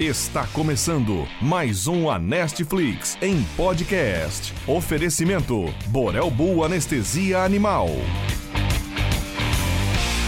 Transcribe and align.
Está 0.00 0.46
começando 0.46 1.28
mais 1.42 1.86
um 1.86 2.08
Anestflix 2.08 3.18
em 3.20 3.44
podcast. 3.54 4.50
Oferecimento 4.66 5.66
Borel 5.88 6.30
Bull 6.30 6.64
Anestesia 6.64 7.40
Animal. 7.40 7.88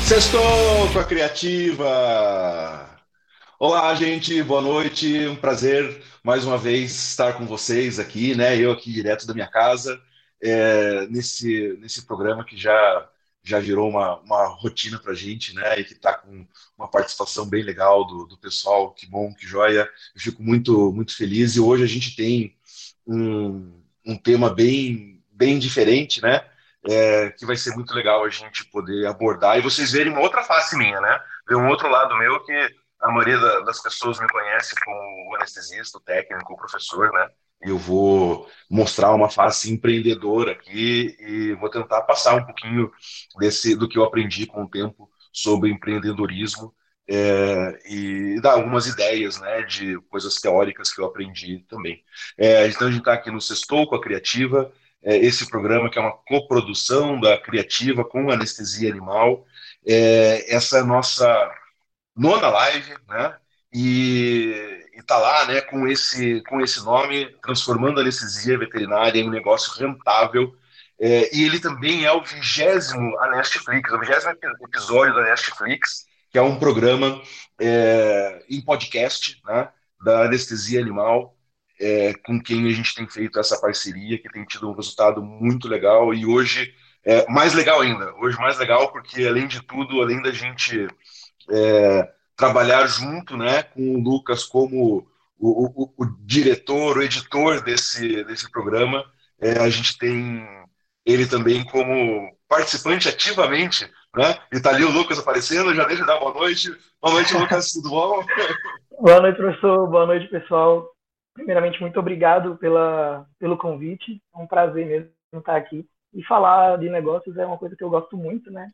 Sextou 0.07 0.43
com 0.93 0.99
a 0.99 1.05
Criativa! 1.05 2.87
Olá, 3.59 3.95
gente, 3.95 4.43
boa 4.43 4.61
noite. 4.61 5.27
Um 5.27 5.37
prazer 5.37 6.03
mais 6.23 6.45
uma 6.45 6.59
vez 6.59 6.93
estar 6.93 7.33
com 7.39 7.47
vocês 7.47 7.99
aqui, 7.99 8.35
né? 8.35 8.55
Eu 8.59 8.73
aqui 8.73 8.93
direto 8.93 9.27
da 9.27 9.33
minha 9.33 9.49
casa, 9.49 9.99
é, 10.43 11.07
nesse, 11.07 11.79
nesse 11.81 12.05
programa 12.05 12.45
que 12.45 12.59
já 12.59 13.09
já 13.43 13.59
virou 13.59 13.89
uma, 13.89 14.19
uma 14.21 14.47
rotina 14.47 14.99
para 14.99 15.13
a 15.13 15.15
gente, 15.15 15.55
né? 15.55 15.81
E 15.81 15.85
que 15.85 15.95
está 15.95 16.15
com 16.15 16.47
uma 16.79 16.89
participação 16.89 17.47
bem 17.49 17.63
legal 17.63 18.07
do, 18.07 18.27
do 18.27 18.39
pessoal. 18.39 18.93
Que 18.93 19.07
bom, 19.07 19.35
que 19.35 19.47
joia. 19.47 19.89
Eu 20.15 20.21
fico 20.21 20.43
muito, 20.43 20.93
muito 20.93 21.17
feliz. 21.17 21.57
E 21.57 21.61
hoje 21.61 21.83
a 21.83 21.89
gente 21.89 22.15
tem 22.15 22.57
um, 23.07 23.83
um 24.07 24.17
tema 24.17 24.49
bem, 24.53 25.23
bem 25.31 25.59
diferente, 25.59 26.23
né? 26.23 26.45
É, 26.89 27.31
que 27.31 27.47
vai 27.47 27.57
ser 27.57 27.75
muito 27.75 27.95
legal 27.95 28.25
a 28.25 28.29
gente 28.29 28.65
poder 28.65 29.07
abordar 29.07 29.57
e 29.57 29.63
vocês 29.63 29.93
verem 29.93 30.13
uma 30.13 30.21
outra 30.21 30.43
face 30.43 30.77
minha, 30.77 31.01
né? 31.01 31.21
Ver 31.49 31.55
um 31.55 31.69
outro 31.69 31.89
lado 31.89 32.17
meu 32.17 32.45
que 32.45 32.75
a 33.01 33.11
maioria 33.11 33.39
das 33.63 33.81
pessoas 33.81 34.19
me 34.21 34.29
conhece 34.29 34.75
como 34.85 35.37
anestesista, 35.37 35.99
o 35.99 36.01
técnico, 36.01 36.53
o 36.53 36.57
professor, 36.57 37.13
né? 37.13 37.29
Eu 37.63 37.79
vou 37.79 38.49
mostrar 38.71 39.15
uma 39.15 39.29
face 39.29 39.73
empreendedora 39.73 40.53
aqui 40.53 41.17
e 41.21 41.55
vou 41.55 41.69
tentar 41.69 42.03
passar 42.03 42.37
um 42.37 42.45
pouquinho 42.45 42.91
desse 43.39 43.77
do 43.77 43.89
que 43.89 43.99
eu 43.99 44.05
aprendi 44.05 44.47
com 44.47 44.65
o 44.65 44.69
tempo 44.69 45.11
sobre 45.33 45.71
empreendedorismo 45.71 46.75
é, 47.09 47.79
e 47.87 48.41
dar 48.41 48.53
algumas 48.53 48.87
ideias 48.87 49.41
né, 49.41 49.63
de 49.63 49.99
coisas 50.09 50.37
teóricas 50.37 50.93
que 50.93 51.01
eu 51.01 51.05
aprendi 51.05 51.65
também. 51.69 52.03
É, 52.39 52.67
então 52.69 52.89
a 52.89 52.91
gente 52.91 53.01
está 53.01 53.15
aqui 53.15 53.31
no 53.31 53.41
Sextou 53.41 53.87
com 53.87 53.95
a 53.95 54.01
Criativa, 54.01 54.73
é, 55.03 55.17
esse 55.17 55.49
programa 55.49 55.91
que 55.91 55.99
é 55.99 56.03
uma 56.03 56.17
coprodução 56.27 57.21
da 57.21 57.37
Criativa 57.39 58.05
com 58.05 58.31
Anestesia 58.31 58.91
Animal. 58.91 59.45
É, 59.87 60.55
essa 60.55 60.79
é 60.79 60.83
nossa 60.83 61.27
nona 62.17 62.49
live, 62.49 62.95
né? 63.09 63.37
E 63.75 64.87
está 65.03 65.19
lá 65.19 65.45
né, 65.47 65.61
com, 65.61 65.87
esse, 65.87 66.43
com 66.49 66.61
esse 66.61 66.85
nome, 66.85 67.27
transformando 67.43 67.99
a 67.99 68.03
anestesia 68.03 68.59
veterinária 68.59 69.21
em 69.21 69.29
um 69.29 69.31
negócio 69.31 69.73
rentável. 69.79 70.55
É, 70.99 71.35
e 71.37 71.45
ele 71.45 71.59
também 71.59 72.05
é 72.05 72.13
o 72.13 72.23
vigésimo 72.23 73.19
a 73.19 73.29
Netflix, 73.31 73.93
o 73.93 73.99
vigésimo 73.99 74.33
episódio 74.63 75.15
da 75.15 75.25
Netflix, 75.25 76.07
que 76.31 76.39
é 76.39 76.43
um 76.43 76.59
programa 76.59 77.21
é, 77.61 78.45
em 78.49 78.61
podcast 78.61 79.41
né, 79.45 79.69
da 80.03 80.23
anestesia 80.23 80.81
animal, 80.81 81.37
é, 81.81 82.15
com 82.25 82.41
quem 82.41 82.67
a 82.69 82.73
gente 82.73 82.95
tem 82.95 83.09
feito 83.09 83.39
essa 83.39 83.61
parceria, 83.61 84.19
que 84.19 84.31
tem 84.31 84.45
tido 84.45 84.71
um 84.71 84.75
resultado 84.75 85.23
muito 85.23 85.69
legal. 85.69 86.15
E 86.15 86.25
hoje, 86.25 86.73
é, 87.05 87.27
mais 87.29 87.53
legal 87.53 87.81
ainda, 87.81 88.15
hoje 88.17 88.39
mais 88.39 88.59
legal, 88.59 88.93
porque 88.93 89.27
além 89.27 89.49
de 89.49 89.61
tudo, 89.63 90.01
além 90.01 90.23
da 90.23 90.31
gente 90.31 90.87
é, 91.51 92.09
trabalhar 92.43 92.85
junto 92.89 93.37
né, 93.37 93.63
com 93.63 93.95
o 93.95 94.01
Lucas 94.03 94.43
como 94.43 95.07
o, 95.39 95.85
o, 95.85 95.95
o 95.97 96.07
diretor, 96.25 96.99
o 96.99 97.03
editor 97.03 97.63
desse, 97.63 98.25
desse 98.25 98.51
programa. 98.51 99.05
É, 99.41 99.61
a 99.61 99.69
gente 99.69 99.97
tem 99.97 100.45
ele 101.07 101.25
também 101.25 101.65
como 101.65 102.37
participante 102.49 103.09
ativamente, 103.09 103.89
né? 104.17 104.39
E 104.53 104.61
tá 104.61 104.71
ali 104.71 104.85
o 104.85 104.91
Lucas 104.91 105.21
aparecendo, 105.21 105.73
já 105.73 105.85
deixa 105.85 106.03
eu 106.03 106.07
dar 106.07 106.19
boa 106.19 106.35
noite. 106.35 106.69
Boa 107.01 107.15
noite, 107.15 107.33
Lucas, 107.33 107.73
tudo 107.73 107.91
bom? 107.91 108.25
Boa 109.01 109.21
noite, 109.21 109.37
professor. 109.37 109.89
Boa 109.89 110.07
noite, 110.07 110.29
pessoal. 110.29 110.89
Primeiramente, 111.35 111.81
muito 111.81 111.99
obrigado 111.99 112.57
pela, 112.59 113.27
pelo 113.39 113.57
convite. 113.57 114.23
É 114.35 114.39
um 114.39 114.47
prazer 114.47 114.87
mesmo 114.87 115.11
estar 115.35 115.57
aqui. 115.57 115.85
E 116.15 116.23
falar 116.25 116.77
de 116.79 116.89
negócios 116.89 117.37
é 117.37 117.45
uma 117.45 117.59
coisa 117.59 117.75
que 117.75 117.83
eu 117.83 117.91
gosto 117.91 118.17
muito, 118.17 118.51
né? 118.51 118.71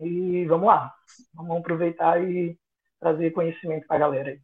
E 0.00 0.46
vamos 0.46 0.66
lá. 0.66 0.94
Vamos 1.34 1.58
aproveitar 1.58 2.22
e 2.22 2.56
trazer 3.00 3.30
conhecimento 3.30 3.86
para 3.86 3.96
a 3.96 4.00
galera 4.00 4.30
aí. 4.30 4.40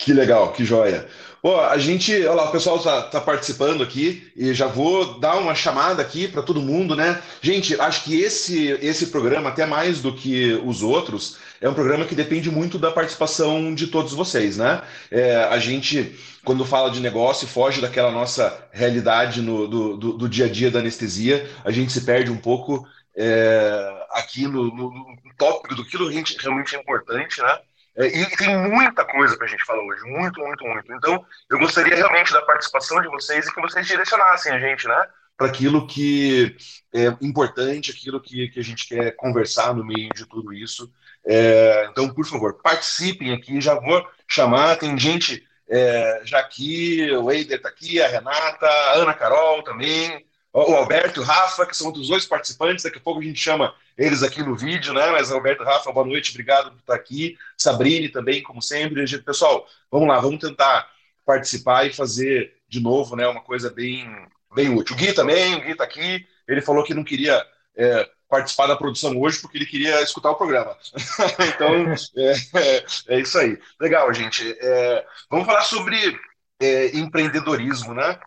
Que 0.00 0.14
legal, 0.14 0.52
que 0.52 0.64
joia. 0.64 1.06
Pô, 1.42 1.60
a 1.60 1.76
gente, 1.76 2.14
olha 2.24 2.32
lá, 2.32 2.44
o 2.48 2.52
pessoal 2.52 2.76
está 2.76 3.02
tá 3.02 3.20
participando 3.20 3.82
aqui 3.82 4.32
e 4.34 4.54
já 4.54 4.66
vou 4.66 5.20
dar 5.20 5.36
uma 5.36 5.54
chamada 5.54 6.00
aqui 6.00 6.26
para 6.26 6.42
todo 6.42 6.62
mundo, 6.62 6.96
né? 6.96 7.20
Gente, 7.42 7.78
acho 7.78 8.04
que 8.04 8.18
esse, 8.18 8.70
esse 8.80 9.08
programa, 9.08 9.50
até 9.50 9.66
mais 9.66 10.00
do 10.00 10.14
que 10.14 10.54
os 10.64 10.82
outros, 10.82 11.36
é 11.60 11.68
um 11.68 11.74
programa 11.74 12.06
que 12.06 12.14
depende 12.14 12.50
muito 12.50 12.78
da 12.78 12.90
participação 12.90 13.74
de 13.74 13.88
todos 13.88 14.14
vocês, 14.14 14.56
né? 14.56 14.80
É, 15.10 15.36
a 15.36 15.58
gente, 15.58 16.18
quando 16.46 16.64
fala 16.64 16.90
de 16.90 17.00
negócio, 17.00 17.46
foge 17.46 17.82
daquela 17.82 18.10
nossa 18.10 18.68
realidade 18.72 19.42
no, 19.42 19.68
do, 19.68 19.96
do, 19.98 20.12
do 20.14 20.28
dia 20.30 20.46
a 20.46 20.48
dia 20.48 20.70
da 20.70 20.78
anestesia, 20.78 21.46
a 21.62 21.70
gente 21.70 21.92
se 21.92 22.06
perde 22.06 22.30
um 22.30 22.38
pouco 22.38 22.86
é, 23.14 23.99
aqui 24.10 24.46
no, 24.46 24.74
no, 24.74 25.16
tópico 25.36 25.74
do 25.74 25.84
que 25.84 25.96
realmente 25.96 26.76
é 26.76 26.80
importante, 26.80 27.40
né? 27.40 27.58
É, 27.96 28.06
e 28.06 28.36
tem 28.36 28.56
muita 28.56 29.04
coisa 29.04 29.36
para 29.36 29.46
a 29.46 29.48
gente 29.48 29.64
falar 29.64 29.82
hoje, 29.82 30.02
muito, 30.04 30.40
muito, 30.40 30.64
muito. 30.64 30.92
Então, 30.92 31.24
eu 31.50 31.58
gostaria 31.58 31.94
realmente 31.94 32.32
da 32.32 32.42
participação 32.42 33.00
de 33.00 33.08
vocês 33.08 33.46
e 33.46 33.54
que 33.54 33.60
vocês 33.60 33.86
direcionassem 33.86 34.52
a 34.52 34.58
gente, 34.58 34.86
né? 34.86 35.06
Para 35.36 35.48
aquilo 35.48 35.86
que 35.86 36.56
é 36.94 37.06
importante, 37.20 37.90
aquilo 37.90 38.20
que, 38.20 38.48
que 38.48 38.60
a 38.60 38.64
gente 38.64 38.86
quer 38.86 39.12
conversar 39.16 39.74
no 39.74 39.84
meio 39.84 40.10
de 40.10 40.26
tudo 40.26 40.52
isso. 40.52 40.92
É, 41.26 41.88
então, 41.90 42.12
por 42.12 42.26
favor, 42.26 42.60
participem 42.62 43.32
aqui. 43.32 43.60
Já 43.60 43.74
vou 43.74 44.06
chamar, 44.28 44.76
tem 44.76 44.96
gente 44.98 45.46
é, 45.68 46.22
já 46.24 46.38
aqui, 46.38 47.10
o 47.12 47.30
Eider 47.30 47.56
está 47.56 47.68
aqui, 47.68 48.00
a 48.00 48.08
Renata, 48.08 48.66
a 48.66 48.94
Ana 48.94 49.14
Carol 49.14 49.62
também 49.62 50.24
o 50.52 50.74
Alberto 50.74 51.20
e 51.20 51.22
o 51.22 51.26
Rafa, 51.26 51.64
que 51.64 51.76
são 51.76 51.92
dos 51.92 52.08
dois 52.08 52.26
participantes. 52.26 52.84
Daqui 52.84 52.98
a 52.98 53.00
pouco 53.00 53.20
a 53.20 53.22
gente 53.22 53.38
chama 53.38 53.74
eles 53.96 54.22
aqui 54.22 54.42
no 54.42 54.56
vídeo, 54.56 54.92
né? 54.92 55.10
Mas 55.10 55.30
Alberto 55.30 55.62
e 55.62 55.66
Rafa, 55.66 55.92
boa 55.92 56.06
noite, 56.06 56.30
obrigado 56.30 56.70
por 56.70 56.78
estar 56.78 56.94
aqui. 56.94 57.36
Sabrine 57.56 58.08
também, 58.08 58.42
como 58.42 58.60
sempre. 58.60 59.06
Pessoal, 59.20 59.66
vamos 59.90 60.08
lá, 60.08 60.18
vamos 60.18 60.40
tentar 60.40 60.90
participar 61.24 61.86
e 61.86 61.92
fazer 61.92 62.54
de 62.68 62.80
novo, 62.80 63.14
né? 63.14 63.26
Uma 63.28 63.42
coisa 63.42 63.70
bem, 63.70 64.06
bem 64.54 64.68
útil. 64.74 64.96
O 64.96 64.98
Gui 64.98 65.12
também, 65.12 65.54
o 65.54 65.60
Gui 65.60 65.72
está 65.72 65.84
aqui. 65.84 66.26
Ele 66.48 66.60
falou 66.60 66.82
que 66.82 66.94
não 66.94 67.04
queria 67.04 67.46
é, 67.76 68.08
participar 68.28 68.66
da 68.66 68.76
produção 68.76 69.16
hoje 69.20 69.40
porque 69.40 69.58
ele 69.58 69.66
queria 69.66 70.02
escutar 70.02 70.30
o 70.30 70.36
programa. 70.36 70.76
então, 71.54 71.94
é, 72.16 72.32
é, 72.54 72.84
é, 73.08 73.20
isso 73.20 73.38
aí. 73.38 73.56
Legal, 73.80 74.12
gente. 74.12 74.56
É, 74.60 75.06
vamos 75.30 75.46
falar 75.46 75.62
sobre 75.62 76.18
é, 76.60 76.96
empreendedorismo, 76.96 77.94
né? 77.94 78.18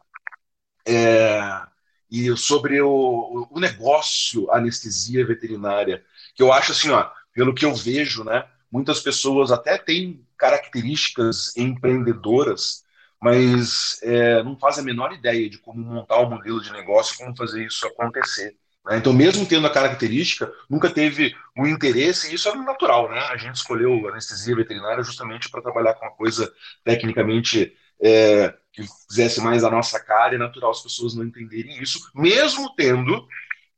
E 2.13 2.37
sobre 2.37 2.79
o, 2.79 3.47
o 3.49 3.59
negócio 3.59 4.51
anestesia 4.51 5.25
veterinária, 5.25 6.05
que 6.35 6.43
eu 6.43 6.53
acho 6.53 6.71
assim, 6.71 6.91
ó, 6.91 7.09
pelo 7.33 7.55
que 7.55 7.65
eu 7.65 7.73
vejo, 7.73 8.23
né, 8.23 8.45
muitas 8.71 8.99
pessoas 8.99 9.51
até 9.51 9.79
têm 9.79 10.23
características 10.37 11.57
empreendedoras, 11.57 12.83
mas 13.19 13.99
é, 14.03 14.43
não 14.43 14.55
fazem 14.55 14.83
a 14.83 14.85
menor 14.85 15.11
ideia 15.11 15.49
de 15.49 15.57
como 15.57 15.79
montar 15.79 16.19
um 16.19 16.29
modelo 16.29 16.61
de 16.61 16.71
negócio, 16.71 17.17
como 17.17 17.35
fazer 17.35 17.65
isso 17.65 17.87
acontecer. 17.87 18.55
Né? 18.85 18.97
Então, 18.97 19.11
mesmo 19.11 19.47
tendo 19.47 19.65
a 19.65 19.73
característica, 19.73 20.53
nunca 20.69 20.91
teve 20.91 21.35
o 21.57 21.65
interesse, 21.65 22.29
e 22.29 22.35
isso 22.35 22.47
é 22.47 22.55
natural, 22.55 23.09
né? 23.09 23.21
A 23.31 23.37
gente 23.37 23.55
escolheu 23.55 24.07
anestesia 24.07 24.55
veterinária 24.55 25.03
justamente 25.03 25.49
para 25.49 25.63
trabalhar 25.63 25.95
com 25.95 26.05
uma 26.05 26.15
coisa 26.15 26.53
tecnicamente 26.83 27.75
é, 28.03 28.53
que 28.71 28.83
fizesse 29.07 29.39
mais 29.39 29.63
a 29.63 29.69
nossa 29.69 29.99
cara, 29.99 30.35
é 30.35 30.37
natural 30.37 30.71
as 30.71 30.81
pessoas 30.81 31.15
não 31.15 31.23
entenderem 31.23 31.81
isso, 31.81 31.99
mesmo 32.13 32.73
tendo 32.75 33.25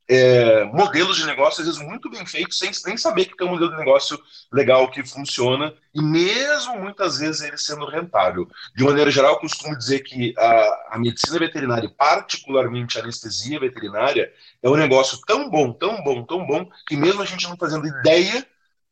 é, 0.08 0.64
modelos 0.64 1.16
de 1.16 1.26
negócio, 1.26 1.60
às 1.60 1.66
vezes, 1.66 1.82
muito 1.82 2.08
bem 2.08 2.24
feitos, 2.24 2.58
sem 2.58 2.70
nem 2.86 2.96
saber 2.96 3.26
que 3.26 3.36
tem 3.36 3.46
um 3.46 3.50
modelo 3.50 3.72
de 3.72 3.78
negócio 3.78 4.18
legal 4.52 4.90
que 4.90 5.04
funciona, 5.04 5.74
e 5.94 6.00
mesmo 6.00 6.78
muitas 6.78 7.18
vezes 7.18 7.40
ele 7.40 7.58
sendo 7.58 7.86
rentável. 7.86 8.48
De 8.74 8.84
maneira 8.84 9.10
geral, 9.10 9.32
eu 9.32 9.40
costumo 9.40 9.76
dizer 9.76 10.00
que 10.00 10.32
a, 10.38 10.88
a 10.92 10.98
medicina 10.98 11.38
veterinária, 11.38 11.90
particularmente 11.96 12.98
a 12.98 13.02
anestesia 13.02 13.58
veterinária, 13.58 14.32
é 14.62 14.68
um 14.68 14.76
negócio 14.76 15.18
tão 15.26 15.50
bom, 15.50 15.72
tão 15.72 16.02
bom, 16.02 16.24
tão 16.24 16.46
bom, 16.46 16.68
que 16.86 16.96
mesmo 16.96 17.22
a 17.22 17.26
gente 17.26 17.48
não 17.48 17.56
fazendo 17.56 17.86
ideia 17.86 18.46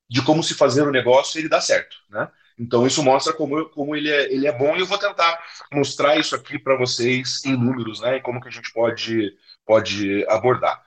de 0.08 0.22
como 0.22 0.42
se 0.42 0.54
fazer 0.54 0.82
o 0.82 0.92
negócio, 0.92 1.38
ele 1.38 1.48
dá 1.48 1.60
certo, 1.60 1.96
né? 2.10 2.28
Então, 2.58 2.86
isso 2.86 3.02
mostra 3.02 3.32
como, 3.32 3.68
como 3.70 3.96
ele, 3.96 4.10
é, 4.10 4.32
ele 4.32 4.46
é 4.46 4.52
bom 4.52 4.76
e 4.76 4.80
eu 4.80 4.86
vou 4.86 4.98
tentar 4.98 5.42
mostrar 5.72 6.16
isso 6.16 6.36
aqui 6.36 6.58
para 6.58 6.76
vocês 6.76 7.44
em 7.44 7.56
números, 7.56 8.00
né? 8.00 8.16
E 8.16 8.20
como 8.20 8.40
que 8.40 8.48
a 8.48 8.50
gente 8.50 8.72
pode, 8.72 9.36
pode 9.66 10.24
abordar. 10.28 10.82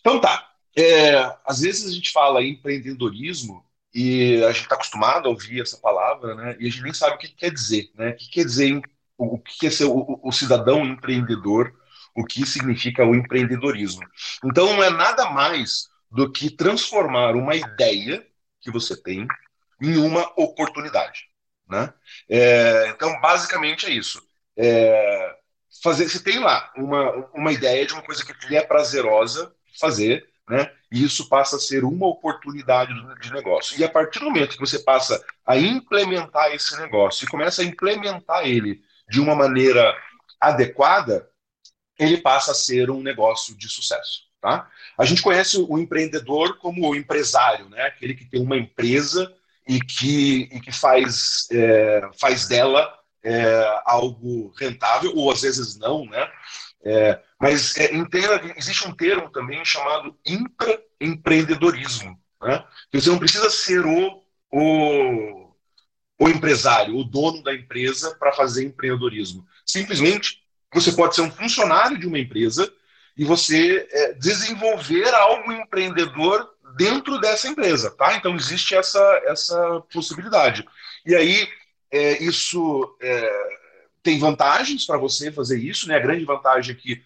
Então, 0.00 0.20
tá. 0.20 0.50
É, 0.76 1.14
às 1.46 1.60
vezes 1.60 1.88
a 1.88 1.94
gente 1.94 2.10
fala 2.10 2.42
em 2.42 2.50
empreendedorismo 2.52 3.64
e 3.94 4.42
a 4.44 4.50
gente 4.50 4.64
está 4.64 4.74
acostumado 4.74 5.28
a 5.28 5.30
ouvir 5.30 5.62
essa 5.62 5.78
palavra, 5.78 6.34
né? 6.34 6.56
E 6.58 6.66
a 6.66 6.70
gente 6.70 6.82
nem 6.82 6.92
sabe 6.92 7.14
o 7.14 7.18
que 7.18 7.28
quer 7.28 7.50
dizer, 7.50 7.90
né? 7.94 8.10
O 8.10 8.16
que 8.16 8.28
quer 8.28 8.44
dizer 8.44 8.82
o 9.16 9.38
que 9.38 9.66
é 9.66 9.70
ser 9.70 9.84
o, 9.84 10.20
o 10.22 10.32
cidadão 10.32 10.84
empreendedor, 10.84 11.72
o 12.16 12.24
que 12.24 12.44
significa 12.46 13.04
o 13.04 13.14
empreendedorismo. 13.14 14.02
Então, 14.44 14.66
não 14.66 14.82
é 14.82 14.90
nada 14.90 15.30
mais 15.30 15.88
do 16.10 16.30
que 16.30 16.50
transformar 16.50 17.34
uma 17.34 17.54
ideia 17.54 18.26
que 18.60 18.70
você 18.70 19.00
tem 19.00 19.26
em 19.90 19.96
uma 19.96 20.32
oportunidade. 20.36 21.28
Né? 21.68 21.92
É, 22.28 22.88
então, 22.88 23.20
basicamente 23.20 23.86
é 23.86 23.90
isso. 23.90 24.22
É, 24.56 25.36
fazer, 25.82 26.08
você 26.08 26.22
tem 26.22 26.38
lá 26.38 26.72
uma, 26.76 27.10
uma 27.34 27.52
ideia 27.52 27.86
de 27.86 27.92
uma 27.92 28.02
coisa 28.02 28.24
que 28.24 28.48
lhe 28.48 28.56
é 28.56 28.62
prazerosa 28.62 29.54
fazer, 29.78 30.26
né? 30.48 30.70
E 30.92 31.02
isso 31.02 31.28
passa 31.28 31.56
a 31.56 31.58
ser 31.60 31.84
uma 31.84 32.06
oportunidade 32.06 32.92
de 33.20 33.32
negócio. 33.32 33.78
E 33.80 33.82
a 33.82 33.88
partir 33.88 34.20
do 34.20 34.26
momento 34.26 34.54
que 34.54 34.60
você 34.60 34.78
passa 34.78 35.24
a 35.44 35.56
implementar 35.56 36.54
esse 36.54 36.76
negócio 36.78 37.24
e 37.24 37.28
começa 37.28 37.62
a 37.62 37.64
implementar 37.64 38.46
ele 38.46 38.80
de 39.08 39.20
uma 39.20 39.34
maneira 39.34 39.96
adequada, 40.40 41.28
ele 41.98 42.18
passa 42.18 42.52
a 42.52 42.54
ser 42.54 42.90
um 42.90 43.02
negócio 43.02 43.56
de 43.56 43.68
sucesso. 43.68 44.24
Tá? 44.40 44.70
A 44.98 45.04
gente 45.04 45.22
conhece 45.22 45.56
o 45.58 45.78
empreendedor 45.78 46.58
como 46.58 46.88
o 46.88 46.94
empresário, 46.94 47.68
né? 47.70 47.82
aquele 47.86 48.14
que 48.14 48.26
tem 48.26 48.40
uma 48.40 48.56
empresa 48.56 49.34
e 49.66 49.80
que, 49.80 50.48
e 50.52 50.60
que 50.60 50.72
faz, 50.72 51.48
é, 51.50 52.08
faz 52.20 52.46
dela 52.46 52.92
é, 53.22 53.82
algo 53.84 54.52
rentável, 54.58 55.12
ou 55.16 55.30
às 55.30 55.42
vezes 55.42 55.78
não, 55.78 56.04
né? 56.04 56.30
É, 56.84 57.18
mas 57.40 57.74
é, 57.78 57.90
existe 58.56 58.86
um 58.86 58.94
termo 58.94 59.30
também 59.30 59.64
chamado 59.64 60.14
intraempreendedorismo. 60.26 62.18
Né? 62.42 62.62
Você 62.92 63.08
não 63.08 63.18
precisa 63.18 63.48
ser 63.48 63.86
o, 63.86 64.22
o, 64.52 65.54
o 66.18 66.28
empresário, 66.28 66.96
o 66.96 67.04
dono 67.04 67.42
da 67.42 67.54
empresa 67.54 68.14
para 68.16 68.32
fazer 68.32 68.66
empreendedorismo. 68.66 69.46
Simplesmente, 69.64 70.42
você 70.72 70.92
pode 70.92 71.14
ser 71.14 71.22
um 71.22 71.30
funcionário 71.30 71.98
de 71.98 72.06
uma 72.06 72.18
empresa 72.18 72.70
e 73.16 73.24
você 73.24 73.88
é, 73.90 74.12
desenvolver 74.14 75.08
algo 75.14 75.52
empreendedor 75.52 76.53
dentro 76.76 77.18
dessa 77.20 77.48
empresa, 77.48 77.90
tá? 77.90 78.16
Então 78.16 78.34
existe 78.36 78.74
essa, 78.74 79.22
essa 79.24 79.82
possibilidade. 79.92 80.64
E 81.06 81.14
aí 81.14 81.48
é, 81.90 82.22
isso 82.22 82.96
é, 83.00 83.58
tem 84.02 84.18
vantagens 84.18 84.84
para 84.84 84.98
você 84.98 85.32
fazer 85.32 85.58
isso, 85.58 85.88
né? 85.88 85.96
A 85.96 86.00
grande 86.00 86.24
vantagem 86.24 86.74
é 86.74 86.78
que 86.78 87.02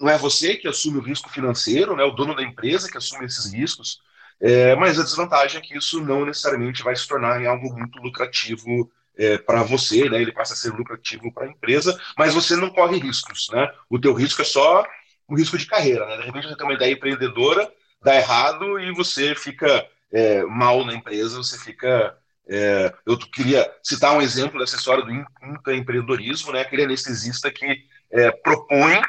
não 0.00 0.08
é 0.08 0.16
você 0.16 0.56
que 0.56 0.68
assume 0.68 0.98
o 0.98 1.02
risco 1.02 1.28
financeiro, 1.30 1.96
né? 1.96 2.04
O 2.04 2.12
dono 2.12 2.36
da 2.36 2.42
empresa 2.42 2.90
que 2.90 2.98
assume 2.98 3.24
esses 3.24 3.52
riscos. 3.52 4.00
É, 4.40 4.74
mas 4.76 4.98
a 4.98 5.04
desvantagem 5.04 5.58
é 5.58 5.62
que 5.62 5.76
isso 5.76 6.00
não 6.00 6.24
necessariamente 6.24 6.82
vai 6.82 6.94
se 6.96 7.06
tornar 7.06 7.40
em 7.40 7.46
algo 7.46 7.72
muito 7.72 7.98
lucrativo 8.00 8.90
é, 9.16 9.38
para 9.38 9.62
você, 9.62 10.08
né? 10.08 10.20
Ele 10.20 10.32
passa 10.32 10.54
a 10.54 10.56
ser 10.56 10.72
lucrativo 10.72 11.32
para 11.32 11.44
a 11.44 11.48
empresa, 11.48 11.98
mas 12.18 12.34
você 12.34 12.56
não 12.56 12.70
corre 12.70 12.98
riscos, 12.98 13.48
né? 13.52 13.68
O 13.88 13.98
teu 13.98 14.12
risco 14.14 14.42
é 14.42 14.44
só 14.44 14.84
um 15.28 15.36
risco 15.36 15.56
de 15.56 15.66
carreira, 15.66 16.06
né? 16.06 16.16
De 16.18 16.26
repente 16.26 16.48
você 16.48 16.56
tem 16.56 16.66
uma 16.66 16.74
ideia 16.74 16.92
empreendedora, 16.92 17.72
dá 18.02 18.16
errado 18.16 18.78
e 18.78 18.92
você 18.92 19.34
fica 19.34 19.86
é, 20.12 20.42
mal 20.44 20.84
na 20.84 20.94
empresa, 20.94 21.36
você 21.36 21.58
fica 21.58 22.16
é, 22.48 22.92
eu 23.06 23.16
queria 23.16 23.70
citar 23.82 24.16
um 24.16 24.20
exemplo 24.20 24.58
dessa 24.58 24.76
história 24.76 25.04
do 25.04 25.12
intraempreendedorismo, 25.46 26.52
né? 26.52 26.60
aquele 26.60 26.84
anestesista 26.84 27.50
que 27.50 27.84
é, 28.10 28.30
propõe 28.30 29.00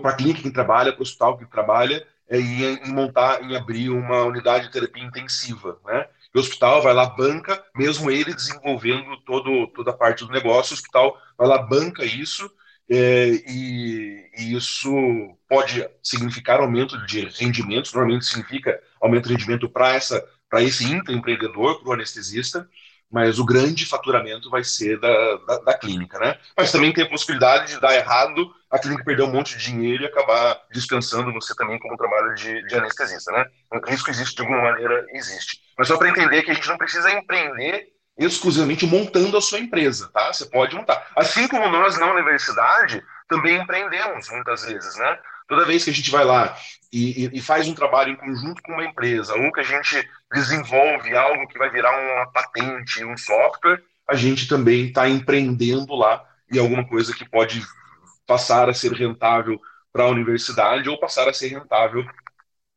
para 0.00 0.10
a 0.10 0.14
clínica 0.14 0.42
que 0.42 0.50
trabalha, 0.50 0.92
para 0.92 1.00
o 1.00 1.02
hospital 1.02 1.36
que 1.36 1.44
trabalha, 1.44 2.06
é, 2.28 2.38
em, 2.38 2.62
em, 2.76 2.92
montar, 2.92 3.42
em 3.42 3.56
abrir 3.56 3.90
uma 3.90 4.22
unidade 4.22 4.66
de 4.66 4.72
terapia 4.72 5.04
intensiva. 5.04 5.78
Né? 5.84 6.06
o 6.32 6.38
hospital 6.38 6.80
vai 6.80 6.94
lá, 6.94 7.06
banca, 7.06 7.62
mesmo 7.74 8.10
ele 8.10 8.32
desenvolvendo 8.32 9.16
todo, 9.26 9.66
toda 9.68 9.90
a 9.90 9.96
parte 9.96 10.24
do 10.24 10.32
negócio, 10.32 10.72
o 10.72 10.74
hospital 10.74 11.20
vai 11.36 11.48
lá, 11.48 11.58
banca 11.58 12.04
isso, 12.04 12.48
é, 12.90 13.28
e, 13.46 14.30
e, 14.36 14.56
isso 14.56 14.92
pode 15.48 15.88
significar 16.02 16.60
aumento 16.60 16.98
de 17.06 17.26
rendimentos, 17.38 17.92
normalmente 17.92 18.24
significa 18.24 18.80
aumento 19.00 19.28
de 19.28 19.34
rendimento 19.34 19.68
para 19.68 19.94
essa 19.94 20.22
para 20.48 20.62
esse 20.62 20.84
intraempreendedor, 20.84 21.80
para 21.80 21.90
o 21.90 21.92
anestesista, 21.92 22.68
mas 23.08 23.38
o 23.38 23.44
grande 23.44 23.86
faturamento 23.86 24.50
vai 24.50 24.64
ser 24.64 24.98
da, 24.98 25.36
da, 25.46 25.58
da, 25.58 25.78
clínica, 25.78 26.18
né? 26.18 26.36
Mas 26.56 26.72
também 26.72 26.92
tem 26.92 27.04
a 27.04 27.08
possibilidade 27.08 27.72
de 27.72 27.80
dar 27.80 27.94
errado, 27.94 28.52
a 28.68 28.76
clínica 28.76 29.04
perder 29.04 29.22
um 29.22 29.32
monte 29.32 29.56
de 29.56 29.64
dinheiro 29.64 30.02
e 30.02 30.06
acabar 30.06 30.60
dispensando 30.72 31.32
você 31.32 31.54
também 31.54 31.78
como 31.78 31.96
trabalho 31.96 32.34
de, 32.34 32.66
de 32.66 32.74
anestesista, 32.74 33.30
né? 33.30 33.46
O 33.72 33.88
risco 33.88 34.10
existe 34.10 34.34
de 34.34 34.42
alguma 34.42 34.62
maneira, 34.62 35.06
existe. 35.10 35.60
Mas 35.78 35.86
só 35.86 35.96
para 35.96 36.08
entender 36.08 36.42
que 36.42 36.50
a 36.50 36.54
gente 36.54 36.68
não 36.68 36.78
precisa 36.78 37.12
empreender 37.12 37.88
exclusivamente 38.20 38.86
montando 38.86 39.36
a 39.36 39.40
sua 39.40 39.58
empresa, 39.58 40.10
tá? 40.12 40.32
Você 40.32 40.44
pode 40.46 40.76
montar. 40.76 41.10
Assim 41.16 41.48
como 41.48 41.66
nós 41.68 41.98
na 41.98 42.12
universidade 42.12 43.02
também 43.26 43.56
empreendemos 43.56 44.28
muitas 44.28 44.64
vezes, 44.64 44.96
né? 44.96 45.18
Toda 45.48 45.64
vez 45.64 45.82
que 45.82 45.90
a 45.90 45.92
gente 45.92 46.10
vai 46.10 46.24
lá 46.24 46.54
e, 46.92 47.24
e, 47.24 47.38
e, 47.38 47.40
faz 47.40 47.66
um 47.66 47.74
trabalho 47.74 48.12
em 48.12 48.16
conjunto 48.16 48.62
com 48.62 48.72
uma 48.72 48.84
empresa, 48.84 49.34
ou 49.34 49.50
que 49.52 49.60
a 49.60 49.64
gente 49.64 50.08
desenvolve 50.32 51.16
algo 51.16 51.48
que 51.48 51.58
vai 51.58 51.70
virar 51.70 51.90
uma 51.90 52.26
patente, 52.30 53.04
um 53.04 53.16
software, 53.16 53.82
a 54.06 54.14
gente 54.14 54.46
também 54.46 54.88
está 54.88 55.08
empreendendo 55.08 55.94
lá 55.94 56.24
em 56.52 56.58
alguma 56.58 56.86
coisa 56.86 57.14
que 57.14 57.28
pode 57.28 57.64
passar 58.26 58.68
a 58.68 58.74
ser 58.74 58.92
rentável 58.92 59.60
para 59.92 60.04
a 60.04 60.08
universidade 60.08 60.88
ou 60.88 60.98
passar 60.98 61.28
a 61.28 61.32
ser 61.32 61.48
rentável 61.48 62.04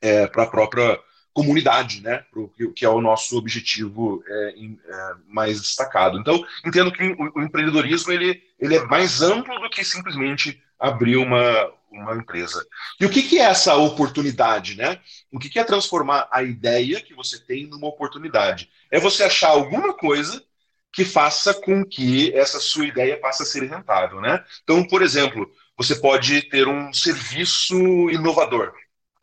é, 0.01 0.27
para 0.27 0.43
a 0.43 0.47
própria 0.47 0.99
comunidade, 1.33 2.01
né? 2.01 2.24
Pro, 2.31 2.53
que 2.75 2.85
é 2.85 2.89
o 2.89 3.01
nosso 3.01 3.38
objetivo 3.38 4.24
é, 4.27 4.56
é, 4.56 5.13
mais 5.27 5.59
destacado. 5.59 6.19
Então, 6.19 6.45
entendo 6.65 6.91
que 6.91 7.03
o, 7.03 7.39
o, 7.39 7.41
empreendedorismo 7.41 8.12
ele, 8.12 8.41
ele 8.59 8.75
é 8.75 8.85
mais 8.85 9.21
amplo 9.21 9.59
do 9.59 9.69
que 9.69 9.83
simplesmente 9.83 10.62
abrir 10.80 11.18
uma, 11.18 11.71
uma 11.91 12.15
empresa. 12.15 12.65
E 13.00 13.06
o 13.06 13.09
que, 13.09 13.24
que 13.24 13.39
é 13.39 13.44
essa 13.44 13.75
oportunidade, 13.75 14.75
né? 14.75 15.00
O 15.31 15.39
que, 15.39 15.50
que 15.50 15.59
é 15.59 15.63
transformar 15.63 16.27
a 16.31 16.44
ideia 16.44 17.01
que 17.01 17.15
você 17.15 17.39
tem 17.39 17.65
numa 17.68 17.88
oportunidade? 17.88 18.69
É 18.91 19.00
você 19.00 19.24
achar 19.24 19.50
alguma 19.50 19.94
coisa 19.94 20.44
que 20.91 21.03
faça 21.03 21.53
com 21.56 21.83
que 21.83 22.31
essa 22.36 22.59
sua 22.59 22.86
ideia 22.86 23.19
passe 23.19 23.41
a 23.41 23.45
ser 23.45 23.68
rentável, 23.68 24.21
né? 24.21 24.44
Então, 24.63 24.86
por 24.88 25.01
exemplo, 25.01 25.51
você 25.75 25.95
pode 25.95 26.44
ter 26.44 26.68
um 26.68 26.94
serviço 26.94 27.75
inovador, 28.12 28.71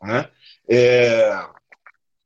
né? 0.01 0.29
É, 0.67 1.45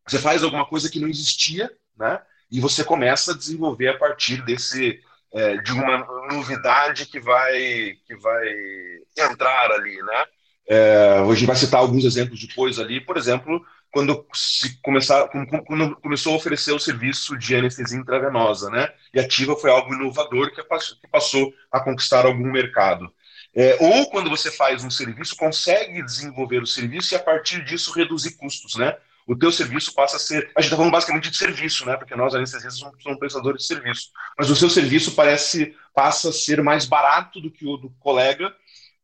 você 0.07 0.19
faz 0.19 0.43
alguma 0.43 0.65
coisa 0.65 0.89
que 0.89 0.99
não 0.99 1.07
existia, 1.07 1.71
né? 1.97 2.21
E 2.51 2.59
você 2.59 2.83
começa 2.83 3.31
a 3.31 3.37
desenvolver 3.37 3.89
a 3.89 3.97
partir 3.97 4.43
desse 4.43 4.99
é, 5.33 5.57
de 5.57 5.71
uma 5.71 5.97
novidade 6.31 7.05
que 7.07 7.19
vai 7.19 7.93
que 8.07 8.15
vai 8.17 8.47
entrar 9.17 9.71
ali, 9.71 9.97
né? 10.03 10.25
É, 10.67 11.19
a 11.19 11.33
gente 11.33 11.45
vai 11.45 11.55
citar 11.55 11.79
alguns 11.79 12.05
exemplos 12.05 12.39
depois 12.39 12.79
ali, 12.79 12.99
por 12.99 13.17
exemplo, 13.17 13.63
quando 13.91 14.25
se 14.33 14.81
começar, 14.81 15.27
quando 15.67 15.95
começou 15.97 16.33
a 16.33 16.37
oferecer 16.37 16.73
o 16.73 16.79
serviço 16.79 17.37
de 17.37 17.55
anestesia 17.55 17.97
intravenosa, 17.97 18.69
né? 18.69 18.91
E 19.13 19.19
ativa 19.19 19.55
foi 19.55 19.69
algo 19.69 19.93
inovador 19.93 20.51
que 20.53 20.61
passou 21.09 21.53
a 21.71 21.79
conquistar 21.79 22.25
algum 22.25 22.51
mercado. 22.51 23.11
É, 23.55 23.77
ou 23.79 24.09
quando 24.09 24.29
você 24.29 24.51
faz 24.51 24.83
um 24.83 24.89
serviço, 24.89 25.35
consegue 25.37 26.03
desenvolver 26.03 26.61
o 26.61 26.67
serviço 26.67 27.13
e 27.13 27.15
a 27.15 27.23
partir 27.23 27.63
disso 27.63 27.93
reduzir 27.93 28.35
custos, 28.35 28.75
né? 28.75 28.97
O 29.27 29.35
teu 29.35 29.51
serviço 29.51 29.93
passa 29.93 30.17
a 30.17 30.19
ser. 30.19 30.51
A 30.55 30.61
gente 30.61 30.65
está 30.65 30.75
falando 30.75 30.91
basicamente 30.91 31.31
de 31.31 31.37
serviço, 31.37 31.85
né? 31.85 31.97
Porque 31.97 32.15
nós, 32.15 32.35
anestesistas, 32.35 32.77
somos, 32.77 33.01
somos 33.01 33.17
prestadores 33.17 33.61
de 33.61 33.67
serviço. 33.67 34.11
Mas 34.37 34.49
o 34.49 34.55
seu 34.55 34.69
serviço 34.69 35.15
parece 35.15 35.75
passa 35.93 36.29
a 36.29 36.33
ser 36.33 36.61
mais 36.61 36.85
barato 36.85 37.41
do 37.41 37.49
que 37.49 37.65
o 37.65 37.77
do 37.77 37.89
colega 37.99 38.53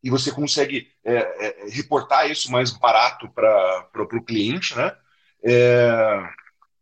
e 0.04 0.10
você 0.10 0.32
consegue 0.32 0.92
é, 1.04 1.16
é, 1.16 1.70
reportar 1.70 2.30
isso 2.30 2.51
mais 2.51 2.72
barato 2.72 3.30
para 3.30 4.04
o 4.04 4.24
cliente, 4.24 4.75
né? 4.75 4.96
É, 5.44 6.24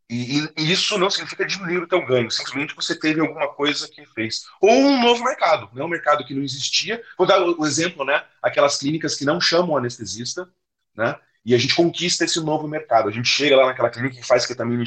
e, 0.09 0.39
e, 0.57 0.71
isso 0.71 0.97
não 0.97 1.09
significa 1.09 1.45
diminuir 1.45 1.77
o 1.77 1.87
teu 1.87 2.03
ganho, 2.05 2.31
simplesmente 2.31 2.75
você 2.75 2.97
teve 2.97 3.21
alguma 3.21 3.47
coisa 3.53 3.87
que 3.87 4.05
fez. 4.07 4.45
Ou 4.59 4.71
um 4.71 5.01
novo 5.01 5.23
mercado, 5.23 5.69
né? 5.73 5.83
um 5.83 5.87
mercado 5.87 6.25
que 6.25 6.33
não 6.33 6.41
existia. 6.41 7.01
Vou 7.17 7.27
dar 7.27 7.39
o 7.41 7.65
exemplo, 7.65 8.03
né? 8.03 8.23
Aquelas 8.41 8.77
clínicas 8.77 9.15
que 9.15 9.23
não 9.23 9.39
chamam 9.39 9.77
anestesista, 9.77 10.49
né? 10.95 11.15
E 11.45 11.55
a 11.55 11.57
gente 11.57 11.75
conquista 11.75 12.25
esse 12.25 12.39
novo 12.41 12.67
mercado. 12.67 13.09
A 13.09 13.11
gente 13.11 13.27
chega 13.27 13.55
lá 13.55 13.67
naquela 13.67 13.89
clínica 13.89 14.15
que 14.15 14.27
faz 14.27 14.45
ketamina 14.45 14.83
e 14.83 14.85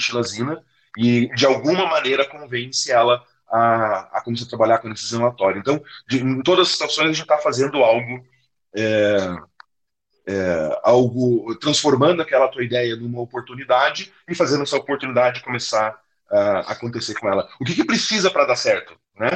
e, 0.96 1.28
de 1.34 1.46
alguma 1.46 1.86
maneira, 1.86 2.28
convence 2.28 2.90
ela 2.92 3.24
a, 3.50 4.18
a 4.18 4.22
começar 4.22 4.44
a 4.44 4.48
trabalhar 4.48 4.78
com 4.78 4.88
anestesia 4.88 5.18
relatória. 5.18 5.58
Então, 5.58 5.82
de, 6.08 6.22
em 6.22 6.42
todas 6.42 6.68
as 6.68 6.72
situações, 6.72 7.06
a 7.06 7.12
gente 7.12 7.22
está 7.22 7.38
fazendo 7.38 7.82
algo, 7.82 8.24
é, 8.74 9.36
é, 10.26 10.80
algo, 10.82 11.54
transformando 11.56 12.22
aquela 12.22 12.48
tua 12.48 12.64
ideia 12.64 12.96
numa 12.96 13.20
oportunidade 13.20 14.12
e 14.28 14.34
fazendo 14.34 14.62
essa 14.62 14.76
oportunidade 14.76 15.42
começar 15.42 16.00
a 16.30 16.72
acontecer 16.72 17.14
com 17.14 17.28
ela. 17.28 17.46
O 17.60 17.64
que, 17.64 17.74
que 17.74 17.84
precisa 17.84 18.30
para 18.30 18.46
dar 18.46 18.56
certo? 18.56 18.96
Né? 19.18 19.30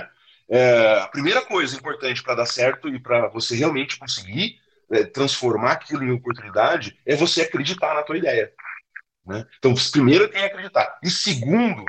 É, 0.48 1.00
a 1.00 1.08
primeira 1.08 1.42
coisa 1.42 1.76
importante 1.76 2.22
para 2.22 2.36
dar 2.36 2.46
certo 2.46 2.88
e 2.88 2.98
para 2.98 3.28
você 3.28 3.54
realmente 3.54 3.98
conseguir 3.98 4.58
é, 4.90 5.04
transformar 5.04 5.72
aquilo 5.72 6.04
em 6.04 6.12
oportunidade 6.12 6.98
é 7.04 7.16
você 7.16 7.42
acreditar 7.42 7.94
na 7.94 8.02
tua 8.02 8.18
ideia. 8.18 8.52
Né? 9.26 9.44
Então, 9.58 9.74
primeiro 9.92 10.28
tem 10.28 10.40
que 10.40 10.46
acreditar. 10.46 10.98
E 11.02 11.10
segundo, 11.10 11.84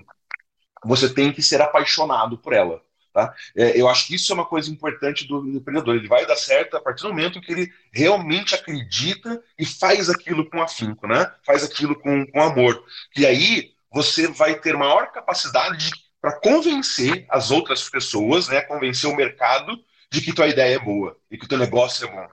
você 0.83 1.13
tem 1.13 1.31
que 1.31 1.41
ser 1.41 1.61
apaixonado 1.61 2.37
por 2.37 2.53
ela. 2.53 2.81
Tá? 3.13 3.33
É, 3.55 3.79
eu 3.79 3.87
acho 3.87 4.07
que 4.07 4.15
isso 4.15 4.31
é 4.31 4.35
uma 4.35 4.45
coisa 4.45 4.71
importante 4.71 5.27
do, 5.27 5.41
do 5.41 5.57
empreendedor. 5.57 5.95
Ele 5.95 6.07
vai 6.07 6.25
dar 6.25 6.35
certo 6.35 6.77
a 6.77 6.81
partir 6.81 7.03
do 7.03 7.09
momento 7.09 7.41
que 7.41 7.51
ele 7.51 7.73
realmente 7.91 8.53
acredita 8.53 9.41
e 9.57 9.65
faz 9.65 10.09
aquilo 10.09 10.49
com 10.49 10.61
afinco, 10.61 11.07
né? 11.07 11.31
faz 11.45 11.63
aquilo 11.63 11.95
com, 11.95 12.25
com 12.27 12.41
amor. 12.41 12.83
E 13.15 13.25
aí 13.25 13.73
você 13.91 14.27
vai 14.27 14.59
ter 14.59 14.75
maior 14.77 15.11
capacidade 15.11 15.89
de 15.89 16.07
para 16.21 16.39
convencer 16.39 17.25
as 17.29 17.51
outras 17.51 17.89
pessoas, 17.89 18.47
né, 18.47 18.61
convencer 18.61 19.09
o 19.09 19.15
mercado 19.15 19.81
de 20.11 20.21
que 20.21 20.33
tua 20.33 20.47
ideia 20.47 20.75
é 20.75 20.79
boa 20.79 21.17
e 21.29 21.37
que 21.37 21.47
teu 21.47 21.57
negócio 21.57 22.07
é 22.07 22.11
bom. 22.11 22.27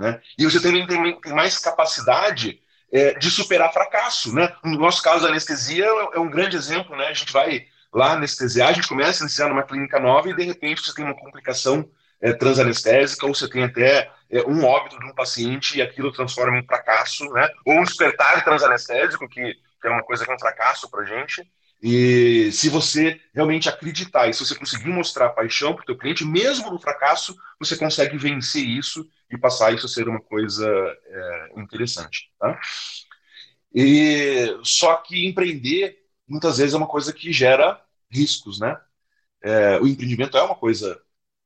Né? 0.00 0.18
E 0.38 0.44
você 0.46 0.58
também 0.58 0.86
tem, 0.86 1.20
mais 1.34 1.58
capacidade 1.58 2.58
é, 2.90 3.12
de 3.12 3.30
superar 3.30 3.70
fracasso. 3.70 4.34
Né? 4.34 4.50
No 4.64 4.78
nosso 4.78 5.02
caso, 5.02 5.26
a 5.26 5.28
anestesia 5.28 5.84
é, 5.84 6.16
é 6.16 6.18
um 6.18 6.30
grande 6.30 6.56
exemplo. 6.56 6.96
Né? 6.96 7.06
A 7.06 7.12
gente 7.12 7.30
vai 7.30 7.66
lá 7.92 8.12
anestesiar, 8.12 8.70
a 8.70 8.72
gente 8.72 8.88
começa 8.88 9.22
a 9.22 9.24
anestesiar 9.24 9.50
numa 9.50 9.62
clínica 9.62 10.00
nova 10.00 10.30
e 10.30 10.34
de 10.34 10.42
repente 10.42 10.80
você 10.80 10.94
tem 10.94 11.04
uma 11.04 11.14
complicação 11.14 11.86
é, 12.18 12.32
transanestésica 12.32 13.26
ou 13.26 13.34
você 13.34 13.46
tem 13.46 13.62
até 13.62 14.10
é, 14.30 14.42
um 14.46 14.64
óbito 14.64 14.98
de 14.98 15.04
um 15.04 15.14
paciente 15.14 15.76
e 15.76 15.82
aquilo 15.82 16.12
transforma 16.12 16.58
em 16.58 16.64
fracasso, 16.64 17.24
né? 17.34 17.46
ou 17.66 17.74
um 17.74 17.84
despertar 17.84 18.42
transanestésico, 18.42 19.28
que, 19.28 19.52
que 19.52 19.86
é 19.86 19.90
uma 19.90 20.02
coisa 20.02 20.24
que 20.24 20.30
é 20.30 20.34
um 20.34 20.38
fracasso 20.38 20.90
para 20.90 21.04
gente. 21.04 21.46
E 21.82 22.52
se 22.52 22.68
você 22.68 23.18
realmente 23.34 23.68
acreditar 23.68 24.28
e 24.28 24.34
se 24.34 24.44
você 24.44 24.54
conseguir 24.54 24.90
mostrar 24.90 25.30
paixão 25.30 25.74
para 25.74 25.82
o 25.82 25.86
teu 25.86 25.96
cliente, 25.96 26.24
mesmo 26.24 26.70
no 26.70 26.78
fracasso, 26.78 27.34
você 27.58 27.76
consegue 27.76 28.18
vencer 28.18 28.64
isso 28.64 29.08
e 29.30 29.38
passar 29.38 29.72
isso 29.72 29.86
a 29.86 29.88
ser 29.88 30.06
uma 30.08 30.20
coisa 30.20 30.68
é, 31.06 31.52
interessante. 31.56 32.30
Tá? 32.38 32.58
E 33.74 34.58
só 34.62 34.96
que 34.96 35.26
empreender 35.26 35.98
muitas 36.28 36.58
vezes 36.58 36.74
é 36.74 36.76
uma 36.76 36.86
coisa 36.86 37.12
que 37.12 37.32
gera 37.32 37.80
riscos, 38.10 38.60
né? 38.60 38.78
É, 39.42 39.78
o 39.80 39.86
empreendimento 39.86 40.36
é 40.36 40.42
uma 40.42 40.54
coisa 40.54 41.00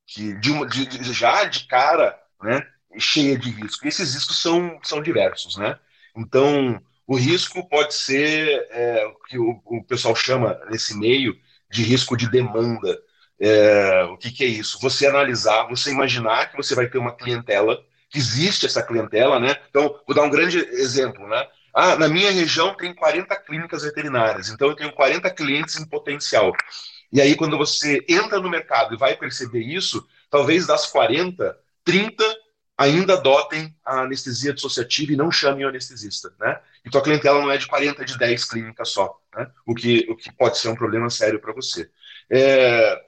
que 0.06 0.34
de, 0.40 0.50
uma, 0.50 0.66
de, 0.66 0.86
de, 0.86 1.12
já 1.12 1.44
de 1.44 1.66
cara, 1.66 2.18
né, 2.42 2.66
cheia 2.98 3.38
de 3.38 3.50
riscos. 3.50 3.82
E 3.82 3.88
esses 3.88 4.14
riscos 4.14 4.40
são, 4.40 4.78
são 4.82 5.02
diversos, 5.02 5.56
né? 5.56 5.78
Então 6.16 6.82
o 7.06 7.16
risco 7.16 7.66
pode 7.68 7.94
ser 7.94 8.66
é, 8.70 9.06
o 9.06 9.14
que 9.26 9.38
o, 9.38 9.60
o, 9.64 9.84
pessoal 9.84 10.14
chama 10.14 10.58
nesse 10.70 10.96
meio 10.96 11.36
de 11.70 11.82
risco 11.82 12.16
de 12.16 12.30
demanda. 12.30 12.98
É, 13.38 14.04
o 14.04 14.16
que, 14.16 14.30
que, 14.30 14.44
é 14.44 14.46
isso? 14.46 14.78
Você 14.80 15.06
analisar, 15.06 15.68
você 15.68 15.90
imaginar 15.90 16.50
que 16.50 16.56
você 16.56 16.74
vai 16.74 16.88
ter 16.88 16.98
uma 16.98 17.14
clientela, 17.14 17.84
que 18.08 18.18
existe 18.18 18.64
essa 18.64 18.82
clientela, 18.82 19.38
né? 19.38 19.56
Então, 19.68 20.00
vou 20.06 20.14
dar 20.14 20.22
um 20.22 20.30
grande 20.30 20.58
exemplo, 20.58 21.26
né? 21.28 21.46
Ah, 21.74 21.96
na 21.96 22.08
minha 22.08 22.30
região 22.30 22.74
tem 22.76 22.94
40 22.94 23.34
clínicas 23.42 23.82
veterinárias, 23.82 24.48
então 24.48 24.68
eu 24.68 24.76
tenho 24.76 24.92
40 24.92 25.28
clientes 25.30 25.76
em 25.76 25.84
potencial. 25.84 26.52
E 27.12 27.20
aí, 27.20 27.34
quando 27.34 27.58
você 27.58 28.04
entra 28.08 28.40
no 28.40 28.48
mercado 28.48 28.94
e 28.94 28.98
vai 28.98 29.16
perceber 29.16 29.60
isso, 29.60 30.06
talvez 30.30 30.66
das 30.66 30.86
40, 30.86 31.56
30 31.84 32.43
ainda 32.76 33.14
adotem 33.14 33.74
a 33.84 34.00
anestesia 34.00 34.52
dissociativa 34.52 35.12
e 35.12 35.16
não 35.16 35.30
chamem 35.30 35.64
o 35.64 35.68
anestesista, 35.68 36.32
né? 36.38 36.60
Então 36.84 37.00
a 37.00 37.04
clientela 37.04 37.40
não 37.40 37.50
é 37.50 37.56
de 37.56 37.66
40, 37.66 38.02
é 38.02 38.04
de 38.04 38.18
10 38.18 38.44
clínicas 38.44 38.90
só, 38.90 39.18
né? 39.34 39.48
o, 39.66 39.74
que, 39.74 40.06
o 40.08 40.16
que 40.16 40.32
pode 40.32 40.58
ser 40.58 40.68
um 40.68 40.74
problema 40.74 41.08
sério 41.08 41.40
para 41.40 41.52
você. 41.52 41.88
É, 42.30 43.00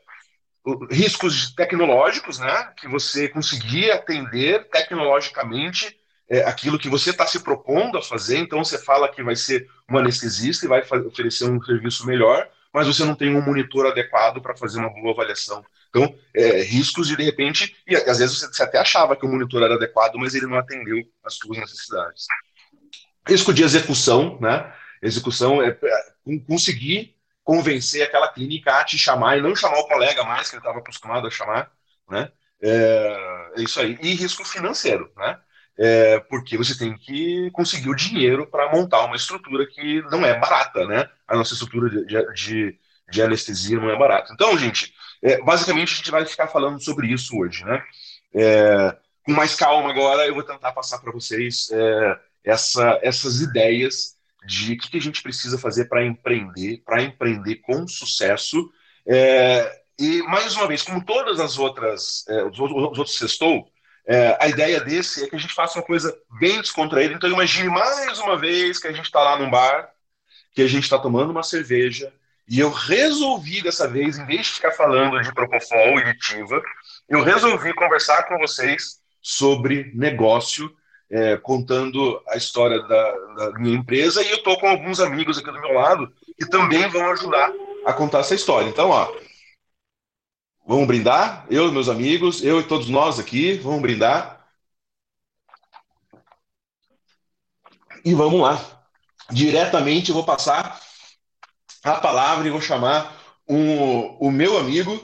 riscos 0.90 1.54
tecnológicos, 1.54 2.38
né? 2.38 2.72
Que 2.76 2.88
você 2.88 3.28
conseguir 3.28 3.90
atender 3.90 4.68
tecnologicamente 4.68 5.96
é, 6.28 6.42
aquilo 6.44 6.78
que 6.78 6.88
você 6.88 7.10
está 7.10 7.26
se 7.26 7.40
propondo 7.40 7.98
a 7.98 8.02
fazer, 8.02 8.38
então 8.38 8.64
você 8.64 8.78
fala 8.78 9.08
que 9.08 9.22
vai 9.22 9.36
ser 9.36 9.68
um 9.88 9.96
anestesista 9.96 10.64
e 10.64 10.68
vai 10.68 10.80
oferecer 10.80 11.48
um 11.48 11.62
serviço 11.62 12.04
melhor, 12.06 12.48
mas 12.72 12.86
você 12.86 13.04
não 13.04 13.14
tem 13.14 13.34
um 13.34 13.40
monitor 13.40 13.86
adequado 13.86 14.40
para 14.40 14.56
fazer 14.56 14.80
uma 14.80 14.90
boa 14.90 15.12
avaliação 15.12 15.64
então, 15.96 16.14
é, 16.34 16.60
riscos 16.62 17.08
de, 17.08 17.16
de 17.16 17.22
repente, 17.22 17.74
e 17.86 17.96
às 17.96 18.18
vezes 18.18 18.38
você 18.38 18.62
até 18.62 18.78
achava 18.78 19.16
que 19.16 19.24
o 19.24 19.28
monitor 19.28 19.62
era 19.62 19.76
adequado, 19.76 20.16
mas 20.16 20.34
ele 20.34 20.46
não 20.46 20.58
atendeu 20.58 21.02
às 21.24 21.36
suas 21.36 21.58
necessidades. 21.58 22.26
Risco 23.26 23.52
de 23.52 23.62
execução, 23.62 24.38
né? 24.38 24.70
Execução 25.00 25.62
é, 25.62 25.68
é 25.68 26.38
conseguir 26.46 27.16
convencer 27.42 28.02
aquela 28.02 28.28
clínica 28.28 28.78
a 28.78 28.84
te 28.84 28.98
chamar 28.98 29.38
e 29.38 29.40
não 29.40 29.56
chamar 29.56 29.78
o 29.78 29.88
colega 29.88 30.22
mais 30.22 30.50
que 30.50 30.56
ele 30.56 30.60
estava 30.60 30.80
acostumado 30.80 31.26
a 31.26 31.30
chamar, 31.30 31.72
né? 32.10 32.30
É, 32.60 33.52
é, 33.56 33.62
isso 33.62 33.80
aí. 33.80 33.98
E 34.02 34.12
risco 34.12 34.44
financeiro, 34.44 35.10
né? 35.16 35.38
É, 35.78 36.20
porque 36.20 36.58
você 36.58 36.76
tem 36.76 36.96
que 36.96 37.50
conseguir 37.52 37.88
o 37.88 37.96
dinheiro 37.96 38.46
para 38.46 38.70
montar 38.70 39.04
uma 39.04 39.16
estrutura 39.16 39.66
que 39.66 40.02
não 40.10 40.24
é 40.26 40.38
barata, 40.38 40.86
né? 40.86 41.08
A 41.26 41.36
nossa 41.36 41.54
estrutura 41.54 41.88
de, 41.88 42.34
de, 42.34 42.78
de 43.10 43.22
anestesia 43.22 43.78
não 43.78 43.90
é 43.90 43.98
barata. 43.98 44.32
Então, 44.32 44.56
gente, 44.58 44.94
é, 45.22 45.40
basicamente, 45.42 45.92
a 45.92 45.96
gente 45.96 46.10
vai 46.10 46.24
ficar 46.26 46.48
falando 46.48 46.82
sobre 46.82 47.08
isso 47.08 47.36
hoje, 47.36 47.64
né? 47.64 47.82
É, 48.34 48.96
com 49.24 49.32
mais 49.32 49.54
calma 49.54 49.90
agora, 49.90 50.26
eu 50.26 50.34
vou 50.34 50.42
tentar 50.42 50.72
passar 50.72 50.98
para 50.98 51.12
vocês 51.12 51.68
é, 51.72 52.18
essa, 52.44 52.98
essas 53.02 53.40
ideias 53.40 54.16
de 54.46 54.74
o 54.74 54.78
que, 54.78 54.90
que, 54.90 54.98
a 54.98 55.00
gente 55.00 55.22
precisa 55.22 55.58
fazer 55.58 55.86
para 55.86 56.04
empreender, 56.04 56.82
para 56.84 57.02
empreender 57.02 57.56
com 57.56 57.86
sucesso. 57.88 58.70
É, 59.06 59.82
e, 59.98 60.22
mais 60.22 60.54
uma 60.56 60.68
vez, 60.68 60.82
como 60.82 61.04
todas 61.04 61.40
as 61.40 61.58
outras, 61.58 62.24
é, 62.28 62.44
os, 62.44 62.58
os, 62.58 62.70
outros 62.70 63.18
sextou, 63.18 63.68
é, 64.06 64.36
a 64.40 64.46
ideia 64.46 64.80
desse 64.80 65.24
é 65.24 65.28
que 65.28 65.34
a 65.34 65.38
gente 65.38 65.52
faça 65.52 65.78
uma 65.78 65.84
coisa 65.84 66.16
bem 66.38 66.60
descontraída. 66.60 67.14
Então, 67.14 67.28
imagine 67.28 67.68
mais 67.68 68.18
uma 68.20 68.38
vez 68.38 68.78
que 68.78 68.86
a 68.86 68.92
gente 68.92 69.06
está 69.06 69.20
lá 69.20 69.36
num 69.38 69.50
bar, 69.50 69.90
que 70.54 70.62
a 70.62 70.68
gente 70.68 70.84
está 70.84 70.98
tomando 70.98 71.30
uma 71.30 71.42
cerveja, 71.42 72.12
e 72.48 72.60
eu 72.60 72.70
resolvi 72.70 73.60
dessa 73.60 73.88
vez, 73.88 74.18
em 74.18 74.24
vez 74.24 74.46
de 74.46 74.52
ficar 74.52 74.70
falando 74.70 75.20
de 75.20 75.34
Propofol 75.34 75.98
e 75.98 76.16
Tiva, 76.18 76.62
eu 77.08 77.22
resolvi 77.22 77.74
conversar 77.74 78.22
com 78.24 78.38
vocês 78.38 79.00
sobre 79.20 79.90
negócio, 79.94 80.72
é, 81.10 81.36
contando 81.36 82.22
a 82.28 82.36
história 82.36 82.80
da, 82.82 83.12
da 83.34 83.58
minha 83.58 83.76
empresa. 83.76 84.22
E 84.22 84.30
eu 84.30 84.36
estou 84.36 84.58
com 84.60 84.68
alguns 84.68 85.00
amigos 85.00 85.38
aqui 85.38 85.50
do 85.50 85.60
meu 85.60 85.72
lado 85.72 86.12
que 86.38 86.48
também 86.48 86.88
vão 86.88 87.10
ajudar 87.10 87.52
a 87.84 87.92
contar 87.92 88.20
essa 88.20 88.34
história. 88.34 88.68
Então, 88.68 88.90
ó, 88.90 89.12
vamos 90.64 90.86
brindar? 90.86 91.46
Eu 91.50 91.68
e 91.68 91.72
meus 91.72 91.88
amigos, 91.88 92.44
eu 92.44 92.60
e 92.60 92.64
todos 92.64 92.88
nós 92.88 93.18
aqui, 93.18 93.54
vamos 93.54 93.82
brindar. 93.82 94.46
E 98.04 98.14
vamos 98.14 98.40
lá. 98.40 98.60
Diretamente 99.32 100.10
eu 100.10 100.14
vou 100.14 100.24
passar 100.24 100.80
a 101.94 102.00
palavra 102.00 102.46
e 102.46 102.50
vou 102.50 102.60
chamar 102.60 103.16
um, 103.48 104.16
o 104.18 104.30
meu 104.30 104.58
amigo 104.58 105.00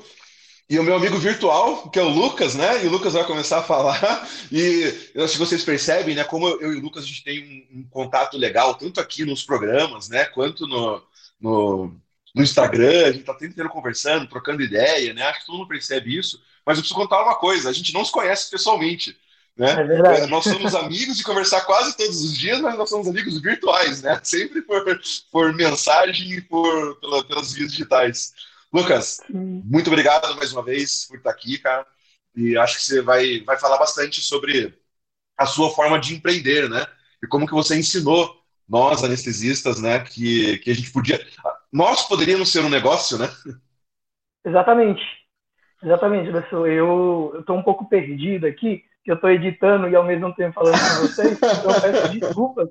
e 0.68 0.78
o 0.78 0.82
meu 0.82 0.94
amigo 0.94 1.18
virtual, 1.18 1.90
que 1.90 1.98
é 1.98 2.02
o 2.02 2.08
Lucas, 2.08 2.54
né? 2.54 2.82
E 2.82 2.86
o 2.86 2.90
Lucas 2.90 3.12
vai 3.12 3.24
começar 3.24 3.58
a 3.58 3.62
falar. 3.62 4.26
E 4.50 5.10
eu 5.14 5.24
acho 5.24 5.34
que 5.34 5.38
vocês 5.38 5.64
percebem, 5.64 6.14
né? 6.14 6.24
Como 6.24 6.46
eu 6.48 6.74
e 6.74 6.76
o 6.76 6.80
Lucas 6.80 7.04
a 7.04 7.06
gente 7.06 7.24
tem 7.24 7.68
um, 7.72 7.80
um 7.80 7.84
contato 7.88 8.36
legal, 8.36 8.74
tanto 8.74 9.00
aqui 9.00 9.24
nos 9.24 9.42
programas, 9.42 10.08
né? 10.08 10.24
Quanto 10.26 10.66
no, 10.66 11.02
no, 11.40 11.94
no 12.34 12.42
Instagram. 12.42 13.06
A 13.06 13.12
gente 13.12 13.20
está 13.20 13.34
tentando 13.34 13.68
conversando, 13.68 14.28
trocando 14.28 14.62
ideia, 14.62 15.12
né? 15.14 15.24
Acho 15.24 15.40
que 15.40 15.46
todo 15.46 15.58
mundo 15.58 15.68
percebe 15.68 16.16
isso. 16.16 16.42
Mas 16.64 16.78
eu 16.78 16.82
preciso 16.82 16.98
contar 16.98 17.22
uma 17.22 17.34
coisa: 17.34 17.68
a 17.68 17.72
gente 17.72 17.92
não 17.92 18.04
se 18.04 18.12
conhece 18.12 18.50
pessoalmente. 18.50 19.16
Né? 19.56 19.68
É, 19.68 20.20
é 20.22 20.26
nós 20.26 20.44
somos 20.44 20.74
amigos 20.74 21.16
de 21.16 21.24
conversar 21.24 21.62
quase 21.62 21.96
todos 21.96 22.22
os 22.22 22.36
dias, 22.36 22.60
mas 22.60 22.76
nós 22.76 22.88
somos 22.88 23.06
amigos 23.06 23.40
virtuais, 23.40 24.02
né? 24.02 24.18
Sempre 24.24 24.62
por, 24.62 24.82
por 25.30 25.54
mensagem 25.54 26.32
e 26.32 26.40
por, 26.40 26.98
pela, 27.00 27.24
pelas 27.24 27.52
vias 27.52 27.72
digitais. 27.72 28.32
Lucas, 28.72 29.20
muito 29.28 29.88
obrigado 29.88 30.34
mais 30.36 30.52
uma 30.52 30.62
vez 30.62 31.06
por 31.06 31.18
estar 31.18 31.30
aqui, 31.30 31.58
cara. 31.58 31.86
E 32.34 32.56
acho 32.56 32.78
que 32.78 32.84
você 32.84 33.02
vai, 33.02 33.40
vai 33.40 33.58
falar 33.58 33.76
bastante 33.76 34.22
sobre 34.22 34.74
a 35.36 35.44
sua 35.44 35.70
forma 35.70 35.98
de 35.98 36.14
empreender, 36.14 36.70
né? 36.70 36.86
E 37.22 37.26
como 37.26 37.46
que 37.46 37.52
você 37.52 37.78
ensinou 37.78 38.34
nós, 38.66 39.04
anestesistas, 39.04 39.80
né? 39.82 40.00
Que, 40.00 40.58
que 40.58 40.70
a 40.70 40.74
gente 40.74 40.90
podia... 40.90 41.20
Nós 41.70 42.08
poderíamos 42.08 42.50
ser 42.50 42.60
um 42.60 42.70
negócio, 42.70 43.18
né? 43.18 43.28
Exatamente. 44.44 45.02
Exatamente, 45.82 46.32
pessoal. 46.32 46.66
Eu 46.66 47.36
estou 47.40 47.56
um 47.56 47.62
pouco 47.62 47.88
perdido 47.88 48.46
aqui, 48.46 48.84
que 49.04 49.10
eu 49.10 49.16
estou 49.16 49.30
editando 49.30 49.88
e 49.88 49.96
ao 49.96 50.04
mesmo 50.04 50.34
tempo 50.34 50.54
falando 50.54 50.72
com 50.74 51.06
vocês, 51.06 51.32
então 51.32 51.80
peço 51.80 52.08
desculpas 52.18 52.68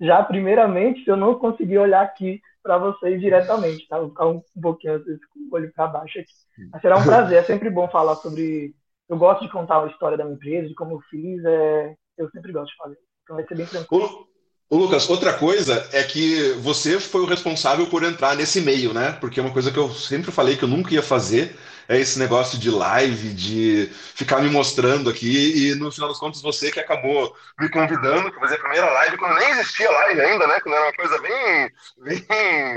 já 0.00 0.22
primeiramente 0.22 1.04
se 1.04 1.10
eu 1.10 1.16
não 1.16 1.36
conseguir 1.36 1.78
olhar 1.78 2.02
aqui 2.02 2.40
para 2.62 2.78
vocês 2.78 3.20
diretamente, 3.20 3.86
tá? 3.88 3.98
Vou 3.98 4.08
ficar 4.08 4.26
um, 4.26 4.42
um 4.56 4.60
pouquinho 4.60 4.94
às 4.94 5.04
vezes, 5.04 5.20
com 5.26 5.40
o 5.40 5.54
olho 5.54 5.72
para 5.74 5.86
baixo 5.86 6.18
aqui. 6.18 6.32
Mas 6.72 6.82
será 6.82 6.96
um 6.96 7.04
prazer, 7.04 7.38
é 7.38 7.42
sempre 7.44 7.70
bom 7.70 7.88
falar 7.88 8.16
sobre. 8.16 8.74
Eu 9.08 9.16
gosto 9.16 9.42
de 9.42 9.50
contar 9.50 9.82
a 9.82 9.86
história 9.88 10.16
da 10.16 10.24
minha 10.24 10.36
empresa, 10.36 10.68
de 10.68 10.74
como 10.74 10.92
eu 10.92 11.00
fiz, 11.10 11.44
é... 11.44 11.94
eu 12.16 12.30
sempre 12.30 12.52
gosto 12.52 12.70
de 12.70 12.76
fazer. 12.76 12.98
Então 13.22 13.36
vai 13.36 13.46
ser 13.46 13.56
bem 13.56 13.66
tranquilo. 13.66 14.26
Ô, 14.70 14.76
Lucas, 14.76 15.10
outra 15.10 15.34
coisa 15.34 15.86
é 15.92 16.02
que 16.02 16.52
você 16.60 16.98
foi 16.98 17.20
o 17.20 17.26
responsável 17.26 17.86
por 17.88 18.02
entrar 18.02 18.34
nesse 18.34 18.60
meio, 18.60 18.94
né? 18.94 19.12
Porque 19.20 19.38
é 19.38 19.42
uma 19.42 19.52
coisa 19.52 19.70
que 19.70 19.78
eu 19.78 19.90
sempre 19.90 20.30
falei 20.30 20.56
que 20.56 20.62
eu 20.62 20.68
nunca 20.68 20.94
ia 20.94 21.02
fazer, 21.02 21.56
é 21.92 22.00
esse 22.00 22.18
negócio 22.18 22.58
de 22.58 22.70
live, 22.70 23.34
de 23.34 23.90
ficar 24.14 24.40
me 24.40 24.48
mostrando 24.48 25.10
aqui, 25.10 25.68
e 25.68 25.74
no 25.74 25.92
final 25.92 26.08
das 26.08 26.18
contas 26.18 26.40
você 26.40 26.70
que 26.70 26.80
acabou 26.80 27.36
me 27.60 27.68
convidando 27.68 28.30
para 28.30 28.40
fazer 28.40 28.54
a 28.54 28.60
primeira 28.60 28.90
live, 28.90 29.18
quando 29.18 29.38
nem 29.38 29.50
existia 29.50 29.90
live 29.90 30.20
ainda, 30.20 30.46
né? 30.46 30.58
Quando 30.60 30.74
era 30.74 30.84
uma 30.84 30.92
coisa 30.94 31.18
bem. 31.20 31.70
bem 31.98 32.26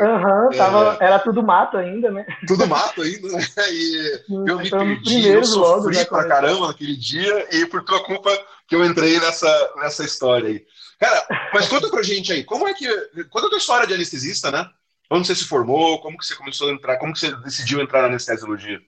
uhum, 0.02 0.50
tava, 0.58 0.98
é, 1.00 1.06
era 1.06 1.20
tudo 1.20 1.42
mato 1.42 1.78
ainda, 1.78 2.12
né? 2.12 2.26
Tudo 2.46 2.68
mato 2.68 3.02
ainda, 3.02 3.30
né? 3.30 3.46
E 3.72 4.22
eu 4.48 4.60
me 4.60 4.70
perdi, 4.70 5.28
eu 5.30 5.46
sofri 5.46 5.98
logo, 5.98 6.10
pra 6.10 6.28
caramba 6.28 6.68
naquele 6.68 6.98
dia, 6.98 7.48
e 7.56 7.66
por 7.68 7.84
tua 7.86 8.04
culpa 8.04 8.30
que 8.68 8.76
eu 8.76 8.84
entrei 8.84 9.18
nessa, 9.20 9.74
nessa 9.78 10.04
história 10.04 10.50
aí. 10.50 10.66
Cara, 11.00 11.26
mas 11.54 11.70
conta 11.70 11.90
pra 11.90 12.04
gente 12.04 12.34
aí, 12.34 12.44
como 12.44 12.68
é 12.68 12.74
que. 12.74 12.88
Conta 13.30 13.48
a 13.48 13.50
tua 13.50 13.60
história 13.60 13.88
de 13.88 13.94
anestesista, 13.94 14.52
né? 14.52 14.70
Onde 15.10 15.28
você 15.28 15.36
se 15.36 15.46
formou? 15.46 16.02
Como 16.02 16.18
que 16.18 16.26
você 16.26 16.36
começou 16.36 16.70
a 16.70 16.74
entrar? 16.74 16.98
Como 16.98 17.14
que 17.14 17.20
você 17.20 17.36
decidiu 17.38 17.80
entrar 17.80 18.02
na 18.02 18.08
anestesiologia? 18.08 18.82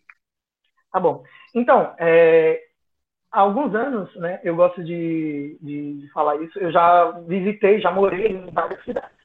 Tá 0.92 1.00
bom. 1.00 1.24
Então, 1.54 1.96
é, 2.00 2.62
há 3.32 3.42
alguns 3.42 3.74
anos, 3.76 4.14
né, 4.16 4.40
eu 4.44 4.56
gosto 4.56 4.84
de, 4.84 5.58
de, 5.62 6.00
de, 6.00 6.12
falar 6.12 6.42
isso, 6.42 6.58
eu 6.60 6.72
já 6.72 7.12
visitei, 7.28 7.80
já 7.80 7.92
morei 7.92 8.28
em 8.28 8.52
várias 8.52 8.84
cidades. 8.84 9.18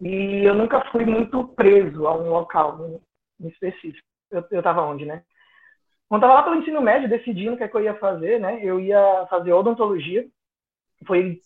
E 0.00 0.44
eu 0.44 0.54
nunca 0.54 0.80
fui 0.92 1.04
muito 1.04 1.48
preso 1.48 2.06
a 2.06 2.16
um 2.16 2.30
local 2.30 3.00
em 3.40 3.48
específico. 3.48 4.06
Eu 4.30 4.42
estava 4.52 4.82
onde, 4.82 5.04
né? 5.04 5.24
Quando 6.08 6.22
estava 6.22 6.40
lá 6.40 6.42
pelo 6.42 6.56
ensino 6.56 6.80
médio, 6.80 7.08
decidindo 7.08 7.54
o 7.54 7.56
que, 7.56 7.64
é 7.64 7.68
que 7.68 7.76
eu 7.76 7.82
ia 7.82 7.94
fazer, 7.94 8.38
né? 8.38 8.60
Eu 8.62 8.78
ia 8.78 9.26
fazer 9.28 9.52
odontologia. 9.52 10.26
Foi, 11.06 11.40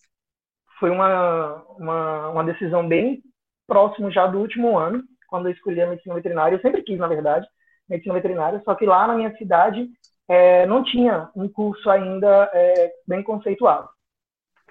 foi 0.79 0.91
uma, 0.91 1.65
uma, 1.79 2.29
uma 2.31 2.45
decisão 2.45 2.87
bem 2.87 3.23
próximo 3.67 4.11
já 4.11 4.27
do 4.27 4.39
último 4.39 4.79
ano, 4.79 5.03
quando 5.29 5.47
eu 5.47 5.53
escolhi 5.53 5.81
a 5.81 5.89
medicina 5.89 6.15
veterinária. 6.15 6.57
Eu 6.57 6.61
sempre 6.61 6.83
quis, 6.83 6.99
na 6.99 7.09
verdade, 7.09 7.47
medicina 7.93 8.15
veterinária, 8.15 8.61
só 8.65 8.75
que 8.75 8.87
lá 8.87 9.07
na 9.07 9.15
minha 9.15 9.37
cidade 9.37 9.89
é, 10.29 10.67
não 10.67 10.83
tinha 10.83 11.31
um 11.37 11.49
curso 11.49 11.89
ainda 11.91 12.51
é, 12.53 12.93
bem 13.07 13.23
conceituado. 13.23 13.89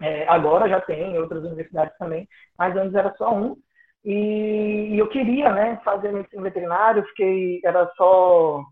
É, 0.01 0.27
agora 0.27 0.67
já 0.67 0.81
tem 0.81 1.13
em 1.13 1.17
outras 1.19 1.43
universidades 1.43 1.95
também, 1.97 2.27
mas 2.57 2.75
antes 2.75 2.95
era 2.95 3.13
só 3.15 3.33
um. 3.33 3.55
E, 4.03 4.89
e 4.93 4.97
eu 4.97 5.07
queria 5.07 5.51
né, 5.53 5.79
fazer 5.85 6.11
medicina 6.11 6.41
veterinária, 6.41 7.03
fiquei, 7.03 7.61
era 7.63 7.87
só, 7.95 8.63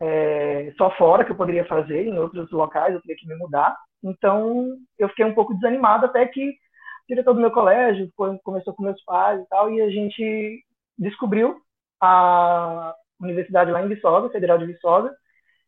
é, 0.00 0.72
só 0.78 0.90
fora 0.92 1.24
que 1.24 1.32
eu 1.32 1.36
poderia 1.36 1.66
fazer, 1.66 2.06
em 2.06 2.18
outros 2.18 2.50
locais 2.50 2.94
eu 2.94 3.02
teria 3.02 3.16
que 3.16 3.28
me 3.28 3.36
mudar. 3.36 3.76
Então 4.02 4.74
eu 4.98 5.08
fiquei 5.10 5.26
um 5.26 5.34
pouco 5.34 5.52
desanimado 5.54 6.06
até 6.06 6.24
que 6.26 6.48
o 6.48 6.54
diretor 7.08 7.34
do 7.34 7.40
meu 7.40 7.50
colégio 7.50 8.10
começou 8.42 8.72
com 8.74 8.84
meus 8.84 9.02
pais 9.04 9.42
e 9.42 9.48
tal, 9.48 9.70
e 9.70 9.82
a 9.82 9.90
gente 9.90 10.64
descobriu 10.98 11.60
a 12.00 12.94
universidade 13.20 13.70
lá 13.70 13.82
em 13.82 13.88
Viçosa, 13.88 14.30
Federal 14.30 14.58
de 14.58 14.66
Viçosa, 14.66 15.14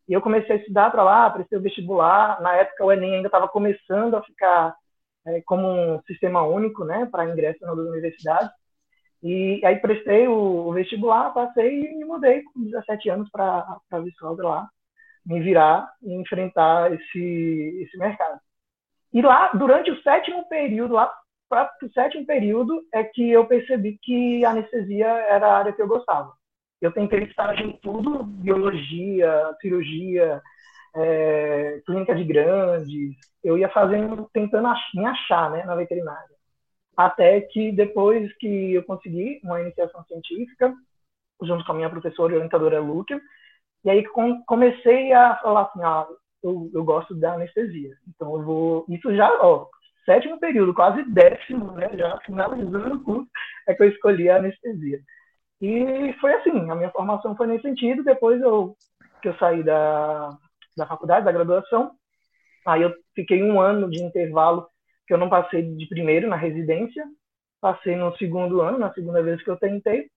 e 0.09 0.12
eu 0.12 0.21
comecei 0.21 0.56
a 0.56 0.59
estudar 0.59 0.90
para 0.90 1.02
lá, 1.02 1.30
prestei 1.30 1.59
o 1.59 1.62
vestibular. 1.62 2.40
Na 2.42 2.54
época, 2.56 2.85
o 2.85 2.92
Enem 2.92 3.16
ainda 3.16 3.28
estava 3.28 3.49
começando 3.49 4.14
a 4.16 4.23
ficar 4.23 4.75
é, 5.26 5.40
como 5.42 5.68
um 5.68 6.02
sistema 6.02 6.42
único, 6.42 6.85
né, 6.85 7.09
para 7.11 7.25
ingresso 7.25 7.64
nas 7.64 7.78
universidades. 7.78 8.50
E 9.23 9.64
aí 9.64 9.76
prestei 9.76 10.26
o, 10.26 10.66
o, 10.66 10.73
vestibular, 10.73 11.32
passei 11.32 11.80
e 11.80 11.97
me 11.97 12.04
mudei 12.04 12.42
com 12.42 12.64
17 12.64 13.09
anos 13.09 13.30
para 13.30 13.78
Viçosa 14.02 14.42
lá, 14.42 14.68
me 15.25 15.40
virar 15.40 15.88
e 16.02 16.12
enfrentar 16.12 16.92
esse, 16.92 17.85
esse 17.85 17.97
mercado. 17.97 18.40
E 19.12 19.23
lá, 19.23 19.52
durante 19.54 19.90
o 19.90 20.02
sétimo 20.02 20.49
período, 20.49 20.94
lá 20.94 21.14
para 21.49 21.71
o 21.82 21.92
sétimo 21.92 22.26
período, 22.26 22.82
é 22.92 23.04
que 23.04 23.30
eu 23.30 23.47
percebi 23.47 23.99
que 24.02 24.44
a 24.44 24.50
anestesia 24.50 25.06
era 25.06 25.47
a 25.47 25.59
área 25.59 25.73
que 25.73 25.82
eu 25.82 25.87
gostava 25.87 26.32
eu 26.83 26.91
tentei 26.91 27.23
estágio 27.23 27.65
em 27.65 27.73
tudo, 27.79 28.25
biologia, 28.25 29.57
cirurgia, 29.61 30.43
é, 30.97 31.81
clínica 31.87 32.15
de 32.15 32.25
grandes, 32.25 33.17
eu 33.43 33.57
ia 33.57 33.69
fazendo, 33.69 34.29
tentando 34.33 34.69
me 34.95 35.07
achar 35.07 35.51
né, 35.53 35.65
na 35.65 35.77
veterinária. 35.77 36.37
Até 36.97 37.41
que 37.41 37.71
depois 37.71 38.31
que 38.37 38.75
eu 38.75 38.83
consegui 38.83 39.41
uma 39.45 39.61
iniciação 39.61 40.05
científica, 40.05 40.75
junto 41.43 41.65
com 41.65 41.73
a 41.73 41.75
minha 41.77 41.89
professora 41.89 42.33
e 42.33 42.37
orientadora 42.37 42.81
Lúcia, 42.81 43.21
e 43.85 43.91
aí 43.91 44.05
comecei 44.47 45.12
a 45.12 45.37
falar 45.37 45.62
assim, 45.62 45.83
ah, 45.85 46.07
eu, 46.43 46.69
eu 46.75 46.85
gosto 46.85 47.15
da 47.15 47.35
anestesia, 47.35 47.97
então 48.09 48.37
eu 48.37 48.45
vou, 48.45 48.87
isso 48.89 49.15
já, 49.15 49.29
ó, 49.41 49.69
sétimo 50.05 50.39
período, 50.41 50.75
quase 50.75 51.05
décimo, 51.05 51.73
né, 51.73 51.89
já 51.97 52.19
finalizando 52.27 52.97
o 52.97 53.05
curso, 53.05 53.31
é 53.69 53.75
que 53.75 53.85
eu 53.85 53.89
escolhi 53.89 54.29
a 54.29 54.39
anestesia. 54.39 55.01
E 55.62 56.12
foi 56.14 56.35
assim, 56.35 56.69
a 56.69 56.75
minha 56.75 56.90
formação 56.90 57.37
foi 57.37 57.47
nesse 57.47 57.62
sentido. 57.62 58.02
Depois 58.02 58.42
eu, 58.42 58.76
que 59.23 59.28
eu 59.28 59.37
saí 59.37 59.62
da, 59.62 60.37
da 60.76 60.87
faculdade, 60.88 61.25
da 61.25 61.31
graduação, 61.31 61.92
aí 62.66 62.83
eu 62.83 62.92
fiquei 63.14 63.40
um 63.44 63.61
ano 63.61 63.88
de 63.88 64.03
intervalo 64.03 64.66
que 65.07 65.14
eu 65.14 65.18
não 65.18 65.29
passei 65.31 65.62
de 65.62 65.87
primeiro 65.87 66.29
na 66.29 66.35
residência, 66.35 67.05
passei 67.61 67.94
no 67.94 68.16
segundo 68.16 68.61
ano, 68.61 68.77
na 68.77 68.92
segunda 68.92 69.22
vez 69.22 69.40
que 69.44 69.51
eu 69.51 69.57
tentei. 69.57 70.11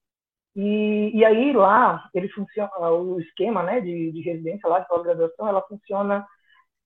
E, 0.55 1.12
e 1.13 1.23
aí 1.23 1.53
lá, 1.53 2.10
ele 2.13 2.29
funciona, 2.29 2.71
o 2.89 3.19
esquema 3.19 3.62
né, 3.62 3.81
de, 3.81 4.12
de 4.12 4.21
residência 4.21 4.67
lá, 4.67 4.79
de 4.79 4.88
pós-graduação, 4.88 5.47
ela 5.47 5.62
funciona, 5.63 6.25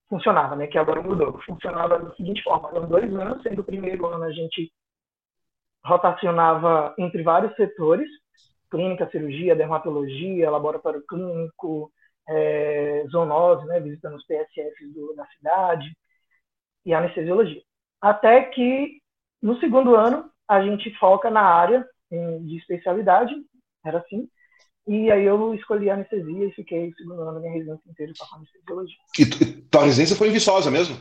funcionava, 0.09 0.55
né, 0.55 0.67
que 0.67 0.77
agora 0.77 1.01
mudou, 1.01 1.39
funcionava 1.43 1.99
da 1.99 2.15
seguinte 2.15 2.43
forma, 2.43 2.69
eram 2.69 2.89
dois 2.89 3.13
anos, 3.13 3.41
sendo 3.43 3.61
o 3.61 3.63
primeiro 3.63 4.05
ano 4.07 4.23
a 4.23 4.31
gente 4.31 4.71
rotacionava 5.85 6.93
entre 6.97 7.21
vários 7.21 7.55
setores, 7.55 8.09
clínica, 8.69 9.09
cirurgia, 9.09 9.55
dermatologia, 9.55 10.49
laboratório 10.49 11.03
clínico, 11.07 11.91
é, 12.27 13.05
zoonose, 13.11 13.65
né, 13.65 13.79
visitando 13.79 14.15
os 14.15 14.25
PSFs 14.25 14.93
do, 14.93 15.13
da 15.15 15.25
cidade, 15.27 15.91
e 16.85 16.93
anestesiologia. 16.93 17.61
Até 18.01 18.43
que, 18.43 19.01
no 19.41 19.59
segundo 19.59 19.95
ano, 19.95 20.29
a 20.47 20.61
gente 20.61 20.93
foca 20.97 21.29
na 21.29 21.41
área 21.41 21.87
de 22.09 22.57
especialidade, 22.57 23.35
era 23.85 23.99
assim, 23.99 24.27
e 24.87 25.11
aí 25.11 25.23
eu 25.23 25.53
escolhi 25.53 25.89
a 25.89 25.93
anestesia 25.93 26.45
e 26.47 26.51
fiquei 26.53 26.89
o 26.89 26.95
segundo 26.95 27.21
ano 27.21 27.33
da 27.33 27.39
minha 27.39 27.53
residência 27.53 27.89
inteira 27.89 28.13
com 28.17 28.35
anestesiologia. 28.35 28.97
E 29.19 29.25
tua 29.69 29.83
residência 29.83 30.15
foi 30.15 30.29
em 30.29 30.31
Viçosa 30.31 30.71
mesmo? 30.71 30.97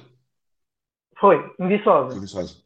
Foi, 1.19 1.37
em 1.59 1.69
Viçosa. 1.69 2.17
Em 2.17 2.21
Viçosa. 2.21 2.57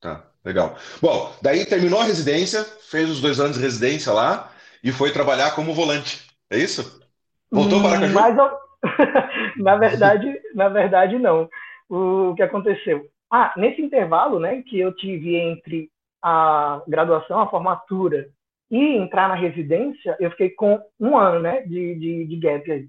Tá. 0.00 0.30
Legal. 0.46 0.76
Bom, 1.02 1.32
daí 1.42 1.66
terminou 1.66 2.00
a 2.00 2.04
residência, 2.04 2.62
fez 2.62 3.10
os 3.10 3.20
dois 3.20 3.40
anos 3.40 3.56
de 3.56 3.62
residência 3.62 4.12
lá 4.12 4.48
e 4.82 4.92
foi 4.92 5.10
trabalhar 5.10 5.56
como 5.56 5.74
volante. 5.74 6.24
É 6.48 6.56
isso? 6.56 7.02
Voltou 7.50 7.82
para 7.82 7.98
Caju? 7.98 8.14
Mas, 8.14 8.36
na 9.58 9.76
verdade, 9.76 10.40
na 10.54 10.68
verdade 10.68 11.18
não. 11.18 11.48
O 11.90 12.32
que 12.36 12.42
aconteceu? 12.44 13.06
Ah, 13.28 13.52
nesse 13.56 13.82
intervalo, 13.82 14.38
né, 14.38 14.62
que 14.62 14.78
eu 14.78 14.94
tive 14.94 15.34
entre 15.34 15.90
a 16.22 16.80
graduação, 16.86 17.40
a 17.40 17.50
formatura 17.50 18.28
e 18.70 18.96
entrar 18.96 19.28
na 19.28 19.34
residência, 19.34 20.16
eu 20.20 20.30
fiquei 20.30 20.50
com 20.50 20.80
um 21.00 21.18
ano, 21.18 21.40
né, 21.40 21.62
de, 21.62 21.96
de, 21.96 22.24
de 22.24 22.36
gap 22.36 22.70
aí. 22.70 22.88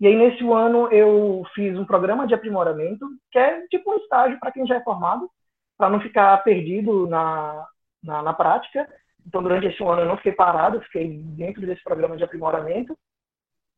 E 0.00 0.06
aí, 0.06 0.16
nesse 0.16 0.42
ano, 0.42 0.90
eu 0.90 1.44
fiz 1.54 1.78
um 1.78 1.84
programa 1.84 2.26
de 2.26 2.32
aprimoramento, 2.32 3.06
que 3.30 3.38
é 3.38 3.60
tipo 3.68 3.92
um 3.92 3.96
estágio 3.96 4.40
para 4.40 4.52
quem 4.52 4.66
já 4.66 4.76
é 4.76 4.82
formado, 4.82 5.28
para 5.76 5.90
não 5.90 6.00
ficar 6.00 6.36
perdido 6.44 7.06
na, 7.06 7.66
na, 8.02 8.22
na, 8.22 8.32
prática. 8.32 8.88
Então, 9.26 9.42
durante 9.42 9.66
esse 9.66 9.82
ano, 9.82 10.02
eu 10.02 10.06
não 10.06 10.16
fiquei 10.16 10.32
parado, 10.32 10.80
fiquei 10.82 11.18
dentro 11.18 11.66
desse 11.66 11.82
programa 11.82 12.16
de 12.16 12.24
aprimoramento. 12.24 12.96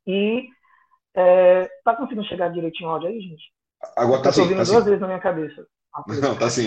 E 0.07 0.49
é, 1.15 1.69
tá 1.85 1.95
conseguindo 1.95 2.27
chegar 2.27 2.51
direitinho 2.51 2.89
o 2.89 2.93
áudio 2.93 3.09
aí, 3.09 3.21
gente? 3.21 3.45
Agora 3.97 4.23
tá 4.23 4.33
sim. 4.33 4.49
tá 4.49 4.63
duas 4.65 4.85
vezes 4.85 5.01
na 5.01 5.07
minha 5.07 5.21
cabeça. 5.21 5.67
Não, 6.23 6.37
tá 6.37 6.51
sim. 6.51 6.67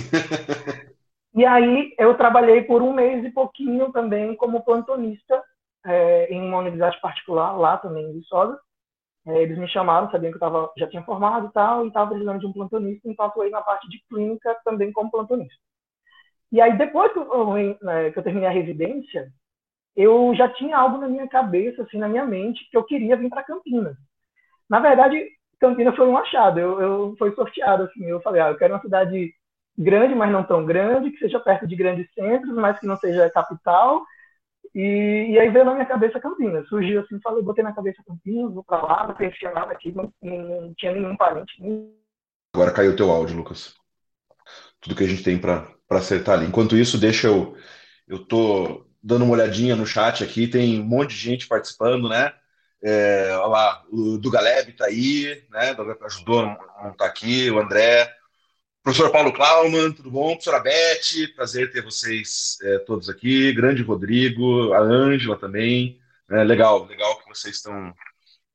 e 1.35 1.45
aí, 1.45 1.93
eu 1.97 2.15
trabalhei 2.15 2.63
por 2.63 2.81
um 2.81 2.93
mês 2.93 3.23
e 3.23 3.29
pouquinho 3.29 3.91
também 3.91 4.35
como 4.35 4.63
plantonista 4.63 5.43
é, 5.85 6.33
em 6.33 6.41
uma 6.41 6.59
universidade 6.59 6.99
particular, 7.01 7.51
lá 7.57 7.77
também 7.77 8.05
em 8.05 8.13
Viçosa. 8.13 8.59
É, 9.27 9.41
eles 9.43 9.57
me 9.57 9.67
chamaram, 9.67 10.09
sabiam 10.11 10.31
que 10.31 10.37
eu 10.37 10.39
tava, 10.39 10.71
já 10.77 10.87
tinha 10.87 11.03
formado 11.03 11.47
e 11.47 11.51
tal, 11.53 11.85
e 11.85 11.87
estava 11.89 12.09
precisando 12.11 12.39
de 12.39 12.47
um 12.47 12.53
plantonista, 12.53 13.07
então 13.09 13.25
atuei 13.25 13.49
na 13.49 13.61
parte 13.61 13.87
de 13.89 14.01
clínica 14.09 14.55
também 14.65 14.91
como 14.91 15.11
plantonista. 15.11 15.55
E 16.51 16.61
aí, 16.61 16.77
depois 16.77 17.11
que 17.13 17.19
eu, 17.19 17.55
né, 17.81 18.11
que 18.11 18.19
eu 18.19 18.23
terminei 18.23 18.49
a 18.49 18.51
residência, 18.51 19.31
eu 19.95 20.33
já 20.35 20.49
tinha 20.49 20.77
algo 20.77 20.97
na 20.99 21.07
minha 21.09 21.27
cabeça, 21.27 21.83
assim, 21.83 21.97
na 21.97 22.09
minha 22.09 22.25
mente, 22.25 22.67
que 22.71 22.77
eu 22.77 22.83
queria 22.83 23.17
vir 23.17 23.29
para 23.29 23.43
Campinas. 23.43 23.97
Na 24.69 24.79
verdade, 24.79 25.25
Campinas 25.59 25.95
foi 25.95 26.07
um 26.07 26.17
achado, 26.17 26.59
eu, 26.59 26.81
eu 27.19 27.35
sorteado, 27.35 27.83
assim, 27.83 28.05
eu 28.05 28.21
falei, 28.21 28.41
ah, 28.41 28.49
eu 28.49 28.57
quero 28.57 28.73
uma 28.75 28.81
cidade 28.81 29.33
grande, 29.77 30.15
mas 30.15 30.31
não 30.31 30.43
tão 30.43 30.65
grande, 30.65 31.11
que 31.11 31.19
seja 31.19 31.39
perto 31.39 31.67
de 31.67 31.75
grandes 31.75 32.11
centros, 32.13 32.55
mas 32.55 32.79
que 32.79 32.87
não 32.87 32.97
seja 32.97 33.29
capital, 33.31 34.03
e, 34.73 35.31
e, 35.31 35.39
aí 35.39 35.49
veio 35.49 35.65
na 35.65 35.73
minha 35.73 35.85
cabeça 35.85 36.19
Campinas. 36.19 36.67
Surgiu 36.67 37.01
assim, 37.01 37.19
falei, 37.21 37.43
botei 37.43 37.63
na 37.63 37.73
cabeça 37.73 38.03
Campinas, 38.05 38.53
vou 38.53 38.63
pra 38.63 38.81
lá, 38.81 39.07
não 39.07 39.15
conhecia 39.15 39.51
nada 39.51 39.71
aqui, 39.71 39.91
não, 39.91 40.11
não, 40.21 40.73
tinha 40.75 40.93
nenhum 40.93 41.15
parente. 41.15 41.53
Agora 42.53 42.71
caiu 42.71 42.91
o 42.91 42.95
teu 42.95 43.11
áudio, 43.11 43.37
Lucas. 43.37 43.75
Tudo 44.81 44.95
que 44.95 45.03
a 45.03 45.07
gente 45.07 45.23
tem 45.23 45.37
para 45.37 45.67
acertar 45.89 46.37
ali. 46.37 46.47
Enquanto 46.47 46.77
isso, 46.77 46.99
deixa 46.99 47.27
eu. 47.27 47.55
Eu 48.07 48.25
tô 48.25 48.85
dando 49.01 49.23
uma 49.25 49.33
olhadinha 49.33 49.75
no 49.75 49.85
chat 49.85 50.23
aqui, 50.23 50.47
tem 50.47 50.79
um 50.79 50.85
monte 50.85 51.11
de 51.11 51.17
gente 51.17 51.47
participando, 51.47 52.09
né? 52.09 52.33
É, 52.83 53.35
olha 53.37 53.47
lá, 53.47 53.83
o 53.91 54.17
Dugaleb 54.17 54.71
tá 54.73 54.85
aí, 54.85 55.43
né? 55.49 55.75
Ajudou 56.05 56.39
a 56.41 56.57
não 56.83 56.93
tá 56.93 57.05
aqui, 57.05 57.51
o 57.51 57.59
André, 57.59 58.09
Professor 58.83 59.11
Paulo 59.11 59.33
Klauman, 59.33 59.91
tudo 59.91 60.09
bom? 60.09 60.29
Professora 60.31 60.59
Beth, 60.59 61.33
prazer 61.35 61.71
ter 61.71 61.83
vocês 61.83 62.57
é, 62.63 62.79
todos 62.79 63.09
aqui. 63.09 63.53
Grande 63.53 63.83
Rodrigo, 63.83 64.73
a 64.73 64.79
Ângela 64.79 65.37
também. 65.37 65.99
É, 66.29 66.43
legal, 66.43 66.85
legal 66.85 67.19
que 67.19 67.27
vocês 67.27 67.55
estão, 67.57 67.93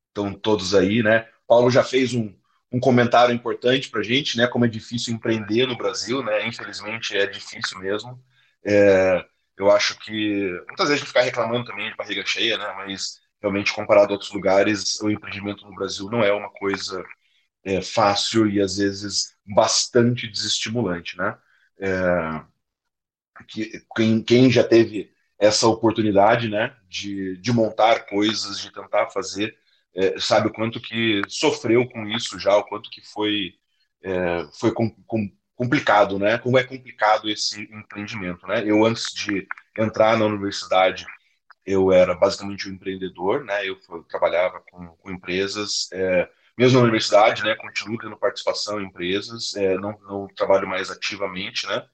estão 0.08 0.34
todos 0.34 0.74
aí, 0.74 1.02
né? 1.02 1.28
Paulo 1.46 1.70
já 1.70 1.84
fez 1.84 2.14
um, 2.14 2.34
um 2.72 2.80
comentário 2.80 3.34
importante 3.34 3.90
para 3.90 4.00
a 4.00 4.04
gente, 4.04 4.36
né? 4.38 4.46
Como 4.48 4.64
é 4.64 4.68
difícil 4.68 5.14
empreender 5.14 5.66
no 5.66 5.76
Brasil, 5.76 6.22
né? 6.24 6.46
Infelizmente 6.48 7.16
é 7.16 7.26
difícil 7.26 7.78
mesmo. 7.80 8.22
É, 8.64 9.24
Eu 9.58 9.70
acho 9.70 9.98
que 10.00 10.50
muitas 10.68 10.88
vezes 10.88 10.94
a 10.94 10.96
gente 10.98 11.08
fica 11.08 11.22
reclamando 11.22 11.66
também 11.66 11.90
de 11.90 11.96
barriga 11.96 12.24
cheia, 12.26 12.58
né? 12.58 12.74
Mas 12.78 13.20
realmente 13.42 13.72
comparado 13.74 14.10
a 14.10 14.14
outros 14.14 14.32
lugares, 14.32 15.00
o 15.02 15.10
empreendimento 15.10 15.66
no 15.66 15.74
Brasil 15.74 16.08
não 16.10 16.24
é 16.24 16.32
uma 16.32 16.50
coisa 16.50 17.04
é, 17.64 17.82
fácil 17.82 18.48
e 18.48 18.60
às 18.60 18.76
vezes 18.78 19.33
bastante 19.46 20.28
desestimulante, 20.28 21.16
né? 21.16 21.36
É, 21.78 22.42
que, 23.48 23.82
quem, 23.96 24.22
quem 24.22 24.50
já 24.50 24.64
teve 24.64 25.12
essa 25.38 25.66
oportunidade, 25.66 26.48
né, 26.48 26.74
de, 26.88 27.36
de 27.38 27.52
montar 27.52 28.06
coisas, 28.06 28.60
de 28.60 28.72
tentar 28.72 29.10
fazer, 29.10 29.56
é, 29.94 30.18
sabe 30.18 30.48
o 30.48 30.52
quanto 30.52 30.80
que 30.80 31.22
sofreu 31.28 31.88
com 31.88 32.06
isso 32.08 32.38
já, 32.38 32.56
o 32.56 32.64
quanto 32.64 32.90
que 32.90 33.02
foi 33.02 33.54
é, 34.02 34.46
foi 34.58 34.72
com, 34.72 34.90
com, 35.06 35.30
complicado, 35.56 36.18
né? 36.18 36.36
Como 36.38 36.58
é 36.58 36.64
complicado 36.64 37.28
esse 37.28 37.62
empreendimento, 37.72 38.46
né? 38.46 38.62
Eu 38.66 38.84
antes 38.84 39.06
de 39.14 39.46
entrar 39.78 40.18
na 40.18 40.26
universidade 40.26 41.06
eu 41.66 41.90
era 41.92 42.14
basicamente 42.14 42.68
um 42.68 42.72
empreendedor, 42.72 43.44
né? 43.44 43.66
Eu, 43.66 43.78
trabalhava 44.08 44.60
com, 44.70 44.88
com 44.88 45.10
empresas, 45.10 45.88
é, 45.92 46.28
mesmo 46.58 46.78
na 46.78 46.84
universidade, 46.84 47.42
né? 47.42 47.54
Continuo 47.56 47.98
tendo 47.98 48.16
participação 48.18 48.80
em 48.80 48.86
empresas, 48.86 49.54
é, 49.56 49.76
não, 49.78 49.98
não 50.02 50.28
trabalho 50.34 50.68
mais 50.68 50.90
ativamente, 50.90 51.66
né? 51.66 51.84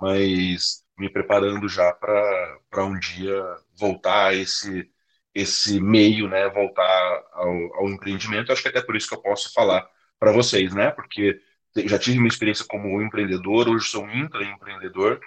Mas 0.00 0.84
me 0.98 1.10
preparando 1.10 1.68
já 1.68 1.92
para 1.92 2.84
um 2.84 2.98
dia 2.98 3.42
voltar 3.78 4.28
a 4.28 4.34
esse 4.34 4.90
esse 5.34 5.80
meio, 5.80 6.28
né? 6.28 6.48
Voltar 6.50 7.22
ao, 7.32 7.74
ao 7.76 7.88
empreendimento. 7.88 8.52
Acho 8.52 8.62
que 8.62 8.68
até 8.68 8.82
por 8.82 8.96
isso 8.96 9.08
que 9.08 9.14
eu 9.14 9.22
posso 9.22 9.52
falar 9.52 9.88
para 10.18 10.32
vocês, 10.32 10.74
né? 10.74 10.90
Porque 10.90 11.40
já 11.86 11.98
tive 11.98 12.18
uma 12.18 12.28
experiência 12.28 12.64
como 12.68 13.00
empreendedor, 13.00 13.68
hoje 13.68 13.86
sou 13.86 14.04
um 14.04 14.10
intraempreendedor 14.10 15.20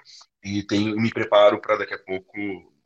e 0.44 0.64
tenho, 0.64 0.96
me 0.98 1.10
preparo 1.10 1.60
para 1.62 1.78
daqui 1.78 1.94
a 1.94 2.00
pouco 2.00 2.38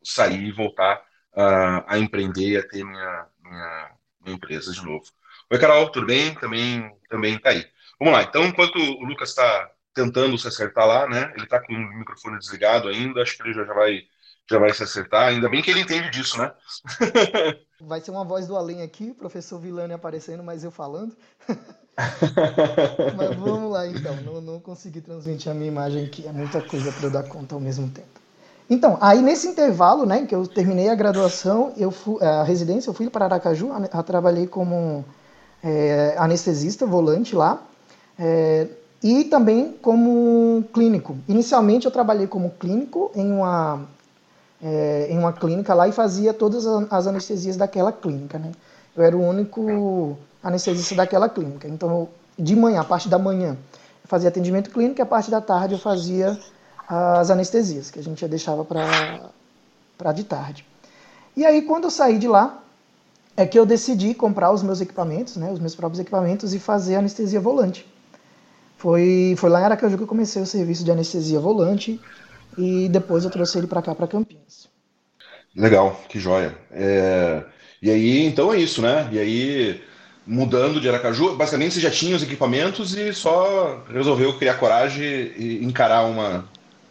sair 0.03 0.43
e 0.47 0.51
voltar 0.51 1.03
a, 1.35 1.95
a 1.95 1.99
empreender 1.99 2.57
a 2.57 2.67
ter 2.67 2.83
minha, 2.83 3.27
minha, 3.43 3.91
minha, 4.21 4.35
empresa 4.35 4.71
de 4.71 4.83
novo. 4.85 5.05
Oi, 5.49 5.59
Carol, 5.59 5.89
tudo 5.89 6.05
bem? 6.05 6.35
Também 6.35 6.91
também 7.09 7.39
tá 7.39 7.49
aí. 7.49 7.65
Vamos 7.97 8.13
lá. 8.13 8.23
Então, 8.23 8.43
enquanto 8.43 8.75
o 8.77 9.05
Lucas 9.05 9.29
está 9.29 9.71
tentando 9.93 10.37
se 10.37 10.47
acertar 10.47 10.85
lá, 10.85 11.07
né? 11.07 11.31
Ele 11.35 11.45
está 11.45 11.59
com 11.59 11.73
o 11.73 11.97
microfone 11.97 12.37
desligado 12.37 12.89
ainda. 12.89 13.21
Acho 13.21 13.37
que 13.37 13.43
ele 13.43 13.53
já, 13.53 13.63
já 13.63 13.73
vai 13.73 14.01
já 14.49 14.59
vai 14.59 14.73
se 14.73 14.83
acertar. 14.83 15.29
Ainda 15.29 15.49
bem 15.49 15.61
que 15.61 15.71
ele 15.71 15.79
entende 15.79 16.09
disso, 16.09 16.37
né? 16.37 16.51
vai 17.79 18.01
ser 18.01 18.11
uma 18.11 18.25
voz 18.25 18.45
do 18.45 18.57
além 18.57 18.81
aqui, 18.81 19.13
professor 19.13 19.57
Vilani 19.59 19.93
aparecendo, 19.93 20.43
mas 20.43 20.65
eu 20.65 20.71
falando. 20.71 21.15
mas 23.15 23.35
vamos 23.37 23.71
lá 23.71 23.87
então. 23.87 24.15
Não, 24.17 24.41
não 24.41 24.59
consegui 24.59 24.99
transmitir 24.99 25.49
a 25.49 25.55
minha 25.55 25.69
imagem 25.69 26.05
aqui. 26.05 26.27
É 26.27 26.31
muita 26.33 26.61
coisa 26.61 26.91
para 26.91 27.05
eu 27.05 27.11
dar 27.11 27.23
conta 27.23 27.55
ao 27.55 27.61
mesmo 27.61 27.89
tempo. 27.89 28.19
Então, 28.69 28.97
aí 28.99 29.21
nesse 29.21 29.47
intervalo, 29.47 30.05
né, 30.05 30.25
que 30.25 30.35
eu 30.35 30.45
terminei 30.45 30.89
a 30.89 30.95
graduação, 30.95 31.73
eu 31.77 31.89
fui, 31.89 32.21
a 32.21 32.43
residência, 32.43 32.89
eu 32.89 32.93
fui 32.93 33.09
para 33.09 33.23
Aracaju, 33.23 33.71
a, 33.71 33.77
a, 33.77 34.03
trabalhei 34.03 34.45
como 34.45 35.05
é, 35.63 36.15
anestesista 36.17 36.85
volante 36.85 37.35
lá, 37.35 37.61
é, 38.17 38.67
e 39.03 39.25
também 39.25 39.75
como 39.81 40.63
clínico. 40.73 41.17
Inicialmente 41.27 41.85
eu 41.85 41.91
trabalhei 41.91 42.27
como 42.27 42.49
clínico 42.51 43.11
em 43.15 43.31
uma, 43.31 43.81
é, 44.61 45.07
em 45.09 45.17
uma 45.17 45.31
clínica 45.31 45.73
lá 45.73 45.87
e 45.87 45.91
fazia 45.91 46.33
todas 46.33 46.65
as 46.65 47.07
anestesias 47.07 47.55
daquela 47.57 47.91
clínica, 47.91 48.39
né. 48.39 48.51
Eu 48.95 49.03
era 49.03 49.15
o 49.15 49.21
único 49.21 50.17
anestesista 50.43 50.95
daquela 50.95 51.29
clínica. 51.29 51.67
Então, 51.67 52.09
de 52.37 52.55
manhã, 52.55 52.81
a 52.81 52.83
parte 52.83 53.07
da 53.07 53.19
manhã, 53.19 53.51
eu 53.51 54.07
fazia 54.07 54.29
atendimento 54.29 54.71
clínico 54.71 54.99
e 54.99 55.03
a 55.03 55.05
parte 55.05 55.29
da 55.29 55.39
tarde 55.39 55.75
eu 55.75 55.79
fazia 55.79 56.37
as 56.87 57.29
anestesias, 57.29 57.91
que 57.91 57.99
a 57.99 58.03
gente 58.03 58.21
já 58.21 58.27
deixava 58.27 58.65
para 58.65 60.11
de 60.13 60.23
tarde. 60.23 60.65
E 61.35 61.45
aí, 61.45 61.61
quando 61.61 61.83
eu 61.83 61.91
saí 61.91 62.17
de 62.17 62.27
lá, 62.27 62.63
é 63.37 63.45
que 63.45 63.57
eu 63.57 63.67
decidi 63.67 64.15
comprar 64.15 64.51
os 64.51 64.63
meus 64.63 64.81
equipamentos, 64.81 65.37
né, 65.37 65.51
os 65.51 65.59
meus 65.59 65.75
próprios 65.75 65.99
equipamentos, 65.99 66.55
e 66.55 66.59
fazer 66.59 66.95
anestesia 66.95 67.39
volante. 67.39 67.85
Foi, 68.77 69.35
foi 69.37 69.49
lá 69.49 69.61
em 69.61 69.65
Aracaju 69.65 69.95
que 69.95 70.03
eu 70.03 70.07
comecei 70.07 70.41
o 70.41 70.45
serviço 70.45 70.83
de 70.83 70.91
anestesia 70.91 71.39
volante 71.39 72.01
e 72.57 72.89
depois 72.89 73.23
eu 73.23 73.29
trouxe 73.29 73.59
ele 73.59 73.67
para 73.67 73.81
cá, 73.81 73.93
para 73.93 74.07
Campinas. 74.07 74.67
Legal, 75.55 75.99
que 76.09 76.19
joia. 76.19 76.57
É... 76.71 77.43
E 77.79 77.91
aí, 77.91 78.25
então 78.25 78.51
é 78.51 78.59
isso, 78.59 78.81
né? 78.81 79.07
E 79.11 79.19
aí, 79.19 79.83
mudando 80.25 80.81
de 80.81 80.89
Aracaju, 80.89 81.35
basicamente 81.35 81.75
você 81.75 81.79
já 81.79 81.91
tinha 81.91 82.15
os 82.15 82.23
equipamentos 82.23 82.95
e 82.95 83.13
só 83.13 83.83
resolveu 83.91 84.35
criar 84.37 84.55
coragem 84.55 85.03
e 85.05 85.63
encarar 85.63 86.05
uma, 86.05 86.47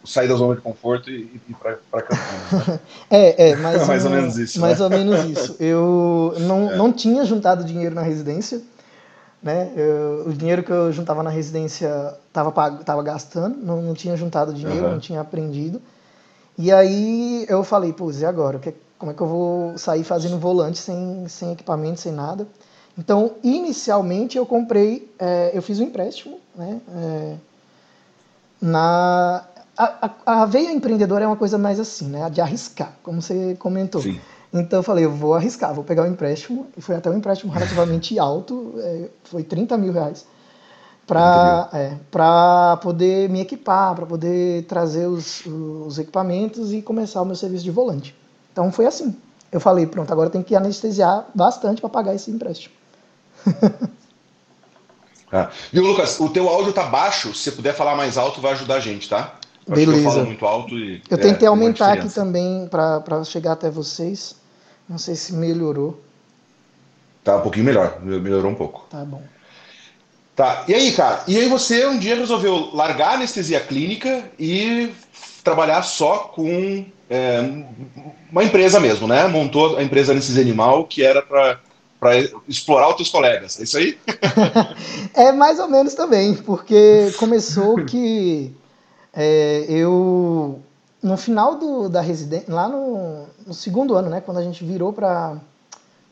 sair 0.07 0.27
da 0.27 0.35
zona 0.35 0.55
de 0.55 0.61
conforto 0.61 1.09
e, 1.09 1.39
ir 1.47 1.55
para 1.59 2.01
Campinas. 2.01 2.67
Né? 2.67 2.79
é, 3.11 3.49
é, 3.49 3.55
mais, 3.57 3.85
mais 3.87 4.05
ou 4.05 4.11
menos 4.11 4.37
isso. 4.37 4.59
Mais 4.59 4.79
né? 4.79 4.85
ou 4.85 4.89
menos 4.89 5.25
isso. 5.25 5.55
Eu 5.59 6.33
não, 6.39 6.71
é. 6.71 6.75
não 6.75 6.93
tinha 6.93 7.25
juntado 7.25 7.63
dinheiro 7.63 7.93
na 7.93 8.01
residência. 8.01 8.61
Né? 9.43 9.71
Eu, 9.75 10.23
o 10.27 10.33
dinheiro 10.33 10.63
que 10.63 10.71
eu 10.71 10.91
juntava 10.91 11.21
na 11.21 11.29
residência 11.29 12.15
estava 12.27 12.51
tava 12.83 13.03
gastando, 13.03 13.57
não, 13.57 13.81
não 13.81 13.93
tinha 13.93 14.15
juntado 14.15 14.53
dinheiro, 14.53 14.85
uhum. 14.85 14.91
não 14.93 14.99
tinha 14.99 15.21
aprendido. 15.21 15.81
E 16.57 16.71
aí 16.71 17.45
eu 17.47 17.63
falei, 17.63 17.93
pô, 17.93 18.11
e 18.11 18.25
agora? 18.25 18.59
Como 18.97 19.11
é 19.11 19.15
que 19.15 19.21
eu 19.21 19.27
vou 19.27 19.77
sair 19.77 20.03
fazendo 20.03 20.39
volante 20.39 20.79
sem, 20.79 21.27
sem 21.27 21.51
equipamento, 21.51 21.99
sem 21.99 22.11
nada? 22.11 22.47
Então, 22.97 23.35
inicialmente 23.43 24.37
eu 24.37 24.45
comprei, 24.45 25.13
é, 25.19 25.51
eu 25.53 25.61
fiz 25.61 25.79
um 25.79 25.83
empréstimo, 25.83 26.39
né? 26.55 26.81
É, 26.95 27.35
na, 28.59 29.45
a, 29.77 30.09
a, 30.25 30.45
veia 30.45 30.71
empreendedora 30.71 31.23
é 31.23 31.27
uma 31.27 31.35
coisa 31.35 31.57
mais 31.57 31.79
assim, 31.79 32.07
né? 32.07 32.29
De 32.29 32.41
arriscar, 32.41 32.93
como 33.03 33.21
você 33.21 33.55
comentou. 33.59 34.01
Sim. 34.01 34.19
Então 34.53 34.79
eu 34.79 34.83
falei, 34.83 35.05
eu 35.05 35.11
vou 35.11 35.35
arriscar, 35.35 35.73
vou 35.73 35.83
pegar 35.83 36.03
o 36.03 36.05
um 36.05 36.09
empréstimo, 36.09 36.67
e 36.75 36.81
foi 36.81 36.95
até 36.95 37.09
um 37.09 37.17
empréstimo 37.17 37.51
relativamente 37.51 38.17
alto, 38.19 38.73
é, 38.77 39.09
foi 39.25 39.43
30 39.43 39.77
mil 39.77 39.93
reais, 39.93 40.25
para 41.05 41.69
é, 41.73 41.95
poder 42.81 43.29
me 43.29 43.41
equipar, 43.41 43.93
para 43.93 44.05
poder 44.05 44.63
trazer 44.63 45.05
os, 45.05 45.45
os 45.45 45.99
equipamentos 45.99 46.73
e 46.73 46.81
começar 46.81 47.21
o 47.21 47.25
meu 47.25 47.35
serviço 47.35 47.63
de 47.63 47.71
volante. 47.71 48.15
Então 48.51 48.71
foi 48.71 48.85
assim. 48.85 49.15
Eu 49.51 49.59
falei, 49.59 49.85
pronto, 49.85 50.11
agora 50.11 50.29
tem 50.29 50.41
que 50.41 50.55
anestesiar 50.55 51.25
bastante 51.33 51.79
para 51.79 51.89
pagar 51.89 52.15
esse 52.15 52.31
empréstimo. 52.31 52.73
ah. 55.31 55.49
Viu, 55.71 55.85
Lucas, 55.85 56.19
o 56.19 56.29
teu 56.29 56.49
áudio 56.49 56.73
tá 56.73 56.83
baixo, 56.83 57.33
se 57.33 57.43
você 57.43 57.51
puder 57.51 57.73
falar 57.73 57.95
mais 57.95 58.17
alto 58.17 58.41
vai 58.41 58.53
ajudar 58.53 58.75
a 58.75 58.79
gente, 58.79 59.07
tá? 59.07 59.35
Beleza. 59.67 60.19
eu 60.19 60.25
muito 60.25 60.45
alto 60.45 60.77
e. 60.77 61.01
Eu 61.09 61.17
tentei 61.17 61.45
é, 61.45 61.49
aumentar 61.49 61.93
aqui 61.93 62.09
também 62.09 62.67
para 62.67 63.23
chegar 63.23 63.53
até 63.53 63.69
vocês. 63.69 64.35
Não 64.87 64.97
sei 64.97 65.15
se 65.15 65.33
melhorou. 65.33 66.01
Tá 67.23 67.37
um 67.37 67.41
pouquinho 67.41 67.65
melhor, 67.65 67.99
melhorou 68.01 68.49
um 68.49 68.55
pouco. 68.55 68.85
Tá 68.89 69.03
bom. 69.03 69.21
Tá, 70.33 70.63
e 70.67 70.73
aí, 70.73 70.91
cara? 70.93 71.23
E 71.27 71.37
aí 71.37 71.49
você 71.49 71.85
um 71.87 71.97
dia 71.97 72.15
resolveu 72.15 72.69
largar 72.73 73.09
a 73.09 73.13
anestesia 73.15 73.59
clínica 73.59 74.23
e 74.39 74.93
trabalhar 75.43 75.81
só 75.81 76.19
com 76.19 76.85
é, 77.09 77.39
uma 78.31 78.43
empresa 78.43 78.79
mesmo, 78.79 79.07
né? 79.07 79.27
Montou 79.27 79.77
a 79.77 79.83
empresa 79.83 80.11
Anestesia 80.11 80.43
Animal, 80.43 80.85
que 80.85 81.03
era 81.03 81.21
para 81.21 81.59
explorar 82.47 82.87
outros 82.87 83.09
colegas, 83.09 83.59
é 83.59 83.63
isso 83.63 83.77
aí? 83.77 83.97
é 85.15 85.31
mais 85.31 85.59
ou 85.59 85.67
menos 85.67 85.93
também, 85.93 86.35
porque 86.35 87.11
começou 87.17 87.83
que 87.85 88.53
é, 89.19 89.65
eu, 89.67 90.59
no 91.01 91.17
final 91.17 91.55
do, 91.55 91.89
da 91.89 92.01
residência, 92.01 92.53
lá 92.53 92.69
no, 92.69 93.25
no, 93.47 93.53
segundo 93.53 93.95
ano, 93.95 94.11
né, 94.11 94.21
quando 94.21 94.37
a 94.37 94.43
gente 94.43 94.63
virou 94.63 94.93
para 94.93 95.41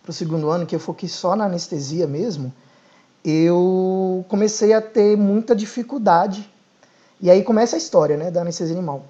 o 0.07 0.11
segundo 0.11 0.49
ano, 0.49 0.65
que 0.65 0.75
eu 0.75 0.79
foquei 0.79 1.07
só 1.07 1.35
na 1.35 1.45
anestesia 1.45 2.07
mesmo, 2.07 2.51
eu 3.23 4.25
comecei 4.27 4.73
a 4.73 4.81
ter 4.81 5.15
muita 5.15 5.55
dificuldade. 5.55 6.51
E 7.21 7.29
aí 7.29 7.43
começa 7.43 7.75
a 7.75 7.77
história 7.77 8.17
né, 8.17 8.31
da 8.31 8.41
anestesia 8.41 8.75
animal. 8.75 9.03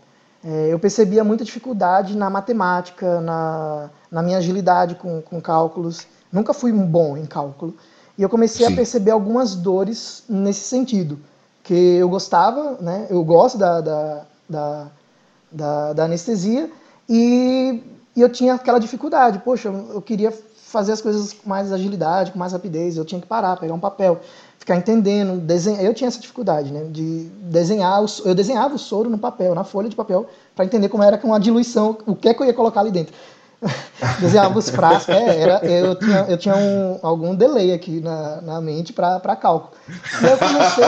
É, 0.43 0.73
eu 0.73 0.77
percebia 0.77 1.23
muita 1.23 1.45
dificuldade 1.45 2.17
na 2.17 2.29
matemática, 2.29 3.21
na, 3.21 3.89
na 4.11 4.21
minha 4.21 4.39
agilidade 4.39 4.95
com, 4.95 5.21
com 5.21 5.39
cálculos. 5.39 6.05
Nunca 6.29 6.53
fui 6.53 6.73
bom 6.73 7.15
em 7.15 7.25
cálculo. 7.25 7.73
E 8.17 8.21
eu 8.21 8.27
comecei 8.27 8.67
Sim. 8.67 8.73
a 8.73 8.75
perceber 8.75 9.11
algumas 9.11 9.55
dores 9.55 10.25
nesse 10.27 10.67
sentido 10.67 11.17
que 11.65 11.73
eu 11.73 12.07
gostava, 12.07 12.77
né? 12.79 13.07
Eu 13.09 13.23
gosto 13.23 13.57
da, 13.57 13.81
da, 13.81 14.21
da, 14.47 14.87
da, 15.51 15.93
da 15.93 16.03
anestesia 16.03 16.69
e, 17.09 17.83
e, 18.15 18.21
eu 18.21 18.29
tinha 18.29 18.53
aquela 18.53 18.79
dificuldade. 18.79 19.39
Poxa, 19.39 19.69
eu 19.69 20.01
queria 20.01 20.31
fazer 20.55 20.91
as 20.91 21.01
coisas 21.01 21.33
com 21.33 21.49
mais 21.49 21.73
agilidade, 21.73 22.31
com 22.31 22.37
mais 22.37 22.53
rapidez. 22.53 22.95
Eu 22.95 23.03
tinha 23.03 23.19
que 23.19 23.25
parar, 23.25 23.57
pegar 23.57 23.73
um 23.73 23.79
papel, 23.79 24.21
ficar 24.59 24.75
entendendo, 24.75 25.39
desenhar. 25.39 25.83
Eu 25.83 25.93
tinha 25.95 26.07
essa 26.07 26.19
dificuldade, 26.19 26.71
né? 26.71 26.83
De 26.83 27.23
desenhar. 27.41 28.03
O, 28.03 28.05
eu 28.25 28.35
desenhava 28.35 28.75
o 28.75 28.79
soro 28.79 29.09
no 29.09 29.17
papel, 29.17 29.55
na 29.55 29.63
folha 29.63 29.89
de 29.89 29.95
papel, 29.95 30.27
para 30.55 30.65
entender 30.65 30.87
como 30.87 31.01
era 31.01 31.17
com 31.17 31.29
uma 31.29 31.39
diluição, 31.39 31.97
o 32.05 32.15
que 32.15 32.29
é 32.29 32.33
que 32.35 32.43
eu 32.43 32.45
ia 32.45 32.53
colocar 32.53 32.81
ali 32.81 32.91
dentro. 32.91 33.13
desenhava 34.19 34.57
os 34.57 34.69
frascos, 34.69 35.15
é, 35.15 35.39
era, 35.39 35.65
eu 35.65 35.95
tinha, 35.95 36.25
eu 36.27 36.37
tinha 36.37 36.55
um, 36.55 36.99
algum 37.01 37.35
delay 37.35 37.73
aqui 37.73 37.99
na, 37.99 38.41
na 38.41 38.61
mente 38.61 38.93
para 38.93 39.35
cálculo. 39.35 39.73
E 39.89 40.25
eu 40.25 40.37
comecei, 40.37 40.83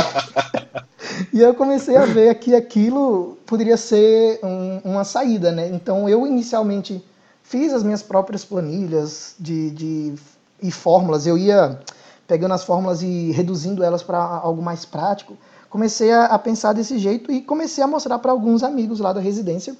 e 1.34 1.42
eu 1.42 1.54
comecei 1.54 1.96
a 1.96 2.06
ver 2.06 2.36
que 2.36 2.56
aquilo 2.56 3.38
poderia 3.46 3.78
ser 3.78 4.40
um, 4.44 4.82
uma 4.84 5.04
saída, 5.04 5.52
né? 5.52 5.70
Então 5.70 6.08
eu 6.08 6.26
inicialmente 6.26 7.04
fiz 7.44 7.74
as 7.74 7.84
minhas 7.84 8.04
próprias 8.04 8.44
planilhas 8.44 9.36
de, 9.40 9.72
de 9.72 10.16
e 10.62 10.72
fórmulas. 10.72 11.26
Eu 11.26 11.38
ia 11.38 11.80
pegando 12.28 12.54
as 12.54 12.64
fórmulas 12.64 13.02
e 13.02 13.32
reduzindo 13.32 13.84
elas 13.84 14.04
para 14.04 14.20
algo 14.20 14.62
mais 14.62 14.86
prático. 14.86 15.38
Comecei 15.70 16.12
a, 16.12 16.26
a, 16.26 16.40
pensar 16.40 16.74
desse 16.74 16.98
jeito 16.98 17.32
e 17.32 17.42
comecei 17.42 17.84
a 17.84 17.88
mostrar 17.88 18.20
para 18.20 18.32
alguns 18.32 18.64
amigos 18.64 19.00
lá 19.00 19.14
da 19.14 19.22
residência 19.22 19.76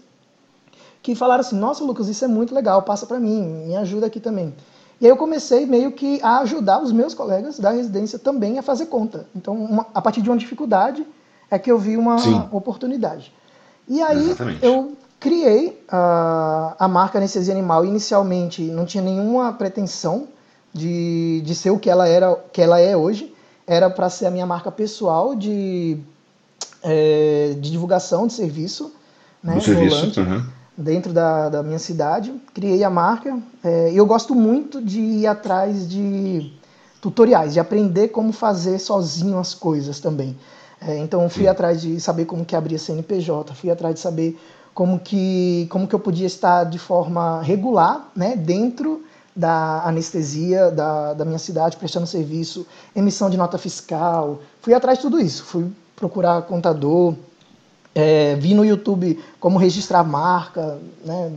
que 1.02 1.16
falaram 1.16 1.42
assim: 1.42 1.58
Nossa, 1.58 1.84
Lucas, 1.84 2.08
isso 2.08 2.24
é 2.26 2.28
muito 2.28 2.54
legal, 2.54 2.82
passa 2.84 3.06
para 3.06 3.20
mim, 3.20 3.66
me 3.68 3.76
ajuda 3.76 4.08
aqui 4.08 4.20
também. 4.20 4.54
E 5.00 5.06
aí 5.06 5.12
eu 5.12 5.18
comecei 5.18 5.66
meio 5.66 5.92
que 5.92 6.20
a 6.24 6.40
ajudar 6.40 6.82
os 6.82 6.92
meus 6.92 7.14
colegas 7.14 7.60
da 7.60 7.70
residência 7.70 8.18
também 8.18 8.58
a 8.58 8.64
fazer 8.64 8.88
conta. 8.88 9.28
Então, 9.36 9.54
uma, 9.54 9.86
a 9.94 10.02
partir 10.02 10.22
de 10.22 10.30
uma 10.30 10.38
dificuldade 10.38 11.06
é 11.50 11.58
que 11.58 11.72
eu 11.72 11.78
vi 11.78 11.98
uma 11.98 12.18
Sim. 12.20 12.44
oportunidade. 12.52 13.34
E 13.88 14.02
aí 14.02 14.32
Exatamente. 14.32 14.66
eu 14.66 14.98
criei 15.20 15.82
a, 15.88 16.76
a 16.78 16.88
marca 16.88 17.18
Anestesia 17.18 17.54
Animal. 17.54 17.86
Inicialmente 17.86 18.62
não 18.64 18.86
tinha 18.86 19.04
nenhuma 19.04 19.54
pretensão 19.54 20.28
de, 20.74 21.42
de 21.46 21.56
ser 21.56 21.72
o 21.72 21.80
que 21.80 21.90
ela, 21.90 22.08
era, 22.08 22.36
que 22.52 22.62
ela 22.62 22.80
é 22.80 22.96
hoje. 22.96 23.34
Era 23.66 23.90
para 23.90 24.10
ser 24.10 24.26
a 24.26 24.32
minha 24.32 24.46
marca 24.46 24.72
pessoal 24.72 25.36
de, 25.36 25.98
é, 26.84 27.56
de 27.60 27.72
divulgação 27.72 28.28
de 28.28 28.34
serviço. 28.34 28.94
Né, 29.44 29.56
Do 29.56 29.62
serviço, 29.62 30.20
uhum 30.20 30.58
dentro 30.78 31.12
da, 31.12 31.50
da 31.50 31.64
minha 31.64 31.80
cidade, 31.80 32.32
criei 32.54 32.84
a 32.84 32.90
marca. 32.90 33.38
É, 33.64 33.92
eu 33.94 34.06
gosto 34.06 34.36
muito 34.36 34.80
de 34.80 35.00
ir 35.00 35.28
atrás 35.28 35.90
de 35.90 36.54
tutoriais, 37.02 37.54
de 37.54 37.60
aprender 37.60 38.10
como 38.10 38.32
fazer 38.32 38.78
sozinho 38.78 39.40
as 39.40 39.56
coisas 39.56 40.00
também. 40.00 40.38
É, 40.82 40.98
então 40.98 41.28
fui 41.30 41.44
Sim. 41.44 41.50
atrás 41.50 41.82
de 41.82 42.00
saber 42.00 42.26
como 42.26 42.46
que 42.46 42.56
abria 42.56 42.78
CNPJ, 42.78 43.54
fui 43.54 43.72
atrás 43.72 43.96
de 43.96 44.02
saber 44.02 44.40
como 44.74 45.00
que, 45.00 45.68
como 45.72 45.88
que 45.88 45.96
eu 45.96 46.00
podia 46.00 46.28
estar 46.28 46.64
de 46.66 46.78
forma 46.78 47.42
regular 47.42 48.12
né, 48.16 48.36
dentro 48.36 49.04
da 49.36 49.84
anestesia 49.84 50.70
da, 50.70 51.14
da 51.14 51.26
minha 51.26 51.40
cidade, 51.40 51.78
prestando 51.78 52.06
serviço, 52.06 52.66
emissão 52.96 53.30
de 53.30 53.38
nota 53.38 53.58
fiscal. 53.58 54.40
Fui 54.62 54.74
atrás 54.74 55.00
de 55.00 55.04
tudo 55.04 55.20
isso, 55.20 55.44
fui 55.46 55.68
procurar 55.96 56.44
contador, 56.44 57.16
é, 57.94 58.36
vi 58.36 58.54
no 58.54 58.64
YouTube 58.64 59.20
como 59.40 59.58
registrar 59.58 60.04
marca, 60.04 60.78
né? 61.04 61.32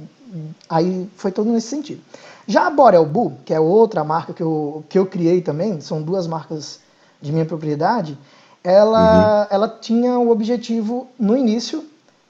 Aí 0.68 1.08
foi 1.16 1.32
todo 1.32 1.50
nesse 1.50 1.68
sentido. 1.68 2.02
Já 2.46 2.66
a 2.66 2.70
Borel 2.70 3.06
Bull, 3.06 3.38
que 3.44 3.54
é 3.54 3.60
outra 3.60 4.04
marca 4.04 4.32
que 4.32 4.42
eu, 4.42 4.84
que 4.88 4.98
eu 4.98 5.06
criei 5.06 5.40
também, 5.40 5.80
são 5.80 6.02
duas 6.02 6.26
marcas 6.26 6.80
de 7.20 7.32
minha 7.32 7.46
propriedade, 7.46 8.18
ela, 8.62 9.42
uhum. 9.42 9.46
ela 9.50 9.68
tinha 9.80 10.18
o 10.18 10.30
objetivo, 10.30 11.08
no 11.18 11.36
início, 11.36 11.84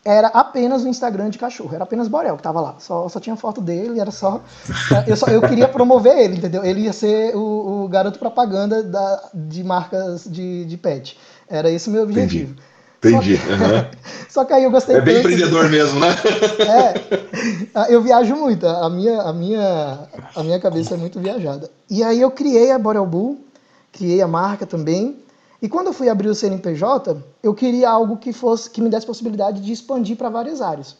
era 0.04 0.28
apenas 0.28 0.82
o 0.82 0.88
Instagram 0.88 1.28
de 1.28 1.38
cachorro, 1.38 1.74
era 1.74 1.84
apenas 1.84 2.08
Borel 2.08 2.34
que 2.34 2.40
estava 2.40 2.60
lá, 2.60 2.76
só, 2.78 3.08
só 3.08 3.20
tinha 3.20 3.36
foto 3.36 3.60
dele, 3.60 4.00
era 4.00 4.10
só 4.10 4.40
eu, 5.06 5.16
só. 5.16 5.26
eu 5.26 5.42
queria 5.42 5.68
promover 5.68 6.16
ele, 6.18 6.36
entendeu? 6.36 6.64
Ele 6.64 6.82
ia 6.82 6.92
ser 6.92 7.34
o, 7.36 7.84
o 7.84 7.88
garoto 7.88 8.18
propaganda 8.18 8.82
da, 8.82 9.30
de 9.34 9.62
marcas 9.62 10.24
de, 10.24 10.64
de 10.64 10.76
pet. 10.76 11.18
Era 11.48 11.70
esse 11.70 11.88
o 11.88 11.92
meu 11.92 12.04
objetivo. 12.04 12.52
Entendi. 12.52 12.70
Entendi. 13.02 13.36
Só 13.36 13.46
que, 13.48 13.50
uhum. 13.50 13.84
só 14.28 14.44
que 14.44 14.52
aí 14.52 14.64
eu 14.64 14.70
gostei 14.70 14.96
É 14.96 15.00
bem 15.00 15.18
empreendedor 15.18 15.64
de... 15.64 15.70
mesmo, 15.70 15.98
né? 15.98 16.08
É. 17.84 17.94
Eu 17.94 18.02
viajo 18.02 18.36
muito. 18.36 18.66
A 18.66 18.90
minha, 18.90 19.22
a, 19.22 19.32
minha, 19.32 19.98
a 20.36 20.42
minha 20.42 20.60
cabeça 20.60 20.94
é 20.94 20.96
muito 20.96 21.18
viajada. 21.18 21.70
E 21.88 22.02
aí 22.02 22.20
eu 22.20 22.30
criei 22.30 22.70
a 22.70 22.78
Boreal 22.78 23.06
Bull, 23.06 23.42
criei 23.90 24.20
a 24.20 24.28
marca 24.28 24.66
também. 24.66 25.16
E 25.62 25.68
quando 25.68 25.88
eu 25.88 25.92
fui 25.92 26.08
abrir 26.08 26.28
o 26.28 26.34
CNPJ, 26.34 27.16
eu 27.42 27.54
queria 27.54 27.90
algo 27.90 28.16
que 28.16 28.32
fosse 28.32 28.70
que 28.70 28.80
me 28.80 28.88
desse 28.88 29.06
possibilidade 29.06 29.60
de 29.60 29.72
expandir 29.72 30.16
para 30.16 30.30
várias 30.30 30.62
áreas. 30.62 30.96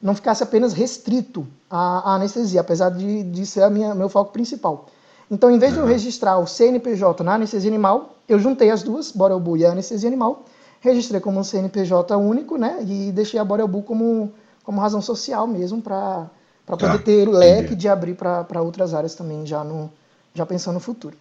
Não 0.00 0.14
ficasse 0.14 0.42
apenas 0.42 0.72
restrito 0.72 1.46
à, 1.68 2.12
à 2.12 2.14
anestesia, 2.14 2.62
apesar 2.62 2.90
de, 2.90 3.22
de 3.22 3.44
ser 3.44 3.62
a 3.62 3.68
minha, 3.68 3.94
meu 3.94 4.08
foco 4.08 4.32
principal. 4.32 4.86
Então, 5.30 5.50
em 5.50 5.58
vez 5.58 5.74
de 5.74 5.78
eu 5.78 5.86
registrar 5.86 6.38
o 6.38 6.46
CNPJ 6.46 7.22
na 7.22 7.34
anestesia 7.34 7.70
animal, 7.70 8.16
eu 8.26 8.38
juntei 8.38 8.70
as 8.70 8.82
duas, 8.82 9.12
Boreal 9.12 9.38
Bull 9.38 9.58
e 9.58 9.66
a 9.66 9.72
anestesia 9.72 10.08
animal, 10.08 10.44
registrei 10.80 11.20
como 11.20 11.38
um 11.38 11.44
CNPJ 11.44 12.16
único, 12.16 12.56
né? 12.56 12.78
E 12.86 13.12
deixei 13.12 13.38
a 13.38 13.44
Borebu 13.44 13.82
como, 13.82 14.32
como 14.64 14.80
razão 14.80 15.02
social 15.02 15.46
mesmo 15.46 15.80
para 15.82 16.30
poder 16.66 16.86
ah, 16.86 16.98
ter 16.98 17.28
leque 17.28 17.60
entendi. 17.60 17.76
de 17.76 17.88
abrir 17.88 18.14
para 18.14 18.62
outras 18.62 18.94
áreas 18.94 19.14
também, 19.14 19.44
já, 19.44 19.62
no, 19.62 19.90
já 20.34 20.46
pensando 20.46 20.74
no 20.74 20.80
futuro. 20.80 21.16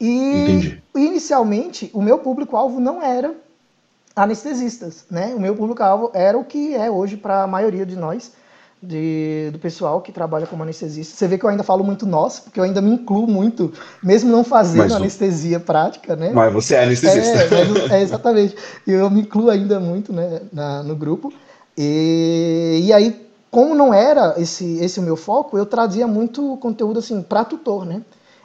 E 0.00 0.42
entendi. 0.42 0.82
inicialmente 0.94 1.90
o 1.94 2.02
meu 2.02 2.18
público-alvo 2.18 2.80
não 2.80 3.02
era 3.02 3.34
anestesistas, 4.14 5.04
né? 5.10 5.34
O 5.36 5.40
meu 5.40 5.54
público-alvo 5.54 6.10
era 6.14 6.38
o 6.38 6.44
que 6.44 6.74
é 6.74 6.90
hoje 6.90 7.16
para 7.16 7.42
a 7.42 7.46
maioria 7.46 7.84
de 7.84 7.96
nós, 7.96 8.32
de, 8.82 9.48
do 9.52 9.58
pessoal 9.58 10.00
que 10.00 10.12
trabalha 10.12 10.46
como 10.46 10.62
anestesista. 10.62 11.16
Você 11.16 11.26
vê 11.26 11.38
que 11.38 11.44
eu 11.44 11.50
ainda 11.50 11.62
falo 11.62 11.82
muito 11.82 12.06
nós, 12.06 12.38
porque 12.38 12.60
eu 12.60 12.64
ainda 12.64 12.80
me 12.80 12.92
incluo 12.92 13.26
muito, 13.26 13.72
mesmo 14.02 14.30
não 14.30 14.44
fazendo 14.44 14.82
mas, 14.82 14.92
anestesia 14.92 15.58
prática, 15.58 16.14
né? 16.14 16.30
Mas 16.32 16.52
você 16.52 16.74
é 16.74 16.84
anestesista. 16.84 17.38
É, 17.90 17.98
é 17.98 18.02
exatamente. 18.02 18.54
Eu 18.86 19.10
me 19.10 19.22
incluo 19.22 19.50
ainda 19.50 19.80
muito 19.80 20.12
né, 20.12 20.42
na, 20.52 20.82
no 20.82 20.94
grupo. 20.94 21.32
E, 21.76 22.82
e 22.84 22.92
aí, 22.92 23.26
como 23.50 23.74
não 23.74 23.92
era 23.92 24.34
esse, 24.36 24.78
esse 24.78 25.00
o 25.00 25.02
meu 25.02 25.16
foco, 25.16 25.58
eu 25.58 25.66
trazia 25.66 26.06
muito 26.06 26.56
conteúdo 26.58 26.98
assim 27.00 27.20
para 27.22 27.44
tutor, 27.44 27.84
né? 27.84 28.02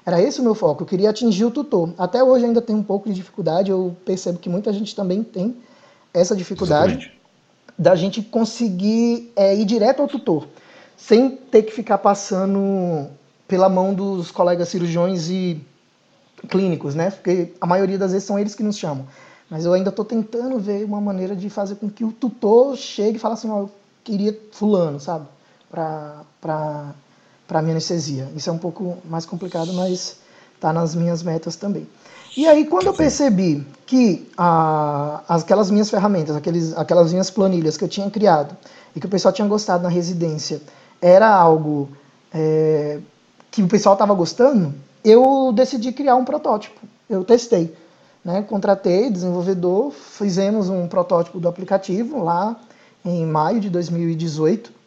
Era 0.09 0.21
esse 0.21 0.41
o 0.41 0.43
meu 0.43 0.55
foco, 0.55 0.83
eu 0.83 0.87
queria 0.87 1.09
atingir 1.09 1.45
o 1.45 1.51
tutor. 1.51 1.93
Até 1.97 2.23
hoje 2.23 2.45
ainda 2.45 2.61
tem 2.61 2.75
um 2.75 2.83
pouco 2.83 3.07
de 3.07 3.15
dificuldade, 3.15 3.71
eu 3.71 3.95
percebo 4.03 4.39
que 4.39 4.49
muita 4.49 4.73
gente 4.73 4.95
também 4.95 5.23
tem 5.23 5.55
essa 6.13 6.35
dificuldade. 6.35 6.93
Exatamente 6.93 7.19
da 7.79 7.95
gente 7.95 8.21
conseguir 8.21 9.31
é, 9.37 9.55
ir 9.55 9.63
direto 9.63 10.01
ao 10.01 10.07
tutor, 10.07 10.45
sem 10.97 11.29
ter 11.29 11.63
que 11.63 11.71
ficar 11.71 11.97
passando 11.97 13.07
pela 13.47 13.69
mão 13.69 13.93
dos 13.93 14.29
colegas 14.31 14.67
cirurgiões 14.67 15.29
e 15.29 15.65
clínicos, 16.49 16.93
né? 16.93 17.09
Porque 17.09 17.53
a 17.61 17.65
maioria 17.65 17.97
das 17.97 18.11
vezes 18.11 18.27
são 18.27 18.37
eles 18.37 18.53
que 18.53 18.63
nos 18.63 18.77
chamam. 18.77 19.07
Mas 19.49 19.63
eu 19.63 19.71
ainda 19.71 19.89
estou 19.89 20.03
tentando 20.03 20.59
ver 20.59 20.83
uma 20.83 20.99
maneira 20.99 21.33
de 21.33 21.49
fazer 21.49 21.75
com 21.75 21.89
que 21.89 22.03
o 22.03 22.11
tutor 22.11 22.75
chegue 22.75 23.15
e 23.15 23.19
fale 23.19 23.35
assim, 23.35 23.49
oh, 23.49 23.59
eu 23.59 23.71
queria 24.03 24.37
fulano, 24.51 24.99
sabe? 24.99 25.25
Para 25.71 26.93
para 27.49 27.63
minha 27.63 27.73
anestesia. 27.73 28.29
Isso 28.35 28.47
é 28.47 28.53
um 28.53 28.59
pouco 28.59 28.99
mais 29.03 29.25
complicado, 29.25 29.73
mas 29.73 30.17
está 30.53 30.71
nas 30.71 30.93
minhas 30.93 31.23
metas 31.23 31.55
também. 31.55 31.87
E 32.37 32.47
aí, 32.47 32.65
quando 32.65 32.85
eu 32.85 32.93
percebi 32.93 33.65
que 33.87 34.29
ah, 34.37 35.23
aquelas 35.27 35.71
minhas 35.71 35.89
ferramentas, 35.89 36.35
aqueles, 36.35 36.77
aquelas 36.77 37.11
minhas 37.11 37.31
planilhas 37.31 37.75
que 37.75 37.83
eu 37.83 37.87
tinha 37.87 38.07
criado 38.11 38.55
e 38.95 38.99
que 38.99 39.07
o 39.07 39.09
pessoal 39.09 39.33
tinha 39.33 39.47
gostado 39.47 39.81
na 39.81 39.89
residência 39.89 40.61
era 41.01 41.27
algo 41.27 41.89
é, 42.31 42.99
que 43.49 43.63
o 43.63 43.67
pessoal 43.67 43.93
estava 43.93 44.13
gostando, 44.13 44.71
eu 45.03 45.51
decidi 45.51 45.91
criar 45.91 46.15
um 46.15 46.25
protótipo. 46.25 46.79
Eu 47.09 47.23
testei. 47.23 47.75
Né? 48.23 48.43
Contratei 48.43 49.09
desenvolvedor, 49.09 49.91
fizemos 49.91 50.69
um 50.69 50.87
protótipo 50.87 51.39
do 51.39 51.47
aplicativo 51.47 52.23
lá 52.23 52.59
em 53.03 53.25
maio 53.25 53.59
de 53.59 53.71
2018. 53.71 54.78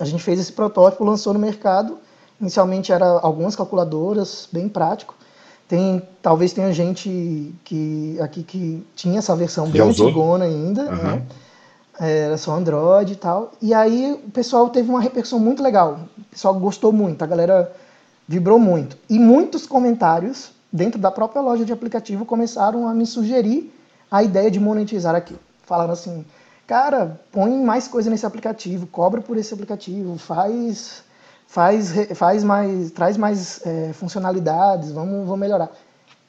A 0.00 0.04
gente 0.04 0.22
fez 0.22 0.40
esse 0.40 0.52
protótipo, 0.52 1.04
lançou 1.04 1.32
no 1.32 1.38
mercado. 1.38 1.98
Inicialmente 2.40 2.90
era 2.90 3.06
algumas 3.06 3.54
calculadoras, 3.54 4.48
bem 4.50 4.68
prático. 4.68 5.14
Tem, 5.68 6.02
talvez 6.20 6.52
tenha 6.52 6.72
gente 6.72 7.54
que 7.64 8.18
aqui 8.20 8.42
que 8.42 8.84
tinha 8.96 9.18
essa 9.18 9.36
versão 9.36 9.68
bem 9.68 9.82
antigona 9.82 10.44
ainda, 10.44 10.82
uhum. 10.82 10.96
né? 10.96 11.22
Era 12.00 12.38
só 12.38 12.52
Android 12.52 13.12
e 13.12 13.16
tal. 13.16 13.52
E 13.60 13.74
aí 13.74 14.18
o 14.24 14.30
pessoal 14.30 14.70
teve 14.70 14.88
uma 14.88 15.00
repercussão 15.00 15.38
muito 15.38 15.62
legal. 15.62 16.00
O 16.18 16.24
pessoal 16.24 16.54
gostou 16.54 16.90
muito, 16.90 17.22
a 17.22 17.26
galera 17.26 17.70
vibrou 18.26 18.58
muito. 18.58 18.96
E 19.08 19.18
muitos 19.18 19.66
comentários 19.66 20.50
dentro 20.72 20.98
da 20.98 21.10
própria 21.10 21.42
loja 21.42 21.64
de 21.64 21.72
aplicativo 21.72 22.24
começaram 22.24 22.88
a 22.88 22.94
me 22.94 23.04
sugerir 23.04 23.72
a 24.10 24.22
ideia 24.22 24.50
de 24.50 24.58
monetizar 24.58 25.14
aqui. 25.14 25.36
Falaram 25.64 25.92
assim, 25.92 26.24
cara, 26.70 27.20
põe 27.32 27.50
mais 27.64 27.88
coisa 27.88 28.08
nesse 28.08 28.24
aplicativo, 28.24 28.86
cobra 28.86 29.20
por 29.20 29.36
esse 29.36 29.52
aplicativo, 29.52 30.16
faz 30.16 31.02
faz, 31.48 31.92
faz 32.14 32.44
mais, 32.44 32.92
traz 32.92 33.16
mais 33.16 33.60
é, 33.66 33.92
funcionalidades, 33.92 34.92
vamos, 34.92 35.26
vamos 35.26 35.40
melhorar. 35.40 35.68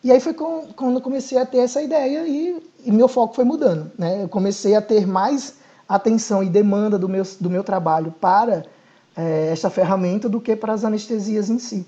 E 0.03 0.11
aí 0.11 0.19
foi 0.19 0.33
quando 0.33 0.95
eu 0.95 1.01
comecei 1.01 1.37
a 1.37 1.45
ter 1.45 1.59
essa 1.59 1.79
ideia 1.79 2.27
e, 2.27 2.59
e, 2.83 2.91
meu 2.91 3.07
foco 3.07 3.35
foi 3.35 3.43
mudando. 3.43 3.91
Né? 3.95 4.23
Eu 4.23 4.27
comecei 4.27 4.73
a 4.73 4.81
ter 4.81 5.05
mais 5.05 5.57
atenção 5.87 6.41
e 6.41 6.49
demanda 6.49 6.97
do 6.97 7.07
meu, 7.07 7.23
do 7.39 7.47
meu 7.47 7.63
trabalho 7.63 8.11
para 8.19 8.65
é, 9.15 9.49
essa 9.51 9.69
ferramenta 9.69 10.27
do 10.27 10.41
que 10.41 10.55
para 10.55 10.73
as 10.73 10.83
anestesias 10.83 11.51
em 11.51 11.59
si. 11.59 11.85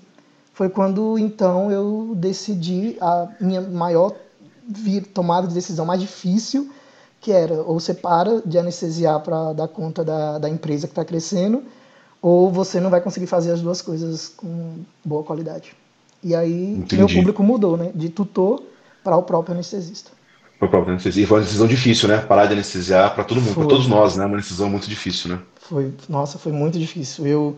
Foi 0.52 0.68
quando 0.68 1.18
então 1.18 1.72
eu 1.72 2.12
decidi 2.14 2.96
a 3.00 3.26
minha 3.40 3.62
maior 3.62 4.14
tomada 5.12 5.48
de 5.48 5.54
decisão 5.54 5.84
mais 5.84 6.00
difícil, 6.00 6.70
que 7.24 7.32
era 7.32 7.54
ou 7.62 7.80
você 7.80 7.94
para 7.94 8.42
de 8.44 8.58
anestesiar 8.58 9.18
para 9.20 9.54
dar 9.54 9.66
conta 9.66 10.04
da, 10.04 10.38
da 10.38 10.46
empresa 10.46 10.86
que 10.86 10.92
está 10.92 11.02
crescendo, 11.02 11.62
ou 12.20 12.52
você 12.52 12.78
não 12.78 12.90
vai 12.90 13.00
conseguir 13.00 13.26
fazer 13.26 13.50
as 13.50 13.62
duas 13.62 13.80
coisas 13.80 14.28
com 14.28 14.80
boa 15.02 15.22
qualidade. 15.22 15.74
E 16.22 16.34
aí 16.34 16.74
Entendi. 16.74 16.96
meu 16.96 17.08
público 17.08 17.42
mudou, 17.42 17.78
né? 17.78 17.90
De 17.94 18.10
tutor 18.10 18.62
para 19.02 19.16
o 19.16 19.22
próprio 19.22 19.54
anestesista. 19.54 20.10
Foi 20.58 20.68
própria 20.68 20.92
anestesia. 20.92 21.24
E 21.24 21.26
foi 21.26 21.38
uma 21.38 21.44
decisão 21.44 21.66
difícil, 21.66 22.10
né? 22.10 22.18
Parar 22.18 22.44
de 22.44 22.52
anestesiar 22.52 23.14
para 23.14 23.24
todo 23.24 23.40
mundo, 23.40 23.54
para 23.54 23.68
todos 23.68 23.86
nós, 23.86 24.16
né? 24.16 24.26
Uma 24.26 24.36
decisão 24.36 24.68
muito 24.68 24.86
difícil, 24.86 25.30
né? 25.30 25.40
Foi, 25.60 25.94
nossa, 26.06 26.36
foi 26.36 26.52
muito 26.52 26.78
difícil. 26.78 27.26
Eu, 27.26 27.56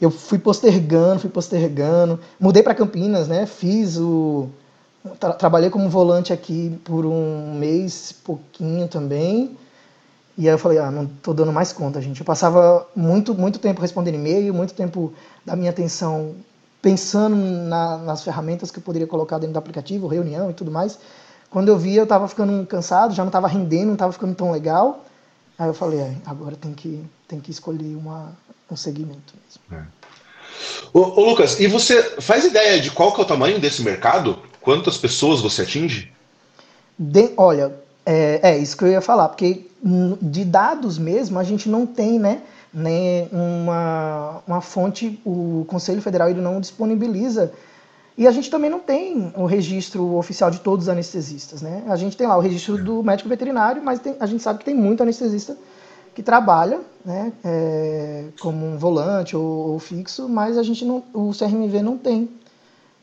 eu 0.00 0.10
fui 0.10 0.38
postergando, 0.38 1.20
fui 1.20 1.30
postergando. 1.30 2.18
Mudei 2.40 2.60
para 2.60 2.74
Campinas, 2.74 3.28
né? 3.28 3.46
Fiz 3.46 3.96
o. 3.98 4.48
Tra 5.18 5.32
trabalhei 5.32 5.70
como 5.70 5.88
volante 5.88 6.32
aqui 6.32 6.78
por 6.84 7.06
um 7.06 7.54
mês, 7.54 8.12
pouquinho 8.12 8.88
também. 8.88 9.56
E 10.38 10.48
aí 10.48 10.54
eu 10.54 10.58
falei, 10.58 10.78
ah, 10.78 10.90
não 10.90 11.06
tô 11.06 11.32
dando 11.32 11.52
mais 11.52 11.72
conta, 11.72 12.00
gente. 12.00 12.20
Eu 12.20 12.26
passava 12.26 12.86
muito, 12.94 13.34
muito 13.34 13.58
tempo 13.58 13.80
respondendo 13.80 14.16
e-mail, 14.16 14.52
muito 14.52 14.74
tempo 14.74 15.12
da 15.44 15.56
minha 15.56 15.70
atenção 15.70 16.34
pensando 16.82 17.34
na, 17.34 17.96
nas 17.98 18.22
ferramentas 18.22 18.70
que 18.70 18.78
eu 18.78 18.82
poderia 18.82 19.06
colocar 19.08 19.38
dentro 19.38 19.54
do 19.54 19.58
aplicativo, 19.58 20.06
reunião 20.06 20.50
e 20.50 20.54
tudo 20.54 20.70
mais. 20.70 20.98
Quando 21.50 21.68
eu 21.68 21.78
via, 21.78 22.00
eu 22.00 22.04
estava 22.04 22.28
ficando 22.28 22.66
cansado, 22.66 23.14
já 23.14 23.22
não 23.22 23.28
estava 23.28 23.48
rendendo, 23.48 23.86
não 23.86 23.94
estava 23.94 24.12
ficando 24.12 24.34
tão 24.34 24.52
legal. 24.52 25.04
Aí 25.58 25.68
eu 25.68 25.74
falei, 25.74 26.00
é, 26.00 26.14
agora 26.26 26.54
tem 26.54 26.74
que, 26.74 27.02
tem 27.26 27.40
que 27.40 27.50
escolher 27.50 27.96
uma, 27.96 28.36
um 28.70 28.76
segmento 28.76 29.34
mesmo. 29.42 29.62
É. 29.72 30.06
Ô, 30.92 31.00
ô, 31.20 31.30
Lucas, 31.30 31.58
e 31.58 31.66
você 31.66 32.20
faz 32.20 32.44
ideia 32.44 32.80
de 32.80 32.90
qual 32.90 33.12
que 33.12 33.20
é 33.20 33.24
o 33.24 33.26
tamanho 33.26 33.58
desse 33.58 33.82
mercado? 33.82 34.38
Quantas 34.66 34.98
pessoas 34.98 35.40
você 35.40 35.62
atinge? 35.62 36.10
De, 36.98 37.30
olha, 37.36 37.72
é, 38.04 38.40
é, 38.42 38.58
isso 38.58 38.76
que 38.76 38.82
eu 38.82 38.88
ia 38.88 39.00
falar, 39.00 39.28
porque 39.28 39.70
de 40.20 40.44
dados 40.44 40.98
mesmo 40.98 41.38
a 41.38 41.44
gente 41.44 41.68
não 41.68 41.86
tem, 41.86 42.18
né? 42.18 42.42
Nem 42.74 43.28
uma, 43.30 44.42
uma 44.44 44.60
fonte, 44.60 45.20
o 45.24 45.64
Conselho 45.68 46.02
Federal 46.02 46.28
ele 46.28 46.40
não 46.40 46.60
disponibiliza. 46.60 47.52
E 48.18 48.26
a 48.26 48.32
gente 48.32 48.50
também 48.50 48.68
não 48.68 48.80
tem 48.80 49.32
o 49.36 49.46
registro 49.46 50.16
oficial 50.16 50.50
de 50.50 50.58
todos 50.58 50.86
os 50.86 50.88
anestesistas, 50.88 51.62
né? 51.62 51.84
A 51.86 51.94
gente 51.94 52.16
tem 52.16 52.26
lá 52.26 52.36
o 52.36 52.40
registro 52.40 52.76
do 52.82 53.04
médico 53.04 53.28
veterinário, 53.28 53.80
mas 53.80 54.00
tem, 54.00 54.16
a 54.18 54.26
gente 54.26 54.42
sabe 54.42 54.58
que 54.58 54.64
tem 54.64 54.74
muito 54.74 55.00
anestesista 55.00 55.56
que 56.12 56.24
trabalha, 56.24 56.80
né, 57.04 57.32
é, 57.44 58.24
como 58.40 58.66
um 58.66 58.76
volante 58.76 59.36
ou, 59.36 59.74
ou, 59.74 59.78
fixo, 59.78 60.28
mas 60.28 60.58
a 60.58 60.62
gente 60.64 60.84
não, 60.84 61.04
o 61.12 61.30
CRMV 61.30 61.82
não 61.82 61.96
tem 61.96 62.28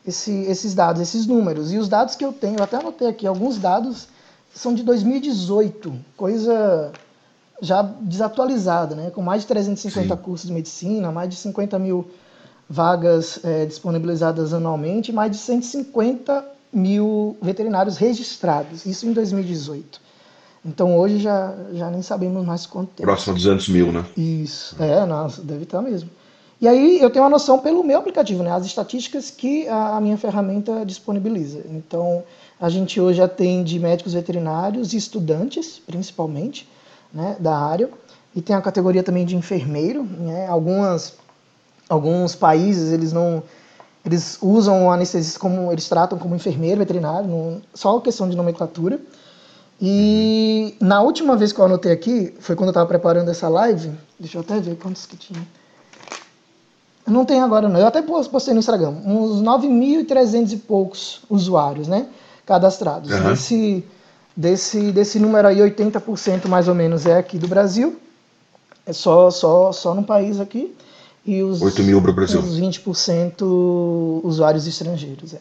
esse, 0.06 0.32
esses 0.42 0.74
dados, 0.74 1.00
esses 1.00 1.26
números. 1.26 1.72
E 1.72 1.78
os 1.78 1.88
dados 1.88 2.14
que 2.14 2.24
eu 2.24 2.32
tenho, 2.32 2.58
eu 2.58 2.64
até 2.64 2.76
anotei 2.76 3.08
aqui, 3.08 3.26
alguns 3.26 3.58
dados 3.58 4.08
são 4.54 4.74
de 4.74 4.82
2018, 4.82 5.92
coisa 6.16 6.92
já 7.60 7.82
desatualizada, 7.82 8.94
né? 8.94 9.10
com 9.10 9.22
mais 9.22 9.42
de 9.42 9.48
350 9.48 10.14
Sim. 10.14 10.22
cursos 10.22 10.46
de 10.46 10.52
medicina, 10.52 11.10
mais 11.10 11.28
de 11.28 11.36
50 11.36 11.78
mil 11.78 12.10
vagas 12.68 13.40
é, 13.44 13.66
disponibilizadas 13.66 14.52
anualmente, 14.52 15.12
mais 15.12 15.30
de 15.30 15.38
150 15.38 16.44
mil 16.72 17.36
veterinários 17.40 17.96
registrados, 17.96 18.84
isso 18.84 19.06
em 19.06 19.12
2018. 19.12 20.00
Então 20.64 20.96
hoje 20.96 21.18
já, 21.18 21.54
já 21.72 21.90
nem 21.90 22.02
sabemos 22.02 22.44
mais 22.44 22.66
quanto 22.66 22.88
tempo. 22.88 23.02
Próximo 23.02 23.34
a 23.34 23.36
200 23.36 23.68
mil, 23.68 23.92
né? 23.92 24.04
Isso, 24.16 24.74
é, 24.82 25.04
nossa, 25.04 25.42
deve 25.42 25.64
estar 25.64 25.82
mesmo. 25.82 26.08
E 26.64 26.68
aí 26.68 26.98
eu 26.98 27.10
tenho 27.10 27.22
uma 27.22 27.30
noção 27.30 27.58
pelo 27.58 27.84
meu 27.84 27.98
aplicativo, 27.98 28.42
né? 28.42 28.50
As 28.50 28.64
estatísticas 28.64 29.30
que 29.30 29.68
a, 29.68 30.00
minha 30.00 30.16
ferramenta 30.16 30.82
disponibiliza. 30.86 31.62
Então, 31.68 32.24
a 32.58 32.70
gente 32.70 32.98
hoje 32.98 33.20
atende 33.20 33.78
médicos 33.78 34.14
veterinários 34.14 34.94
e 34.94 34.96
estudantes, 34.96 35.78
principalmente, 35.86 36.66
né, 37.12 37.36
da 37.38 37.54
área. 37.54 37.90
E 38.34 38.40
tem 38.40 38.56
a 38.56 38.62
categoria 38.62 39.02
também 39.02 39.26
de 39.26 39.36
enfermeiro. 39.36 40.04
Né? 40.04 40.46
Algumas, 40.46 41.12
alguns 41.86 42.34
países 42.34 42.94
eles 42.94 43.12
não 43.12 43.42
eles 44.02 44.38
usam 44.40 44.86
o 44.86 44.90
anestesista 44.90 45.38
como 45.38 45.70
eles 45.70 45.86
tratam 45.86 46.16
como 46.18 46.34
enfermeiro 46.34 46.78
veterinário, 46.78 47.28
não, 47.28 47.60
só 47.74 48.00
questão 48.00 48.26
de 48.26 48.38
nomenclatura. 48.38 48.98
E 49.78 50.74
na 50.80 51.02
última 51.02 51.36
vez 51.36 51.52
que 51.52 51.60
eu 51.60 51.66
anotei 51.66 51.92
aqui, 51.92 52.32
foi 52.40 52.56
quando 52.56 52.68
eu 52.68 52.72
estava 52.72 52.86
preparando 52.86 53.30
essa 53.30 53.50
live. 53.50 53.92
Deixa 54.18 54.38
eu 54.38 54.40
até 54.40 54.58
ver 54.60 54.76
quantos 54.76 55.04
que 55.04 55.18
tinha. 55.18 55.46
Não 57.06 57.24
tem 57.24 57.40
agora 57.40 57.68
não. 57.68 57.78
Eu 57.78 57.86
até 57.86 58.00
postei 58.02 58.54
no 58.54 58.60
Instagram. 58.60 58.94
Uns 59.04 59.42
9.300 59.42 60.52
e 60.52 60.56
poucos 60.56 61.20
usuários, 61.28 61.86
né? 61.86 62.06
cadastrados. 62.46 63.10
Uhum. 63.10 63.30
Desse, 63.30 63.84
desse, 64.36 64.92
desse 64.92 65.18
número 65.18 65.48
aí, 65.48 65.58
80% 65.58 66.48
mais 66.48 66.68
ou 66.68 66.74
menos 66.74 67.06
é 67.06 67.18
aqui 67.18 67.38
do 67.38 67.48
Brasil, 67.48 67.98
é 68.86 68.92
só, 68.92 69.30
só, 69.30 69.72
só 69.72 69.94
no 69.94 70.04
país 70.04 70.38
aqui. 70.40 70.74
E 71.26 71.42
os, 71.42 71.62
8 71.62 71.82
mil 71.82 72.02
para 72.02 72.10
o 72.10 72.14
Brasil. 72.14 72.38
Os 72.38 72.60
20% 72.60 74.20
usuários 74.22 74.66
estrangeiros. 74.66 75.32
É. 75.32 75.40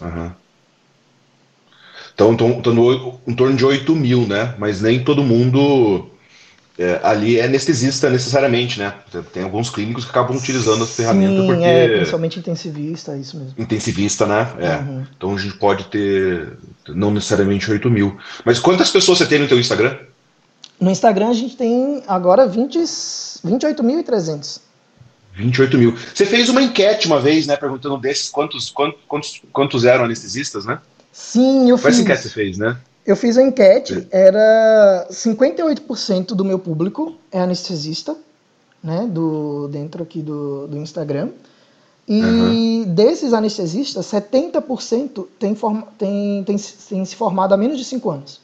Uhum. 0.00 0.30
Então, 2.14 2.32
estão 2.32 2.74
no, 2.74 3.18
em 3.26 3.34
torno 3.34 3.56
de 3.56 3.64
8 3.64 3.96
mil, 3.96 4.26
né? 4.26 4.54
Mas 4.58 4.80
nem 4.80 5.02
todo 5.02 5.22
mundo 5.22 6.06
é, 6.80 6.98
ali 7.02 7.38
é 7.38 7.44
anestesista 7.44 8.08
necessariamente, 8.08 8.78
né? 8.78 8.94
Tem 9.34 9.42
alguns 9.42 9.68
clínicos 9.68 10.06
que 10.06 10.10
acabam 10.10 10.34
utilizando 10.34 10.82
essa 10.82 10.94
ferramenta 10.94 11.44
porque... 11.44 11.62
é, 11.62 11.96
principalmente 11.96 12.38
intensivista, 12.38 13.14
isso 13.18 13.38
mesmo. 13.38 13.54
Intensivista, 13.58 14.24
né? 14.24 14.50
É. 14.58 14.76
Uhum. 14.76 15.06
Então 15.14 15.34
a 15.34 15.38
gente 15.38 15.58
pode 15.58 15.84
ter, 15.88 16.56
não 16.88 17.10
necessariamente 17.10 17.70
8 17.70 17.90
mil. 17.90 18.16
Mas 18.46 18.58
quantas 18.58 18.90
pessoas 18.90 19.18
você 19.18 19.26
tem 19.26 19.38
no 19.38 19.46
teu 19.46 19.60
Instagram? 19.60 19.98
No 20.80 20.90
Instagram 20.90 21.28
a 21.28 21.34
gente 21.34 21.54
tem 21.54 22.02
agora 22.08 22.46
20, 22.46 22.78
28.300. 22.78 24.60
28 25.34 25.76
mil. 25.76 25.94
Você 26.14 26.24
fez 26.24 26.48
uma 26.48 26.62
enquete 26.62 27.06
uma 27.06 27.20
vez, 27.20 27.46
né? 27.46 27.56
Perguntando 27.56 27.98
desses 27.98 28.30
quantos, 28.30 28.70
quantos, 28.70 29.42
quantos 29.52 29.84
eram 29.84 30.06
anestesistas, 30.06 30.64
né? 30.64 30.78
Sim, 31.12 31.68
eu 31.68 31.76
Foi 31.76 31.90
fiz. 31.90 32.00
Foi 32.00 32.12
essa 32.12 32.22
enquete 32.22 32.22
que 32.22 32.28
você 32.28 32.34
fez, 32.34 32.56
né? 32.56 32.78
Eu 33.06 33.16
fiz 33.16 33.38
a 33.38 33.42
enquete, 33.42 34.06
era 34.10 35.06
58% 35.10 36.28
do 36.28 36.44
meu 36.44 36.58
público 36.58 37.16
é 37.32 37.40
anestesista, 37.40 38.16
né, 38.82 39.06
do, 39.10 39.68
dentro 39.68 40.02
aqui 40.02 40.20
do, 40.20 40.66
do 40.66 40.76
Instagram. 40.76 41.30
E 42.06 42.22
uhum. 42.22 42.84
desses 42.94 43.32
anestesistas, 43.32 44.06
70% 44.06 45.26
tem, 45.38 45.54
forma, 45.54 45.86
tem, 45.96 46.42
tem, 46.44 46.56
tem 46.56 47.04
se 47.04 47.14
formado 47.14 47.54
há 47.54 47.56
menos 47.56 47.78
de 47.78 47.84
5 47.84 48.10
anos. 48.10 48.40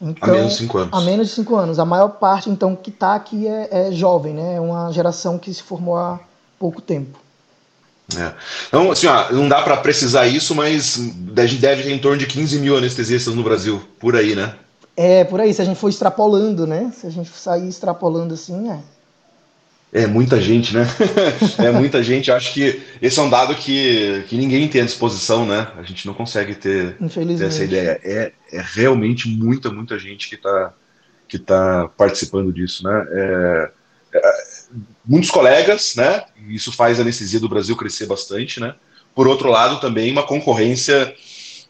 Então, 0.00 0.30
a 0.30 0.36
menos 0.36 0.52
de 0.52 0.58
5 0.58 0.78
anos. 0.78 0.90
Há 0.92 1.00
menos 1.00 1.28
de 1.28 1.34
5 1.34 1.56
anos. 1.56 1.78
A 1.78 1.84
maior 1.84 2.08
parte, 2.08 2.50
então, 2.50 2.74
que 2.74 2.90
está 2.90 3.14
aqui 3.14 3.46
é, 3.46 3.88
é 3.88 3.92
jovem, 3.92 4.34
né? 4.34 4.54
É 4.54 4.60
uma 4.60 4.92
geração 4.92 5.38
que 5.38 5.52
se 5.52 5.62
formou 5.62 5.96
há 5.96 6.20
pouco 6.58 6.80
tempo. 6.80 7.18
É. 8.18 8.32
Então, 8.68 8.90
assim, 8.90 9.06
ó, 9.06 9.32
não 9.32 9.48
dá 9.48 9.62
para 9.62 9.76
precisar 9.76 10.26
isso, 10.26 10.54
mas 10.54 10.98
a 11.36 11.46
gente 11.46 11.60
deve 11.60 11.82
ter 11.82 11.92
em 11.92 11.98
torno 11.98 12.18
de 12.18 12.26
15 12.26 12.58
mil 12.58 12.76
anestesistas 12.76 13.34
no 13.34 13.42
Brasil, 13.42 13.82
por 13.98 14.16
aí, 14.16 14.34
né? 14.34 14.54
É, 14.96 15.24
por 15.24 15.40
aí, 15.40 15.52
se 15.54 15.62
a 15.62 15.64
gente 15.64 15.78
for 15.78 15.88
extrapolando, 15.88 16.66
né? 16.66 16.92
Se 16.94 17.06
a 17.06 17.10
gente 17.10 17.30
sair 17.30 17.68
extrapolando 17.68 18.34
assim, 18.34 18.70
é. 18.70 18.78
É 19.94 20.06
muita 20.06 20.40
gente, 20.40 20.74
né? 20.74 20.86
é 21.58 21.70
muita 21.70 22.02
gente. 22.02 22.30
Acho 22.30 22.54
que 22.54 22.82
esse 23.00 23.18
é 23.18 23.22
um 23.22 23.28
dado 23.28 23.54
que, 23.54 24.24
que 24.26 24.36
ninguém 24.38 24.66
tem 24.66 24.80
à 24.80 24.84
disposição, 24.84 25.44
né? 25.44 25.68
A 25.76 25.82
gente 25.82 26.06
não 26.06 26.14
consegue 26.14 26.54
ter, 26.54 26.96
ter 26.96 27.44
essa 27.44 27.62
ideia. 27.62 28.00
É, 28.02 28.32
é 28.50 28.64
realmente 28.72 29.28
muita, 29.28 29.70
muita 29.70 29.98
gente 29.98 30.28
que 30.28 30.36
está 30.36 30.72
que 31.28 31.38
tá 31.38 31.88
participando 31.96 32.52
disso, 32.52 32.84
né? 32.84 33.06
É, 33.10 33.70
é, 34.14 34.20
muitos 35.04 35.30
colegas, 35.30 35.94
né? 35.96 36.24
Isso 36.48 36.72
faz 36.72 36.98
a 36.98 37.02
anestesia 37.02 37.40
do 37.40 37.48
Brasil 37.48 37.76
crescer 37.76 38.06
bastante, 38.06 38.60
né? 38.60 38.74
Por 39.14 39.28
outro 39.28 39.50
lado, 39.50 39.80
também 39.80 40.10
uma 40.10 40.22
concorrência 40.22 41.14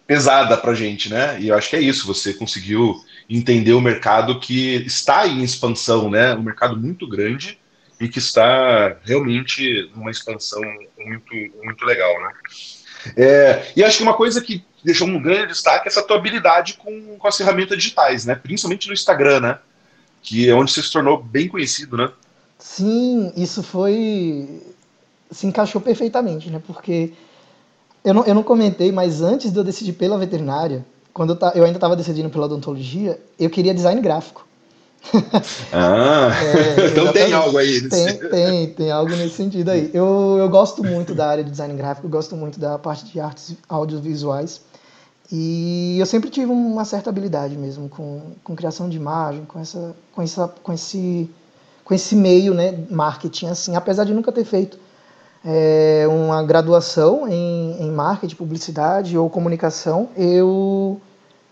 pesada 0.06 0.56
para 0.56 0.74
gente, 0.74 1.08
né? 1.08 1.40
E 1.40 1.48
eu 1.48 1.56
acho 1.56 1.70
que 1.70 1.76
é 1.76 1.80
isso. 1.80 2.06
Você 2.06 2.34
conseguiu 2.34 3.02
entender 3.28 3.72
o 3.72 3.80
mercado 3.80 4.38
que 4.38 4.76
está 4.86 5.26
em 5.26 5.42
expansão, 5.42 6.10
né? 6.10 6.34
Um 6.34 6.42
mercado 6.42 6.76
muito 6.76 7.06
grande 7.08 7.58
e 8.00 8.08
que 8.08 8.18
está 8.18 8.96
realmente 9.04 9.90
numa 9.94 10.10
expansão 10.10 10.60
muito, 10.98 11.34
muito 11.62 11.84
legal, 11.84 12.12
né? 12.20 12.32
É, 13.16 13.72
e 13.74 13.82
acho 13.82 13.96
que 13.96 14.02
uma 14.02 14.14
coisa 14.14 14.40
que 14.40 14.64
deixou 14.84 15.06
um 15.06 15.20
grande 15.20 15.48
destaque 15.48 15.86
é 15.86 15.88
essa 15.88 16.02
tua 16.02 16.16
habilidade 16.16 16.74
com, 16.74 17.16
com 17.16 17.28
as 17.28 17.36
ferramentas 17.36 17.76
digitais, 17.76 18.24
né? 18.24 18.34
Principalmente 18.34 18.86
no 18.88 18.92
Instagram, 18.94 19.40
né? 19.40 19.58
Que 20.22 20.48
é 20.48 20.54
onde 20.54 20.72
você 20.72 20.82
se 20.82 20.92
tornou 20.92 21.22
bem 21.22 21.48
conhecido, 21.48 21.96
né? 21.96 22.10
Sim, 22.62 23.32
isso 23.36 23.60
foi. 23.60 24.62
se 25.32 25.48
encaixou 25.48 25.80
perfeitamente, 25.80 26.48
né? 26.48 26.62
Porque 26.64 27.12
eu 28.04 28.14
não, 28.14 28.24
eu 28.24 28.34
não 28.36 28.44
comentei, 28.44 28.92
mas 28.92 29.20
antes 29.20 29.52
de 29.52 29.58
eu 29.58 29.64
decidir 29.64 29.94
pela 29.94 30.16
veterinária, 30.16 30.86
quando 31.12 31.32
eu, 31.32 31.50
eu 31.56 31.64
ainda 31.64 31.76
estava 31.76 31.96
decidindo 31.96 32.30
pela 32.30 32.46
odontologia, 32.46 33.20
eu 33.36 33.50
queria 33.50 33.74
design 33.74 34.00
gráfico. 34.00 34.46
Ah, 35.72 36.30
é, 36.40 36.86
então 36.92 37.12
tem 37.12 37.32
algo 37.32 37.58
aí. 37.58 37.80
Nesse... 37.80 37.88
Tem, 37.88 38.28
tem, 38.30 38.66
tem 38.74 38.90
algo 38.92 39.10
nesse 39.10 39.34
sentido 39.34 39.68
aí. 39.70 39.90
Eu, 39.92 40.36
eu 40.38 40.48
gosto 40.48 40.84
muito 40.84 41.14
da 41.14 41.28
área 41.28 41.42
de 41.42 41.50
design 41.50 41.74
gráfico, 41.74 42.08
gosto 42.08 42.36
muito 42.36 42.60
da 42.60 42.78
parte 42.78 43.06
de 43.06 43.18
artes 43.18 43.56
audiovisuais. 43.68 44.60
E 45.32 45.96
eu 45.98 46.06
sempre 46.06 46.30
tive 46.30 46.52
uma 46.52 46.84
certa 46.84 47.10
habilidade 47.10 47.56
mesmo 47.56 47.88
com, 47.88 48.20
com 48.44 48.54
criação 48.54 48.88
de 48.88 48.96
imagem, 48.96 49.44
com, 49.46 49.58
essa, 49.58 49.96
com, 50.14 50.22
essa, 50.22 50.54
com 50.62 50.72
esse 50.72 51.28
com 51.92 51.94
esse 51.94 52.16
meio, 52.16 52.54
né, 52.54 52.74
marketing, 52.88 53.48
assim, 53.48 53.76
apesar 53.76 54.04
de 54.04 54.14
nunca 54.14 54.32
ter 54.32 54.46
feito 54.46 54.78
é, 55.44 56.06
uma 56.08 56.42
graduação 56.42 57.28
em, 57.28 57.82
em 57.82 57.90
marketing, 57.90 58.34
publicidade 58.34 59.18
ou 59.18 59.28
comunicação, 59.28 60.08
eu 60.16 60.98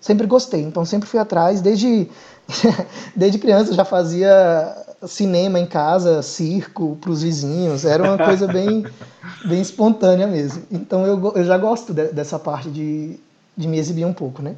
sempre 0.00 0.26
gostei, 0.26 0.62
então 0.62 0.82
sempre 0.82 1.06
fui 1.06 1.20
atrás, 1.20 1.60
desde, 1.60 2.08
desde 3.14 3.38
criança 3.38 3.74
já 3.74 3.84
fazia 3.84 4.74
cinema 5.06 5.60
em 5.60 5.66
casa, 5.66 6.22
circo 6.22 6.96
para 6.98 7.10
os 7.10 7.22
vizinhos, 7.22 7.84
era 7.84 8.02
uma 8.02 8.16
coisa 8.16 8.46
bem, 8.48 8.86
bem 9.44 9.60
espontânea 9.60 10.26
mesmo. 10.26 10.62
Então 10.70 11.06
eu, 11.06 11.32
eu 11.36 11.44
já 11.44 11.58
gosto 11.58 11.92
de, 11.92 12.06
dessa 12.14 12.38
parte 12.38 12.70
de, 12.70 13.20
de 13.54 13.68
me 13.68 13.78
exibir 13.78 14.06
um 14.06 14.14
pouco, 14.14 14.40
né? 14.40 14.54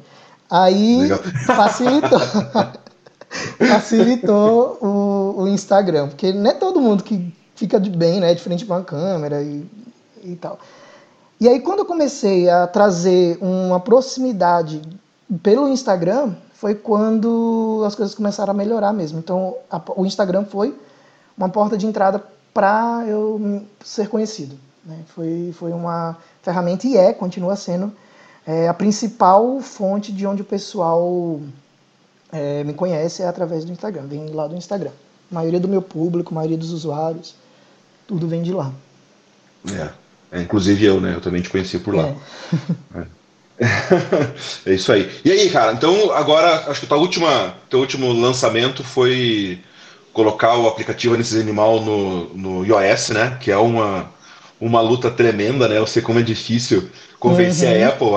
Aí 0.49 1.01
Legal. 1.01 1.19
facilitou, 1.45 2.19
facilitou 3.57 4.77
o, 4.81 5.41
o, 5.41 5.47
Instagram, 5.47 6.09
porque 6.09 6.31
não 6.31 6.49
é 6.49 6.53
todo 6.53 6.81
mundo 6.81 7.03
que 7.03 7.33
fica 7.55 7.79
de 7.79 7.89
bem, 7.89 8.19
né, 8.19 8.33
de 8.33 8.41
frente 8.41 8.65
para 8.65 8.77
uma 8.77 8.83
câmera 8.83 9.41
e, 9.41 9.65
e 10.23 10.35
tal. 10.35 10.59
E 11.39 11.47
aí 11.47 11.59
quando 11.59 11.79
eu 11.79 11.85
comecei 11.85 12.49
a 12.49 12.67
trazer 12.67 13.37
uma 13.41 13.79
proximidade 13.79 14.81
pelo 15.41 15.67
Instagram, 15.67 16.33
foi 16.53 16.75
quando 16.75 17.83
as 17.85 17.95
coisas 17.95 18.15
começaram 18.15 18.51
a 18.51 18.53
melhorar 18.53 18.93
mesmo. 18.93 19.19
Então, 19.19 19.55
a, 19.69 19.81
o 19.95 20.05
Instagram 20.05 20.45
foi 20.45 20.73
uma 21.37 21.49
porta 21.49 21.77
de 21.77 21.85
entrada 21.85 22.23
para 22.53 23.03
eu 23.07 23.63
ser 23.83 24.07
conhecido. 24.07 24.57
Né? 24.85 24.99
Foi, 25.07 25.53
foi 25.57 25.71
uma 25.73 26.17
ferramenta 26.41 26.87
e 26.87 26.95
é, 26.95 27.11
continua 27.11 27.55
sendo, 27.55 27.91
é, 28.45 28.67
a 28.67 28.73
principal 28.73 29.59
fonte 29.61 30.11
de 30.11 30.25
onde 30.27 30.41
o 30.41 30.45
pessoal 30.45 31.39
é, 32.33 32.63
me 32.63 32.73
conhece 32.73 33.21
é 33.21 33.27
através 33.27 33.63
do 33.63 33.71
Instagram, 33.71 34.07
vem 34.07 34.27
lá 34.29 34.47
do 34.47 34.55
Instagram. 34.55 34.91
A 35.31 35.35
maioria 35.35 35.59
do 35.59 35.67
meu 35.67 35.81
público, 35.81 36.33
a 36.33 36.35
maioria 36.35 36.57
dos 36.57 36.71
usuários, 36.71 37.35
tudo 38.07 38.27
vem 38.27 38.41
de 38.41 38.51
lá. 38.51 38.73
É, 39.71 40.39
é 40.39 40.41
inclusive 40.41 40.83
eu, 40.83 40.99
né? 40.99 41.13
Eu 41.15 41.21
também 41.21 41.41
te 41.41 41.49
conheci 41.49 41.77
por 41.77 41.95
lá. 41.95 42.07
É. 42.95 42.99
é. 42.99 43.05
é 44.65 44.73
isso 44.73 44.91
aí. 44.91 45.09
E 45.23 45.31
aí, 45.31 45.49
cara, 45.49 45.73
então 45.73 46.11
agora 46.11 46.69
acho 46.71 46.81
que 46.81 46.87
tua 46.87 46.97
última, 46.97 47.55
teu 47.69 47.79
último 47.79 48.11
lançamento 48.11 48.83
foi 48.83 49.61
colocar 50.11 50.57
o 50.57 50.67
aplicativo 50.67 51.13
Anesthesia 51.13 51.43
Animal 51.43 51.81
no, 51.81 52.33
no 52.33 52.65
iOS, 52.65 53.09
né? 53.09 53.37
Que 53.39 53.51
é 53.51 53.57
uma, 53.57 54.11
uma 54.59 54.81
luta 54.81 55.11
tremenda, 55.11 55.67
né? 55.67 55.77
Eu 55.77 55.87
sei 55.87 56.01
como 56.01 56.19
é 56.19 56.23
difícil 56.23 56.89
convencer 57.19 57.77
uhum. 57.77 57.85
a 57.85 57.89
Apple 57.89 58.15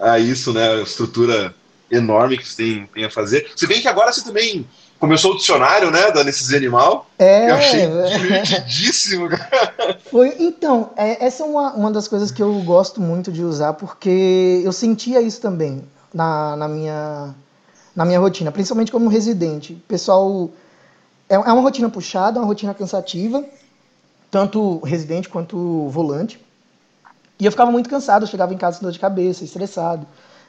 a, 0.00 0.12
a 0.14 0.18
isso, 0.18 0.52
né? 0.52 0.72
A 0.72 0.82
estrutura 0.82 1.54
enorme 1.90 2.38
que 2.38 2.48
você 2.48 2.56
tem, 2.56 2.86
tem 2.86 3.04
a 3.04 3.10
fazer. 3.10 3.50
Se 3.54 3.66
bem 3.66 3.80
que 3.80 3.88
agora 3.88 4.12
você 4.12 4.22
também 4.22 4.66
começou 4.98 5.32
o 5.32 5.36
dicionário, 5.36 5.90
né, 5.90 6.10
da 6.10 6.20
anestesia 6.20 6.56
animal. 6.56 7.08
É. 7.18 7.50
Eu 7.50 7.54
achei 7.54 7.86
divertidíssimo. 8.18 9.28
Foi, 10.10 10.34
então, 10.38 10.90
é, 10.96 11.24
essa 11.24 11.42
é 11.42 11.46
uma, 11.46 11.72
uma 11.74 11.90
das 11.90 12.08
coisas 12.08 12.30
que 12.30 12.42
eu 12.42 12.52
gosto 12.62 13.00
muito 13.00 13.30
de 13.30 13.42
usar, 13.42 13.74
porque 13.74 14.62
eu 14.64 14.72
sentia 14.72 15.20
isso 15.20 15.40
também 15.40 15.84
na, 16.12 16.56
na, 16.56 16.68
minha, 16.68 17.34
na 17.94 18.04
minha 18.04 18.18
rotina, 18.18 18.50
principalmente 18.50 18.90
como 18.90 19.08
residente. 19.08 19.74
Pessoal, 19.86 20.50
é, 21.28 21.34
é 21.34 21.38
uma 21.38 21.62
rotina 21.62 21.88
puxada, 21.88 22.40
uma 22.40 22.46
rotina 22.46 22.72
cansativa, 22.72 23.44
tanto 24.30 24.78
residente 24.80 25.28
quanto 25.28 25.88
volante. 25.88 26.40
E 27.38 27.44
eu 27.44 27.50
ficava 27.50 27.70
muito 27.70 27.90
cansado, 27.90 28.22
eu 28.22 28.28
chegava 28.28 28.54
em 28.54 28.56
casa 28.56 28.78
com 28.78 28.84
dor 28.84 28.92
de 28.92 28.98
cabeça, 28.98 29.44
estressado, 29.44 30.06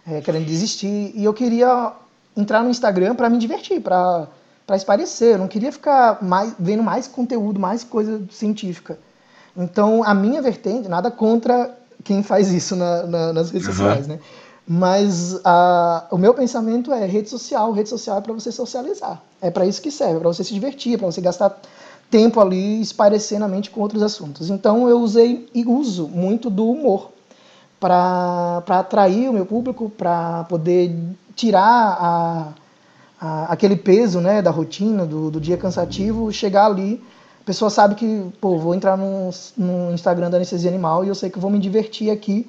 é, 0.08 0.22
querendo 0.22 0.46
desistir, 0.46 1.12
e 1.14 1.24
eu 1.24 1.34
queria 1.34 1.94
entrar 2.36 2.64
no 2.64 2.70
Instagram 2.70 3.16
para 3.16 3.30
me 3.30 3.38
divertir, 3.38 3.82
para 3.82 4.28
para 4.68 4.76
esparecer, 4.76 5.36
eu 5.36 5.38
não 5.38 5.48
queria 5.48 5.72
ficar 5.72 6.22
mais, 6.22 6.54
vendo 6.60 6.84
mais 6.84 7.08
conteúdo, 7.08 7.58
mais 7.58 7.86
coisa 7.86 8.22
científica. 8.30 9.00
Então, 9.56 10.04
a 10.04 10.14
minha 10.14 10.42
vertente, 10.42 10.90
nada 10.90 11.10
contra 11.10 11.74
quem 12.04 12.22
faz 12.22 12.52
isso 12.52 12.76
na, 12.76 13.04
na, 13.04 13.34
nas 13.34 13.50
redes 13.50 13.66
uhum. 13.70 13.74
sociais, 13.74 14.08
né? 14.08 14.20
Mas 14.68 15.40
a, 15.46 16.06
o 16.12 16.18
meu 16.18 16.34
pensamento 16.34 16.92
é 16.92 17.06
rede 17.06 17.30
social. 17.30 17.72
Rede 17.72 17.88
social 17.88 18.18
é 18.18 18.22
para 18.22 18.34
você 18.34 18.52
socializar. 18.52 19.24
É 19.42 19.50
para 19.50 19.66
isso 19.66 19.82
que 19.82 19.90
serve, 19.90 20.20
para 20.20 20.28
você 20.28 20.44
se 20.44 20.54
divertir, 20.54 20.96
é 20.96 20.98
para 20.98 21.08
você 21.08 21.22
gastar 21.22 21.58
tempo 22.12 22.42
ali 22.42 22.82
esparecer 22.82 23.40
na 23.40 23.48
mente 23.48 23.70
com 23.70 23.80
outros 23.80 24.04
assuntos. 24.04 24.50
Então, 24.50 24.90
eu 24.90 25.00
usei 25.00 25.48
e 25.56 25.66
uso 25.66 26.10
muito 26.10 26.50
do 26.50 26.70
humor 26.70 27.12
para 27.80 28.64
atrair 28.68 29.30
o 29.30 29.34
meu 29.34 29.46
público, 29.46 29.90
para 29.90 30.44
poder 30.46 30.96
tirar 31.36 31.98
a 32.00 32.54
a, 33.20 33.52
aquele 33.52 33.76
peso 33.76 34.22
né, 34.22 34.42
da 34.42 34.52
rotina, 34.52 35.06
do, 35.06 35.30
do 35.32 35.40
dia 35.40 35.58
cansativo, 35.58 36.32
chegar 36.32 36.66
ali, 36.66 37.02
a 37.42 37.44
pessoa 37.44 37.70
sabe 37.70 37.96
que, 37.96 38.26
pô, 38.40 38.58
vou 38.58 38.76
entrar 38.76 38.98
no, 38.98 39.30
no 39.58 39.92
Instagram 39.94 40.30
da 40.30 40.38
anestesia 40.38 40.70
animal 40.70 41.04
e 41.04 41.08
eu 41.08 41.16
sei 41.16 41.30
que 41.30 41.40
vou 41.40 41.50
me 41.50 41.60
divertir 41.60 42.10
aqui 42.12 42.48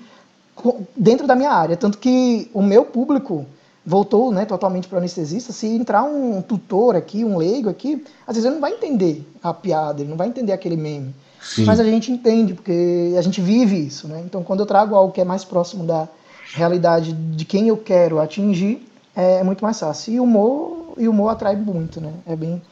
dentro 0.96 1.26
da 1.26 1.34
minha 1.34 1.52
área. 1.52 1.76
Tanto 1.76 1.98
que 1.98 2.50
o 2.52 2.62
meu 2.62 2.84
público 2.84 3.46
voltou 3.86 4.32
né, 4.32 4.44
totalmente 4.44 4.88
para 4.88 4.96
o 4.96 4.98
anestesista. 4.98 5.52
Se 5.52 5.66
entrar 5.68 6.02
um 6.02 6.42
tutor 6.42 6.96
aqui, 6.96 7.24
um 7.24 7.36
leigo 7.36 7.68
aqui, 7.68 8.04
às 8.26 8.34
vezes 8.34 8.44
ele 8.44 8.54
não 8.54 8.60
vai 8.60 8.72
entender 8.72 9.24
a 9.42 9.54
piada, 9.54 10.00
ele 10.02 10.10
não 10.10 10.16
vai 10.16 10.28
entender 10.28 10.52
aquele 10.52 10.76
meme. 10.76 11.14
Sim. 11.40 11.64
Mas 11.64 11.80
a 11.80 11.84
gente 11.84 12.10
entende, 12.10 12.54
porque 12.54 13.14
a 13.16 13.22
gente 13.22 13.40
vive 13.40 13.76
isso. 13.76 14.08
Né? 14.08 14.22
Então, 14.24 14.42
quando 14.42 14.60
eu 14.60 14.66
trago 14.66 14.94
algo 14.94 15.12
que 15.12 15.20
é 15.20 15.24
mais 15.24 15.44
próximo 15.44 15.84
da 15.84 16.08
realidade 16.52 17.12
de 17.12 17.44
quem 17.44 17.68
eu 17.68 17.76
quero 17.76 18.20
atingir, 18.20 18.86
é, 19.14 19.40
é 19.40 19.42
muito 19.42 19.62
mais 19.62 19.78
fácil. 19.78 20.14
E 20.14 20.20
o 20.20 20.24
humor, 20.24 20.94
e 20.96 21.08
humor 21.08 21.30
atrai 21.30 21.56
muito, 21.56 22.00
né? 22.00 22.12
É 22.26 22.36
bem, 22.36 22.62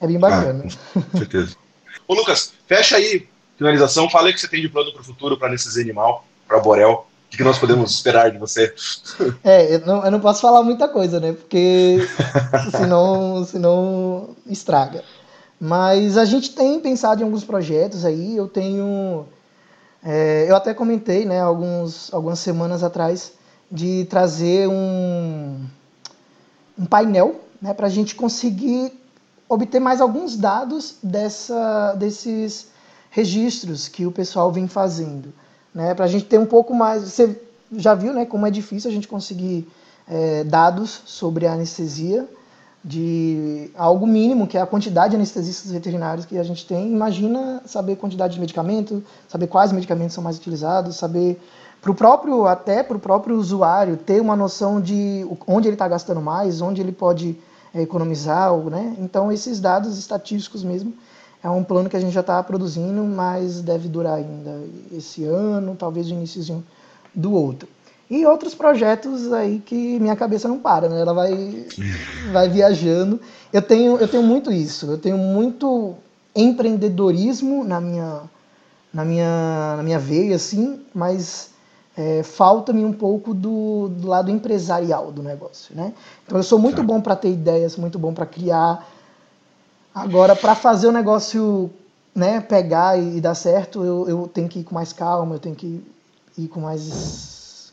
é 0.00 0.06
bem 0.06 0.18
bacana. 0.18 0.64
Ah, 0.96 1.00
com 1.10 1.18
certeza. 1.18 1.56
Ô 2.08 2.14
Lucas, 2.14 2.52
fecha 2.66 2.96
aí, 2.96 3.28
finalização, 3.56 4.08
fala 4.08 4.26
aí 4.26 4.32
o 4.32 4.34
que 4.34 4.40
você 4.40 4.48
tem 4.48 4.60
de 4.60 4.68
plano 4.68 4.92
para 4.92 5.02
o 5.02 5.04
futuro 5.04 5.36
para 5.36 5.50
Nesses 5.50 5.76
Animal, 5.76 6.24
para 6.48 6.58
Borel. 6.58 7.06
O 7.32 7.36
que 7.36 7.42
nós 7.42 7.58
podemos 7.58 7.90
esperar 7.92 8.30
de 8.30 8.38
você? 8.38 8.74
É, 9.42 9.76
eu 9.76 9.86
não, 9.86 10.04
eu 10.04 10.10
não 10.10 10.20
posso 10.20 10.40
falar 10.40 10.62
muita 10.62 10.88
coisa, 10.88 11.18
né? 11.18 11.32
Porque 11.32 12.06
senão, 12.76 13.44
senão 13.44 14.36
estraga. 14.46 15.02
Mas 15.64 16.18
a 16.18 16.24
gente 16.24 16.56
tem 16.56 16.80
pensado 16.80 17.20
em 17.20 17.24
alguns 17.24 17.44
projetos 17.44 18.04
aí. 18.04 18.36
Eu 18.36 18.48
tenho. 18.48 19.26
É, 20.02 20.46
eu 20.48 20.56
até 20.56 20.74
comentei, 20.74 21.24
né, 21.24 21.40
alguns, 21.40 22.12
algumas 22.12 22.40
semanas 22.40 22.82
atrás, 22.82 23.34
de 23.70 24.04
trazer 24.06 24.68
um, 24.68 25.64
um 26.76 26.84
painel 26.84 27.36
né, 27.60 27.72
para 27.72 27.86
a 27.86 27.90
gente 27.90 28.16
conseguir 28.16 28.92
obter 29.48 29.78
mais 29.78 30.00
alguns 30.00 30.36
dados 30.36 30.96
dessa, 31.00 31.94
desses 31.94 32.66
registros 33.08 33.86
que 33.86 34.04
o 34.04 34.10
pessoal 34.10 34.50
vem 34.50 34.66
fazendo. 34.66 35.32
Né, 35.72 35.94
para 35.94 36.06
a 36.06 36.08
gente 36.08 36.24
ter 36.24 36.38
um 36.38 36.46
pouco 36.46 36.74
mais. 36.74 37.04
Você 37.04 37.40
já 37.70 37.94
viu 37.94 38.12
né, 38.12 38.26
como 38.26 38.48
é 38.48 38.50
difícil 38.50 38.90
a 38.90 38.92
gente 38.92 39.06
conseguir 39.06 39.68
é, 40.08 40.42
dados 40.42 41.02
sobre 41.06 41.46
a 41.46 41.52
anestesia, 41.52 42.28
de 42.84 43.70
algo 43.76 44.06
mínimo, 44.06 44.46
que 44.46 44.58
é 44.58 44.60
a 44.60 44.66
quantidade 44.66 45.10
de 45.10 45.16
anestesistas 45.16 45.70
veterinários 45.70 46.26
que 46.26 46.36
a 46.36 46.42
gente 46.42 46.66
tem. 46.66 46.90
Imagina 46.90 47.62
saber 47.64 47.96
quantidade 47.96 48.34
de 48.34 48.40
medicamento, 48.40 49.02
saber 49.28 49.46
quais 49.46 49.70
medicamentos 49.70 50.14
são 50.14 50.24
mais 50.24 50.36
utilizados, 50.36 50.96
saber 50.96 51.40
para 51.80 51.90
o 51.90 51.94
próprio 51.94 52.46
até 52.46 52.82
para 52.82 52.96
o 52.96 53.00
próprio 53.00 53.36
usuário 53.36 53.96
ter 53.96 54.20
uma 54.20 54.36
noção 54.36 54.80
de 54.80 55.26
onde 55.46 55.68
ele 55.68 55.74
está 55.74 55.86
gastando 55.86 56.20
mais, 56.20 56.60
onde 56.60 56.80
ele 56.80 56.92
pode 56.92 57.38
é, 57.74 57.82
economizar, 57.82 58.56
né? 58.56 58.96
Então 58.98 59.30
esses 59.30 59.60
dados 59.60 59.98
estatísticos 59.98 60.64
mesmo 60.64 60.92
é 61.42 61.50
um 61.50 61.64
plano 61.64 61.88
que 61.88 61.96
a 61.96 62.00
gente 62.00 62.12
já 62.12 62.20
está 62.20 62.40
produzindo, 62.42 63.02
mas 63.02 63.60
deve 63.60 63.88
durar 63.88 64.14
ainda 64.14 64.60
esse 64.92 65.24
ano, 65.24 65.74
talvez 65.76 66.06
o 66.08 66.10
início 66.10 66.62
do 67.14 67.32
outro. 67.32 67.68
E 68.12 68.26
outros 68.26 68.54
projetos 68.54 69.32
aí 69.32 69.58
que 69.58 69.98
minha 69.98 70.14
cabeça 70.14 70.46
não 70.46 70.58
para, 70.58 70.86
né? 70.86 71.00
Ela 71.00 71.14
vai, 71.14 71.66
vai 72.30 72.46
viajando. 72.46 73.18
Eu 73.50 73.62
tenho, 73.62 73.96
eu 73.96 74.06
tenho 74.06 74.22
muito 74.22 74.52
isso. 74.52 74.84
Eu 74.84 74.98
tenho 74.98 75.16
muito 75.16 75.94
empreendedorismo 76.36 77.64
na 77.64 77.80
minha, 77.80 78.20
na 78.92 79.02
minha, 79.02 79.76
na 79.78 79.82
minha 79.82 79.98
veia, 79.98 80.36
assim, 80.36 80.78
mas 80.94 81.52
é, 81.96 82.22
falta-me 82.22 82.84
um 82.84 82.92
pouco 82.92 83.32
do, 83.32 83.88
do, 83.88 84.06
lado 84.08 84.30
empresarial 84.30 85.10
do 85.10 85.22
negócio, 85.22 85.74
né? 85.74 85.94
Então 86.26 86.36
eu 86.36 86.42
sou 86.42 86.58
muito 86.58 86.76
tá. 86.76 86.82
bom 86.82 87.00
para 87.00 87.16
ter 87.16 87.30
ideias, 87.30 87.78
muito 87.78 87.98
bom 87.98 88.12
para 88.12 88.26
criar. 88.26 88.86
Agora, 89.94 90.36
para 90.36 90.54
fazer 90.54 90.86
o 90.86 90.92
negócio 90.92 91.70
né, 92.14 92.42
pegar 92.42 92.98
e, 92.98 93.16
e 93.16 93.20
dar 93.22 93.34
certo, 93.34 93.82
eu, 93.82 94.06
eu, 94.06 94.28
tenho 94.28 94.50
que 94.50 94.58
ir 94.58 94.64
com 94.64 94.74
mais 94.74 94.92
calma, 94.92 95.36
eu 95.36 95.38
tenho 95.38 95.54
que 95.54 95.82
ir 96.36 96.48
com 96.48 96.60
mais, 96.60 97.31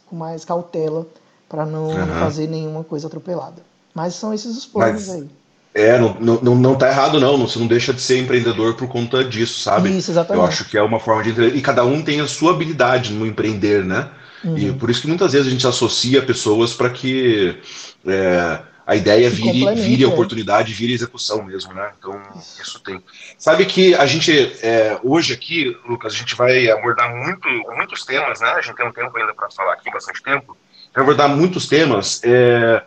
com 0.09 0.15
mais 0.15 0.43
cautela 0.43 1.05
para 1.47 1.65
não, 1.65 1.87
uhum. 1.87 2.19
fazer 2.19 2.47
nenhuma 2.47 2.83
coisa 2.83 3.07
atropelada. 3.07 3.61
Mas 3.93 4.15
são 4.15 4.33
esses 4.33 4.57
os 4.57 4.65
planos 4.65 5.07
Mas... 5.07 5.15
aí. 5.15 5.29
É, 5.73 5.99
não, 5.99 6.15
não, 6.41 6.55
não 6.55 6.75
tá 6.75 6.89
errado, 6.89 7.19
não. 7.19 7.37
Você 7.37 7.59
não 7.59 7.67
deixa 7.67 7.93
de 7.93 8.01
ser 8.01 8.17
empreendedor 8.17 8.73
por 8.73 8.87
conta 8.87 9.23
disso, 9.23 9.59
sabe? 9.61 9.95
Isso, 9.95 10.11
exatamente. 10.11 10.43
Eu 10.43 10.47
acho 10.47 10.65
que 10.65 10.77
é 10.77 10.81
uma 10.81 10.99
forma 10.99 11.23
de 11.23 11.29
entender. 11.29 11.55
E 11.55 11.61
cada 11.61 11.85
um 11.85 12.01
tem 12.01 12.19
a 12.19 12.27
sua 12.27 12.51
habilidade 12.51 13.13
no 13.13 13.25
empreender, 13.25 13.85
né? 13.85 14.09
Uhum. 14.43 14.57
E 14.57 14.73
por 14.73 14.89
isso 14.89 15.01
que 15.01 15.07
muitas 15.07 15.33
vezes 15.33 15.47
a 15.47 15.51
gente 15.51 15.67
associa 15.67 16.21
pessoas 16.21 16.73
para 16.73 16.89
que 16.89 17.57
é, 18.05 18.59
a 18.89 18.95
ideia 18.95 19.29
vire, 19.29 19.75
vire 19.75 20.03
a 20.03 20.07
oportunidade, 20.07 20.73
vire 20.73 20.93
execução 20.93 21.43
mesmo, 21.43 21.71
né? 21.75 21.91
Então, 21.99 22.19
isso, 22.35 22.59
isso 22.59 22.79
tem. 22.79 22.99
Sabe 23.37 23.63
que 23.67 23.93
a 23.93 24.03
gente, 24.07 24.31
é, 24.63 24.99
hoje 25.03 25.31
aqui, 25.31 25.77
Lucas, 25.87 26.11
a 26.11 26.17
gente 26.17 26.33
vai 26.33 26.67
abordar 26.71 27.15
muito, 27.15 27.47
muitos 27.75 28.03
temas, 28.03 28.41
né? 28.41 28.49
A 28.49 28.61
gente 28.61 28.75
tem 28.75 28.87
um 28.87 28.91
tempo 28.91 29.15
ainda 29.15 29.31
para 29.35 29.47
falar 29.51 29.73
aqui, 29.73 29.91
bastante 29.91 30.23
tempo. 30.23 30.57
vai 30.91 31.03
abordar 31.03 31.29
muitos 31.29 31.67
temas. 31.67 32.19
É, 32.23 32.81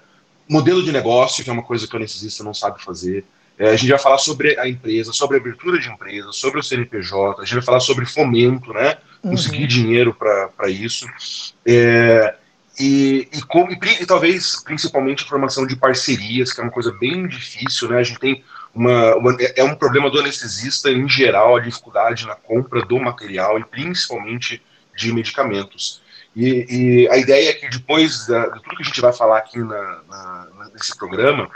modelo 0.49 0.83
de 0.83 0.91
negócio, 0.91 1.45
que 1.45 1.49
é 1.49 1.53
uma 1.53 1.63
coisa 1.63 1.87
que 1.87 1.95
o 1.95 1.99
anestesista 1.99 2.43
não 2.43 2.53
sabe 2.53 2.83
fazer. 2.83 3.25
É, 3.57 3.69
a 3.69 3.77
gente 3.77 3.91
vai 3.91 3.99
falar 4.01 4.19
sobre 4.19 4.59
a 4.59 4.69
empresa, 4.69 5.13
sobre 5.13 5.37
a 5.37 5.41
abertura 5.41 5.79
de 5.79 5.89
empresa, 5.89 6.33
sobre 6.33 6.59
o 6.59 6.65
CNPJ, 6.65 7.41
a 7.41 7.45
gente 7.45 7.55
vai 7.55 7.63
falar 7.63 7.79
sobre 7.79 8.07
fomento, 8.07 8.73
né? 8.73 8.97
Conseguir 9.23 9.63
uhum. 9.63 9.69
dinheiro 9.69 10.13
para 10.13 10.69
isso. 10.69 11.07
É, 11.65 12.35
e, 12.79 13.29
e, 13.33 13.43
como, 13.43 13.71
e, 13.71 13.79
e, 14.01 14.07
talvez 14.07 14.63
principalmente 14.63 15.25
formação 15.25 15.67
de 15.67 15.77
parcerias, 15.77 16.53
que 16.53 16.61
é 16.61 16.65
uma 16.65 16.73
coisa 16.73 16.93
bem 16.93 17.27
difícil, 17.27 17.89
né? 17.89 17.99
A 17.99 18.03
gente 18.03 18.19
tem 18.19 18.43
uma, 18.75 19.15
uma, 19.17 19.37
é, 19.41 19.61
é 19.61 19.65
um 19.65 19.75
problema 19.75 20.11
do 20.11 20.19
anestesista 20.19 20.91
em 20.91 21.07
geral, 21.09 21.57
a 21.57 21.61
dificuldade 21.61 22.27
na 22.27 22.35
compra 22.35 22.83
do 22.83 22.99
material 22.99 23.59
e 23.59 23.65
principalmente 23.65 24.63
de 24.97 25.13
medicamentos. 25.13 26.01
E, 26.35 26.67
e 27.05 27.09
a 27.09 27.19
ideia 27.19 27.51
é 27.51 27.53
que 27.53 27.69
depois 27.69 28.27
da, 28.27 28.47
de 28.49 28.63
tudo 28.63 28.77
que 28.77 28.83
a 28.83 28.87
gente 28.87 29.01
vai 29.03 29.13
falar 29.13 29.39
aqui 29.39 29.59
na, 29.59 30.01
na, 30.09 30.49
nesse 30.73 30.97
programa, 30.97 31.51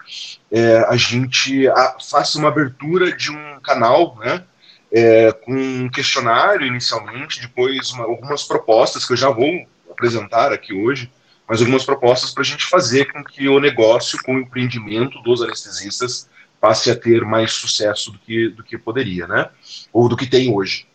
é, 0.50 0.84
a 0.86 0.96
gente 0.96 1.66
a, 1.68 1.96
faça 1.98 2.38
uma 2.38 2.48
abertura 2.48 3.10
de 3.16 3.30
um 3.30 3.58
canal, 3.60 4.16
né? 4.16 4.44
É, 4.92 5.32
com 5.32 5.52
um 5.52 5.90
questionário 5.90 6.64
inicialmente, 6.64 7.40
depois 7.40 7.90
uma, 7.90 8.04
algumas 8.04 8.44
propostas 8.44 9.04
que 9.04 9.14
eu 9.14 9.16
já 9.16 9.28
vou 9.28 9.66
apresentar 9.96 10.52
aqui 10.52 10.74
hoje, 10.74 11.10
mas 11.48 11.60
algumas 11.60 11.84
propostas 11.84 12.32
para 12.32 12.42
a 12.42 12.46
gente 12.46 12.64
fazer 12.66 13.12
com 13.12 13.24
que 13.24 13.48
o 13.48 13.58
negócio 13.58 14.18
com 14.22 14.36
o 14.36 14.40
empreendimento 14.40 15.20
dos 15.22 15.42
anestesistas 15.42 16.28
passe 16.60 16.90
a 16.90 16.96
ter 16.96 17.22
mais 17.22 17.52
sucesso 17.52 18.10
do 18.10 18.18
que, 18.18 18.48
do 18.48 18.62
que 18.62 18.76
poderia, 18.76 19.26
né? 19.26 19.48
Ou 19.92 20.08
do 20.08 20.16
que 20.16 20.26
tem 20.26 20.52
hoje. 20.52 20.86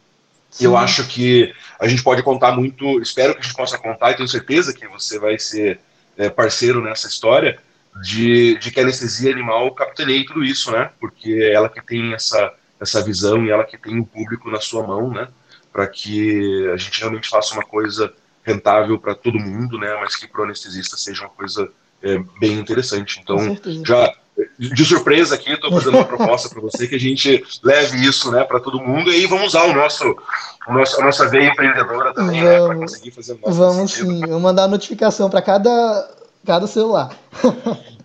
Sim. 0.50 0.66
Eu 0.66 0.76
acho 0.76 1.08
que 1.08 1.54
a 1.80 1.88
gente 1.88 2.04
pode 2.04 2.22
contar 2.24 2.52
muito, 2.52 3.00
espero 3.02 3.34
que 3.34 3.40
a 3.40 3.44
gente 3.44 3.56
possa 3.56 3.78
contar, 3.78 4.12
e 4.12 4.16
tenho 4.16 4.28
certeza 4.28 4.74
que 4.74 4.88
você 4.88 5.18
vai 5.18 5.40
ser 5.40 5.80
é, 6.18 6.30
parceiro 6.30 6.82
nessa 6.82 7.08
história, 7.08 7.58
de, 8.02 8.58
de 8.58 8.72
que 8.72 8.80
a 8.80 8.84
anestesia 8.84 9.32
animal 9.32 9.74
capitaneie 9.74 10.26
tudo 10.26 10.44
isso, 10.44 10.72
né? 10.72 10.92
Porque 11.00 11.32
é 11.32 11.54
ela 11.54 11.70
que 11.70 11.82
tem 11.82 12.14
essa, 12.14 12.54
essa 12.80 13.02
visão 13.04 13.46
e 13.46 13.50
ela 13.50 13.64
que 13.64 13.78
tem 13.78 14.00
o 14.00 14.06
público 14.06 14.50
na 14.50 14.60
sua 14.60 14.86
mão, 14.86 15.10
né? 15.10 15.28
Para 15.72 15.88
que 15.88 16.70
a 16.74 16.78
gente 16.78 17.00
realmente 17.00 17.30
faça 17.30 17.54
uma 17.54 17.64
coisa 17.64 18.14
rentável 18.44 19.00
para 19.00 19.16
todo 19.16 19.40
mundo, 19.40 19.78
né? 19.78 19.96
Mas 20.00 20.16
que 20.16 20.28
para 20.28 20.42
o 20.42 20.44
anestesista 20.44 20.98
seja 20.98 21.24
uma 21.24 21.30
coisa 21.30 21.70
é, 22.02 22.18
bem 22.40 22.54
interessante. 22.60 23.20
Então, 23.22 23.58
já 23.86 24.14
de 24.58 24.86
surpresa 24.86 25.36
aqui, 25.36 25.52
estou 25.52 25.72
fazendo 25.72 25.98
uma 25.98 26.06
proposta 26.06 26.50
para 26.50 26.62
você 26.62 26.88
que 26.88 26.96
a 26.96 27.00
gente 27.00 27.44
leve 27.64 28.04
isso, 28.04 28.32
né, 28.32 28.44
para 28.44 28.60
todo 28.60 28.80
mundo 28.80 29.12
e 29.12 29.16
aí 29.16 29.26
vamos 29.26 29.48
usar 29.48 29.64
o 29.66 29.74
nosso, 29.74 30.16
o 30.68 30.74
nosso 30.74 31.00
a 31.00 31.06
nossa 31.06 31.28
veia 31.28 31.50
empreendedora 31.50 32.14
também, 32.14 32.42
vamos, 32.42 32.60
né, 32.60 32.68
para 32.68 32.76
conseguir 32.76 33.12
fazer 33.12 33.34
o 33.34 33.40
nosso 33.40 33.54
Vamos 33.54 33.92
sentido. 33.92 34.12
sim, 34.12 34.32
eu 34.32 34.40
mandar 34.40 34.68
notificação 34.68 35.30
para 35.30 35.42
cada 35.42 36.10
cada 36.46 36.66
celular. 36.66 37.16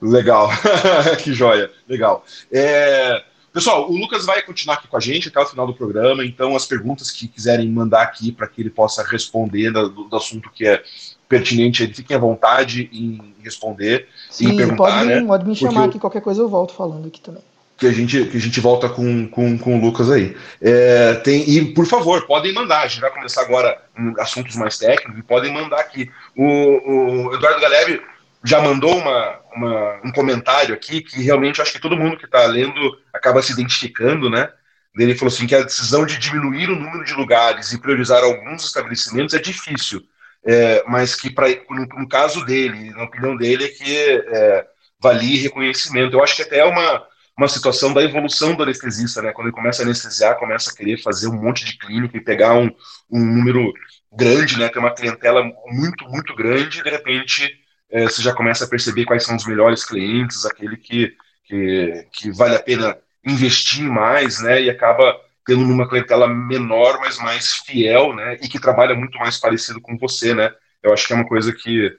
Legal, 0.03 0.51
que 1.23 1.33
joia, 1.33 1.71
legal. 1.89 2.25
É... 2.53 3.23
Pessoal, 3.57 3.91
o 3.91 3.97
Lucas 3.97 4.27
vai 4.27 4.43
continuar 4.43 4.75
aqui 4.75 4.87
com 4.87 4.99
a 4.99 5.01
gente 5.01 5.29
até 5.29 5.41
o 5.41 5.47
final 5.47 5.67
do 5.67 5.73
programa, 5.73 6.23
então 6.23 6.55
as 6.55 6.67
perguntas 6.67 7.11
que 7.11 7.27
quiserem 7.27 7.67
mandar 7.71 8.03
aqui 8.03 8.31
para 8.31 8.47
que 8.47 8.61
ele 8.61 8.69
possa 8.69 9.03
responder 9.03 9.73
do, 9.73 9.89
do, 9.89 10.15
assunto 10.15 10.51
que 10.51 10.67
é 10.67 10.83
pertinente, 11.27 11.83
ele 11.83 11.95
fiquem 11.95 12.15
à 12.15 12.21
vontade 12.21 12.91
em 12.93 13.35
responder 13.43 14.09
Sim, 14.29 14.51
e 14.51 14.57
perguntar, 14.59 14.77
pode, 14.77 15.07
né? 15.07 15.25
pode 15.25 15.49
me 15.49 15.57
chamar 15.57 15.85
aqui, 15.85 15.99
qualquer 15.99 16.21
coisa 16.21 16.43
eu 16.43 16.51
volto 16.51 16.75
falando 16.75 17.09
aqui 17.09 17.19
também. 17.19 17.43
Que 17.79 17.87
a 17.87 17.93
gente, 17.93 18.27
que 18.27 18.37
a 18.37 18.41
gente 18.41 18.61
volta 18.61 18.91
com, 18.91 19.27
com, 19.27 19.57
com 19.57 19.79
o 19.79 19.81
Lucas 19.81 20.11
aí. 20.11 20.37
É, 20.61 21.15
tem, 21.15 21.49
e, 21.49 21.65
por 21.73 21.87
favor, 21.87 22.27
podem 22.27 22.53
mandar. 22.53 22.83
A 22.83 22.89
gente 22.89 23.01
vai 23.01 23.11
começar 23.11 23.41
agora 23.41 23.81
assuntos 24.19 24.55
mais 24.57 24.77
técnicos 24.77 25.19
e 25.19 25.23
podem 25.23 25.51
mandar 25.51 25.81
aqui. 25.81 26.11
O, 26.37 26.45
o 26.45 27.35
Eduardo 27.35 27.61
Galebe 27.61 28.03
já 28.47 28.61
mandou 28.61 28.97
uma, 28.97 29.41
uma, 29.55 30.01
um 30.05 30.13
comentário 30.13 30.73
aqui 30.73 31.03
que 31.03 31.21
realmente 31.21 31.61
acho 31.61 31.73
que 31.73 31.81
todo 31.81 31.97
mundo 31.97 32.17
que 32.17 32.27
está 32.27 32.45
lendo 32.47 32.97
acaba 33.13 33.43
se 33.43 33.53
identificando, 33.53 34.31
né? 34.31 34.49
Ele 34.97 35.17
falou 35.17 35.35
assim 35.35 35.47
que 35.47 35.55
a 35.55 35.63
decisão 35.63 36.07
de 36.07 36.17
diminuir 36.17 36.71
o 36.71 36.77
número 36.77 37.05
de 37.05 37.13
lugares 37.13 37.73
e 37.73 37.81
priorizar 37.81 38.23
alguns 38.23 38.65
estabelecimentos 38.65 39.35
é 39.35 39.39
difícil, 39.39 40.03
é, 40.45 40.83
mas 40.87 41.15
que 41.15 41.29
pra, 41.29 41.49
no, 41.49 41.87
no, 41.87 42.09
caso 42.09 42.45
dele, 42.47 42.91
na 42.91 43.03
opinião 43.03 43.37
dele, 43.37 43.65
é 43.65 43.69
que 43.69 43.99
é, 43.99 44.67
valia 45.01 45.43
reconhecimento. 45.43 46.15
Eu 46.17 46.23
acho 46.23 46.37
que 46.37 46.43
até 46.43 46.61
é 46.61 46.65
uma, 46.65 47.05
uma 47.37 47.49
situação 47.49 47.93
da 47.93 48.03
evolução 48.03 48.55
do 48.55 48.63
anestesista, 48.63 49.21
né? 49.21 49.33
Quando 49.33 49.49
ele 49.49 49.57
começa 49.57 49.83
a 49.83 49.85
anestesiar, 49.85 50.39
começa 50.39 50.71
a 50.71 50.75
querer 50.75 51.03
fazer 51.03 51.27
um 51.27 51.43
monte 51.43 51.65
de 51.65 51.77
clínica 51.77 52.17
e 52.17 52.25
pegar 52.25 52.55
um, 52.55 52.71
um 53.11 53.21
número 53.21 53.73
grande, 54.11 54.59
né? 54.59 54.69
Ter 54.69 54.79
uma 54.79 54.95
clientela 54.95 55.43
muito, 55.67 56.09
muito 56.09 56.35
grande 56.35 56.79
e 56.79 56.83
de 56.83 56.91
repente 56.91 57.66
é, 57.91 58.05
você 58.05 58.23
já 58.23 58.35
começa 58.35 58.65
a 58.65 58.69
perceber 58.69 59.05
quais 59.05 59.25
são 59.25 59.37
os 59.37 59.47
melhores 59.47 59.85
clientes, 59.85 60.45
aquele 60.45 60.77
que, 60.77 61.15
que, 61.45 62.07
que 62.13 62.31
vale 62.33 62.57
a 62.57 62.63
pena 62.63 62.97
investir 63.25 63.85
mais, 63.85 64.41
né, 64.43 64.63
e 64.63 64.71
acaba 64.71 65.19
tendo 65.45 65.63
uma 65.63 65.89
clientela 65.89 66.27
menor, 66.29 66.99
mas 67.01 67.19
mais 67.19 67.55
fiel, 67.67 68.15
né, 68.15 68.37
e 68.43 68.49
que 68.49 68.61
trabalha 68.61 68.95
muito 68.95 69.19
mais 69.19 69.39
parecido 69.39 69.81
com 69.81 69.97
você, 69.99 70.35
né. 70.35 70.51
Eu 70.83 70.93
acho 70.93 71.07
que 71.07 71.13
é 71.13 71.17
uma 71.17 71.29
coisa 71.29 71.53
que 71.53 71.97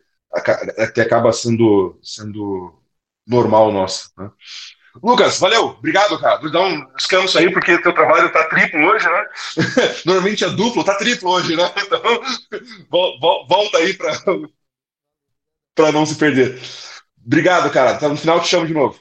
até 0.78 1.02
acaba 1.02 1.32
sendo, 1.32 1.98
sendo 2.04 2.74
normal 3.26 3.72
nossa, 3.72 4.10
né. 4.18 4.30
Lucas, 5.04 5.40
valeu, 5.40 5.66
obrigado, 5.66 6.20
cara. 6.20 6.40
Dar 6.50 6.62
um 6.62 6.94
descanso 6.96 7.38
aí, 7.38 7.52
porque 7.52 7.80
teu 7.82 7.94
trabalho 7.94 8.32
tá 8.32 8.46
triplo 8.46 8.84
hoje, 8.88 9.06
né? 9.06 9.26
Normalmente 10.06 10.44
é 10.44 10.50
duplo, 10.50 10.84
tá 10.84 10.96
triplo 10.96 11.32
hoje, 11.32 11.56
né? 11.56 11.72
Então, 12.90 13.20
volta 13.48 13.78
aí 13.78 13.94
para 13.94 14.12
para 15.78 15.92
não 15.92 16.06
se 16.06 16.16
perder. 16.16 16.60
Obrigado, 17.26 17.72
cara. 17.72 17.98
Tá 17.98 18.10
no 18.10 18.18
final 18.18 18.42
te 18.42 18.48
chamo 18.48 18.66
de 18.68 18.74
novo. 18.74 19.00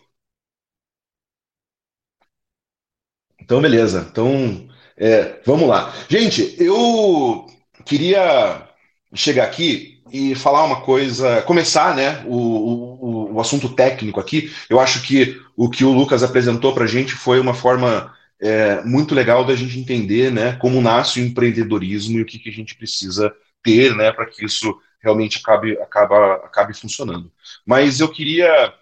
Então, 3.41 3.61
beleza. 3.61 4.07
Então, 4.11 4.69
é, 4.97 5.41
vamos 5.45 5.69
lá. 5.69 5.93
Gente, 6.09 6.55
eu 6.59 7.47
queria 7.85 8.69
chegar 9.15 9.45
aqui 9.45 10.03
e 10.13 10.35
falar 10.35 10.65
uma 10.65 10.83
coisa, 10.83 11.43
começar, 11.43 11.97
né, 11.97 12.23
o, 12.27 12.37
o, 12.37 13.35
o 13.35 13.41
assunto 13.41 13.69
técnico 13.71 14.21
aqui. 14.21 14.53
Eu 14.69 14.79
acho 14.79 15.03
que 15.03 15.41
o 15.57 15.71
que 15.71 15.85
o 15.85 15.93
Lucas 15.93 16.23
apresentou 16.23 16.75
para 16.75 16.85
a 16.85 16.89
gente 16.89 17.13
foi 17.15 17.41
uma 17.41 17.55
forma 17.55 18.13
é, 18.41 18.83
muito 18.83 19.15
legal 19.15 19.45
da 19.45 19.55
gente 19.55 19.79
entender, 19.79 20.31
né, 20.31 20.57
como 20.61 20.81
nasce 20.81 21.21
o 21.21 21.25
empreendedorismo 21.25 22.19
e 22.19 22.23
o 22.23 22.27
que, 22.27 22.39
que 22.39 22.49
a 22.49 22.53
gente 22.53 22.77
precisa 22.77 23.33
ter, 23.63 23.95
né, 23.97 24.13
para 24.13 24.27
que 24.27 24.45
isso 24.45 24.77
realmente 25.07 25.39
acabe, 25.39 25.79
acaba, 25.79 26.35
acabe 26.37 26.75
funcionando. 26.75 27.31
Mas 27.65 28.01
eu 28.01 28.09
queria 28.09 28.75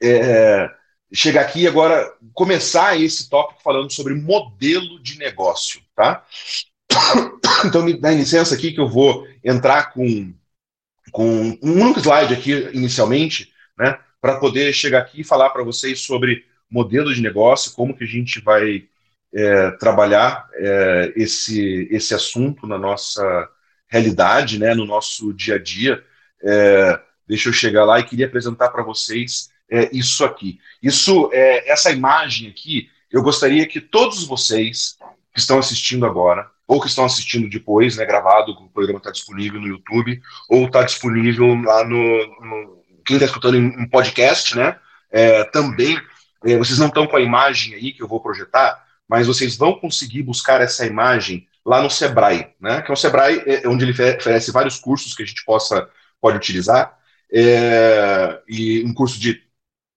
é, 0.00 0.70
chegar 1.12 1.42
aqui 1.42 1.66
agora, 1.66 2.08
começar 2.32 2.98
esse 2.98 3.28
tópico 3.28 3.60
falando 3.62 3.92
sobre 3.92 4.14
modelo 4.14 5.02
de 5.02 5.18
negócio, 5.18 5.80
tá? 5.94 6.24
Então, 7.64 7.82
me 7.82 7.94
dá 7.94 8.10
licença 8.10 8.56
aqui 8.56 8.72
que 8.72 8.80
eu 8.80 8.88
vou 8.88 9.24
entrar 9.44 9.92
com, 9.92 10.34
com 11.12 11.56
um 11.62 11.80
único 11.80 12.00
slide 12.00 12.34
aqui 12.34 12.50
inicialmente, 12.72 13.52
né, 13.78 14.00
para 14.20 14.38
poder 14.38 14.72
chegar 14.72 14.98
aqui 14.98 15.20
e 15.20 15.24
falar 15.24 15.50
para 15.50 15.62
vocês 15.62 16.00
sobre 16.00 16.44
modelo 16.68 17.14
de 17.14 17.22
negócio, 17.22 17.72
como 17.72 17.96
que 17.96 18.02
a 18.02 18.06
gente 18.06 18.40
vai 18.40 18.88
é, 19.32 19.70
trabalhar 19.72 20.48
é, 20.54 21.12
esse, 21.14 21.86
esse 21.90 22.14
assunto 22.14 22.66
na 22.66 22.78
nossa 22.78 23.48
realidade, 23.92 24.58
né, 24.58 24.74
no 24.74 24.86
nosso 24.86 25.34
dia 25.34 25.56
a 25.56 25.58
dia. 25.58 26.02
É, 26.42 26.98
deixa 27.28 27.50
eu 27.50 27.52
chegar 27.52 27.84
lá 27.84 28.00
e 28.00 28.04
queria 28.04 28.24
apresentar 28.24 28.70
para 28.70 28.82
vocês 28.82 29.50
é, 29.70 29.90
isso 29.92 30.24
aqui. 30.24 30.58
Isso, 30.82 31.28
é, 31.30 31.70
essa 31.70 31.90
imagem 31.90 32.48
aqui, 32.48 32.88
eu 33.10 33.22
gostaria 33.22 33.66
que 33.66 33.82
todos 33.82 34.24
vocês 34.24 34.96
que 35.34 35.38
estão 35.38 35.58
assistindo 35.58 36.06
agora, 36.06 36.50
ou 36.66 36.80
que 36.80 36.88
estão 36.88 37.04
assistindo 37.04 37.50
depois, 37.50 37.98
né, 37.98 38.06
gravado, 38.06 38.52
o 38.52 38.70
programa 38.70 38.98
está 38.98 39.10
disponível 39.10 39.60
no 39.60 39.68
YouTube, 39.68 40.22
ou 40.48 40.64
está 40.64 40.82
disponível 40.82 41.54
lá 41.62 41.84
no, 41.84 42.26
no 42.40 42.82
quem 43.04 43.16
está 43.16 43.26
escutando 43.26 43.56
em, 43.56 43.82
em, 43.82 43.88
podcast, 43.88 44.56
né, 44.56 44.78
é, 45.10 45.44
também, 45.44 46.00
é, 46.46 46.56
vocês 46.56 46.78
não 46.78 46.86
estão 46.86 47.06
com 47.06 47.16
a 47.16 47.20
imagem 47.20 47.74
aí 47.74 47.92
que 47.92 48.02
eu 48.02 48.08
vou 48.08 48.20
projetar, 48.20 48.82
mas 49.06 49.26
vocês 49.26 49.54
vão 49.54 49.74
conseguir 49.74 50.22
buscar 50.22 50.62
essa 50.62 50.86
imagem 50.86 51.46
lá 51.64 51.82
no 51.82 51.90
Sebrae, 51.90 52.48
né? 52.60 52.82
Que 52.82 52.90
é 52.90 52.94
o 52.94 52.96
Sebrae 52.96 53.42
é 53.46 53.68
onde 53.68 53.84
ele 53.84 53.92
oferece 53.92 54.50
vários 54.50 54.78
cursos 54.78 55.14
que 55.14 55.22
a 55.22 55.26
gente 55.26 55.44
possa 55.44 55.88
pode 56.20 56.36
utilizar. 56.36 56.96
É, 57.32 58.40
e 58.48 58.84
um 58.84 58.92
curso 58.92 59.18
de, 59.18 59.42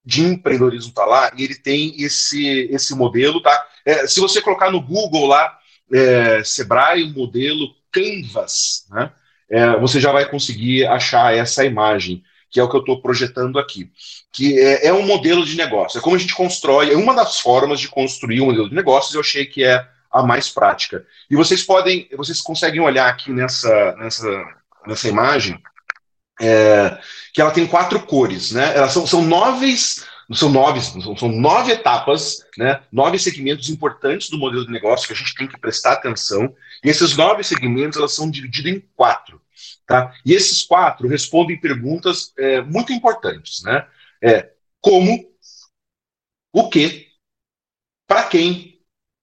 de 0.06 0.22
empreendedorismo 0.22 0.90
está 0.90 1.06
lá 1.06 1.32
e 1.38 1.44
ele 1.44 1.56
tem 1.56 2.02
esse 2.02 2.68
esse 2.72 2.96
modelo, 2.96 3.42
tá? 3.42 3.68
É, 3.86 4.08
se 4.08 4.20
você 4.20 4.42
colocar 4.42 4.72
no 4.72 4.82
Google 4.82 5.28
lá 5.28 5.58
é, 5.94 6.44
Sebrae 6.44 7.12
modelo 7.12 7.70
Canvas, 7.92 8.86
né? 8.90 9.12
É, 9.50 9.78
você 9.80 10.00
já 10.00 10.12
vai 10.12 10.28
conseguir 10.28 10.88
achar 10.88 11.36
essa 11.36 11.64
imagem 11.64 12.24
que 12.50 12.60
é 12.60 12.64
o 12.64 12.70
que 12.70 12.76
eu 12.76 12.80
estou 12.80 13.02
projetando 13.02 13.60
aqui, 13.60 13.92
que 14.32 14.58
é, 14.58 14.88
é, 14.88 14.94
um 14.94 15.06
modelo 15.06 15.46
de 15.46 15.58
negócio. 15.58 15.98
É 15.98 16.02
como 16.02 16.16
a 16.16 16.20
gente 16.20 16.34
constrói, 16.34 16.90
é 16.90 16.96
uma 16.96 17.14
das 17.14 17.40
formas 17.40 17.82
de 17.82 17.90
construir 17.90 18.40
um 18.40 18.46
modelo 18.46 18.70
de 18.70 18.76
negócios. 18.76 19.14
Eu 19.14 19.20
achei 19.20 19.46
que 19.46 19.64
é 19.64 19.86
a 20.16 20.24
mais 20.24 20.50
prática. 20.50 21.06
E 21.30 21.36
vocês 21.36 21.62
podem, 21.62 22.08
vocês 22.16 22.40
conseguem 22.40 22.80
olhar 22.80 23.10
aqui 23.10 23.34
nessa, 23.34 23.96
nessa, 23.98 24.46
nessa 24.88 25.10
imagem 25.10 25.62
é, 26.40 26.98
que 27.34 27.42
ela 27.42 27.52
tem 27.52 27.68
quatro 27.68 28.02
cores, 28.06 28.52
né? 28.52 28.76
Elas 28.78 28.94
são, 28.94 29.06
são 29.06 29.22
nove, 29.22 29.76
são 30.34 30.50
nove, 30.50 30.80
são 30.82 31.30
nove 31.30 31.74
etapas, 31.74 32.46
né? 32.58 32.82
Nove 32.90 33.20
segmentos 33.20 33.70
importantes 33.70 34.30
do 34.30 34.38
modelo 34.38 34.66
de 34.66 34.72
negócio 34.72 35.06
que 35.06 35.14
a 35.14 35.18
gente 35.18 35.36
tem 35.36 35.48
que 35.48 35.60
prestar 35.60 35.94
atenção. 35.94 36.56
E 36.82 36.90
esses 36.90 37.18
nove 37.18 37.44
segmentos 37.44 37.98
elas 37.98 38.16
são 38.16 38.32
divididos 38.32 38.72
em 38.72 38.80
quatro, 38.96 39.42
tá? 39.86 40.14
E 40.26 40.34
esses 40.34 40.64
quatro 40.64 41.10
respondem 41.10 41.60
perguntas 41.60 42.34
é, 42.38 42.62
muito 42.62 42.94
importantes, 42.94 43.62
né? 43.64 43.86
É, 44.24 44.52
como, 44.80 45.30
o 46.54 46.70
que, 46.70 47.10
para 48.08 48.24
quem 48.24 48.80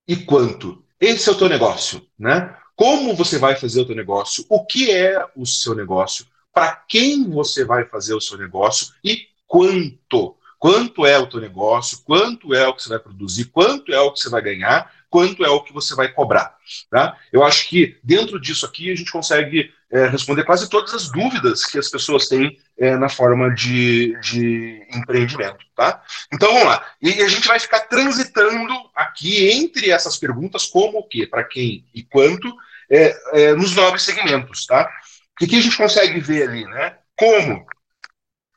e 0.07 0.15
quanto. 0.15 0.82
Esse 1.03 1.27
é 1.27 1.33
o 1.33 1.37
teu 1.37 1.49
negócio, 1.49 2.07
né? 2.17 2.55
Como 2.77 3.13
você 3.13 3.37
vai 3.37 3.57
fazer 3.57 3.81
o 3.81 3.85
teu 3.85 3.93
negócio? 3.93 4.45
O 4.47 4.65
que 4.65 4.89
é 4.89 5.21
o 5.35 5.45
seu 5.45 5.75
negócio? 5.75 6.25
Para 6.53 6.77
quem 6.87 7.29
você 7.29 7.65
vai 7.65 7.83
fazer 7.83 8.13
o 8.13 8.21
seu 8.21 8.37
negócio 8.37 8.93
e 9.03 9.27
quanto? 9.45 10.37
Quanto 10.57 11.05
é 11.05 11.19
o 11.19 11.27
teu 11.27 11.41
negócio? 11.41 12.01
Quanto 12.05 12.53
é 12.53 12.65
o 12.65 12.73
que 12.73 12.83
você 12.83 12.87
vai 12.87 12.99
produzir? 12.99 13.45
Quanto 13.51 13.91
é 13.91 13.99
o 13.99 14.13
que 14.13 14.19
você 14.21 14.29
vai 14.29 14.41
ganhar? 14.41 14.89
Quanto 15.09 15.43
é 15.43 15.49
o 15.49 15.61
que 15.61 15.73
você 15.73 15.93
vai 15.93 16.07
cobrar? 16.09 16.55
Tá? 16.89 17.17
Eu 17.33 17.43
acho 17.43 17.67
que 17.67 17.97
dentro 18.01 18.39
disso 18.39 18.65
aqui 18.65 18.89
a 18.89 18.95
gente 18.95 19.11
consegue 19.11 19.73
é, 19.93 20.07
responder 20.07 20.43
quase 20.43 20.69
todas 20.69 20.93
as 20.93 21.11
dúvidas 21.11 21.65
que 21.65 21.77
as 21.77 21.89
pessoas 21.89 22.27
têm 22.27 22.57
é, 22.77 22.95
na 22.95 23.07
forma 23.07 23.53
de, 23.53 24.19
de 24.19 24.87
empreendimento. 24.91 25.63
Tá? 25.75 26.01
Então 26.33 26.51
vamos 26.51 26.65
lá. 26.65 26.85
E 27.01 27.21
a 27.21 27.27
gente 27.27 27.47
vai 27.47 27.59
ficar 27.59 27.81
transitando 27.81 28.73
aqui 28.95 29.51
entre 29.51 29.91
essas 29.91 30.17
perguntas, 30.17 30.65
como 30.65 30.99
o 30.99 31.07
quê, 31.07 31.27
para 31.27 31.43
quem 31.43 31.85
e 31.93 32.03
quanto, 32.03 32.51
é, 32.89 33.15
é, 33.33 33.53
nos 33.53 33.75
nove 33.75 33.99
segmentos. 33.99 34.65
Tá? 34.65 34.89
O 35.39 35.45
que 35.45 35.55
a 35.55 35.61
gente 35.61 35.77
consegue 35.77 36.19
ver 36.19 36.49
ali? 36.49 36.65
Né? 36.65 36.97
Como, 37.15 37.65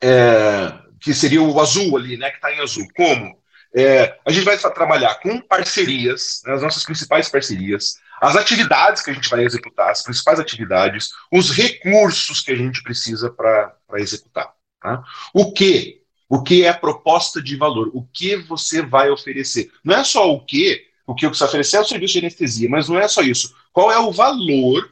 é, 0.01 0.73
que 0.99 1.13
seria 1.13 1.41
o 1.41 1.59
azul 1.59 1.97
ali, 1.97 2.17
né, 2.17 2.29
que 2.29 2.37
está 2.37 2.51
em 2.51 2.59
azul. 2.59 2.87
Como? 2.95 3.37
É, 3.75 4.17
a 4.25 4.31
gente 4.31 4.43
vai 4.43 4.57
trabalhar 4.57 5.15
com 5.15 5.39
parcerias, 5.39 6.41
né, 6.45 6.53
as 6.53 6.61
nossas 6.61 6.83
principais 6.83 7.29
parcerias, 7.29 7.99
as 8.21 8.35
atividades 8.35 9.01
que 9.01 9.11
a 9.11 9.13
gente 9.13 9.29
vai 9.29 9.43
executar, 9.43 9.91
as 9.91 10.03
principais 10.03 10.39
atividades, 10.39 11.11
os 11.31 11.51
recursos 11.51 12.41
que 12.41 12.51
a 12.51 12.55
gente 12.55 12.81
precisa 12.81 13.29
para 13.29 13.75
executar. 13.95 14.53
Tá? 14.81 15.03
O 15.33 15.51
que? 15.53 16.01
O 16.29 16.43
que 16.43 16.63
é 16.63 16.69
a 16.69 16.77
proposta 16.77 17.41
de 17.41 17.55
valor? 17.55 17.89
O 17.93 18.05
que 18.13 18.35
você 18.35 18.81
vai 18.81 19.09
oferecer? 19.09 19.71
Não 19.83 19.95
é 19.95 20.03
só 20.03 20.31
o 20.31 20.43
que, 20.43 20.85
o 21.05 21.15
que 21.15 21.27
você 21.27 21.43
oferecer 21.43 21.77
é 21.77 21.81
o 21.81 21.85
serviço 21.85 22.13
de 22.13 22.19
anestesia, 22.19 22.69
mas 22.69 22.89
não 22.89 22.99
é 22.99 23.07
só 23.07 23.21
isso. 23.21 23.55
Qual 23.71 23.91
é 23.91 23.99
o 23.99 24.11
valor 24.11 24.91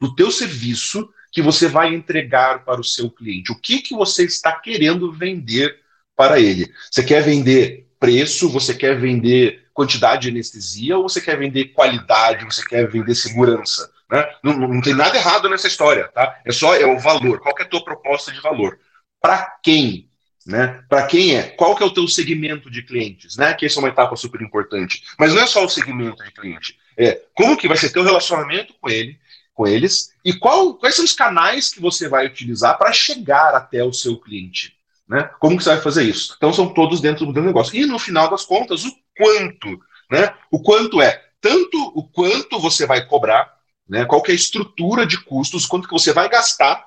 do 0.00 0.14
teu 0.14 0.30
serviço 0.30 1.08
que 1.32 1.40
você 1.40 1.68
vai 1.68 1.94
entregar 1.94 2.64
para 2.64 2.80
o 2.80 2.84
seu 2.84 3.10
cliente? 3.10 3.50
O 3.50 3.58
que, 3.58 3.80
que 3.80 3.94
você 3.94 4.24
está 4.24 4.52
querendo 4.52 5.10
vender 5.12 5.80
para 6.14 6.38
ele? 6.38 6.72
Você 6.90 7.02
quer 7.02 7.22
vender 7.22 7.83
preço? 8.04 8.50
Você 8.50 8.74
quer 8.74 9.00
vender 9.00 9.64
quantidade 9.72 10.22
de 10.22 10.28
anestesia 10.28 10.98
ou 10.98 11.08
você 11.08 11.22
quer 11.22 11.38
vender 11.38 11.66
qualidade, 11.66 12.44
você 12.44 12.62
quer 12.64 12.86
vender 12.86 13.14
segurança. 13.14 13.90
Né? 14.10 14.24
Não, 14.42 14.58
não 14.58 14.80
tem 14.82 14.94
nada 14.94 15.16
errado 15.16 15.48
nessa 15.48 15.66
história, 15.66 16.08
tá? 16.08 16.38
É 16.44 16.52
só 16.52 16.74
é 16.74 16.84
o 16.84 16.98
valor. 16.98 17.40
Qual 17.40 17.54
que 17.54 17.62
é 17.62 17.64
a 17.64 17.68
tua 17.68 17.82
proposta 17.82 18.30
de 18.30 18.40
valor? 18.40 18.78
Para 19.22 19.56
quem? 19.62 20.10
Né? 20.46 20.84
Para 20.86 21.06
quem 21.06 21.34
é? 21.34 21.44
Qual 21.44 21.74
que 21.74 21.82
é 21.82 21.86
o 21.86 21.94
teu 21.94 22.06
segmento 22.06 22.70
de 22.70 22.82
clientes? 22.82 23.38
Né? 23.38 23.54
Que 23.54 23.64
essa 23.64 23.78
é 23.78 23.82
uma 23.82 23.88
etapa 23.88 24.14
super 24.16 24.42
importante. 24.42 25.02
Mas 25.18 25.32
não 25.32 25.40
é 25.40 25.46
só 25.46 25.64
o 25.64 25.68
segmento 25.68 26.22
de 26.22 26.30
cliente. 26.30 26.78
É 26.96 27.22
como 27.34 27.56
que 27.56 27.66
vai 27.66 27.78
ser 27.78 27.90
teu 27.90 28.02
relacionamento 28.02 28.74
com 28.78 28.90
ele, 28.90 29.18
com 29.54 29.66
eles 29.66 30.12
e 30.22 30.34
qual, 30.34 30.74
quais 30.74 30.94
são 30.94 31.04
os 31.04 31.14
canais 31.14 31.72
que 31.72 31.80
você 31.80 32.06
vai 32.06 32.26
utilizar 32.26 32.76
para 32.76 32.92
chegar 32.92 33.54
até 33.54 33.82
o 33.82 33.92
seu 33.92 34.18
cliente. 34.18 34.73
Né? 35.08 35.30
Como 35.38 35.56
que 35.56 35.62
você 35.62 35.70
vai 35.70 35.80
fazer 35.80 36.02
isso? 36.04 36.34
Então 36.36 36.52
são 36.52 36.72
todos 36.72 37.00
dentro 37.00 37.26
do 37.26 37.42
negócio. 37.42 37.76
E 37.76 37.86
no 37.86 37.98
final 37.98 38.30
das 38.30 38.44
contas, 38.44 38.84
o 38.84 38.92
quanto, 39.16 39.78
né? 40.10 40.34
O 40.50 40.60
quanto 40.62 41.00
é 41.02 41.22
tanto 41.40 41.76
o 41.94 42.08
quanto 42.08 42.58
você 42.58 42.86
vai 42.86 43.06
cobrar, 43.06 43.54
né? 43.86 44.06
Qual 44.06 44.22
é 44.26 44.32
a 44.32 44.34
estrutura 44.34 45.06
de 45.06 45.22
custos, 45.22 45.66
quanto 45.66 45.86
que 45.86 45.92
você 45.92 46.12
vai 46.12 46.28
gastar 46.28 46.86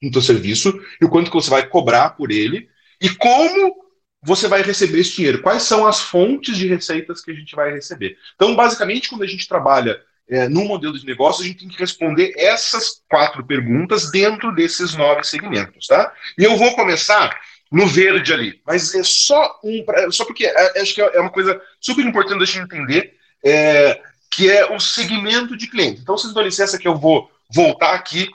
no 0.00 0.12
seu 0.12 0.22
serviço 0.22 0.72
e 1.00 1.04
o 1.04 1.08
quanto 1.08 1.30
que 1.30 1.36
você 1.36 1.50
vai 1.50 1.66
cobrar 1.68 2.10
por 2.10 2.30
ele 2.30 2.68
e 3.00 3.10
como 3.10 3.82
você 4.22 4.46
vai 4.46 4.62
receber 4.62 5.00
esse 5.00 5.16
dinheiro. 5.16 5.42
Quais 5.42 5.64
são 5.64 5.84
as 5.86 6.00
fontes 6.00 6.56
de 6.56 6.68
receitas 6.68 7.20
que 7.20 7.32
a 7.32 7.34
gente 7.34 7.56
vai 7.56 7.72
receber? 7.72 8.16
Então, 8.36 8.54
basicamente, 8.54 9.08
quando 9.08 9.22
a 9.22 9.26
gente 9.26 9.48
trabalha 9.48 10.00
é, 10.32 10.48
num 10.48 10.64
modelo 10.64 10.98
de 10.98 11.04
negócio, 11.04 11.44
a 11.44 11.46
gente 11.46 11.58
tem 11.58 11.68
que 11.68 11.78
responder 11.78 12.32
essas 12.38 13.02
quatro 13.06 13.44
perguntas 13.44 14.10
dentro 14.10 14.54
desses 14.54 14.94
nove 14.94 15.24
segmentos, 15.24 15.86
tá? 15.86 16.10
E 16.38 16.42
eu 16.42 16.56
vou 16.56 16.74
começar 16.74 17.38
no 17.70 17.86
verde 17.86 18.32
ali, 18.32 18.60
mas 18.66 18.94
é 18.94 19.02
só 19.02 19.60
um, 19.62 19.84
só 20.10 20.24
porque 20.24 20.46
é, 20.46 20.80
acho 20.80 20.94
que 20.94 21.02
é 21.02 21.20
uma 21.20 21.30
coisa 21.30 21.60
super 21.78 22.02
importante 22.04 22.38
da 22.38 22.46
gente 22.46 22.64
entender, 22.64 23.14
é, 23.44 24.00
que 24.30 24.50
é 24.50 24.74
o 24.74 24.80
segmento 24.80 25.54
de 25.54 25.66
cliente. 25.66 26.00
Então, 26.00 26.16
vocês 26.16 26.32
dão 26.32 26.42
licença 26.42 26.78
que 26.78 26.88
eu 26.88 26.96
vou 26.96 27.30
voltar 27.54 27.92
aqui 27.92 28.26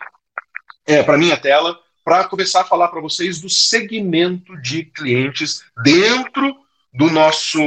é, 0.85 1.01
para 1.01 1.17
minha 1.17 1.35
tela 1.35 1.79
para 2.05 2.25
começar 2.25 2.61
a 2.61 2.65
falar 2.65 2.89
para 2.89 3.01
vocês 3.01 3.41
do 3.41 3.49
segmento 3.49 4.55
de 4.61 4.85
clientes 4.85 5.63
dentro 5.83 6.55
do 6.93 7.09
nosso 7.09 7.59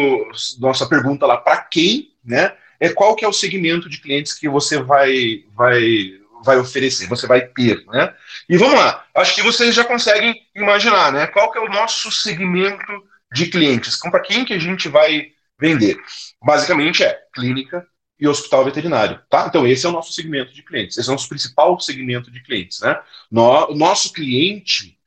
nossa 0.61 0.87
pergunta 0.87 1.26
lá 1.26 1.37
para 1.37 1.59
quem, 1.59 2.12
né? 2.24 2.57
É 2.81 2.89
qual 2.89 3.14
que 3.14 3.24
é 3.24 3.28
o 3.28 3.33
segmento 3.33 3.89
de 3.89 4.01
clientes 4.01 4.33
que 4.33 4.49
você 4.49 4.83
vai, 4.83 5.45
vai, 5.55 6.18
vai 6.43 6.59
oferecer, 6.59 7.07
você 7.07 7.26
vai 7.26 7.47
ter, 7.47 7.85
né? 7.87 8.14
E 8.49 8.57
vamos 8.57 8.74
lá, 8.74 9.07
acho 9.14 9.35
que 9.35 9.43
vocês 9.43 9.74
já 9.74 9.85
conseguem 9.85 10.35
imaginar, 10.57 11.12
né? 11.12 11.26
Qual 11.26 11.53
que 11.53 11.59
é 11.59 11.61
o 11.61 11.68
nosso 11.68 12.11
segmento 12.11 13.05
de 13.33 13.47
clientes? 13.47 13.99
Para 13.99 14.20
quem 14.20 14.45
que 14.45 14.55
a 14.55 14.59
gente 14.59 14.89
vai 14.89 15.28
vender? 15.61 15.99
Basicamente 16.43 17.05
é 17.05 17.18
clínica 17.35 17.87
e 18.18 18.26
hospital 18.26 18.64
veterinário, 18.64 19.20
tá? 19.28 19.47
Então 19.47 19.66
esse 19.66 19.85
é 19.85 19.89
o 19.89 19.93
nosso 19.93 20.12
segmento 20.12 20.55
de 20.55 20.62
clientes, 20.62 20.97
esse 20.97 21.09
é 21.09 21.12
o 21.12 21.14
nosso 21.14 21.28
principal 21.28 21.78
segmento 21.78 22.31
de 22.31 22.43
clientes, 22.43 22.81
né? 22.81 22.99
No, 23.31 23.74
nosso 23.74 24.12
cliente 24.12 24.99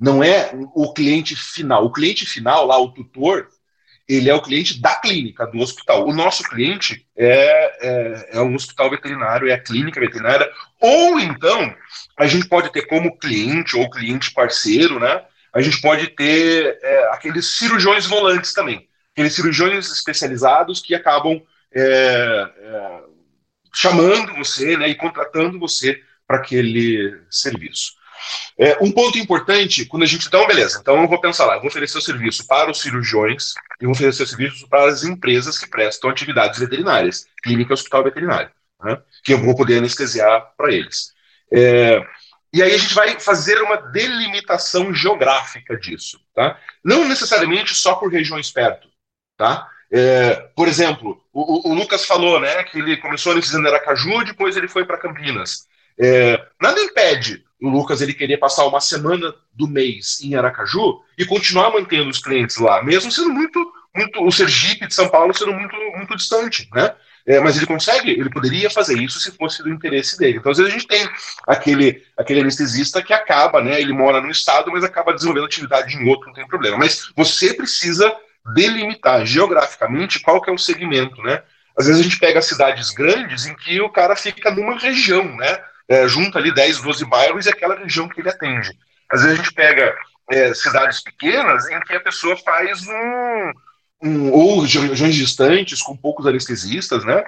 não 0.00 0.22
é 0.22 0.52
o 0.74 0.92
cliente 0.94 1.36
final, 1.36 1.84
o 1.84 1.92
cliente 1.92 2.24
final 2.24 2.66
lá, 2.66 2.78
o 2.78 2.92
tutor, 2.92 3.48
ele 4.08 4.30
é 4.30 4.34
o 4.34 4.40
cliente 4.40 4.80
da 4.80 4.94
clínica, 4.94 5.46
do 5.46 5.58
hospital. 5.58 6.08
O 6.08 6.14
nosso 6.14 6.42
cliente 6.44 7.06
é, 7.16 7.28
é, 7.86 8.28
é 8.38 8.40
um 8.40 8.54
hospital 8.54 8.88
veterinário, 8.90 9.48
é 9.48 9.52
a 9.52 9.62
clínica 9.62 10.00
veterinária, 10.00 10.50
ou 10.80 11.20
então 11.20 11.74
a 12.16 12.26
gente 12.26 12.48
pode 12.48 12.72
ter 12.72 12.86
como 12.86 13.18
cliente 13.18 13.76
ou 13.76 13.90
cliente 13.90 14.32
parceiro, 14.32 14.98
né? 14.98 15.22
A 15.52 15.60
gente 15.60 15.80
pode 15.80 16.08
ter 16.08 16.78
é, 16.82 17.08
aqueles 17.12 17.58
cirurgiões 17.58 18.06
volantes 18.06 18.54
também, 18.54 18.88
aqueles 19.12 19.34
cirurgiões 19.34 19.90
especializados 19.90 20.80
que 20.80 20.94
acabam 20.94 21.42
é, 21.74 21.82
é, 21.82 23.00
chamando 23.74 24.34
você 24.34 24.76
né, 24.76 24.88
e 24.88 24.94
contratando 24.94 25.58
você 25.58 26.00
para 26.26 26.38
aquele 26.38 27.20
serviço. 27.30 27.97
É, 28.58 28.76
um 28.80 28.90
ponto 28.90 29.18
importante, 29.18 29.84
quando 29.86 30.02
a 30.02 30.06
gente. 30.06 30.26
Então, 30.26 30.46
beleza. 30.46 30.78
Então, 30.80 31.00
eu 31.00 31.08
vou 31.08 31.20
pensar 31.20 31.46
lá, 31.46 31.54
eu 31.54 31.60
vou 31.60 31.68
oferecer 31.68 31.98
o 31.98 32.02
serviço 32.02 32.46
para 32.46 32.70
os 32.70 32.80
cirurgiões 32.80 33.54
e 33.80 33.84
vou 33.84 33.92
oferecer 33.92 34.24
o 34.24 34.26
serviço 34.26 34.68
para 34.68 34.86
as 34.86 35.04
empresas 35.04 35.58
que 35.58 35.68
prestam 35.68 36.10
atividades 36.10 36.58
veterinárias, 36.58 37.26
clínica 37.42 37.72
e 37.72 37.74
hospital 37.74 38.02
veterinário, 38.02 38.50
né, 38.82 38.98
que 39.22 39.32
eu 39.32 39.38
vou 39.38 39.54
poder 39.54 39.78
anestesiar 39.78 40.52
para 40.56 40.72
eles. 40.72 41.12
É, 41.52 42.04
e 42.52 42.62
aí 42.62 42.74
a 42.74 42.78
gente 42.78 42.94
vai 42.94 43.18
fazer 43.20 43.60
uma 43.62 43.76
delimitação 43.76 44.92
geográfica 44.92 45.76
disso, 45.76 46.18
tá? 46.34 46.58
Não 46.82 47.06
necessariamente 47.06 47.74
só 47.74 47.94
por 47.94 48.10
regiões 48.10 48.50
perto, 48.50 48.88
tá? 49.36 49.68
É, 49.90 50.34
por 50.54 50.66
exemplo, 50.66 51.22
o, 51.32 51.70
o, 51.70 51.74
Lucas 51.74 52.04
falou, 52.04 52.40
né, 52.40 52.64
que 52.64 52.78
ele 52.78 52.96
começou 52.96 53.32
anestesiando 53.32 53.66
em 53.66 53.70
Aracaju, 53.70 54.24
depois 54.24 54.56
ele 54.56 54.68
foi 54.68 54.84
para 54.84 54.98
Campinas. 54.98 55.66
É, 55.98 56.42
nada 56.60 56.80
impede 56.80 57.44
o 57.60 57.68
Lucas 57.68 58.00
ele 58.00 58.14
queria 58.14 58.38
passar 58.38 58.66
uma 58.66 58.80
semana 58.80 59.34
do 59.52 59.66
mês 59.66 60.20
em 60.22 60.34
Aracaju 60.34 61.00
e 61.16 61.24
continuar 61.24 61.70
mantendo 61.72 62.08
os 62.08 62.20
clientes 62.20 62.56
lá, 62.56 62.82
mesmo 62.82 63.10
sendo 63.10 63.30
muito, 63.30 63.58
muito 63.94 64.24
o 64.24 64.30
Sergipe 64.30 64.86
de 64.86 64.94
São 64.94 65.08
Paulo 65.08 65.34
sendo 65.34 65.52
muito, 65.52 65.74
muito 65.96 66.16
distante, 66.16 66.68
né? 66.72 66.94
É, 67.26 67.40
mas 67.40 67.58
ele 67.58 67.66
consegue, 67.66 68.10
ele 68.10 68.30
poderia 68.30 68.70
fazer 68.70 68.98
isso 68.98 69.20
se 69.20 69.30
fosse 69.32 69.62
do 69.62 69.68
interesse 69.68 70.16
dele. 70.16 70.38
Então, 70.38 70.50
às 70.50 70.56
vezes 70.56 70.72
a 70.72 70.74
gente 70.74 70.88
tem 70.88 71.06
aquele, 71.46 72.02
aquele 72.16 72.40
anestesista 72.40 73.02
que 73.02 73.12
acaba, 73.12 73.60
né? 73.60 73.78
Ele 73.78 73.92
mora 73.92 74.18
no 74.18 74.30
estado, 74.30 74.70
mas 74.72 74.82
acaba 74.82 75.12
desenvolvendo 75.12 75.44
atividade 75.44 75.94
em 75.94 76.08
outro, 76.08 76.28
não 76.28 76.34
tem 76.34 76.46
problema. 76.46 76.78
Mas 76.78 77.12
você 77.14 77.52
precisa 77.52 78.10
delimitar 78.54 79.26
geograficamente 79.26 80.20
qual 80.20 80.40
que 80.40 80.48
é 80.48 80.52
o 80.54 80.58
segmento, 80.58 81.20
né? 81.22 81.42
Às 81.78 81.86
vezes 81.86 82.00
a 82.00 82.04
gente 82.04 82.18
pega 82.18 82.40
cidades 82.40 82.90
grandes 82.90 83.44
em 83.44 83.54
que 83.54 83.78
o 83.80 83.90
cara 83.90 84.16
fica 84.16 84.50
numa 84.50 84.78
região, 84.78 85.36
né? 85.36 85.60
É, 85.88 86.06
junta 86.06 86.38
ali 86.38 86.52
10, 86.52 86.82
12 86.82 87.04
bairros 87.06 87.46
e 87.46 87.50
aquela 87.50 87.76
região 87.76 88.08
que 88.08 88.20
ele 88.20 88.28
atende. 88.28 88.76
Às 89.10 89.22
vezes 89.22 89.38
a 89.38 89.42
gente 89.42 89.54
pega 89.54 89.94
é, 90.30 90.52
cidades 90.54 91.02
pequenas 91.02 91.68
em 91.68 91.80
que 91.80 91.94
a 91.94 92.00
pessoa 92.00 92.36
faz 92.36 92.86
um, 92.86 93.52
um 94.02 94.32
ou 94.32 94.60
regiões 94.60 95.14
distantes 95.14 95.82
com 95.82 95.96
poucos 95.96 96.26
anestesistas, 96.26 97.04
né? 97.04 97.24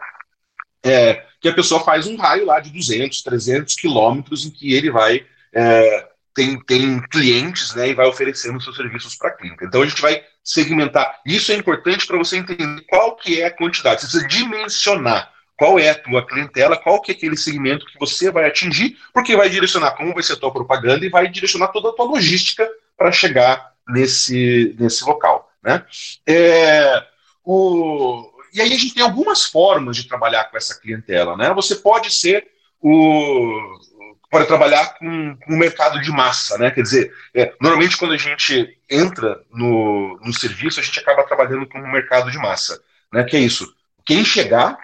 É, 0.82 1.26
que 1.40 1.48
a 1.48 1.54
pessoa 1.54 1.84
faz 1.84 2.06
um 2.06 2.16
raio 2.16 2.46
lá 2.46 2.58
de 2.60 2.70
200, 2.70 3.22
300 3.22 3.74
quilômetros 3.74 4.46
em 4.46 4.50
que 4.50 4.74
ele 4.74 4.90
vai 4.90 5.26
é, 5.52 6.08
tem, 6.34 6.58
tem 6.64 7.00
clientes 7.08 7.74
né, 7.74 7.88
e 7.88 7.94
vai 7.94 8.06
oferecendo 8.06 8.60
seus 8.60 8.76
serviços 8.76 9.14
para 9.14 9.30
a 9.30 9.32
clínica. 9.32 9.64
Então 9.64 9.82
a 9.82 9.86
gente 9.86 10.00
vai 10.00 10.22
segmentar. 10.44 11.20
Isso 11.26 11.52
é 11.52 11.56
importante 11.56 12.06
para 12.06 12.18
você 12.18 12.36
entender 12.36 12.82
qual 12.88 13.16
que 13.16 13.40
é 13.40 13.46
a 13.46 13.56
quantidade. 13.56 14.00
Você 14.00 14.06
precisa 14.06 14.28
dimensionar 14.28 15.30
qual 15.60 15.78
é 15.78 15.90
a 15.90 15.94
tua 15.94 16.26
clientela, 16.26 16.74
qual 16.74 17.02
que 17.02 17.12
é 17.12 17.14
aquele 17.14 17.36
segmento 17.36 17.84
que 17.84 17.98
você 17.98 18.30
vai 18.30 18.46
atingir, 18.46 18.96
porque 19.12 19.36
vai 19.36 19.50
direcionar 19.50 19.90
como 19.90 20.14
vai 20.14 20.22
ser 20.22 20.32
a 20.32 20.36
tua 20.36 20.50
propaganda 20.50 21.04
e 21.04 21.10
vai 21.10 21.28
direcionar 21.28 21.68
toda 21.68 21.90
a 21.90 21.92
tua 21.92 22.06
logística 22.06 22.66
para 22.96 23.12
chegar 23.12 23.74
nesse, 23.86 24.74
nesse 24.80 25.04
local. 25.04 25.52
Né? 25.62 25.84
É, 26.26 27.04
o, 27.44 28.26
e 28.54 28.62
aí 28.62 28.72
a 28.72 28.78
gente 28.78 28.94
tem 28.94 29.02
algumas 29.02 29.44
formas 29.44 29.98
de 29.98 30.08
trabalhar 30.08 30.44
com 30.44 30.56
essa 30.56 30.80
clientela. 30.80 31.36
Né? 31.36 31.52
Você 31.52 31.76
pode 31.76 32.10
ser 32.10 32.48
o, 32.80 33.78
pode 34.30 34.46
trabalhar 34.46 34.94
com, 34.94 35.36
com 35.44 35.52
o 35.52 35.58
mercado 35.58 36.00
de 36.00 36.10
massa, 36.10 36.56
né? 36.56 36.70
Quer 36.70 36.82
dizer, 36.82 37.12
é, 37.34 37.52
normalmente 37.60 37.98
quando 37.98 38.14
a 38.14 38.16
gente 38.16 38.78
entra 38.88 39.42
no, 39.50 40.18
no 40.24 40.32
serviço, 40.32 40.80
a 40.80 40.82
gente 40.82 40.98
acaba 41.00 41.24
trabalhando 41.24 41.68
com 41.68 41.78
o 41.78 41.92
mercado 41.92 42.30
de 42.30 42.38
massa, 42.38 42.82
né? 43.12 43.24
Que 43.24 43.36
é 43.36 43.40
isso. 43.40 43.70
Quem 44.06 44.24
chegar, 44.24 44.78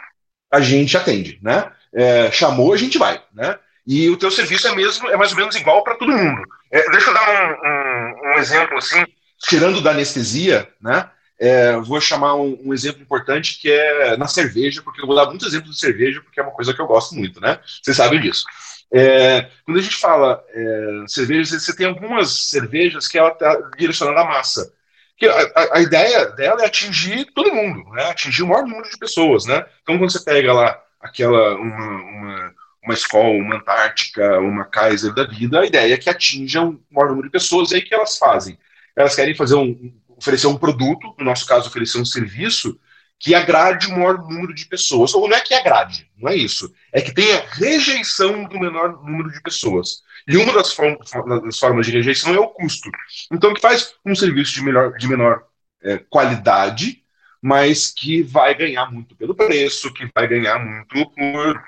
a 0.51 0.61
gente 0.61 0.97
atende, 0.97 1.39
né? 1.43 1.71
É, 1.95 2.31
chamou, 2.31 2.73
a 2.73 2.77
gente 2.77 2.99
vai, 2.99 3.21
né? 3.35 3.59
E 3.87 4.11
o 4.11 4.17
teu 4.17 4.31
serviço 4.31 4.67
é 4.67 4.75
mesmo 4.75 5.09
é 5.09 5.17
mais 5.17 5.31
ou 5.31 5.39
menos 5.39 5.55
igual 5.55 5.85
para 5.85 5.95
todo 5.95 6.13
mundo. 6.13 6.43
É, 6.71 6.91
deixa 6.91 7.11
eu 7.11 7.15
dar 7.15 7.29
um, 7.31 8.29
um, 8.29 8.35
um, 8.35 8.39
exemplo 8.39 8.77
assim, 8.77 9.05
tirando 9.39 9.81
da 9.81 9.93
anestesia, 9.93 10.69
né? 10.81 11.09
É, 11.39 11.77
vou 11.77 12.01
chamar 12.01 12.35
um, 12.35 12.59
um, 12.65 12.75
exemplo 12.75 13.03
importante 13.03 13.61
que 13.61 13.71
é 13.71 14.17
na 14.17 14.27
cerveja, 14.27 14.83
porque 14.83 15.03
eu 15.03 15.07
vou 15.07 15.15
dar 15.15 15.27
muitos 15.27 15.47
exemplos 15.47 15.75
de 15.75 15.81
cerveja, 15.81 16.21
porque 16.23 16.41
é 16.41 16.43
uma 16.43 16.53
coisa 16.53 16.73
que 16.73 16.81
eu 16.81 16.87
gosto 16.87 17.15
muito, 17.15 17.41
né? 17.41 17.61
Vocês 17.83 17.97
sabem 17.97 18.21
disso. 18.21 18.45
É, 18.93 19.51
quando 19.65 19.79
a 19.79 19.83
gente 19.83 19.97
fala 19.97 20.43
é, 20.49 21.05
cerveja, 21.07 21.59
você 21.59 21.77
tem 21.77 21.87
algumas 21.87 22.49
cervejas 22.49 23.07
que 23.07 23.19
ela 23.19 23.29
está 23.29 23.55
direcionada 23.77 24.23
à 24.23 24.25
massa. 24.25 24.73
Que 25.17 25.27
a, 25.27 25.69
a, 25.73 25.81
ideia 25.81 26.27
dela 26.27 26.63
é 26.63 26.67
atingir 26.67 27.25
todo 27.35 27.55
mundo, 27.55 27.89
né? 27.93 28.05
atingir 28.05 28.43
o 28.43 28.49
maior 28.49 28.67
número 28.67 28.89
de 28.89 28.99
pessoas. 28.99 29.47
Né? 29.47 29.65
Então, 29.83 29.99
quando 29.99 30.13
você 30.13 30.23
pega 30.23 30.53
lá 30.53 30.79
aquela 31.01 31.55
uma, 31.55 32.03
uma, 32.03 32.55
uma 32.85 32.95
escola, 32.95 33.31
uma 33.31 33.57
Antártica, 33.57 34.39
uma 34.41 34.65
Kaiser 34.65 35.15
da 35.15 35.25
vida, 35.25 35.61
a 35.61 35.67
ideia 35.67 35.95
é 35.95 35.99
que 35.99 36.11
atinja 36.11 36.63
o 36.63 36.79
maior 36.91 37.09
número 37.09 37.29
de 37.29 37.33
pessoas. 37.33 37.71
E 37.71 37.77
aí 37.77 37.81
o 37.81 37.85
que 37.85 37.95
elas 37.95 38.19
fazem? 38.19 38.59
Elas 38.95 39.15
querem 39.15 39.35
fazer 39.35 39.55
um, 39.55 39.93
oferecer 40.17 40.47
um 40.47 40.57
produto, 40.57 41.15
no 41.19 41.25
nosso 41.25 41.47
caso, 41.47 41.69
oferecer 41.69 41.99
um 41.99 42.05
serviço, 42.05 42.79
que 43.19 43.35
agrade 43.35 43.87
o 43.87 43.93
maior 43.93 44.19
número 44.19 44.55
de 44.55 44.67
pessoas. 44.67 45.15
Ou 45.15 45.29
não 45.29 45.37
é 45.37 45.41
que 45.41 45.55
agrade, 45.55 46.11
não 46.17 46.31
é 46.31 46.37
isso. 46.37 46.73
É 46.93 47.01
que 47.01 47.13
tenha 47.13 47.45
rejeição 47.53 48.45
do 48.45 48.59
menor 48.59 49.03
número 49.05 49.31
de 49.31 49.41
pessoas. 49.41 50.03
E 50.29 50.37
uma 50.37 50.53
das, 50.53 50.73
form 50.73 50.97
das 51.45 51.59
formas 51.59 51.87
de 51.87 51.93
rejeição 51.93 52.35
é 52.35 52.39
o 52.39 52.49
custo. 52.49 52.91
Então, 53.33 53.55
que 53.55 53.61
faz 53.61 53.95
um 54.05 54.15
serviço 54.15 54.55
de, 54.55 54.63
melhor, 54.63 54.93
de 54.97 55.09
menor 55.09 55.45
é, 55.83 55.99
qualidade, 55.99 57.03
mas 57.41 57.93
que 57.93 58.23
vai 58.23 58.55
ganhar 58.55 58.91
muito 58.91 59.15
pelo 59.15 59.35
preço, 59.35 59.93
que 59.95 60.11
vai 60.15 60.27
ganhar 60.27 60.59
muito 60.59 61.11
por 61.11 61.65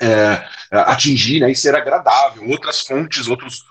é, 0.00 0.48
atingir 0.70 1.40
né, 1.40 1.50
e 1.50 1.56
ser 1.56 1.74
agradável. 1.74 2.48
Outras 2.48 2.80
fontes, 2.80 3.26
outros 3.26 3.64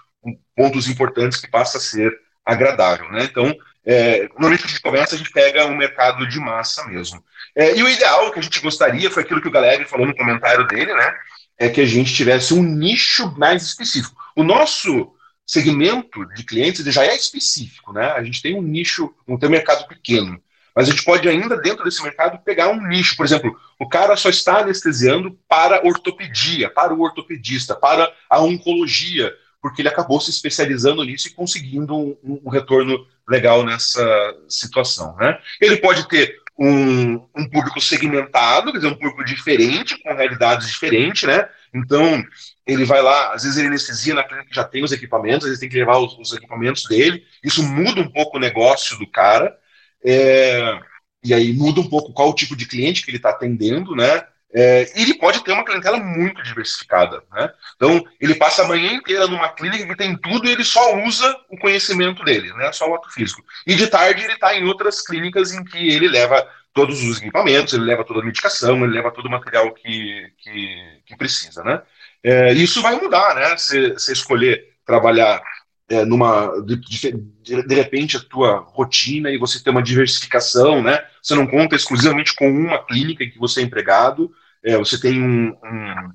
pontos 0.55 0.89
importantes 0.89 1.39
que 1.39 1.49
passa 1.49 1.77
a 1.77 1.81
ser 1.81 2.11
agradável. 2.45 3.09
Né? 3.11 3.23
Então, 3.23 3.55
é, 3.89 4.27
normalmente 4.33 4.65
a 4.65 4.67
gente 4.67 4.81
começa, 4.81 5.15
a 5.15 5.17
gente 5.17 5.31
pega 5.31 5.65
um 5.65 5.77
mercado 5.77 6.27
de 6.27 6.37
massa 6.41 6.85
mesmo. 6.87 7.23
É, 7.55 7.73
e 7.73 7.81
o 7.81 7.87
ideal 7.87 8.29
que 8.33 8.39
a 8.39 8.41
gente 8.41 8.59
gostaria 8.59 9.09
foi 9.09 9.23
aquilo 9.23 9.41
que 9.41 9.47
o 9.47 9.51
Galegre 9.51 9.87
falou 9.87 10.05
no 10.05 10.15
comentário 10.15 10.67
dele, 10.67 10.93
né? 10.93 11.15
É 11.57 11.69
que 11.69 11.79
a 11.79 11.85
gente 11.85 12.13
tivesse 12.13 12.53
um 12.53 12.61
nicho 12.61 13.33
mais 13.37 13.63
específico. 13.63 14.13
O 14.35 14.43
nosso 14.43 15.13
segmento 15.45 16.25
de 16.35 16.43
clientes 16.43 16.83
já 16.83 17.05
é 17.05 17.15
específico, 17.15 17.93
né? 17.93 18.11
A 18.11 18.21
gente 18.21 18.41
tem 18.41 18.55
um 18.55 18.61
nicho, 18.61 19.15
um 19.25 19.39
tem 19.39 19.47
um 19.47 19.53
mercado 19.53 19.87
pequeno. 19.87 20.37
Mas 20.75 20.89
a 20.89 20.91
gente 20.91 21.05
pode 21.05 21.27
ainda, 21.27 21.55
dentro 21.55 21.85
desse 21.85 22.03
mercado, 22.03 22.43
pegar 22.43 22.67
um 22.67 22.85
nicho. 22.85 23.15
Por 23.15 23.25
exemplo, 23.25 23.57
o 23.79 23.87
cara 23.87 24.17
só 24.17 24.29
está 24.29 24.59
anestesiando 24.59 25.39
para 25.47 25.87
ortopedia, 25.87 26.69
para 26.69 26.93
o 26.93 27.01
ortopedista, 27.01 27.73
para 27.73 28.13
a 28.29 28.41
oncologia, 28.41 29.33
porque 29.61 29.81
ele 29.81 29.89
acabou 29.89 30.19
se 30.21 30.29
especializando 30.29 31.03
nisso 31.03 31.27
e 31.27 31.33
conseguindo 31.33 31.95
um, 31.95 32.41
um 32.45 32.49
retorno 32.49 33.05
legal 33.27 33.63
nessa 33.63 34.35
situação. 34.47 35.15
Né? 35.15 35.37
Ele 35.59 35.77
pode 35.77 36.07
ter 36.07 36.35
um, 36.57 37.15
um, 37.35 37.49
público 37.49 37.79
segmentado, 37.79 38.71
quer 38.71 38.79
dizer, 38.79 38.87
um 38.87 38.95
público 38.95 39.23
diferente, 39.23 40.01
com 40.01 40.13
realidades 40.13 40.67
diferentes, 40.67 41.23
né? 41.23 41.47
Então, 41.73 42.23
ele 42.65 42.83
vai 42.83 43.01
lá, 43.01 43.33
às 43.33 43.43
vezes 43.43 43.57
ele 43.57 43.67
anestesia 43.67 44.15
na 44.15 44.23
clínica 44.23 44.49
que 44.49 44.55
já 44.55 44.63
tem 44.63 44.83
os 44.83 44.91
equipamentos, 44.91 45.43
às 45.43 45.49
vezes 45.49 45.59
tem 45.59 45.69
que 45.69 45.77
levar 45.77 45.99
os, 45.99 46.17
os 46.17 46.33
equipamentos 46.33 46.83
dele, 46.85 47.23
isso 47.43 47.61
muda 47.61 48.01
um 48.01 48.11
pouco 48.11 48.37
o 48.37 48.39
negócio 48.39 48.97
do 48.97 49.09
cara, 49.09 49.55
é, 50.03 50.79
e 51.23 51.33
aí 51.33 51.53
muda 51.53 51.79
um 51.79 51.89
pouco 51.89 52.11
qual 52.11 52.29
o 52.29 52.35
tipo 52.35 52.55
de 52.55 52.65
cliente 52.65 53.03
que 53.03 53.11
ele 53.11 53.17
está 53.17 53.29
atendendo, 53.29 53.95
né? 53.95 54.23
É, 54.53 54.89
ele 54.95 55.13
pode 55.15 55.43
ter 55.43 55.51
uma 55.51 55.65
clientela 55.65 55.99
muito 55.99 56.41
diversificada. 56.41 57.21
Né? 57.31 57.51
Então, 57.75 58.03
ele 58.19 58.35
passa 58.35 58.63
a 58.63 58.67
manhã 58.67 58.93
inteira 58.93 59.27
numa 59.27 59.49
clínica 59.49 59.85
que 59.85 59.95
tem 59.95 60.15
tudo 60.17 60.47
e 60.47 60.51
ele 60.51 60.63
só 60.63 60.97
usa 61.03 61.35
o 61.49 61.57
conhecimento 61.57 62.23
dele, 62.23 62.53
né? 62.53 62.71
só 62.71 62.89
o 62.89 62.95
ato 62.95 63.11
físico. 63.11 63.43
E 63.65 63.75
de 63.75 63.87
tarde 63.87 64.23
ele 64.23 64.33
está 64.33 64.55
em 64.55 64.63
outras 64.63 65.01
clínicas 65.01 65.51
em 65.51 65.63
que 65.63 65.89
ele 65.89 66.07
leva 66.07 66.47
todos 66.73 67.03
os 67.03 67.17
equipamentos, 67.17 67.73
ele 67.73 67.85
leva 67.85 68.03
toda 68.03 68.21
a 68.21 68.23
medicação, 68.23 68.83
ele 68.83 68.93
leva 68.93 69.11
todo 69.11 69.25
o 69.25 69.31
material 69.31 69.73
que, 69.73 70.31
que, 70.37 71.01
que 71.05 71.17
precisa. 71.17 71.63
Né? 71.63 71.81
É, 72.23 72.53
isso 72.53 72.81
vai 72.81 72.95
mudar, 72.95 73.35
né? 73.35 73.57
Você 73.57 74.11
escolher 74.11 74.63
trabalhar 74.85 75.41
é, 75.89 76.03
numa 76.03 76.51
de, 76.61 76.75
de, 76.75 77.63
de, 77.63 77.75
repente 77.75 78.17
a 78.17 78.19
tua 78.19 78.57
rotina 78.57 79.31
e 79.31 79.37
você 79.37 79.63
ter 79.63 79.69
uma 79.69 79.83
diversificação, 79.83 80.81
né? 80.83 81.03
Você 81.21 81.33
não 81.33 81.47
conta 81.47 81.75
exclusivamente 81.75 82.35
com 82.35 82.49
uma 82.49 82.83
clínica 82.83 83.23
em 83.23 83.29
que 83.29 83.39
você 83.39 83.61
é 83.61 83.63
empregado, 83.63 84.31
é, 84.63 84.77
você 84.77 84.99
tem 84.99 85.21
um, 85.21 85.49
um 85.49 86.11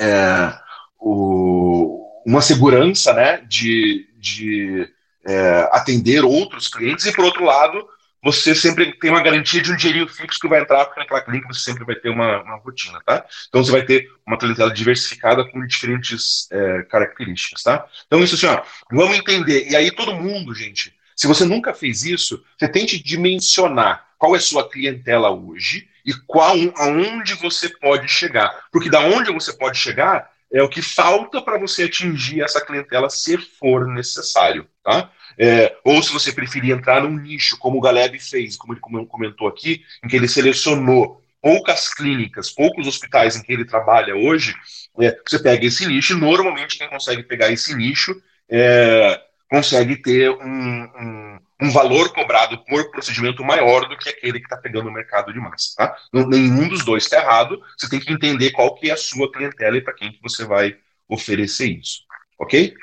é, 0.00 0.58
o, 0.98 2.22
uma 2.26 2.42
segurança, 2.42 3.14
né? 3.14 3.38
De, 3.48 4.06
de 4.18 4.88
é, 5.26 5.68
atender 5.72 6.24
outros 6.24 6.68
clientes 6.68 7.06
e 7.06 7.12
por 7.12 7.24
outro 7.24 7.44
lado 7.44 7.86
você 8.32 8.54
sempre 8.54 8.92
tem 8.98 9.10
uma 9.10 9.22
garantia 9.22 9.62
de 9.62 9.72
um 9.72 9.76
dinheirinho 9.76 10.08
fixo 10.08 10.38
que 10.38 10.48
vai 10.48 10.60
entrar, 10.60 10.84
porque 10.84 11.00
naquela 11.00 11.22
clínica 11.22 11.52
você 11.52 11.60
sempre 11.60 11.84
vai 11.84 11.94
ter 11.94 12.08
uma, 12.10 12.42
uma 12.42 12.56
rotina, 12.56 13.00
tá? 13.04 13.24
Então 13.48 13.64
você 13.64 13.72
vai 13.72 13.82
ter 13.82 14.10
uma 14.26 14.38
clientela 14.38 14.72
diversificada 14.72 15.44
com 15.50 15.66
diferentes 15.66 16.48
é, 16.50 16.82
características, 16.84 17.62
tá? 17.62 17.86
Então 18.06 18.22
isso 18.22 18.34
assim, 18.34 18.46
ó, 18.46 18.62
vamos 18.90 19.16
entender. 19.16 19.68
E 19.70 19.76
aí 19.76 19.90
todo 19.90 20.14
mundo, 20.14 20.54
gente, 20.54 20.94
se 21.16 21.26
você 21.26 21.44
nunca 21.44 21.72
fez 21.72 22.04
isso, 22.04 22.44
você 22.58 22.68
tente 22.68 23.02
dimensionar 23.02 24.06
qual 24.18 24.34
é 24.34 24.38
a 24.38 24.40
sua 24.40 24.68
clientela 24.68 25.30
hoje 25.30 25.88
e 26.04 26.12
qual 26.26 26.56
aonde 26.76 27.34
você 27.34 27.68
pode 27.68 28.08
chegar. 28.08 28.66
Porque 28.70 28.90
da 28.90 29.00
onde 29.00 29.32
você 29.32 29.52
pode 29.52 29.78
chegar 29.78 30.30
é 30.52 30.62
o 30.62 30.68
que 30.68 30.82
falta 30.82 31.42
para 31.42 31.58
você 31.58 31.84
atingir 31.84 32.42
essa 32.42 32.64
clientela 32.64 33.10
se 33.10 33.36
for 33.36 33.86
necessário, 33.86 34.66
tá? 34.82 35.10
É, 35.38 35.76
ou 35.84 36.02
se 36.02 36.12
você 36.12 36.32
preferir 36.32 36.72
entrar 36.74 37.02
num 37.02 37.16
nicho, 37.16 37.56
como 37.58 37.78
o 37.78 37.80
Galeb 37.80 38.18
fez, 38.18 38.56
como 38.56 38.72
ele 38.72 39.06
comentou 39.06 39.46
aqui, 39.46 39.84
em 40.04 40.08
que 40.08 40.16
ele 40.16 40.26
selecionou 40.26 41.22
poucas 41.40 41.94
clínicas, 41.94 42.50
poucos 42.50 42.86
hospitais 42.86 43.36
em 43.36 43.42
que 43.42 43.52
ele 43.52 43.64
trabalha 43.64 44.16
hoje, 44.16 44.54
é, 45.00 45.16
você 45.26 45.38
pega 45.38 45.64
esse 45.64 45.86
nicho 45.86 46.18
normalmente 46.18 46.76
quem 46.76 46.88
consegue 46.88 47.22
pegar 47.22 47.52
esse 47.52 47.72
nicho 47.76 48.20
é, 48.50 49.20
consegue 49.48 49.96
ter 49.96 50.30
um, 50.30 50.42
um, 50.44 51.38
um, 51.62 51.70
valor 51.70 52.12
cobrado 52.12 52.58
por 52.64 52.90
procedimento 52.90 53.44
maior 53.44 53.88
do 53.88 53.96
que 53.96 54.08
aquele 54.08 54.40
que 54.40 54.46
está 54.46 54.56
pegando 54.56 54.88
o 54.88 54.92
mercado 54.92 55.32
de 55.32 55.38
massa. 55.38 55.74
Tá? 55.76 55.96
Nenhum 56.12 56.68
dos 56.68 56.84
dois 56.84 57.04
está 57.04 57.18
errado, 57.18 57.62
você 57.76 57.88
tem 57.88 58.00
que 58.00 58.12
entender 58.12 58.50
qual 58.50 58.74
que 58.74 58.90
é 58.90 58.92
a 58.92 58.96
sua 58.96 59.30
clientela 59.30 59.76
e 59.76 59.80
para 59.80 59.94
quem 59.94 60.12
que 60.12 60.22
você 60.22 60.44
vai 60.44 60.76
oferecer 61.08 61.66
isso. 61.66 62.00
Ok? 62.38 62.74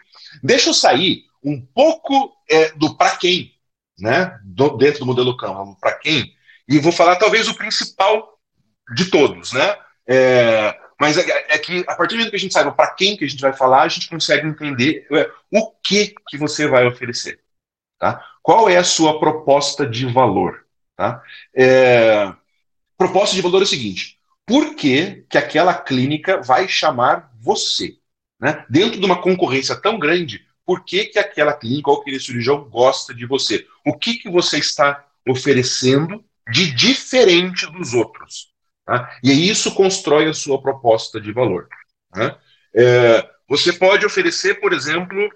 Deixa 0.42 0.70
eu 0.70 0.74
sair 0.74 1.26
um 1.46 1.62
pouco 1.62 2.36
é, 2.50 2.72
do 2.72 2.98
para 2.98 3.16
quem, 3.18 3.54
né? 4.00 4.40
Do, 4.44 4.78
dentro 4.78 5.02
do 5.02 5.06
modelo 5.06 5.38
Canva, 5.38 5.76
para 5.80 5.94
quem, 5.94 6.36
e 6.68 6.80
vou 6.80 6.92
falar 6.92 7.16
talvez 7.18 7.48
o 7.48 7.56
principal 7.56 8.40
de 8.96 9.06
todos, 9.06 9.54
né? 9.54 9.78
É, 10.08 10.78
mas 11.00 11.18
é, 11.18 11.46
é, 11.50 11.58
que 11.58 11.84
a 11.88 11.96
partir 11.96 12.16
do 12.16 12.18
momento 12.18 12.32
que 12.32 12.36
a 12.38 12.40
gente 12.40 12.54
saiba 12.54 12.72
para 12.72 12.92
quem 12.92 13.16
que 13.16 13.26
a 13.26 13.28
gente 13.28 13.42
vai 13.42 13.54
falar, 13.54 13.84
a 13.84 13.88
gente 13.88 14.10
consegue 14.10 14.48
entender 14.48 15.08
é, 15.12 15.30
o 15.52 15.72
que 15.84 16.16
que 16.28 16.38
você 16.38 16.68
vai 16.68 16.86
oferecer, 16.86 17.40
tá? 18.00 18.24
Qual 18.42 18.70
é 18.70 18.78
a 18.78 18.84
sua 18.84 19.20
proposta 19.20 19.86
de 19.86 20.06
valor, 20.12 20.66
tá? 20.96 21.22
É, 21.56 22.34
proposta 22.98 23.36
de 23.36 23.42
valor 23.42 23.62
é 23.62 23.64
o 23.64 23.68
seguinte: 23.68 24.20
por 24.46 24.76
que 24.76 25.26
que 25.30 25.38
aquela 25.38 25.74
clínica 25.74 26.42
vai 26.42 26.68
chamar 26.68 27.32
você, 27.40 27.98
né? 28.40 28.66
Dentro 28.70 29.00
de 29.00 29.06
uma 29.06 29.22
concorrência 29.22 29.76
tão 29.76 30.00
grande, 30.00 30.45
por 30.66 30.84
que, 30.84 31.06
que 31.06 31.20
aquela 31.20 31.54
clínica 31.54 31.92
ou 31.92 32.02
aquele 32.02 32.20
cirurgião 32.20 32.64
gosta 32.70 33.14
de 33.14 33.26
você. 33.26 33.66
O 33.86 33.98
que, 33.98 34.16
que 34.16 34.30
você 34.30 34.58
está 34.58 35.06
oferecendo 35.28 36.24
de 36.52 36.72
diferente 36.72 37.66
dos 37.72 37.94
outros. 37.94 38.50
Tá? 38.86 39.18
E 39.24 39.50
isso 39.50 39.74
constrói 39.74 40.30
a 40.30 40.34
sua 40.34 40.62
proposta 40.62 41.20
de 41.20 41.32
valor. 41.32 41.68
Né? 42.16 42.36
É, 42.74 43.30
você 43.50 43.74
pode 43.74 44.06
oferecer, 44.06 44.60
por 44.60 44.74
exemplo, 44.74 45.30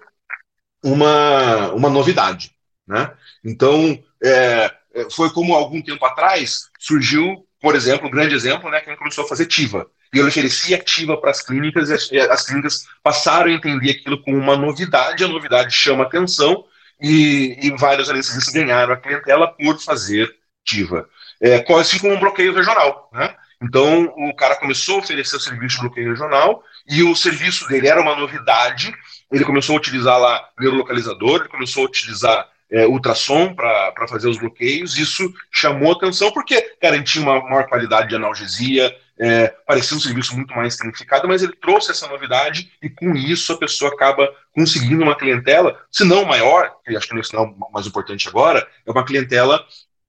uma, 0.82 1.72
uma 1.72 1.90
novidade. 1.90 2.54
Né? 2.86 3.12
Então, 3.44 4.02
é, 4.22 4.72
foi 5.10 5.30
como 5.30 5.54
algum 5.54 5.82
tempo 5.82 6.04
atrás 6.04 6.68
surgiu, 6.78 7.46
por 7.60 7.74
exemplo, 7.74 8.06
um 8.06 8.10
grande 8.10 8.34
exemplo, 8.34 8.70
né, 8.70 8.80
que 8.80 8.96
começou 8.96 9.24
a 9.24 9.28
fazer 9.28 9.46
TIVA. 9.46 9.86
E 10.12 10.18
ele 10.18 10.28
oferecia 10.28 10.78
TIVA 10.78 11.16
para 11.16 11.30
as 11.30 11.42
clínicas, 11.42 11.88
e 11.88 12.18
as, 12.18 12.30
as, 12.30 12.46
clínicas 12.46 12.86
passaram 13.02 13.46
a 13.50 13.54
entender 13.54 13.90
aquilo 13.90 14.22
como 14.22 14.36
uma 14.36 14.56
novidade, 14.56 15.24
a 15.24 15.28
novidade 15.28 15.74
chama 15.74 16.04
atenção, 16.04 16.64
e, 17.00 17.56
e 17.62 17.70
vários 17.76 18.10
anestesistas 18.10 18.52
ganharam 18.52 18.92
a 18.92 18.96
clientela 18.96 19.48
por 19.48 19.80
fazer 19.80 20.28
TIVA. 20.64 21.08
É, 21.40 21.64
assim 21.74 21.98
como 21.98 22.14
um 22.14 22.20
bloqueio 22.20 22.52
regional. 22.52 23.08
Né? 23.12 23.34
Então, 23.62 24.04
o 24.16 24.34
cara 24.34 24.56
começou 24.56 24.96
a 24.96 24.98
oferecer 24.98 25.36
o 25.36 25.40
serviço 25.40 25.76
de 25.76 25.82
bloqueio 25.82 26.10
regional, 26.10 26.62
e 26.88 27.02
o 27.02 27.14
serviço 27.14 27.68
dele 27.68 27.88
era 27.88 28.00
uma 28.00 28.16
novidade, 28.16 28.92
ele 29.30 29.44
começou 29.44 29.76
a 29.76 29.78
utilizar 29.78 30.18
lá 30.18 30.48
neurolocalizador, 30.58 31.40
ele 31.40 31.48
começou 31.48 31.84
a 31.84 31.86
utilizar 31.86 32.48
é, 32.70 32.86
ultrassom 32.86 33.54
para 33.54 34.08
fazer 34.08 34.28
os 34.28 34.38
bloqueios. 34.38 34.96
Isso 34.96 35.32
chamou 35.52 35.92
atenção 35.92 36.32
porque 36.32 36.74
garantia 36.80 37.20
uma 37.20 37.40
maior 37.42 37.66
qualidade 37.68 38.08
de 38.08 38.16
analgesia, 38.16 38.94
é, 39.20 39.48
parecia 39.66 39.94
um 39.94 40.00
serviço 40.00 40.34
muito 40.34 40.54
mais 40.54 40.76
tecnificado, 40.76 41.28
mas 41.28 41.42
ele 41.42 41.54
trouxe 41.54 41.90
essa 41.90 42.08
novidade 42.08 42.72
e 42.82 42.88
com 42.88 43.14
isso 43.14 43.52
a 43.52 43.58
pessoa 43.58 43.92
acaba 43.92 44.34
conseguindo 44.54 45.02
uma 45.02 45.14
clientela, 45.14 45.78
se 45.90 46.04
não 46.04 46.24
maior, 46.24 46.74
que 46.82 46.96
acho 46.96 47.06
que 47.06 47.14
não 47.14 47.20
é 47.20 47.46
o 47.46 47.70
mais 47.70 47.86
importante 47.86 48.26
agora, 48.28 48.66
é 48.86 48.90
uma 48.90 49.04
clientela 49.04 49.62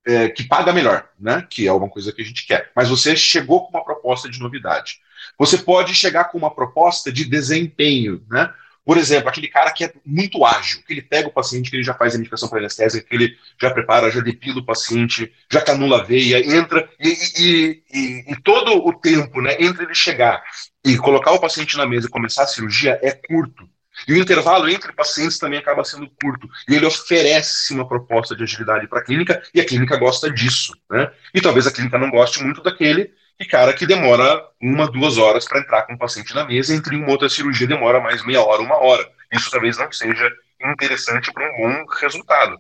é, 0.08 0.30
que 0.30 0.46
paga 0.46 0.72
melhor, 0.72 1.10
né? 1.20 1.46
Que 1.50 1.68
é 1.68 1.74
uma 1.74 1.90
coisa 1.90 2.14
que 2.14 2.22
a 2.22 2.26
gente 2.26 2.48
quer. 2.48 2.72
Mas 2.74 2.90
você 2.90 3.16
chegou 3.16 3.66
com 3.66 3.78
uma 3.78 3.84
proposta 3.84 4.30
de 4.30 4.40
novidade. 4.40 5.00
Você 5.38 5.58
pode 5.58 5.94
chegar 5.94 6.26
com 6.26 6.38
uma 6.38 6.54
proposta 6.54 7.12
de 7.12 7.26
desempenho, 7.26 8.26
né? 8.30 8.52
Por 8.84 8.98
exemplo, 8.98 9.30
aquele 9.30 9.48
cara 9.48 9.72
que 9.72 9.84
é 9.86 9.94
muito 10.06 10.44
ágil, 10.44 10.82
que 10.86 10.94
ele 10.94 11.02
pega 11.02 11.28
o 11.28 11.34
paciente, 11.34 11.70
que 11.70 11.76
ele 11.78 11.84
já 11.84 11.94
faz 11.94 12.16
a 12.16 12.18
indicação 12.18 12.50
para 12.50 12.60
anestésia, 12.60 13.02
que 13.02 13.14
ele 13.14 13.38
já 13.60 13.70
prepara, 13.70 14.10
já 14.10 14.22
depila 14.22 14.60
o 14.60 14.66
paciente, 14.66 15.32
já 15.52 15.62
canula 15.62 16.02
a 16.02 16.04
veia, 16.04 16.40
entra, 16.40 16.90
e, 17.00 17.10
e, 17.38 17.84
e, 17.94 18.32
e 18.32 18.42
todo 18.42 18.86
o 18.86 18.94
tempo, 18.94 19.40
né, 19.42 19.56
entre 19.60 19.86
ele 19.86 19.94
chegar 19.94 20.44
e 20.84 20.98
colocar 20.98 21.32
o 21.32 21.40
paciente 21.40 21.78
na 21.78 21.86
mesa 21.86 22.08
e 22.08 22.10
começar 22.10 22.44
a 22.44 22.48
cirurgia 22.48 23.00
é 23.04 23.12
curto. 23.12 23.70
E 24.08 24.14
o 24.14 24.18
intervalo 24.18 24.68
entre 24.70 24.94
pacientes 24.94 25.38
também 25.38 25.60
acaba 25.60 25.84
sendo 25.84 26.10
curto. 26.22 26.50
E 26.68 26.74
ele 26.76 26.86
oferece 26.86 27.74
uma 27.74 27.88
proposta 27.88 28.36
de 28.36 28.44
agilidade 28.44 28.88
para 28.88 29.00
a 29.00 29.04
clínica, 29.04 29.44
e 29.54 29.62
a 29.62 29.66
clínica 29.66 29.98
gosta 29.98 30.32
disso. 30.32 30.74
Né? 30.90 31.12
E 31.34 31.42
talvez 31.42 31.68
a 31.68 31.72
clínica 31.72 32.00
não 32.00 32.10
goste 32.10 32.44
muito 32.44 32.64
daquele 32.64 33.12
e 33.40 33.46
cara 33.46 33.74
que 33.74 33.86
demora 33.86 34.46
uma, 34.62 34.90
duas 34.90 35.18
horas 35.18 35.46
para 35.46 35.60
entrar 35.60 35.84
com 35.84 35.94
o 35.94 35.98
paciente 35.98 36.34
na 36.36 36.46
mesa, 36.46 36.76
entre 36.76 36.96
uma 36.96 37.10
outra 37.10 37.30
cirurgia 37.30 37.68
demora 37.68 38.00
mais 38.00 38.24
meia 38.26 38.42
hora, 38.42 38.62
uma 38.62 38.78
hora. 38.78 39.10
Isso 39.32 39.50
talvez 39.50 39.78
não 39.78 39.92
seja 39.92 40.32
interessante 40.64 41.32
para 41.32 41.52
um 41.52 41.58
bom 41.58 41.86
resultado. 42.00 42.60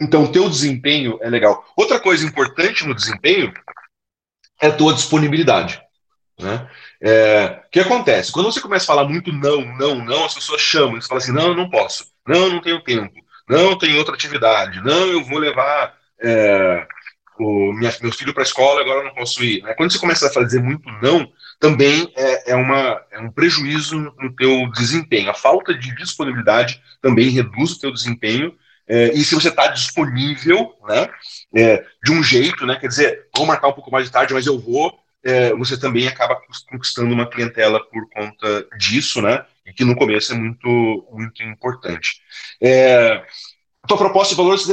Então, 0.00 0.24
o 0.24 0.32
teu 0.32 0.48
desempenho 0.48 1.18
é 1.22 1.30
legal. 1.30 1.64
Outra 1.74 1.98
coisa 1.98 2.26
importante 2.26 2.86
no 2.86 2.94
desempenho 2.94 3.52
é 4.60 4.66
a 4.66 4.72
tua 4.72 4.92
disponibilidade. 4.92 5.82
Né? 6.38 6.70
É, 7.00 7.62
o 7.66 7.70
que 7.70 7.80
acontece? 7.80 8.30
Quando 8.30 8.52
você 8.52 8.60
começa 8.60 8.84
a 8.84 8.94
falar 8.94 9.08
muito 9.08 9.32
não, 9.32 9.62
não, 9.76 10.04
não, 10.04 10.24
as 10.24 10.34
pessoas 10.34 10.60
chamam, 10.60 11.00
você 11.00 11.08
fala 11.08 11.18
assim, 11.18 11.32
não, 11.32 11.48
eu 11.48 11.56
não 11.56 11.70
posso, 11.70 12.12
não, 12.26 12.50
não 12.50 12.60
tenho 12.60 12.82
tempo, 12.82 13.14
não, 13.48 13.78
tenho 13.78 13.96
outra 13.96 14.14
atividade, 14.14 14.82
não, 14.82 15.06
eu 15.06 15.24
vou 15.24 15.38
levar 15.38 15.96
é, 16.20 16.86
o 17.38 17.72
minha, 17.72 17.92
meu 18.02 18.12
filho 18.12 18.32
para 18.32 18.42
a 18.42 18.46
escola, 18.46 18.80
agora 18.80 19.00
eu 19.00 19.04
não 19.04 19.14
posso 19.14 19.42
ir. 19.44 19.62
Né? 19.62 19.74
Quando 19.74 19.92
você 19.92 19.98
começa 19.98 20.26
a 20.26 20.32
fazer 20.32 20.60
muito 20.60 20.88
não, 21.02 21.30
também 21.58 22.12
é, 22.16 22.52
é, 22.52 22.54
uma, 22.54 23.00
é 23.10 23.18
um 23.18 23.30
prejuízo 23.30 23.98
no 24.18 24.34
teu 24.34 24.70
desempenho. 24.72 25.30
A 25.30 25.34
falta 25.34 25.74
de 25.74 25.94
disponibilidade 25.94 26.82
também 27.00 27.30
reduz 27.30 27.72
o 27.72 27.80
teu 27.80 27.92
desempenho. 27.92 28.54
É, 28.88 29.12
e 29.12 29.24
se 29.24 29.34
você 29.34 29.48
está 29.48 29.66
disponível, 29.68 30.74
né, 30.88 31.08
é, 31.56 31.84
de 32.04 32.12
um 32.12 32.22
jeito, 32.22 32.64
né, 32.66 32.76
quer 32.76 32.88
dizer, 32.88 33.26
vou 33.36 33.46
marcar 33.46 33.68
um 33.68 33.72
pouco 33.72 33.90
mais 33.90 34.06
de 34.06 34.12
tarde, 34.12 34.32
mas 34.32 34.46
eu 34.46 34.58
vou, 34.60 34.96
é, 35.24 35.52
você 35.54 35.76
também 35.76 36.06
acaba 36.06 36.40
conquistando 36.70 37.12
uma 37.12 37.28
clientela 37.28 37.84
por 37.90 38.08
conta 38.10 38.66
disso, 38.78 39.20
né, 39.20 39.44
e 39.66 39.72
que 39.72 39.84
no 39.84 39.96
começo 39.96 40.32
é 40.32 40.36
muito, 40.36 41.08
muito 41.10 41.42
importante. 41.42 42.20
É, 43.86 43.88
tua 43.88 43.96
proposta 43.96 44.34
de 44.34 44.36
valores 44.36 44.66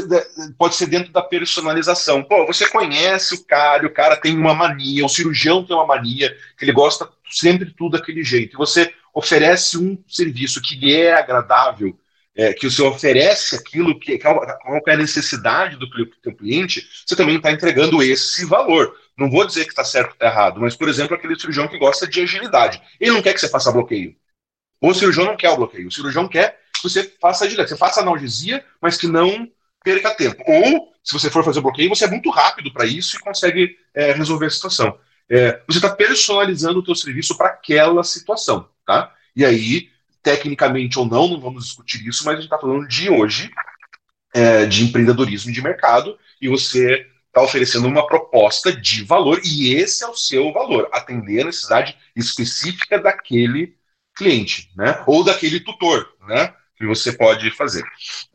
pode 0.57 0.75
ser 0.75 0.87
dentro 0.87 1.11
da 1.11 1.21
personalização. 1.21 2.23
Pô, 2.23 2.45
você 2.45 2.67
conhece 2.67 3.35
o 3.35 3.45
cara, 3.45 3.85
o 3.85 3.93
cara 3.93 4.17
tem 4.17 4.35
uma 4.37 4.53
mania, 4.53 5.05
o 5.05 5.09
cirurgião 5.09 5.63
tem 5.63 5.75
uma 5.75 5.85
mania, 5.85 6.35
que 6.57 6.65
ele 6.65 6.71
gosta 6.71 7.07
sempre 7.29 7.65
de 7.65 7.73
tudo 7.73 7.97
daquele 7.97 8.23
jeito. 8.23 8.55
E 8.55 8.57
você 8.57 8.93
oferece 9.13 9.77
um 9.77 9.97
serviço 10.07 10.61
que 10.61 10.75
lhe 10.75 10.95
é 10.95 11.13
agradável, 11.13 11.97
é, 12.35 12.51
que 12.51 12.67
você 12.67 12.81
oferece 12.81 13.55
aquilo 13.55 13.99
que 13.99 14.17
qual 14.17 14.43
é 14.87 14.93
a 14.93 14.97
necessidade 14.97 15.77
do 15.77 15.87
teu 16.21 16.35
cliente, 16.35 16.87
você 17.05 17.15
também 17.15 17.37
está 17.37 17.51
entregando 17.51 18.01
esse 18.01 18.43
valor. 18.45 18.97
Não 19.15 19.29
vou 19.29 19.45
dizer 19.45 19.65
que 19.65 19.69
está 19.69 19.83
certo 19.83 20.07
ou 20.07 20.13
está 20.13 20.25
errado, 20.25 20.59
mas, 20.59 20.75
por 20.75 20.89
exemplo, 20.89 21.15
aquele 21.15 21.39
cirurgião 21.39 21.67
que 21.67 21.77
gosta 21.77 22.07
de 22.07 22.21
agilidade. 22.21 22.81
Ele 22.99 23.11
não 23.11 23.21
quer 23.21 23.33
que 23.33 23.39
você 23.39 23.47
faça 23.47 23.71
bloqueio. 23.71 24.15
Ou 24.81 24.89
o 24.89 24.95
cirurgião 24.95 25.25
não 25.25 25.37
quer 25.37 25.51
o 25.51 25.55
bloqueio. 25.55 25.87
O 25.87 25.91
cirurgião 25.91 26.27
quer 26.27 26.62
você 26.83 27.11
faça 27.19 27.47
direto. 27.47 27.69
Você 27.69 27.77
faça 27.77 28.01
analgesia, 28.01 28.63
mas 28.81 28.97
que 28.97 29.07
não 29.07 29.49
perca 29.83 30.15
tempo. 30.15 30.43
Ou, 30.47 30.93
se 31.03 31.13
você 31.13 31.29
for 31.29 31.43
fazer 31.43 31.59
o 31.59 31.63
bloqueio, 31.63 31.89
você 31.89 32.05
é 32.05 32.09
muito 32.09 32.29
rápido 32.29 32.71
para 32.71 32.85
isso 32.85 33.17
e 33.17 33.19
consegue 33.19 33.77
é, 33.93 34.11
resolver 34.13 34.45
a 34.45 34.49
situação. 34.49 34.97
É, 35.29 35.61
você 35.67 35.77
está 35.77 35.89
personalizando 35.89 36.79
o 36.79 36.83
teu 36.83 36.95
serviço 36.95 37.37
para 37.37 37.49
aquela 37.49 38.03
situação, 38.03 38.69
tá? 38.85 39.13
E 39.35 39.45
aí, 39.45 39.89
tecnicamente 40.21 40.97
ou 40.99 41.05
não, 41.05 41.27
não 41.27 41.39
vamos 41.39 41.65
discutir 41.65 42.05
isso, 42.07 42.23
mas 42.25 42.33
a 42.33 42.35
gente 42.37 42.45
está 42.45 42.57
falando 42.57 42.87
de 42.87 43.09
hoje, 43.09 43.51
é, 44.33 44.65
de 44.65 44.83
empreendedorismo 44.83 45.51
de 45.51 45.61
mercado, 45.61 46.17
e 46.41 46.47
você 46.47 47.07
está 47.27 47.41
oferecendo 47.41 47.87
uma 47.87 48.05
proposta 48.05 48.71
de 48.71 49.03
valor, 49.03 49.41
e 49.43 49.73
esse 49.73 50.03
é 50.03 50.07
o 50.07 50.15
seu 50.15 50.53
valor, 50.53 50.87
atender 50.93 51.41
a 51.41 51.45
necessidade 51.45 51.97
específica 52.15 52.99
daquele 52.99 53.75
cliente, 54.15 54.71
né? 54.75 55.03
Ou 55.07 55.23
daquele 55.23 55.59
tutor, 55.59 56.07
né? 56.27 56.53
Que 56.83 56.87
você 56.87 57.13
pode 57.13 57.49
fazer. 57.51 57.83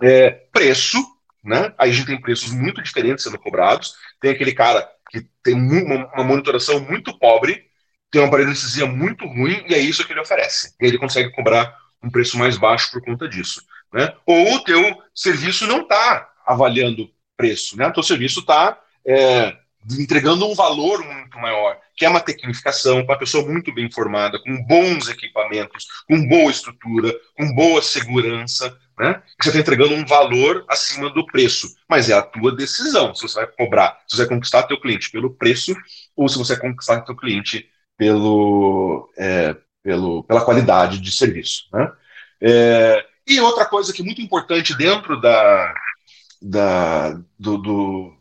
É, 0.03 0.31
preço, 0.53 0.99
né? 1.45 1.73
Aí 1.79 1.91
a 1.91 1.93
gente 1.93 2.07
tem 2.07 2.21
preços 2.21 2.51
muito 2.51 2.83
diferentes 2.83 3.25
sendo 3.25 3.39
cobrados. 3.39 3.95
Tem 4.21 4.31
aquele 4.31 4.53
cara 4.53 4.89
que 5.11 5.27
tem 5.43 5.55
uma, 5.55 6.07
uma 6.15 6.25
monitoração 6.25 6.81
muito 6.81 7.17
pobre, 7.19 7.65
tem 8.11 8.21
uma 8.21 8.31
parestesia 8.31 8.87
muito 8.87 9.27
ruim, 9.27 9.65
e 9.69 9.75
é 9.75 9.79
isso 9.79 10.05
que 10.07 10.13
ele 10.13 10.21
oferece. 10.21 10.75
E 10.81 10.87
ele 10.87 10.99
consegue 10.99 11.31
cobrar 11.33 11.77
um 12.03 12.11
preço 12.11 12.39
mais 12.39 12.57
baixo 12.57 12.91
por 12.91 13.03
conta 13.03 13.29
disso. 13.29 13.63
Né? 13.93 14.15
Ou 14.27 14.55
o 14.55 14.65
teu 14.65 15.03
serviço 15.15 15.67
não 15.67 15.83
está 15.83 16.31
avaliando 16.47 17.11
preço, 17.37 17.77
né? 17.77 17.87
O 17.87 17.93
teu 17.93 18.03
serviço 18.03 18.41
está 18.41 18.81
é, 19.07 19.57
entregando 19.99 20.47
um 20.47 20.55
valor 20.55 21.05
muito 21.05 21.39
maior, 21.39 21.79
que 21.97 22.05
é 22.05 22.09
uma 22.09 22.21
tecnificação, 22.21 23.03
uma 23.03 23.19
pessoa 23.19 23.47
muito 23.47 23.73
bem 23.73 23.87
informada, 23.87 24.39
com 24.43 24.63
bons 24.65 25.09
equipamentos, 25.09 25.87
com 26.07 26.27
boa 26.27 26.51
estrutura, 26.51 27.15
com 27.37 27.53
boa 27.55 27.81
segurança, 27.81 28.77
né? 28.99 29.23
Você 29.41 29.51
está 29.51 29.61
entregando 29.61 29.95
um 29.95 30.05
valor 30.05 30.65
acima 30.69 31.09
do 31.11 31.25
preço, 31.25 31.69
mas 31.89 32.11
é 32.11 32.15
a 32.15 32.23
tua 32.23 32.55
decisão 32.55 33.15
se 33.15 33.23
você 33.23 33.37
vai 33.37 33.47
cobrar, 33.47 33.99
se 34.07 34.17
você 34.17 34.27
vai 34.27 34.37
conquistar 34.37 34.65
teu 34.65 34.81
cliente 34.81 35.11
pelo 35.11 35.35
preço 35.35 35.75
ou 36.17 36.29
se 36.29 36.37
você 36.37 36.55
vai 36.55 36.71
conquistar 36.71 37.03
teu 37.03 37.17
cliente 37.17 37.69
pelo, 37.97 39.11
é, 39.17 39.57
pelo, 39.83 40.25
pela 40.25 40.45
qualidade 40.45 41.01
de 41.01 41.13
serviço, 41.13 41.69
né? 41.73 41.91
É, 42.41 43.05
e 43.27 43.41
outra 43.41 43.67
coisa 43.67 43.93
que 43.93 44.03
é 44.03 44.05
muito 44.05 44.23
importante 44.23 44.77
dentro 44.77 45.21
da, 45.21 45.75
da, 46.41 47.13
do, 47.39 47.59
do 47.59 48.18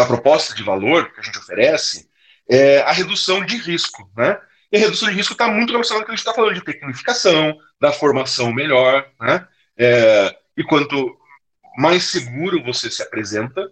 da 0.00 0.06
proposta 0.06 0.54
de 0.54 0.62
valor 0.62 1.12
que 1.12 1.20
a 1.20 1.22
gente 1.22 1.38
oferece 1.38 2.08
é 2.48 2.80
a 2.80 2.92
redução 2.92 3.44
de 3.44 3.58
risco, 3.58 4.10
né? 4.16 4.40
E 4.72 4.78
a 4.78 4.80
redução 4.80 5.10
de 5.10 5.14
risco 5.14 5.34
está 5.34 5.46
muito 5.46 5.72
relacionada 5.72 6.04
com 6.04 6.04
o 6.04 6.06
que 6.06 6.12
a 6.12 6.16
gente 6.16 6.26
está 6.26 6.34
falando 6.34 6.54
de 6.54 6.64
tecnificação, 6.64 7.54
da 7.78 7.92
formação 7.92 8.52
melhor, 8.52 9.06
né? 9.20 9.46
É, 9.76 10.34
e 10.56 10.64
quanto 10.64 11.18
mais 11.76 12.04
seguro 12.04 12.62
você 12.64 12.90
se 12.90 13.02
apresenta, 13.02 13.70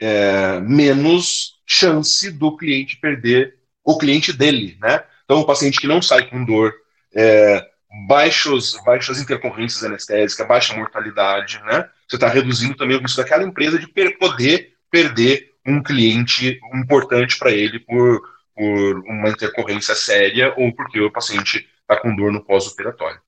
é, 0.00 0.58
menos 0.60 1.60
chance 1.66 2.30
do 2.30 2.56
cliente 2.56 2.96
perder 2.96 3.56
o 3.84 3.98
cliente 3.98 4.32
dele, 4.32 4.78
né? 4.80 5.04
Então, 5.24 5.40
o 5.40 5.46
paciente 5.46 5.80
que 5.80 5.86
não 5.86 6.00
sai 6.00 6.30
com 6.30 6.44
dor, 6.44 6.72
é, 7.14 7.62
baixos, 8.06 8.74
baixas 8.86 9.20
intercorrências 9.20 9.84
anestésicas, 9.84 10.48
baixa 10.48 10.74
mortalidade, 10.74 11.60
né? 11.64 11.88
Você 12.08 12.16
está 12.16 12.28
reduzindo 12.28 12.74
também 12.74 12.96
o 12.96 13.00
risco 13.00 13.20
daquela 13.20 13.44
empresa 13.44 13.78
de 13.78 13.86
poder 14.18 14.78
perder 14.90 15.47
um 15.68 15.82
cliente 15.82 16.58
importante 16.74 17.38
para 17.38 17.50
ele 17.50 17.78
por, 17.80 18.20
por 18.54 18.98
uma 19.06 19.28
intercorrência 19.28 19.94
séria 19.94 20.54
ou 20.56 20.74
porque 20.74 21.00
o 21.00 21.12
paciente 21.12 21.68
está 21.80 21.96
com 22.00 22.14
dor 22.14 22.32
no 22.32 22.44
pós-operatório. 22.44 23.20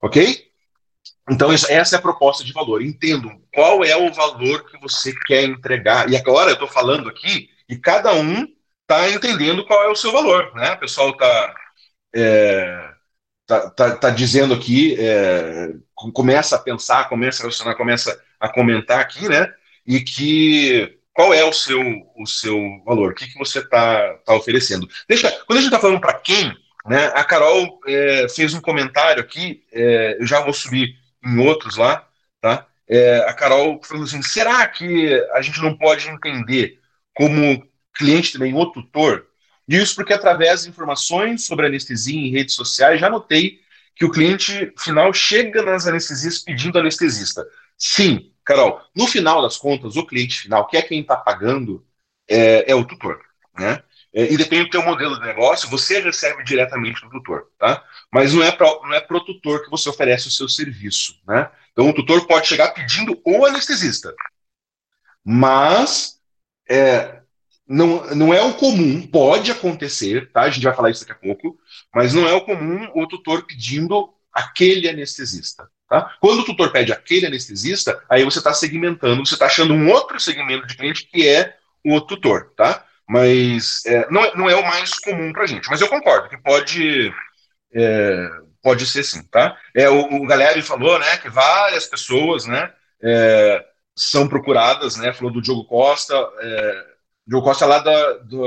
Ok? 0.00 0.46
Então, 1.28 1.52
isso, 1.52 1.70
essa 1.70 1.96
é 1.96 1.98
a 1.98 2.02
proposta 2.02 2.44
de 2.44 2.52
valor. 2.52 2.82
Entendo 2.82 3.30
qual 3.52 3.84
é 3.84 3.96
o 3.96 4.12
valor 4.12 4.64
que 4.70 4.78
você 4.78 5.12
quer 5.26 5.44
entregar. 5.44 6.08
E 6.08 6.16
agora 6.16 6.50
eu 6.50 6.54
estou 6.54 6.68
falando 6.68 7.08
aqui 7.08 7.50
e 7.68 7.76
cada 7.76 8.14
um 8.14 8.46
está 8.82 9.10
entendendo 9.10 9.66
qual 9.66 9.82
é 9.84 9.88
o 9.88 9.96
seu 9.96 10.12
valor. 10.12 10.54
Né? 10.54 10.72
O 10.72 10.78
pessoal 10.78 11.10
está 11.10 11.54
é, 12.14 12.90
tá, 13.46 13.70
tá, 13.70 13.96
tá, 13.96 14.10
dizendo 14.10 14.54
aqui 14.54 14.96
é, 14.98 15.74
começa 15.94 16.56
a 16.56 16.58
pensar, 16.58 17.08
começa 17.08 17.42
a 17.42 17.42
relacionar, 17.42 17.74
começa 17.74 18.22
a 18.38 18.48
comentar 18.48 19.00
aqui, 19.00 19.28
né? 19.28 19.52
E 19.86 20.00
que 20.00 20.95
qual 21.16 21.32
é 21.32 21.42
o 21.42 21.52
seu, 21.52 21.80
o 22.14 22.26
seu 22.26 22.60
valor? 22.84 23.12
O 23.12 23.14
que, 23.14 23.26
que 23.26 23.38
você 23.38 23.60
está 23.60 24.18
tá 24.18 24.34
oferecendo? 24.34 24.86
Deixa, 25.08 25.30
quando 25.46 25.58
a 25.58 25.62
gente 25.62 25.72
está 25.72 25.80
falando 25.80 25.98
para 25.98 26.12
quem, 26.12 26.54
né? 26.84 27.06
A 27.14 27.24
Carol 27.24 27.80
é, 27.86 28.28
fez 28.28 28.52
um 28.52 28.60
comentário 28.60 29.22
aqui, 29.22 29.64
é, 29.72 30.18
eu 30.20 30.26
já 30.26 30.42
vou 30.42 30.52
subir 30.52 30.94
em 31.24 31.38
outros 31.38 31.78
lá, 31.78 32.06
tá? 32.38 32.66
É, 32.86 33.20
a 33.20 33.32
Carol 33.32 33.80
falou 33.82 34.04
assim: 34.04 34.20
será 34.20 34.68
que 34.68 35.18
a 35.32 35.40
gente 35.40 35.58
não 35.62 35.74
pode 35.74 36.06
entender 36.06 36.78
como 37.14 37.66
cliente 37.94 38.34
também 38.34 38.52
o 38.52 38.66
tutor? 38.66 39.26
Isso 39.66 39.94
porque 39.94 40.12
através 40.12 40.64
de 40.64 40.68
informações 40.68 41.46
sobre 41.46 41.66
anestesia 41.66 42.20
em 42.20 42.30
redes 42.30 42.54
sociais 42.54 43.00
já 43.00 43.08
notei 43.08 43.58
que 43.94 44.04
o 44.04 44.10
cliente 44.10 44.70
final 44.78 45.14
chega 45.14 45.62
nas 45.62 45.86
anestesias 45.86 46.40
pedindo 46.40 46.78
anestesista. 46.78 47.42
Sim, 47.78 48.30
Carol, 48.46 48.80
no 48.94 49.08
final 49.08 49.42
das 49.42 49.56
contas, 49.56 49.96
o 49.96 50.06
cliente 50.06 50.40
final, 50.40 50.66
que 50.68 50.76
é 50.76 50.82
quem 50.82 51.00
está 51.00 51.16
pagando, 51.16 51.84
é, 52.28 52.70
é, 52.70 52.74
o 52.76 52.84
tutor. 52.84 53.20
Né? 53.58 53.82
É, 54.14 54.32
independente 54.32 54.68
do 54.68 54.70
teu 54.70 54.84
modelo 54.84 55.18
de 55.18 55.26
negócio, 55.26 55.68
você 55.68 56.00
recebe 56.00 56.44
diretamente 56.44 57.00
do 57.02 57.10
tutor. 57.10 57.48
Tá? 57.58 57.84
Mas 58.10 58.32
não 58.32 58.44
é 58.44 58.52
para 58.52 58.68
é 58.68 59.06
o 59.10 59.20
tutor 59.24 59.64
que 59.64 59.70
você 59.70 59.88
oferece 59.88 60.28
o 60.28 60.30
seu 60.30 60.48
serviço. 60.48 61.20
Né? 61.26 61.50
Então, 61.72 61.90
o 61.90 61.92
tutor 61.92 62.24
pode 62.28 62.46
chegar 62.46 62.72
pedindo 62.72 63.20
o 63.24 63.44
anestesista. 63.44 64.14
Mas 65.24 66.20
é, 66.70 67.20
não, 67.66 68.06
não 68.14 68.32
é 68.32 68.40
o 68.42 68.54
comum, 68.54 69.04
pode 69.04 69.50
acontecer, 69.50 70.30
tá? 70.30 70.42
A 70.42 70.50
gente 70.50 70.62
vai 70.62 70.74
falar 70.74 70.90
isso 70.90 71.00
daqui 71.04 71.12
a 71.12 71.26
pouco, 71.26 71.58
mas 71.92 72.14
não 72.14 72.28
é 72.28 72.32
o 72.32 72.44
comum 72.44 72.88
o 72.94 73.08
tutor 73.08 73.44
pedindo 73.44 74.14
aquele 74.32 74.88
anestesista. 74.88 75.68
Tá? 75.88 76.16
Quando 76.20 76.40
o 76.40 76.44
tutor 76.44 76.72
pede 76.72 76.92
aquele 76.92 77.26
anestesista, 77.26 78.02
aí 78.08 78.24
você 78.24 78.38
está 78.38 78.52
segmentando, 78.52 79.24
você 79.24 79.34
está 79.34 79.46
achando 79.46 79.72
um 79.72 79.88
outro 79.88 80.18
segmento 80.18 80.66
de 80.66 80.76
cliente 80.76 81.06
que 81.06 81.26
é 81.28 81.56
o 81.84 82.00
tutor, 82.00 82.52
tá? 82.56 82.84
Mas 83.08 83.86
é, 83.86 84.10
não, 84.10 84.24
é, 84.24 84.36
não 84.36 84.50
é 84.50 84.56
o 84.56 84.66
mais 84.66 84.98
comum 84.98 85.32
para 85.32 85.46
gente. 85.46 85.70
Mas 85.70 85.80
eu 85.80 85.88
concordo 85.88 86.28
que 86.28 86.36
pode, 86.38 87.12
é, 87.72 88.28
pode 88.60 88.84
ser 88.84 89.04
sim, 89.04 89.22
tá? 89.24 89.56
É, 89.74 89.88
o, 89.88 90.22
o 90.22 90.26
Galeri 90.26 90.60
falou, 90.60 90.98
né, 90.98 91.16
que 91.18 91.28
várias 91.28 91.86
pessoas, 91.86 92.46
né, 92.46 92.72
é, 93.00 93.64
são 93.94 94.28
procuradas, 94.28 94.96
né, 94.96 95.12
falou 95.12 95.32
do 95.32 95.40
Diogo 95.40 95.64
Costa, 95.66 96.14
é, 96.40 96.84
Diogo 97.26 97.46
Costa 97.46 97.64
é 97.64 97.68
lá 97.68 97.78
da, 97.78 98.12
do, 98.18 98.44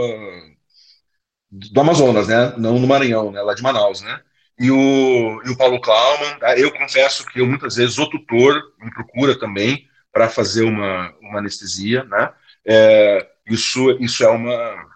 do 1.52 1.82
Amazonas, 1.82 2.28
né? 2.28 2.54
Não 2.58 2.80
no 2.80 2.88
Maranhão, 2.88 3.32
né? 3.32 3.42
Lá 3.42 3.54
de 3.54 3.62
Manaus, 3.62 4.02
né? 4.02 4.22
E 4.60 4.70
o, 4.70 5.42
e 5.46 5.50
o 5.50 5.58
Paulo 5.58 5.80
Klauman, 5.80 6.38
tá? 6.40 6.58
eu 6.58 6.72
confesso 6.72 7.26
que 7.26 7.40
eu 7.40 7.48
muitas 7.48 7.76
vezes 7.76 7.98
o 7.98 8.10
tutor 8.10 8.62
me 8.80 8.92
procura 8.94 9.40
também 9.40 9.88
para 10.12 10.28
fazer 10.28 10.64
uma, 10.64 11.14
uma 11.22 11.40
anestesia, 11.40 12.04
né? 12.04 12.34
É, 12.66 13.28
isso, 13.48 13.92
isso 14.02 14.24
é 14.24 14.30
uma 14.30 14.90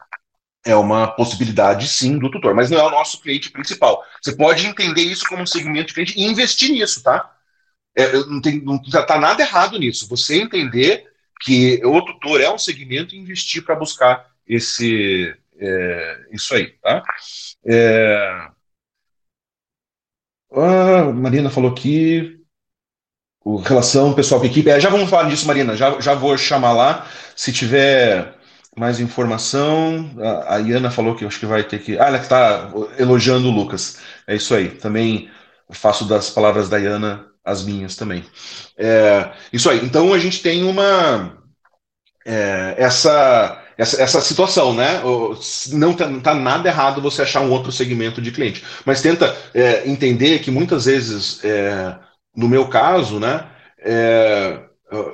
é 0.65 0.75
uma 0.75 1.07
possibilidade 1.07 1.87
sim 1.89 2.17
do 2.17 2.31
tutor, 2.31 2.55
mas 2.55 2.69
não 2.69 2.79
é 2.79 2.83
o 2.83 2.89
nosso 2.89 3.21
cliente 3.21 3.51
principal. 3.51 4.01
Você 4.21 4.33
pode 4.33 4.65
entender 4.65 5.01
isso 5.01 5.25
como 5.27 5.43
um 5.43 5.45
segmento 5.45 5.87
de 5.87 5.93
cliente 5.93 6.17
e 6.17 6.23
investir 6.23 6.71
nisso, 6.71 7.03
tá? 7.03 7.35
É, 7.95 8.13
não, 8.13 8.41
tem, 8.41 8.61
não 8.61 8.81
tá 8.81 9.19
nada 9.19 9.43
errado 9.43 9.77
nisso. 9.77 10.07
Você 10.07 10.41
entender 10.41 11.05
que 11.41 11.81
o 11.85 12.01
tutor 12.01 12.39
é 12.39 12.49
um 12.49 12.57
segmento 12.57 13.13
e 13.13 13.17
investir 13.17 13.63
para 13.63 13.75
buscar 13.75 14.25
esse 14.47 15.35
é, 15.59 16.27
isso 16.31 16.55
aí, 16.55 16.71
tá? 16.81 17.03
É, 17.65 18.47
a 20.55 21.11
Marina 21.11 21.49
falou 21.49 21.71
aqui 21.71 22.39
o 23.43 23.57
relação 23.57 24.13
pessoal 24.13 24.39
com 24.39 24.47
equipe. 24.47 24.69
É, 24.69 24.79
já 24.79 24.89
vamos 24.89 25.09
falar 25.09 25.29
disso, 25.29 25.47
Marina. 25.47 25.75
Já, 25.75 25.99
já 25.99 26.13
vou 26.13 26.37
chamar 26.37 26.73
lá. 26.73 27.07
Se 27.35 27.51
tiver 27.51 28.35
mais 28.77 28.99
informação, 28.99 30.09
a, 30.19 30.55
a 30.55 30.57
Iana 30.59 30.89
falou 30.89 31.15
que 31.15 31.25
acho 31.25 31.39
que 31.39 31.45
vai 31.45 31.63
ter 31.63 31.79
que. 31.79 31.97
Ah, 31.97 32.05
ela 32.07 32.17
que 32.17 32.25
está 32.25 32.71
elogiando 32.97 33.47
o 33.47 33.51
Lucas. 33.51 33.99
É 34.27 34.35
isso 34.35 34.53
aí. 34.55 34.69
Também 34.69 35.29
faço 35.71 36.05
das 36.05 36.29
palavras 36.29 36.69
da 36.69 36.77
Iana 36.77 37.25
as 37.43 37.63
minhas 37.63 37.95
também. 37.95 38.23
É, 38.77 39.31
isso 39.51 39.69
aí. 39.69 39.83
Então 39.83 40.13
a 40.13 40.19
gente 40.19 40.41
tem 40.41 40.63
uma 40.63 41.37
é, 42.25 42.75
essa, 42.77 43.62
essa, 43.77 44.01
essa 44.01 44.21
situação, 44.21 44.73
né? 44.73 45.01
Não 45.71 45.91
está 45.91 46.09
tá 46.21 46.33
nada 46.33 46.69
errado 46.69 47.01
você 47.01 47.21
achar 47.21 47.41
um 47.41 47.51
outro 47.51 47.71
segmento 47.71 48.21
de 48.21 48.31
cliente, 48.31 48.63
mas 48.85 49.01
tenta 49.01 49.35
é, 49.53 49.87
entender 49.89 50.39
que 50.39 50.51
muitas 50.51 50.85
vezes, 50.85 51.43
é, 51.43 51.95
no 52.35 52.47
meu 52.47 52.67
caso, 52.67 53.19
né? 53.19 53.47
É, 53.79 54.59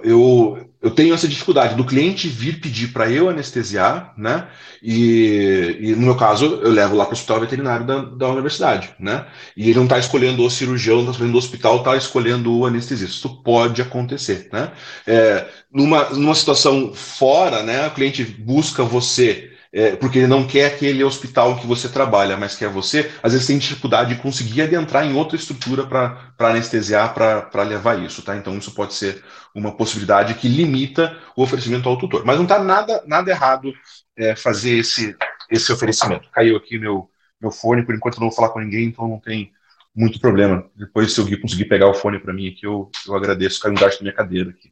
eu, 0.04 0.69
eu 0.82 0.92
tenho 0.92 1.14
essa 1.14 1.28
dificuldade 1.28 1.76
do 1.76 1.84
cliente 1.84 2.30
vir 2.30 2.62
pedir 2.62 2.94
para 2.94 3.10
eu 3.12 3.30
anestesiar, 3.30 4.14
né? 4.18 4.48
E, 4.82 5.78
e, 5.80 5.92
no 5.96 6.04
meu 6.04 6.16
caso, 6.16 6.46
eu 6.64 6.72
levo 6.72 6.96
lá 6.96 7.04
para 7.04 7.12
o 7.12 7.16
hospital 7.16 7.42
veterinário 7.42 7.86
da, 7.86 8.02
da 8.02 8.30
universidade, 8.30 8.90
né? 8.98 9.26
E 9.58 9.70
ele 9.70 9.78
não 9.78 9.84
está 9.84 10.00
escolhendo 10.00 10.42
o 10.42 10.50
cirurgião, 10.50 11.00
está 11.00 11.12
escolhendo 11.12 11.36
o 11.36 11.40
hospital, 11.40 11.78
está 11.78 11.98
escolhendo 11.98 12.58
o 12.58 12.66
anestesista. 12.66 13.14
Isso 13.14 13.44
pode 13.44 13.82
acontecer, 13.82 14.48
né? 14.54 14.72
É, 15.06 15.48
numa, 15.72 16.10
numa 16.12 16.36
situação 16.36 16.94
fora, 16.94 17.62
né? 17.62 17.88
O 17.88 17.92
cliente 17.92 18.24
busca 18.24 18.82
você 18.82 19.49
é, 19.72 19.96
porque 19.96 20.20
ele 20.20 20.28
não 20.28 20.48
quer 20.48 20.66
aquele 20.66 21.04
hospital 21.04 21.58
que 21.58 21.68
você 21.68 21.88
trabalha, 21.88 22.36
mas 22.36 22.56
quer 22.56 22.70
você, 22.70 23.12
às 23.22 23.34
vezes 23.34 23.48
tem 23.48 23.58
dificuldade 23.58 24.16
de 24.16 24.22
conseguir 24.22 24.64
adentrar 24.64 25.06
em 25.06 25.14
outra 25.14 25.36
estrutura 25.36 25.86
para 25.86 26.34
anestesiar, 26.40 27.14
para 27.14 27.64
levar 27.64 28.04
isso, 28.04 28.24
tá? 28.24 28.36
Então 28.36 28.58
isso 28.58 28.74
pode 28.74 28.96
ser 28.96 29.24
uma 29.54 29.72
possibilidade 29.72 30.34
que 30.36 30.48
limita 30.48 31.18
o 31.36 31.44
oferecimento 31.44 31.88
ao 31.88 31.98
tutor. 31.98 32.26
Mas 32.26 32.38
não 32.38 32.44
está 32.44 32.64
nada, 32.64 33.04
nada 33.06 33.30
errado 33.30 33.72
é, 34.18 34.36
fazer 34.36 34.78
esse, 34.78 35.16
esse 35.52 35.72
oferecimento. 35.72 36.30
Caiu 36.32 36.58
aqui 36.58 36.80
meu, 36.80 37.10
meu 37.40 37.52
fone, 37.52 37.86
por 37.86 37.94
enquanto 37.94 38.16
eu 38.16 38.22
não 38.22 38.30
vou 38.30 38.36
falar 38.36 38.50
com 38.50 38.60
ninguém, 38.60 38.86
então 38.86 39.08
não 39.08 39.20
tem 39.20 39.52
muito 39.96 40.20
problema. 40.20 40.66
Depois, 40.76 41.12
se 41.14 41.20
eu 41.20 41.42
conseguir 41.42 41.66
pegar 41.66 41.88
o 41.88 41.94
fone 41.94 42.20
para 42.20 42.34
mim 42.34 42.48
aqui, 42.48 42.66
eu, 42.66 42.90
eu 43.08 43.16
agradeço, 43.16 43.60
caiu 43.60 43.74
embaixo 43.74 43.98
da 43.98 44.04
minha 44.04 44.16
cadeira 44.16 44.50
aqui. 44.50 44.72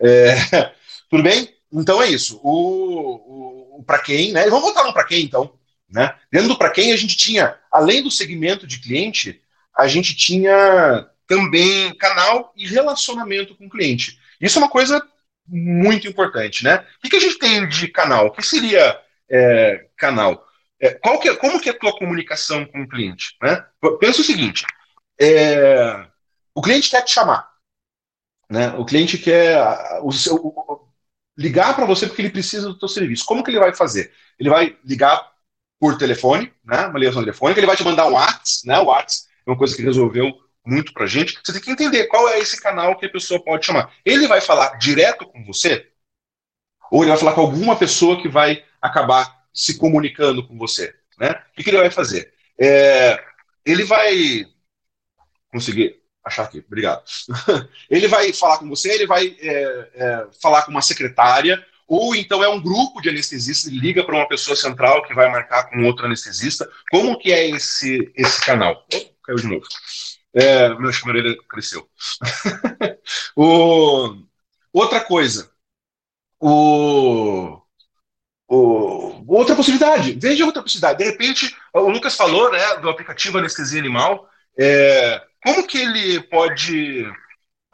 É, 0.00 0.34
tudo 1.10 1.22
bem? 1.22 1.48
Então 1.72 2.02
é 2.02 2.08
isso. 2.08 2.40
O, 2.42 3.57
para 3.82 3.98
quem, 3.98 4.32
né? 4.32 4.44
Vamos 4.48 4.62
voltar 4.62 4.84
no 4.84 4.92
para 4.92 5.04
quem, 5.04 5.24
então. 5.24 5.52
Né? 5.88 6.14
Dentro 6.30 6.48
do 6.48 6.58
para 6.58 6.70
quem 6.70 6.92
a 6.92 6.96
gente 6.96 7.16
tinha, 7.16 7.56
além 7.72 8.02
do 8.02 8.10
segmento 8.10 8.66
de 8.66 8.78
cliente, 8.78 9.40
a 9.76 9.86
gente 9.86 10.14
tinha 10.14 11.08
também 11.26 11.94
canal 11.96 12.52
e 12.56 12.66
relacionamento 12.66 13.54
com 13.54 13.66
o 13.66 13.70
cliente. 13.70 14.18
Isso 14.40 14.58
é 14.58 14.62
uma 14.62 14.70
coisa 14.70 15.02
muito 15.46 16.06
importante, 16.06 16.62
né? 16.62 16.84
O 17.02 17.08
que, 17.08 17.16
a 17.16 17.20
gente 17.20 17.38
tem 17.38 17.66
de 17.68 17.88
canal? 17.88 18.26
O 18.26 18.30
que 18.32 18.42
seria 18.42 19.00
é, 19.30 19.86
canal? 19.96 20.46
É, 20.80 20.90
qual 20.94 21.18
que 21.18 21.28
é, 21.28 21.36
como 21.36 21.60
que 21.60 21.68
é 21.68 21.72
a 21.72 21.78
tua 21.78 21.96
comunicação 21.96 22.64
com 22.66 22.82
o 22.82 22.88
cliente? 22.88 23.36
Né? 23.42 23.64
Pensa 23.98 24.20
o 24.20 24.24
seguinte: 24.24 24.64
é, 25.20 26.06
o 26.54 26.60
cliente 26.60 26.90
quer 26.90 27.02
te 27.02 27.12
chamar, 27.12 27.48
né? 28.50 28.70
O 28.70 28.84
cliente 28.84 29.16
quer 29.16 29.58
o 30.02 30.12
seu, 30.12 30.87
ligar 31.38 31.76
para 31.76 31.86
você 31.86 32.06
porque 32.06 32.20
ele 32.20 32.30
precisa 32.30 32.66
do 32.66 32.78
teu 32.78 32.88
serviço. 32.88 33.24
Como 33.24 33.44
que 33.44 33.50
ele 33.50 33.60
vai 33.60 33.72
fazer? 33.72 34.12
Ele 34.38 34.50
vai 34.50 34.76
ligar 34.84 35.32
por 35.78 35.96
telefone, 35.96 36.52
né? 36.64 36.86
Uma 36.86 36.98
ligação 36.98 37.22
telefônica, 37.22 37.60
ele 37.60 37.66
vai 37.66 37.76
te 37.76 37.84
mandar 37.84 38.08
um 38.08 38.14
WhatsApp, 38.14 38.66
né? 38.66 38.78
O 38.80 38.86
WhatsApp 38.86 39.30
é 39.46 39.50
uma 39.50 39.56
coisa 39.56 39.76
que 39.76 39.82
resolveu 39.82 40.36
muito 40.66 40.92
para 40.92 41.06
gente. 41.06 41.38
Você 41.42 41.52
tem 41.52 41.62
que 41.62 41.70
entender 41.70 42.06
qual 42.08 42.28
é 42.28 42.40
esse 42.40 42.60
canal 42.60 42.98
que 42.98 43.06
a 43.06 43.10
pessoa 43.10 43.42
pode 43.42 43.64
chamar. 43.64 43.92
Ele 44.04 44.26
vai 44.26 44.40
falar 44.40 44.76
direto 44.78 45.24
com 45.26 45.44
você 45.44 45.88
ou 46.90 47.02
ele 47.02 47.10
vai 47.10 47.18
falar 47.18 47.34
com 47.34 47.42
alguma 47.42 47.76
pessoa 47.76 48.20
que 48.20 48.28
vai 48.28 48.64
acabar 48.82 49.44
se 49.54 49.78
comunicando 49.78 50.46
com 50.46 50.58
você, 50.58 50.94
né? 51.18 51.42
O 51.56 51.62
que, 51.62 51.70
ele 51.70 51.78
vai 51.78 51.90
fazer? 51.90 52.32
É, 52.58 53.22
ele 53.64 53.84
vai 53.84 54.44
conseguir 55.52 56.02
achar 56.28 56.44
aqui, 56.44 56.64
obrigado. 56.66 57.02
ele 57.90 58.08
vai 58.08 58.32
falar 58.32 58.58
com 58.58 58.68
você, 58.68 58.90
ele 58.92 59.06
vai 59.06 59.36
é, 59.40 59.88
é, 59.94 60.26
falar 60.40 60.62
com 60.62 60.70
uma 60.70 60.82
secretária, 60.82 61.64
ou 61.86 62.14
então 62.14 62.44
é 62.44 62.48
um 62.48 62.60
grupo 62.60 63.00
de 63.00 63.08
anestesistas, 63.08 63.72
liga 63.72 64.04
para 64.04 64.14
uma 64.14 64.28
pessoa 64.28 64.54
central 64.54 65.02
que 65.04 65.14
vai 65.14 65.30
marcar 65.30 65.70
com 65.70 65.84
outro 65.84 66.04
anestesista. 66.04 66.70
Como 66.90 67.18
que 67.18 67.32
é 67.32 67.48
esse, 67.48 68.12
esse 68.14 68.44
canal? 68.44 68.86
Oh, 68.92 69.00
caiu 69.24 69.36
de 69.38 69.46
novo. 69.46 69.66
É, 70.34 70.68
meu 70.68 70.90
orelha 71.06 71.36
cresceu. 71.48 71.88
o, 73.34 74.16
outra 74.72 75.00
coisa. 75.00 75.50
O, 76.38 77.60
o, 78.46 79.24
outra 79.26 79.56
possibilidade. 79.56 80.12
Veja 80.20 80.44
outra 80.44 80.62
possibilidade. 80.62 80.98
De 80.98 81.10
repente, 81.10 81.56
o 81.72 81.88
Lucas 81.88 82.14
falou 82.14 82.52
né, 82.52 82.76
do 82.76 82.90
aplicativo 82.90 83.38
Anestesia 83.38 83.80
Animal. 83.80 84.28
É, 84.58 85.22
como 85.42 85.66
que 85.66 85.78
ele 85.78 86.20
pode. 86.22 87.10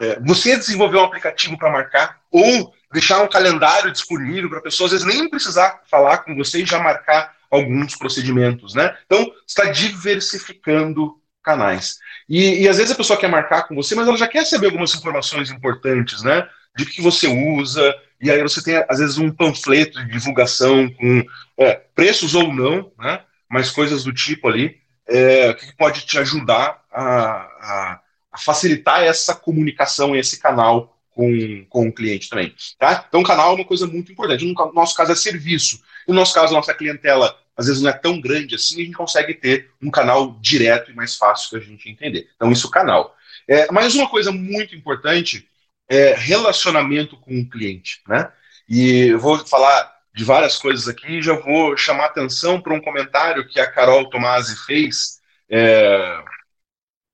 É, 0.00 0.18
você 0.20 0.56
desenvolver 0.56 0.98
um 0.98 1.04
aplicativo 1.04 1.56
para 1.56 1.70
marcar 1.70 2.20
ou 2.30 2.74
deixar 2.92 3.22
um 3.22 3.28
calendário 3.28 3.92
disponível 3.92 4.50
para 4.50 4.60
pessoas, 4.60 4.92
às 4.92 5.04
vezes 5.04 5.20
nem 5.20 5.28
precisar 5.28 5.82
falar 5.88 6.18
com 6.18 6.34
você 6.34 6.62
e 6.62 6.66
já 6.66 6.80
marcar 6.80 7.34
alguns 7.50 7.96
procedimentos, 7.96 8.74
né? 8.74 8.96
Então, 9.06 9.30
está 9.46 9.66
diversificando 9.66 11.20
canais. 11.42 11.98
E, 12.28 12.62
e, 12.62 12.68
às 12.68 12.78
vezes 12.78 12.92
a 12.92 12.96
pessoa 12.96 13.18
quer 13.18 13.28
marcar 13.28 13.68
com 13.68 13.74
você, 13.74 13.94
mas 13.94 14.08
ela 14.08 14.16
já 14.16 14.26
quer 14.26 14.44
saber 14.44 14.66
algumas 14.66 14.94
informações 14.94 15.50
importantes, 15.50 16.22
né? 16.22 16.48
De 16.76 16.86
que 16.86 17.02
você 17.02 17.28
usa, 17.28 17.94
e 18.20 18.30
aí 18.30 18.42
você 18.42 18.62
tem, 18.62 18.82
às 18.88 18.98
vezes, 18.98 19.18
um 19.18 19.30
panfleto 19.30 20.02
de 20.04 20.10
divulgação 20.10 20.90
com 20.90 21.24
é, 21.58 21.74
preços 21.94 22.34
ou 22.34 22.52
não, 22.52 22.90
né? 22.98 23.20
Mas 23.48 23.70
coisas 23.70 24.02
do 24.04 24.12
tipo 24.12 24.48
ali, 24.48 24.80
é, 25.06 25.52
que 25.52 25.76
pode 25.76 26.06
te 26.06 26.18
ajudar 26.18 26.82
a, 26.90 27.46
a, 27.64 28.00
a 28.32 28.38
facilitar 28.38 29.02
essa 29.02 29.34
comunicação, 29.34 30.14
esse 30.14 30.38
canal 30.38 30.96
com, 31.10 31.64
com 31.68 31.88
o 31.88 31.92
cliente 31.92 32.28
também. 32.28 32.54
Tá? 32.78 33.04
Então, 33.08 33.22
canal 33.22 33.52
é 33.52 33.54
uma 33.54 33.64
coisa 33.64 33.86
muito 33.86 34.12
importante. 34.12 34.44
No 34.44 34.72
nosso 34.72 34.94
caso 34.94 35.12
é 35.12 35.14
serviço. 35.14 35.80
No 36.06 36.14
nosso 36.14 36.34
caso, 36.34 36.52
a 36.52 36.56
nossa 36.56 36.74
clientela 36.74 37.38
às 37.56 37.66
vezes 37.66 37.80
não 37.80 37.90
é 37.90 37.92
tão 37.92 38.20
grande 38.20 38.56
assim, 38.56 38.82
a 38.82 38.84
gente 38.84 38.96
consegue 38.96 39.32
ter 39.32 39.70
um 39.80 39.88
canal 39.88 40.36
direto 40.40 40.90
e 40.90 40.94
mais 40.94 41.14
fácil 41.14 41.50
para 41.50 41.60
a 41.60 41.62
gente 41.62 41.88
entender. 41.88 42.28
Então, 42.34 42.50
isso 42.50 42.66
é 42.66 42.70
canal. 42.70 43.16
É, 43.48 43.70
mas 43.70 43.94
uma 43.94 44.08
coisa 44.08 44.32
muito 44.32 44.74
importante 44.74 45.48
é 45.88 46.14
relacionamento 46.14 47.16
com 47.16 47.38
o 47.38 47.48
cliente. 47.48 48.02
Né? 48.08 48.30
E 48.68 49.08
eu 49.08 49.18
vou 49.20 49.38
falar 49.46 49.94
de 50.14 50.24
várias 50.24 50.56
coisas 50.56 50.88
aqui, 50.88 51.22
já 51.22 51.34
vou 51.34 51.76
chamar 51.76 52.06
atenção 52.06 52.60
para 52.60 52.74
um 52.74 52.80
comentário 52.80 53.46
que 53.46 53.60
a 53.60 53.70
Carol 53.70 54.08
Tomasi 54.08 54.56
fez 54.64 55.20
é, 55.50 56.24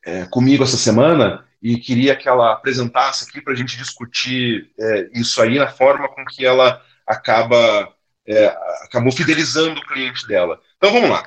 é, 0.05 0.25
comigo 0.27 0.65
essa 0.65 0.77
semana, 0.77 1.45
e 1.63 1.77
queria 1.79 2.17
que 2.17 2.29
ela 2.29 2.53
apresentasse 2.53 3.29
aqui 3.29 3.41
para 3.41 3.53
a 3.53 3.57
gente 3.57 3.77
discutir 3.77 4.71
é, 4.79 5.11
isso 5.13 5.41
aí 5.43 5.59
na 5.59 5.69
forma 5.69 6.09
com 6.09 6.25
que 6.25 6.45
ela 6.45 6.83
acaba 7.07 7.93
é, 8.27 8.47
acabou 8.85 9.13
fidelizando 9.13 9.79
o 9.81 9.87
cliente 9.87 10.27
dela. 10.27 10.61
Então 10.77 10.93
vamos 10.93 11.11
lá. 11.11 11.23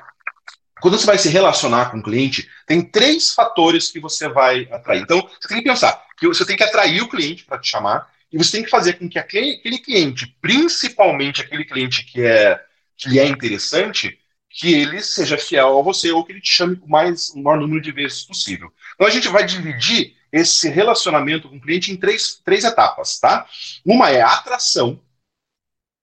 Quando 0.81 0.97
você 0.97 1.05
vai 1.05 1.17
se 1.17 1.29
relacionar 1.29 1.91
com 1.91 1.99
o 1.99 2.03
cliente, 2.03 2.49
tem 2.65 2.81
três 2.81 3.33
fatores 3.33 3.91
que 3.91 3.99
você 3.99 4.27
vai 4.27 4.67
atrair. 4.71 5.01
Então 5.01 5.21
você 5.39 5.47
tem 5.47 5.57
que 5.57 5.69
pensar 5.69 6.03
que 6.17 6.27
você 6.27 6.45
tem 6.45 6.57
que 6.57 6.63
atrair 6.63 7.01
o 7.01 7.07
cliente 7.07 7.45
para 7.45 7.59
te 7.59 7.69
chamar 7.69 8.11
e 8.31 8.37
você 8.37 8.51
tem 8.53 8.63
que 8.63 8.69
fazer 8.69 8.93
com 8.93 9.07
que 9.07 9.19
aquele, 9.19 9.57
aquele 9.57 9.77
cliente, 9.77 10.35
principalmente 10.41 11.41
aquele 11.41 11.65
cliente 11.65 12.05
que 12.05 12.21
é 12.21 12.59
que 12.95 13.19
é 13.19 13.25
interessante, 13.25 14.17
que 14.53 14.71
ele 14.71 15.01
seja 15.01 15.37
fiel 15.37 15.79
a 15.79 15.81
você 15.81 16.11
ou 16.11 16.23
que 16.23 16.31
ele 16.31 16.41
te 16.41 16.51
chame 16.51 16.79
o 16.81 16.87
mais 16.87 17.29
o 17.29 17.41
maior 17.41 17.59
número 17.59 17.81
de 17.81 17.91
vezes 17.91 18.23
possível. 18.23 18.71
Então 18.93 19.07
a 19.07 19.09
gente 19.09 19.27
vai 19.27 19.43
dividir 19.43 20.15
esse 20.31 20.69
relacionamento 20.69 21.49
com 21.49 21.57
o 21.57 21.61
cliente 21.61 21.91
em 21.91 21.97
três, 21.97 22.39
três 22.43 22.63
etapas, 22.63 23.19
tá? 23.19 23.47
Uma 23.83 24.11
é 24.11 24.21
a 24.21 24.33
atração, 24.33 25.01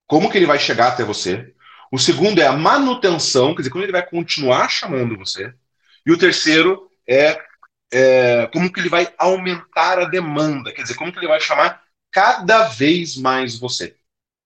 como 0.07 0.29
que 0.29 0.37
ele 0.37 0.47
vai 0.47 0.59
chegar 0.59 0.89
até 0.89 1.05
você. 1.05 1.55
O 1.93 1.99
segundo 1.99 2.41
é 2.41 2.47
a 2.47 2.53
manutenção, 2.53 3.55
quer 3.55 3.63
dizer, 3.63 3.71
como 3.71 3.85
ele 3.85 3.93
vai 3.93 4.05
continuar 4.05 4.69
chamando 4.69 5.17
você. 5.17 5.55
E 6.05 6.13
o 6.13 6.19
terceiro 6.19 6.91
é, 7.07 7.41
é 7.93 8.49
como 8.53 8.73
que 8.73 8.81
ele 8.81 8.89
vai 8.89 9.13
aumentar 9.17 9.99
a 9.99 10.05
demanda, 10.05 10.73
quer 10.73 10.83
dizer, 10.83 10.95
como 10.95 11.13
que 11.13 11.19
ele 11.19 11.29
vai 11.29 11.41
chamar 11.41 11.83
cada 12.11 12.69
vez 12.69 13.17
mais 13.17 13.57
você. 13.59 13.97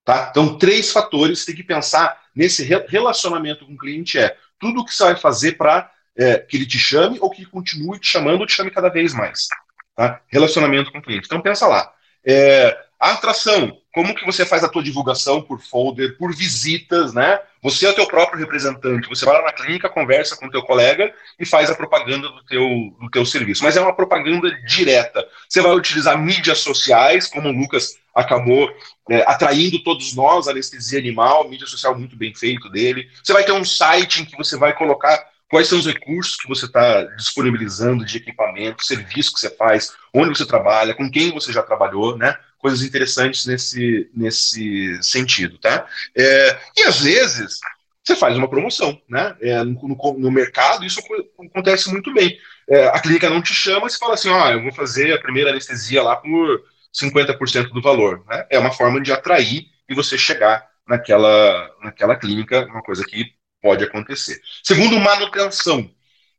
Tá? 0.05 0.29
Então, 0.31 0.59
três 0.59 0.93
fatores, 0.93 1.45
tem 1.47 1.55
que 1.55 1.65
pensar 1.65 2.24
nesse 2.35 2.65
relacionamento 2.89 3.65
com 3.67 3.75
o 3.75 3.79
cliente 3.79 4.19
é 4.19 4.37
tudo 4.59 4.81
o 4.81 4.85
que 4.85 4.95
você 4.95 5.05
vai 5.05 5.17
fazer 5.17 5.53
para 5.53 5.91
é, 6.17 6.39
que 6.39 6.57
ele 6.57 6.67
te 6.67 6.79
chame 6.79 7.19
ou 7.21 7.31
que 7.31 7.45
continue 7.45 7.99
te 7.99 8.09
chamando 8.09 8.41
ou 8.41 8.47
te 8.47 8.55
chame 8.55 8.71
cada 8.71 8.89
vez 8.89 9.13
mais. 9.13 9.49
Tá? 9.97 10.21
Relacionamento 10.29 10.91
com 10.91 10.99
o 10.99 11.03
cliente. 11.03 11.27
Então, 11.27 11.41
pensa 11.41 11.67
lá. 11.67 11.93
É, 12.27 12.77
a 12.99 13.13
atração, 13.13 13.77
como 13.93 14.15
que 14.15 14.25
você 14.25 14.47
faz 14.47 14.65
a 14.65 14.69
tua 14.69 14.83
divulgação 14.83 15.43
por 15.43 15.61
folder, 15.61 16.17
por 16.17 16.35
visitas, 16.35 17.13
né? 17.13 17.39
Você 17.63 17.87
é 17.87 17.91
o 17.91 17.95
teu 17.95 18.07
próprio 18.07 18.39
representante. 18.39 19.09
Você 19.09 19.25
vai 19.25 19.35
lá 19.35 19.43
na 19.43 19.53
clínica, 19.53 19.89
conversa 19.89 20.37
com 20.37 20.47
o 20.47 20.51
teu 20.51 20.63
colega 20.63 21.13
e 21.39 21.45
faz 21.45 21.71
a 21.71 21.75
propaganda 21.75 22.29
do 22.29 22.45
teu, 22.45 22.67
do 23.01 23.11
teu 23.11 23.27
serviço. 23.27 23.63
Mas 23.63 23.77
é 23.77 23.81
uma 23.81 23.95
propaganda 23.95 24.51
direta. 24.67 25.27
Você 25.49 25.61
vai 25.61 25.73
utilizar 25.73 26.19
mídias 26.19 26.59
sociais, 26.59 27.27
como 27.27 27.49
o 27.49 27.53
Lucas 27.53 27.97
acabou 28.15 28.71
é, 29.11 29.23
atraindo 29.27 29.83
todos 29.83 30.15
nós, 30.15 30.47
anestesia 30.47 30.99
animal, 30.99 31.49
mídia 31.49 31.67
social 31.67 31.99
muito 31.99 32.17
bem 32.17 32.35
feito 32.35 32.71
dele. 32.71 33.09
Você 33.23 33.33
vai 33.33 33.45
ter 33.45 33.53
um 33.53 33.65
site 33.65 34.23
em 34.23 34.25
que 34.25 34.37
você 34.37 34.57
vai 34.57 34.73
colocar 34.75 35.35
quais 35.49 35.69
são 35.69 35.79
os 35.79 35.87
recursos 35.87 36.37
que 36.37 36.49
você 36.49 36.67
está 36.67 37.03
disponibilizando 37.17 38.05
de 38.05 38.17
equipamento, 38.17 38.85
serviço 38.85 39.35
que 39.35 39.41
você 39.41 39.51
faz, 39.51 39.93
onde 40.13 40.37
você 40.37 40.47
trabalha, 40.47 40.95
com 40.95 41.11
quem 41.11 41.33
você 41.33 41.53
já 41.53 41.63
trabalhou, 41.63 42.17
né? 42.17 42.37
Coisas 42.59 42.83
interessantes 42.83 43.45
nesse, 43.47 44.11
nesse 44.15 45.01
sentido, 45.03 45.59
tá? 45.59 45.87
É, 46.17 46.59
e 46.77 46.83
às 46.83 47.01
vezes 47.01 47.61
você 48.03 48.17
faz 48.17 48.37
uma 48.37 48.49
promoção, 48.49 49.01
né? 49.09 49.37
É, 49.41 49.63
no, 49.63 49.97
no, 50.19 50.31
mercado 50.31 50.85
isso 50.85 51.01
acontece 51.39 51.91
muito 51.91 52.13
bem. 52.13 52.39
É, 52.69 52.89
a 52.89 52.99
clínica 52.99 53.31
não 53.31 53.43
te 53.43 53.55
chama, 53.55 53.89
você 53.89 53.99
fala 53.99 54.15
assim, 54.15 54.31
ó, 54.31 54.47
oh, 54.47 54.51
eu 54.51 54.63
vou 54.63 54.73
fazer 54.73 55.13
a 55.13 55.21
primeira 55.21 55.51
anestesia 55.51 56.03
lá 56.03 56.17
por 56.17 56.65
50% 56.95 57.71
do 57.71 57.83
valor. 57.83 58.25
Né? 58.29 58.47
É 58.51 58.59
uma 58.59 58.73
forma 58.73 59.01
de 59.01 59.13
atrair 59.13 59.67
e 59.89 59.95
você 59.95 60.17
chegar 60.17 60.67
naquela, 60.87 61.71
naquela 61.83 62.17
clínica, 62.17 62.65
uma 62.67 62.83
coisa 62.83 63.05
que 63.05 63.33
pode 63.61 63.85
acontecer. 63.85 64.41
Segundo, 64.63 64.99
manutenção. 65.01 65.91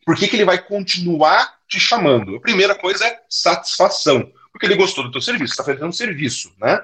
Por 0.05 0.15
que, 0.15 0.27
que 0.27 0.35
ele 0.35 0.45
vai 0.45 0.61
continuar 0.61 1.55
te 1.67 1.79
chamando? 1.79 2.35
A 2.35 2.41
primeira 2.41 2.75
coisa 2.75 3.05
é 3.05 3.19
satisfação, 3.27 4.31
porque 4.51 4.67
ele 4.67 4.75
gostou 4.75 5.03
do 5.03 5.11
teu 5.11 5.21
serviço, 5.21 5.53
está 5.53 5.63
fazendo 5.63 5.91
serviço, 5.91 6.53
né? 6.59 6.79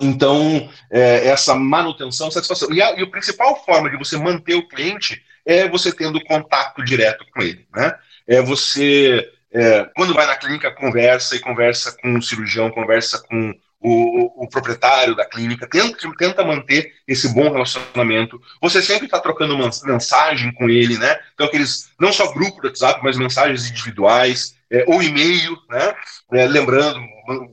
Então, 0.00 0.70
é, 0.92 1.26
essa 1.26 1.54
manutenção, 1.54 2.30
satisfação. 2.30 2.70
E 2.72 2.80
a, 2.80 2.92
e 2.92 3.02
a 3.02 3.10
principal 3.10 3.64
forma 3.64 3.90
de 3.90 3.96
você 3.96 4.16
manter 4.16 4.54
o 4.54 4.68
cliente 4.68 5.24
é 5.44 5.66
você 5.66 5.90
tendo 5.90 6.22
contato 6.24 6.84
direto 6.84 7.24
com 7.32 7.42
ele, 7.42 7.66
né? 7.74 7.98
É 8.26 8.42
você 8.42 9.32
é, 9.52 9.88
quando 9.96 10.14
vai 10.14 10.26
na 10.26 10.36
clínica, 10.36 10.70
conversa 10.70 11.36
e 11.36 11.40
conversa 11.40 11.96
com 12.00 12.16
o 12.16 12.22
cirurgião, 12.22 12.70
conversa 12.70 13.22
com 13.26 13.54
o, 13.80 14.44
o, 14.44 14.48
proprietário 14.48 15.14
da 15.14 15.24
clínica, 15.24 15.66
tenta, 15.66 15.96
tenta 16.18 16.44
manter 16.44 16.92
esse 17.06 17.32
bom 17.32 17.50
relacionamento. 17.50 18.40
Você 18.60 18.82
sempre 18.82 19.06
está 19.06 19.20
trocando 19.20 19.56
mensagem 19.84 20.52
com 20.52 20.68
ele, 20.68 20.98
né? 20.98 21.16
Então, 21.34 21.46
aqueles, 21.46 21.90
não 21.98 22.12
só 22.12 22.32
grupo 22.32 22.60
do 22.60 22.66
WhatsApp, 22.66 23.00
mas 23.02 23.16
mensagens 23.16 23.70
individuais, 23.70 24.56
é, 24.70 24.84
ou 24.86 25.02
e-mail, 25.02 25.56
né? 25.70 25.94
É, 26.32 26.46
lembrando, 26.46 27.00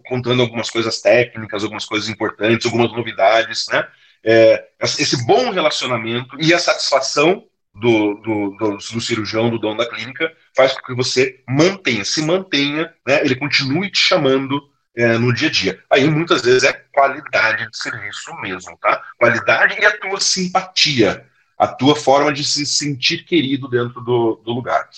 contando 0.08 0.41
algumas 0.41 0.70
coisas 0.70 1.00
técnicas, 1.00 1.64
algumas 1.64 1.86
coisas 1.86 2.10
importantes, 2.10 2.66
algumas 2.66 2.91
novidades, 2.91 3.68
né? 3.72 3.88
É, 4.24 4.66
esse 4.82 5.26
bom 5.26 5.52
relacionamento 5.52 6.36
e 6.39 6.52
a 6.54 6.60
satisfação 6.60 7.46
do, 7.76 8.16
do, 8.16 8.50
do, 8.58 8.78
do, 8.78 9.02
cirurgião, 9.02 9.50
do 9.50 9.60
dono 9.60 9.78
da 9.78 9.88
clínica, 9.88 10.32
faz 10.56 10.74
com 10.74 10.82
que 10.82 10.95
você 10.95 11.43
mantenha, 11.47 12.06
se 12.06 12.22
mantenha, 12.22 12.91
né, 13.06 13.22
ele 13.24 13.36
continue 13.36 13.92
te 13.92 14.00
chamando 14.00 14.62
é, 14.96 15.17
no 15.17 15.34
dia 15.34 15.50
a 15.50 15.51
dia. 15.51 15.84
Aí 15.89 16.08
muitas 16.09 16.42
vezes 16.42 16.63
é 16.63 16.71
qualidade 16.71 17.70
de 17.70 17.78
serviço 17.78 18.34
mesmo, 18.42 18.78
tá? 18.78 19.04
Qualidade 19.17 19.78
e 19.79 19.86
a 19.86 19.97
tua 19.97 20.20
simpatia, 20.20 21.25
a 21.58 21.67
tua 21.67 21.96
forma 21.96 22.32
de 22.32 22.43
se 22.43 22.66
sentir 22.66 23.25
querido 23.25 23.67
dentro 23.67 24.01
do, 24.01 24.42
do 24.43 24.54
lugar. 24.54 24.89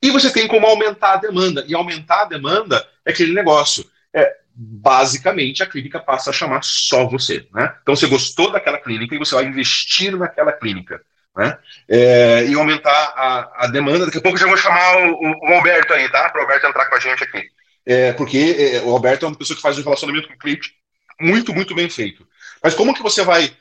E 0.00 0.10
você 0.10 0.32
tem 0.32 0.46
como 0.46 0.66
aumentar 0.66 1.14
a 1.14 1.16
demanda. 1.16 1.64
E 1.66 1.74
aumentar 1.74 2.22
a 2.22 2.26
demanda 2.26 2.86
é 3.04 3.10
aquele 3.10 3.32
negócio. 3.32 3.84
É, 4.14 4.36
basicamente, 4.54 5.62
a 5.62 5.66
clínica 5.66 5.98
passa 5.98 6.30
a 6.30 6.32
chamar 6.32 6.62
só 6.62 7.08
você. 7.08 7.48
Né? 7.52 7.74
Então, 7.82 7.96
você 7.96 8.06
gostou 8.06 8.52
daquela 8.52 8.78
clínica 8.78 9.14
e 9.14 9.18
você 9.18 9.34
vai 9.34 9.46
investir 9.46 10.16
naquela 10.16 10.52
clínica 10.52 11.02
né? 11.36 11.58
É, 11.88 12.44
e 12.46 12.54
aumentar 12.54 12.90
a, 12.90 13.64
a, 13.64 13.66
demanda. 13.66 14.06
Daqui 14.06 14.18
a 14.18 14.22
pouco 14.22 14.38
já 14.38 14.46
vou 14.46 14.56
chamar 14.56 14.96
o, 14.96 15.50
o 15.50 15.54
Alberto 15.54 15.92
aí, 15.92 16.10
tá? 16.10 16.30
Para 16.30 16.40
o 16.40 16.42
Alberto 16.42 16.66
entrar 16.66 16.86
com 16.86 16.94
a 16.94 17.00
gente 17.00 17.22
aqui. 17.22 17.44
É, 17.84 18.12
porque 18.14 18.56
é, 18.58 18.82
o 18.82 18.90
Alberto 18.90 19.26
é 19.26 19.28
uma 19.28 19.36
pessoa 19.36 19.54
que 19.54 19.62
faz 19.62 19.78
um 19.78 19.82
relacionamento 19.82 20.28
com 20.28 20.34
o 20.34 20.38
cliente 20.38 20.72
muito, 21.20 21.52
muito 21.52 21.74
bem 21.74 21.90
feito. 21.90 22.26
Mas 22.62 22.74
como 22.74 22.94
que 22.94 23.02
você 23.02 23.22
vai. 23.22 23.54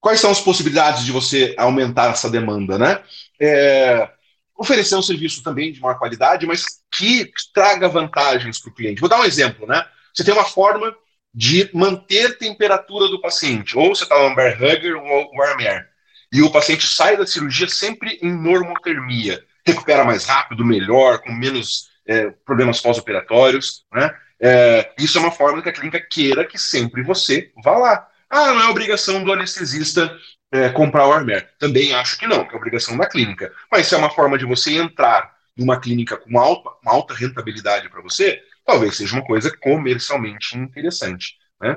Quais 0.00 0.20
são 0.20 0.30
as 0.30 0.40
possibilidades 0.40 1.04
de 1.04 1.10
você 1.10 1.54
aumentar 1.58 2.10
essa 2.10 2.30
demanda, 2.30 2.78
né? 2.78 3.02
É, 3.40 4.08
oferecer 4.56 4.94
um 4.94 5.02
serviço 5.02 5.42
também 5.42 5.72
de 5.72 5.80
maior 5.80 5.98
qualidade, 5.98 6.46
mas 6.46 6.64
que 6.90 7.28
traga 7.52 7.88
vantagens 7.88 8.60
para 8.60 8.70
o 8.70 8.74
cliente. 8.74 9.00
Vou 9.00 9.08
dar 9.08 9.20
um 9.20 9.24
exemplo, 9.24 9.66
né? 9.66 9.84
Você 10.14 10.22
tem 10.22 10.32
uma 10.32 10.44
forma 10.44 10.94
de 11.34 11.68
manter 11.74 12.38
temperatura 12.38 13.08
do 13.08 13.20
paciente, 13.20 13.76
ou 13.76 13.94
você 13.94 14.04
está 14.04 14.16
no 14.18 14.28
Amber 14.28 14.56
Hugger 14.56 14.96
ou 14.96 15.30
Warm 15.36 15.60
Air 15.60 15.97
e 16.32 16.42
o 16.42 16.50
paciente 16.50 16.86
sai 16.86 17.16
da 17.16 17.26
cirurgia 17.26 17.68
sempre 17.68 18.18
em 18.22 18.32
normotermia, 18.32 19.42
recupera 19.64 20.04
mais 20.04 20.24
rápido, 20.24 20.64
melhor, 20.64 21.18
com 21.20 21.32
menos 21.32 21.88
é, 22.06 22.30
problemas 22.44 22.80
pós-operatórios, 22.80 23.84
né? 23.92 24.14
É, 24.40 24.92
isso 24.98 25.18
é 25.18 25.20
uma 25.20 25.32
forma 25.32 25.60
que 25.60 25.68
a 25.68 25.72
clínica 25.72 26.00
queira 26.00 26.44
que 26.44 26.58
sempre 26.58 27.02
você 27.02 27.50
vá 27.62 27.76
lá. 27.76 28.08
Ah, 28.30 28.52
não 28.54 28.60
é 28.60 28.68
obrigação 28.68 29.24
do 29.24 29.32
anestesista 29.32 30.16
é, 30.52 30.68
comprar 30.68 31.06
o 31.06 31.12
Armer. 31.12 31.48
Também 31.58 31.92
acho 31.94 32.16
que 32.18 32.26
não, 32.26 32.46
que 32.46 32.54
é 32.54 32.56
obrigação 32.56 32.96
da 32.96 33.08
clínica. 33.08 33.52
Mas 33.70 33.86
se 33.86 33.94
é 33.94 33.98
uma 33.98 34.10
forma 34.10 34.38
de 34.38 34.44
você 34.44 34.76
entrar 34.76 35.34
numa 35.56 35.80
clínica 35.80 36.16
com 36.16 36.38
alta, 36.38 36.70
uma 36.82 36.92
alta 36.92 37.14
rentabilidade 37.14 37.88
para 37.88 38.00
você, 38.00 38.40
talvez 38.64 38.96
seja 38.96 39.16
uma 39.16 39.24
coisa 39.24 39.54
comercialmente 39.56 40.56
interessante. 40.56 41.36
Né? 41.60 41.76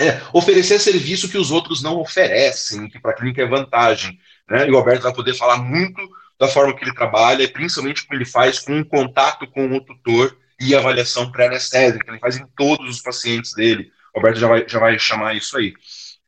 É, 0.00 0.18
oferecer 0.32 0.80
serviço 0.80 1.28
que 1.28 1.36
os 1.36 1.50
outros 1.50 1.82
não 1.82 2.00
oferecem, 2.00 2.88
que 2.88 2.98
para 2.98 3.10
a 3.10 3.14
clínica 3.14 3.42
é 3.42 3.46
vantagem. 3.46 4.18
Né? 4.48 4.66
E 4.66 4.70
o 4.70 4.76
Alberto 4.78 5.02
vai 5.02 5.12
poder 5.12 5.34
falar 5.34 5.58
muito 5.58 6.00
da 6.38 6.48
forma 6.48 6.74
que 6.74 6.82
ele 6.82 6.94
trabalha, 6.94 7.46
principalmente 7.46 8.06
como 8.06 8.18
ele 8.18 8.24
faz 8.24 8.58
com 8.58 8.72
um 8.72 8.82
contato 8.82 9.46
com 9.46 9.66
o 9.66 9.84
tutor 9.84 10.34
e 10.58 10.74
avaliação 10.74 11.30
pré-anestésica, 11.30 12.10
ele 12.10 12.18
faz 12.18 12.38
em 12.38 12.46
todos 12.56 12.96
os 12.96 13.02
pacientes 13.02 13.52
dele. 13.52 13.92
O 14.14 14.18
Roberto 14.18 14.38
já 14.38 14.48
vai, 14.48 14.64
já 14.66 14.78
vai 14.78 14.98
chamar 14.98 15.36
isso 15.36 15.58
aí. 15.58 15.74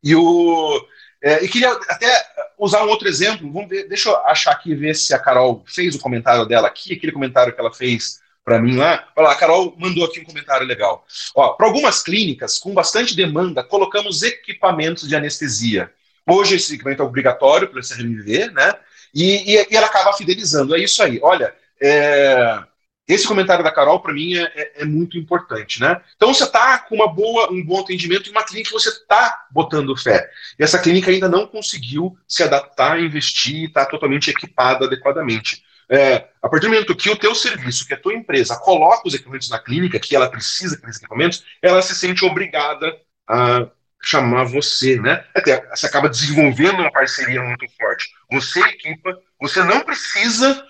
E 0.03 0.15
o. 0.15 0.87
É, 1.21 1.43
e 1.43 1.47
queria 1.47 1.71
até 1.71 2.25
usar 2.59 2.83
um 2.83 2.89
outro 2.89 3.07
exemplo. 3.07 3.51
Vamos 3.51 3.69
ver, 3.69 3.87
deixa 3.87 4.09
eu 4.09 4.17
achar 4.25 4.51
aqui 4.51 4.75
ver 4.75 4.93
se 4.93 5.15
a 5.15 5.19
Carol 5.19 5.63
fez 5.65 5.95
o 5.95 5.99
comentário 5.99 6.45
dela 6.45 6.67
aqui, 6.67 6.93
aquele 6.93 7.11
comentário 7.11 7.53
que 7.53 7.59
ela 7.59 7.73
fez 7.73 8.19
para 8.43 8.59
mim 8.59 8.75
lá. 8.75 9.07
Olha 9.15 9.27
lá, 9.27 9.33
a 9.33 9.37
Carol 9.37 9.75
mandou 9.77 10.05
aqui 10.05 10.19
um 10.19 10.25
comentário 10.25 10.67
legal. 10.67 11.05
Para 11.33 11.67
algumas 11.67 12.03
clínicas 12.03 12.57
com 12.57 12.73
bastante 12.73 13.15
demanda, 13.15 13.63
colocamos 13.63 14.21
equipamentos 14.21 15.07
de 15.07 15.15
anestesia. 15.15 15.91
Hoje 16.27 16.55
esse 16.55 16.73
equipamento 16.73 17.01
é 17.01 17.05
obrigatório 17.05 17.67
para 17.67 17.79
o 17.79 17.87
CRMV, 17.87 18.51
né? 18.51 18.73
E, 19.13 19.55
e, 19.55 19.67
e, 19.69 19.75
ela 19.75 19.87
acaba 19.87 20.13
fidelizando. 20.13 20.75
É 20.75 20.79
isso 20.79 21.03
aí. 21.03 21.19
Olha, 21.21 21.53
é, 21.81 22.63
esse 23.07 23.27
comentário 23.27 23.63
da 23.63 23.71
Carol, 23.71 23.99
para 23.99 24.13
mim, 24.13 24.35
é, 24.35 24.43
é, 24.55 24.81
é, 24.81 24.85
muito 24.85 25.17
importante, 25.17 25.81
né? 25.81 26.01
Então, 26.15 26.33
você 26.33 26.45
está 26.45 26.79
com 26.79 26.95
uma 26.95 27.07
boa, 27.07 27.51
um 27.51 27.63
bom 27.63 27.81
atendimento 27.81 28.29
em 28.29 28.31
uma 28.31 28.43
clínica 28.43 28.69
que 28.69 28.73
você 28.73 28.89
está 28.89 29.45
botando 29.51 29.95
fé. 29.97 30.29
E 30.57 30.63
essa 30.63 30.79
clínica 30.79 31.11
ainda 31.11 31.27
não 31.27 31.45
conseguiu 31.45 32.17
se 32.25 32.43
adaptar, 32.43 32.99
investir, 33.01 33.67
está 33.67 33.85
totalmente 33.85 34.29
equipada 34.29 34.85
adequadamente. 34.85 35.61
É, 35.89 36.27
a 36.41 36.49
partir 36.49 36.67
do 36.67 36.71
momento 36.71 36.95
que 36.95 37.09
o 37.09 37.15
teu 37.15 37.35
serviço, 37.35 37.85
que 37.85 37.93
a 37.93 37.99
tua 37.99 38.13
empresa 38.13 38.57
coloca 38.57 39.07
os 39.07 39.13
equipamentos 39.13 39.49
na 39.49 39.59
clínica, 39.59 39.99
que 39.99 40.15
ela 40.15 40.29
precisa 40.29 40.75
daqueles 40.75 40.97
equipamentos, 40.97 41.43
ela 41.61 41.81
se 41.81 41.95
sente 41.95 42.25
obrigada 42.25 42.95
a 43.27 43.67
chamar 44.01 44.43
você, 44.43 44.99
né? 44.99 45.25
Até 45.33 45.65
você 45.69 45.85
acaba 45.85 46.09
desenvolvendo 46.09 46.79
uma 46.79 46.91
parceria 46.91 47.41
muito 47.41 47.65
forte. 47.77 48.09
Você 48.31 48.59
equipa, 48.59 49.17
você 49.39 49.63
não 49.63 49.81
precisa 49.81 50.65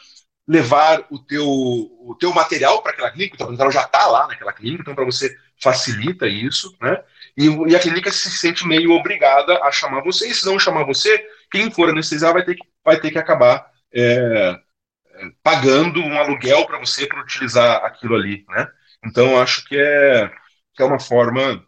levar 0.48 1.06
o 1.10 1.18
teu, 1.18 1.48
o 1.48 2.16
teu 2.20 2.34
material 2.34 2.82
para 2.82 2.92
aquela 2.92 3.12
clínica, 3.12 3.36
o 3.36 3.38
teu 3.38 3.48
material 3.48 3.72
já 3.72 3.84
está 3.84 4.06
lá 4.08 4.28
naquela 4.28 4.54
clínica, 4.54 4.82
então 4.82 4.96
para 4.96 5.06
você 5.06 5.36
facilita 5.62 6.28
isso, 6.28 6.76
né? 6.82 7.02
E, 7.38 7.48
e, 7.48 7.76
a 7.76 7.80
clínica 7.80 8.12
se 8.12 8.30
sente 8.30 8.68
meio 8.68 8.92
obrigada 8.92 9.58
a 9.64 9.72
chamar 9.72 10.04
você, 10.04 10.28
e 10.28 10.34
se 10.34 10.46
não 10.46 10.60
chamar 10.60 10.84
você, 10.84 11.26
quem 11.50 11.72
for 11.72 11.90
anestesiar 11.90 12.34
vai 12.34 12.44
ter 12.44 12.56
que, 12.56 12.68
vai 12.84 13.00
ter 13.00 13.10
que 13.10 13.18
acabar 13.18 13.66
é, 13.94 14.60
pagando 15.42 16.00
um 16.02 16.18
aluguel 16.18 16.66
para 16.66 16.80
você 16.80 17.06
para 17.06 17.22
utilizar 17.22 17.84
aquilo 17.86 18.16
ali, 18.16 18.46
né? 18.50 18.68
Então 19.06 19.40
acho 19.42 19.66
que 19.66 19.76
é, 19.78 20.32
que 20.74 20.82
é 20.82 20.86
uma 20.86 21.00
forma 21.00 21.66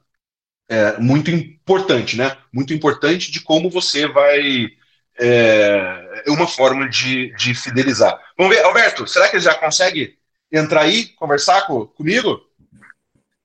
é, 0.70 0.98
muito 0.98 1.32
importante, 1.32 2.18
né? 2.18 2.36
Muito 2.54 2.74
importante 2.74 3.32
de 3.32 3.42
como 3.42 3.70
você 3.70 4.08
vai 4.08 4.70
é, 5.18 6.24
é 6.26 6.32
uma 6.32 6.48
forma 6.48 6.90
de, 6.90 7.34
de 7.36 7.54
fidelizar. 7.56 8.20
Vamos 8.38 8.56
ver, 8.56 8.64
Alberto, 8.64 9.08
será 9.08 9.30
que 9.30 9.36
ele 9.36 9.44
já 9.44 9.56
consegue 9.56 10.18
entrar 10.52 10.82
aí, 10.82 11.08
conversar 11.08 11.66
com, 11.68 11.86
comigo? 11.86 12.42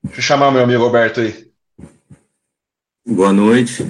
Deixa 0.03 0.19
eu 0.19 0.23
chamar 0.23 0.51
meu 0.51 0.62
amigo 0.62 0.82
Alberto 0.82 1.20
aí. 1.20 1.51
Boa 3.07 3.32
noite. 3.32 3.85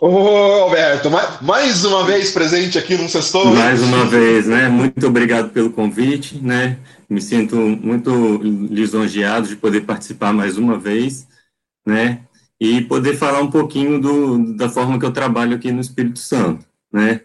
Ô, 0.00 0.08
Alberto, 0.08 1.08
mais 1.40 1.84
uma 1.84 2.04
vez 2.04 2.30
presente 2.30 2.78
aqui 2.78 2.96
no 2.96 3.08
Sextou. 3.08 3.46
Mais 3.46 3.80
uma 3.82 4.04
vez, 4.04 4.46
né? 4.46 4.68
Muito 4.68 5.06
obrigado 5.06 5.50
pelo 5.50 5.70
convite, 5.70 6.38
né? 6.38 6.78
Me 7.08 7.20
sinto 7.20 7.56
muito 7.56 8.38
lisonjeado 8.42 9.48
de 9.48 9.56
poder 9.56 9.82
participar 9.82 10.32
mais 10.32 10.58
uma 10.58 10.78
vez, 10.78 11.26
né? 11.86 12.20
E 12.60 12.82
poder 12.82 13.16
falar 13.16 13.40
um 13.40 13.50
pouquinho 13.50 14.00
do, 14.00 14.54
da 14.56 14.68
forma 14.68 14.98
que 14.98 15.04
eu 15.04 15.12
trabalho 15.12 15.56
aqui 15.56 15.72
no 15.72 15.80
Espírito 15.80 16.18
Santo 16.18 16.64
né? 16.96 17.20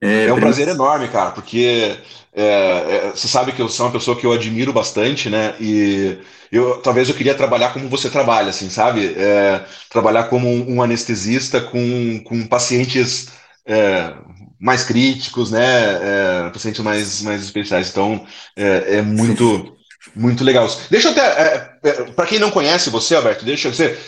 É, 0.00 0.26
é 0.26 0.32
um 0.32 0.40
prazer 0.40 0.68
enorme, 0.68 1.08
cara, 1.08 1.30
porque 1.30 1.96
é, 2.34 3.08
é, 3.08 3.10
você 3.10 3.28
sabe 3.28 3.52
que 3.52 3.62
eu 3.62 3.68
sou 3.68 3.86
uma 3.86 3.92
pessoa 3.92 4.16
que 4.16 4.26
eu 4.26 4.32
admiro 4.32 4.72
bastante, 4.72 5.30
né? 5.30 5.54
E 5.60 6.18
eu 6.50 6.78
talvez 6.82 7.08
eu 7.08 7.14
queria 7.14 7.34
trabalhar 7.34 7.72
como 7.72 7.88
você 7.88 8.10
trabalha, 8.10 8.50
assim, 8.50 8.68
sabe? 8.68 9.14
É, 9.16 9.64
trabalhar 9.90 10.24
como 10.24 10.48
um, 10.48 10.82
anestesista 10.82 11.60
com, 11.60 12.22
com 12.24 12.46
pacientes 12.46 13.28
é, 13.66 14.14
mais 14.60 14.84
críticos, 14.84 15.50
né? 15.50 16.46
É, 16.46 16.50
pacientes 16.50 16.80
mais, 16.80 17.22
mais 17.22 17.42
especiais. 17.42 17.88
Então, 17.90 18.26
é, 18.56 19.00
muito, 19.02 19.76
muito 20.14 20.44
legal. 20.44 20.66
Deixa 20.90 21.08
eu 21.08 21.12
até. 21.12 21.78
Para 22.16 22.26
quem 22.26 22.38
não 22.38 22.50
conhece 22.50 22.90
você, 22.90 23.14
Alberto, 23.14 23.44
deixa. 23.44 23.70
Você, 23.70 23.98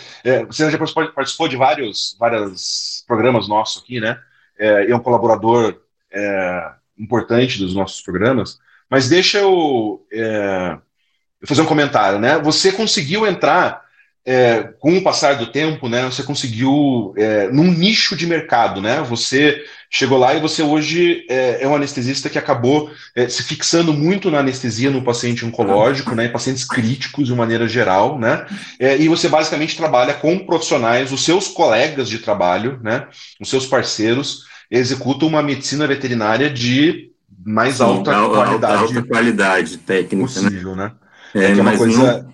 você 0.47 0.69
já 0.69 0.77
participou 1.13 1.47
de 1.47 1.55
vários, 1.55 2.15
vários 2.19 3.03
programas 3.07 3.47
nossos 3.47 3.81
aqui, 3.81 3.99
né? 3.99 4.17
é, 4.57 4.89
é 4.89 4.95
um 4.95 4.99
colaborador 4.99 5.79
é, 6.11 6.71
importante 6.97 7.59
dos 7.59 7.73
nossos 7.73 8.01
programas, 8.01 8.59
mas 8.89 9.09
deixa 9.09 9.39
eu, 9.39 10.05
é, 10.11 10.77
fazer 11.45 11.61
um 11.61 11.65
comentário, 11.65 12.19
né? 12.19 12.39
Você 12.39 12.71
conseguiu 12.71 13.27
entrar 13.27 13.85
é, 14.27 14.73
com 14.79 14.97
o 14.97 15.01
passar 15.01 15.35
do 15.35 15.47
tempo, 15.47 15.87
né? 15.87 16.03
Você 16.03 16.21
conseguiu 16.21 17.13
é, 17.15 17.47
num 17.47 17.71
nicho 17.71 18.13
de 18.13 18.27
mercado, 18.27 18.81
né? 18.81 19.01
Você 19.03 19.63
chegou 19.89 20.17
lá 20.17 20.33
e 20.33 20.41
você 20.41 20.61
hoje 20.61 21.25
é, 21.29 21.63
é 21.63 21.67
um 21.67 21.73
anestesista 21.73 22.29
que 22.29 22.37
acabou 22.37 22.91
é, 23.15 23.29
se 23.29 23.41
fixando 23.43 23.93
muito 23.93 24.29
na 24.29 24.39
anestesia 24.39 24.91
no 24.91 25.01
paciente 25.01 25.45
oncológico, 25.45 26.13
né? 26.13 26.25
Em 26.25 26.31
pacientes 26.31 26.65
críticos 26.65 27.27
de 27.27 27.33
maneira 27.33 27.69
geral, 27.69 28.19
né? 28.19 28.45
É, 28.77 28.97
e 28.97 29.07
você 29.07 29.29
basicamente 29.29 29.77
trabalha 29.77 30.13
com 30.13 30.39
profissionais, 30.39 31.13
os 31.13 31.23
seus 31.23 31.47
colegas 31.47 32.09
de 32.09 32.19
trabalho, 32.19 32.81
né? 32.83 33.07
Os 33.39 33.49
seus 33.49 33.65
parceiros 33.65 34.45
executam 34.69 35.27
uma 35.27 35.41
medicina 35.41 35.87
veterinária 35.87 36.49
de 36.49 37.11
mais 37.45 37.75
Sim, 37.75 37.83
alta 37.83 38.11
qualidade. 38.27 38.83
Alta 38.83 39.03
qualidade 39.03 39.77
técnica, 39.77 40.15
né? 40.15 40.21
possível, 40.21 40.75
né? 40.75 40.91
né? 41.33 41.43
É, 41.43 41.51
é, 41.51 41.51
é 41.51 41.61
uma 41.61 41.77
coisa 41.77 42.23
não... 42.23 42.33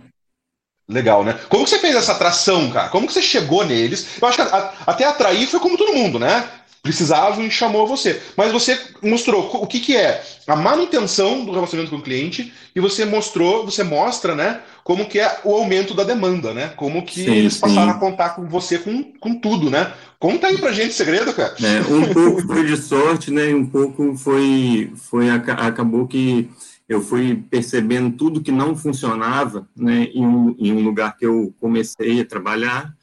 legal, 0.88 1.23
né? 1.23 1.38
Como 1.49 1.64
que 1.64 1.69
você 1.69 1.80
fez 1.80 1.95
essa 1.95 2.14
atração, 2.14 2.72
cara? 2.72 2.89
Como 2.89 3.07
que 3.07 3.14
você 3.14 3.22
chegou 3.22 3.65
neles? 3.65 4.18
Eu 4.22 4.27
acho 4.27 4.38
que 4.38 4.41
a, 4.43 4.73
até 4.88 5.05
atrair 5.05 5.47
foi 5.47 5.60
como 5.60 5.77
todo 5.77 5.93
mundo, 5.93 6.18
né? 6.18 6.49
precisavam 6.84 7.45
e 7.45 7.49
chamou 7.49 7.88
você. 7.88 8.22
Mas 8.35 8.51
você 8.51 8.77
mostrou 9.01 9.49
o 9.55 9.65
que, 9.65 9.80
que 9.80 9.95
é 9.95 10.22
a 10.45 10.55
manutenção 10.55 11.45
do 11.45 11.53
relacionamento 11.53 11.95
com 11.95 12.01
o 12.01 12.03
cliente 12.03 12.53
e 12.76 12.80
você 12.81 13.05
mostrou, 13.05 13.64
você 13.64 13.84
mostra, 13.84 14.35
né, 14.35 14.60
como 14.84 15.07
que 15.07 15.19
é 15.19 15.39
o 15.43 15.53
aumento 15.53 15.93
da 15.93 16.03
demanda, 16.03 16.53
né? 16.53 16.69
Como 16.76 17.05
que 17.05 17.23
sim, 17.23 17.31
eles 17.31 17.57
passaram 17.57 17.91
sim. 17.91 17.97
a 17.97 17.99
contar 17.99 18.30
com 18.31 18.47
você 18.47 18.77
com, 18.77 19.03
com 19.19 19.39
tudo, 19.39 19.69
né? 19.69 19.93
Conta 20.19 20.47
aí 20.47 20.57
pra 20.57 20.73
gente 20.73 20.91
o 20.91 20.93
segredo, 20.93 21.34
cara. 21.34 21.55
É, 21.61 21.81
um 21.81 22.11
pouco 22.14 22.41
foi 22.41 22.65
de 22.65 22.77
sorte, 22.77 23.31
né? 23.31 23.49
E 23.49 23.53
um 23.53 23.65
pouco 23.65 24.15
foi, 24.18 24.91
foi 24.95 25.30
acabou 25.30 26.07
que 26.07 26.49
eu 26.88 27.01
fui 27.01 27.35
percebendo 27.49 28.15
tudo 28.18 28.41
que 28.41 28.51
não 28.51 28.76
funcionava, 28.76 29.68
né? 29.76 30.10
Em 30.14 30.26
um, 30.26 30.55
em 30.60 30.73
um 30.73 30.84
lugar 30.84 31.15
que 31.18 31.26
eu 31.26 31.53
comecei 31.60 32.19
a 32.19 32.26
trabalhar 32.26 32.93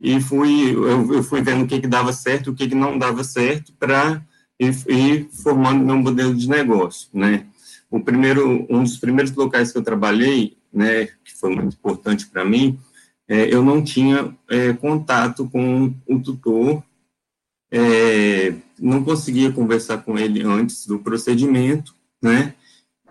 e 0.00 0.20
fui 0.20 0.72
eu, 0.72 1.14
eu 1.14 1.22
fui 1.22 1.40
vendo 1.42 1.64
o 1.64 1.66
que, 1.66 1.80
que 1.80 1.86
dava 1.86 2.12
certo 2.12 2.50
o 2.50 2.54
que, 2.54 2.68
que 2.68 2.74
não 2.74 2.98
dava 2.98 3.24
certo 3.24 3.72
para 3.78 4.22
ir, 4.60 4.74
ir, 4.88 5.28
formando 5.42 5.84
meu 5.84 5.96
modelo 5.96 6.34
de 6.34 6.48
negócio, 6.48 7.08
né? 7.12 7.46
O 7.90 8.00
primeiro, 8.00 8.66
um 8.68 8.82
dos 8.82 8.96
primeiros 8.96 9.32
locais 9.34 9.70
que 9.70 9.78
eu 9.78 9.82
trabalhei, 9.82 10.56
né, 10.74 11.06
que 11.24 11.34
foi 11.34 11.54
muito 11.54 11.74
importante 11.74 12.26
para 12.26 12.44
mim, 12.44 12.78
é, 13.28 13.52
eu 13.52 13.62
não 13.62 13.82
tinha 13.82 14.36
é, 14.50 14.72
contato 14.72 15.48
com 15.48 15.94
o 16.06 16.20
tutor, 16.20 16.82
é, 17.70 18.54
não 18.78 19.02
conseguia 19.02 19.52
conversar 19.52 19.98
com 19.98 20.18
ele 20.18 20.42
antes 20.42 20.86
do 20.86 20.98
procedimento, 20.98 21.94
né? 22.22 22.54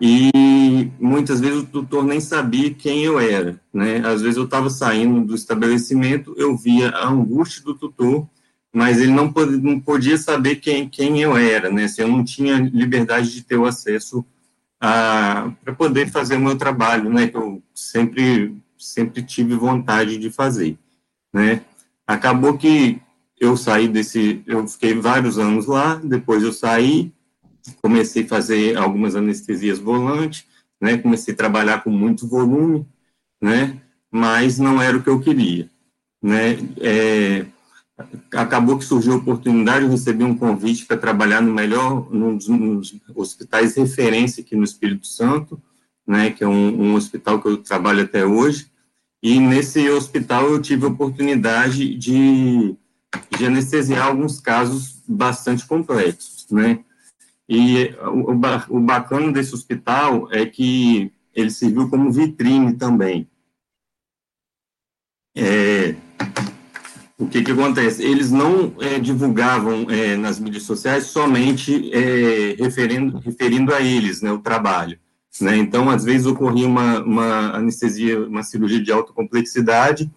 e 0.00 0.90
muitas 0.98 1.40
vezes 1.40 1.62
o 1.62 1.66
tutor 1.66 2.04
nem 2.04 2.20
sabia 2.20 2.74
quem 2.74 3.04
eu 3.04 3.18
era, 3.18 3.60
né? 3.72 3.98
Às 4.04 4.22
vezes 4.22 4.36
eu 4.36 4.44
estava 4.44 4.68
saindo 4.68 5.24
do 5.24 5.34
estabelecimento, 5.34 6.34
eu 6.36 6.56
via 6.56 6.90
a 6.90 7.08
angústia 7.08 7.62
do 7.62 7.74
tutor, 7.74 8.28
mas 8.74 9.00
ele 9.00 9.12
não 9.12 9.32
podia, 9.80 10.18
saber 10.18 10.56
quem, 10.56 10.88
quem 10.88 11.22
eu 11.22 11.36
era, 11.36 11.70
né? 11.70 11.86
Se 11.86 12.02
eu 12.02 12.08
não 12.08 12.24
tinha 12.24 12.58
liberdade 12.58 13.32
de 13.32 13.42
ter 13.42 13.56
o 13.56 13.66
acesso 13.66 14.24
para 14.78 15.74
poder 15.76 16.10
fazer 16.10 16.36
o 16.36 16.40
meu 16.40 16.56
trabalho, 16.56 17.10
né? 17.10 17.28
Que 17.28 17.36
eu 17.36 17.62
sempre 17.74 18.56
sempre 18.78 19.22
tive 19.22 19.54
vontade 19.54 20.18
de 20.18 20.30
fazer, 20.30 20.76
né? 21.32 21.62
Acabou 22.06 22.58
que 22.58 23.00
eu 23.40 23.56
saí 23.56 23.88
desse, 23.88 24.42
eu 24.46 24.66
fiquei 24.66 24.94
vários 24.94 25.38
anos 25.38 25.66
lá, 25.66 25.96
depois 25.96 26.42
eu 26.42 26.52
saí, 26.52 27.12
comecei 27.80 28.24
a 28.24 28.28
fazer 28.28 28.76
algumas 28.76 29.16
anestesias 29.16 29.78
volantes, 29.78 30.46
né, 30.80 30.98
comecei 30.98 31.34
a 31.34 31.36
trabalhar 31.36 31.82
com 31.82 31.90
muito 31.90 32.28
volume, 32.28 32.86
né, 33.40 33.80
mas 34.10 34.58
não 34.58 34.80
era 34.80 34.96
o 34.96 35.02
que 35.02 35.08
eu 35.08 35.20
queria, 35.20 35.68
né, 36.22 36.58
é, 36.80 37.46
acabou 38.32 38.78
que 38.78 38.84
surgiu 38.84 39.14
a 39.14 39.16
oportunidade, 39.16 39.84
eu 39.84 39.90
recebi 39.90 40.24
um 40.24 40.36
convite 40.36 40.84
para 40.84 40.96
trabalhar 40.96 41.40
no 41.40 41.52
melhor, 41.52 42.12
nos, 42.12 42.48
nos, 42.48 42.94
hospitais 43.14 43.76
referência 43.76 44.42
aqui 44.42 44.56
no 44.56 44.64
Espírito 44.64 45.06
Santo, 45.06 45.60
né, 46.06 46.30
que 46.30 46.42
é 46.42 46.48
um, 46.48 46.90
um 46.90 46.94
hospital 46.94 47.40
que 47.40 47.48
eu 47.48 47.56
trabalho 47.58 48.02
até 48.02 48.26
hoje, 48.26 48.70
e 49.22 49.38
nesse 49.38 49.88
hospital 49.88 50.50
eu 50.50 50.60
tive 50.60 50.84
a 50.84 50.88
oportunidade 50.88 51.94
de, 51.94 52.76
de 53.38 53.46
anestesiar 53.46 54.08
alguns 54.08 54.40
casos 54.40 55.02
bastante 55.06 55.64
complexos, 55.66 56.46
né, 56.50 56.84
E 57.48 57.94
o, 58.02 58.76
o 58.76 58.80
bacana 58.80 59.32
desse 59.32 59.54
hospital 59.54 60.28
é 60.32 60.44
que 60.44 61.12
ele 61.34 61.50
serviu 61.50 61.88
como 61.88 62.12
vitrine 62.12 62.74
também. 62.74 63.28
É, 65.36 65.96
o 67.18 67.28
que 67.28 67.42
que 67.42 67.52
acontece? 67.52 68.02
Eles 68.02 68.30
não 68.30 68.74
é, 68.80 68.98
divulgavam 68.98 69.86
é, 69.88 70.16
nas 70.16 70.38
mídias 70.38 70.64
sociais 70.64 71.04
somente 71.06 71.90
é, 71.92 72.56
referindo, 72.58 73.18
referindo 73.18 73.72
a 73.72 73.80
eles, 73.80 74.20
né, 74.20 74.32
o 74.32 74.40
trabalho. 74.40 74.98
Né? 75.40 75.56
Então, 75.56 75.90
às 75.90 76.04
vezes 76.04 76.26
ocorria 76.26 76.66
uma, 76.66 77.00
uma 77.00 77.56
anestesia, 77.56 78.20
uma 78.26 78.42
cirurgia 78.42 78.82
de 78.82 78.92
alta 78.92 79.12
complexidade, 79.12 80.10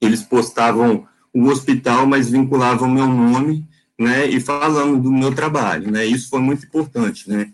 eles 0.00 0.22
postavam 0.22 1.06
o 1.32 1.48
hospital, 1.48 2.06
mas 2.06 2.30
vinculavam 2.30 2.88
meu 2.88 3.06
nome, 3.06 3.66
né, 3.98 4.26
e 4.26 4.40
falando 4.40 5.00
do 5.00 5.10
meu 5.10 5.34
trabalho, 5.34 5.90
né, 5.90 6.04
isso 6.04 6.28
foi 6.28 6.40
muito 6.40 6.66
importante, 6.66 7.28
né, 7.30 7.50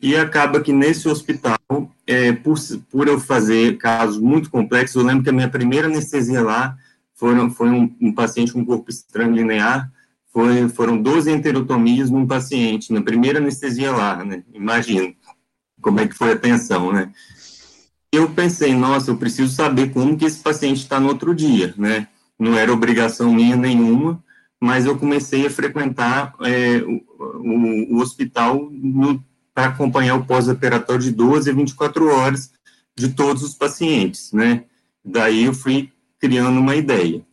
e 0.00 0.16
acaba 0.16 0.60
que 0.60 0.72
nesse 0.72 1.08
hospital, 1.08 1.58
é, 2.06 2.32
por, 2.32 2.56
por 2.90 3.08
eu 3.08 3.18
fazer 3.18 3.76
casos 3.76 4.18
muito 4.18 4.50
complexos, 4.50 4.96
eu 4.96 5.06
lembro 5.06 5.24
que 5.24 5.30
a 5.30 5.32
minha 5.32 5.48
primeira 5.48 5.88
anestesia 5.88 6.42
lá 6.42 6.76
foram, 7.18 7.50
foi 7.50 7.68
um, 7.68 7.94
um 8.00 8.12
paciente 8.14 8.52
com 8.52 8.64
corpo 8.64 8.88
estranho 8.90 9.34
linear, 9.34 9.92
foi, 10.32 10.68
foram 10.68 11.02
12 11.02 11.30
enterotomias 11.30 12.10
num 12.10 12.26
paciente, 12.26 12.92
na 12.92 13.02
primeira 13.02 13.40
anestesia 13.40 13.90
lá, 13.90 14.24
né, 14.24 14.44
imagina 14.54 15.12
como 15.80 16.00
é 16.00 16.06
que 16.06 16.14
foi 16.14 16.32
a 16.32 16.38
tensão, 16.38 16.92
né. 16.92 17.12
Eu 18.12 18.30
pensei, 18.30 18.74
nossa, 18.74 19.10
eu 19.10 19.16
preciso 19.16 19.52
saber 19.52 19.92
como 19.92 20.16
que 20.16 20.24
esse 20.24 20.38
paciente 20.38 20.78
está 20.78 20.98
no 21.00 21.08
outro 21.08 21.34
dia, 21.34 21.74
né, 21.76 22.06
não 22.38 22.56
era 22.56 22.72
obrigação 22.72 23.34
minha 23.34 23.56
nenhuma, 23.56 24.22
mas 24.60 24.86
eu 24.86 24.96
comecei 24.96 25.46
a 25.46 25.50
frequentar 25.50 26.34
é, 26.42 26.78
o, 26.78 27.02
o, 27.18 27.96
o, 27.96 28.00
hospital 28.00 28.70
para 29.54 29.66
acompanhar 29.66 30.16
o 30.16 30.24
pós-operatório 30.24 31.02
de 31.02 31.12
12 31.12 31.50
a 31.50 31.54
24 31.54 32.08
horas 32.08 32.52
de 32.96 33.08
todos 33.10 33.42
os 33.44 33.54
pacientes, 33.54 34.32
né? 34.32 34.64
Daí 35.04 35.44
eu 35.44 35.54
fui 35.54 35.92
criando 36.18 36.58
uma 36.58 36.76
ideia, 36.76 37.24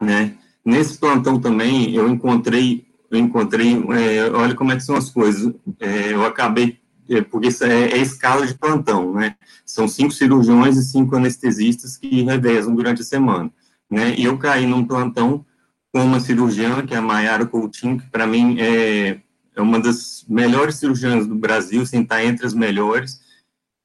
né? 0.00 0.34
Nesse 0.64 0.98
plantão 0.98 1.40
também 1.40 1.94
eu 1.94 2.08
encontrei, 2.08 2.86
eu 3.10 3.18
encontrei, 3.18 3.74
é, 3.90 4.30
olha 4.30 4.54
como 4.54 4.72
é 4.72 4.76
que 4.76 4.82
são 4.82 4.96
as 4.96 5.10
coisas. 5.10 5.54
É, 5.78 6.12
eu 6.12 6.24
acabei 6.24 6.78
é, 7.08 7.22
porque 7.22 7.48
isso 7.48 7.64
é, 7.64 7.84
é, 7.92 7.98
escala 7.98 8.46
de 8.46 8.54
plantão, 8.54 9.14
né? 9.14 9.36
São 9.64 9.86
cinco 9.86 10.12
cirurgiões 10.12 10.76
e 10.76 10.84
cinco 10.84 11.16
anestesistas 11.16 11.96
que 11.96 12.22
revezam 12.22 12.74
durante 12.74 13.02
a 13.02 13.04
semana, 13.04 13.50
né? 13.90 14.14
E 14.16 14.24
eu 14.24 14.36
caí 14.38 14.66
num 14.66 14.84
plantão 14.84 15.44
com 15.92 16.04
uma 16.04 16.20
cirurgiã, 16.20 16.84
que 16.84 16.94
é 16.94 16.98
a 16.98 17.02
Mayara 17.02 17.46
Coutinho, 17.46 17.98
que 17.98 18.10
para 18.10 18.26
mim 18.26 18.56
é, 18.58 19.20
é 19.54 19.62
uma 19.62 19.78
das 19.80 20.24
melhores 20.28 20.76
cirurgiãs 20.76 21.26
do 21.26 21.34
Brasil, 21.34 21.86
sem 21.86 22.02
estar 22.02 22.24
entre 22.24 22.44
as 22.44 22.52
melhores, 22.52 23.20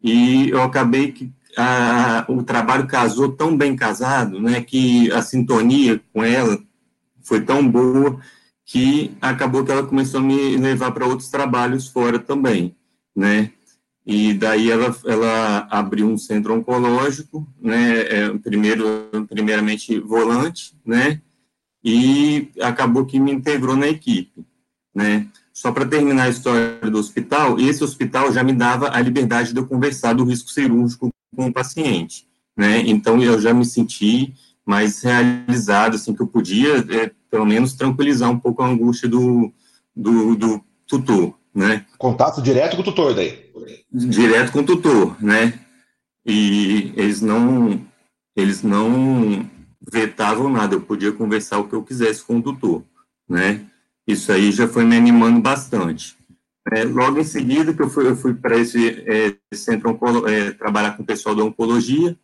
e 0.03 0.49
eu 0.49 0.61
acabei 0.64 1.11
que 1.11 1.32
a, 1.57 2.26
o 2.28 2.44
trabalho 2.44 2.88
casou 2.88 3.32
tão 3.32 3.56
bem 3.57 3.76
casado, 3.76 4.40
né, 4.40 4.61
que 4.61 5.11
a 5.11 5.22
sintonia 5.22 6.02
com 6.14 6.23
ela 6.23 6.60
foi 7.22 7.41
tão 7.41 7.68
boa 7.68 8.19
que 8.65 9.11
acabou 9.22 9.65
que 9.65 9.72
ela 9.72 9.86
começou 9.86 10.19
a 10.19 10.23
me 10.23 10.57
levar 10.57 10.91
para 10.91 11.06
outros 11.06 11.30
trabalhos 11.30 11.88
fora 11.88 12.19
também, 12.19 12.76
né, 13.15 13.52
e 14.06 14.34
daí 14.34 14.72
ela, 14.72 14.95
ela 15.06 15.68
abriu 15.69 16.07
um 16.07 16.18
centro 16.18 16.53
oncológico, 16.53 17.48
né, 17.61 18.02
é, 18.02 18.30
primeiro, 18.38 19.10
primeiramente 19.30 19.99
volante, 19.99 20.73
né, 20.86 21.22
e 21.84 22.49
acabou 22.61 23.06
que 23.06 23.19
me 23.19 23.32
integrou 23.32 23.76
na 23.76 23.88
equipe, 23.88 24.45
né. 24.94 25.28
Só 25.53 25.72
para 25.72 25.86
terminar 25.86 26.23
a 26.23 26.30
história 26.30 26.80
do 26.90 26.98
hospital, 26.98 27.60
esse 27.60 27.84
hospital 27.84 28.32
já 28.32 28.41
me 28.41 28.53
dava 28.53 28.90
a 28.95 29.02
liberdade 29.02 29.53
de 29.53 29.60
eu 29.60 29.68
conversar 29.68 30.14
do 30.14 30.23
risco 30.23 30.49
cirúrgico 30.49 31.11
com 31.36 31.48
o 31.48 31.53
paciente, 31.53 32.28
né, 32.56 32.84
então 32.86 33.22
eu 33.22 33.40
já 33.40 33.53
me 33.53 33.66
senti 33.66 34.34
mais 34.66 35.02
realizado, 35.02 35.95
assim, 35.95 36.14
que 36.14 36.22
eu 36.22 36.28
podia, 36.28 36.78
é, 36.78 37.12
pelo 37.30 37.45
menos, 37.45 37.74
tranquilizar 37.74 38.30
um 38.30 38.40
pouco 38.40 38.62
a 38.62 38.68
angústia 38.68 39.10
do, 39.10 39.52
do, 39.95 40.36
do 40.36 40.62
tutor, 40.88 41.36
né. 41.53 41.86
Contato 41.98 42.41
direto 42.41 42.76
com 42.76 42.82
o 42.82 42.86
tutor 42.86 43.14
daí? 43.14 43.52
Direto 43.91 44.52
com 44.52 44.60
o 44.60 44.66
tutor, 44.66 45.22
né, 45.22 45.60
e 46.26 46.94
eles 46.95 47.22
não, 47.22 47.82
eles 48.36 48.62
não 48.62 49.49
vetavam 49.91 50.49
nada, 50.49 50.76
eu 50.76 50.82
podia 50.82 51.12
conversar 51.12 51.60
o 51.60 51.68
que 51.68 51.74
eu 51.74 51.84
quisesse 51.84 52.24
com 52.24 52.38
o 52.38 52.41
tutor, 52.41 52.84
né? 53.28 53.66
Isso 54.06 54.32
aí 54.32 54.52
já 54.52 54.68
foi 54.68 54.84
me 54.84 54.95
animando 54.95 55.40
bastante. 55.41 56.18
É, 56.70 56.84
logo 56.84 57.20
em 57.20 57.24
seguida 57.24 57.74
que 57.74 57.82
eu 57.82 57.90
fui, 57.90 58.14
fui 58.16 58.34
para 58.34 58.58
esse 58.58 59.04
é, 59.08 59.36
centro 59.54 59.98
é, 60.28 60.52
trabalhar 60.52 60.96
com 60.96 61.02
o 61.02 61.06
pessoal 61.06 61.36
da 61.36 61.44
oncologia, 61.44 62.16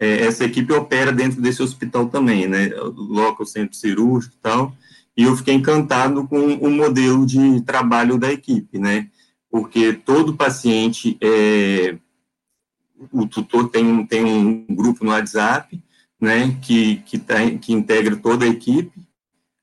é, 0.00 0.26
essa 0.26 0.44
equipe 0.44 0.72
opera 0.72 1.12
dentro 1.12 1.40
desse 1.40 1.62
hospital 1.62 2.08
também, 2.08 2.48
né? 2.48 2.70
Local 2.74 3.46
centro 3.46 3.76
cirúrgico 3.76 4.34
e 4.36 4.40
tal, 4.42 4.74
e 5.16 5.22
eu 5.22 5.36
fiquei 5.36 5.54
encantado 5.54 6.26
com 6.26 6.54
o 6.54 6.70
modelo 6.70 7.24
de 7.24 7.60
trabalho 7.62 8.18
da 8.18 8.32
equipe, 8.32 8.78
né? 8.78 9.08
Porque 9.48 9.92
todo 9.92 10.36
paciente, 10.36 11.16
é, 11.20 11.96
o 13.12 13.26
tutor 13.26 13.68
tem, 13.68 14.04
tem 14.06 14.24
um 14.24 14.66
grupo 14.74 15.04
no 15.04 15.12
WhatsApp, 15.12 15.80
né, 16.20 16.58
que, 16.62 16.96
que, 17.06 17.18
tá, 17.18 17.36
que 17.60 17.72
integra 17.72 18.16
toda 18.16 18.44
a 18.44 18.48
equipe. 18.48 19.06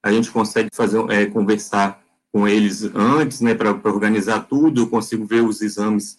A 0.02 0.12
gente 0.12 0.32
consegue 0.32 0.70
fazer, 0.74 1.04
é, 1.10 1.26
conversar 1.26 2.01
com 2.32 2.48
eles 2.48 2.84
antes, 2.96 3.42
né, 3.42 3.54
para 3.54 3.72
organizar 3.72 4.42
tudo. 4.42 4.82
Eu 4.82 4.88
consigo 4.88 5.26
ver 5.26 5.44
os 5.44 5.62
exames 5.62 6.18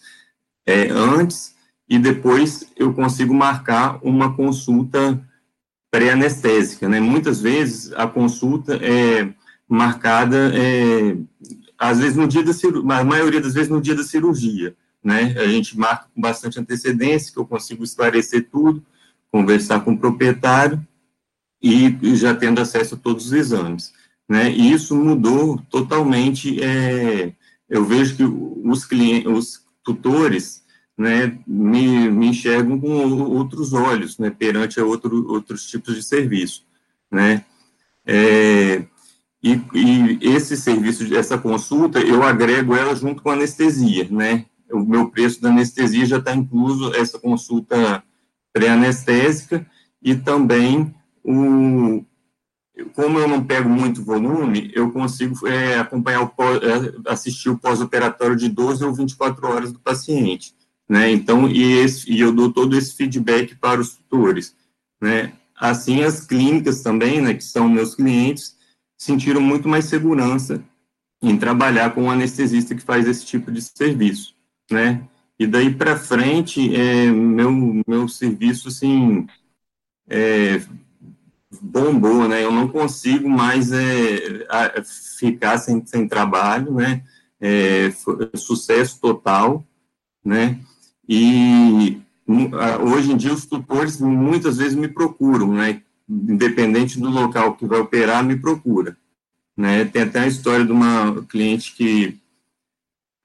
é, 0.65 0.89
antes 0.89 1.55
e 1.89 1.97
depois 1.99 2.71
eu 2.77 2.93
consigo 2.93 3.33
marcar 3.33 3.99
uma 4.01 4.35
consulta 4.35 5.19
pré-anestésica, 5.91 6.87
né. 6.89 6.99
Muitas 6.99 7.41
vezes 7.41 7.91
a 7.93 8.07
consulta 8.07 8.75
é 8.75 9.33
marcada, 9.67 10.51
é, 10.55 11.17
às 11.77 11.99
vezes 11.99 12.15
no 12.15 12.27
dia 12.27 12.43
da 12.43 12.53
cirurgia, 12.53 12.97
a 12.97 13.03
maioria 13.03 13.41
das 13.41 13.53
vezes 13.53 13.69
no 13.69 13.81
dia 13.81 13.95
da 13.95 14.03
cirurgia, 14.03 14.75
né. 15.03 15.35
A 15.37 15.47
gente 15.47 15.77
marca 15.77 16.07
com 16.13 16.21
bastante 16.21 16.59
antecedência, 16.59 17.31
que 17.31 17.39
eu 17.39 17.45
consigo 17.45 17.83
esclarecer 17.83 18.47
tudo 18.49 18.83
conversar 19.33 19.79
com 19.79 19.93
o 19.93 19.97
proprietário 19.97 20.79
e 21.59 22.15
já 22.15 22.35
tendo 22.35 22.61
acesso 22.61 22.93
a 22.93 22.97
todos 22.99 23.25
os 23.25 23.33
exames. 23.33 23.91
Né? 24.33 24.49
E 24.49 24.71
isso 24.71 24.95
mudou 24.95 25.61
totalmente. 25.69 26.59
É, 26.59 27.33
eu 27.69 27.85
vejo 27.85 28.15
que 28.15 28.23
os 28.23 28.83
clientes, 28.83 29.31
os 29.31 29.61
tutores, 29.83 30.63
né, 30.97 31.37
me, 31.45 32.09
me 32.09 32.29
enxergam 32.29 32.79
com 32.79 32.89
outros 32.89 33.73
olhos, 33.73 34.17
né, 34.17 34.31
perante 34.31 34.79
a 34.79 34.85
outro, 34.85 35.31
outros 35.31 35.67
tipos 35.67 35.95
de 35.95 36.01
serviço, 36.01 36.65
né. 37.11 37.45
É, 38.07 38.83
e, 39.43 39.61
e, 39.75 40.19
esse 40.21 40.57
serviço, 40.57 41.15
essa 41.15 41.37
consulta, 41.37 41.99
eu 41.99 42.23
agrego 42.23 42.75
ela 42.75 42.95
junto 42.95 43.21
com 43.21 43.29
a 43.29 43.33
anestesia, 43.33 44.07
né. 44.09 44.47
O 44.71 44.79
meu 44.79 45.11
preço 45.11 45.39
da 45.39 45.49
anestesia 45.49 46.07
já 46.07 46.17
está 46.17 46.33
incluso 46.33 46.91
essa 46.95 47.19
consulta 47.19 48.03
pré-anestésica 48.51 49.63
e 50.01 50.15
também 50.15 50.91
o 51.23 52.03
como 52.93 53.19
eu 53.19 53.27
não 53.27 53.43
pego 53.43 53.69
muito 53.69 54.03
volume, 54.03 54.71
eu 54.73 54.91
consigo 54.91 55.47
é, 55.47 55.77
acompanhar 55.77 56.23
o 56.23 56.25
é, 56.27 57.11
assistir 57.11 57.49
o 57.49 57.57
pós-operatório 57.57 58.35
de 58.35 58.49
12 58.49 58.83
ou 58.83 58.93
24 58.93 59.47
horas 59.47 59.71
do 59.71 59.79
paciente, 59.79 60.53
né? 60.89 61.11
Então, 61.11 61.47
e, 61.47 61.61
esse, 61.79 62.11
e 62.11 62.19
eu 62.19 62.31
dou 62.31 62.51
todo 62.51 62.75
esse 62.75 62.95
feedback 62.95 63.55
para 63.55 63.79
os 63.79 63.95
tutores, 63.95 64.55
né? 64.99 65.33
Assim, 65.55 66.03
as 66.03 66.25
clínicas 66.25 66.81
também, 66.81 67.21
né, 67.21 67.35
que 67.35 67.43
são 67.43 67.69
meus 67.69 67.95
clientes, 67.95 68.57
sentiram 68.97 69.39
muito 69.39 69.67
mais 69.67 69.85
segurança 69.85 70.63
em 71.21 71.37
trabalhar 71.37 71.93
com 71.93 72.03
um 72.03 72.11
anestesista 72.11 72.75
que 72.75 72.81
faz 72.81 73.07
esse 73.07 73.25
tipo 73.25 73.51
de 73.51 73.61
serviço, 73.61 74.35
né? 74.69 75.07
E 75.37 75.45
daí 75.45 75.73
para 75.73 75.97
frente, 75.97 76.75
é, 76.75 77.05
meu, 77.11 77.51
meu 77.87 78.07
serviço, 78.07 78.67
assim, 78.67 79.27
é, 80.09 80.61
bombou, 81.61 82.27
né? 82.27 82.43
Eu 82.43 82.51
não 82.51 82.67
consigo 82.67 83.29
mais 83.29 83.71
é, 83.71 84.83
ficar 85.17 85.57
sem, 85.57 85.85
sem 85.85 86.07
trabalho, 86.07 86.73
né? 86.73 87.03
É, 87.39 87.91
sucesso 88.35 88.99
total, 88.99 89.65
né? 90.23 90.59
E 91.07 92.01
hoje 92.81 93.11
em 93.11 93.17
dia 93.17 93.33
os 93.33 93.45
tutores 93.45 93.99
muitas 93.99 94.57
vezes 94.57 94.75
me 94.75 94.87
procuram, 94.87 95.53
né? 95.53 95.81
Independente 96.09 96.99
do 96.99 97.09
local 97.09 97.55
que 97.55 97.65
vai 97.65 97.79
operar, 97.79 98.23
me 98.23 98.37
procura, 98.37 98.97
né? 99.55 99.85
Tem 99.85 100.03
até 100.03 100.21
a 100.21 100.27
história 100.27 100.65
de 100.65 100.71
uma 100.71 101.23
cliente 101.29 101.73
que 101.75 102.19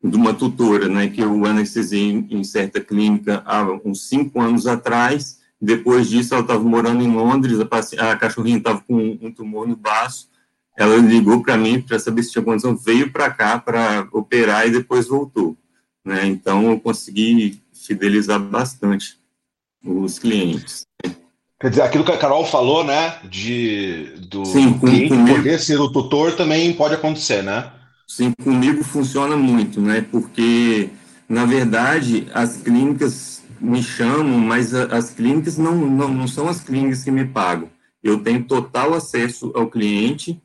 de 0.02 0.16
uma 0.16 0.32
tutora, 0.32 0.88
né, 0.88 1.08
que 1.08 1.20
eu 1.20 1.44
anestesiei 1.44 2.24
em 2.30 2.44
certa 2.44 2.80
clínica 2.80 3.42
há 3.44 3.64
uns 3.84 4.08
cinco 4.08 4.40
anos 4.40 4.66
atrás. 4.66 5.37
Depois 5.60 6.08
disso, 6.08 6.34
ela 6.34 6.42
estava 6.42 6.62
morando 6.62 7.02
em 7.02 7.12
Londres, 7.12 7.58
a, 7.60 8.10
a 8.10 8.16
cachorrinha 8.16 8.58
estava 8.58 8.80
com 8.80 9.18
um 9.20 9.32
tumor 9.32 9.66
no 9.66 9.76
baço, 9.76 10.28
ela 10.76 10.96
ligou 10.96 11.42
para 11.42 11.56
mim 11.56 11.80
para 11.80 11.98
saber 11.98 12.22
se 12.22 12.30
tinha 12.30 12.44
condição, 12.44 12.76
veio 12.76 13.12
para 13.12 13.30
cá 13.30 13.58
para 13.58 14.06
operar 14.12 14.66
e 14.66 14.70
depois 14.70 15.08
voltou. 15.08 15.56
Né? 16.04 16.26
Então, 16.26 16.70
eu 16.70 16.78
consegui 16.78 17.60
fidelizar 17.72 18.38
bastante 18.38 19.18
os 19.84 20.18
clientes. 20.18 20.86
Quer 21.60 21.70
dizer, 21.70 21.82
aquilo 21.82 22.04
que 22.04 22.12
a 22.12 22.18
Carol 22.18 22.46
falou, 22.46 22.84
né, 22.84 23.18
de 23.28 24.12
do 24.28 24.44
Sim, 24.44 24.74
com, 24.74 24.86
cliente 24.86 25.08
comigo, 25.08 25.36
poder 25.38 25.58
ser 25.58 25.80
o 25.80 25.90
tutor 25.90 26.36
também 26.36 26.72
pode 26.72 26.94
acontecer, 26.94 27.42
né? 27.42 27.72
sim, 28.08 28.32
comigo 28.42 28.82
funciona 28.82 29.36
muito, 29.36 29.80
né? 29.80 30.04
Porque, 30.10 30.88
na 31.28 31.44
verdade, 31.44 32.26
as 32.32 32.56
clínicas 32.56 33.37
me 33.60 33.82
chamam, 33.82 34.38
mas 34.38 34.74
as 34.74 35.10
clínicas 35.10 35.56
não, 35.58 35.74
não, 35.74 36.08
não 36.08 36.28
são 36.28 36.48
as 36.48 36.60
clínicas 36.60 37.04
que 37.04 37.10
me 37.10 37.24
pagam. 37.24 37.70
Eu 38.02 38.20
tenho 38.20 38.44
total 38.44 38.94
acesso 38.94 39.52
ao 39.54 39.68
cliente, 39.68 40.40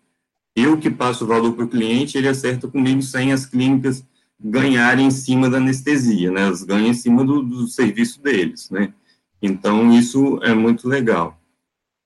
eu 0.56 0.78
que 0.78 0.90
passo 0.90 1.24
o 1.24 1.28
valor 1.28 1.54
para 1.54 1.66
o 1.66 1.70
cliente, 1.70 2.18
ele 2.18 2.28
acerta 2.28 2.68
comigo 2.68 3.02
sem 3.02 3.32
as 3.32 3.46
clínicas 3.46 4.06
ganharem 4.40 5.08
em 5.08 5.12
cima 5.12 5.50
da 5.50 5.58
anestesia, 5.58 6.32
né? 6.32 6.42
Elas 6.42 6.64
ganham 6.64 6.88
em 6.88 6.94
cima 6.94 7.24
do, 7.24 7.42
do 7.42 7.68
serviço 7.68 8.22
deles, 8.22 8.70
né? 8.70 8.94
Então, 9.42 9.92
isso 9.94 10.40
é 10.44 10.54
muito 10.54 10.88
legal. 10.88 11.40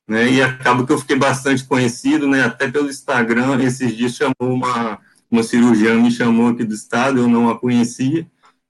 Né? 0.08 0.32
E 0.32 0.42
acaba 0.42 0.86
que 0.86 0.92
eu 0.92 0.98
fiquei 0.98 1.18
bastante 1.18 1.66
conhecido, 1.66 2.28
né? 2.28 2.44
Até 2.44 2.70
pelo 2.70 2.90
Instagram, 2.90 3.62
esses 3.64 3.96
dias 3.96 4.16
chamou 4.16 4.54
uma, 4.54 5.00
uma 5.30 5.44
cirurgiã, 5.44 5.96
me 5.96 6.12
chamou 6.12 6.50
aqui 6.50 6.64
do 6.64 6.74
estado, 6.74 7.20
eu 7.20 7.28
não 7.28 7.50
a 7.50 7.60
conhecia, 7.60 8.26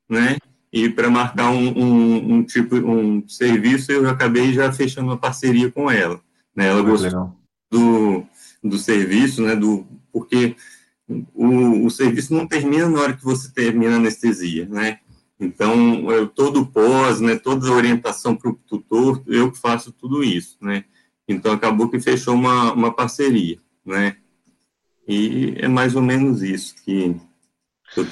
né? 0.09 0.37
E 0.77 0.89
para 0.89 1.09
marcar 1.09 1.49
um, 1.49 1.69
um, 1.75 2.33
um 2.35 2.43
tipo, 2.43 2.75
um 2.75 3.27
serviço, 3.27 3.91
eu 3.91 4.07
acabei 4.07 4.53
já 4.53 4.71
fechando 4.71 5.07
uma 5.07 5.17
parceria 5.17 5.71
com 5.71 5.89
ela. 5.89 6.21
Né? 6.55 6.67
Ela 6.67 6.83
gostou 6.83 7.09
legal. 7.09 7.35
do, 7.71 8.23
do 8.63 8.77
serviço, 8.77 9.41
né, 9.41 9.55
do, 9.55 9.87
porque 10.11 10.55
o, 11.33 11.85
o 11.85 11.89
serviço 11.89 12.31
não 12.31 12.45
termina 12.45 12.87
na 12.87 12.99
hora 12.99 13.13
que 13.13 13.23
você 13.23 13.51
termina 13.51 13.93
a 13.93 13.95
anestesia, 13.97 14.67
né, 14.67 14.99
então, 15.39 16.11
eu, 16.11 16.27
todo 16.27 16.61
o 16.61 16.65
pós, 16.65 17.21
né, 17.21 17.35
toda 17.35 17.67
a 17.67 17.73
orientação 17.73 18.35
para 18.35 18.49
o 18.49 18.55
tutor, 18.67 19.21
eu 19.27 19.51
que 19.51 19.59
faço 19.59 19.91
tudo 19.91 20.23
isso, 20.23 20.57
né, 20.61 20.83
então 21.27 21.53
acabou 21.53 21.89
que 21.89 21.99
fechou 21.99 22.33
uma, 22.33 22.73
uma 22.73 22.93
parceria, 22.93 23.57
né, 23.85 24.17
e 25.07 25.55
é 25.57 25.67
mais 25.67 25.95
ou 25.95 26.01
menos 26.01 26.41
isso 26.43 26.75
que 26.83 27.15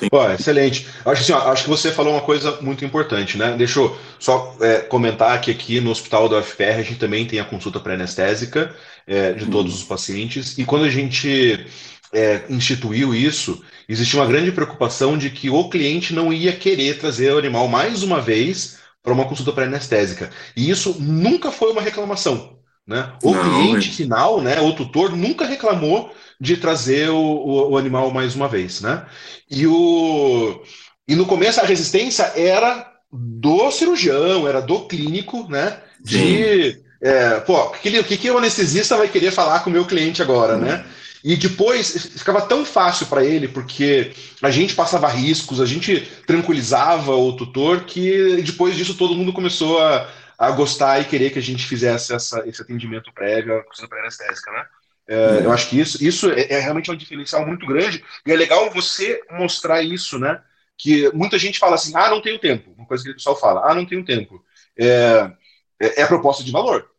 Pô, 0.10 0.30
excelente. 0.32 0.88
Acho, 1.06 1.22
assim, 1.22 1.32
ó, 1.34 1.52
acho 1.52 1.64
que 1.64 1.70
você 1.70 1.92
falou 1.92 2.14
uma 2.14 2.22
coisa 2.22 2.60
muito 2.62 2.84
importante, 2.86 3.38
né? 3.38 3.56
Deixa 3.58 3.80
eu 3.80 3.96
só 4.20 4.56
é, 4.62 4.80
comentar 4.80 5.40
que 5.42 5.52
aqui 5.52 5.80
no 5.80 5.92
hospital 5.92 6.28
da 6.30 6.40
UFPR 6.40 6.80
a 6.80 6.82
gente 6.84 7.00
também 7.00 7.26
tem 7.28 7.40
a 7.40 7.46
consulta 7.46 7.80
pré-anestésica 7.80 8.76
é, 9.06 9.34
de 9.34 9.46
todos 9.46 9.76
os 9.76 9.84
pacientes, 9.84 10.58
e 10.58 10.66
quando 10.66 10.86
a 10.86 10.90
gente 10.90 11.66
é, 12.14 12.44
instituiu 12.50 13.14
isso, 13.14 13.64
existia 13.88 14.20
uma 14.20 14.28
grande 14.28 14.52
preocupação 14.52 15.18
de 15.18 15.30
que 15.30 15.50
o 15.50 15.70
cliente 15.70 16.14
não 16.14 16.32
ia 16.34 16.56
querer 16.56 16.98
trazer 16.98 17.32
o 17.34 17.38
animal 17.38 17.68
mais 17.68 18.04
uma 18.04 18.22
vez 18.22 18.80
para 19.04 19.14
uma 19.14 19.26
consulta 19.26 19.52
pré-anestésica. 19.52 20.32
E 20.56 20.70
isso 20.70 20.96
nunca 21.00 21.52
foi 21.52 21.72
uma 21.72 21.82
reclamação. 21.82 22.58
Né? 22.88 23.12
O 23.24 23.32
Não, 23.32 23.42
cliente 23.42 23.90
final, 23.90 24.42
né, 24.42 24.62
o 24.62 24.72
tutor, 24.74 25.16
nunca 25.16 25.46
reclamou 25.46 26.14
de 26.40 26.58
trazer 26.58 27.10
o, 27.10 27.18
o, 27.18 27.72
o 27.72 27.78
animal 27.78 28.12
mais 28.12 28.36
uma 28.36 28.48
vez. 28.48 28.82
Né? 28.82 29.06
E, 29.50 29.66
o, 29.68 30.62
e 31.08 31.16
no 31.16 31.26
começo 31.26 31.60
a 31.62 31.66
resistência 31.66 32.32
era 32.36 32.92
do 33.12 33.72
cirurgião, 33.72 34.48
era 34.48 34.62
do 34.62 34.88
clínico, 34.88 35.48
né? 35.50 35.80
De 36.02 36.84
é, 37.02 37.40
pô, 37.42 37.66
o 37.66 37.72
que, 37.72 38.04
que, 38.04 38.18
que 38.18 38.32
o 38.32 38.38
anestesista 38.38 38.98
vai 38.98 39.08
querer 39.08 39.32
falar 39.32 39.60
com 39.60 39.70
o 39.70 39.74
meu 39.74 39.86
cliente 39.86 40.22
agora, 40.22 40.58
né? 40.58 40.86
E 41.24 41.36
depois 41.36 42.08
ficava 42.18 42.42
tão 42.42 42.64
fácil 42.64 43.08
para 43.08 43.24
ele, 43.24 43.48
porque 43.48 44.12
a 44.42 44.52
gente 44.52 44.76
passava 44.76 45.08
riscos, 45.08 45.60
a 45.60 45.66
gente 45.66 46.02
tranquilizava 46.28 47.16
o 47.16 47.36
tutor, 47.36 47.84
que 47.86 48.42
depois 48.44 48.76
disso 48.76 48.94
todo 48.96 49.16
mundo 49.16 49.34
começou 49.34 49.82
a, 49.82 50.08
a 50.38 50.52
gostar 50.52 51.00
e 51.00 51.06
querer 51.06 51.32
que 51.32 51.40
a 51.40 51.42
gente 51.42 51.66
fizesse 51.66 52.14
essa, 52.14 52.48
esse 52.48 52.62
atendimento 52.62 53.12
prévio, 53.12 53.58
a 53.58 53.64
coisa 53.64 53.88
pré-anestésica, 53.88 54.52
né? 54.52 54.66
É, 55.08 55.42
eu 55.44 55.52
acho 55.52 55.70
que 55.70 55.80
isso, 55.80 56.04
isso 56.04 56.32
é, 56.32 56.52
é 56.54 56.60
realmente 56.60 56.90
um 56.92 56.96
diferencial 56.96 57.46
muito 57.46 57.66
grande, 57.66 58.04
e 58.26 58.32
é 58.32 58.36
legal 58.36 58.72
você 58.72 59.22
mostrar 59.32 59.82
isso, 59.84 60.18
né? 60.18 60.42
Que 60.78 61.12
muita 61.14 61.38
gente 61.38 61.60
fala 61.60 61.76
assim, 61.76 61.92
ah, 61.96 62.10
não 62.10 62.22
tenho 62.22 62.40
tempo, 62.40 62.74
uma 62.78 62.88
coisa 62.88 63.04
que 63.04 63.12
o 63.12 63.14
pessoal 63.14 63.40
fala, 63.40 63.70
ah, 63.70 63.76
não 63.76 63.86
tenho 63.86 64.04
tempo. 64.04 64.44
É, 64.78 65.32
é, 65.80 66.02
é 66.02 66.04
a 66.04 66.08
proposta 66.08 66.44
de 66.44 66.52
valor. 66.52 66.90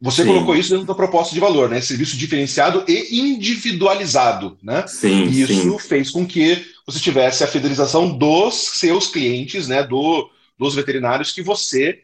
Você 0.00 0.22
Sim. 0.22 0.28
colocou 0.28 0.56
isso 0.56 0.70
dentro 0.70 0.86
da 0.86 0.94
proposta 0.96 1.32
de 1.32 1.38
valor, 1.38 1.70
né? 1.70 1.80
Serviço 1.80 2.16
diferenciado 2.16 2.84
e 2.88 3.20
individualizado, 3.20 4.58
né? 4.60 4.84
Sim, 4.88 5.26
E 5.26 5.42
isso 5.42 5.78
sim. 5.78 5.78
fez 5.78 6.10
com 6.10 6.26
que 6.26 6.66
você 6.84 6.98
tivesse 6.98 7.44
a 7.44 7.46
fidelização 7.46 8.10
dos 8.18 8.54
seus 8.54 9.06
clientes, 9.06 9.68
né? 9.68 9.84
Do, 9.84 10.28
dos 10.58 10.74
veterinários 10.74 11.30
que 11.30 11.40
você 11.40 12.02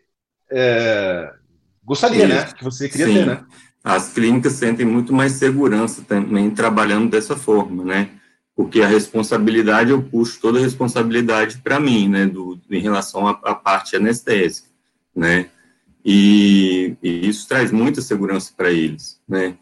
é, 0.50 1.28
gostaria, 1.84 2.24
Isso. 2.26 2.34
né? 2.34 2.52
Que 2.56 2.62
você 2.62 2.88
queria 2.88 3.06
Sim. 3.06 3.14
ter, 3.14 3.26
né? 3.26 3.44
As 3.88 4.12
clínicas 4.12 4.52
sentem 4.52 4.84
muito 4.84 5.14
mais 5.14 5.32
segurança 5.32 6.02
também 6.06 6.50
trabalhando 6.50 7.10
dessa 7.10 7.34
forma, 7.34 7.82
né? 7.82 8.10
Porque 8.54 8.82
a 8.82 8.86
responsabilidade, 8.86 9.90
eu 9.90 10.02
puxo 10.02 10.38
toda 10.42 10.58
a 10.58 10.62
responsabilidade 10.62 11.56
para 11.64 11.80
mim, 11.80 12.06
né? 12.06 12.26
Do, 12.26 12.60
em 12.70 12.80
relação 12.80 13.26
à, 13.26 13.30
à 13.30 13.54
parte 13.54 13.96
anestésica, 13.96 14.68
né? 15.16 15.48
E, 16.04 16.96
e 17.02 17.26
isso 17.26 17.48
traz 17.48 17.72
muita 17.72 18.02
segurança 18.02 18.52
para 18.54 18.70
eles, 18.70 19.18
né? 19.26 19.54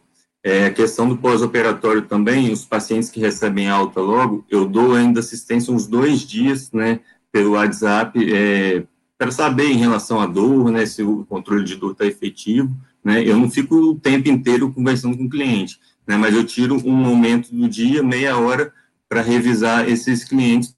É, 0.43 0.67
a 0.67 0.73
questão 0.73 1.09
do 1.09 1.17
pós-operatório 1.17 2.03
também, 2.03 2.53
os 2.53 2.65
pacientes 2.65 3.11
que 3.11 3.21
recebem 3.21 3.69
alta 3.69 4.01
logo, 4.01 4.45
eu 4.51 4.67
dou 4.67 4.95
ainda 4.95 5.21
assistência 5.21 5.73
uns 5.73 5.87
dois 5.87 6.23
dias, 6.23 6.73
né? 6.73 6.99
Pelo 7.31 7.53
WhatsApp, 7.53 8.19
é, 8.35 8.83
para 9.17 9.31
saber 9.31 9.71
em 9.71 9.79
relação 9.79 10.21
à 10.21 10.27
dor, 10.27 10.73
né? 10.73 10.85
Se 10.85 11.05
o 11.05 11.25
controle 11.27 11.63
de 11.63 11.77
dor 11.77 11.93
está 11.93 12.05
efetivo, 12.05 12.75
né? 13.07 13.23
Eu 13.23 13.39
não 13.39 13.49
fico 13.49 13.77
o 13.77 13.95
tempo 13.95 14.29
inteiro 14.29 14.73
conversando 14.73 15.17
com 15.17 15.27
o 15.27 15.31
cliente, 15.31 15.79
né? 16.05 16.17
Mas 16.17 16.35
eu 16.35 16.43
tiro 16.43 16.75
um 16.85 16.93
momento 16.93 17.55
do 17.55 17.69
dia, 17.69 18.03
meia 18.03 18.37
hora, 18.37 18.73
para 19.09 19.23
revisar 19.23 19.89
esses 19.89 20.25
clientes, 20.25 20.75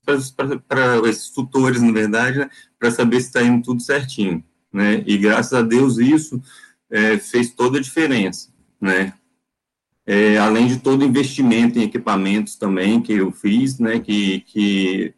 para 0.69 1.09
esses 1.09 1.31
tutores, 1.31 1.81
na 1.81 1.91
verdade, 1.91 2.41
né? 2.41 2.51
para 2.79 2.91
saber 2.91 3.23
se 3.23 3.29
está 3.29 3.43
indo 3.43 3.63
tudo 3.63 3.81
certinho, 3.81 4.45
né? 4.71 5.03
E 5.07 5.17
graças 5.17 5.55
a 5.55 5.63
Deus 5.63 5.97
isso 5.97 6.39
é, 6.91 7.17
fez 7.17 7.55
toda 7.55 7.79
a 7.79 7.81
diferença, 7.81 8.51
né? 8.79 9.15
É, 10.07 10.37
além 10.37 10.67
de 10.67 10.77
todo 10.81 11.07
investimento 11.07 11.79
em 11.79 11.85
equipamentos 11.85 12.57
também 12.57 13.01
que 13.01 13.15
eu 13.15 13.33
fiz, 13.33 13.79
né? 13.79 14.01
Que, 14.01 14.41
que 14.41 15.15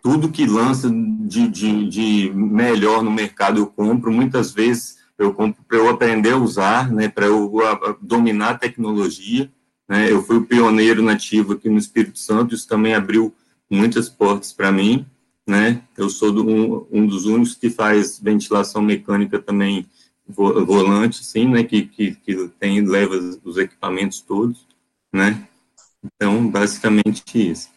tudo 0.00 0.30
que 0.30 0.46
lança 0.46 0.88
de, 0.88 1.48
de, 1.48 1.88
de 1.88 2.32
melhor 2.32 3.02
no 3.02 3.10
mercado 3.10 3.58
eu 3.58 3.66
compro, 3.66 4.12
muitas 4.12 4.52
vezes 4.52 5.02
para 5.16 5.78
eu 5.78 5.88
aprender 5.88 6.32
a 6.32 6.36
usar, 6.36 6.92
né, 6.92 7.08
para 7.08 7.26
eu 7.26 7.60
a, 7.60 7.72
a, 7.72 7.96
dominar 8.00 8.50
a 8.50 8.58
tecnologia. 8.58 9.50
Né, 9.88 10.10
eu 10.10 10.22
fui 10.22 10.36
o 10.36 10.46
pioneiro 10.46 11.02
nativo 11.02 11.52
aqui 11.52 11.68
no 11.68 11.78
Espírito 11.78 12.18
Santo, 12.18 12.54
isso 12.54 12.66
também 12.66 12.94
abriu 12.94 13.34
muitas 13.70 14.08
portas 14.08 14.52
para 14.52 14.72
mim. 14.72 15.06
Né, 15.46 15.82
eu 15.96 16.08
sou 16.08 16.32
do, 16.32 16.48
um, 16.48 16.86
um, 16.90 17.06
dos 17.06 17.26
únicos 17.26 17.54
que 17.54 17.68
faz 17.68 18.18
ventilação 18.18 18.80
mecânica 18.80 19.38
também 19.38 19.86
vo, 20.26 20.64
volante, 20.64 21.22
sim, 21.22 21.46
né, 21.48 21.62
que, 21.64 21.82
que, 21.82 22.14
que 22.14 22.48
tem, 22.58 22.80
leva 22.80 23.14
os 23.44 23.58
equipamentos 23.58 24.20
todos. 24.20 24.66
Né, 25.12 25.46
então, 26.02 26.48
basicamente 26.48 27.22
isso. 27.34 27.73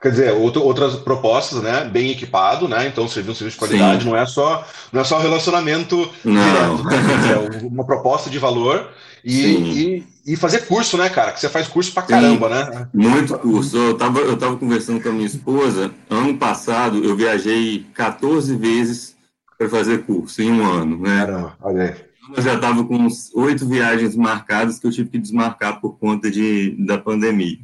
Quer 0.00 0.10
dizer, 0.10 0.32
outro, 0.32 0.62
outras 0.62 0.94
propostas, 0.94 1.62
né? 1.62 1.84
Bem 1.84 2.10
equipado, 2.10 2.66
né? 2.66 2.86
Então, 2.86 3.06
serviço 3.06 3.32
um 3.32 3.34
serviço 3.34 3.56
de 3.56 3.58
qualidade, 3.58 4.02
Sim. 4.02 4.08
não 4.08 4.16
é 4.16 4.24
só 4.24 4.66
não 4.90 5.02
é 5.02 5.04
só 5.04 5.18
relacionamento 5.18 6.10
não. 6.24 6.42
direto, 6.42 6.84
né? 6.84 7.50
Dizer, 7.50 7.66
uma 7.66 7.84
proposta 7.84 8.30
de 8.30 8.38
valor 8.38 8.88
e, 9.22 9.44
e, 9.44 10.06
e, 10.32 10.36
fazer 10.36 10.66
curso, 10.66 10.96
né, 10.96 11.10
cara? 11.10 11.32
Que 11.32 11.40
você 11.40 11.50
faz 11.50 11.68
curso 11.68 11.92
pra 11.92 12.02
caramba, 12.02 12.48
Sim. 12.48 12.54
né? 12.54 12.88
Muito 12.94 13.38
curso. 13.38 13.76
Eu 13.76 13.98
tava, 13.98 14.20
eu 14.20 14.38
tava 14.38 14.56
conversando 14.56 15.02
com 15.02 15.10
a 15.10 15.12
minha 15.12 15.26
esposa, 15.26 15.90
ano 16.08 16.38
passado 16.38 17.04
eu 17.04 17.14
viajei 17.14 17.86
14 17.92 18.56
vezes 18.56 19.14
para 19.58 19.68
fazer 19.68 20.04
curso 20.06 20.40
em 20.40 20.50
um 20.50 20.66
ano, 20.66 20.98
né? 20.98 21.26
Caramba, 21.26 21.56
olha 21.60 21.82
aí. 21.82 22.10
Eu 22.34 22.42
já 22.42 22.54
estava 22.54 22.84
com 22.84 23.06
oito 23.34 23.66
viagens 23.66 24.16
marcadas 24.16 24.78
que 24.78 24.86
eu 24.86 24.90
tive 24.90 25.10
que 25.10 25.18
desmarcar 25.18 25.80
por 25.80 25.98
conta 25.98 26.30
de, 26.30 26.76
da 26.86 26.96
pandemia. 26.96 27.58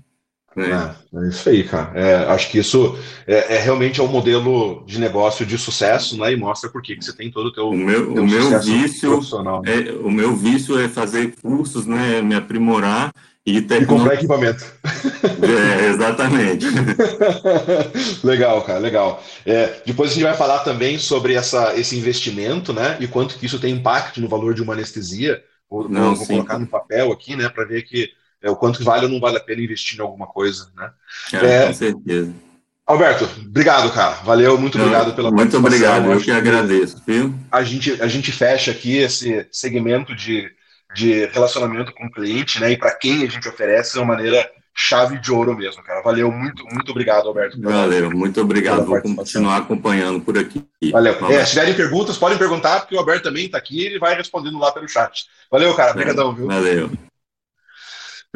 É, 0.57 1.19
é, 1.19 1.29
isso 1.29 1.49
aí, 1.49 1.65
cara. 1.65 1.93
É, 1.95 2.15
acho 2.33 2.51
que 2.51 2.59
isso 2.59 2.99
é, 3.27 3.57
é, 3.57 3.59
realmente 3.59 4.01
é 4.01 4.03
um 4.03 4.09
modelo 4.09 4.83
de 4.87 4.99
negócio 4.99 5.45
de 5.45 5.59
sucesso, 5.59 6.19
né? 6.19 6.33
E 6.33 6.37
mostra 6.37 6.71
por 6.71 6.81
que 6.81 6.97
você 6.97 7.15
tem 7.15 7.31
todo 7.31 7.47
o 7.47 7.53
teu, 7.53 7.69
o 7.69 7.77
meu, 7.77 8.15
teu 8.15 8.23
o 8.23 8.27
meu 8.27 8.61
vício 8.61 9.11
profissional. 9.11 9.61
Né? 9.63 9.89
É, 9.89 9.93
o 9.93 10.11
meu 10.11 10.35
vício 10.35 10.79
é 10.79 10.89
fazer 10.89 11.35
cursos, 11.43 11.87
né? 11.87 12.23
Me 12.23 12.35
aprimorar 12.35 13.13
e, 13.45 13.59
e 13.59 13.87
comprar 13.87 14.15
equipamento. 14.15 14.65
É, 15.43 15.89
exatamente. 15.89 16.67
legal, 18.25 18.63
cara, 18.63 18.79
legal. 18.79 19.23
É, 19.45 19.83
depois 19.85 20.11
a 20.11 20.15
gente 20.15 20.25
vai 20.25 20.35
falar 20.35 20.61
também 20.61 20.99
sobre 20.99 21.35
essa, 21.35 21.79
esse 21.79 21.99
investimento, 21.99 22.73
né? 22.73 22.97
E 22.99 23.07
quanto 23.07 23.39
que 23.39 23.45
isso 23.45 23.61
tem 23.61 23.75
impacto 23.75 24.23
no 24.23 24.29
valor 24.29 24.55
de 24.55 24.63
uma 24.63 24.73
anestesia. 24.73 25.43
Vou, 25.69 25.89
Não, 25.89 26.15
vou 26.15 26.27
colocar 26.27 26.59
no 26.59 26.67
papel 26.67 27.13
aqui, 27.13 27.37
né? 27.37 27.49
Para 27.49 27.65
ver 27.65 27.83
que 27.83 28.11
é, 28.47 28.51
o 28.51 28.57
quanto 28.57 28.85
vale 28.85 29.07
ou 29.07 29.11
não 29.11 29.19
vale 29.19 29.37
a 29.37 29.41
pena 29.41 29.61
investir 29.61 29.99
em 29.99 30.03
alguma 30.03 30.27
coisa, 30.27 30.69
né? 30.77 30.91
É, 31.33 31.47
é, 31.47 31.67
com 31.67 31.75
certeza. 31.75 32.33
Alberto, 32.87 33.29
obrigado, 33.45 33.93
cara. 33.93 34.15
Valeu, 34.23 34.57
muito 34.57 34.79
obrigado 34.79 35.13
pela 35.15 35.31
Muito 35.33 35.57
obrigado, 35.57 36.13
eu 36.13 36.21
que 36.21 36.31
agradeço, 36.31 37.03
viu? 37.05 37.35
A 37.51 37.65
gente, 37.65 38.01
a 38.01 38.07
gente 38.07 38.31
fecha 38.31 38.71
aqui 38.71 38.99
esse 38.99 39.49
segmento 39.51 40.15
de, 40.15 40.49
de 40.95 41.27
relacionamento 41.27 41.93
com 41.93 42.07
o 42.07 42.11
cliente, 42.11 42.61
né? 42.61 42.71
E 42.71 42.77
para 42.77 42.95
quem 42.95 43.25
a 43.25 43.29
gente 43.29 43.49
oferece 43.49 43.95
de 43.95 43.99
uma 43.99 44.15
maneira 44.15 44.49
chave 44.73 45.19
de 45.19 45.33
ouro 45.33 45.57
mesmo, 45.57 45.83
cara. 45.83 46.01
Valeu, 46.03 46.31
muito, 46.31 46.63
muito 46.67 46.93
obrigado, 46.93 47.27
Alberto. 47.27 47.61
Valeu, 47.61 48.11
muito 48.11 48.41
obrigado. 48.41 48.85
Vou 48.85 49.01
continuar 49.01 49.57
acompanhando 49.57 50.21
por 50.21 50.39
aqui. 50.39 50.65
Valeu. 50.93 51.17
É, 51.31 51.45
se 51.45 51.51
tiverem 51.51 51.75
perguntas, 51.75 52.17
podem 52.17 52.39
perguntar, 52.39 52.81
porque 52.81 52.95
o 52.95 52.99
Alberto 52.99 53.25
também 53.25 53.47
está 53.47 53.59
aqui 53.59 53.81
e 53.81 53.87
ele 53.87 53.99
vai 53.99 54.15
respondendo 54.15 54.59
lá 54.59 54.71
pelo 54.71 54.87
chat. 54.87 55.27
Valeu, 55.51 55.75
cara. 55.75 55.91
Obrigadão, 55.91 56.33
viu? 56.33 56.47
Valeu. 56.47 56.91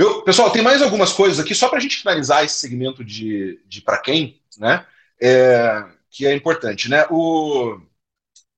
Viu? 0.00 0.22
Pessoal, 0.22 0.50
tem 0.50 0.62
mais 0.62 0.80
algumas 0.80 1.12
coisas 1.12 1.38
aqui, 1.38 1.54
só 1.54 1.68
para 1.68 1.76
a 1.76 1.80
gente 1.82 1.98
finalizar 1.98 2.42
esse 2.42 2.56
segmento 2.56 3.04
de, 3.04 3.60
de 3.66 3.82
para 3.82 3.98
quem, 3.98 4.40
né? 4.56 4.86
É, 5.20 5.84
que 6.10 6.26
é 6.26 6.34
importante, 6.34 6.88
né? 6.88 7.04
O, 7.10 7.78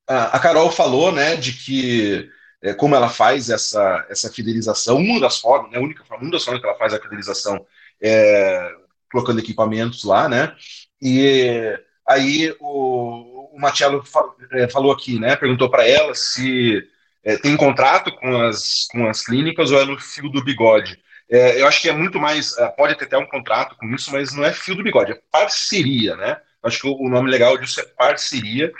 a, 0.06 0.36
a 0.36 0.38
Carol 0.38 0.70
falou, 0.70 1.10
né, 1.10 1.34
de 1.34 1.52
que 1.52 2.30
é, 2.62 2.72
como 2.74 2.94
ela 2.94 3.08
faz 3.08 3.50
essa, 3.50 4.06
essa 4.08 4.32
fidelização, 4.32 4.98
uma 4.98 5.18
das 5.18 5.40
formas, 5.40 5.72
né, 5.72 5.78
a 5.78 5.80
única 5.80 6.04
forma, 6.04 6.22
uma 6.22 6.30
das 6.30 6.44
formas 6.44 6.62
que 6.62 6.68
ela 6.68 6.78
faz 6.78 6.94
a 6.94 7.00
fidelização 7.00 7.66
é 8.00 8.76
colocando 9.10 9.40
equipamentos 9.40 10.04
lá, 10.04 10.28
né? 10.28 10.54
E 11.00 11.76
aí 12.06 12.54
o, 12.60 13.50
o 13.52 13.60
Matiello 13.60 14.04
é, 14.52 14.68
falou 14.68 14.92
aqui, 14.92 15.18
né? 15.18 15.34
Perguntou 15.34 15.68
para 15.68 15.88
ela 15.88 16.14
se 16.14 16.88
é, 17.24 17.36
tem 17.36 17.56
contrato 17.56 18.14
com 18.14 18.42
as, 18.42 18.86
com 18.92 19.08
as 19.08 19.24
clínicas 19.24 19.72
ou 19.72 19.80
é 19.80 19.84
no 19.84 19.98
fio 19.98 20.28
do 20.28 20.44
bigode. 20.44 21.02
É, 21.32 21.58
eu 21.62 21.66
acho 21.66 21.80
que 21.80 21.88
é 21.88 21.92
muito 21.92 22.20
mais, 22.20 22.58
é, 22.58 22.68
pode 22.68 22.94
ter 22.98 23.06
até 23.06 23.16
um 23.16 23.26
contrato 23.26 23.74
com 23.76 23.86
isso, 23.94 24.12
mas 24.12 24.34
não 24.34 24.44
é 24.44 24.52
fio 24.52 24.74
do 24.74 24.82
bigode, 24.82 25.12
é 25.12 25.20
parceria, 25.30 26.14
né? 26.14 26.38
Acho 26.62 26.82
que 26.82 26.86
o, 26.86 26.94
o 26.94 27.08
nome 27.08 27.30
legal 27.30 27.56
disso 27.56 27.80
é 27.80 27.84
parceria, 27.84 28.70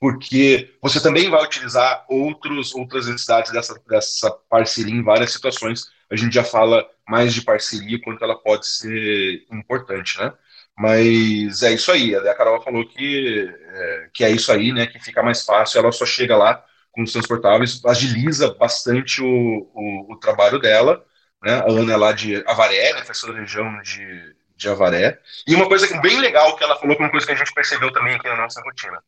porque 0.00 0.74
você 0.82 1.00
também 1.00 1.30
vai 1.30 1.44
utilizar 1.44 2.04
outros, 2.08 2.74
outras 2.74 3.06
entidades 3.06 3.52
dessa, 3.52 3.80
dessa 3.88 4.30
parceria 4.50 4.92
em 4.92 5.02
várias 5.02 5.32
situações. 5.32 5.86
A 6.10 6.16
gente 6.16 6.34
já 6.34 6.42
fala 6.42 6.84
mais 7.08 7.32
de 7.32 7.42
parceria, 7.42 8.00
quanto 8.02 8.24
ela 8.24 8.36
pode 8.36 8.66
ser 8.66 9.46
importante, 9.52 10.18
né? 10.18 10.32
Mas 10.76 11.62
é 11.62 11.72
isso 11.72 11.92
aí. 11.92 12.16
A 12.16 12.34
Carol 12.34 12.60
falou 12.62 12.84
que 12.84 13.48
é, 13.74 14.08
que 14.12 14.24
é 14.24 14.30
isso 14.30 14.50
aí, 14.50 14.72
né? 14.72 14.88
Que 14.88 14.98
fica 14.98 15.22
mais 15.22 15.44
fácil, 15.44 15.78
ela 15.78 15.92
só 15.92 16.04
chega 16.04 16.36
lá 16.36 16.64
com 16.90 17.02
os 17.04 17.12
transportáveis, 17.12 17.80
agiliza 17.84 18.52
bastante 18.54 19.22
o, 19.22 19.26
o, 19.72 20.12
o 20.14 20.18
trabalho 20.18 20.58
dela. 20.58 21.04
Né? 21.42 21.54
A 21.54 21.70
Ana 21.70 21.92
é 21.92 21.96
lá 21.96 22.12
de 22.12 22.36
Avaré, 22.46 22.92
né? 22.94 23.02
Da 23.02 23.32
região 23.32 23.82
de, 23.82 24.34
de 24.56 24.68
Avaré. 24.68 25.18
E 25.46 25.54
uma 25.54 25.66
coisa 25.66 26.00
bem 26.00 26.20
legal 26.20 26.56
que 26.56 26.62
ela 26.62 26.78
falou, 26.78 26.94
que 26.94 27.02
é 27.02 27.04
uma 27.04 27.10
coisa 27.10 27.26
que 27.26 27.32
a 27.32 27.36
gente 27.36 27.52
percebeu 27.52 27.92
também 27.92 28.14
aqui 28.14 28.28
na 28.28 28.36
nossa 28.36 28.60
rotina. 28.62 29.02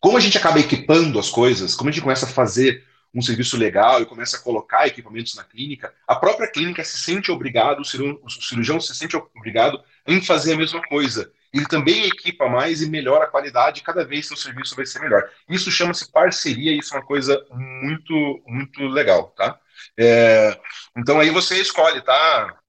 Como 0.00 0.16
a 0.16 0.20
gente 0.20 0.36
acaba 0.36 0.58
equipando 0.58 1.18
as 1.18 1.30
coisas, 1.30 1.74
como 1.74 1.90
a 1.90 1.92
gente 1.92 2.02
começa 2.02 2.26
a 2.26 2.28
fazer 2.28 2.84
um 3.14 3.20
serviço 3.20 3.56
legal 3.56 4.00
e 4.00 4.06
começa 4.06 4.36
a 4.36 4.40
colocar 4.40 4.86
equipamentos 4.86 5.34
na 5.34 5.44
clínica, 5.44 5.92
a 6.06 6.14
própria 6.14 6.48
clínica 6.48 6.82
se 6.84 6.98
sente 6.98 7.30
obrigado, 7.30 7.80
o 7.80 7.84
cirurgião, 7.84 8.20
o 8.24 8.30
cirurgião 8.30 8.80
se 8.80 8.94
sente 8.94 9.16
obrigado 9.16 9.82
em 10.06 10.22
fazer 10.22 10.54
a 10.54 10.56
mesma 10.56 10.80
coisa. 10.82 11.30
Ele 11.52 11.66
também 11.66 12.06
equipa 12.06 12.48
mais 12.48 12.80
e 12.80 12.88
melhora 12.88 13.24
a 13.24 13.28
qualidade, 13.28 13.82
cada 13.82 14.04
vez 14.04 14.26
seu 14.28 14.36
serviço 14.36 14.76
vai 14.76 14.86
ser 14.86 15.00
melhor. 15.00 15.28
Isso 15.48 15.70
chama-se 15.70 16.10
parceria, 16.10 16.72
isso 16.72 16.94
é 16.94 16.98
uma 16.98 17.06
coisa 17.06 17.44
muito, 17.50 18.42
muito 18.46 18.86
legal, 18.86 19.34
tá? 19.36 19.59
É, 19.98 20.58
então 20.96 21.20
aí 21.20 21.30
você 21.30 21.60
escolhe, 21.60 22.00
tá? 22.02 22.60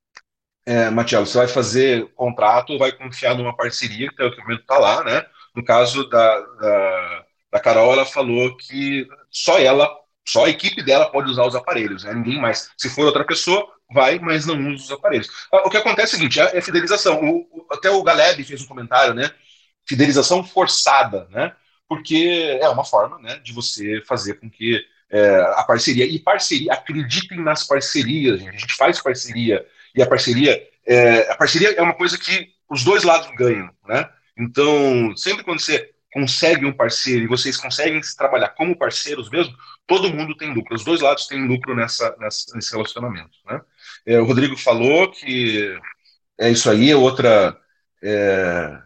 É, 0.66 0.90
Matiel, 0.90 1.26
você 1.26 1.40
vai 1.40 1.48
fazer 1.48 2.08
contrato 2.14 2.78
vai 2.78 2.92
confiar 2.92 3.36
numa 3.36 3.56
parceria, 3.56 4.10
que 4.10 4.22
o 4.22 4.28
equipamento 4.28 4.62
está 4.62 4.78
lá, 4.78 5.04
né? 5.04 5.26
No 5.56 5.64
caso 5.66 6.08
da, 6.10 6.40
da, 6.40 7.26
da, 7.52 7.60
Carol, 7.60 7.94
ela 7.94 8.06
falou 8.06 8.56
que 8.58 9.08
só 9.30 9.60
ela, 9.60 9.90
só 10.28 10.46
a 10.46 10.50
equipe 10.50 10.84
dela 10.84 11.12
pode 11.12 11.30
usar 11.30 11.46
os 11.46 11.56
aparelhos, 11.56 12.04
né? 12.04 12.14
ninguém 12.14 12.40
mais. 12.40 12.70
Se 12.78 12.90
for 12.90 13.06
outra 13.06 13.26
pessoa, 13.26 13.68
vai, 13.92 14.20
mas 14.20 14.46
não 14.46 14.56
usa 14.70 14.86
os 14.86 14.92
aparelhos. 14.92 15.30
Ah, 15.52 15.68
o 15.68 15.70
que 15.70 15.78
acontece 15.78 16.14
é 16.14 16.18
o 16.18 16.20
seguinte, 16.20 16.40
é, 16.40 16.58
é 16.58 16.62
fidelização. 16.62 17.22
O, 17.22 17.40
o, 17.52 17.68
até 17.72 17.90
o 17.90 18.04
Galeb 18.04 18.44
fez 18.44 18.62
um 18.64 18.68
comentário, 18.68 19.14
né? 19.14 19.32
Fidelização 19.88 20.44
forçada, 20.44 21.28
né? 21.32 21.56
Porque 21.88 22.58
é 22.62 22.70
uma 22.70 22.86
forma 22.86 23.20
né, 23.20 23.40
de 23.40 23.52
você 23.52 24.02
fazer 24.08 24.36
com 24.36 24.50
que 24.50 24.82
é, 25.12 25.42
a 25.58 25.64
parceria. 25.64 26.06
E 26.06 26.18
parceria, 26.18 26.74
acreditem 26.74 27.40
nas 27.42 27.68
parcerias, 27.68 28.40
gente. 28.40 28.56
A 28.56 28.60
gente 28.60 28.76
faz 28.76 29.02
parceria. 29.02 29.66
E 29.94 30.02
a 30.02 30.08
parceria, 30.08 30.68
é, 30.88 31.32
a 31.32 31.36
parceria 31.36 31.74
é 31.74 31.82
uma 31.82 31.94
coisa 31.94 32.18
que 32.18 32.50
os 32.70 32.84
dois 32.84 33.04
lados 33.04 33.30
ganham, 33.36 33.70
né? 33.88 34.10
Então, 34.38 35.16
sempre 35.18 35.44
quando 35.44 35.60
você 35.60 35.92
consegue 36.14 36.66
um 36.66 36.74
parceiro 36.74 37.24
e 37.24 37.28
vocês 37.28 37.58
conseguem 37.58 38.02
se 38.02 38.16
trabalhar 38.16 38.50
como 38.50 38.78
parceiros 38.78 39.30
mesmo, 39.30 39.56
todo 39.86 40.14
mundo 40.14 40.36
tem 40.36 40.54
lucro. 40.54 40.76
Os 40.76 40.84
dois 40.84 41.02
lados 41.02 41.28
têm 41.28 41.46
lucro 41.46 41.76
nessa, 41.76 42.16
nessa 42.20 42.56
nesse 42.56 42.72
relacionamento. 42.72 43.38
Né? 43.46 43.62
É, 44.06 44.20
o 44.20 44.26
Rodrigo 44.26 44.58
falou 44.58 45.12
que 45.12 45.78
é 46.40 46.50
isso 46.50 46.70
aí, 46.70 46.92
é 46.92 46.96
outra. 46.96 47.58
É, 48.04 48.82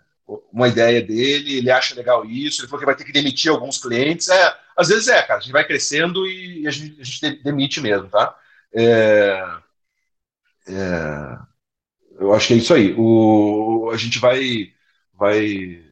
uma 0.51 0.67
ideia 0.67 1.01
dele, 1.01 1.57
ele 1.57 1.71
acha 1.71 1.95
legal 1.95 2.25
isso, 2.25 2.61
ele 2.61 2.67
falou 2.67 2.79
que 2.79 2.85
vai 2.85 2.95
ter 2.95 3.03
que 3.03 3.11
demitir 3.11 3.51
alguns 3.51 3.77
clientes. 3.77 4.27
É, 4.27 4.57
às 4.75 4.89
vezes 4.89 5.07
é, 5.07 5.21
cara, 5.21 5.39
a 5.39 5.41
gente 5.41 5.51
vai 5.51 5.65
crescendo 5.65 6.25
e 6.27 6.67
a 6.67 6.71
gente, 6.71 6.99
a 6.99 7.03
gente 7.03 7.43
demite 7.43 7.79
mesmo, 7.81 8.09
tá? 8.09 8.35
É, 8.73 9.43
é, 10.67 11.37
eu 12.19 12.33
acho 12.33 12.47
que 12.47 12.53
é 12.53 12.57
isso 12.57 12.73
aí. 12.73 12.93
O, 12.97 13.89
a 13.93 13.97
gente 13.97 14.19
vai 14.19 14.73
vai. 15.17 15.83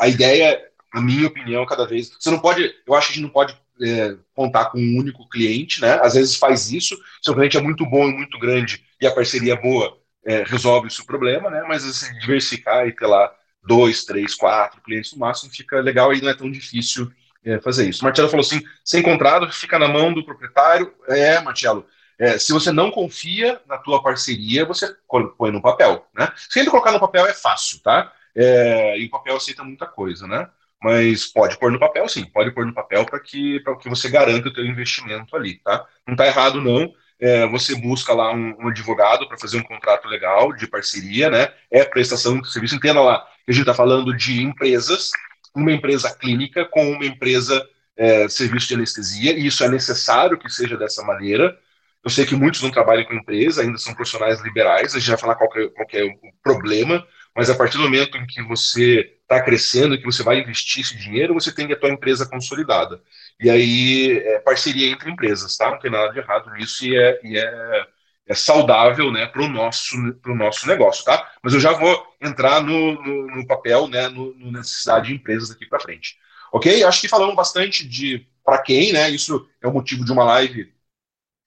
A 0.00 0.08
ideia, 0.08 0.60
na 0.92 1.00
minha 1.00 1.26
opinião, 1.26 1.66
cada 1.66 1.86
vez. 1.86 2.10
Você 2.18 2.30
não 2.30 2.38
pode. 2.40 2.74
Eu 2.86 2.94
acho 2.94 3.08
que 3.08 3.12
a 3.12 3.16
gente 3.16 3.24
não 3.24 3.30
pode 3.30 3.56
é, 3.82 4.16
contar 4.34 4.66
com 4.66 4.78
um 4.78 4.98
único 4.98 5.28
cliente, 5.28 5.80
né? 5.80 5.98
Às 6.02 6.14
vezes 6.14 6.36
faz 6.36 6.70
isso. 6.70 6.96
Se 7.22 7.30
o 7.30 7.34
cliente 7.34 7.56
é 7.56 7.62
muito 7.62 7.84
bom 7.86 8.08
e 8.08 8.14
muito 8.14 8.38
grande 8.38 8.84
e 9.00 9.06
a 9.06 9.14
parceria 9.14 9.54
é 9.54 9.60
boa, 9.60 9.98
é, 10.24 10.42
resolve 10.44 10.88
o 10.88 11.06
problema, 11.06 11.50
né? 11.50 11.64
Mas 11.68 11.82
se 11.82 12.18
diversificar 12.20 12.86
e 12.86 12.92
ter 12.92 13.06
lá 13.06 13.32
dois, 13.66 14.04
três, 14.04 14.34
quatro 14.34 14.80
clientes 14.82 15.12
no 15.12 15.18
máximo, 15.18 15.52
fica 15.52 15.80
legal 15.80 16.12
e 16.12 16.20
não 16.20 16.30
é 16.30 16.34
tão 16.34 16.50
difícil 16.50 17.10
é, 17.44 17.60
fazer 17.60 17.88
isso. 17.88 18.02
Marcelo 18.02 18.28
falou 18.28 18.44
assim: 18.44 18.62
sem 18.84 19.02
contrato, 19.02 19.50
fica 19.52 19.78
na 19.78 19.88
mão 19.88 20.12
do 20.12 20.24
proprietário. 20.24 20.92
É, 21.08 21.40
Marcelo. 21.40 21.86
É, 22.18 22.38
se 22.38 22.52
você 22.52 22.70
não 22.70 22.90
confia 22.90 23.60
na 23.66 23.76
tua 23.76 24.02
parceria, 24.02 24.64
você 24.64 24.94
põe 25.36 25.50
no 25.50 25.60
papel, 25.60 26.06
né? 26.14 26.30
Sempre 26.48 26.70
colocar 26.70 26.92
no 26.92 27.00
papel 27.00 27.26
é 27.26 27.34
fácil, 27.34 27.80
tá? 27.82 28.12
É, 28.34 28.98
e 28.98 29.06
o 29.06 29.10
papel 29.10 29.36
aceita 29.36 29.64
muita 29.64 29.86
coisa, 29.86 30.26
né? 30.26 30.48
Mas 30.80 31.26
pode 31.26 31.58
pôr 31.58 31.72
no 31.72 31.78
papel, 31.78 32.08
sim, 32.08 32.24
pode 32.26 32.52
pôr 32.52 32.66
no 32.66 32.74
papel 32.74 33.04
para 33.04 33.18
que, 33.18 33.60
que 33.80 33.88
você 33.88 34.08
garanta 34.08 34.48
o 34.48 34.52
teu 34.52 34.64
investimento 34.64 35.34
ali, 35.34 35.56
tá? 35.56 35.84
Não 36.06 36.14
está 36.14 36.26
errado, 36.26 36.60
não. 36.60 36.92
É, 37.18 37.46
você 37.46 37.74
busca 37.74 38.12
lá 38.12 38.32
um, 38.32 38.54
um 38.60 38.68
advogado 38.68 39.26
para 39.26 39.38
fazer 39.38 39.56
um 39.56 39.62
contrato 39.62 40.06
legal 40.06 40.52
de 40.52 40.66
parceria, 40.66 41.30
né? 41.30 41.52
É 41.70 41.84
prestação 41.84 42.40
de 42.40 42.50
serviço. 42.50 42.76
Entenda 42.76 43.00
lá 43.00 43.26
a 43.48 43.52
gente 43.52 43.62
está 43.62 43.74
falando 43.74 44.16
de 44.16 44.42
empresas, 44.42 45.10
uma 45.54 45.72
empresa 45.72 46.14
clínica 46.14 46.64
com 46.64 46.92
uma 46.92 47.04
empresa 47.04 47.64
é, 47.96 48.28
serviço 48.28 48.68
de 48.68 48.74
anestesia, 48.74 49.32
e 49.32 49.46
isso 49.46 49.62
é 49.62 49.68
necessário 49.68 50.38
que 50.38 50.48
seja 50.48 50.76
dessa 50.76 51.02
maneira. 51.02 51.56
Eu 52.02 52.10
sei 52.10 52.26
que 52.26 52.34
muitos 52.34 52.60
não 52.62 52.70
trabalham 52.70 53.04
com 53.04 53.14
empresa, 53.14 53.62
ainda 53.62 53.78
são 53.78 53.94
profissionais 53.94 54.42
liberais, 54.42 54.94
a 54.94 54.98
gente 54.98 55.08
vai 55.08 55.18
falar 55.18 55.36
qual 55.36 55.50
é, 55.56 55.68
qual 55.68 55.86
é 55.92 56.04
o 56.04 56.32
problema, 56.42 57.06
mas 57.34 57.50
a 57.50 57.54
partir 57.54 57.78
do 57.78 57.84
momento 57.84 58.16
em 58.16 58.26
que 58.26 58.42
você 58.42 59.14
está 59.22 59.42
crescendo, 59.42 59.96
que 59.98 60.04
você 60.04 60.22
vai 60.22 60.38
investir 60.38 60.82
esse 60.82 60.96
dinheiro, 60.96 61.34
você 61.34 61.52
tem 61.52 61.70
a 61.72 61.76
tua 61.76 61.90
empresa 61.90 62.28
consolidada. 62.28 63.02
E 63.40 63.50
aí, 63.50 64.18
é 64.18 64.38
parceria 64.40 64.90
entre 64.90 65.10
empresas, 65.10 65.56
tá? 65.56 65.70
Não 65.70 65.78
tem 65.78 65.90
nada 65.90 66.12
de 66.12 66.18
errado 66.18 66.50
nisso 66.52 66.84
e 66.84 66.96
é, 66.96 67.20
e 67.24 67.38
é, 67.38 67.86
é 68.26 68.34
saudável, 68.34 69.12
né, 69.12 69.26
para 69.26 69.42
o 69.42 69.48
nosso, 69.48 69.96
pro 70.22 70.34
nosso 70.34 70.66
negócio, 70.66 71.04
tá? 71.04 71.32
Mas 71.42 71.52
eu 71.52 71.60
já 71.60 71.72
vou 71.72 72.06
entrar 72.20 72.62
no, 72.62 72.94
no, 73.02 73.26
no 73.36 73.46
papel, 73.46 73.86
né, 73.86 74.08
no, 74.08 74.34
no, 74.34 74.50
necessidade 74.50 75.08
de 75.08 75.14
empresas 75.14 75.50
daqui 75.50 75.66
para 75.66 75.80
frente. 75.80 76.16
Ok? 76.52 76.82
Acho 76.84 77.00
que 77.00 77.08
falamos 77.08 77.34
bastante 77.34 77.86
de 77.86 78.26
para 78.44 78.62
quem, 78.62 78.92
né? 78.92 79.10
Isso 79.10 79.48
é 79.62 79.66
o 79.66 79.72
motivo 79.72 80.04
de 80.04 80.12
uma 80.12 80.24
live 80.24 80.72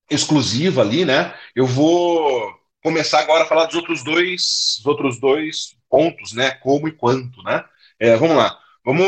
exclusiva 0.09 0.81
ali, 0.81 1.05
né? 1.05 1.33
Eu 1.55 1.65
vou 1.65 2.53
começar 2.83 3.19
agora 3.19 3.43
a 3.43 3.47
falar 3.47 3.65
dos 3.65 3.75
outros 3.75 4.03
dois, 4.03 4.81
outros 4.85 5.19
dois 5.19 5.77
pontos, 5.89 6.33
né? 6.33 6.51
Como 6.51 6.87
e 6.87 6.91
quanto, 6.91 7.41
né? 7.43 7.63
É, 7.99 8.15
vamos 8.15 8.35
lá. 8.35 8.57
Vamos 8.83 9.05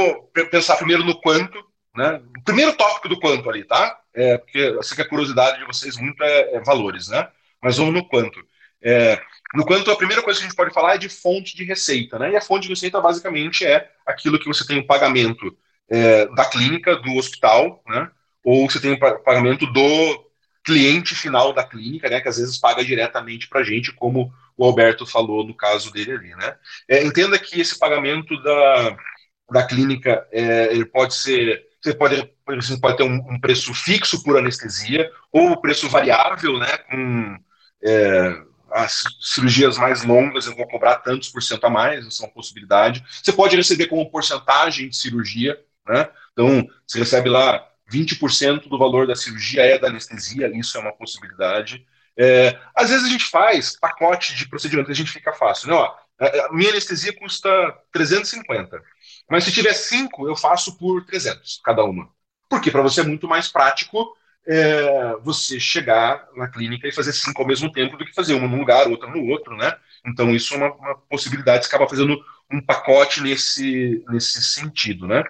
pensar 0.51 0.77
primeiro 0.77 1.03
no 1.03 1.19
quanto, 1.19 1.57
né? 1.95 2.21
O 2.37 2.43
primeiro 2.43 2.73
tópico 2.73 3.09
do 3.09 3.19
quanto 3.19 3.49
ali, 3.49 3.63
tá? 3.63 3.99
É, 4.13 4.37
porque 4.37 4.57
eu 4.57 4.83
sei 4.83 4.95
que 4.95 5.01
a 5.01 5.09
curiosidade 5.09 5.59
de 5.59 5.65
vocês 5.65 5.97
muito 5.97 6.21
é, 6.23 6.55
é 6.55 6.59
valores, 6.61 7.07
né? 7.07 7.29
Mas 7.61 7.77
vamos 7.77 7.93
no 7.93 8.07
quanto. 8.07 8.39
É, 8.81 9.21
no 9.53 9.65
quanto, 9.65 9.91
a 9.91 9.95
primeira 9.95 10.23
coisa 10.23 10.39
que 10.39 10.45
a 10.45 10.49
gente 10.49 10.57
pode 10.57 10.73
falar 10.73 10.95
é 10.95 10.97
de 10.97 11.09
fonte 11.09 11.55
de 11.55 11.63
receita, 11.63 12.17
né? 12.17 12.31
E 12.31 12.35
a 12.35 12.41
fonte 12.41 12.63
de 12.63 12.69
receita 12.69 13.01
basicamente 13.01 13.65
é 13.65 13.89
aquilo 14.05 14.39
que 14.39 14.47
você 14.47 14.65
tem 14.65 14.79
o 14.79 14.87
pagamento 14.87 15.55
é, 15.89 16.25
da 16.27 16.45
clínica, 16.45 16.95
do 16.95 17.15
hospital, 17.15 17.83
né? 17.87 18.09
Ou 18.43 18.69
você 18.69 18.79
tem 18.79 18.93
o 18.93 18.99
pagamento 18.99 19.65
do 19.67 20.29
cliente 20.63 21.15
final 21.15 21.51
da 21.51 21.63
clínica, 21.63 22.09
né, 22.09 22.21
que 22.21 22.27
às 22.27 22.37
vezes 22.37 22.59
paga 22.59 22.83
diretamente 22.83 23.47
para 23.47 23.61
a 23.61 23.63
gente, 23.63 23.91
como 23.93 24.31
o 24.57 24.65
Alberto 24.65 25.05
falou 25.05 25.45
no 25.45 25.53
caso 25.53 25.91
dele 25.91 26.11
ali. 26.11 26.35
Né? 26.35 26.55
É, 26.87 27.03
entenda 27.03 27.39
que 27.39 27.59
esse 27.59 27.79
pagamento 27.79 28.41
da, 28.43 28.97
da 29.51 29.63
clínica 29.65 30.27
é, 30.31 30.71
ele 30.71 30.85
pode 30.85 31.15
ser. 31.15 31.67
Você 31.81 31.93
pode, 31.93 32.29
você 32.45 32.77
pode 32.77 32.97
ter 32.97 33.03
um, 33.03 33.15
um, 33.15 33.39
preço 33.39 33.73
fixo 33.73 34.21
por 34.21 34.37
anestesia, 34.37 35.09
ou 35.31 35.59
preço 35.61 35.87
variável, 35.87 36.59
né, 36.59 36.77
com 36.77 37.37
é, 37.83 38.41
as 38.71 39.03
cirurgias 39.19 39.77
mais 39.77 40.03
longas, 40.03 40.45
eu 40.45 40.55
vou 40.55 40.67
cobrar 40.67 40.97
tantos 40.97 41.29
por 41.29 41.41
cento 41.41 41.63
a 41.65 41.69
mais, 41.69 42.05
essa 42.05 42.23
é 42.23 42.27
uma 42.27 42.33
possibilidade. 42.33 43.03
Você 43.23 43.31
pode 43.31 43.55
receber 43.55 43.87
como 43.87 44.09
porcentagem 44.09 44.89
de 44.89 44.95
cirurgia, 44.95 45.59
né? 45.87 46.09
Então, 46.33 46.67
você 46.85 46.99
recebe 46.99 47.29
lá 47.29 47.67
20% 47.91 48.69
do 48.69 48.77
valor 48.77 49.07
da 49.07 49.15
cirurgia 49.15 49.63
é 49.63 49.79
da 49.79 49.87
anestesia, 49.87 50.51
isso 50.55 50.77
é 50.77 50.81
uma 50.81 50.93
possibilidade. 50.93 51.85
É, 52.17 52.59
às 52.75 52.89
vezes 52.89 53.05
a 53.05 53.09
gente 53.09 53.25
faz 53.25 53.77
pacote 53.77 54.35
de 54.35 54.47
procedimento, 54.47 54.91
a 54.91 54.93
gente 54.93 55.11
fica 55.11 55.33
fácil. 55.33 55.69
Né? 55.69 55.73
Ó, 55.73 55.95
a 56.19 56.53
minha 56.53 56.69
anestesia 56.69 57.17
custa 57.17 57.49
350, 57.91 58.81
mas 59.29 59.43
se 59.43 59.51
tiver 59.51 59.73
cinco, 59.73 60.27
eu 60.27 60.35
faço 60.35 60.77
por 60.77 61.05
300 61.05 61.61
cada 61.63 61.83
uma. 61.83 62.09
Porque 62.49 62.71
para 62.71 62.81
você 62.81 63.01
é 63.01 63.03
muito 63.03 63.27
mais 63.27 63.47
prático 63.47 64.15
é, 64.47 65.15
você 65.21 65.59
chegar 65.59 66.27
na 66.35 66.47
clínica 66.47 66.87
e 66.87 66.91
fazer 66.91 67.13
cinco 67.13 67.41
ao 67.41 67.47
mesmo 67.47 67.71
tempo 67.71 67.97
do 67.97 68.05
que 68.05 68.13
fazer 68.13 68.33
uma 68.33 68.47
num 68.47 68.59
lugar, 68.59 68.87
outra 68.87 69.09
no 69.09 69.25
outro, 69.27 69.55
né? 69.55 69.75
Então 70.05 70.31
isso 70.31 70.53
é 70.53 70.57
uma, 70.57 70.73
uma 70.73 70.95
possibilidade, 70.95 71.65
você 71.65 71.69
acaba 71.69 71.89
fazendo 71.89 72.19
um 72.51 72.61
pacote 72.61 73.21
nesse, 73.21 74.03
nesse 74.09 74.41
sentido, 74.41 75.07
né? 75.07 75.23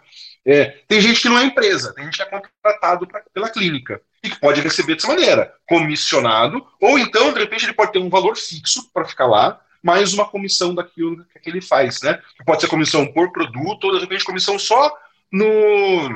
É, 0.45 0.65
tem 0.88 1.02
gente 1.02 1.22
que 1.22 1.30
não 1.30 1.38
é 1.38 1.44
empresa, 1.44 1.94
tem 1.94 2.06
gente 2.06 2.18
que 2.18 2.23
é 2.23 2.26
contratado 2.26 3.06
pra, 3.07 3.22
pela 3.34 3.49
clínica 3.49 4.02
e 4.23 4.30
que 4.30 4.40
pode 4.40 4.61
receber 4.61 4.95
dessa 4.95 5.07
maneira, 5.07 5.53
comissionado, 5.68 6.65
ou 6.81 6.98
então, 6.98 7.34
de 7.34 7.40
repente, 7.40 7.65
ele 7.65 7.73
pode 7.73 7.91
ter 7.91 7.99
um 7.99 8.10
valor 8.10 8.36
fixo 8.38 8.90
para 8.94 9.06
ficar 9.06 9.27
lá, 9.27 9.60
mais 9.81 10.14
uma 10.14 10.26
comissão 10.26 10.76
daquilo 10.76 11.26
que 11.41 11.49
ele 11.49 11.61
faz, 11.61 12.02
né? 12.02 12.22
Pode 12.45 12.61
ser 12.61 12.68
comissão 12.68 13.06
por 13.07 13.31
produto, 13.31 13.86
ou 13.86 13.94
de 13.94 13.99
repente 13.99 14.26
comissão 14.26 14.60
só 14.60 14.94
no, 15.31 16.10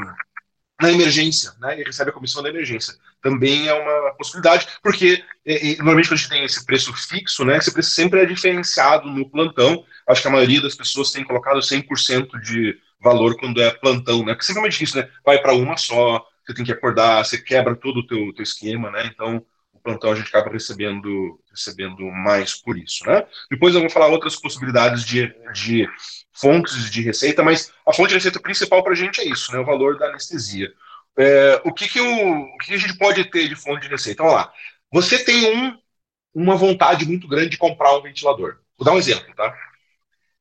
na 0.81 0.91
emergência, 0.91 1.53
né? 1.59 1.73
Ele 1.73 1.83
recebe 1.83 2.09
a 2.09 2.13
comissão 2.13 2.41
da 2.41 2.49
emergência. 2.49 2.95
Também 3.21 3.67
é 3.67 3.73
uma 3.73 4.13
possibilidade, 4.15 4.67
porque 4.81 5.23
e, 5.45 5.73
e, 5.73 5.77
normalmente 5.77 6.07
quando 6.07 6.13
a 6.13 6.21
gente 6.21 6.29
tem 6.29 6.43
esse 6.43 6.65
preço 6.65 6.93
fixo, 6.93 7.45
né? 7.45 7.57
Esse 7.57 7.71
preço 7.71 7.91
sempre 7.91 8.21
é 8.21 8.25
diferenciado 8.25 9.09
no 9.09 9.29
plantão. 9.29 9.85
Acho 10.07 10.21
que 10.21 10.27
a 10.27 10.31
maioria 10.31 10.61
das 10.61 10.75
pessoas 10.75 11.11
tem 11.11 11.23
colocado 11.23 11.59
100% 11.59 12.39
de 12.41 12.77
valor 12.99 13.35
quando 13.37 13.61
é 13.61 13.71
plantão, 13.71 14.25
né? 14.25 14.33
Porque 14.33 14.45
sempre 14.45 14.59
é 14.59 14.63
mais 14.63 14.73
difícil, 14.73 15.01
né? 15.01 15.09
Vai 15.25 15.41
para 15.41 15.53
uma 15.53 15.77
só, 15.77 16.25
você 16.45 16.53
tem 16.53 16.65
que 16.65 16.71
acordar, 16.71 17.23
você 17.23 17.37
quebra 17.37 17.75
todo 17.75 17.99
o 17.99 18.07
teu, 18.07 18.33
teu 18.33 18.43
esquema, 18.43 18.89
né? 18.89 19.09
Então, 19.13 19.45
o 19.73 19.79
plantão 19.79 20.11
a 20.11 20.15
gente 20.15 20.27
acaba 20.27 20.51
recebendo, 20.51 21.39
recebendo 21.51 22.03
mais 22.11 22.55
por 22.55 22.77
isso, 22.77 23.05
né? 23.05 23.25
Depois 23.51 23.75
eu 23.75 23.81
vou 23.81 23.89
falar 23.89 24.07
outras 24.07 24.35
possibilidades 24.37 25.03
de, 25.05 25.33
de 25.53 25.87
fontes 26.33 26.89
de 26.89 27.01
receita, 27.01 27.43
mas 27.43 27.71
a 27.87 27.93
fonte 27.93 28.09
de 28.09 28.15
receita 28.15 28.39
principal 28.39 28.83
para 28.83 28.93
a 28.93 28.95
gente 28.95 29.21
é 29.21 29.25
isso, 29.25 29.51
né? 29.51 29.59
O 29.59 29.65
valor 29.65 29.97
da 29.97 30.07
anestesia. 30.07 30.71
É, 31.17 31.61
o 31.63 31.71
que, 31.71 31.87
que, 31.87 32.01
o, 32.01 32.41
o 32.41 32.57
que 32.57 32.73
a 32.73 32.77
gente 32.77 32.97
pode 32.97 33.23
ter 33.25 33.47
de 33.47 33.55
fonte 33.55 33.83
de 33.83 33.89
receita? 33.89 34.23
Vamos 34.23 34.37
lá. 34.37 34.51
Você 34.91 35.23
tem 35.23 35.55
um, 35.55 35.77
uma 36.33 36.55
vontade 36.55 37.05
muito 37.05 37.27
grande 37.27 37.49
de 37.49 37.57
comprar 37.57 37.95
um 37.95 38.01
ventilador. 38.01 38.57
Vou 38.77 38.85
dar 38.85 38.93
um 38.93 38.97
exemplo, 38.97 39.33
tá? 39.35 39.53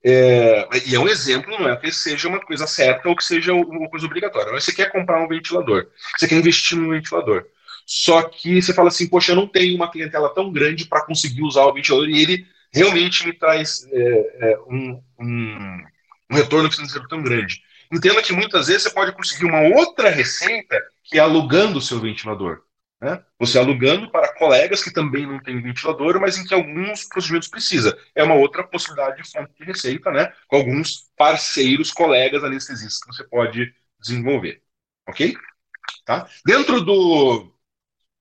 É, 0.05 0.69
e 0.87 0.95
é 0.97 0.99
um 0.99 1.09
exemplo, 1.09 1.57
não 1.59 1.69
é 1.69 1.77
que 1.77 1.93
seja 1.93 2.27
uma 2.29 2.41
coisa 2.41 2.67
certa 2.67 3.09
ou 3.09 3.15
que 3.15 3.25
seja 3.25 3.53
uma 3.53 3.89
coisa 3.89 4.07
obrigatória. 4.07 4.53
Mas 4.53 4.65
você 4.65 4.73
quer 4.73 4.91
comprar 4.91 5.23
um 5.23 5.29
ventilador, 5.29 5.87
você 6.19 6.27
quer 6.27 6.37
investir 6.37 6.77
num 6.77 6.91
ventilador. 6.91 7.45
Só 7.87 8.23
que 8.23 8.61
você 8.61 8.73
fala 8.73 8.89
assim, 8.89 9.09
poxa, 9.09 9.33
eu 9.33 9.37
não 9.37 9.47
tenho 9.47 9.77
uma 9.77 9.91
clientela 9.91 10.33
tão 10.35 10.51
grande 10.51 10.87
para 10.87 11.05
conseguir 11.05 11.43
usar 11.43 11.65
o 11.67 11.75
ventilador 11.75 12.09
e 12.09 12.21
ele 12.23 12.47
realmente 12.73 13.27
me 13.27 13.33
traz 13.33 13.87
é, 13.91 14.53
é, 14.53 14.59
um, 14.67 15.03
um, 15.19 15.83
um 16.31 16.35
retorno 16.35 16.71
financeiro 16.71 17.07
tão 17.09 17.23
grande. 17.23 17.63
Entenda 17.93 18.23
que 18.23 18.33
muitas 18.33 18.69
vezes 18.69 18.85
você 18.85 18.91
pode 18.91 19.13
conseguir 19.13 19.45
uma 19.45 19.61
outra 19.77 20.09
receita 20.09 20.83
que 21.05 21.19
é 21.19 21.21
alugando 21.21 21.79
o 21.79 21.83
seu 21.83 22.01
ventilador. 22.01 22.63
Né? 23.03 23.23
Você 23.39 23.59
alugando 23.59 24.11
para 24.11 24.33
colegas 24.35 24.83
que 24.83 24.93
também 24.93 25.27
não 25.27 25.43
têm 25.43 25.61
ventilador, 25.61 26.21
mas 26.21 26.39
em 26.39 26.45
que 26.45 26.55
alguns 26.55 27.05
procedimentos 27.05 27.49
precisa. 27.49 27.99
É 28.15 28.23
uma 28.23 28.35
outra 28.37 28.63
possibilidade 28.63 29.21
de 29.21 29.29
fonte 29.29 29.53
de 29.59 29.65
receita, 29.65 30.13
né? 30.13 30.33
Com 30.47 30.57
alguns 30.57 31.11
parceiros, 31.17 31.93
colegas 31.93 32.45
anestesistas 32.45 33.01
que 33.01 33.07
você 33.09 33.25
pode 33.25 33.75
desenvolver. 34.01 34.63
Ok? 35.09 35.37
Tá? 36.05 36.29
Dentro 36.47 36.81
do, 36.81 37.53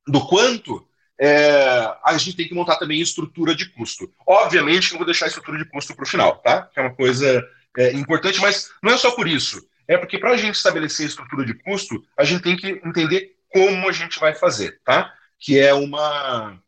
do 0.08 0.28
quanto, 0.28 0.88
é, 1.24 1.98
a 2.04 2.18
gente 2.18 2.36
tem 2.36 2.48
que 2.48 2.56
montar 2.56 2.78
também 2.78 3.00
estrutura 3.00 3.54
de 3.54 3.70
custo. 3.70 4.12
Obviamente 4.26 4.88
que 4.88 4.96
eu 4.96 4.98
vou 4.98 5.06
deixar 5.06 5.26
a 5.26 5.28
estrutura 5.28 5.60
de 5.60 5.66
custo 5.66 5.96
para 5.96 6.04
o 6.04 6.08
final, 6.08 6.38
tá? 6.38 6.64
Que 6.64 6.80
é 6.80 6.82
uma 6.82 6.96
coisa 6.96 7.48
é, 7.78 7.92
importante, 7.94 8.42
mas 8.42 8.72
não 8.82 8.92
é 8.92 8.98
só 8.98 9.12
por 9.12 9.28
isso. 9.28 9.64
É 9.88 10.00
porque 10.00 10.18
para 10.18 10.32
a 10.32 10.38
gente 10.38 10.56
estabelecer 10.56 11.06
a 11.06 11.10
estrutura 11.10 11.46
de 11.46 11.54
custo, 11.54 12.04
a 12.18 12.24
gente 12.24 12.42
tem 12.42 12.58
que 12.58 12.82
entender 12.84 13.36
como 13.50 13.88
a 13.88 13.92
gente 13.92 14.20
vai 14.20 14.34
fazer, 14.34 14.82
tá? 14.84 15.14
Que 15.40 15.60
é 15.60 15.76
uma, 15.76 16.60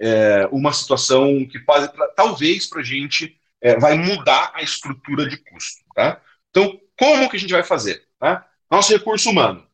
é, 0.00 0.48
uma 0.50 0.72
situação 0.72 1.46
que 1.46 1.60
pode, 1.60 1.88
talvez 2.16 2.66
para 2.66 2.80
a 2.80 2.84
gente 2.84 3.38
é, 3.60 3.78
vai 3.78 3.96
mudar 3.96 4.50
a 4.52 4.62
estrutura 4.62 5.28
de 5.28 5.36
custo, 5.36 5.80
tá? 5.94 6.20
Então, 6.50 6.80
como 6.98 7.30
que 7.30 7.36
a 7.36 7.40
gente 7.40 7.52
vai 7.52 7.62
fazer, 7.62 8.02
tá? 8.18 8.44
Nosso 8.68 8.92
recurso 8.92 9.30
humano, 9.30 9.64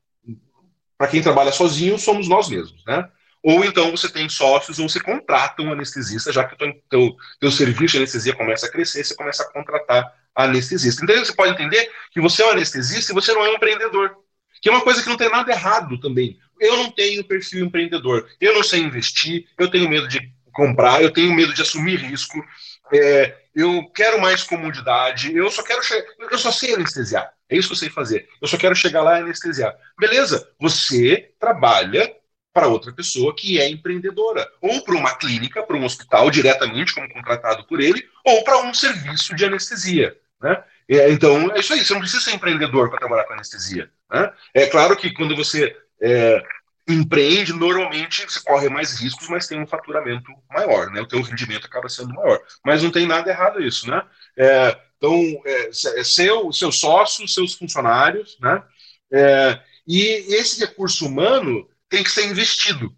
para 0.98 1.08
quem 1.08 1.22
trabalha 1.22 1.50
sozinho, 1.50 1.98
somos 1.98 2.28
nós 2.28 2.50
mesmos, 2.50 2.84
né? 2.84 3.08
Ou 3.42 3.64
então 3.64 3.90
você 3.90 4.08
tem 4.08 4.28
sócios 4.28 4.78
ou 4.78 4.88
você 4.88 5.00
contrata 5.00 5.62
um 5.62 5.72
anestesista, 5.72 6.32
já 6.32 6.44
que 6.44 6.54
o 6.54 6.74
teu, 6.88 7.16
teu, 7.40 7.50
serviço 7.50 7.92
de 7.92 7.98
anestesia 7.98 8.34
começa 8.34 8.66
a 8.66 8.70
crescer, 8.70 9.04
você 9.04 9.14
começa 9.14 9.42
a 9.42 9.52
contratar 9.52 10.12
anestesista. 10.34 11.04
Então 11.04 11.24
você 11.24 11.32
pode 11.32 11.52
entender 11.52 11.90
que 12.10 12.20
você 12.20 12.42
é 12.42 12.46
um 12.46 12.50
anestesista 12.50 13.12
e 13.12 13.14
você 13.14 13.32
não 13.32 13.44
é 13.44 13.50
um 13.50 13.54
empreendedor. 13.54 14.16
Que 14.60 14.68
é 14.68 14.72
uma 14.72 14.82
coisa 14.82 15.02
que 15.02 15.08
não 15.08 15.16
tem 15.16 15.30
nada 15.30 15.52
errado 15.52 16.00
também 16.00 16.36
eu 16.60 16.76
não 16.76 16.90
tenho 16.90 17.24
perfil 17.24 17.64
empreendedor, 17.64 18.28
eu 18.40 18.54
não 18.54 18.62
sei 18.62 18.80
investir, 18.80 19.46
eu 19.58 19.70
tenho 19.70 19.88
medo 19.88 20.08
de 20.08 20.32
comprar, 20.52 21.02
eu 21.02 21.12
tenho 21.12 21.34
medo 21.34 21.54
de 21.54 21.62
assumir 21.62 21.96
risco, 21.96 22.44
é, 22.92 23.36
eu 23.54 23.88
quero 23.94 24.20
mais 24.20 24.42
comodidade, 24.42 25.34
eu 25.34 25.50
só 25.50 25.62
quero 25.62 25.80
eu 26.18 26.38
só 26.38 26.50
sei 26.50 26.74
anestesiar. 26.74 27.32
É 27.48 27.56
isso 27.56 27.68
que 27.68 27.74
eu 27.74 27.78
sei 27.78 27.90
fazer. 27.90 28.28
Eu 28.42 28.48
só 28.48 28.58
quero 28.58 28.74
chegar 28.74 29.02
lá 29.02 29.18
e 29.18 29.22
anestesiar. 29.22 29.74
Beleza, 29.98 30.50
você 30.60 31.30
trabalha 31.40 32.12
para 32.58 32.66
outra 32.66 32.92
pessoa 32.92 33.32
que 33.36 33.60
é 33.60 33.70
empreendedora, 33.70 34.44
ou 34.60 34.82
para 34.82 34.96
uma 34.96 35.14
clínica, 35.14 35.62
para 35.62 35.76
um 35.76 35.84
hospital 35.84 36.28
diretamente 36.28 36.92
como 36.92 37.08
contratado 37.08 37.64
por 37.68 37.80
ele, 37.80 38.04
ou 38.24 38.42
para 38.42 38.58
um 38.62 38.74
serviço 38.74 39.32
de 39.36 39.44
anestesia. 39.44 40.18
Né? 40.42 40.64
Então, 40.88 41.52
é 41.54 41.60
isso 41.60 41.72
aí, 41.72 41.84
você 41.84 41.92
não 41.92 42.00
precisa 42.00 42.20
ser 42.20 42.34
empreendedor 42.34 42.90
para 42.90 42.98
trabalhar 42.98 43.24
com 43.26 43.34
anestesia. 43.34 43.88
Né? 44.10 44.32
É 44.52 44.66
claro 44.66 44.96
que 44.96 45.12
quando 45.12 45.36
você 45.36 45.76
é, 46.02 46.42
empreende, 46.88 47.52
normalmente 47.52 48.24
você 48.24 48.40
corre 48.40 48.68
mais 48.68 48.98
riscos, 48.98 49.28
mas 49.28 49.46
tem 49.46 49.62
um 49.62 49.66
faturamento 49.66 50.28
maior, 50.50 50.90
né? 50.90 51.00
O 51.00 51.06
teu 51.06 51.22
rendimento 51.22 51.66
acaba 51.66 51.88
sendo 51.88 52.12
maior. 52.12 52.40
Mas 52.64 52.82
não 52.82 52.90
tem 52.90 53.06
nada 53.06 53.30
errado 53.30 53.62
isso, 53.62 53.88
né? 53.88 54.02
É, 54.36 54.76
então, 54.96 55.14
é, 55.44 55.68
é 55.68 56.02
seu, 56.02 56.52
seus 56.52 56.80
sócios, 56.80 57.34
seus 57.34 57.54
funcionários, 57.54 58.36
né? 58.40 58.64
É, 59.12 59.60
e 59.86 60.02
esse 60.34 60.58
recurso 60.58 61.06
humano 61.06 61.68
tem 61.88 62.02
que 62.02 62.10
ser 62.10 62.26
investido, 62.26 62.94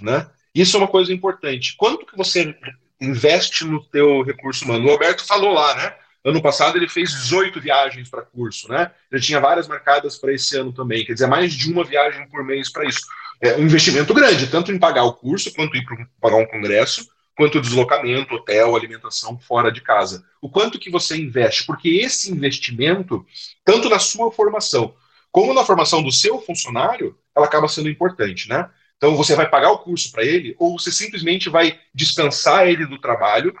né? 0.00 0.30
Isso 0.54 0.76
é 0.76 0.80
uma 0.80 0.88
coisa 0.88 1.12
importante. 1.12 1.76
Quanto 1.76 2.06
que 2.06 2.16
você 2.16 2.56
investe 3.00 3.64
no 3.64 3.84
teu 3.84 4.22
recurso 4.22 4.64
humano? 4.64 4.86
O 4.86 4.90
Roberto 4.90 5.24
falou 5.24 5.52
lá, 5.52 5.74
né? 5.76 5.94
Ano 6.24 6.42
passado 6.42 6.76
ele 6.76 6.88
fez 6.88 7.10
18 7.12 7.60
viagens 7.60 8.08
para 8.10 8.22
curso, 8.22 8.68
né? 8.68 8.90
Já 9.12 9.20
tinha 9.20 9.40
várias 9.40 9.68
marcadas 9.68 10.16
para 10.16 10.32
esse 10.32 10.56
ano 10.56 10.72
também, 10.72 11.04
quer 11.04 11.12
dizer, 11.12 11.26
mais 11.26 11.54
de 11.54 11.72
uma 11.72 11.84
viagem 11.84 12.28
por 12.28 12.44
mês 12.44 12.70
para 12.70 12.84
isso. 12.84 13.00
É 13.40 13.56
um 13.56 13.62
investimento 13.62 14.12
grande, 14.12 14.48
tanto 14.48 14.72
em 14.72 14.78
pagar 14.78 15.04
o 15.04 15.12
curso, 15.12 15.52
quanto 15.54 15.76
ir 15.76 15.84
para 16.20 16.36
um 16.36 16.46
congresso, 16.46 17.08
quanto 17.36 17.60
deslocamento, 17.60 18.34
hotel, 18.34 18.74
alimentação 18.74 19.38
fora 19.38 19.70
de 19.70 19.80
casa. 19.80 20.24
O 20.42 20.50
quanto 20.50 20.78
que 20.78 20.90
você 20.90 21.16
investe? 21.16 21.64
Porque 21.64 21.88
esse 21.88 22.32
investimento, 22.32 23.24
tanto 23.64 23.88
na 23.88 24.00
sua 24.00 24.32
formação, 24.32 24.94
como 25.30 25.54
na 25.54 25.64
formação 25.64 26.02
do 26.02 26.10
seu 26.10 26.40
funcionário, 26.40 27.16
ela 27.38 27.46
acaba 27.46 27.68
sendo 27.68 27.88
importante, 27.88 28.48
né? 28.48 28.68
Então 28.96 29.16
você 29.16 29.34
vai 29.34 29.48
pagar 29.48 29.70
o 29.70 29.78
curso 29.78 30.10
para 30.12 30.24
ele, 30.24 30.54
ou 30.58 30.78
você 30.78 30.90
simplesmente 30.90 31.48
vai 31.48 31.80
dispensar 31.94 32.66
ele 32.66 32.84
do 32.84 33.00
trabalho 33.00 33.54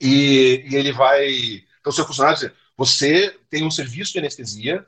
e, 0.00 0.64
e 0.68 0.76
ele 0.76 0.92
vai. 0.92 1.26
Então, 1.80 1.92
seu 1.92 2.06
funcionário, 2.06 2.52
você 2.76 3.36
tem 3.50 3.64
um 3.64 3.70
serviço 3.70 4.12
de 4.12 4.18
anestesia, 4.18 4.86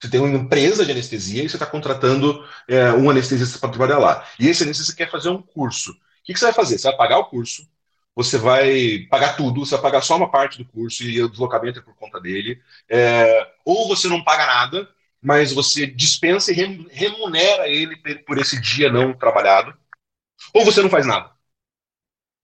você 0.00 0.10
tem 0.10 0.20
uma 0.20 0.28
empresa 0.36 0.84
de 0.84 0.92
anestesia 0.92 1.44
e 1.44 1.48
você 1.48 1.56
está 1.56 1.66
contratando 1.66 2.46
é, 2.68 2.92
um 2.92 3.10
anestesista 3.10 3.58
para 3.58 3.70
trabalhar 3.70 3.98
lá. 3.98 4.26
E 4.38 4.48
esse 4.48 4.62
anestesista 4.62 4.96
quer 4.96 5.10
fazer 5.10 5.28
um 5.30 5.42
curso. 5.42 5.92
O 5.92 5.94
que, 6.24 6.32
que, 6.32 6.38
você 6.38 6.46
vai 6.46 6.54
fazer? 6.54 6.78
Você 6.78 6.88
vai 6.88 6.96
pagar 6.96 7.18
o 7.18 7.26
curso, 7.26 7.68
você 8.14 8.38
vai 8.38 9.06
pagar 9.10 9.36
tudo, 9.36 9.64
você 9.64 9.74
vai 9.74 9.82
pagar 9.82 10.02
só 10.02 10.16
uma 10.16 10.30
parte 10.30 10.58
do 10.58 10.64
curso 10.64 11.02
e 11.04 11.22
o 11.22 11.28
deslocamento 11.28 11.78
é 11.78 11.82
por 11.82 11.94
conta 11.94 12.20
dele. 12.20 12.60
É, 12.88 13.52
ou 13.64 13.88
você 13.88 14.08
não 14.08 14.24
paga 14.24 14.46
nada 14.46 14.88
mas 15.22 15.52
você 15.52 15.86
dispensa 15.86 16.52
e 16.52 16.54
remunera 16.90 17.68
ele 17.68 17.96
por 18.26 18.38
esse 18.38 18.60
dia 18.60 18.90
não 18.90 19.12
trabalhado, 19.12 19.76
ou 20.52 20.64
você 20.64 20.82
não 20.82 20.90
faz 20.90 21.06
nada. 21.06 21.30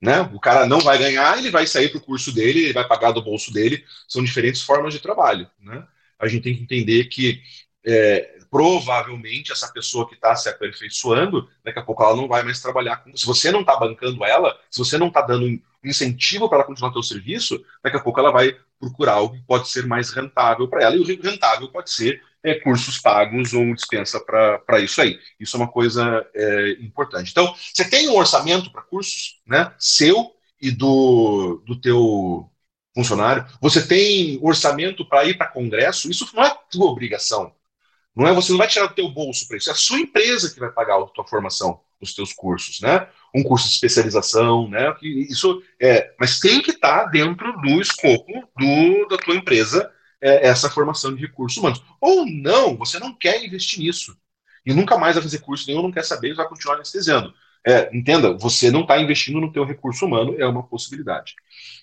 Né? 0.00 0.20
O 0.34 0.40
cara 0.40 0.66
não 0.66 0.80
vai 0.80 0.98
ganhar, 0.98 1.38
ele 1.38 1.50
vai 1.50 1.66
sair 1.66 1.88
para 1.88 1.98
o 1.98 2.04
curso 2.04 2.32
dele, 2.32 2.64
ele 2.64 2.72
vai 2.72 2.86
pagar 2.86 3.12
do 3.12 3.22
bolso 3.22 3.52
dele. 3.52 3.84
São 4.08 4.24
diferentes 4.24 4.60
formas 4.60 4.92
de 4.92 5.00
trabalho. 5.00 5.48
Né? 5.60 5.86
A 6.18 6.26
gente 6.26 6.42
tem 6.42 6.56
que 6.56 6.62
entender 6.62 7.04
que 7.04 7.40
é, 7.84 8.38
provavelmente 8.50 9.52
essa 9.52 9.72
pessoa 9.72 10.08
que 10.08 10.14
está 10.14 10.34
se 10.36 10.48
aperfeiçoando, 10.48 11.48
daqui 11.64 11.78
a 11.78 11.82
pouco 11.82 12.02
ela 12.02 12.16
não 12.16 12.28
vai 12.28 12.42
mais 12.42 12.60
trabalhar 12.60 12.96
com. 12.96 13.16
Se 13.16 13.26
você 13.26 13.50
não 13.50 13.60
está 13.60 13.76
bancando 13.76 14.24
ela, 14.24 14.58
se 14.70 14.78
você 14.78 14.98
não 14.98 15.08
está 15.08 15.22
dando 15.22 15.60
incentivo 15.84 16.48
para 16.48 16.58
ela 16.58 16.66
continuar 16.66 16.92
seu 16.92 17.02
serviço, 17.02 17.64
daqui 17.82 17.96
a 17.96 18.00
pouco 18.00 18.20
ela 18.20 18.30
vai 18.30 18.56
procurar 18.78 19.14
algo 19.14 19.34
que 19.36 19.42
pode 19.42 19.68
ser 19.68 19.86
mais 19.86 20.10
rentável 20.10 20.68
para 20.68 20.82
ela. 20.82 20.96
E 20.96 21.00
o 21.00 21.22
rentável 21.22 21.68
pode 21.68 21.90
ser 21.90 22.22
é, 22.43 22.55
cursos 22.56 22.98
pagos 22.98 23.55
ou 23.55 23.74
dispensa 23.74 24.20
para 24.20 24.81
isso 24.81 25.01
aí. 25.01 25.19
Isso 25.39 25.56
é 25.56 25.60
uma 25.60 25.70
coisa 25.70 26.27
é, 26.35 26.70
importante. 26.81 27.31
Então, 27.31 27.55
você 27.73 27.89
tem 27.89 28.09
um 28.09 28.16
orçamento 28.16 28.70
para 28.70 28.82
cursos, 28.82 29.40
né? 29.47 29.73
Seu 29.78 30.32
e 30.60 30.70
do, 30.70 31.62
do 31.66 31.81
teu 31.81 32.48
funcionário. 32.94 33.47
Você 33.60 33.86
tem 33.86 34.39
orçamento 34.43 35.05
para 35.09 35.24
ir 35.24 35.36
para 35.36 35.48
congresso. 35.48 36.10
Isso 36.10 36.28
não 36.35 36.44
é 36.44 36.56
tua 36.70 36.86
obrigação. 36.86 37.52
Não 38.14 38.27
é 38.27 38.32
você 38.35 38.52
não 38.52 38.59
vai 38.59 38.69
tirar 38.69 38.86
do 38.86 38.94
teu 38.94 39.09
bolso 39.09 39.48
para 39.48 39.56
isso. 39.56 39.70
É 39.70 39.73
a 39.73 39.77
sua 39.77 39.98
empresa 39.98 40.52
que 40.52 40.60
vai 40.60 40.70
pagar 40.70 41.01
a 41.01 41.06
tua 41.06 41.27
formação, 41.27 41.81
os 42.01 42.14
teus 42.14 42.32
cursos, 42.32 42.81
né? 42.81 43.09
Um 43.35 43.43
curso 43.43 43.66
de 43.69 43.74
especialização, 43.74 44.69
né? 44.69 44.94
Isso 45.02 45.62
é, 45.81 46.14
mas 46.20 46.39
tem 46.39 46.60
que 46.60 46.73
estar 46.73 47.05
tá 47.05 47.06
dentro 47.06 47.52
do 47.60 47.81
escopo 47.81 48.32
do, 48.59 49.09
da 49.09 49.16
tua 49.16 49.35
empresa 49.35 49.90
é, 50.22 50.46
essa 50.46 50.70
formação 50.70 51.14
de 51.14 51.20
recursos 51.20 51.58
humanos. 51.58 51.82
Ou 52.00 52.24
não, 52.24 52.76
você 52.76 52.98
não 53.00 53.12
quer 53.12 53.44
investir 53.44 53.80
nisso. 53.80 54.16
E 54.64 54.72
nunca 54.72 54.96
mais 54.96 55.16
vai 55.16 55.22
fazer 55.22 55.40
curso 55.40 55.66
nenhum, 55.66 55.82
não 55.82 55.90
quer 55.90 56.04
saber, 56.04 56.34
vai 56.34 56.48
continuar 56.48 56.76
anestesiando. 56.76 57.34
É, 57.66 57.94
entenda, 57.96 58.32
você 58.32 58.70
não 58.70 58.82
está 58.82 58.98
investindo 59.00 59.40
no 59.40 59.52
teu 59.52 59.64
recurso 59.64 60.06
humano, 60.06 60.36
é 60.38 60.46
uma 60.46 60.62
possibilidade. 60.62 61.34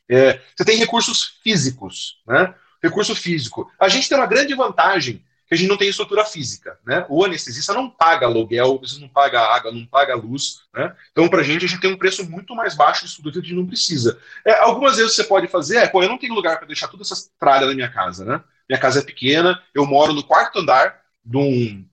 É, 0.10 0.40
você 0.56 0.66
tem 0.66 0.78
recursos 0.78 1.40
físicos, 1.44 2.22
né? 2.26 2.54
Recurso 2.82 3.14
físico. 3.14 3.70
A 3.78 3.90
gente 3.90 4.08
tem 4.08 4.18
uma 4.18 4.26
grande 4.26 4.56
vantagem 4.56 5.24
que 5.50 5.56
a 5.56 5.58
gente 5.58 5.68
não 5.68 5.78
tem 5.78 5.90
estrutura 5.90 6.24
física, 6.24 6.78
né? 6.86 7.04
O 7.10 7.26
anestesista 7.26 7.74
não 7.74 7.90
paga 7.90 8.28
aluguel, 8.28 8.80
não 9.00 9.10
paga 9.10 9.42
água, 9.42 9.72
não 9.72 9.84
paga 9.84 10.16
luz, 10.16 10.62
né? 10.72 10.96
Então, 11.12 11.28
para 11.28 11.42
a 11.42 11.44
gente, 11.44 11.66
a 11.66 11.68
gente 11.68 11.82
tem 11.82 11.92
um 11.92 11.98
preço 11.98 12.30
muito 12.30 12.56
mais 12.56 12.76
baixo 12.76 13.02
de 13.02 13.08
estrutura 13.08 13.34
que 13.34 13.40
a 13.40 13.42
gente 13.42 13.56
não 13.56 13.66
precisa. 13.66 14.20
É, 14.46 14.60
algumas 14.60 14.98
vezes 14.98 15.16
você 15.16 15.24
pode 15.24 15.48
fazer, 15.48 15.78
é, 15.78 15.88
pô, 15.88 16.04
eu 16.04 16.10
não 16.10 16.20
tenho 16.20 16.36
lugar 16.36 16.58
para 16.60 16.68
deixar 16.68 16.88
toda 16.88 17.02
essa 17.02 17.16
tralha 17.40 17.66
na 17.66 17.74
minha 17.74 17.90
casa, 17.90 18.24
né? 18.24 18.44
Minha 18.70 18.80
casa 18.80 19.00
é 19.00 19.04
pequena, 19.04 19.60
eu 19.74 19.88
moro 19.88 20.14
no 20.14 20.24
quarto 20.24 20.60
andar 20.60 21.02
de 21.26 21.38
um, 21.38 21.84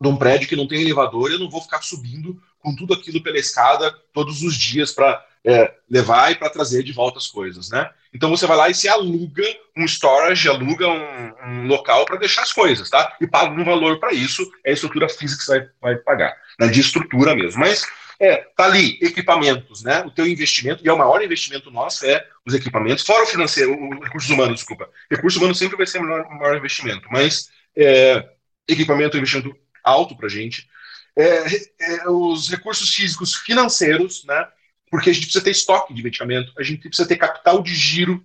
de 0.00 0.08
um 0.08 0.16
prédio 0.16 0.48
que 0.48 0.56
não 0.56 0.66
tem 0.66 0.80
elevador, 0.80 1.30
eu 1.30 1.38
não 1.38 1.48
vou 1.48 1.62
ficar 1.62 1.80
subindo 1.82 2.42
com 2.68 2.76
tudo 2.76 2.92
aquilo 2.92 3.22
pela 3.22 3.38
escada 3.38 3.90
todos 4.12 4.42
os 4.42 4.54
dias 4.54 4.92
para 4.92 5.24
é, 5.44 5.72
levar 5.88 6.30
e 6.30 6.34
para 6.34 6.50
trazer 6.50 6.82
de 6.82 6.92
volta 6.92 7.18
as 7.18 7.26
coisas, 7.26 7.70
né? 7.70 7.88
Então 8.12 8.28
você 8.28 8.46
vai 8.46 8.56
lá 8.56 8.68
e 8.68 8.74
se 8.74 8.88
aluga 8.88 9.44
um 9.76 9.84
storage, 9.86 10.48
aluga 10.48 10.86
um, 10.86 11.32
um 11.46 11.66
local 11.66 12.04
para 12.04 12.18
deixar 12.18 12.42
as 12.42 12.52
coisas, 12.52 12.90
tá? 12.90 13.16
E 13.20 13.26
paga 13.26 13.50
um 13.52 13.64
valor 13.64 13.98
para 13.98 14.12
isso, 14.12 14.50
é 14.64 14.70
a 14.70 14.74
estrutura 14.74 15.08
física 15.08 15.38
que 15.38 15.44
você 15.44 15.58
vai, 15.58 15.94
vai 15.94 15.96
pagar, 15.96 16.36
né? 16.58 16.68
de 16.68 16.80
estrutura 16.80 17.34
mesmo. 17.34 17.60
Mas 17.60 17.86
é, 18.20 18.36
tá 18.56 18.64
ali, 18.64 18.98
equipamentos, 19.00 19.82
né? 19.82 20.02
O 20.04 20.10
teu 20.10 20.26
investimento, 20.26 20.84
e 20.84 20.88
é 20.88 20.92
o 20.92 20.98
maior 20.98 21.22
investimento 21.22 21.70
nosso, 21.70 22.04
é 22.04 22.26
os 22.44 22.52
equipamentos, 22.52 23.04
fora 23.04 23.24
o 23.24 23.26
financeiro, 23.26 23.72
o 23.72 24.02
recursos 24.02 24.30
humanos, 24.30 24.56
desculpa. 24.56 24.90
Recursos 25.10 25.38
humanos 25.38 25.58
sempre 25.58 25.76
vai 25.76 25.86
ser 25.86 25.98
o 25.98 26.02
maior, 26.02 26.26
o 26.26 26.38
maior 26.38 26.56
investimento, 26.56 27.08
mas 27.10 27.48
é, 27.76 28.28
equipamento 28.66 29.16
é 29.16 29.18
um 29.18 29.20
investimento 29.20 29.56
alto 29.82 30.16
para 30.16 30.28
gente. 30.28 30.68
É, 31.18 31.46
é, 31.80 32.08
os 32.08 32.48
recursos 32.48 32.94
físicos 32.94 33.34
financeiros, 33.34 34.24
né? 34.24 34.46
porque 34.90 35.10
a 35.10 35.12
gente 35.12 35.24
precisa 35.24 35.44
ter 35.44 35.50
estoque 35.50 35.92
de 35.92 36.02
medicamento, 36.02 36.52
a 36.56 36.62
gente 36.62 36.86
precisa 36.88 37.08
ter 37.08 37.16
capital 37.16 37.62
de 37.62 37.74
giro. 37.74 38.24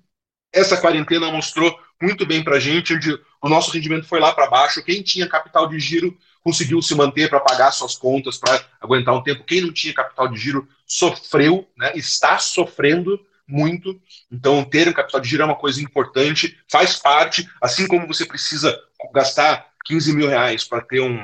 Essa 0.52 0.78
quarentena 0.78 1.32
mostrou 1.32 1.78
muito 2.02 2.26
bem 2.26 2.44
para 2.44 2.58
a 2.58 2.60
gente, 2.60 2.94
onde 2.94 3.20
o 3.42 3.50
nosso 3.50 3.72
rendimento 3.72 4.08
foi 4.08 4.20
lá 4.20 4.32
para 4.34 4.50
baixo. 4.50 4.84
Quem 4.84 5.02
tinha 5.02 5.28
capital 5.28 5.68
de 5.68 5.80
giro 5.80 6.16
conseguiu 6.44 6.82
se 6.82 6.94
manter 6.94 7.30
para 7.30 7.40
pagar 7.40 7.72
suas 7.72 7.96
contas, 7.96 8.38
para 8.38 8.64
aguentar 8.80 9.16
um 9.16 9.24
tempo. 9.24 9.44
Quem 9.44 9.62
não 9.62 9.74
tinha 9.74 9.94
capital 9.94 10.28
de 10.28 10.38
giro 10.38 10.68
sofreu, 10.86 11.68
né, 11.78 11.94
está 11.96 12.38
sofrendo 12.38 13.20
muito. 13.48 14.00
Então, 14.32 14.64
ter 14.64 14.88
um 14.88 14.94
capital 14.94 15.20
de 15.20 15.30
giro 15.30 15.44
é 15.44 15.46
uma 15.46 15.56
coisa 15.56 15.82
importante, 15.82 16.58
faz 16.72 16.98
parte, 16.98 17.50
assim 17.62 17.88
como 17.88 18.08
você 18.08 18.26
precisa 18.26 18.78
gastar 19.14 19.68
15 19.86 20.14
mil 20.14 20.28
reais 20.28 20.64
para 20.64 20.82
ter 20.82 21.02
um, 21.02 21.20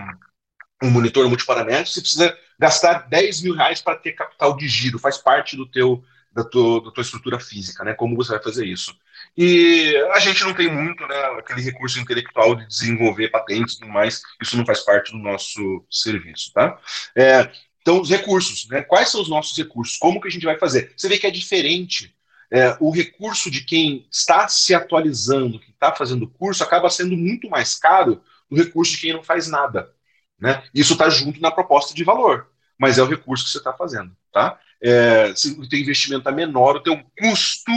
um 0.82 0.90
monitor 0.90 1.28
multiparamétrico, 1.28 1.90
você 1.90 2.02
precisa 2.02 2.38
gastar 2.58 3.08
10 3.10 3.42
mil 3.42 3.56
reais 3.56 3.82
para 3.82 3.98
ter 3.98 4.14
capital 4.14 4.56
de 4.56 4.68
giro, 4.68 5.00
faz 5.00 5.18
parte 5.18 5.56
do 5.56 5.66
teu, 5.66 6.04
da, 6.32 6.44
tua, 6.44 6.84
da 6.84 6.92
tua 6.92 7.02
estrutura 7.02 7.40
física, 7.40 7.84
né? 7.84 7.94
Como 7.94 8.16
você 8.16 8.32
vai 8.32 8.42
fazer 8.42 8.66
isso. 8.66 8.96
E 9.38 9.96
a 10.14 10.20
gente 10.20 10.44
não 10.44 10.54
tem 10.54 10.74
muito, 10.74 11.06
né, 11.06 11.16
aquele 11.38 11.62
recurso 11.62 12.00
intelectual 12.00 12.56
de 12.56 12.66
desenvolver 12.68 13.30
patentes 13.30 13.76
e 13.76 13.80
tudo 13.80 13.92
mais, 13.92 14.22
isso 14.42 14.58
não 14.58 14.66
faz 14.66 14.80
parte 14.82 15.12
do 15.12 15.18
nosso 15.18 15.86
serviço, 15.90 16.52
tá? 16.54 16.80
É, 17.16 17.50
então, 17.82 18.02
os 18.02 18.10
recursos, 18.10 18.68
né? 18.68 18.82
Quais 18.82 19.10
são 19.10 19.22
os 19.22 19.30
nossos 19.30 19.58
recursos? 19.58 19.98
Como 19.98 20.22
que 20.22 20.28
a 20.28 20.32
gente 20.32 20.46
vai 20.46 20.58
fazer? 20.58 20.94
Você 20.96 21.08
vê 21.08 21.18
que 21.18 21.28
é 21.28 21.32
diferente. 21.32 22.16
É, 22.52 22.76
o 22.80 22.90
recurso 22.90 23.50
de 23.52 23.64
quem 23.64 24.08
está 24.12 24.48
se 24.48 24.74
atualizando, 24.74 25.60
que 25.60 25.70
está 25.70 25.94
fazendo 25.96 26.28
curso, 26.28 26.64
acaba 26.64 26.90
sendo 26.90 27.16
muito 27.16 27.50
mais 27.50 27.76
caro 27.76 28.22
do 28.50 28.58
recurso 28.58 28.94
de 28.94 29.02
quem 29.02 29.14
não 29.14 29.24
faz 29.24 29.48
nada. 29.48 29.94
Né? 30.40 30.64
Isso 30.74 30.94
está 30.94 31.10
junto 31.10 31.42
na 31.42 31.52
proposta 31.52 31.94
de 31.94 32.04
valor, 32.04 32.50
mas 32.78 32.98
é 32.98 33.04
o 33.04 33.08
recurso 33.08 33.46
que 33.46 33.52
você 33.52 33.58
está 33.58 33.74
fazendo. 33.74 34.16
Tá? 34.32 34.60
É, 34.82 35.34
se 35.36 35.52
o 35.52 35.68
teu 35.68 35.80
investimento 35.80 36.28
é 36.28 36.32
menor, 36.32 36.78
o 36.78 36.84
teu 36.84 37.04
custo 37.18 37.72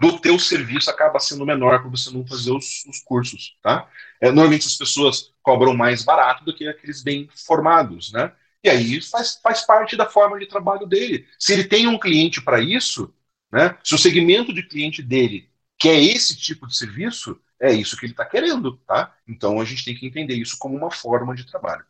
do 0.00 0.18
teu 0.18 0.36
serviço 0.38 0.90
acaba 0.90 1.20
sendo 1.20 1.46
menor 1.46 1.80
para 1.80 1.90
você 1.90 2.10
não 2.10 2.26
fazer 2.26 2.50
os, 2.50 2.84
os 2.86 3.00
cursos. 3.00 3.56
Tá? 3.62 3.88
É, 4.20 4.32
normalmente 4.32 4.66
as 4.66 4.76
pessoas 4.76 5.32
cobram 5.42 5.74
mais 5.74 6.04
barato 6.04 6.44
do 6.44 6.54
que 6.54 6.66
aqueles 6.66 7.02
bem 7.02 7.28
formados. 7.46 8.12
Né? 8.12 8.32
E 8.64 8.68
aí 8.68 9.00
faz, 9.00 9.38
faz 9.42 9.62
parte 9.62 9.96
da 9.96 10.06
forma 10.08 10.38
de 10.38 10.46
trabalho 10.46 10.86
dele. 10.86 11.26
Se 11.38 11.52
ele 11.52 11.64
tem 11.64 11.86
um 11.86 11.98
cliente 11.98 12.40
para 12.42 12.60
isso, 12.60 13.14
né, 13.50 13.76
se 13.84 13.94
o 13.94 13.98
segmento 13.98 14.52
de 14.52 14.62
cliente 14.62 15.02
dele 15.02 15.50
quer 15.78 16.00
esse 16.00 16.36
tipo 16.36 16.66
de 16.66 16.76
serviço, 16.76 17.40
é 17.60 17.72
isso 17.72 17.96
que 17.96 18.06
ele 18.06 18.12
está 18.12 18.24
querendo. 18.24 18.76
Tá? 18.78 19.14
Então 19.26 19.60
a 19.60 19.64
gente 19.64 19.84
tem 19.84 19.94
que 19.94 20.06
entender 20.06 20.34
isso 20.34 20.56
como 20.58 20.76
uma 20.76 20.90
forma 20.90 21.34
de 21.34 21.46
trabalho. 21.46 21.84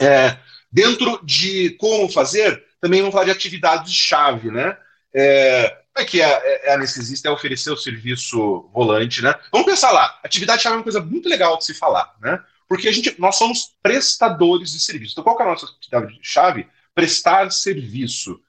É, 0.00 0.36
dentro 0.70 1.20
de 1.24 1.70
como 1.78 2.08
fazer, 2.08 2.64
também 2.80 3.00
vamos 3.00 3.12
falar 3.12 3.26
de 3.26 3.30
atividades-chave, 3.30 4.50
né? 4.50 4.76
É, 5.14 5.78
é 5.96 6.04
que 6.04 6.20
a, 6.22 6.28
é, 6.28 6.68
é 6.68 6.74
anestesista 6.74 7.28
é 7.28 7.30
oferecer 7.30 7.70
o 7.70 7.76
serviço 7.76 8.68
volante, 8.72 9.22
né? 9.22 9.34
Vamos 9.50 9.66
pensar 9.66 9.90
lá. 9.90 10.18
Atividade-chave 10.22 10.74
é 10.74 10.78
uma 10.78 10.84
coisa 10.84 11.00
muito 11.00 11.28
legal 11.28 11.56
de 11.56 11.64
se 11.64 11.74
falar, 11.74 12.14
né? 12.20 12.42
Porque 12.68 12.88
a 12.88 12.92
gente, 12.92 13.18
nós 13.18 13.36
somos 13.36 13.76
prestadores 13.82 14.72
de 14.72 14.80
serviço. 14.80 15.12
Então, 15.12 15.24
qual 15.24 15.38
é 15.40 15.42
a 15.42 15.46
nossa 15.46 15.66
atividade-chave? 15.66 16.68
Prestar 16.94 17.50
serviço. 17.50 18.40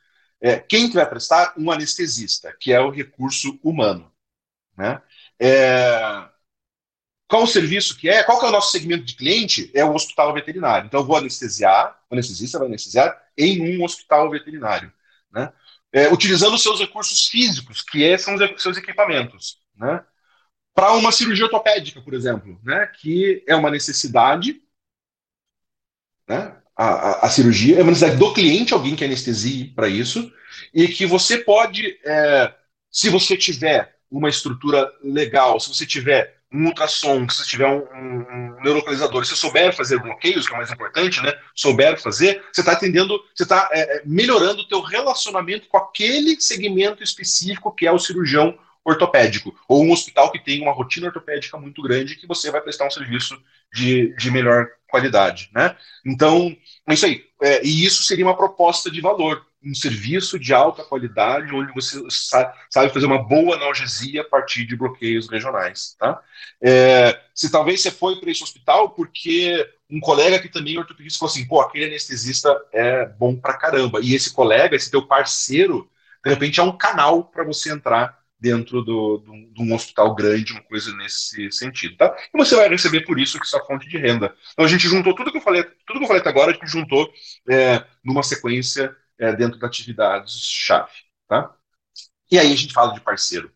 É, 0.41 0.57
quem 0.57 0.89
que 0.89 0.95
vai 0.95 1.07
prestar? 1.07 1.53
Um 1.57 1.71
anestesista, 1.71 2.55
que 2.59 2.73
é 2.73 2.79
o 2.79 2.89
recurso 2.89 3.59
humano. 3.63 4.11
Né? 4.75 5.01
É, 5.39 6.27
qual 7.27 7.43
o 7.43 7.47
serviço 7.47 7.97
que 7.97 8.09
é? 8.09 8.23
Qual 8.23 8.39
que 8.39 8.45
é 8.45 8.49
o 8.49 8.51
nosso 8.51 8.71
segmento 8.71 9.03
de 9.03 9.15
cliente? 9.15 9.69
É 9.73 9.83
o 9.83 9.93
hospital 9.93 10.33
veterinário. 10.33 10.87
Então, 10.87 11.01
eu 11.01 11.05
vou 11.05 11.17
anestesiar, 11.17 11.99
o 12.09 12.15
anestesista 12.15 12.57
vai 12.57 12.67
anestesiar 12.67 13.21
em 13.37 13.77
um 13.77 13.83
hospital 13.83 14.29
veterinário, 14.29 14.91
né? 15.31 15.51
É, 15.91 16.11
utilizando 16.11 16.55
os 16.55 16.63
seus 16.63 16.79
recursos 16.79 17.27
físicos, 17.27 17.81
que 17.81 18.03
é, 18.03 18.17
são 18.17 18.35
os 18.35 18.61
seus 18.61 18.77
equipamentos, 18.77 19.57
né? 19.75 20.03
Para 20.73 20.93
uma 20.93 21.11
cirurgia 21.11 21.45
ortopédica, 21.45 22.01
por 22.01 22.13
exemplo, 22.13 22.59
né? 22.63 22.87
Que 22.99 23.43
é 23.45 23.55
uma 23.55 23.71
necessidade, 23.71 24.61
né? 26.27 26.55
A, 26.75 26.85
a, 26.85 27.25
a 27.25 27.29
cirurgia 27.29 27.79
é 27.79 27.81
uma 27.81 27.91
necessidade 27.91 28.19
do 28.19 28.33
cliente, 28.33 28.73
alguém 28.73 28.95
que 28.95 29.03
anestesie 29.03 29.65
para 29.73 29.89
isso, 29.89 30.31
e 30.73 30.87
que 30.87 31.05
você 31.05 31.39
pode, 31.39 31.99
é, 32.05 32.53
se 32.89 33.09
você 33.09 33.35
tiver 33.35 33.97
uma 34.09 34.29
estrutura 34.29 34.89
legal, 35.03 35.59
se 35.59 35.69
você 35.69 35.85
tiver 35.85 36.36
um 36.51 36.67
ultrassom, 36.67 37.27
se 37.29 37.45
tiver 37.47 37.67
um, 37.67 37.79
um, 37.79 38.19
um 38.19 38.61
neurolocalizador, 38.61 39.25
se 39.25 39.35
souber 39.35 39.75
fazer 39.75 39.99
bloqueios, 39.99 40.47
que 40.47 40.53
é 40.53 40.55
o 40.55 40.57
mais 40.57 40.71
importante, 40.71 41.21
né? 41.21 41.33
Souber 41.53 41.99
fazer, 41.99 42.43
você 42.51 42.61
está 42.61 42.71
atendendo, 42.71 43.19
você 43.35 43.43
está 43.43 43.69
é, 43.71 43.97
é, 43.97 44.01
melhorando 44.05 44.61
o 44.61 44.67
teu 44.67 44.81
relacionamento 44.81 45.67
com 45.67 45.77
aquele 45.77 46.39
segmento 46.39 47.03
específico 47.03 47.73
que 47.73 47.85
é 47.85 47.91
o 47.91 47.99
cirurgião 47.99 48.57
ortopédico, 48.85 49.53
ou 49.67 49.83
um 49.83 49.91
hospital 49.91 50.31
que 50.31 50.39
tem 50.39 50.61
uma 50.61 50.71
rotina 50.71 51.07
ortopédica 51.07 51.57
muito 51.57 51.81
grande 51.81 52.15
que 52.15 52.25
você 52.25 52.49
vai 52.49 52.61
prestar 52.61 52.87
um 52.87 52.91
serviço 52.91 53.37
de, 53.73 54.15
de 54.15 54.31
melhor 54.31 54.69
qualidade, 54.89 55.49
né? 55.53 55.75
Então, 56.05 56.55
é 56.87 56.93
isso 56.93 57.05
aí. 57.05 57.25
É, 57.41 57.65
e 57.65 57.85
isso 57.85 58.03
seria 58.03 58.25
uma 58.25 58.37
proposta 58.37 58.89
de 58.89 59.01
valor, 59.01 59.45
um 59.63 59.73
serviço 59.73 60.37
de 60.39 60.53
alta 60.53 60.83
qualidade, 60.83 61.53
onde 61.53 61.73
você 61.73 61.99
sabe 62.09 62.93
fazer 62.93 63.05
uma 63.05 63.23
boa 63.23 63.55
analgesia 63.55 64.21
a 64.21 64.25
partir 64.25 64.65
de 64.65 64.75
bloqueios 64.75 65.29
regionais. 65.29 65.95
Tá? 65.99 66.21
É, 66.61 67.19
se 67.33 67.51
talvez 67.51 67.81
você 67.81 67.91
foi 67.91 68.19
para 68.19 68.29
esse 68.29 68.43
hospital 68.43 68.91
porque 68.91 69.67
um 69.89 69.99
colega 69.99 70.39
que 70.39 70.49
também 70.49 70.75
é 70.75 70.79
ortopedista 70.79 71.19
falou 71.19 71.31
assim, 71.31 71.47
pô, 71.47 71.61
aquele 71.61 71.85
anestesista 71.85 72.55
é 72.71 73.05
bom 73.05 73.35
pra 73.35 73.57
caramba. 73.57 73.99
E 74.01 74.13
esse 74.13 74.33
colega, 74.33 74.75
esse 74.75 74.91
teu 74.91 75.05
parceiro, 75.05 75.89
de 76.23 76.29
repente 76.29 76.59
é 76.59 76.63
um 76.63 76.77
canal 76.77 77.23
para 77.23 77.43
você 77.43 77.71
entrar 77.71 78.17
dentro 78.39 78.83
do, 78.83 79.17
do, 79.17 79.31
de 79.51 79.61
um 79.61 79.73
hospital 79.73 80.13
grande, 80.13 80.53
uma 80.53 80.61
coisa 80.61 80.95
nesse 80.95 81.51
sentido, 81.51 81.97
tá? 81.97 82.15
E 82.33 82.37
você 82.37 82.55
vai 82.55 82.69
receber 82.69 83.01
por 83.01 83.19
isso 83.19 83.39
que 83.39 83.47
sua 83.47 83.65
fonte 83.65 83.89
de 83.89 83.97
renda. 83.97 84.35
Então 84.53 84.63
a 84.63 84.67
gente 84.67 84.87
juntou 84.87 85.15
tudo 85.15 85.31
que 85.31 85.37
eu 85.37 85.41
falei, 85.41 85.63
tudo 85.63 85.97
que 85.97 86.03
eu 86.03 86.07
falei 86.07 86.21
até 86.21 86.29
agora, 86.29 86.51
a 86.51 86.53
gente 86.53 86.67
juntou 86.67 87.11
é, 87.49 87.83
numa 88.03 88.21
sequência 88.21 88.95
é, 89.19 89.33
dentro 89.35 89.59
da 89.59 89.67
atividades 89.67 90.39
chave, 90.41 90.91
tá? 91.27 91.53
E 92.31 92.37
aí 92.37 92.51
a 92.51 92.55
gente 92.55 92.73
fala 92.73 92.93
de 92.93 93.01
parceiro. 93.01 93.51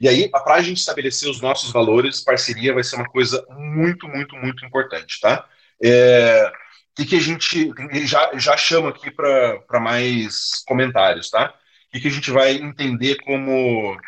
E 0.00 0.08
aí, 0.08 0.28
para 0.30 0.54
a 0.54 0.62
gente 0.62 0.78
estabelecer 0.78 1.28
os 1.28 1.40
nossos 1.40 1.70
valores, 1.72 2.22
parceria 2.22 2.72
vai 2.72 2.82
ser 2.82 2.96
uma 2.96 3.08
coisa 3.08 3.44
muito, 3.50 4.08
muito, 4.08 4.34
muito 4.36 4.64
importante, 4.64 5.20
tá? 5.20 5.46
É, 5.82 6.52
e 6.98 7.04
que 7.04 7.16
a 7.16 7.20
gente 7.20 7.70
já, 8.06 8.30
já 8.38 8.56
chama 8.56 8.90
aqui 8.90 9.10
para 9.10 9.80
mais 9.80 10.62
comentários, 10.66 11.30
tá? 11.30 11.54
E 11.92 12.00
que 12.00 12.08
a 12.08 12.10
gente 12.10 12.30
vai 12.30 12.52
entender 12.52 13.16
como 13.24 13.98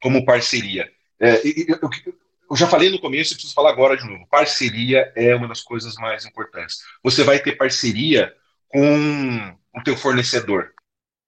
como 0.00 0.24
parceria. 0.24 0.90
É, 1.20 1.40
eu, 1.68 1.90
eu, 2.50 2.56
já 2.56 2.66
falei 2.68 2.90
no 2.90 3.00
começo 3.00 3.32
e 3.32 3.34
preciso 3.34 3.54
falar 3.54 3.70
agora 3.70 3.96
de 3.96 4.06
novo. 4.06 4.26
Parceria 4.30 5.12
é 5.16 5.34
uma 5.34 5.48
das 5.48 5.60
coisas 5.60 5.94
mais 5.96 6.24
importantes. 6.24 6.78
Você 7.02 7.24
vai 7.24 7.38
ter 7.38 7.56
parceria 7.56 8.32
com 8.68 9.56
o 9.74 9.82
teu 9.82 9.96
fornecedor. 9.96 10.72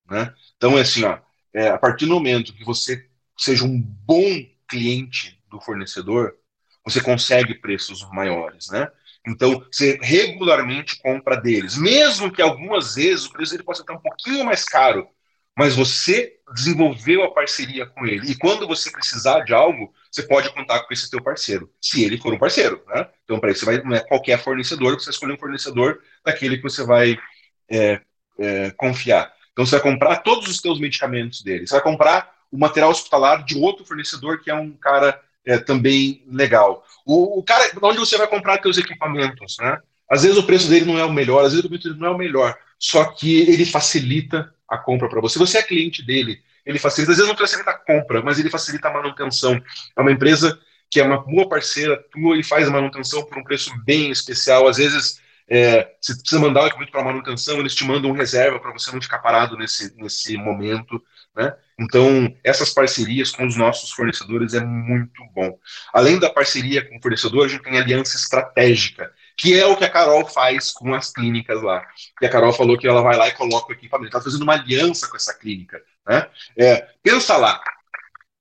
Né? 0.08 0.32
Então, 0.56 0.76
é 0.78 0.82
assim, 0.82 1.04
ó, 1.04 1.18
é, 1.54 1.68
a 1.68 1.78
partir 1.78 2.06
do 2.06 2.14
momento 2.14 2.54
que 2.54 2.64
você 2.64 3.08
seja 3.36 3.64
um 3.64 3.80
bom 3.80 4.44
cliente 4.68 5.42
do 5.48 5.60
fornecedor, 5.60 6.36
você 6.84 7.00
consegue 7.00 7.54
preços 7.54 8.08
maiores, 8.10 8.68
né? 8.70 8.88
Então, 9.26 9.64
você 9.70 9.98
regularmente 10.00 10.98
compra 10.98 11.36
deles, 11.36 11.76
mesmo 11.76 12.30
que 12.30 12.40
algumas 12.40 12.94
vezes 12.94 13.26
o 13.26 13.32
preço 13.32 13.54
ele 13.54 13.62
possa 13.62 13.82
estar 13.82 13.92
um 13.92 14.00
pouquinho 14.00 14.44
mais 14.44 14.64
caro, 14.64 15.06
mas 15.56 15.76
você 15.76 16.38
desenvolveu 16.54 17.22
a 17.24 17.34
parceria 17.34 17.86
com 17.86 18.06
ele. 18.06 18.30
E 18.30 18.34
quando 18.34 18.66
você 18.66 18.90
precisar 18.90 19.40
de 19.40 19.52
algo, 19.52 19.92
você 20.10 20.22
pode 20.22 20.52
contar 20.52 20.80
com 20.80 20.92
esse 20.92 21.08
teu 21.08 21.22
parceiro, 21.22 21.70
se 21.80 22.02
ele 22.02 22.18
for 22.18 22.34
um 22.34 22.38
parceiro. 22.38 22.82
Né? 22.88 23.06
Então, 23.24 23.38
para 23.38 23.52
isso, 23.52 23.60
você 23.60 23.66
vai, 23.66 23.82
não 23.82 23.94
é 23.94 24.00
qualquer 24.00 24.42
fornecedor, 24.42 24.94
você 24.94 25.10
escolhe 25.10 25.32
um 25.32 25.38
fornecedor 25.38 26.00
daquele 26.24 26.56
que 26.56 26.62
você 26.62 26.84
vai 26.84 27.16
é, 27.70 28.00
é, 28.38 28.70
confiar. 28.72 29.32
Então, 29.52 29.64
você 29.64 29.78
vai 29.78 29.92
comprar 29.92 30.16
todos 30.16 30.48
os 30.48 30.60
teus 30.60 30.80
medicamentos 30.80 31.42
dele. 31.42 31.66
Você 31.66 31.74
vai 31.74 31.82
comprar 31.82 32.34
o 32.50 32.58
material 32.58 32.90
hospitalar 32.90 33.44
de 33.44 33.56
outro 33.56 33.84
fornecedor 33.84 34.40
que 34.40 34.50
é 34.50 34.54
um 34.54 34.72
cara 34.72 35.20
é, 35.46 35.58
também 35.58 36.24
legal. 36.26 36.84
O, 37.06 37.38
o, 37.38 37.42
cara, 37.42 37.70
onde 37.82 37.98
você 37.98 38.16
vai 38.16 38.26
comprar 38.26 38.60
seus 38.60 38.78
equipamentos, 38.78 39.56
né? 39.60 39.78
Às 40.08 40.22
vezes 40.24 40.36
o 40.36 40.42
preço 40.42 40.68
dele 40.68 40.84
não 40.84 40.98
é 40.98 41.04
o 41.04 41.12
melhor, 41.12 41.44
às 41.44 41.52
vezes 41.52 41.64
o 41.64 41.68
preço 41.68 41.88
dele 41.88 42.00
não 42.00 42.08
é 42.08 42.10
o 42.10 42.18
melhor, 42.18 42.58
só 42.78 43.04
que 43.04 43.42
ele 43.42 43.64
facilita 43.64 44.52
a 44.68 44.76
compra 44.76 45.08
para 45.08 45.20
você. 45.20 45.38
Você 45.38 45.58
é 45.58 45.62
cliente 45.62 46.04
dele, 46.04 46.42
ele 46.64 46.78
facilita, 46.78 47.12
às 47.12 47.18
vezes 47.18 47.30
não 47.30 47.38
facilita 47.38 47.70
a 47.70 47.78
compra, 47.78 48.22
mas 48.22 48.38
ele 48.38 48.50
facilita 48.50 48.88
a 48.88 48.92
manutenção. 48.92 49.60
É 49.96 50.00
uma 50.00 50.12
empresa 50.12 50.58
que 50.90 51.00
é 51.00 51.04
uma 51.04 51.18
boa 51.18 51.48
parceira 51.48 51.96
tua 52.10 52.36
e 52.36 52.42
faz 52.42 52.68
a 52.68 52.70
manutenção 52.70 53.24
por 53.24 53.38
um 53.38 53.44
preço 53.44 53.70
bem 53.84 54.10
especial. 54.10 54.66
Às 54.66 54.76
vezes, 54.78 55.20
é, 55.48 55.88
você 56.00 56.14
precisa 56.14 56.40
mandar 56.40 56.62
o 56.62 56.66
equipamento 56.66 56.92
para 56.92 57.04
manutenção, 57.04 57.58
eles 57.58 57.74
te 57.74 57.84
mandam 57.84 58.12
reserva 58.12 58.58
para 58.58 58.72
você 58.72 58.90
não 58.92 59.00
ficar 59.00 59.20
parado 59.20 59.56
nesse, 59.56 59.94
nesse 59.96 60.36
momento. 60.36 61.02
Né? 61.36 61.54
Então, 61.78 62.34
essas 62.42 62.72
parcerias 62.72 63.30
com 63.30 63.46
os 63.46 63.56
nossos 63.56 63.90
fornecedores 63.92 64.54
é 64.54 64.60
muito 64.64 65.22
bom. 65.32 65.56
Além 65.92 66.18
da 66.18 66.28
parceria 66.28 66.86
com 66.88 66.96
o 66.96 67.00
fornecedor, 67.00 67.44
a 67.44 67.48
gente 67.48 67.62
tem 67.62 67.78
aliança 67.78 68.16
estratégica 68.16 69.12
que 69.40 69.58
é 69.58 69.64
o 69.64 69.74
que 69.74 69.84
a 69.84 69.90
Carol 69.90 70.26
faz 70.26 70.70
com 70.70 70.92
as 70.92 71.10
clínicas 71.10 71.62
lá. 71.62 71.82
E 72.20 72.26
a 72.26 72.28
Carol 72.28 72.52
falou 72.52 72.76
que 72.76 72.86
ela 72.86 73.00
vai 73.00 73.16
lá 73.16 73.26
e 73.26 73.34
coloca 73.34 73.70
o 73.70 73.72
equipamento. 73.72 74.08
Está 74.08 74.20
fazendo 74.20 74.42
uma 74.42 74.52
aliança 74.52 75.08
com 75.08 75.16
essa 75.16 75.32
clínica. 75.32 75.82
Né? 76.06 76.28
É, 76.58 76.88
pensa 77.02 77.38
lá, 77.38 77.58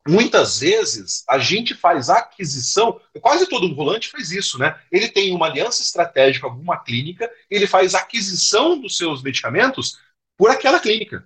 muitas 0.05 0.59
vezes 0.59 1.23
a 1.30 1.39
gente 1.39 1.73
faz 1.73 2.09
aquisição, 2.09 2.99
quase 3.21 3.47
todo 3.47 3.73
volante 3.73 4.09
faz 4.09 4.31
isso, 4.31 4.59
né? 4.59 4.77
Ele 4.91 5.07
tem 5.07 5.34
uma 5.34 5.45
aliança 5.45 5.81
estratégica 5.81 6.47
com 6.47 6.53
alguma 6.53 6.84
clínica, 6.84 7.31
ele 7.49 7.65
faz 7.65 7.95
aquisição 7.95 8.77
dos 8.77 8.97
seus 8.97 9.23
medicamentos 9.23 9.97
por 10.38 10.51
aquela 10.51 10.81
clínica. 10.81 11.26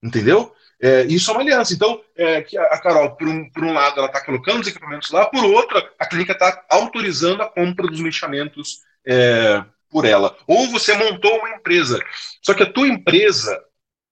Entendeu? 0.00 0.54
É, 0.80 1.02
isso 1.06 1.28
é 1.28 1.34
uma 1.34 1.42
aliança. 1.42 1.74
Então, 1.74 2.00
é, 2.16 2.36
a 2.70 2.78
Carol, 2.80 3.16
por 3.16 3.26
um, 3.26 3.50
por 3.50 3.64
um 3.64 3.72
lado, 3.72 3.98
ela 3.98 4.06
está 4.06 4.24
colocando 4.24 4.60
os 4.60 4.68
equipamentos 4.68 5.10
lá, 5.10 5.26
por 5.26 5.44
outro, 5.44 5.78
a 5.98 6.06
clínica 6.06 6.32
está 6.32 6.64
autorizando 6.70 7.42
a 7.42 7.48
compra 7.48 7.88
dos 7.88 8.00
medicamentos 8.00 8.80
é, 9.06 9.64
por 9.90 10.04
ela. 10.04 10.36
Ou 10.46 10.68
você 10.68 10.94
montou 10.94 11.38
uma 11.38 11.50
empresa. 11.50 12.02
Só 12.40 12.54
que 12.54 12.62
a 12.62 12.72
tua 12.72 12.88
empresa 12.88 13.62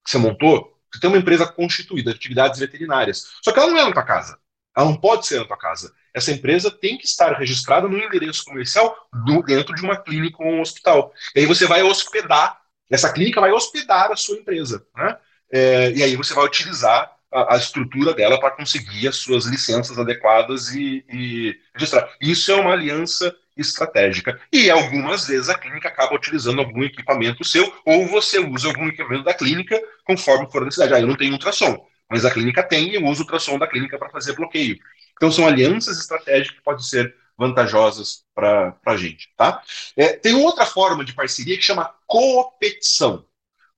que 0.05 0.11
você 0.11 0.19
montou, 0.19 0.77
você 0.93 1.01
tem 1.01 1.09
uma 1.09 1.19
empresa 1.19 1.47
constituída 1.47 2.11
de 2.11 2.17
atividades 2.17 2.61
veterinárias. 2.61 3.33
Só 3.43 3.53
que 3.53 3.59
ela 3.59 3.71
não 3.71 3.79
é 3.79 3.85
na 3.85 3.93
tua 3.93 4.03
casa. 4.03 4.39
Ela 4.77 4.87
não 4.87 4.97
pode 4.97 5.27
ser 5.27 5.39
na 5.41 5.47
tua 5.47 5.59
casa. 5.59 5.93
Essa 6.15 6.33
empresa 6.33 6.71
tem 6.71 6.99
que 6.99 7.07
estar 7.07 7.33
registrada 7.39 7.89
no 7.89 7.99
endereço 7.99 8.45
comercial 8.45 8.97
do, 9.25 9.43
dentro 9.43 9.75
de 9.75 9.83
uma 9.83 9.97
clínica 9.97 10.43
ou 10.43 10.51
um 10.51 10.61
hospital. 10.61 11.12
E 11.35 11.41
aí 11.41 11.47
você 11.47 11.67
vai 11.67 11.83
hospedar, 11.83 12.61
essa 12.91 13.12
clínica 13.12 13.41
vai 13.41 13.53
hospedar 13.53 14.11
a 14.11 14.17
sua 14.17 14.37
empresa. 14.37 14.85
Né? 14.97 15.17
É, 15.53 15.93
e 15.93 16.03
aí 16.03 16.17
você 16.17 16.35
vai 16.35 16.45
utilizar 16.45 17.15
a, 17.33 17.55
a 17.55 17.57
estrutura 17.57 18.12
dela 18.12 18.41
para 18.41 18.51
conseguir 18.51 19.07
as 19.07 19.17
suas 19.17 19.45
licenças 19.47 19.99
adequadas 19.99 20.71
e, 20.75 21.05
e 21.09 21.57
registrar. 21.75 22.12
Isso 22.21 22.51
é 22.51 22.57
uma 22.57 22.73
aliança 22.73 23.35
estratégica. 23.61 24.41
E 24.53 24.70
algumas 24.70 25.27
vezes 25.27 25.49
a 25.49 25.59
clínica 25.59 25.89
acaba 25.89 26.15
utilizando 26.15 26.61
algum 26.61 26.82
equipamento 26.82 27.45
seu, 27.45 27.73
ou 27.85 28.07
você 28.07 28.39
usa 28.39 28.69
algum 28.69 28.89
equipamento 28.89 29.24
da 29.24 29.35
clínica 29.35 29.81
conforme 30.05 30.51
for 30.51 30.62
a 30.62 30.65
necessidade. 30.66 30.95
Ah, 30.95 31.01
eu 31.01 31.07
não 31.07 31.16
tenho 31.16 31.32
ultrassom, 31.32 31.87
mas 32.11 32.24
a 32.24 32.31
clínica 32.31 32.62
tem 32.62 32.91
e 32.91 32.95
eu 32.95 33.05
uso 33.05 33.23
o 33.23 33.24
ultrassom 33.24 33.59
da 33.59 33.66
clínica 33.66 33.99
para 33.99 34.11
fazer 34.11 34.35
bloqueio. 34.35 34.78
Então 35.15 35.31
são 35.31 35.47
alianças 35.47 35.99
estratégicas 35.99 36.57
que 36.57 36.65
podem 36.65 36.82
ser 36.82 37.15
vantajosas 37.37 38.24
para 38.35 38.77
a 38.85 38.97
gente. 38.97 39.31
Tá? 39.37 39.62
É, 39.97 40.12
tem 40.12 40.35
outra 40.35 40.66
forma 40.66 41.05
de 41.05 41.15
parceria 41.15 41.57
que 41.57 41.62
chama 41.62 41.95
coopetição. 42.07 43.24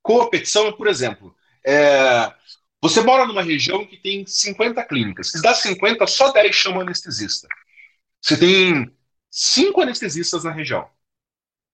Coopetição, 0.03 0.73
por 0.73 0.89
exemplo, 0.89 1.35
é, 1.65 2.33
você 2.83 3.01
mora 3.01 3.25
numa 3.25 3.43
região 3.43 3.87
que 3.87 3.97
tem 3.97 4.27
50 4.27 4.83
clínicas. 4.85 5.31
Se 5.31 5.41
dá 5.41 5.55
50, 5.55 6.05
só 6.09 6.33
10 6.33 6.55
chamam 6.55 6.81
anestesista. 6.81 7.47
Você 8.21 8.37
tem 8.37 8.91
cinco 9.33 9.81
anestesistas 9.81 10.45
na 10.45 10.53
região. 10.53 10.87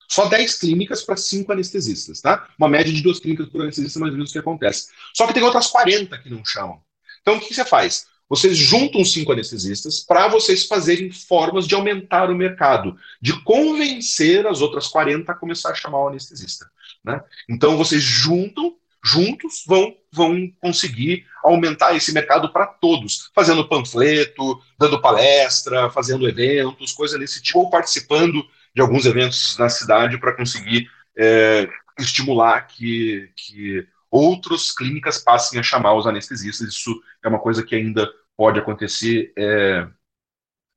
Só 0.08 0.26
10 0.26 0.58
clínicas 0.58 1.02
para 1.02 1.16
cinco 1.16 1.52
anestesistas, 1.52 2.22
tá? 2.22 2.48
Uma 2.58 2.68
média 2.68 2.90
de 2.90 3.02
duas 3.02 3.18
clínicas 3.18 3.48
por 3.48 3.60
anestesista, 3.60 3.98
mais 3.98 4.12
ou 4.12 4.16
menos 4.16 4.30
o 4.30 4.32
que 4.32 4.38
acontece. 4.38 4.88
Só 5.12 5.26
que 5.26 5.34
tem 5.34 5.42
outras 5.42 5.66
40 5.66 6.16
que 6.18 6.30
não 6.30 6.42
chamam. 6.44 6.80
Então, 7.20 7.36
o 7.36 7.40
que 7.40 7.52
você 7.52 7.64
faz? 7.64 8.06
Vocês 8.26 8.56
juntam 8.56 9.04
cinco 9.04 9.32
anestesistas 9.32 10.00
para 10.00 10.28
vocês 10.28 10.66
fazerem 10.66 11.10
formas 11.10 11.66
de 11.66 11.74
aumentar 11.74 12.30
o 12.30 12.34
mercado, 12.34 12.96
de 13.20 13.42
convencer 13.42 14.46
as 14.46 14.60
outras 14.60 14.86
40 14.86 15.32
a 15.32 15.34
começar 15.34 15.70
a 15.70 15.74
chamar 15.74 16.04
o 16.04 16.08
anestesista. 16.08 16.70
Né? 17.04 17.20
Então, 17.48 17.76
vocês 17.76 18.02
juntam 18.02 18.76
juntos 19.04 19.64
vão, 19.66 19.96
vão 20.12 20.50
conseguir 20.60 21.26
aumentar 21.42 21.94
esse 21.94 22.12
mercado 22.12 22.52
para 22.52 22.66
todos, 22.66 23.30
fazendo 23.34 23.68
panfleto, 23.68 24.60
dando 24.78 25.00
palestra, 25.00 25.90
fazendo 25.90 26.28
eventos, 26.28 26.92
coisa 26.92 27.18
desse 27.18 27.42
tipo, 27.42 27.60
ou 27.60 27.70
participando 27.70 28.44
de 28.74 28.82
alguns 28.82 29.06
eventos 29.06 29.56
na 29.58 29.68
cidade 29.68 30.18
para 30.18 30.36
conseguir 30.36 30.90
é, 31.16 31.68
estimular 31.98 32.62
que, 32.66 33.30
que 33.36 33.86
outras 34.10 34.72
clínicas 34.72 35.18
passem 35.18 35.58
a 35.58 35.62
chamar 35.62 35.94
os 35.94 36.06
anestesistas. 36.06 36.68
Isso 36.68 37.00
é 37.24 37.28
uma 37.28 37.38
coisa 37.38 37.62
que 37.62 37.74
ainda 37.74 38.08
pode 38.36 38.58
acontecer, 38.58 39.32
é, 39.36 39.86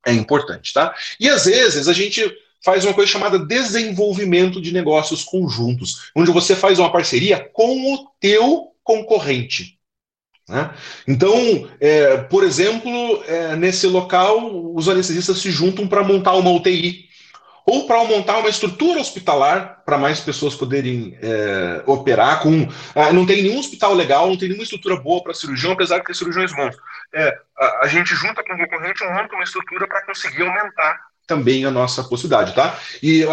é 0.07 0.13
importante, 0.13 0.73
tá? 0.73 0.95
E 1.19 1.29
às 1.29 1.45
vezes 1.45 1.87
a 1.87 1.93
gente 1.93 2.21
faz 2.63 2.85
uma 2.85 2.93
coisa 2.93 3.11
chamada 3.11 3.39
desenvolvimento 3.39 4.61
de 4.61 4.73
negócios 4.73 5.23
conjuntos, 5.23 6.11
onde 6.15 6.31
você 6.31 6.55
faz 6.55 6.79
uma 6.79 6.91
parceria 6.91 7.49
com 7.53 7.93
o 7.93 8.07
teu 8.19 8.71
concorrente. 8.83 9.79
Né? 10.47 10.73
Então, 11.07 11.69
é, 11.79 12.17
por 12.17 12.43
exemplo, 12.43 13.23
é, 13.27 13.55
nesse 13.55 13.87
local, 13.87 14.75
os 14.75 14.89
anestesistas 14.89 15.39
se 15.39 15.49
juntam 15.49 15.87
para 15.87 16.03
montar 16.03 16.33
uma 16.33 16.51
UTI 16.51 17.09
ou 17.65 17.85
para 17.85 18.03
montar 18.03 18.39
uma 18.39 18.49
estrutura 18.49 18.99
hospitalar 18.99 19.83
para 19.85 19.97
mais 19.97 20.19
pessoas 20.19 20.55
poderem 20.55 21.17
é, 21.21 21.83
operar 21.85 22.41
com. 22.41 22.67
Ah, 22.95 23.13
não 23.13 23.25
tem 23.25 23.43
nenhum 23.43 23.59
hospital 23.59 23.93
legal, 23.93 24.27
não 24.27 24.37
tem 24.37 24.49
nenhuma 24.49 24.63
estrutura 24.63 24.95
boa 24.97 25.23
para 25.23 25.33
cirurgião, 25.33 25.73
apesar 25.73 25.99
de 25.99 26.05
ter 26.05 26.15
cirurgiões 26.15 26.53
bons. 26.53 26.75
É, 27.13 27.37
a, 27.57 27.85
a, 27.85 27.87
gente 27.87 28.15
junta 28.15 28.43
com 28.43 28.53
o 28.53 28.57
concorrente 28.57 29.03
monta 29.05 29.35
uma 29.35 29.43
estrutura 29.43 29.87
para 29.87 30.05
conseguir 30.05 30.41
aumentar 30.41 31.10
também 31.31 31.63
a 31.63 31.71
nossa 31.71 32.03
possibilidade, 32.03 32.53
tá? 32.53 32.77
E 33.01 33.19
eu, 33.19 33.31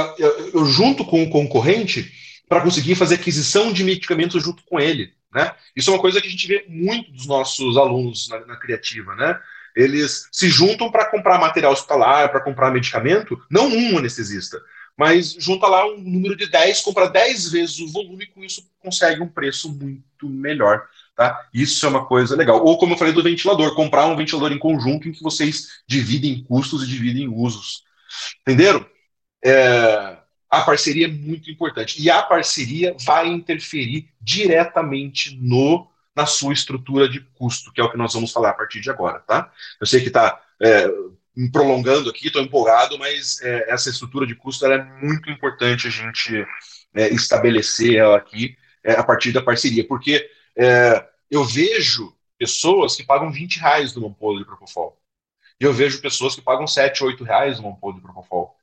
eu 0.54 0.64
junto 0.64 1.04
com 1.04 1.24
o 1.24 1.28
concorrente 1.28 2.12
para 2.48 2.60
conseguir 2.60 2.94
fazer 2.94 3.16
aquisição 3.16 3.72
de 3.72 3.82
medicamentos 3.82 4.40
junto 4.40 4.62
com 4.64 4.78
ele. 4.78 5.12
Né? 5.34 5.52
Isso 5.74 5.90
é 5.90 5.94
uma 5.94 6.00
coisa 6.00 6.20
que 6.20 6.28
a 6.28 6.30
gente 6.30 6.46
vê 6.46 6.64
muito 6.68 7.10
dos 7.10 7.26
nossos 7.26 7.76
alunos 7.76 8.28
na, 8.28 8.46
na 8.46 8.56
criativa. 8.56 9.16
Né? 9.16 9.36
Eles 9.74 10.28
se 10.30 10.48
juntam 10.48 10.92
para 10.92 11.06
comprar 11.06 11.40
material 11.40 11.72
hospitalar, 11.72 12.30
para 12.30 12.40
comprar 12.40 12.70
medicamento, 12.70 13.36
não 13.50 13.68
um 13.68 13.98
anestesista, 13.98 14.60
mas 14.96 15.32
junta 15.32 15.66
lá 15.66 15.84
um 15.84 15.98
número 15.98 16.36
de 16.36 16.46
10, 16.46 16.80
compra 16.82 17.08
10 17.08 17.50
vezes 17.50 17.80
o 17.80 17.92
volume, 17.92 18.26
com 18.26 18.44
isso 18.44 18.68
consegue 18.80 19.20
um 19.20 19.28
preço 19.28 19.72
muito 19.72 20.28
melhor. 20.28 20.86
Tá? 21.16 21.48
Isso 21.52 21.84
é 21.84 21.88
uma 21.88 22.06
coisa 22.06 22.36
legal. 22.36 22.64
Ou, 22.64 22.78
como 22.78 22.94
eu 22.94 22.96
falei 22.96 23.12
do 23.12 23.24
ventilador, 23.24 23.74
comprar 23.74 24.06
um 24.06 24.16
ventilador 24.16 24.52
em 24.52 24.58
conjunto 24.58 25.08
em 25.08 25.12
que 25.12 25.20
vocês 25.20 25.82
dividem 25.84 26.44
custos 26.44 26.84
e 26.84 26.86
dividem 26.86 27.28
usos. 27.28 27.87
Entenderam? 28.42 28.84
É, 29.44 30.16
a 30.50 30.62
parceria 30.62 31.06
é 31.06 31.10
muito 31.10 31.50
importante. 31.50 32.00
E 32.00 32.10
a 32.10 32.22
parceria 32.22 32.96
vai 33.04 33.28
interferir 33.28 34.08
diretamente 34.20 35.36
no 35.40 35.88
na 36.16 36.26
sua 36.26 36.52
estrutura 36.52 37.08
de 37.08 37.20
custo, 37.20 37.72
que 37.72 37.80
é 37.80 37.84
o 37.84 37.90
que 37.90 37.96
nós 37.96 38.12
vamos 38.12 38.32
falar 38.32 38.50
a 38.50 38.54
partir 38.54 38.80
de 38.80 38.90
agora, 38.90 39.20
tá? 39.20 39.52
Eu 39.80 39.86
sei 39.86 40.00
que 40.00 40.08
está 40.08 40.42
é, 40.60 40.88
me 41.36 41.48
prolongando 41.48 42.10
aqui, 42.10 42.26
estou 42.26 42.42
empolgado, 42.42 42.98
mas 42.98 43.40
é, 43.40 43.72
essa 43.72 43.88
estrutura 43.88 44.26
de 44.26 44.34
custo 44.34 44.66
é 44.66 44.82
muito 45.00 45.30
importante 45.30 45.86
a 45.86 45.90
gente 45.90 46.44
é, 46.92 47.08
estabelecer 47.14 47.94
ela 47.94 48.16
aqui 48.16 48.56
é, 48.82 48.94
a 48.94 49.04
partir 49.04 49.30
da 49.30 49.40
parceria, 49.40 49.86
porque 49.86 50.28
é, 50.56 51.06
eu 51.30 51.44
vejo 51.44 52.12
pessoas 52.36 52.96
que 52.96 53.04
pagam 53.04 53.30
20 53.30 53.60
reais 53.60 53.94
numa 53.94 54.08
ampola 54.08 54.40
de 54.40 54.44
Propofol, 54.44 54.98
e 55.60 55.64
eu 55.64 55.72
vejo 55.72 56.00
pessoas 56.00 56.34
que 56.34 56.42
pagam 56.42 56.66
7, 56.66 57.02
8 57.02 57.24
reais 57.24 57.58
numa 57.58 57.70
ampola 57.70 57.94
de 57.94 58.00
Propofol. 58.00 58.56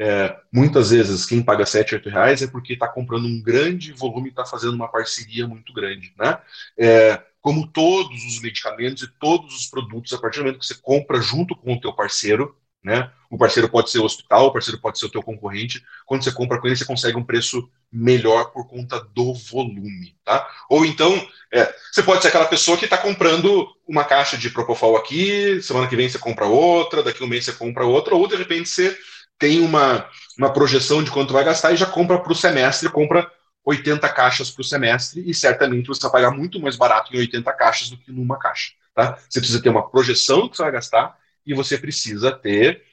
É, 0.00 0.38
muitas 0.52 0.90
vezes 0.90 1.26
quem 1.26 1.42
paga 1.42 1.66
7, 1.66 1.96
8 1.96 2.08
reais 2.08 2.40
é 2.40 2.46
porque 2.46 2.74
está 2.74 2.86
comprando 2.86 3.26
um 3.26 3.42
grande 3.42 3.92
volume 3.92 4.28
e 4.28 4.30
está 4.30 4.46
fazendo 4.46 4.74
uma 4.74 4.88
parceria 4.88 5.46
muito 5.46 5.72
grande. 5.72 6.14
Né? 6.16 6.38
É, 6.78 7.22
como 7.40 7.66
todos 7.66 8.24
os 8.24 8.40
medicamentos 8.40 9.02
e 9.02 9.08
todos 9.18 9.54
os 9.54 9.66
produtos, 9.66 10.12
a 10.12 10.18
partir 10.18 10.38
do 10.38 10.44
momento 10.44 10.60
que 10.60 10.66
você 10.66 10.76
compra 10.76 11.20
junto 11.20 11.56
com 11.56 11.74
o 11.74 11.80
teu 11.80 11.92
parceiro, 11.92 12.56
né? 12.82 13.10
O 13.30 13.36
parceiro 13.36 13.68
pode 13.68 13.90
ser 13.90 13.98
o 13.98 14.04
hospital, 14.04 14.46
o 14.46 14.52
parceiro 14.52 14.80
pode 14.80 14.98
ser 14.98 15.06
o 15.06 15.10
teu 15.10 15.22
concorrente. 15.22 15.84
Quando 16.06 16.24
você 16.24 16.32
compra 16.32 16.58
com 16.58 16.66
ele, 16.66 16.76
você 16.76 16.84
consegue 16.84 17.18
um 17.18 17.24
preço 17.24 17.68
melhor 17.92 18.50
por 18.52 18.66
conta 18.66 19.00
do 19.14 19.34
volume, 19.34 20.16
tá? 20.24 20.48
Ou 20.68 20.84
então, 20.84 21.26
é, 21.52 21.74
você 21.92 22.02
pode 22.02 22.22
ser 22.22 22.28
aquela 22.28 22.46
pessoa 22.46 22.76
que 22.76 22.84
está 22.84 22.96
comprando 22.96 23.66
uma 23.86 24.04
caixa 24.04 24.36
de 24.36 24.50
Propofol 24.50 24.96
aqui, 24.96 25.60
semana 25.62 25.86
que 25.86 25.96
vem 25.96 26.08
você 26.08 26.18
compra 26.18 26.46
outra, 26.46 27.02
daqui 27.02 27.22
um 27.22 27.26
mês 27.26 27.44
você 27.44 27.52
compra 27.52 27.84
outra, 27.84 28.14
ou 28.14 28.26
de 28.26 28.36
repente 28.36 28.68
você 28.68 28.96
tem 29.38 29.60
uma, 29.60 30.08
uma 30.36 30.52
projeção 30.52 31.02
de 31.02 31.10
quanto 31.10 31.32
vai 31.32 31.44
gastar 31.44 31.72
e 31.72 31.76
já 31.76 31.86
compra 31.86 32.18
para 32.18 32.32
o 32.32 32.36
semestre, 32.36 32.88
compra 32.90 33.30
80 33.64 34.08
caixas 34.10 34.50
para 34.50 34.62
o 34.62 34.64
semestre 34.64 35.22
e 35.28 35.34
certamente 35.34 35.86
você 35.86 36.00
vai 36.02 36.10
pagar 36.10 36.30
muito 36.30 36.60
mais 36.60 36.76
barato 36.76 37.14
em 37.14 37.18
80 37.18 37.52
caixas 37.52 37.90
do 37.90 37.98
que 37.98 38.10
numa 38.10 38.38
caixa. 38.38 38.72
Tá? 38.94 39.18
Você 39.28 39.40
precisa 39.40 39.62
ter 39.62 39.68
uma 39.68 39.88
projeção 39.88 40.42
do 40.42 40.50
que 40.50 40.56
você 40.56 40.62
vai 40.62 40.72
gastar 40.72 41.16
e 41.48 41.54
você 41.54 41.78
precisa 41.78 42.30
ter 42.30 42.84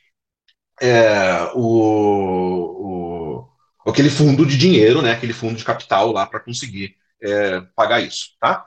é, 0.82 1.52
o, 1.53 3.49
o, 3.86 3.91
aquele 3.91 4.10
fundo 4.10 4.45
de 4.45 4.57
dinheiro, 4.57 5.02
né, 5.02 5.11
aquele 5.11 5.34
fundo 5.34 5.57
de 5.57 5.65
capital 5.65 6.11
lá 6.11 6.26
para 6.26 6.40
conseguir 6.40 6.95
é, 7.22 7.61
pagar 7.76 7.99
isso. 7.99 8.30
Tá? 8.40 8.65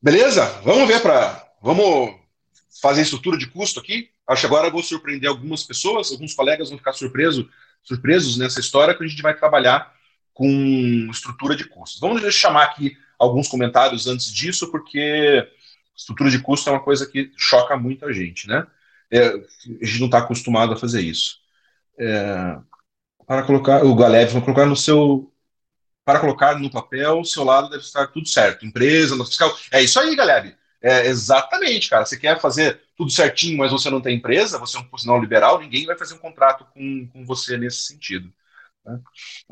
Beleza? 0.00 0.44
Vamos 0.62 0.86
ver 0.86 1.00
para. 1.00 1.44
Vamos 1.62 2.14
fazer 2.80 3.00
estrutura 3.00 3.38
de 3.38 3.46
custo 3.46 3.80
aqui? 3.80 4.10
Acho 4.28 4.42
que 4.42 4.46
agora 4.46 4.68
eu 4.68 4.72
vou 4.72 4.82
surpreender 4.82 5.28
algumas 5.28 5.62
pessoas, 5.62 6.12
alguns 6.12 6.34
colegas 6.34 6.68
vão 6.68 6.78
ficar 6.78 6.92
surpreso, 6.92 7.48
surpresos 7.82 8.36
nessa 8.36 8.60
história 8.60 8.94
que 8.94 9.02
a 9.02 9.06
gente 9.06 9.22
vai 9.22 9.34
trabalhar 9.34 9.94
com 10.34 11.08
estrutura 11.10 11.56
de 11.56 11.64
custos. 11.64 11.98
Vamos 11.98 12.22
chamar 12.34 12.64
aqui 12.64 12.96
alguns 13.18 13.48
comentários 13.48 14.06
antes 14.06 14.30
disso, 14.30 14.70
porque 14.70 15.48
estrutura 15.96 16.30
de 16.30 16.40
custo 16.40 16.68
é 16.68 16.72
uma 16.72 16.82
coisa 16.82 17.06
que 17.06 17.32
choca 17.36 17.76
muita 17.76 18.12
gente, 18.12 18.46
né? 18.48 18.66
É, 19.10 19.28
a 19.28 19.84
gente 19.84 20.00
não 20.00 20.06
está 20.06 20.18
acostumado 20.18 20.72
a 20.72 20.76
fazer 20.76 21.00
isso. 21.00 21.38
É, 21.98 22.58
para 23.26 23.42
colocar, 23.42 23.84
o 23.84 23.94
Galev 23.94 24.32
vai 24.32 24.42
colocar 24.42 24.66
no 24.66 24.76
seu, 24.76 25.32
para 26.04 26.20
colocar 26.20 26.58
no 26.58 26.70
papel, 26.70 27.24
seu 27.24 27.42
lado 27.42 27.68
deve 27.70 27.82
estar 27.82 28.06
tudo 28.08 28.28
certo. 28.28 28.64
Empresa, 28.64 29.16
no 29.16 29.24
fiscal. 29.24 29.56
É 29.72 29.82
isso 29.82 29.98
aí, 29.98 30.14
Galev. 30.14 30.54
É, 30.80 31.06
exatamente, 31.06 31.88
cara. 31.88 32.04
Você 32.04 32.16
quer 32.16 32.40
fazer 32.40 32.80
tudo 32.96 33.10
certinho, 33.10 33.58
mas 33.58 33.72
você 33.72 33.90
não 33.90 34.00
tem 34.00 34.16
empresa, 34.16 34.58
você 34.58 34.76
é 34.76 34.80
um 34.80 34.84
profissional 34.84 35.20
liberal, 35.20 35.58
ninguém 35.58 35.84
vai 35.84 35.98
fazer 35.98 36.14
um 36.14 36.18
contrato 36.18 36.64
com, 36.72 37.08
com 37.08 37.26
você 37.26 37.58
nesse 37.58 37.80
sentido. 37.80 38.32
Né? 38.84 39.00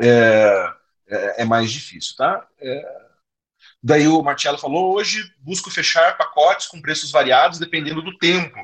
É, 0.01 0.73
é, 1.09 1.43
é, 1.43 1.45
mais 1.45 1.73
difícil, 1.73 2.17
tá? 2.17 2.47
É, 2.61 3.04
daí 3.85 4.09
o 4.09 4.23
Marcelo 4.23 4.57
falou: 4.57 4.95
hoje 4.95 5.31
busco 5.41 5.71
fechar 5.71 6.17
pacotes 6.17 6.67
com 6.67 6.81
preços 6.81 7.11
variados 7.11 7.59
dependendo 7.59 8.01
do 8.01 8.17
tempo, 8.17 8.59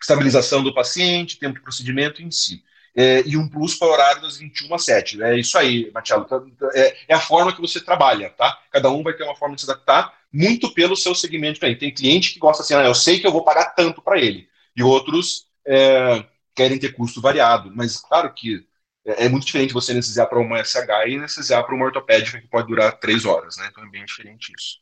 estabilização 0.00 0.62
do 0.62 0.72
paciente, 0.72 1.38
tempo 1.38 1.56
de 1.56 1.62
procedimento 1.62 2.22
em 2.22 2.30
si. 2.30 2.62
É, 2.94 3.22
e 3.24 3.36
um 3.36 3.48
plus 3.48 3.76
para 3.76 3.88
o 3.88 3.92
horário 3.92 4.22
das 4.22 4.36
21 4.36 4.74
às 4.74 4.84
7. 4.84 5.22
É 5.22 5.38
isso 5.38 5.56
aí, 5.56 5.90
Marcelo. 5.92 6.24
Tá, 6.24 6.40
é, 6.74 6.96
é, 7.08 7.14
a 7.14 7.20
forma 7.20 7.54
que 7.54 7.60
você 7.60 7.80
trabalha, 7.80 8.30
tá? 8.30 8.58
Cada 8.70 8.90
um 8.90 9.02
vai 9.02 9.12
ter 9.12 9.22
uma 9.22 9.36
forma 9.36 9.54
de 9.54 9.62
se 9.62 9.70
adaptar 9.70 10.12
muito 10.32 10.72
pelo 10.72 10.96
seu 10.96 11.14
segmento. 11.14 11.60
Tem 11.60 11.94
cliente 11.94 12.32
que 12.32 12.40
gosta 12.40 12.62
assim, 12.62 12.74
ah, 12.74 12.84
eu 12.84 12.94
sei 12.94 13.20
que 13.20 13.26
eu 13.26 13.32
vou 13.32 13.44
pagar 13.44 13.74
tanto 13.76 14.02
para 14.02 14.18
ele. 14.18 14.48
E 14.76 14.82
outros 14.82 15.46
é, 15.66 16.24
querem 16.54 16.78
ter 16.78 16.92
custo 16.92 17.20
variado. 17.20 17.70
Mas 17.74 17.96
claro 17.96 18.32
que 18.34 18.66
é, 19.04 19.26
é 19.26 19.28
muito 19.28 19.46
diferente 19.46 19.72
você 19.72 19.92
anestesiar 19.92 20.28
para 20.28 20.38
uma 20.38 20.62
SH 20.62 21.08
e 21.08 21.16
anestesiar 21.16 21.64
para 21.64 21.74
uma 21.74 21.86
ortopédica 21.86 22.40
que 22.40 22.48
pode 22.48 22.68
durar 22.68 22.98
três 22.98 23.24
horas, 23.24 23.56
né? 23.56 23.68
Então 23.70 23.84
é 23.84 23.88
bem 23.88 24.04
diferente 24.04 24.52
isso. 24.58 24.78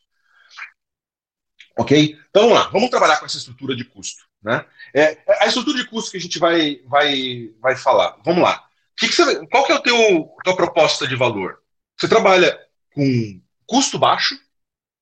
Ok? 1.77 2.17
Então 2.29 2.43
vamos 2.43 2.57
lá, 2.57 2.67
vamos 2.69 2.89
trabalhar 2.89 3.17
com 3.17 3.25
essa 3.25 3.37
estrutura 3.37 3.75
de 3.75 3.85
custo. 3.85 4.27
Né? 4.41 4.65
É, 4.93 5.21
a 5.41 5.47
estrutura 5.47 5.77
de 5.77 5.87
custo 5.87 6.11
que 6.11 6.17
a 6.17 6.21
gente 6.21 6.39
vai, 6.39 6.81
vai, 6.85 7.53
vai 7.59 7.75
falar. 7.75 8.17
Vamos 8.23 8.43
lá. 8.43 8.67
Que 8.97 9.07
que 9.07 9.13
você, 9.13 9.45
qual 9.47 9.65
que 9.65 9.71
é 9.71 9.75
a 9.75 9.81
tua 9.81 10.55
proposta 10.55 11.07
de 11.07 11.15
valor? 11.15 11.61
Você 11.97 12.07
trabalha 12.07 12.57
com 12.93 13.41
custo 13.65 13.97
baixo 13.97 14.37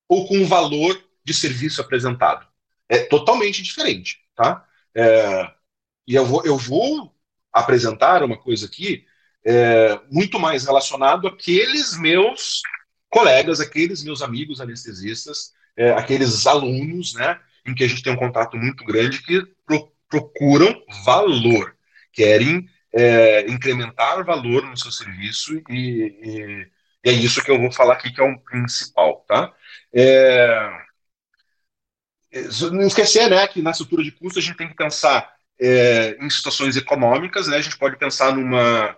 ou 0.08 0.26
com 0.28 0.46
valor 0.46 1.02
de 1.24 1.34
serviço 1.34 1.80
apresentado? 1.80 2.46
É 2.88 2.98
totalmente 3.00 3.62
diferente. 3.62 4.20
Tá? 4.36 4.64
É, 4.94 5.52
e 6.06 6.14
eu 6.14 6.24
vou, 6.24 6.44
eu 6.44 6.56
vou 6.56 7.12
apresentar 7.52 8.22
uma 8.22 8.36
coisa 8.36 8.66
aqui 8.66 9.07
é, 9.44 9.98
muito 10.10 10.38
mais 10.38 10.66
relacionado 10.66 11.26
àqueles 11.26 11.98
meus 11.98 12.62
colegas, 13.08 13.60
aqueles 13.60 14.02
meus 14.04 14.22
amigos 14.22 14.60
anestesistas, 14.60 15.52
é, 15.76 15.90
aqueles 15.92 16.46
alunos, 16.46 17.14
né, 17.14 17.40
em 17.66 17.74
que 17.74 17.84
a 17.84 17.88
gente 17.88 18.02
tem 18.02 18.12
um 18.12 18.16
contato 18.16 18.56
muito 18.56 18.84
grande 18.84 19.22
que 19.22 19.42
pro, 19.64 19.92
procuram 20.08 20.82
valor, 21.04 21.76
querem 22.12 22.68
é, 22.92 23.48
incrementar 23.50 24.24
valor 24.24 24.64
no 24.66 24.76
seu 24.76 24.90
serviço 24.90 25.54
e, 25.54 25.62
e, 25.70 26.70
e, 27.04 27.10
é 27.10 27.12
isso 27.12 27.42
que 27.42 27.50
eu 27.50 27.58
vou 27.58 27.70
falar 27.70 27.94
aqui 27.94 28.10
que 28.12 28.20
é 28.20 28.24
o 28.24 28.38
principal, 28.40 29.24
tá? 29.28 29.54
É, 29.94 30.70
não 32.72 32.86
esquecer, 32.86 33.28
né, 33.30 33.46
que 33.48 33.62
na 33.62 33.70
estrutura 33.70 34.02
de 34.02 34.12
custo 34.12 34.38
a 34.38 34.42
gente 34.42 34.56
tem 34.56 34.68
que 34.68 34.74
pensar 34.74 35.32
é, 35.60 36.16
em 36.20 36.30
situações 36.30 36.76
econômicas, 36.76 37.48
né? 37.48 37.56
A 37.56 37.60
gente 37.60 37.78
pode 37.78 37.96
pensar 37.96 38.34
numa 38.34 38.96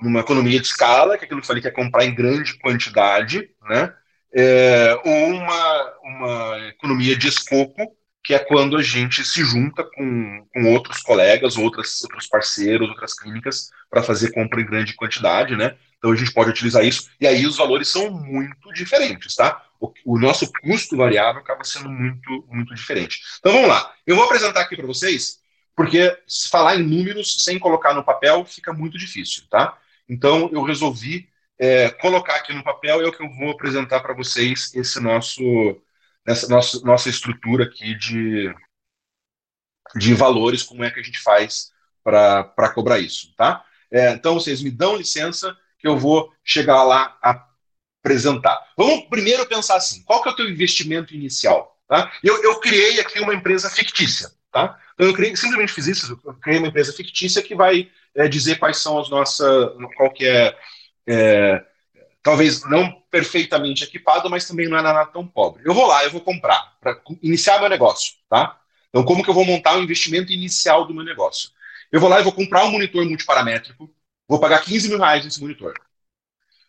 numa 0.00 0.20
economia 0.20 0.60
de 0.60 0.66
escala, 0.66 1.16
que 1.16 1.24
é 1.24 1.26
aquilo 1.26 1.40
que 1.40 1.44
eu 1.44 1.48
falei 1.48 1.62
que 1.62 1.68
é 1.68 1.72
comprar 1.72 2.04
em 2.04 2.14
grande 2.14 2.58
quantidade, 2.58 3.50
né? 3.68 3.92
É, 4.32 5.00
ou 5.04 5.26
uma, 5.34 5.92
uma 6.04 6.68
economia 6.68 7.16
de 7.16 7.28
escopo, 7.28 7.96
que 8.22 8.34
é 8.34 8.38
quando 8.38 8.76
a 8.76 8.82
gente 8.82 9.24
se 9.24 9.42
junta 9.44 9.82
com, 9.82 10.46
com 10.52 10.72
outros 10.72 11.00
colegas, 11.02 11.56
outras, 11.56 12.02
outros 12.02 12.28
parceiros, 12.28 12.88
outras 12.88 13.14
clínicas, 13.14 13.70
para 13.88 14.02
fazer 14.02 14.30
compra 14.32 14.60
em 14.60 14.66
grande 14.66 14.94
quantidade, 14.94 15.56
né? 15.56 15.76
Então 15.98 16.12
a 16.12 16.16
gente 16.16 16.32
pode 16.32 16.50
utilizar 16.50 16.84
isso, 16.84 17.10
e 17.20 17.26
aí 17.26 17.46
os 17.46 17.56
valores 17.56 17.88
são 17.88 18.10
muito 18.10 18.72
diferentes, 18.72 19.34
tá? 19.34 19.62
O, 19.78 19.92
o 20.04 20.18
nosso 20.18 20.50
custo 20.62 20.96
variável 20.96 21.40
acaba 21.40 21.64
sendo 21.64 21.90
muito, 21.90 22.44
muito 22.48 22.74
diferente. 22.74 23.20
Então 23.38 23.52
vamos 23.52 23.68
lá, 23.68 23.92
eu 24.06 24.16
vou 24.16 24.24
apresentar 24.24 24.60
aqui 24.62 24.76
para 24.76 24.86
vocês, 24.86 25.40
porque 25.76 26.16
falar 26.50 26.76
em 26.76 26.82
números 26.82 27.42
sem 27.44 27.58
colocar 27.58 27.94
no 27.94 28.04
papel 28.04 28.44
fica 28.44 28.72
muito 28.72 28.96
difícil, 28.96 29.44
tá? 29.50 29.76
Então, 30.10 30.50
eu 30.52 30.64
resolvi 30.64 31.28
é, 31.56 31.88
colocar 31.88 32.34
aqui 32.34 32.52
no 32.52 32.64
papel 32.64 33.00
e 33.00 33.04
é 33.04 33.08
o 33.08 33.12
que 33.12 33.22
eu 33.22 33.30
vou 33.30 33.52
apresentar 33.52 34.00
para 34.00 34.12
vocês 34.12 34.74
esse 34.74 34.98
nosso, 34.98 35.40
essa 36.26 36.48
nossa, 36.48 36.80
nossa 36.80 37.08
estrutura 37.08 37.64
aqui 37.64 37.94
de, 37.94 38.52
de 39.94 40.12
valores, 40.12 40.64
como 40.64 40.82
é 40.82 40.90
que 40.90 40.98
a 40.98 41.02
gente 41.02 41.20
faz 41.20 41.70
para 42.02 42.72
cobrar 42.74 42.98
isso, 42.98 43.32
tá? 43.36 43.64
É, 43.88 44.10
então, 44.10 44.34
vocês 44.34 44.60
me 44.60 44.70
dão 44.70 44.96
licença 44.96 45.56
que 45.78 45.86
eu 45.86 45.96
vou 45.96 46.32
chegar 46.42 46.82
lá 46.82 47.16
apresentar. 48.02 48.58
Vamos 48.76 49.04
primeiro 49.08 49.46
pensar 49.46 49.76
assim, 49.76 50.02
qual 50.02 50.22
que 50.22 50.28
é 50.28 50.32
o 50.32 50.36
teu 50.36 50.50
investimento 50.50 51.14
inicial? 51.14 51.78
Tá? 51.86 52.10
Eu, 52.22 52.42
eu 52.42 52.58
criei 52.58 52.98
aqui 52.98 53.20
uma 53.20 53.34
empresa 53.34 53.70
fictícia, 53.70 54.30
tá? 54.50 54.76
Então, 54.94 55.06
eu 55.06 55.14
criei, 55.14 55.36
simplesmente 55.36 55.72
fiz 55.72 55.86
isso, 55.86 56.20
eu 56.24 56.34
criei 56.34 56.58
uma 56.58 56.68
empresa 56.68 56.92
fictícia 56.92 57.42
que 57.42 57.54
vai 57.54 57.90
é, 58.14 58.28
dizer 58.28 58.58
quais 58.58 58.78
são 58.78 58.98
as 58.98 59.08
nossas, 59.08 59.70
qual 59.96 60.10
que 60.10 60.26
é, 60.26 60.56
é, 61.06 61.64
talvez 62.22 62.64
não 62.68 63.00
perfeitamente 63.10 63.84
equipado, 63.84 64.30
mas 64.30 64.46
também 64.46 64.68
não 64.68 64.78
é 64.78 64.82
nada 64.82 65.06
tão 65.06 65.26
pobre. 65.26 65.62
Eu 65.64 65.74
vou 65.74 65.86
lá, 65.86 66.04
eu 66.04 66.10
vou 66.10 66.20
comprar 66.20 66.76
para 66.80 67.00
iniciar 67.22 67.58
meu 67.58 67.68
negócio, 67.68 68.14
tá? 68.28 68.58
Então, 68.88 69.04
como 69.04 69.22
que 69.22 69.30
eu 69.30 69.34
vou 69.34 69.44
montar 69.44 69.76
o 69.76 69.82
investimento 69.82 70.32
inicial 70.32 70.86
do 70.86 70.94
meu 70.94 71.04
negócio? 71.04 71.50
Eu 71.90 72.00
vou 72.00 72.08
lá 72.08 72.20
e 72.20 72.24
vou 72.24 72.32
comprar 72.32 72.64
um 72.64 72.70
monitor 72.70 73.04
multiparamétrico, 73.04 73.92
vou 74.28 74.38
pagar 74.38 74.62
15 74.62 74.88
mil 74.88 74.98
reais 74.98 75.24
nesse 75.24 75.40
monitor. 75.40 75.74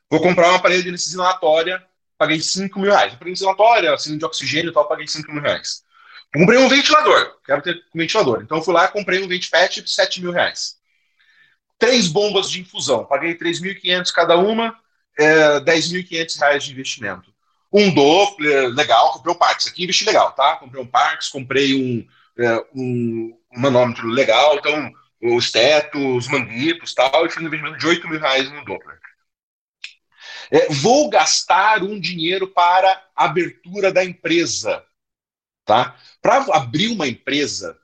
Vou 0.10 0.20
comprar 0.20 0.50
uma 0.50 0.62
parede 0.62 0.92
de 0.92 1.14
inalatória, 1.14 1.84
paguei 2.18 2.42
5 2.42 2.80
mil 2.80 2.92
reais. 2.92 3.14
Aparelho 3.14 3.36
de 3.36 3.42
inalatória, 3.42 3.98
cilindro 3.98 4.20
de 4.20 4.26
oxigênio 4.26 4.72
e 4.72 4.74
tal, 4.74 4.88
paguei 4.88 5.08
5 5.08 5.32
mil 5.32 5.42
reais. 5.42 5.84
Comprei 6.34 6.60
um 6.60 6.70
ventilador, 6.70 7.38
quero 7.46 7.62
ter 7.62 7.76
um 7.94 8.00
ventilador. 8.00 8.42
Então, 8.42 8.58
eu 8.58 8.64
fui 8.64 8.74
lá 8.74 8.86
e 8.86 8.90
comprei 8.90 9.24
um 9.24 9.28
ventipet 9.28 9.82
de 9.82 9.92
7 9.92 10.22
mil 10.22 10.32
reais. 10.32 10.81
Três 11.82 12.08
bombas 12.08 12.52
de 12.52 12.62
infusão, 12.62 13.06
paguei 13.06 13.36
3.500 13.36 14.12
cada 14.14 14.38
uma, 14.38 14.78
é, 15.18 15.60
10.500 15.62 16.40
reais 16.40 16.64
de 16.64 16.72
investimento. 16.74 17.34
Um 17.74 17.92
Doppler, 17.92 18.70
legal, 18.70 19.14
comprei 19.14 19.34
um 19.34 19.38
Parks 19.38 19.66
aqui, 19.66 19.86
investi 19.86 20.06
legal, 20.06 20.32
tá? 20.34 20.58
Comprei 20.58 20.80
um 20.80 20.86
Parks, 20.86 21.30
comprei 21.30 21.74
um, 21.74 22.08
é, 22.38 22.66
um, 22.76 23.36
um 23.52 23.60
manômetro 23.60 24.08
legal, 24.08 24.58
então 24.58 24.94
os 25.24 25.52
tetos, 25.52 26.00
os 26.00 26.28
manguitos 26.28 26.94
tal, 26.94 27.26
e 27.26 27.32
fiz 27.32 27.42
um 27.42 27.48
investimento 27.48 27.80
de 27.80 27.88
8 27.88 28.08
mil 28.08 28.20
reais 28.20 28.52
no 28.52 28.64
Doppler. 28.64 29.00
É, 30.52 30.72
vou 30.72 31.10
gastar 31.10 31.82
um 31.82 32.00
dinheiro 32.00 32.48
para 32.48 33.04
abertura 33.16 33.92
da 33.92 34.06
empresa. 34.06 34.86
Tá? 35.66 35.96
Para 36.22 36.46
abrir 36.54 36.90
uma 36.90 37.08
empresa 37.08 37.81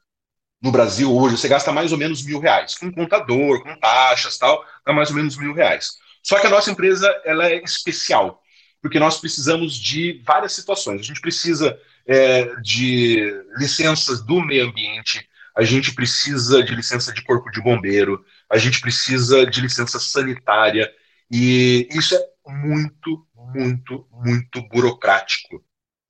no 0.62 0.72
Brasil 0.72 1.14
hoje, 1.16 1.38
você 1.38 1.48
gasta 1.48 1.72
mais 1.72 1.92
ou 1.92 1.98
menos 1.98 2.24
mil 2.24 2.40
reais. 2.40 2.76
Com 2.76 2.92
contador, 2.92 3.62
com 3.62 3.76
taxas 3.80 4.38
tal, 4.38 4.66
dá 4.86 4.92
mais 4.94 5.10
ou 5.10 5.16
menos 5.16 5.38
mil 5.38 5.54
reais. 5.54 5.98
Só 6.24 6.40
que 6.40 6.48
a 6.48 6.50
nossa 6.50 6.72
empresa 6.72 7.10
ela 7.24 7.48
é 7.48 7.64
especial, 7.64 8.42
porque 8.82 9.00
nós 9.00 9.20
precisamos 9.20 9.76
de 9.76 10.22
várias 10.26 10.54
situações. 10.54 11.02
A 11.02 11.04
gente 11.04 11.22
precisa 11.22 11.78
é, 12.06 12.56
de 12.62 13.34
licenças 13.58 14.22
do 14.22 14.42
meio 14.42 14.68
ambiente, 14.68 15.28
a 15.56 15.64
gente 15.64 15.94
precisa 15.94 16.64
de 16.64 16.76
licença 16.76 17.14
de 17.14 17.24
corpo 17.24 17.50
de 17.50 17.62
bombeiro, 17.62 18.24
a 18.50 18.58
gente 18.58 18.80
precisa 18.80 19.46
de 19.46 19.62
licença 19.62 20.00
sanitária, 20.00 20.92
e 21.32 21.88
isso 21.92 22.16
é 22.16 22.20
muito, 22.52 23.26
muito, 23.36 24.08
muito 24.12 24.62
burocrático. 24.70 25.64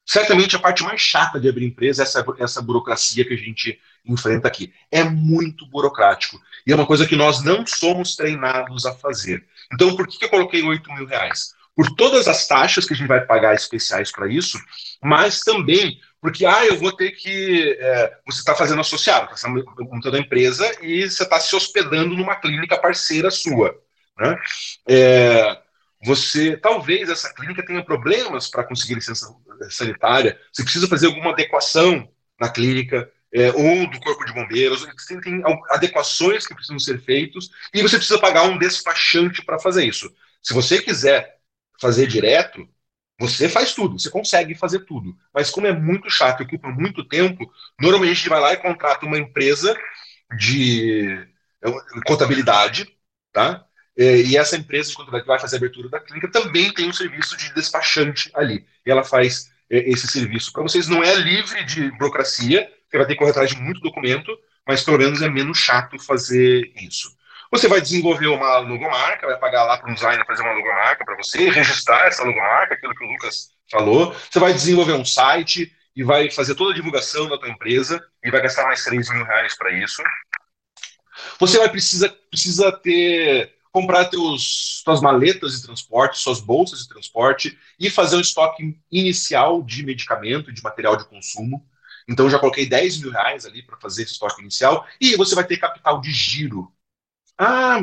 Certamente 0.05 0.55
a 0.55 0.59
parte 0.59 0.83
mais 0.83 1.01
chata 1.01 1.39
de 1.39 1.49
abrir 1.49 1.65
empresa 1.65 2.01
é 2.01 2.05
essa, 2.05 2.25
essa 2.39 2.61
burocracia 2.61 3.25
que 3.25 3.33
a 3.33 3.37
gente 3.37 3.79
enfrenta 4.07 4.47
aqui. 4.47 4.73
É 4.91 5.03
muito 5.03 5.65
burocrático. 5.67 6.39
E 6.65 6.71
é 6.71 6.75
uma 6.75 6.85
coisa 6.85 7.05
que 7.05 7.15
nós 7.15 7.43
não 7.43 7.65
somos 7.65 8.15
treinados 8.15 8.85
a 8.85 8.93
fazer. 8.93 9.45
Então, 9.73 9.95
por 9.95 10.07
que 10.07 10.23
eu 10.23 10.29
coloquei 10.29 10.63
8 10.63 10.93
mil 10.93 11.05
reais? 11.05 11.55
Por 11.75 11.95
todas 11.95 12.27
as 12.27 12.47
taxas 12.47 12.85
que 12.85 12.93
a 12.93 12.97
gente 12.97 13.07
vai 13.07 13.21
pagar 13.21 13.53
especiais 13.53 14.11
para 14.11 14.27
isso, 14.27 14.59
mas 15.01 15.41
também 15.41 15.99
porque, 16.19 16.45
ah, 16.45 16.65
eu 16.65 16.77
vou 16.77 16.91
ter 16.91 17.11
que. 17.11 17.77
É, 17.79 18.17
você 18.25 18.39
está 18.39 18.55
fazendo 18.55 18.81
associado, 18.81 19.33
está 19.33 19.47
montando 19.47 20.17
a 20.17 20.19
empresa 20.19 20.69
e 20.81 21.07
você 21.09 21.23
está 21.23 21.39
se 21.39 21.55
hospedando 21.55 22.15
numa 22.15 22.35
clínica 22.35 22.77
parceira 22.77 23.29
sua. 23.29 23.79
Né? 24.17 24.35
É, 24.89 25.57
você 26.03 26.57
talvez 26.57 27.09
essa 27.09 27.33
clínica 27.33 27.65
tenha 27.65 27.83
problemas 27.83 28.49
para 28.49 28.63
conseguir 28.63 28.95
licença 28.95 29.33
sanitária, 29.69 30.39
você 30.51 30.63
precisa 30.63 30.87
fazer 30.87 31.07
alguma 31.07 31.31
adequação 31.31 32.09
na 32.39 32.49
clínica 32.49 33.09
é, 33.33 33.51
ou 33.51 33.89
do 33.89 33.99
corpo 33.99 34.25
de 34.25 34.33
bombeiros, 34.33 34.87
tem, 35.07 35.19
tem 35.19 35.41
adequações 35.69 36.47
que 36.47 36.53
precisam 36.55 36.79
ser 36.79 36.99
feitas 37.01 37.49
e 37.73 37.81
você 37.81 37.97
precisa 37.97 38.19
pagar 38.19 38.43
um 38.43 38.57
despachante 38.57 39.43
para 39.43 39.59
fazer 39.59 39.85
isso. 39.85 40.13
Se 40.41 40.53
você 40.53 40.81
quiser 40.81 41.37
fazer 41.79 42.07
direto, 42.07 42.67
você 43.19 43.49
faz 43.49 43.73
tudo, 43.73 43.99
você 43.99 44.09
consegue 44.09 44.55
fazer 44.55 44.79
tudo. 44.85 45.17
Mas 45.33 45.49
como 45.49 45.67
é 45.67 45.73
muito 45.73 46.09
chato 46.09 46.41
e 46.41 46.45
ocupa 46.45 46.69
muito 46.69 47.03
tempo, 47.03 47.51
normalmente 47.79 48.11
a 48.11 48.15
gente 48.15 48.29
vai 48.29 48.39
lá 48.39 48.53
e 48.53 48.57
contrata 48.57 49.05
uma 49.05 49.17
empresa 49.17 49.75
de 50.37 51.27
é, 51.63 51.71
contabilidade, 52.05 52.87
tá? 53.33 53.65
É, 53.97 54.21
e 54.21 54.37
essa 54.37 54.55
empresa 54.55 54.93
que 54.93 55.25
vai 55.25 55.39
fazer 55.39 55.55
a 55.55 55.57
abertura 55.57 55.89
da 55.89 55.99
clínica 55.99 56.29
também 56.29 56.71
tem 56.71 56.87
um 56.87 56.93
serviço 56.93 57.35
de 57.35 57.51
despachante 57.55 58.29
ali. 58.35 58.65
E 58.85 58.91
ela 58.91 59.03
faz 59.03 59.51
é, 59.69 59.89
esse 59.89 60.07
serviço 60.07 60.53
para 60.53 60.61
vocês. 60.61 60.87
Não 60.87 61.03
é 61.03 61.15
livre 61.15 61.63
de 61.65 61.89
burocracia, 61.93 62.71
você 62.89 62.97
vai 62.97 63.07
ter 63.07 63.13
que 63.13 63.19
correr 63.19 63.31
atrás 63.31 63.49
de 63.49 63.61
muito 63.61 63.81
documento, 63.81 64.37
mas 64.67 64.83
pelo 64.83 64.97
menos 64.97 65.21
é 65.21 65.29
menos 65.29 65.57
chato 65.57 65.99
fazer 65.99 66.71
isso. 66.75 67.15
Você 67.51 67.67
vai 67.67 67.79
desenvolver 67.79 68.27
uma 68.27 68.57
logomarca, 68.59 69.27
vai 69.27 69.37
pagar 69.39 69.63
lá 69.63 69.77
para 69.77 69.89
um 69.89 69.93
designer 69.93 70.25
fazer 70.25 70.41
uma 70.41 70.53
logomarca 70.53 71.05
para 71.05 71.15
você, 71.15 71.49
registrar 71.49 72.07
essa 72.07 72.23
logomarca, 72.23 72.73
aquilo 72.73 72.93
que 72.93 73.05
o 73.05 73.07
Lucas 73.07 73.49
falou. 73.71 74.13
Você 74.29 74.39
vai 74.39 74.53
desenvolver 74.53 74.93
um 74.93 75.05
site 75.05 75.71
e 75.95 76.03
vai 76.03 76.29
fazer 76.29 76.55
toda 76.55 76.71
a 76.71 76.75
divulgação 76.75 77.27
da 77.29 77.37
tua 77.37 77.49
empresa 77.49 78.03
e 78.23 78.29
vai 78.29 78.41
gastar 78.41 78.65
mais 78.65 78.83
3 78.83 79.09
mil 79.11 79.23
reais 79.23 79.57
para 79.57 79.71
isso. 79.71 80.03
Você 81.39 81.57
vai 81.57 81.69
precisar 81.69 82.09
precisa 82.29 82.71
ter 82.71 83.57
comprar 83.71 84.05
teus, 84.05 84.81
suas 84.83 85.01
maletas 85.01 85.53
de 85.53 85.63
transporte, 85.65 86.17
suas 86.17 86.39
bolsas 86.39 86.79
de 86.79 86.87
transporte 86.87 87.57
e 87.79 87.89
fazer 87.89 88.15
um 88.15 88.21
estoque 88.21 88.75
inicial 88.91 89.61
de 89.61 89.83
medicamento, 89.83 90.51
de 90.51 90.63
material 90.63 90.97
de 90.97 91.05
consumo. 91.05 91.63
Então, 92.07 92.29
já 92.29 92.39
coloquei 92.39 92.67
10 92.67 92.99
mil 93.01 93.11
reais 93.11 93.45
ali 93.45 93.63
para 93.63 93.77
fazer 93.77 94.03
esse 94.03 94.13
estoque 94.13 94.41
inicial 94.41 94.85
e 94.99 95.15
você 95.15 95.35
vai 95.35 95.45
ter 95.45 95.57
capital 95.57 95.99
de 96.01 96.11
giro. 96.11 96.71
Ah, 97.37 97.81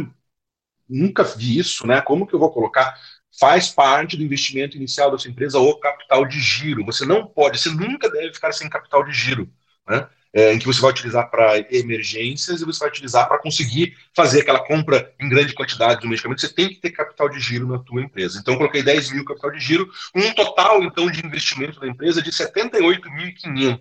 nunca 0.88 1.22
vi 1.24 1.58
isso, 1.58 1.86
né? 1.86 2.00
Como 2.00 2.26
que 2.26 2.34
eu 2.34 2.38
vou 2.38 2.52
colocar? 2.52 2.94
Faz 3.38 3.70
parte 3.70 4.16
do 4.16 4.22
investimento 4.22 4.76
inicial 4.76 5.10
da 5.10 5.18
sua 5.18 5.30
empresa 5.30 5.58
o 5.58 5.78
capital 5.78 6.24
de 6.26 6.40
giro. 6.40 6.84
Você 6.84 7.04
não 7.06 7.26
pode, 7.26 7.58
você 7.60 7.70
nunca 7.70 8.10
deve 8.10 8.32
ficar 8.34 8.52
sem 8.52 8.68
capital 8.70 9.04
de 9.04 9.12
giro. 9.12 9.52
Né? 9.88 10.08
É, 10.34 10.52
em 10.52 10.58
que 10.58 10.66
você 10.66 10.80
vai 10.80 10.90
utilizar 10.90 11.30
para 11.30 11.60
emergências 11.70 12.60
e 12.60 12.64
você 12.64 12.80
vai 12.80 12.88
utilizar 12.88 13.28
para 13.28 13.38
conseguir 13.38 13.96
fazer 14.12 14.40
aquela 14.40 14.66
compra 14.66 15.14
em 15.20 15.28
grande 15.28 15.54
quantidade 15.54 16.00
do 16.00 16.08
medicamento. 16.08 16.40
Você 16.40 16.52
tem 16.52 16.68
que 16.70 16.80
ter 16.80 16.90
capital 16.90 17.28
de 17.28 17.38
giro 17.38 17.68
na 17.68 17.78
tua 17.78 18.02
empresa. 18.02 18.40
Então, 18.40 18.56
coloquei 18.56 18.82
10 18.82 19.12
mil 19.12 19.24
capital 19.24 19.52
de 19.52 19.60
giro, 19.60 19.88
um 20.12 20.34
total, 20.34 20.82
então, 20.82 21.08
de 21.08 21.24
investimento 21.24 21.78
da 21.78 21.86
empresa 21.86 22.20
de 22.20 22.32
78.500. 22.32 23.80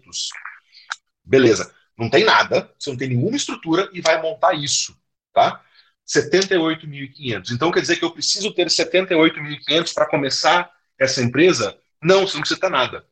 Beleza. 1.26 1.74
Não 1.98 2.10
tem 2.10 2.24
nada, 2.24 2.72
você 2.78 2.90
não 2.90 2.98
tem 2.98 3.10
nenhuma 3.10 3.36
estrutura 3.36 3.90
e 3.94 4.02
vai 4.02 4.22
montar 4.22 4.54
isso, 4.54 4.96
tá? 5.34 5.64
78.500. 6.08 7.52
Então, 7.52 7.72
quer 7.72 7.82
dizer 7.82 7.98
que 7.98 8.06
eu 8.06 8.12
preciso 8.12 8.54
ter 8.54 8.68
78.500 8.68 9.94
para 9.94 10.08
começar 10.08 10.72
essa 11.00 11.22
empresa? 11.22 11.78
Não, 12.02 12.28
você 12.28 12.34
não 12.36 12.42
precisa 12.42 12.60
ter 12.60 12.70
nada. 12.70 13.06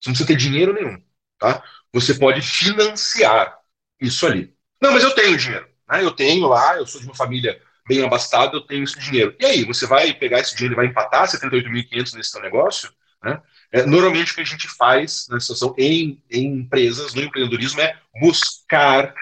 Você 0.00 0.08
não 0.08 0.14
precisa 0.14 0.26
ter 0.26 0.36
dinheiro 0.36 0.72
nenhum, 0.72 1.00
tá? 1.38 1.62
Você 1.92 2.14
pode 2.14 2.42
financiar 2.42 3.58
isso 4.00 4.26
ali. 4.26 4.52
Não, 4.80 4.92
mas 4.92 5.02
eu 5.02 5.14
tenho 5.14 5.36
dinheiro. 5.36 5.66
Né? 5.90 6.02
Eu 6.02 6.10
tenho 6.10 6.46
lá, 6.46 6.76
eu 6.76 6.86
sou 6.86 7.00
de 7.00 7.06
uma 7.06 7.14
família 7.14 7.60
bem 7.86 8.04
abastada, 8.04 8.56
eu 8.56 8.60
tenho 8.60 8.84
esse 8.84 8.98
dinheiro. 8.98 9.34
E 9.38 9.44
aí, 9.44 9.64
você 9.64 9.86
vai 9.86 10.12
pegar 10.14 10.38
esse 10.38 10.54
dinheiro 10.54 10.74
e 10.74 10.76
vai 10.76 10.86
empatar 10.86 11.26
78.500 11.26 12.14
nesse 12.14 12.30
seu 12.30 12.40
negócio? 12.40 12.90
Né? 13.22 13.40
É, 13.72 13.84
normalmente 13.84 14.32
o 14.32 14.34
que 14.34 14.40
a 14.40 14.44
gente 14.44 14.68
faz 14.68 15.26
na 15.28 15.38
situação 15.38 15.74
em, 15.76 16.22
em 16.30 16.46
empresas, 16.60 17.14
no 17.14 17.22
empreendedorismo, 17.22 17.80
é 17.80 17.96
buscar 18.20 19.14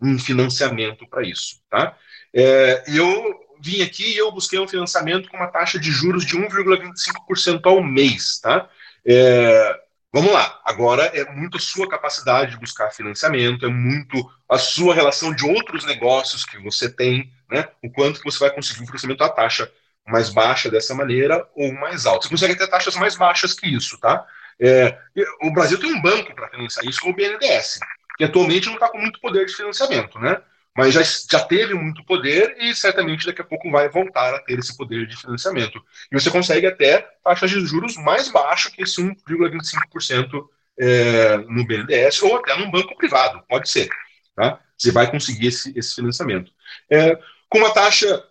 um 0.00 0.18
financiamento 0.18 1.06
para 1.06 1.22
isso. 1.22 1.60
Tá? 1.70 1.96
É, 2.34 2.84
eu 2.88 3.40
vim 3.60 3.82
aqui 3.82 4.14
e 4.14 4.18
eu 4.18 4.32
busquei 4.32 4.58
um 4.58 4.66
financiamento 4.66 5.28
com 5.28 5.36
uma 5.36 5.46
taxa 5.46 5.78
de 5.78 5.90
juros 5.90 6.24
de 6.24 6.36
1,25% 6.36 7.60
ao 7.64 7.82
mês. 7.82 8.40
Tá? 8.40 8.68
É, 9.06 9.80
Vamos 10.14 10.30
lá, 10.30 10.60
agora 10.62 11.04
é 11.06 11.24
muito 11.32 11.56
a 11.56 11.60
sua 11.60 11.88
capacidade 11.88 12.50
de 12.50 12.58
buscar 12.58 12.90
financiamento, 12.90 13.64
é 13.64 13.68
muito 13.70 14.30
a 14.46 14.58
sua 14.58 14.94
relação 14.94 15.34
de 15.34 15.42
outros 15.46 15.86
negócios 15.86 16.44
que 16.44 16.58
você 16.58 16.90
tem, 16.90 17.32
né? 17.50 17.66
O 17.82 17.90
quanto 17.90 18.20
que 18.20 18.30
você 18.30 18.38
vai 18.38 18.50
conseguir 18.54 18.82
um 18.82 18.86
financiamento 18.86 19.24
à 19.24 19.30
taxa 19.30 19.72
mais 20.06 20.28
baixa 20.28 20.70
dessa 20.70 20.94
maneira 20.94 21.48
ou 21.54 21.72
mais 21.72 22.04
alta. 22.04 22.26
Você 22.26 22.30
consegue 22.30 22.56
ter 22.56 22.68
taxas 22.68 22.94
mais 22.96 23.16
baixas 23.16 23.54
que 23.54 23.66
isso, 23.66 23.98
tá? 23.98 24.26
É, 24.60 24.98
o 25.42 25.50
Brasil 25.50 25.80
tem 25.80 25.90
um 25.90 26.02
banco 26.02 26.34
para 26.34 26.50
financiar 26.50 26.84
isso, 26.84 27.00
com 27.00 27.08
o 27.08 27.14
BNDES, 27.14 27.78
que 28.18 28.24
atualmente 28.24 28.66
não 28.66 28.74
está 28.74 28.90
com 28.90 28.98
muito 28.98 29.18
poder 29.18 29.46
de 29.46 29.56
financiamento, 29.56 30.18
né? 30.18 30.38
Mas 30.76 30.94
já, 30.94 31.02
já 31.02 31.44
teve 31.44 31.74
muito 31.74 32.04
poder 32.04 32.56
e 32.58 32.74
certamente 32.74 33.26
daqui 33.26 33.42
a 33.42 33.44
pouco 33.44 33.70
vai 33.70 33.88
voltar 33.88 34.34
a 34.34 34.38
ter 34.40 34.58
esse 34.58 34.76
poder 34.76 35.06
de 35.06 35.16
financiamento. 35.16 35.82
E 36.10 36.18
você 36.18 36.30
consegue 36.30 36.66
até 36.66 37.06
taxas 37.22 37.50
de 37.50 37.64
juros 37.66 37.96
mais 37.96 38.30
baixas 38.30 38.72
que 38.72 38.82
esse 38.82 39.02
1,25% 39.02 40.46
é, 40.78 41.36
no 41.36 41.66
BNDES 41.66 42.22
ou 42.22 42.36
até 42.36 42.56
num 42.56 42.70
banco 42.70 42.96
privado, 42.96 43.42
pode 43.48 43.68
ser. 43.68 43.88
Tá? 44.34 44.58
Você 44.76 44.90
vai 44.90 45.10
conseguir 45.10 45.48
esse, 45.48 45.76
esse 45.78 45.94
financiamento. 45.94 46.50
É, 46.90 47.18
com 47.50 47.58
uma 47.58 47.72
taxa 47.72 48.24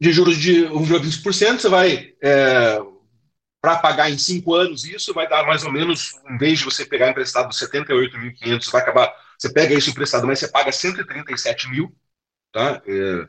de 0.00 0.12
juros 0.12 0.38
de 0.38 0.64
1,25%, 0.66 1.58
você 1.58 1.68
vai, 1.68 2.14
é, 2.22 2.80
para 3.60 3.76
pagar 3.76 4.10
em 4.10 4.16
cinco 4.16 4.54
anos 4.54 4.84
isso, 4.84 5.12
vai 5.12 5.28
dar 5.28 5.44
mais 5.44 5.64
ou 5.64 5.72
menos, 5.72 6.14
em 6.30 6.38
vez 6.38 6.60
de 6.60 6.64
você 6.64 6.86
pegar 6.86 7.10
emprestado 7.10 7.52
78.500, 7.52 8.70
vai 8.70 8.80
acabar 8.80 9.14
você 9.38 9.52
pega 9.52 9.74
isso 9.74 9.90
emprestado, 9.90 10.26
mas 10.26 10.40
você 10.40 10.48
paga 10.48 10.72
137 10.72 11.68
mil, 11.70 11.94
tá? 12.52 12.82
É, 12.86 13.28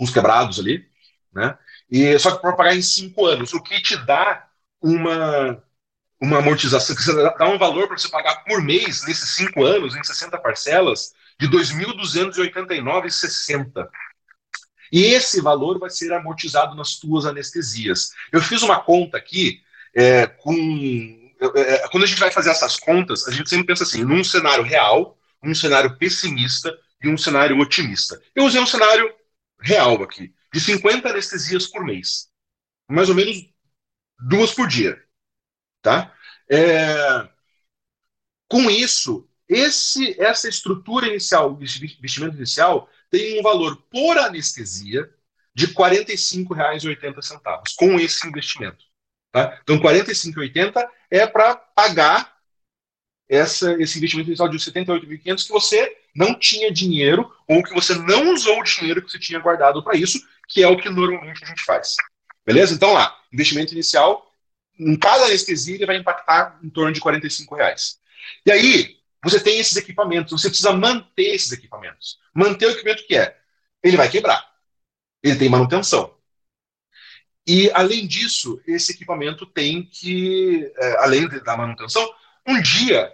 uns 0.00 0.10
quebrados 0.10 0.58
ali, 0.60 0.86
né? 1.32 1.58
E 1.90 2.18
só 2.18 2.34
que 2.34 2.40
para 2.40 2.52
pagar 2.52 2.76
em 2.76 2.82
cinco 2.82 3.26
anos, 3.26 3.52
o 3.52 3.62
que 3.62 3.82
te 3.82 3.96
dá 4.06 4.48
uma, 4.80 5.62
uma 6.20 6.38
amortização, 6.38 6.94
que 6.94 7.02
você 7.02 7.12
dá 7.12 7.48
um 7.48 7.58
valor 7.58 7.88
para 7.88 7.98
você 7.98 8.08
pagar 8.08 8.44
por 8.44 8.62
mês, 8.62 9.04
nesses 9.06 9.30
cinco 9.30 9.64
anos, 9.64 9.96
em 9.96 10.04
60 10.04 10.38
parcelas, 10.38 11.12
de 11.38 11.46
R$ 11.46 11.58
2.289,60. 11.58 13.88
E 14.92 15.04
esse 15.04 15.40
valor 15.40 15.78
vai 15.78 15.88
ser 15.90 16.12
amortizado 16.12 16.76
nas 16.76 16.96
tuas 16.96 17.24
anestesias. 17.24 18.10
Eu 18.32 18.42
fiz 18.42 18.62
uma 18.62 18.80
conta 18.80 19.16
aqui 19.16 19.62
é, 19.94 20.26
com. 20.26 20.52
É, 21.54 21.88
quando 21.88 22.04
a 22.04 22.06
gente 22.06 22.20
vai 22.20 22.30
fazer 22.30 22.50
essas 22.50 22.76
contas, 22.76 23.26
a 23.26 23.30
gente 23.30 23.48
sempre 23.48 23.66
pensa 23.66 23.84
assim: 23.84 24.04
num 24.04 24.22
cenário 24.22 24.64
real, 24.64 25.16
um 25.42 25.54
cenário 25.54 25.96
pessimista 25.96 26.76
e 27.02 27.08
um 27.08 27.16
cenário 27.16 27.58
otimista. 27.58 28.20
Eu 28.34 28.44
usei 28.44 28.60
um 28.60 28.66
cenário 28.66 29.12
real 29.60 30.02
aqui, 30.02 30.34
de 30.52 30.60
50 30.60 31.08
anestesias 31.08 31.66
por 31.66 31.84
mês. 31.84 32.28
Mais 32.88 33.08
ou 33.08 33.14
menos 33.14 33.48
duas 34.18 34.52
por 34.52 34.66
dia. 34.68 35.02
Tá? 35.82 36.14
É... 36.50 37.28
Com 38.48 38.68
isso, 38.70 39.28
esse, 39.48 40.20
essa 40.20 40.48
estrutura 40.48 41.06
inicial, 41.08 41.52
investimento 41.52 42.36
inicial, 42.36 42.88
tem 43.10 43.38
um 43.38 43.42
valor 43.42 43.76
por 43.90 44.18
anestesia 44.18 45.08
de 45.54 45.66
R$ 45.66 45.74
45,80 45.74 47.62
com 47.76 47.98
esse 47.98 48.26
investimento. 48.26 48.84
Tá? 49.32 49.58
Então, 49.62 49.76
R$ 49.76 49.82
45,80 49.82 50.88
é 51.10 51.26
para 51.26 51.54
pagar 51.56 52.39
essa, 53.30 53.72
esse 53.80 53.96
investimento 53.96 54.28
inicial 54.28 54.48
de 54.48 54.58
78.500 54.58 55.46
que 55.46 55.52
você 55.52 55.96
não 56.12 56.36
tinha 56.36 56.72
dinheiro 56.72 57.32
ou 57.46 57.62
que 57.62 57.72
você 57.72 57.94
não 57.94 58.34
usou 58.34 58.58
o 58.58 58.64
dinheiro 58.64 59.00
que 59.00 59.10
você 59.10 59.20
tinha 59.20 59.38
guardado 59.38 59.84
para 59.84 59.96
isso, 59.96 60.18
que 60.48 60.64
é 60.64 60.68
o 60.68 60.76
que 60.76 60.90
normalmente 60.90 61.44
a 61.44 61.46
gente 61.46 61.62
faz. 61.62 61.94
Beleza? 62.44 62.74
Então 62.74 62.92
lá, 62.92 63.16
investimento 63.32 63.72
inicial, 63.72 64.28
em 64.76 64.98
cada 64.98 65.26
anestesia 65.26 65.76
ele 65.76 65.86
vai 65.86 65.96
impactar 65.96 66.58
em 66.60 66.68
torno 66.68 66.92
de 66.92 67.00
45 67.00 67.54
reais. 67.54 68.00
E 68.44 68.50
aí, 68.50 68.96
você 69.22 69.38
tem 69.38 69.60
esses 69.60 69.76
equipamentos, 69.76 70.32
você 70.32 70.48
precisa 70.48 70.72
manter 70.72 71.34
esses 71.34 71.52
equipamentos. 71.52 72.18
Manter 72.34 72.66
o 72.66 72.70
equipamento 72.70 73.06
que 73.06 73.16
é? 73.16 73.38
Ele 73.80 73.96
vai 73.96 74.08
quebrar. 74.08 74.44
Ele 75.22 75.36
tem 75.36 75.48
manutenção. 75.48 76.16
E, 77.46 77.70
além 77.72 78.06
disso, 78.06 78.60
esse 78.66 78.92
equipamento 78.92 79.46
tem 79.46 79.84
que, 79.84 80.72
é, 80.76 80.96
além 80.98 81.28
da 81.28 81.56
manutenção, 81.56 82.12
um 82.46 82.60
dia 82.60 83.12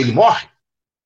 ele 0.00 0.12
morre 0.12 0.48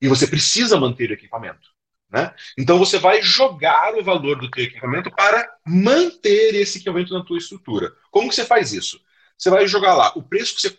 e 0.00 0.08
você 0.08 0.26
precisa 0.26 0.78
manter 0.78 1.10
o 1.10 1.14
equipamento. 1.14 1.74
Né? 2.10 2.32
Então 2.56 2.78
você 2.78 2.98
vai 2.98 3.22
jogar 3.22 3.94
o 3.94 4.04
valor 4.04 4.38
do 4.38 4.50
teu 4.50 4.64
equipamento 4.64 5.10
para 5.10 5.48
manter 5.66 6.54
esse 6.54 6.78
equipamento 6.78 7.12
na 7.12 7.24
tua 7.24 7.38
estrutura. 7.38 7.92
Como 8.10 8.28
que 8.28 8.34
você 8.34 8.44
faz 8.44 8.72
isso? 8.72 9.00
Você 9.36 9.50
vai 9.50 9.66
jogar 9.66 9.94
lá 9.94 10.12
o 10.14 10.22
preço 10.22 10.54
que 10.54 10.60
você 10.60 10.78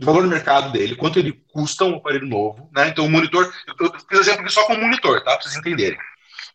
o 0.00 0.04
valor 0.04 0.22
do 0.22 0.28
mercado 0.28 0.72
dele, 0.72 0.96
quanto 0.96 1.18
ele 1.18 1.32
custa 1.52 1.84
um 1.84 1.96
aparelho 1.96 2.26
novo, 2.26 2.70
né? 2.74 2.88
Então 2.88 3.04
o 3.04 3.10
monitor, 3.10 3.52
eu 3.78 3.92
fiz 4.08 4.20
exemplo 4.20 4.40
aqui 4.40 4.52
só 4.52 4.66
com 4.66 4.72
o 4.72 4.80
monitor, 4.80 5.22
tá? 5.22 5.32
Para 5.32 5.42
vocês 5.42 5.56
entenderem. 5.56 5.98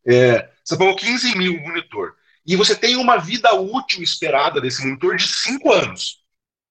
É, 0.08 0.50
você 0.64 0.78
pagou 0.78 0.96
15 0.96 1.38
mil 1.38 1.60
monitor 1.62 2.16
e 2.46 2.56
você 2.56 2.76
tem 2.76 2.96
uma 2.96 3.18
vida 3.18 3.54
útil 3.54 4.02
esperada 4.02 4.60
desse 4.60 4.84
monitor 4.84 5.18
de 5.18 5.28
5 5.28 5.72
anos. 5.72 6.24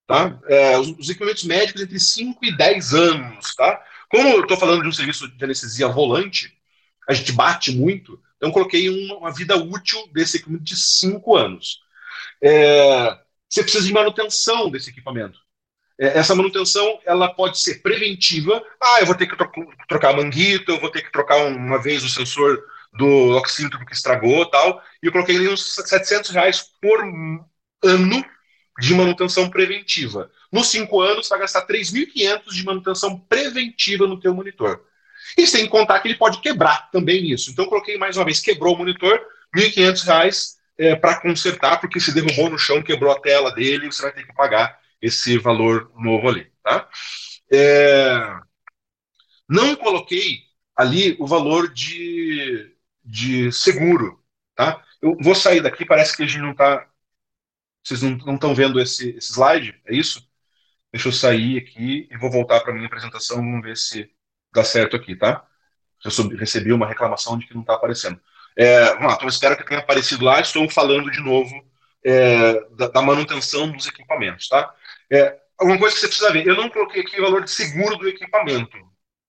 Tá? 0.07 0.39
É, 0.47 0.79
os, 0.79 0.89
os, 0.99 1.11
equipamentos 1.11 1.43
médicos 1.45 1.83
entre 1.83 1.99
5 1.99 2.45
e 2.45 2.57
10 2.57 2.95
anos. 2.95 3.55
Tá? 3.55 3.83
Como 4.09 4.29
eu 4.29 4.43
estou 4.43 4.57
falando 4.57 4.83
de 4.83 4.89
um 4.89 4.93
serviço 4.93 5.29
de 5.29 5.45
anestesia 5.45 5.89
volante, 5.89 6.57
a 7.09 7.15
gente 7.15 7.33
bate 7.33 7.73
muito, 7.73 8.21
então 8.37 8.51
coloquei 8.51 8.89
uma, 8.89 9.17
uma 9.19 9.33
vida 9.33 9.57
útil 9.57 9.99
desse 10.13 10.37
equipamento 10.37 10.65
de 10.65 10.77
5 10.77 11.37
anos. 11.37 11.81
É, 12.43 13.19
você 13.49 13.63
precisa 13.63 13.87
de 13.87 13.93
manutenção 13.93 14.71
desse 14.71 14.91
equipamento. 14.91 15.39
É, 15.99 16.19
essa 16.19 16.35
manutenção 16.35 17.01
ela 17.05 17.33
pode 17.33 17.61
ser 17.61 17.83
preventiva. 17.83 18.63
Ah, 18.81 19.01
eu 19.01 19.07
vou 19.07 19.15
ter 19.15 19.27
que 19.27 19.37
tro 19.37 19.51
trocar 19.89 20.11
a 20.11 20.17
manguita, 20.17 20.73
eu 20.73 20.81
vou 20.81 20.91
ter 20.91 21.03
que 21.03 21.13
trocar 21.13 21.47
uma 21.47 21.81
vez 21.81 22.05
o 22.05 22.09
sensor 22.09 22.63
do 22.93 23.37
oxímetro 23.37 23.85
que 23.87 23.95
estragou 23.95 24.47
tal. 24.47 24.83
E 25.03 25.07
eu 25.07 25.13
coloquei 25.13 25.37
ali 25.37 25.49
uns 25.49 25.75
700 25.75 26.31
reais 26.31 26.63
por 26.81 27.03
ano 27.83 28.25
de 28.79 28.95
manutenção 28.95 29.49
preventiva. 29.49 30.31
Nos 30.53 30.69
cinco 30.69 31.01
anos, 31.01 31.27
você 31.27 31.31
vai 31.31 31.41
gastar 31.41 31.67
3.500 31.67 32.53
de 32.53 32.65
manutenção 32.65 33.19
preventiva 33.19 34.07
no 34.07 34.21
teu 34.21 34.35
monitor. 34.35 34.85
E 35.37 35.47
sem 35.47 35.67
contar 35.67 36.01
que 36.01 36.09
ele 36.09 36.17
pode 36.17 36.41
quebrar 36.41 36.91
também 36.91 37.31
isso. 37.31 37.51
Então, 37.51 37.67
coloquei 37.67 37.97
mais 37.97 38.17
uma 38.17 38.25
vez, 38.25 38.41
quebrou 38.41 38.75
o 38.75 38.79
monitor, 38.79 39.21
R$ 39.55 39.71
1.500 39.71 40.57
é, 40.79 40.95
para 40.95 41.21
consertar, 41.21 41.81
porque 41.81 41.99
se 41.99 42.13
derrubou 42.13 42.51
no 42.51 42.59
chão, 42.59 42.83
quebrou 42.83 43.11
a 43.11 43.21
tela 43.21 43.51
dele, 43.53 43.91
você 43.91 44.03
vai 44.03 44.13
ter 44.13 44.27
que 44.27 44.35
pagar 44.35 44.79
esse 45.01 45.39
valor 45.39 45.91
novo 45.97 46.29
ali. 46.29 46.51
Tá? 46.63 46.89
É... 47.53 48.39
Não 49.49 49.77
coloquei 49.77 50.41
ali 50.75 51.17
o 51.19 51.27
valor 51.27 51.73
de, 51.73 52.75
de 53.05 53.51
seguro. 53.53 54.21
Tá? 54.55 54.83
Eu 55.01 55.17
vou 55.21 55.35
sair 55.35 55.63
daqui, 55.63 55.85
parece 55.85 56.17
que 56.17 56.23
a 56.23 56.27
gente 56.27 56.41
não 56.41 56.53
está 56.53 56.87
vocês 57.87 58.03
não 58.03 58.35
estão 58.35 58.53
vendo 58.53 58.81
esse, 58.81 59.11
esse 59.11 59.33
slide? 59.33 59.81
É 59.87 59.95
isso? 59.95 60.29
Deixa 60.93 61.07
eu 61.07 61.13
sair 61.13 61.59
aqui 61.59 62.09
e 62.11 62.17
vou 62.19 62.31
voltar 62.31 62.61
para 62.61 62.73
minha 62.75 62.87
apresentação. 62.87 63.37
Vamos 63.37 63.63
ver 63.63 63.77
se 63.77 64.11
dá 64.53 64.65
certo 64.65 64.97
aqui, 64.97 65.15
tá? 65.15 65.47
Eu 66.05 66.29
recebi 66.37 66.73
uma 66.73 66.89
reclamação 66.89 67.39
de 67.39 67.47
que 67.47 67.55
não 67.55 67.61
está 67.61 67.75
aparecendo. 67.75 68.21
É, 68.57 68.87
vamos 68.95 69.07
lá, 69.07 69.15
então 69.15 69.29
espero 69.29 69.57
que 69.57 69.65
tenha 69.65 69.79
aparecido 69.79 70.25
lá. 70.25 70.41
Estou 70.41 70.69
falando 70.69 71.13
de 71.13 71.21
novo 71.21 71.55
é, 72.05 72.55
da, 72.71 72.89
da, 72.89 73.03
manutenção 73.03 73.71
dos 73.71 73.87
equipamentos, 73.87 74.49
tá? 74.49 74.75
É, 75.13 75.39
alguma 75.57 75.79
coisa 75.79 75.95
que 75.95 76.01
você 76.01 76.09
precisa 76.09 76.33
ver. 76.33 76.45
Eu 76.45 76.57
não 76.57 76.69
coloquei 76.69 77.03
aqui 77.03 77.21
o 77.21 77.23
valor 77.23 77.45
de 77.45 77.51
seguro 77.53 77.97
do 77.99 78.09
equipamento. 78.09 78.77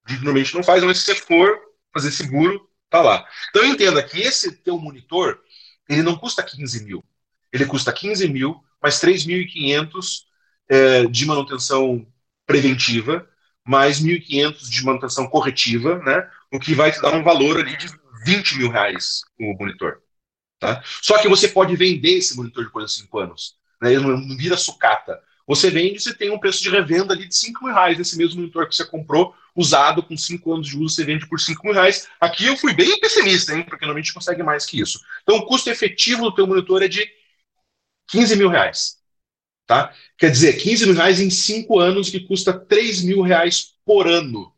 Normalmente 0.10 0.56
não 0.56 0.64
faz, 0.64 0.84
mas 0.84 0.98
se 0.98 1.06
você 1.06 1.16
for 1.16 1.60
fazer 1.94 2.12
seguro, 2.12 2.68
tá 2.90 3.02
lá. 3.02 3.28
Então 3.50 3.64
entenda 3.66 4.02
que 4.02 4.20
esse 4.20 4.64
teu 4.64 4.80
monitor, 4.80 5.40
ele 5.88 6.02
não 6.02 6.18
custa 6.18 6.42
15 6.42 6.84
mil 6.86 7.04
ele 7.58 7.66
custa 7.66 7.92
15 7.92 8.28
mil, 8.28 8.64
mais 8.82 9.02
3.500 9.02 10.24
é, 10.70 11.06
de 11.06 11.26
manutenção 11.26 12.06
preventiva, 12.46 13.28
mais 13.66 14.02
1.500 14.02 14.70
de 14.70 14.86
manutenção 14.86 15.28
corretiva, 15.28 16.00
né? 16.00 16.30
O 16.52 16.60
que 16.60 16.74
vai 16.74 16.92
te 16.92 17.02
dar 17.02 17.14
um 17.14 17.24
valor 17.24 17.60
ali 17.60 17.76
de 17.76 17.88
20 18.26 18.58
mil 18.58 18.70
reais 18.70 19.22
o 19.40 19.54
monitor. 19.60 20.02
Tá? 20.60 20.82
Só 21.02 21.18
que 21.20 21.28
você 21.28 21.48
pode 21.50 21.76
vender 21.76 22.18
esse 22.18 22.36
monitor 22.36 22.64
depois 22.64 22.86
de 22.86 23.02
5 23.02 23.20
anos. 23.20 23.56
Né? 23.82 23.94
Ele 23.94 24.04
não 24.04 24.38
vira 24.38 24.58
sucata. 24.58 25.22
Você 25.46 25.70
vende, 25.70 26.00
você 26.00 26.14
tem 26.14 26.30
um 26.30 26.40
preço 26.40 26.62
de 26.62 26.70
revenda 26.70 27.14
ali 27.14 27.28
de 27.28 27.36
5 27.36 27.64
mil 27.64 27.74
reais 27.74 27.98
nesse 27.98 28.18
mesmo 28.18 28.42
monitor 28.42 28.68
que 28.68 28.76
você 28.76 28.84
comprou, 28.84 29.34
usado 29.56 30.04
com 30.04 30.18
5 30.18 30.54
anos 30.54 30.68
de 30.68 30.78
uso, 30.78 30.96
você 30.96 31.06
vende 31.06 31.28
por 31.28 31.40
5 31.40 31.66
mil 31.66 31.74
reais. 31.74 32.08
Aqui 32.20 32.46
eu 32.46 32.58
fui 32.58 32.74
bem 32.74 33.00
pessimista, 33.00 33.54
hein? 33.54 33.64
Porque 33.64 33.86
normalmente 33.86 34.14
consegue 34.14 34.44
mais 34.44 34.66
que 34.66 34.80
isso. 34.80 35.00
Então 35.24 35.38
o 35.38 35.46
custo 35.46 35.70
efetivo 35.70 36.24
do 36.24 36.36
teu 36.36 36.46
monitor 36.46 36.84
é 36.84 36.88
de 36.88 37.08
15 38.08 38.36
mil 38.36 38.50
reais. 38.50 38.98
Tá? 39.66 39.94
Quer 40.18 40.32
dizer, 40.32 40.54
15 40.54 40.86
mil 40.86 40.96
reais 40.96 41.20
em 41.20 41.30
5 41.30 41.80
anos, 41.80 42.10
que 42.10 42.22
custa 42.22 42.58
3 42.58 43.04
mil 43.04 43.22
reais 43.22 43.74
por 43.86 44.08
ano. 44.08 44.54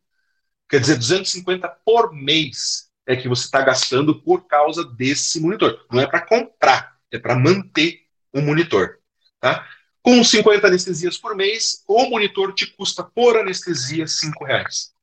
Quer 0.70 0.80
dizer, 0.80 0.98
250 0.98 1.68
por 1.84 2.14
mês 2.14 2.90
é 3.08 3.16
que 3.16 3.28
você 3.28 3.46
está 3.46 3.62
gastando 3.62 4.22
por 4.22 4.46
causa 4.46 4.86
desse 4.86 5.40
monitor. 5.40 5.84
Não 5.92 6.00
é 6.00 6.06
para 6.06 6.22
comprar, 6.22 6.96
é 7.12 7.18
para 7.18 7.36
manter 7.36 8.02
o 8.32 8.40
monitor. 8.40 9.00
Tá? 9.40 9.68
Com 10.04 10.24
50 10.24 10.68
anestesias 10.68 11.18
por 11.18 11.36
mês, 11.36 11.84
o 11.88 12.08
monitor 12.08 12.54
te 12.54 12.68
custa 12.68 13.04
por 13.04 13.36
anestesia 13.36 14.06
5 14.06 14.46
reais. 14.46 14.94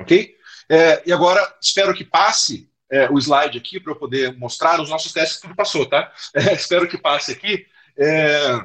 Ok? 0.00 0.34
É, 0.70 1.02
e 1.06 1.12
agora, 1.12 1.54
espero 1.60 1.92
que 1.94 2.04
passe 2.04 2.70
é, 2.90 3.10
o 3.10 3.18
slide 3.18 3.58
aqui 3.58 3.78
para 3.78 3.92
eu 3.92 3.96
poder 3.96 4.36
mostrar 4.38 4.80
os 4.80 4.88
nossos 4.88 5.12
testes, 5.12 5.40
tudo 5.40 5.54
passou, 5.54 5.86
tá? 5.86 6.12
É, 6.34 6.54
espero 6.54 6.88
que 6.88 6.96
passe 6.96 7.32
aqui. 7.32 7.66
É, 7.96 8.64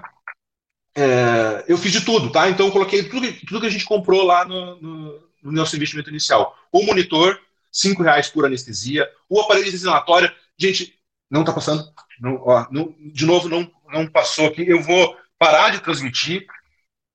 é, 0.96 1.66
eu 1.68 1.78
fiz 1.78 1.92
de 1.92 2.04
tudo, 2.04 2.32
tá? 2.32 2.50
Então 2.50 2.68
eu 2.68 2.72
coloquei 2.72 3.04
tudo, 3.08 3.28
tudo 3.46 3.62
que 3.62 3.68
a 3.68 3.70
gente 3.72 3.86
comprou 3.86 4.24
lá 4.24 4.46
no, 4.46 4.82
no, 4.82 5.30
no 5.44 5.52
nosso 5.52 5.76
investimento 5.76 6.10
inicial. 6.10 6.58
O 6.72 6.84
monitor, 6.84 7.40
cinco 7.72 8.04
reais 8.04 8.30
por 8.30 8.46
anestesia. 8.46 9.10
O 9.30 9.40
aparelho 9.40 9.72
de 9.72 10.68
gente, 10.68 11.00
não 11.30 11.44
tá 11.44 11.54
passando. 11.54 11.84
Não, 12.20 12.36
ó, 12.46 12.68
não, 12.72 12.94
de 13.00 13.26
novo, 13.26 13.48
não, 13.48 13.72
não 13.88 14.08
passou 14.08 14.48
aqui. 14.48 14.68
Eu 14.68 14.82
vou 14.82 15.16
parar 15.38 15.72
de 15.72 15.80
transmitir 15.80 16.46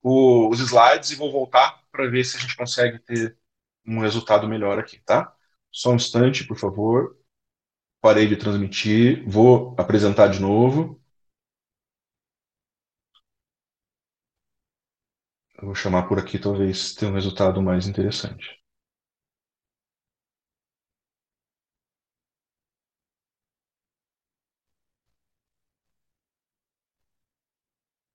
o, 0.01 0.49
os 0.49 0.59
slides 0.59 1.11
e 1.11 1.15
vou 1.15 1.31
voltar 1.31 1.81
para 1.91 2.07
ver 2.07 2.23
se 2.23 2.37
a 2.37 2.39
gente 2.39 2.55
consegue 2.55 2.99
ter 2.99 3.37
um 3.85 3.99
resultado 3.99 4.47
melhor 4.47 4.79
aqui, 4.79 4.99
tá? 5.05 5.33
Só 5.71 5.91
um 5.91 5.95
instante, 5.95 6.43
por 6.45 6.57
favor. 6.57 7.17
Parei 8.01 8.27
de 8.27 8.35
transmitir. 8.37 9.23
Vou 9.27 9.75
apresentar 9.77 10.27
de 10.27 10.39
novo. 10.39 11.01
Eu 15.57 15.65
vou 15.65 15.75
chamar 15.75 16.03
por 16.07 16.17
aqui, 16.17 16.39
talvez 16.39 16.93
tenha 16.93 17.11
um 17.11 17.15
resultado 17.15 17.61
mais 17.61 17.87
interessante. 17.87 18.57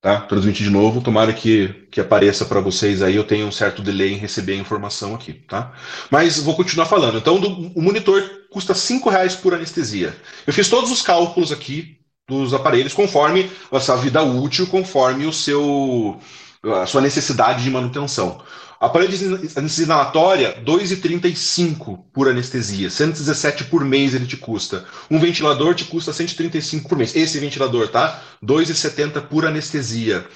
Tá? 0.02 0.18
Transmitir 0.22 0.64
de 0.64 0.70
novo, 0.70 1.02
tomara 1.02 1.30
que, 1.32 1.86
que 1.90 2.00
apareça 2.00 2.46
para 2.46 2.58
vocês 2.60 3.02
aí. 3.02 3.16
Eu 3.16 3.24
tenho 3.26 3.46
um 3.46 3.52
certo 3.52 3.82
delay 3.82 4.14
em 4.14 4.16
receber 4.16 4.54
a 4.54 4.56
informação 4.56 5.14
aqui, 5.14 5.34
tá? 5.34 5.74
Mas 6.10 6.38
vou 6.38 6.56
continuar 6.56 6.86
falando. 6.86 7.18
Então, 7.18 7.38
do, 7.38 7.48
o 7.78 7.82
monitor 7.82 8.22
custa 8.50 8.72
R$ 8.72 9.10
reais 9.10 9.36
por 9.36 9.52
anestesia. 9.52 10.16
Eu 10.46 10.54
fiz 10.54 10.70
todos 10.70 10.90
os 10.90 11.02
cálculos 11.02 11.52
aqui 11.52 11.98
dos 12.26 12.54
aparelhos 12.54 12.94
conforme 12.94 13.50
a 13.70 13.78
sua 13.78 13.96
vida 13.96 14.22
útil, 14.22 14.66
conforme 14.68 15.26
o 15.26 15.32
seu 15.32 16.18
a 16.62 16.86
sua 16.86 17.00
necessidade 17.00 17.62
de 17.62 17.70
manutenção. 17.70 18.42
Aparelho 18.78 19.16
de 19.16 19.58
anestesia 19.58 19.84
inalatória, 19.84 20.62
2,35 20.64 22.02
por 22.14 22.28
anestesia, 22.28 22.88
117 22.88 23.64
por 23.64 23.84
mês 23.84 24.14
ele 24.14 24.26
te 24.26 24.38
custa. 24.38 24.86
Um 25.10 25.18
ventilador 25.18 25.74
te 25.74 25.84
custa 25.84 26.14
135 26.14 26.88
por 26.88 26.96
mês. 26.96 27.14
Esse 27.14 27.38
ventilador, 27.38 27.88
tá? 27.88 28.22
2,70 28.42 29.20
por 29.28 29.44
anestesia. 29.44 30.26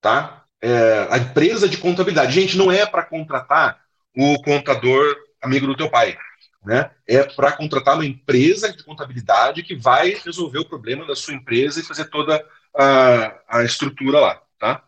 tá? 0.00 0.44
É, 0.60 1.06
a 1.10 1.18
empresa 1.18 1.68
de 1.68 1.76
contabilidade. 1.76 2.32
Gente, 2.32 2.56
não 2.56 2.72
é 2.72 2.86
para 2.86 3.04
contratar 3.04 3.80
o 4.16 4.42
contador 4.42 5.14
amigo 5.42 5.66
do 5.66 5.76
teu 5.76 5.90
pai. 5.90 6.18
Né? 6.64 6.90
É 7.06 7.22
para 7.22 7.52
contratar 7.52 7.94
uma 7.94 8.04
empresa 8.04 8.72
de 8.72 8.82
contabilidade 8.82 9.62
que 9.62 9.76
vai 9.76 10.14
resolver 10.24 10.58
o 10.58 10.68
problema 10.68 11.06
da 11.06 11.14
sua 11.14 11.34
empresa 11.34 11.78
e 11.78 11.84
fazer 11.84 12.06
toda 12.06 12.44
a, 12.74 13.58
a 13.58 13.64
estrutura 13.64 14.18
lá. 14.18 14.42
Tá? 14.58 14.82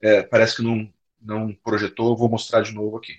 É, 0.00 0.22
parece 0.22 0.56
que 0.56 0.62
não, 0.62 0.88
não 1.24 1.54
projetou, 1.54 2.16
vou 2.16 2.28
mostrar 2.28 2.60
de 2.60 2.72
novo 2.72 2.98
aqui. 2.98 3.14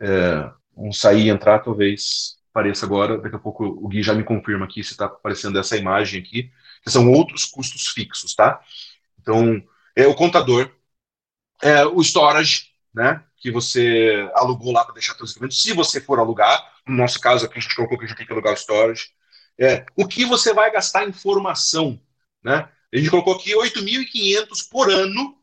É, 0.00 0.50
um 0.76 0.92
sair 0.92 1.26
e 1.26 1.30
entrar, 1.30 1.60
talvez 1.60 2.38
apareça 2.50 2.84
agora, 2.84 3.18
daqui 3.18 3.36
a 3.36 3.38
pouco 3.38 3.64
o 3.64 3.88
Gui 3.88 4.02
já 4.02 4.12
me 4.12 4.24
confirma 4.24 4.64
aqui 4.64 4.82
se 4.82 4.92
está 4.92 5.06
aparecendo 5.06 5.58
essa 5.58 5.76
imagem 5.76 6.20
aqui, 6.20 6.50
que 6.82 6.90
são 6.90 7.10
outros 7.10 7.44
custos 7.44 7.88
fixos, 7.88 8.34
tá? 8.34 8.60
Então, 9.20 9.62
é 9.94 10.06
o 10.06 10.14
contador, 10.14 10.70
é 11.62 11.84
o 11.86 12.00
storage, 12.00 12.70
né, 12.92 13.22
que 13.36 13.50
você 13.50 14.28
alugou 14.34 14.72
lá 14.72 14.84
para 14.84 14.94
deixar 14.94 15.14
seus 15.14 15.30
equipamentos, 15.30 15.62
se 15.62 15.72
você 15.72 16.00
for 16.00 16.18
alugar, 16.18 16.60
no 16.86 16.96
nosso 16.96 17.20
caso 17.20 17.46
aqui 17.46 17.58
a 17.58 17.60
gente 17.60 17.76
colocou 17.76 17.96
que 17.96 18.04
a 18.04 18.08
gente 18.08 18.16
tem 18.16 18.26
que 18.26 18.32
alugar 18.32 18.52
o 18.52 18.56
storage, 18.56 19.10
é, 19.58 19.84
o 19.96 20.06
que 20.08 20.24
você 20.24 20.52
vai 20.52 20.70
gastar 20.72 21.06
em 21.06 21.12
formação, 21.12 22.00
né? 22.42 22.68
A 22.92 22.96
gente 22.96 23.10
colocou 23.10 23.36
aqui 23.36 23.54
8.500 23.54 24.68
por 24.68 24.90
ano 24.90 25.39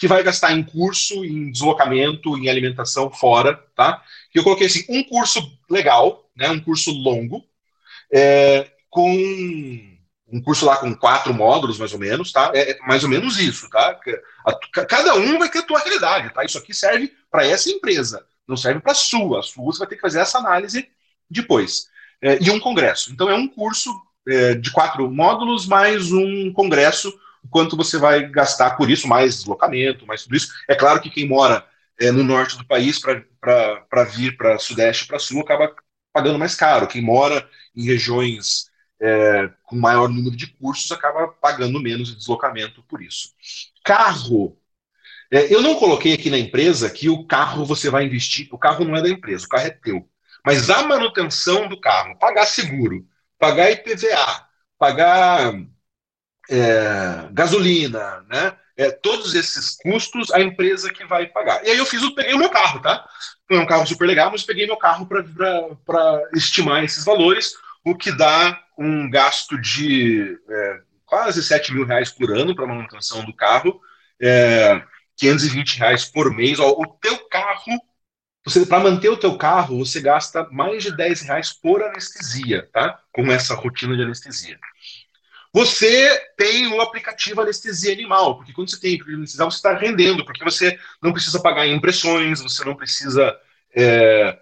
que 0.00 0.08
vai 0.08 0.22
gastar 0.22 0.52
em 0.52 0.62
curso, 0.62 1.22
em 1.26 1.52
deslocamento, 1.52 2.34
em 2.38 2.48
alimentação 2.48 3.10
fora, 3.10 3.62
tá? 3.76 4.02
Que 4.32 4.38
eu 4.38 4.42
coloquei 4.42 4.66
assim, 4.66 4.82
um 4.88 5.04
curso 5.04 5.46
legal, 5.68 6.26
né, 6.34 6.48
um 6.48 6.58
curso 6.58 6.90
longo, 6.90 7.44
é, 8.10 8.66
com 8.88 9.10
um 10.32 10.40
curso 10.42 10.64
lá 10.64 10.78
com 10.78 10.94
quatro 10.94 11.34
módulos, 11.34 11.78
mais 11.78 11.92
ou 11.92 11.98
menos, 11.98 12.32
tá? 12.32 12.50
É, 12.54 12.70
é 12.70 12.78
mais 12.86 13.04
ou 13.04 13.10
menos 13.10 13.38
isso, 13.38 13.68
tá? 13.68 14.00
Cada 14.88 15.16
um 15.16 15.38
vai 15.38 15.50
ter 15.50 15.58
a 15.58 15.64
tua 15.64 15.80
realidade, 15.80 16.32
tá? 16.32 16.42
Isso 16.44 16.56
aqui 16.56 16.72
serve 16.72 17.12
para 17.30 17.44
essa 17.44 17.68
empresa, 17.68 18.24
não 18.48 18.56
serve 18.56 18.80
para 18.80 18.92
a 18.92 18.94
sua. 18.94 19.40
A 19.40 19.42
sua 19.42 19.66
você 19.66 19.80
vai 19.80 19.88
ter 19.88 19.96
que 19.96 20.00
fazer 20.00 20.20
essa 20.20 20.38
análise 20.38 20.88
depois. 21.28 21.90
É, 22.22 22.42
e 22.42 22.50
um 22.50 22.58
congresso. 22.58 23.12
Então 23.12 23.28
é 23.28 23.34
um 23.34 23.46
curso 23.46 23.90
é, 24.26 24.54
de 24.54 24.70
quatro 24.70 25.10
módulos 25.10 25.66
mais 25.66 26.10
um 26.10 26.50
congresso 26.54 27.12
quanto 27.48 27.76
você 27.76 27.98
vai 27.98 28.28
gastar 28.28 28.76
por 28.76 28.90
isso, 28.90 29.08
mais 29.08 29.36
deslocamento, 29.36 30.06
mais 30.06 30.24
tudo 30.24 30.36
isso. 30.36 30.52
É 30.68 30.74
claro 30.74 31.00
que 31.00 31.10
quem 31.10 31.26
mora 31.26 31.64
é, 31.98 32.10
no 32.10 32.24
norte 32.24 32.56
do 32.56 32.64
país 32.64 32.98
para 32.98 34.04
vir 34.04 34.36
para 34.36 34.58
sudeste 34.58 35.06
para 35.06 35.18
sul 35.18 35.40
acaba 35.40 35.74
pagando 36.12 36.38
mais 36.38 36.54
caro. 36.54 36.86
Quem 36.86 37.02
mora 37.02 37.48
em 37.74 37.84
regiões 37.84 38.70
é, 39.00 39.50
com 39.64 39.76
maior 39.76 40.08
número 40.08 40.36
de 40.36 40.46
cursos 40.46 40.90
acaba 40.92 41.28
pagando 41.28 41.80
menos 41.80 42.08
de 42.08 42.16
deslocamento 42.16 42.82
por 42.84 43.02
isso. 43.02 43.30
Carro. 43.84 44.56
É, 45.32 45.52
eu 45.54 45.62
não 45.62 45.76
coloquei 45.76 46.12
aqui 46.12 46.28
na 46.28 46.38
empresa 46.38 46.90
que 46.90 47.08
o 47.08 47.24
carro 47.24 47.64
você 47.64 47.88
vai 47.88 48.04
investir. 48.04 48.48
O 48.50 48.58
carro 48.58 48.84
não 48.84 48.96
é 48.96 49.02
da 49.02 49.08
empresa, 49.08 49.46
o 49.46 49.48
carro 49.48 49.66
é 49.66 49.70
teu. 49.70 50.08
Mas 50.44 50.68
a 50.70 50.82
manutenção 50.82 51.68
do 51.68 51.80
carro, 51.80 52.18
pagar 52.18 52.46
seguro, 52.46 53.06
pagar 53.38 53.70
IPVA, 53.70 54.46
pagar 54.78 55.52
é, 56.50 57.28
gasolina, 57.30 58.24
né? 58.28 58.56
É, 58.76 58.90
todos 58.90 59.34
esses 59.34 59.76
custos 59.76 60.30
a 60.32 60.40
empresa 60.40 60.90
que 60.90 61.04
vai 61.04 61.26
pagar. 61.26 61.64
E 61.64 61.70
aí 61.70 61.78
eu 61.78 61.86
fiz 61.86 62.02
o, 62.02 62.14
peguei 62.14 62.34
o 62.34 62.38
meu 62.38 62.50
carro, 62.50 62.80
tá? 62.80 63.06
Não 63.48 63.58
é 63.58 63.62
um 63.62 63.66
carro 63.66 63.86
super 63.86 64.06
legal, 64.06 64.30
mas 64.30 64.42
peguei 64.42 64.66
meu 64.66 64.76
carro 64.76 65.06
para 65.06 66.22
estimar 66.34 66.82
esses 66.82 67.04
valores, 67.04 67.52
o 67.84 67.94
que 67.94 68.10
dá 68.10 68.58
um 68.78 69.08
gasto 69.10 69.60
de 69.60 70.38
é, 70.48 70.80
quase 71.04 71.42
7 71.42 71.74
mil 71.74 71.84
reais 71.84 72.10
por 72.10 72.32
ano 72.32 72.54
para 72.54 72.66
manutenção 72.66 73.24
do 73.24 73.34
carro, 73.34 73.80
é, 74.20 74.82
520 75.16 75.78
reais 75.78 76.04
por 76.06 76.34
mês. 76.34 76.58
Ó, 76.58 76.70
o 76.70 76.86
teu 76.86 77.28
carro, 77.28 77.78
para 78.66 78.80
manter 78.80 79.10
o 79.10 79.16
teu 79.16 79.36
carro, 79.36 79.84
você 79.84 80.00
gasta 80.00 80.48
mais 80.50 80.82
de 80.82 80.96
10 80.96 81.22
reais 81.22 81.52
por 81.52 81.82
anestesia, 81.82 82.68
tá? 82.72 82.98
Com 83.12 83.30
essa 83.30 83.54
rotina 83.54 83.94
de 83.94 84.02
anestesia. 84.02 84.58
Você 85.52 86.16
tem 86.36 86.68
o 86.68 86.80
aplicativo 86.80 87.40
anestesia 87.40 87.92
animal, 87.92 88.36
porque 88.36 88.52
quando 88.52 88.70
você 88.70 88.78
tem 88.78 89.00
anestesia, 89.00 89.44
você 89.44 89.56
está 89.56 89.74
rendendo, 89.74 90.24
porque 90.24 90.44
você 90.44 90.78
não 91.02 91.12
precisa 91.12 91.40
pagar 91.40 91.66
impressões, 91.66 92.40
você 92.40 92.64
não 92.64 92.76
precisa 92.76 93.36
é, 93.74 94.38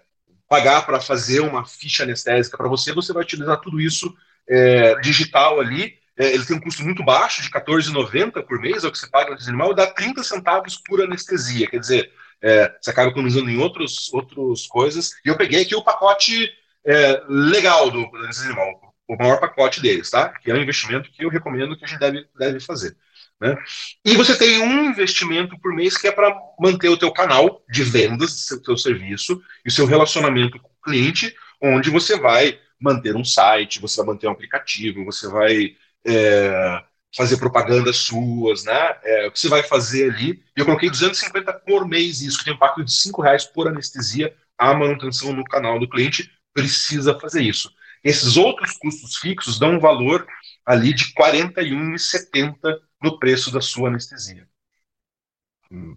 pagar 0.47 0.85
para 0.85 0.99
fazer 0.99 1.39
uma 1.39 1.65
ficha 1.65 2.03
anestésica 2.03 2.57
para 2.57 2.67
você, 2.67 2.93
você 2.93 3.11
vai 3.11 3.23
utilizar 3.23 3.59
tudo 3.59 3.81
isso 3.81 4.15
é, 4.47 4.95
digital 4.99 5.59
ali. 5.59 5.97
É, 6.15 6.33
ele 6.33 6.45
tem 6.45 6.57
um 6.57 6.61
custo 6.61 6.83
muito 6.83 7.03
baixo, 7.03 7.41
de 7.41 7.49
R$14,90 7.49 8.43
por 8.45 8.59
mês, 8.59 8.83
é 8.83 8.87
o 8.87 8.91
que 8.91 8.97
você 8.99 9.09
paga 9.09 9.33
no 9.33 9.41
animal, 9.41 9.73
dá 9.73 9.87
30 9.87 10.23
centavos 10.23 10.77
por 10.77 11.01
anestesia. 11.01 11.67
Quer 11.67 11.79
dizer, 11.79 12.11
é, 12.41 12.75
você 12.79 12.91
acaba 12.91 13.09
economizando 13.09 13.49
em 13.49 13.57
outros, 13.57 14.13
outras 14.13 14.67
coisas. 14.67 15.11
E 15.25 15.29
eu 15.29 15.37
peguei 15.37 15.63
aqui 15.63 15.75
o 15.75 15.83
pacote 15.83 16.49
é, 16.85 17.23
legal 17.27 17.89
do 17.89 18.05
anestesia 18.17 18.51
animal 18.51 18.88
o 19.09 19.17
maior 19.17 19.39
pacote 19.39 19.81
deles, 19.81 20.11
tá? 20.11 20.29
Que 20.29 20.51
é 20.51 20.53
um 20.53 20.61
investimento 20.61 21.09
que 21.11 21.25
eu 21.25 21.29
recomendo 21.29 21.75
que 21.75 21.83
a 21.83 21.87
gente 21.87 21.99
deve, 21.99 22.27
deve 22.37 22.59
fazer. 22.59 22.95
Né? 23.41 23.57
E 24.05 24.15
você 24.15 24.37
tem 24.37 24.59
um 24.61 24.85
investimento 24.85 25.57
por 25.59 25.73
mês 25.73 25.97
que 25.97 26.07
é 26.07 26.11
para 26.11 26.31
manter 26.59 26.89
o 26.89 26.97
teu 26.97 27.11
canal 27.11 27.63
de 27.67 27.83
vendas, 27.83 28.45
seu 28.63 28.77
serviço 28.77 29.41
e 29.65 29.71
seu 29.71 29.87
relacionamento 29.87 30.59
com 30.59 30.67
o 30.67 30.81
cliente, 30.83 31.35
onde 31.59 31.89
você 31.89 32.19
vai 32.19 32.59
manter 32.79 33.15
um 33.15 33.25
site, 33.25 33.81
você 33.81 33.97
vai 33.97 34.13
manter 34.13 34.27
um 34.27 34.31
aplicativo, 34.31 35.03
você 35.03 35.27
vai 35.27 35.75
é, 36.05 36.83
fazer 37.15 37.37
propagandas 37.37 37.97
suas, 37.97 38.63
né? 38.63 38.95
É, 39.03 39.27
o 39.27 39.31
que 39.31 39.39
você 39.39 39.49
vai 39.49 39.63
fazer 39.63 40.11
ali. 40.11 40.43
Eu 40.55 40.65
coloquei 40.65 40.89
250 40.89 41.51
por 41.65 41.87
mês 41.87 42.21
isso, 42.21 42.37
que 42.37 42.45
tem 42.45 42.53
um 42.53 42.59
pacto 42.59 42.83
de 42.83 42.93
5 42.93 43.21
reais 43.23 43.43
por 43.43 43.67
anestesia, 43.67 44.35
a 44.55 44.71
manutenção 44.73 45.33
no 45.33 45.43
canal 45.45 45.79
do 45.79 45.89
cliente 45.89 46.31
precisa 46.53 47.19
fazer 47.19 47.41
isso. 47.41 47.73
Esses 48.03 48.37
outros 48.37 48.77
custos 48.77 49.17
fixos 49.17 49.59
dão 49.59 49.75
um 49.75 49.79
valor 49.79 50.25
ali 50.65 50.93
de 50.93 51.05
R$ 51.05 51.43
41,70 51.53 52.79
no 53.01 53.19
preço 53.19 53.51
da 53.51 53.61
sua 53.61 53.89
anestesia. 53.89 54.47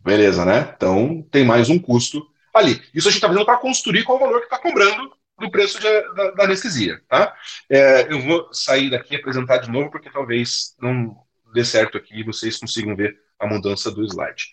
Beleza, 0.02 0.44
né? 0.44 0.72
Então 0.76 1.26
tem 1.30 1.44
mais 1.44 1.70
um 1.70 1.78
custo 1.78 2.26
ali. 2.52 2.82
Isso 2.94 3.08
a 3.08 3.10
gente 3.10 3.18
está 3.18 3.28
fazendo 3.28 3.46
para 3.46 3.58
construir 3.58 4.04
qual 4.04 4.18
o 4.18 4.20
valor 4.20 4.40
que 4.40 4.46
está 4.46 4.58
cobrando 4.58 5.12
do 5.38 5.50
preço 5.50 5.80
de, 5.80 6.00
da, 6.14 6.30
da, 6.32 6.44
anestesia, 6.44 7.00
tá? 7.08 7.34
É, 7.68 8.12
eu 8.12 8.20
vou 8.20 8.52
sair 8.52 8.90
daqui 8.90 9.14
e 9.14 9.16
apresentar 9.16 9.58
de 9.58 9.70
novo, 9.70 9.90
porque 9.90 10.10
talvez 10.10 10.76
não 10.80 11.16
dê 11.52 11.64
certo 11.64 11.96
aqui 11.96 12.20
e 12.20 12.24
vocês 12.24 12.58
consigam 12.58 12.94
ver 12.94 13.18
a 13.42 13.46
mudança 13.46 13.90
do 13.90 14.04
slide. 14.04 14.46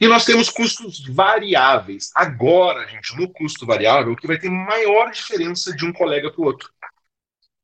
E 0.00 0.06
nós 0.06 0.24
temos 0.24 0.48
custos 0.48 1.04
variáveis. 1.08 2.10
Agora, 2.14 2.86
gente, 2.88 3.16
no 3.16 3.28
custo 3.28 3.66
variável, 3.66 4.14
que 4.16 4.26
vai 4.26 4.38
ter 4.38 4.48
maior 4.48 5.10
diferença 5.10 5.74
de 5.74 5.84
um 5.84 5.92
colega 5.92 6.30
para 6.30 6.40
o 6.40 6.44
outro. 6.44 6.70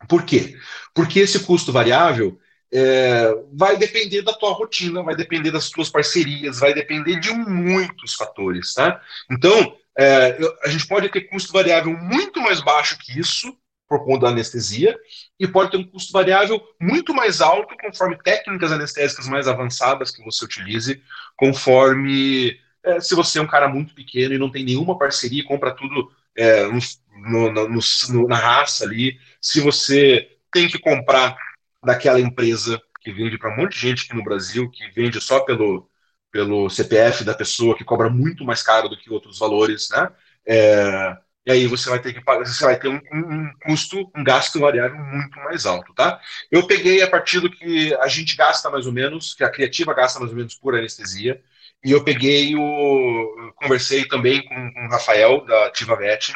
Por 0.09 0.24
quê? 0.24 0.56
Porque 0.94 1.20
esse 1.20 1.40
custo 1.40 1.72
variável 1.72 2.39
é, 2.72 3.32
vai 3.52 3.77
depender 3.77 4.22
da 4.22 4.32
tua 4.32 4.52
rotina, 4.52 5.02
vai 5.02 5.14
depender 5.14 5.51
das 5.51 5.70
tuas 5.70 5.89
parcerias, 5.89 6.59
vai 6.59 6.74
depender 6.74 7.18
de 7.20 7.32
muitos 7.32 8.14
fatores, 8.14 8.74
tá? 8.74 9.01
Então, 9.31 9.77
é, 9.98 10.39
a 10.64 10.68
gente 10.68 10.86
pode 10.86 11.09
ter 11.10 11.22
custo 11.22 11.52
variável 11.52 11.93
muito 11.97 12.40
mais 12.40 12.60
baixo 12.60 12.98
que 12.98 13.18
isso, 13.18 13.56
por 13.89 14.05
conta 14.05 14.27
da 14.27 14.28
anestesia, 14.28 14.97
e 15.41 15.49
pode 15.49 15.71
ter 15.71 15.79
um 15.79 15.85
custo 15.85 16.12
variável 16.12 16.62
muito 16.79 17.15
mais 17.15 17.41
alto 17.41 17.75
conforme 17.81 18.23
técnicas 18.23 18.71
anestésicas 18.71 19.27
mais 19.27 19.49
avançadas 19.49 20.11
que 20.11 20.23
você 20.23 20.45
utilize, 20.45 21.03
conforme 21.35 22.61
é, 22.85 23.01
se 23.01 23.15
você 23.15 23.39
é 23.39 23.43
um 23.43 23.47
cara 23.47 23.67
muito 23.67 23.95
pequeno 23.95 24.35
e 24.35 24.39
não 24.39 24.51
tem 24.51 24.62
nenhuma 24.62 24.99
parceria, 24.99 25.43
compra 25.45 25.75
tudo 25.75 26.12
é, 26.37 26.67
no, 26.67 27.51
no, 27.53 27.69
no, 27.69 28.29
na 28.29 28.37
raça 28.37 28.85
ali, 28.85 29.19
se 29.41 29.61
você 29.61 30.29
tem 30.53 30.69
que 30.69 30.79
comprar 30.79 31.35
daquela 31.83 32.21
empresa 32.21 32.81
que 33.01 33.11
vende 33.11 33.39
para 33.39 33.51
um 33.51 33.57
monte 33.57 33.73
de 33.73 33.81
gente 33.81 34.05
aqui 34.05 34.15
no 34.15 34.23
Brasil, 34.25 34.71
que 34.71 34.91
vende 34.91 35.19
só 35.23 35.41
pelo, 35.41 35.89
pelo 36.31 36.69
CPF 36.69 37.25
da 37.25 37.35
pessoa, 37.35 37.75
que 37.77 37.85
cobra 37.85 38.11
muito 38.11 38.45
mais 38.45 38.62
caro 38.62 38.91
do 38.91 38.97
que 38.97 39.11
outros 39.11 39.39
valores, 39.39 39.89
né? 39.91 40.11
É, 40.47 41.17
e 41.47 41.51
aí 41.51 41.67
você 41.67 41.89
vai 41.89 42.01
ter 42.01 42.12
que 42.12 42.21
pagar, 42.21 42.47
você 42.47 42.65
vai 42.65 42.79
ter 42.79 42.89
um, 42.89 43.01
um, 43.12 43.51
custo, 43.65 44.11
um 44.15 44.23
gasto 44.23 44.61
variável 44.61 44.99
muito 44.99 45.39
mais 45.39 45.65
alto, 45.65 45.95
tá? 45.95 46.21
Eu 46.51 46.67
peguei 46.67 47.03
a 47.03 47.09
partir 47.09 47.41
do 47.41 47.51
que 47.51 47.95
a 47.95 48.09
gente 48.09 48.37
gasta 48.37 48.69
mais 48.71 48.87
ou 48.87 48.93
menos, 48.93 49.35
que 49.35 49.43
a 49.43 49.51
criativa 49.51 49.95
gasta 49.95 50.21
mais 50.21 50.31
ou 50.31 50.37
menos 50.37 50.55
por 50.55 50.75
anestesia, 50.75 51.43
e 51.85 51.93
eu 51.93 52.05
peguei 52.05 52.55
o. 52.57 53.53
Conversei 53.57 54.05
também 54.07 54.43
com, 54.45 54.73
com 54.73 54.87
o 54.87 54.91
Rafael, 54.91 55.45
da 55.47 55.67
Ativa 55.67 55.97
Vet, 55.97 56.33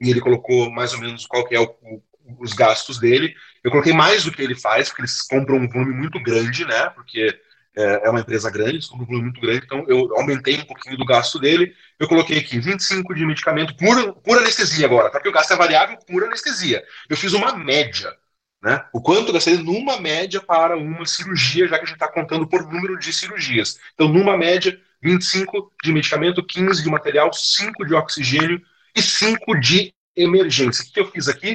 e 0.00 0.10
ele 0.10 0.20
colocou 0.20 0.70
mais 0.70 0.92
ou 0.92 1.00
menos 1.00 1.26
qual 1.26 1.46
que 1.46 1.54
é 1.54 1.60
o, 1.60 1.66
o, 1.82 2.02
os 2.40 2.52
gastos 2.52 2.98
dele. 2.98 3.34
Eu 3.62 3.70
coloquei 3.70 3.92
mais 3.92 4.24
do 4.24 4.32
que 4.32 4.42
ele 4.42 4.56
faz, 4.56 4.88
porque 4.88 5.02
eles 5.02 5.22
compram 5.22 5.56
um 5.56 5.68
volume 5.68 5.94
muito 5.94 6.20
grande, 6.20 6.64
né? 6.64 6.90
Porque 6.90 7.38
é, 7.78 8.06
é 8.06 8.10
uma 8.10 8.20
empresa 8.20 8.50
grande, 8.50 8.70
eles 8.70 8.86
compram 8.86 9.04
um 9.04 9.06
volume 9.06 9.24
muito 9.26 9.40
grande, 9.40 9.64
então 9.64 9.84
eu 9.86 10.12
aumentei 10.16 10.56
um 10.58 10.64
pouquinho 10.64 10.96
do 10.96 11.04
gasto 11.04 11.38
dele. 11.38 11.72
Eu 11.98 12.08
coloquei 12.08 12.38
aqui 12.38 12.58
25 12.58 13.14
de 13.14 13.24
medicamento 13.24 13.76
por, 13.76 14.14
por 14.16 14.36
anestesia 14.36 14.84
agora, 14.84 15.10
tá? 15.10 15.18
porque 15.18 15.28
o 15.28 15.32
gasto 15.32 15.52
é 15.52 15.56
variável 15.56 15.96
por 16.04 16.24
anestesia. 16.24 16.82
Eu 17.08 17.16
fiz 17.16 17.32
uma 17.32 17.56
média. 17.56 18.12
Né? 18.60 18.84
O 18.92 19.00
quanto 19.00 19.28
eu 19.28 19.32
gastei 19.32 19.56
numa 19.56 20.00
média 20.00 20.40
para 20.40 20.76
uma 20.76 21.06
cirurgia, 21.06 21.68
já 21.68 21.78
que 21.78 21.84
a 21.84 21.86
gente 21.86 21.94
está 21.94 22.08
contando 22.08 22.48
por 22.48 22.66
número 22.66 22.98
de 22.98 23.12
cirurgias. 23.12 23.78
Então, 23.94 24.08
numa 24.08 24.36
média, 24.36 24.76
25 25.00 25.72
de 25.84 25.92
medicamento, 25.92 26.44
15 26.44 26.82
de 26.82 26.90
material, 26.90 27.32
5 27.32 27.86
de 27.86 27.94
oxigênio 27.94 28.60
e 28.96 29.00
5 29.00 29.60
de 29.60 29.94
emergência. 30.16 30.84
O 30.84 30.92
que 30.92 30.98
eu 30.98 31.08
fiz 31.08 31.28
aqui? 31.28 31.54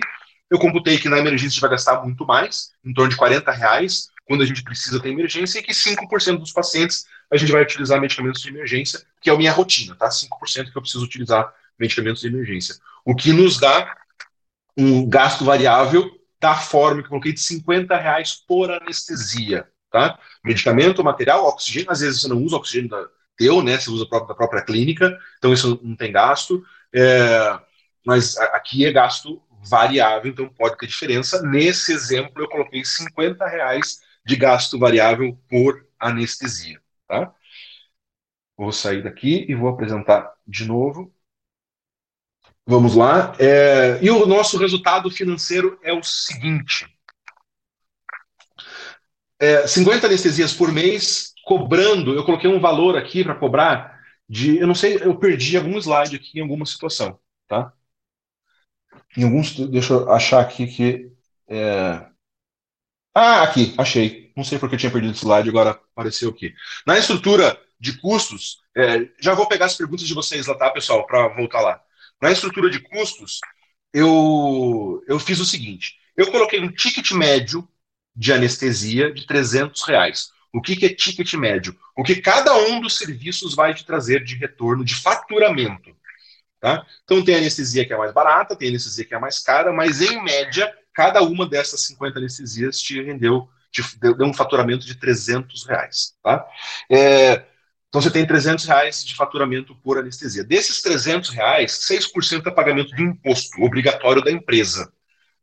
Eu 0.50 0.58
computei 0.58 0.98
que 0.98 1.10
na 1.10 1.18
emergência 1.18 1.48
a 1.48 1.50
gente 1.50 1.62
vai 1.62 1.72
gastar 1.72 2.02
muito 2.02 2.26
mais, 2.26 2.72
em 2.86 2.94
torno 2.94 3.10
de 3.10 3.18
40 3.18 3.52
reais, 3.52 4.08
quando 4.26 4.42
a 4.42 4.46
gente 4.46 4.64
precisa 4.64 5.00
ter 5.02 5.10
emergência, 5.10 5.60
e 5.60 5.64
que 5.64 5.74
5% 5.74 6.38
dos 6.38 6.52
pacientes 6.52 7.06
a 7.32 7.38
gente 7.38 7.52
vai 7.52 7.62
utilizar 7.62 8.00
medicamentos 8.00 8.42
de 8.42 8.50
emergência, 8.50 9.02
que 9.22 9.30
é 9.30 9.34
a 9.34 9.38
minha 9.38 9.52
rotina, 9.52 9.96
tá? 9.96 10.10
5% 10.10 10.72
que 10.72 10.78
eu 10.78 10.82
preciso 10.82 11.04
utilizar 11.04 11.54
medicamentos 11.80 12.22
de 12.22 12.28
emergência. 12.28 12.76
O 13.04 13.16
que 13.16 13.34
nos 13.34 13.60
dá 13.60 13.96
um 14.78 15.08
gasto 15.08 15.44
variável 15.44 16.10
da 16.40 16.56
forma 16.56 17.02
que 17.02 17.06
eu 17.06 17.10
coloquei 17.10 17.34
de 17.34 17.40
50 17.40 17.96
reais 17.98 18.36
por 18.48 18.72
anestesia, 18.72 19.68
tá? 19.92 20.18
Medicamento, 20.44 21.04
material, 21.04 21.46
oxigênio, 21.46 21.92
às 21.92 22.02
vezes 22.02 22.22
você 22.22 22.28
não 22.28 22.42
usa 22.44 22.58
oxigênio 22.58 22.90
da, 22.90 23.08
teu, 23.38 23.62
né? 23.62 23.78
Você 23.80 23.90
usa 23.90 24.06
da 24.06 24.36
própria 24.36 24.62
clínica, 24.64 25.18
então 25.38 25.54
isso 25.54 25.80
não 25.84 25.96
tem 25.96 26.12
gasto. 26.12 26.64
É, 26.94 27.60
mas 28.06 28.38
aqui 28.38 28.86
é 28.86 28.92
gasto 28.92 29.42
variável, 29.64 30.32
então 30.32 30.50
pode 30.50 30.78
ter 30.78 30.88
diferença. 30.88 31.42
Nesse 31.42 31.94
exemplo, 31.94 32.44
eu 32.44 32.50
coloquei 32.50 32.84
50 32.84 33.46
reais 33.48 34.02
de 34.26 34.36
gasto 34.36 34.80
variável 34.80 35.38
por 35.50 35.88
anestesia. 36.00 36.82
Tá? 37.08 37.34
Vou 38.58 38.72
sair 38.72 39.04
daqui 39.04 39.46
e 39.48 39.56
vou 39.56 39.70
apresentar 39.70 40.34
de 40.48 40.66
novo. 40.66 41.14
Vamos 42.66 42.96
lá. 42.96 43.36
É, 43.40 44.00
e 44.02 44.10
o 44.10 44.26
nosso 44.26 44.58
resultado 44.58 45.10
financeiro 45.12 45.78
é 45.84 45.92
o 45.92 46.04
seguinte: 46.04 46.88
é, 49.40 49.68
50 49.68 50.08
anestesias 50.08 50.54
por 50.54 50.72
mês, 50.72 51.34
cobrando. 51.44 52.14
Eu 52.14 52.24
coloquei 52.24 52.50
um 52.50 52.60
valor 52.60 52.98
aqui 52.98 53.24
para 53.24 53.36
cobrar 53.36 54.00
de. 54.30 54.58
Eu 54.58 54.68
não 54.68 54.76
sei, 54.76 54.98
eu 55.02 55.18
perdi 55.18 55.58
algum 55.58 55.78
slide 55.78 56.16
aqui 56.16 56.40
em 56.40 56.42
alguma 56.42 56.66
situação. 56.66 57.20
Tá? 57.48 57.74
Em 59.18 59.24
alguns, 59.24 59.54
deixa 59.70 59.94
eu 59.94 60.12
achar 60.12 60.40
aqui 60.42 60.68
que. 60.68 61.12
É... 61.48 62.13
Ah, 63.14 63.44
aqui, 63.44 63.74
achei. 63.78 64.32
Não 64.36 64.44
sei 64.44 64.58
porque 64.58 64.76
eu 64.76 64.80
tinha 64.80 64.92
perdido 64.92 65.14
o 65.14 65.16
slide, 65.16 65.50
agora 65.50 65.72
apareceu 65.72 66.30
aqui. 66.30 66.54
Na 66.86 66.98
estrutura 66.98 67.60
de 67.80 68.00
custos, 68.00 68.60
é, 68.76 69.08
já 69.20 69.34
vou 69.34 69.48
pegar 69.48 69.66
as 69.66 69.76
perguntas 69.76 70.08
de 70.08 70.14
vocês 70.14 70.48
lá, 70.48 70.56
tá, 70.56 70.72
pessoal, 70.72 71.06
para 71.06 71.28
voltar 71.30 71.62
lá. 71.62 71.82
Na 72.22 72.32
estrutura 72.32 72.70
de 72.70 72.80
custos, 72.80 73.40
eu, 73.94 75.04
eu 75.08 75.20
fiz 75.20 75.40
o 75.40 75.46
seguinte: 75.46 75.98
eu 76.18 76.32
coloquei 76.32 76.60
um 76.60 76.72
ticket 76.72 77.12
médio 77.12 77.68
de 78.16 78.34
anestesia 78.34 79.14
de 79.14 79.28
300 79.28 79.84
reais. 79.84 80.32
O 80.54 80.62
que, 80.62 80.76
que 80.76 80.86
é 80.86 80.94
ticket 80.94 81.34
médio? 81.34 81.76
O 81.98 82.04
que 82.04 82.16
cada 82.16 82.56
um 82.56 82.80
dos 82.80 82.98
serviços 82.98 83.56
vai 83.56 83.74
te 83.74 83.86
trazer 83.86 84.24
de 84.24 84.36
retorno 84.36 84.86
de 84.86 84.96
faturamento. 84.96 85.96
Tá? 86.60 86.86
Então 87.04 87.24
tem 87.24 87.36
anestesia 87.36 87.86
que 87.86 87.92
é 87.92 87.98
mais 87.98 88.14
barata, 88.14 88.56
tem 88.56 88.70
anestesia 88.70 89.04
que 89.04 89.14
é 89.14 89.20
mais 89.20 89.40
cara, 89.40 89.74
mas 89.74 90.00
em 90.00 90.24
média, 90.24 90.74
cada 90.94 91.22
uma 91.22 91.48
dessas 91.48 91.82
50 91.86 92.20
anestesias 92.20 92.80
te 92.80 93.02
rendeu, 93.02 93.48
te 93.72 93.84
deu, 94.00 94.16
um 94.26 94.34
faturamento 94.34 94.86
de 94.86 94.96
300 94.96 95.66
reais. 95.66 96.14
Tá? 96.24 96.46
É, 96.90 97.46
então 97.90 98.02
você 98.02 98.10
tem 98.10 98.26
300 98.26 98.66
reais 98.66 99.06
de 99.06 99.16
faturamento 99.16 99.76
por 99.76 99.98
anestesia. 99.98 100.44
Desses 100.44 100.82
300 100.82 101.30
reais, 101.30 101.80
6% 101.88 102.48
é 102.48 102.52
pagamento 102.52 102.96
de 102.96 103.04
imposto 103.04 103.62
obrigatório 103.62 104.24
da 104.24 104.32
empresa. 104.32 104.92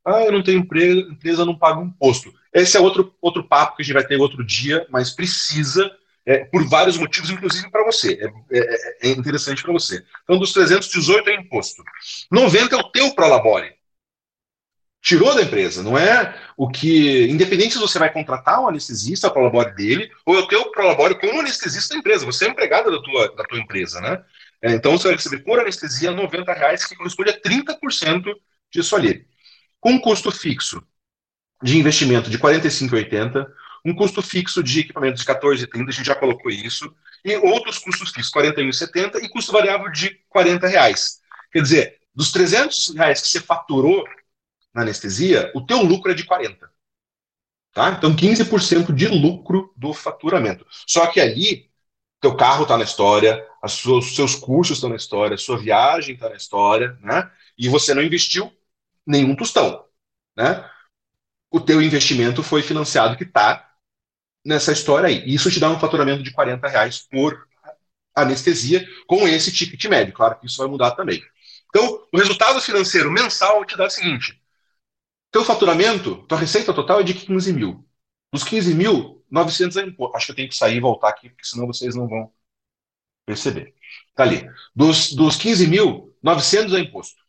Ah, 0.04 0.22
eu 0.22 0.32
não 0.32 0.42
tenho 0.42 0.58
empresa, 0.58 1.00
empresa 1.00 1.44
não 1.44 1.56
paga 1.56 1.80
imposto. 1.82 2.32
Esse 2.52 2.76
é 2.76 2.80
outro, 2.80 3.14
outro 3.20 3.44
papo 3.44 3.76
que 3.76 3.82
a 3.82 3.84
gente 3.84 3.94
vai 3.94 4.04
ter 4.04 4.16
outro 4.16 4.44
dia, 4.44 4.86
mas 4.90 5.10
precisa 5.10 5.90
é, 6.26 6.44
por 6.44 6.68
vários 6.68 6.96
motivos, 6.96 7.30
inclusive 7.30 7.70
para 7.70 7.84
você. 7.84 8.18
É, 8.50 8.58
é, 8.58 9.08
é 9.08 9.10
interessante 9.10 9.62
para 9.62 9.72
você. 9.72 10.04
Então, 10.24 10.38
dos 10.38 10.52
318 10.52 11.30
é 11.30 11.34
imposto. 11.34 11.82
90 12.30 12.74
é 12.74 12.78
o 12.78 12.90
teu 12.90 13.14
prolabore. 13.14 13.74
Tirou 15.02 15.34
da 15.34 15.42
empresa, 15.42 15.82
não 15.82 15.96
é 15.96 16.38
o 16.56 16.68
que. 16.68 17.26
Independente 17.28 17.72
se 17.72 17.78
você 17.78 17.98
vai 17.98 18.12
contratar 18.12 18.60
um 18.60 18.68
anestesista, 18.68 19.28
o 19.28 19.30
prolabore 19.30 19.74
dele, 19.74 20.10
ou 20.26 20.36
é 20.36 20.40
o 20.40 20.46
teu 20.46 20.70
prolabore 20.70 21.18
como 21.18 21.40
anestesista 21.40 21.94
da 21.94 22.00
empresa. 22.00 22.26
Você 22.26 22.44
é 22.44 22.48
empregado 22.48 22.90
da 22.90 23.02
tua, 23.02 23.34
da 23.34 23.44
tua 23.44 23.58
empresa, 23.58 24.00
né? 24.00 24.22
É, 24.62 24.72
então, 24.72 24.92
você 24.92 25.08
vai 25.08 25.16
receber 25.16 25.38
por 25.38 25.58
anestesia 25.58 26.10
90 26.10 26.52
reais, 26.52 26.84
que 26.84 26.94
corresponde 26.94 27.30
a 27.30 27.40
30% 27.40 28.24
disso 28.70 28.94
ali. 28.94 29.26
Com 29.80 29.98
custo 29.98 30.30
fixo 30.30 30.82
de 31.62 31.78
investimento 31.78 32.28
de 32.28 32.38
45,80, 32.38 33.46
um 33.84 33.94
custo 33.94 34.20
fixo 34.20 34.62
de 34.62 34.80
equipamentos 34.80 35.22
de 35.22 35.26
14,30, 35.26 35.88
a 35.88 35.92
gente 35.92 36.06
já 36.06 36.14
colocou 36.14 36.50
isso, 36.50 36.94
e 37.24 37.36
outros 37.36 37.78
custos 37.78 38.10
fixos, 38.10 38.32
41,70, 38.32 39.22
e 39.22 39.28
custo 39.30 39.52
variável 39.52 39.90
de 39.90 40.20
40 40.28 40.66
reais. 40.66 41.20
Quer 41.50 41.62
dizer, 41.62 41.98
dos 42.14 42.30
300 42.30 42.94
reais 42.94 43.22
que 43.22 43.28
você 43.28 43.40
faturou 43.40 44.04
na 44.74 44.82
anestesia, 44.82 45.50
o 45.54 45.64
teu 45.64 45.82
lucro 45.82 46.10
é 46.10 46.14
de 46.14 46.24
40. 46.24 46.70
Tá? 47.72 47.90
Então, 47.90 48.14
15% 48.14 48.92
de 48.92 49.08
lucro 49.08 49.72
do 49.76 49.92
faturamento. 49.92 50.66
Só 50.86 51.06
que 51.06 51.20
ali, 51.20 51.70
teu 52.20 52.36
carro 52.36 52.64
está 52.64 52.76
na 52.76 52.84
história, 52.84 53.46
os 53.62 54.14
seus 54.14 54.34
cursos 54.34 54.78
estão 54.78 54.90
na 54.90 54.96
história, 54.96 55.34
a 55.34 55.38
sua 55.38 55.58
viagem 55.58 56.14
está 56.14 56.28
na 56.28 56.36
história, 56.36 56.98
né? 57.00 57.30
e 57.56 57.68
você 57.68 57.94
não 57.94 58.02
investiu 58.02 58.52
nenhum 59.06 59.36
tostão. 59.36 59.84
Né? 60.36 60.68
O 61.50 61.60
teu 61.60 61.80
investimento 61.80 62.42
foi 62.42 62.62
financiado 62.62 63.16
que 63.16 63.24
está 63.24 63.70
nessa 64.44 64.72
história 64.72 65.08
aí. 65.08 65.22
Isso 65.26 65.50
te 65.50 65.60
dá 65.60 65.70
um 65.70 65.78
faturamento 65.78 66.22
de 66.22 66.32
40 66.32 66.66
reais 66.68 66.98
por 66.98 67.46
anestesia 68.14 68.86
com 69.06 69.26
esse 69.28 69.52
ticket 69.52 69.84
médio. 69.86 70.12
Claro 70.12 70.38
que 70.38 70.46
isso 70.46 70.58
vai 70.58 70.66
mudar 70.66 70.92
também. 70.92 71.22
Então, 71.68 72.06
o 72.12 72.18
resultado 72.18 72.60
financeiro 72.60 73.10
mensal 73.10 73.64
te 73.64 73.76
dá 73.76 73.86
o 73.86 73.90
seguinte: 73.90 74.39
teu 75.30 75.44
faturamento, 75.44 76.16
tua 76.26 76.38
receita 76.38 76.72
total 76.74 77.00
é 77.00 77.02
de 77.02 77.14
15 77.14 77.52
mil. 77.52 77.86
Dos 78.32 78.44
15 78.44 78.74
mil, 78.74 79.24
900 79.30 79.76
é 79.76 79.82
imposto. 79.82 80.16
Acho 80.16 80.26
que 80.26 80.32
eu 80.32 80.36
tenho 80.36 80.48
que 80.48 80.56
sair 80.56 80.76
e 80.76 80.80
voltar 80.80 81.08
aqui, 81.08 81.28
porque 81.30 81.44
senão 81.44 81.66
vocês 81.66 81.94
não 81.94 82.08
vão 82.08 82.32
perceber. 83.26 83.74
Tá 84.14 84.24
ali. 84.24 84.48
Dos, 84.74 85.12
dos 85.12 85.36
15 85.36 85.66
mil, 85.66 86.16
900 86.22 86.74
é 86.74 86.80
imposto. 86.80 87.20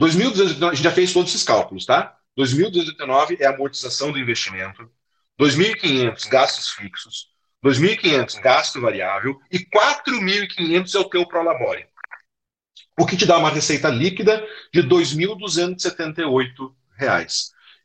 2.289, 0.00 0.70
a 0.70 0.74
gente 0.74 0.84
já 0.84 0.90
fez 0.90 1.12
todos 1.12 1.30
esses 1.30 1.44
cálculos, 1.44 1.86
tá? 1.86 2.18
2.289 2.36 3.40
é 3.40 3.46
a 3.46 3.54
amortização 3.54 4.12
do 4.12 4.18
investimento. 4.18 4.90
2.500 5.40 6.28
gastos 6.28 6.70
fixos, 6.70 7.28
2.500 7.64 8.40
gasto 8.40 8.80
variável 8.80 9.40
e 9.50 9.58
4.500 9.58 10.94
é 10.94 10.98
o 10.98 11.08
teu 11.08 11.26
prolabore. 11.26 11.86
O 12.98 13.06
que 13.06 13.16
te 13.16 13.26
dá 13.26 13.38
uma 13.38 13.50
receita 13.50 13.88
líquida 13.88 14.44
de 14.72 14.80
R$ 14.80 14.88
2.278. 14.88 16.74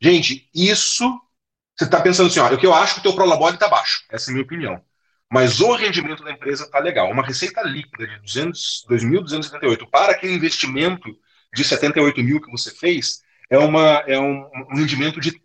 Gente, 0.00 0.48
isso 0.54 1.20
você 1.76 1.84
está 1.84 2.00
pensando 2.00 2.26
assim, 2.26 2.40
ó, 2.40 2.52
o 2.52 2.58
que 2.58 2.66
eu 2.66 2.74
acho 2.74 2.94
que 2.94 3.00
o 3.00 3.02
teu 3.02 3.14
prolabore 3.14 3.54
está 3.54 3.66
baixo. 3.66 4.04
Essa 4.10 4.28
é 4.28 4.30
a 4.30 4.34
minha 4.34 4.44
opinião. 4.44 4.82
Mas 5.32 5.60
o 5.60 5.72
rendimento 5.74 6.22
da 6.22 6.30
empresa 6.30 6.64
está 6.64 6.78
legal. 6.78 7.10
Uma 7.10 7.24
receita 7.24 7.62
líquida 7.62 8.06
de 8.06 8.40
2.278 8.40 9.88
para 9.90 10.12
aquele 10.12 10.34
investimento 10.34 11.08
de 11.54 11.64
78 11.64 12.22
mil 12.22 12.40
que 12.40 12.50
você 12.50 12.70
fez 12.70 13.22
é, 13.48 13.58
uma, 13.58 14.04
é 14.06 14.18
um, 14.18 14.46
um 14.70 14.76
rendimento 14.76 15.20
de 15.20 15.40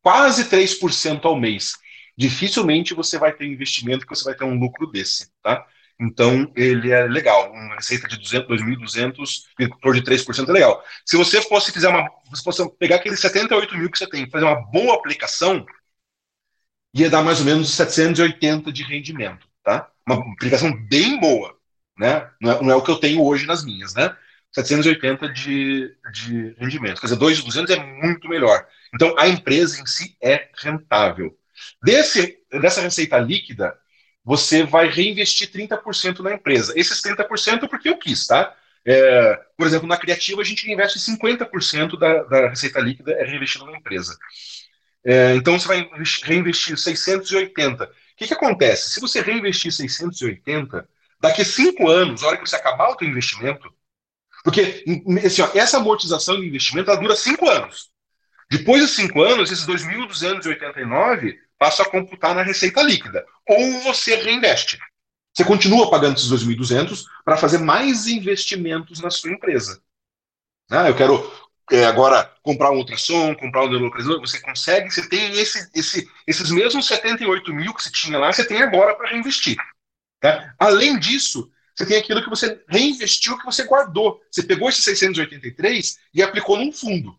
quase 0.00 0.48
3% 0.48 1.24
ao 1.24 1.38
mês. 1.38 1.74
Dificilmente 2.16 2.94
você 2.94 3.18
vai 3.18 3.32
ter 3.32 3.44
investimento 3.44 4.06
que 4.06 4.14
você 4.14 4.24
vai 4.24 4.34
ter 4.34 4.44
um 4.44 4.58
lucro 4.58 4.86
desse, 4.86 5.30
tá? 5.42 5.66
Então, 6.00 6.50
ele 6.56 6.90
é 6.90 7.06
legal. 7.06 7.52
Uma 7.52 7.76
receita 7.76 8.08
de 8.08 8.18
200, 8.18 8.48
2.200, 8.48 9.42
em 9.60 9.68
torno 9.68 10.00
de 10.00 10.04
3% 10.04 10.48
é 10.48 10.52
legal. 10.52 10.84
Se 11.04 11.16
você 11.16 11.40
fosse 11.42 11.72
fizer 11.72 11.88
uma. 11.88 12.08
Se 12.34 12.42
fosse 12.42 12.68
pegar 12.78 12.96
aqueles 12.96 13.20
78 13.20 13.76
mil 13.76 13.90
que 13.90 13.98
você 13.98 14.08
tem, 14.08 14.28
fazer 14.28 14.44
uma 14.44 14.60
boa 14.70 14.96
aplicação, 14.96 15.64
ia 16.94 17.10
dar 17.10 17.22
mais 17.22 17.40
ou 17.40 17.46
menos 17.46 17.72
780 17.72 18.72
de 18.72 18.82
rendimento, 18.82 19.46
tá? 19.62 19.90
Uma 20.06 20.32
aplicação 20.32 20.72
bem 20.86 21.18
boa, 21.18 21.56
né? 21.98 22.30
Não 22.40 22.52
é, 22.52 22.62
não 22.62 22.70
é 22.70 22.76
o 22.76 22.82
que 22.82 22.90
eu 22.90 22.96
tenho 22.96 23.22
hoje 23.24 23.46
nas 23.46 23.64
minhas, 23.64 23.94
né? 23.94 24.16
780 24.52 25.32
de, 25.32 25.96
de 26.12 26.54
rendimento. 26.58 27.00
Quer 27.00 27.06
dizer, 27.08 27.18
2,200 27.18 27.70
é 27.74 27.84
muito 28.02 28.28
melhor. 28.28 28.66
Então, 28.94 29.14
a 29.18 29.26
empresa 29.28 29.80
em 29.80 29.86
si 29.86 30.16
é 30.22 30.48
rentável. 30.56 31.36
Desse, 31.82 32.38
dessa 32.50 32.80
receita 32.80 33.18
líquida, 33.18 33.76
você 34.24 34.64
vai 34.64 34.88
reinvestir 34.88 35.50
30% 35.50 36.20
na 36.20 36.32
empresa. 36.34 36.72
Esses 36.76 37.02
30% 37.02 37.68
porque 37.68 37.88
eu 37.88 37.98
quis, 37.98 38.26
tá? 38.26 38.56
É, 38.86 39.40
por 39.56 39.66
exemplo, 39.66 39.86
na 39.86 39.96
criativa 39.96 40.40
a 40.40 40.44
gente 40.44 40.70
investe 40.70 40.98
50% 40.98 41.98
da, 41.98 42.22
da 42.24 42.48
receita 42.48 42.80
líquida 42.80 43.12
é 43.12 43.24
reinvestido 43.24 43.66
na 43.66 43.76
empresa. 43.76 44.16
É, 45.04 45.34
então 45.34 45.58
você 45.58 45.68
vai 45.68 45.88
reinvestir 46.22 46.78
680. 46.78 47.84
O 47.84 47.88
que, 48.16 48.26
que 48.26 48.34
acontece? 48.34 48.90
Se 48.90 49.00
você 49.00 49.20
reinvestir 49.20 49.72
680, 49.72 50.88
daqui 51.20 51.42
a 51.42 51.44
cinco 51.44 51.88
anos, 51.88 52.22
na 52.22 52.28
hora 52.28 52.36
que 52.38 52.48
você 52.48 52.56
acabar 52.56 52.88
o 52.90 52.98
seu 52.98 53.08
investimento, 53.08 53.72
porque 54.42 54.84
assim, 55.24 55.42
ó, 55.42 55.50
essa 55.54 55.78
amortização 55.78 56.40
de 56.40 56.46
investimento 56.46 56.90
ela 56.90 57.00
dura 57.00 57.16
cinco 57.16 57.48
anos. 57.48 57.90
Depois 58.50 58.82
de 58.82 58.88
cinco 58.88 59.22
anos, 59.22 59.50
esses 59.50 59.66
2.289 59.66 61.36
passam 61.58 61.86
a 61.86 61.90
computar 61.90 62.34
na 62.34 62.42
receita 62.42 62.82
líquida. 62.82 63.24
Ou 63.48 63.80
você 63.80 64.16
reinveste. 64.16 64.78
Você 65.34 65.44
continua 65.44 65.90
pagando 65.90 66.16
esses 66.16 66.30
2.200 66.30 67.04
para 67.24 67.36
fazer 67.36 67.58
mais 67.58 68.06
investimentos 68.06 69.00
na 69.00 69.10
sua 69.10 69.32
empresa. 69.32 69.82
Ah, 70.70 70.88
eu 70.88 70.96
quero 70.96 71.30
é, 71.72 71.84
agora 71.84 72.30
comprar 72.42 72.70
um 72.70 72.76
ultrassom, 72.76 73.34
comprar 73.34 73.64
um 73.64 73.68
neurolocalizador. 73.68 74.20
Você 74.20 74.40
consegue, 74.40 74.90
você 74.90 75.08
tem 75.08 75.32
esse, 75.38 75.68
esse, 75.74 76.08
esses 76.26 76.50
mesmos 76.50 76.86
78 76.86 77.52
mil 77.52 77.74
que 77.74 77.82
você 77.82 77.90
tinha 77.90 78.18
lá, 78.18 78.32
você 78.32 78.44
tem 78.46 78.62
agora 78.62 78.94
para 78.94 79.10
reinvestir. 79.10 79.56
Tá? 80.20 80.54
Além 80.58 80.98
disso, 80.98 81.50
você 81.74 81.84
tem 81.84 81.98
aquilo 81.98 82.22
que 82.22 82.30
você 82.30 82.62
reinvestiu, 82.68 83.36
que 83.36 83.44
você 83.44 83.64
guardou. 83.64 84.20
Você 84.30 84.42
pegou 84.42 84.68
esses 84.68 84.84
683 84.84 85.98
e 86.14 86.22
aplicou 86.22 86.56
num 86.56 86.70
fundo, 86.70 87.18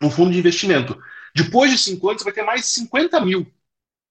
num 0.00 0.10
fundo 0.10 0.32
de 0.32 0.38
investimento. 0.38 1.00
Depois 1.34 1.70
de 1.70 1.78
cinco 1.78 2.08
anos, 2.10 2.20
você 2.20 2.24
vai 2.24 2.34
ter 2.34 2.42
mais 2.42 2.66
50 2.66 3.20
mil 3.22 3.50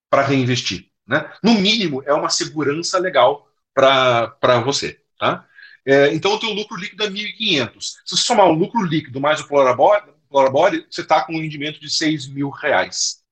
para 0.10 0.24
reinvestir. 0.24 0.90
Né? 1.08 1.30
No 1.42 1.54
mínimo, 1.54 2.04
é 2.06 2.14
uma 2.14 2.30
segurança 2.30 3.00
legal 3.00 3.48
para 3.74 4.60
você. 4.64 5.00
Tá? 5.18 5.46
É, 5.86 6.14
então, 6.14 6.34
o 6.34 6.40
teu 6.40 6.52
lucro 6.52 6.76
líquido 6.76 7.04
é 7.04 7.10
1.500. 7.10 7.82
Se 7.82 7.98
você 8.06 8.24
somar 8.24 8.48
o 8.48 8.54
lucro 8.54 8.84
líquido 8.84 9.22
mais 9.22 9.40
o 9.40 9.48
Plurabore, 9.48 10.86
você 10.90 11.02
está 11.02 11.24
com 11.24 11.34
um 11.34 11.42
rendimento 11.42 11.80
de 11.80 11.90
6 11.90 12.28
mil 12.28 12.50
reais. 12.50 13.24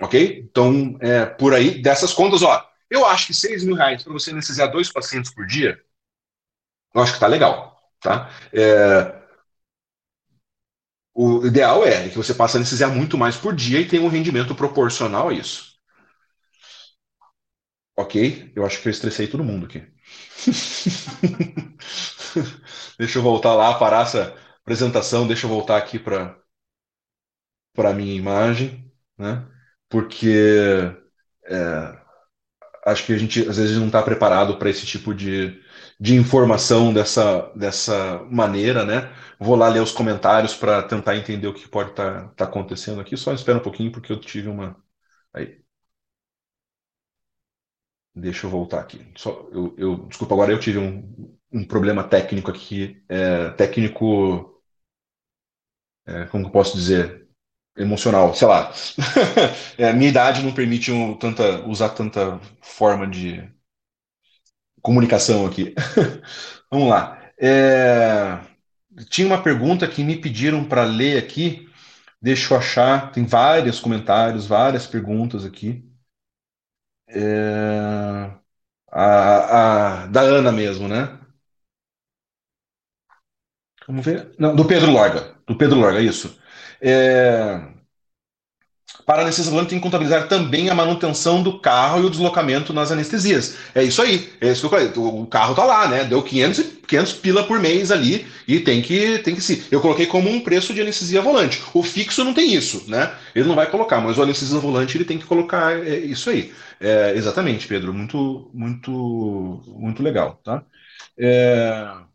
Ok? 0.00 0.44
Então, 0.50 0.96
é, 1.00 1.24
por 1.24 1.54
aí, 1.54 1.80
dessas 1.82 2.12
contas, 2.12 2.42
ó, 2.42 2.68
eu 2.90 3.06
acho 3.06 3.26
que 3.26 3.34
6 3.34 3.64
mil 3.64 3.74
reais 3.74 4.02
para 4.02 4.12
você 4.12 4.30
anestesiar 4.30 4.70
dois 4.70 4.92
pacientes 4.92 5.32
por 5.32 5.46
dia, 5.46 5.80
eu 6.94 7.02
acho 7.02 7.12
que 7.12 7.16
está 7.16 7.26
legal. 7.26 7.78
Tá? 8.00 8.30
É, 8.52 9.17
o 11.18 11.46
ideal 11.46 11.84
é 11.84 12.08
que 12.08 12.16
você 12.16 12.32
passe 12.34 12.56
a 12.56 12.60
anestesiar 12.60 12.90
muito 12.94 13.18
mais 13.18 13.36
por 13.36 13.54
dia 13.54 13.80
e 13.80 13.86
tenha 13.88 14.02
um 14.02 14.08
rendimento 14.08 14.54
proporcional 14.54 15.28
a 15.28 15.34
isso. 15.34 15.76
Ok? 17.96 18.52
Eu 18.54 18.64
acho 18.64 18.80
que 18.80 18.88
eu 18.88 18.92
estressei 18.92 19.26
todo 19.26 19.44
mundo 19.44 19.66
aqui. 19.66 19.82
deixa 22.98 23.18
eu 23.18 23.22
voltar 23.22 23.54
lá, 23.54 23.78
parar 23.78 24.02
essa 24.02 24.34
apresentação, 24.62 25.26
deixa 25.26 25.46
eu 25.46 25.50
voltar 25.50 25.76
aqui 25.78 25.98
para 25.98 26.36
para 27.74 27.92
minha 27.94 28.14
imagem, 28.14 28.90
né? 29.16 29.46
Porque 29.88 30.28
é, 31.46 31.98
acho 32.86 33.04
que 33.06 33.12
a 33.12 33.18
gente 33.18 33.40
às 33.48 33.56
vezes 33.56 33.76
não 33.78 33.86
está 33.86 34.02
preparado 34.02 34.56
para 34.58 34.70
esse 34.70 34.86
tipo 34.86 35.14
de, 35.14 35.60
de 36.00 36.14
informação 36.16 36.92
dessa, 36.92 37.50
dessa 37.56 38.18
maneira, 38.30 38.84
né? 38.84 39.12
Vou 39.40 39.56
lá 39.56 39.68
ler 39.68 39.80
os 39.82 39.92
comentários 39.92 40.54
para 40.54 40.82
tentar 40.82 41.16
entender 41.16 41.46
o 41.46 41.54
que 41.54 41.68
pode 41.68 41.90
estar 41.90 42.28
tá, 42.28 42.34
tá 42.34 42.44
acontecendo 42.44 43.00
aqui. 43.00 43.16
Só 43.16 43.32
espera 43.32 43.58
um 43.58 43.62
pouquinho 43.62 43.92
porque 43.92 44.12
eu 44.12 44.20
tive 44.20 44.48
uma. 44.48 44.76
Aí. 45.32 45.62
Deixa 48.14 48.46
eu 48.46 48.50
voltar 48.50 48.80
aqui. 48.80 49.06
Só, 49.16 49.48
eu, 49.52 49.74
eu, 49.78 49.96
desculpa, 50.08 50.34
agora 50.34 50.50
eu 50.52 50.58
tive 50.58 50.78
um, 50.78 51.36
um 51.52 51.64
problema 51.66 52.02
técnico 52.04 52.50
aqui. 52.50 53.02
É, 53.08 53.50
técnico. 53.50 54.60
É, 56.06 56.24
como 56.26 56.46
eu 56.46 56.50
posso 56.50 56.76
dizer? 56.76 57.26
Emocional, 57.76 58.34
sei 58.34 58.48
lá. 58.48 58.72
é, 59.78 59.92
minha 59.92 60.10
idade 60.10 60.42
não 60.42 60.52
permite 60.54 60.90
um, 60.92 61.16
tanta, 61.16 61.66
usar 61.66 61.90
tanta 61.90 62.40
forma 62.62 63.06
de 63.06 63.42
comunicação 64.82 65.46
aqui. 65.46 65.74
Vamos 66.70 66.88
lá. 66.88 67.18
É, 67.40 68.38
tinha 69.10 69.26
uma 69.26 69.42
pergunta 69.42 69.86
que 69.88 70.02
me 70.04 70.16
pediram 70.16 70.64
para 70.64 70.84
ler 70.84 71.18
aqui. 71.18 71.68
Deixa 72.22 72.54
eu 72.54 72.58
achar. 72.58 73.12
Tem 73.12 73.24
vários 73.26 73.80
comentários, 73.80 74.46
várias 74.46 74.86
perguntas 74.86 75.44
aqui. 75.44 75.84
É, 77.06 78.30
a, 78.92 80.02
a, 80.04 80.06
da 80.08 80.20
Ana 80.22 80.52
mesmo, 80.52 80.88
né? 80.88 81.18
Vamos 83.86 84.04
ver. 84.04 84.34
Não, 84.38 84.54
do 84.54 84.66
Pedro 84.66 84.90
Lorga. 84.90 85.34
Do 85.46 85.56
Pedro 85.56 85.78
Lorga, 85.78 86.00
isso. 86.00 86.38
É, 86.80 87.60
para 89.06 89.22
anestesia 89.22 89.50
volante 89.50 89.70
tem 89.70 89.78
que 89.78 89.82
contabilizar 89.82 90.28
também 90.28 90.68
a 90.68 90.74
manutenção 90.74 91.42
do 91.42 91.58
carro 91.58 92.02
e 92.02 92.06
o 92.06 92.10
deslocamento 92.10 92.72
nas 92.72 92.92
anestesias. 92.92 93.56
É 93.74 93.82
isso 93.82 94.02
aí. 94.02 94.30
É 94.40 94.52
isso 94.52 94.60
que 94.60 94.66
eu 94.66 94.70
falei. 94.70 94.92
O 94.96 95.26
carro 95.26 95.54
tá 95.54 95.64
lá, 95.64 95.88
né? 95.88 96.04
Deu 96.04 96.22
500, 96.22 96.60
500 96.86 97.12
pila 97.14 97.44
por 97.44 97.58
mês 97.58 97.90
ali 97.90 98.26
e 98.46 98.60
tem 98.60 98.82
que 98.82 99.18
tem 99.18 99.34
que 99.34 99.40
se. 99.40 99.64
Eu 99.70 99.80
coloquei 99.80 100.06
como 100.06 100.28
um 100.30 100.40
preço 100.40 100.74
de 100.74 100.80
anestesia 100.80 101.22
volante. 101.22 101.62
O 101.72 101.82
fixo 101.82 102.24
não 102.24 102.34
tem 102.34 102.54
isso, 102.54 102.84
né? 102.88 103.14
Ele 103.34 103.48
não 103.48 103.54
vai 103.54 103.70
colocar, 103.70 104.00
mas 104.00 104.18
o 104.18 104.22
anestesia 104.22 104.58
volante 104.58 104.96
ele 104.96 105.04
tem 105.04 105.18
que 105.18 105.26
colocar 105.26 105.72
é, 105.86 105.98
isso 105.98 106.30
aí. 106.30 106.52
É, 106.80 107.12
exatamente, 107.16 107.66
Pedro. 107.66 107.92
Muito, 107.94 108.50
muito, 108.52 109.62
muito 109.66 110.02
legal, 110.02 110.40
tá? 110.44 110.62
É... 111.18 112.07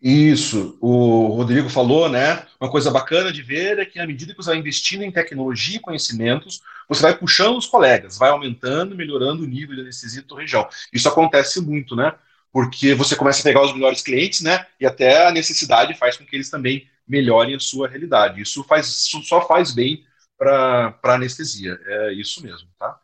Isso, 0.00 0.78
o 0.80 1.26
Rodrigo 1.26 1.68
falou, 1.68 2.08
né? 2.08 2.46
Uma 2.60 2.70
coisa 2.70 2.88
bacana 2.88 3.32
de 3.32 3.42
ver 3.42 3.80
é 3.80 3.84
que 3.84 3.98
à 3.98 4.06
medida 4.06 4.32
que 4.32 4.36
você 4.36 4.50
vai 4.50 4.58
investindo 4.58 5.02
em 5.02 5.10
tecnologia 5.10 5.76
e 5.76 5.80
conhecimentos, 5.80 6.60
você 6.88 7.02
vai 7.02 7.18
puxando 7.18 7.56
os 7.56 7.66
colegas, 7.66 8.16
vai 8.16 8.30
aumentando, 8.30 8.94
melhorando 8.94 9.42
o 9.42 9.46
nível 9.46 9.74
de 9.74 9.80
anestesia 9.82 10.22
da 10.22 10.28
tua 10.28 10.40
região. 10.40 10.68
Isso 10.92 11.08
acontece 11.08 11.60
muito, 11.60 11.96
né? 11.96 12.14
Porque 12.52 12.94
você 12.94 13.16
começa 13.16 13.40
a 13.40 13.42
pegar 13.42 13.62
os 13.62 13.74
melhores 13.74 14.00
clientes, 14.00 14.40
né? 14.40 14.66
E 14.80 14.86
até 14.86 15.26
a 15.26 15.32
necessidade 15.32 15.98
faz 15.98 16.16
com 16.16 16.24
que 16.24 16.36
eles 16.36 16.48
também 16.48 16.88
melhorem 17.06 17.56
a 17.56 17.60
sua 17.60 17.88
realidade. 17.88 18.40
Isso, 18.40 18.62
faz, 18.64 18.86
isso 18.86 19.20
só 19.24 19.46
faz 19.48 19.72
bem 19.72 20.04
para 20.38 20.96
a 21.02 21.14
anestesia. 21.14 21.76
É 21.84 22.12
isso 22.12 22.40
mesmo, 22.42 22.68
tá? 22.78 22.96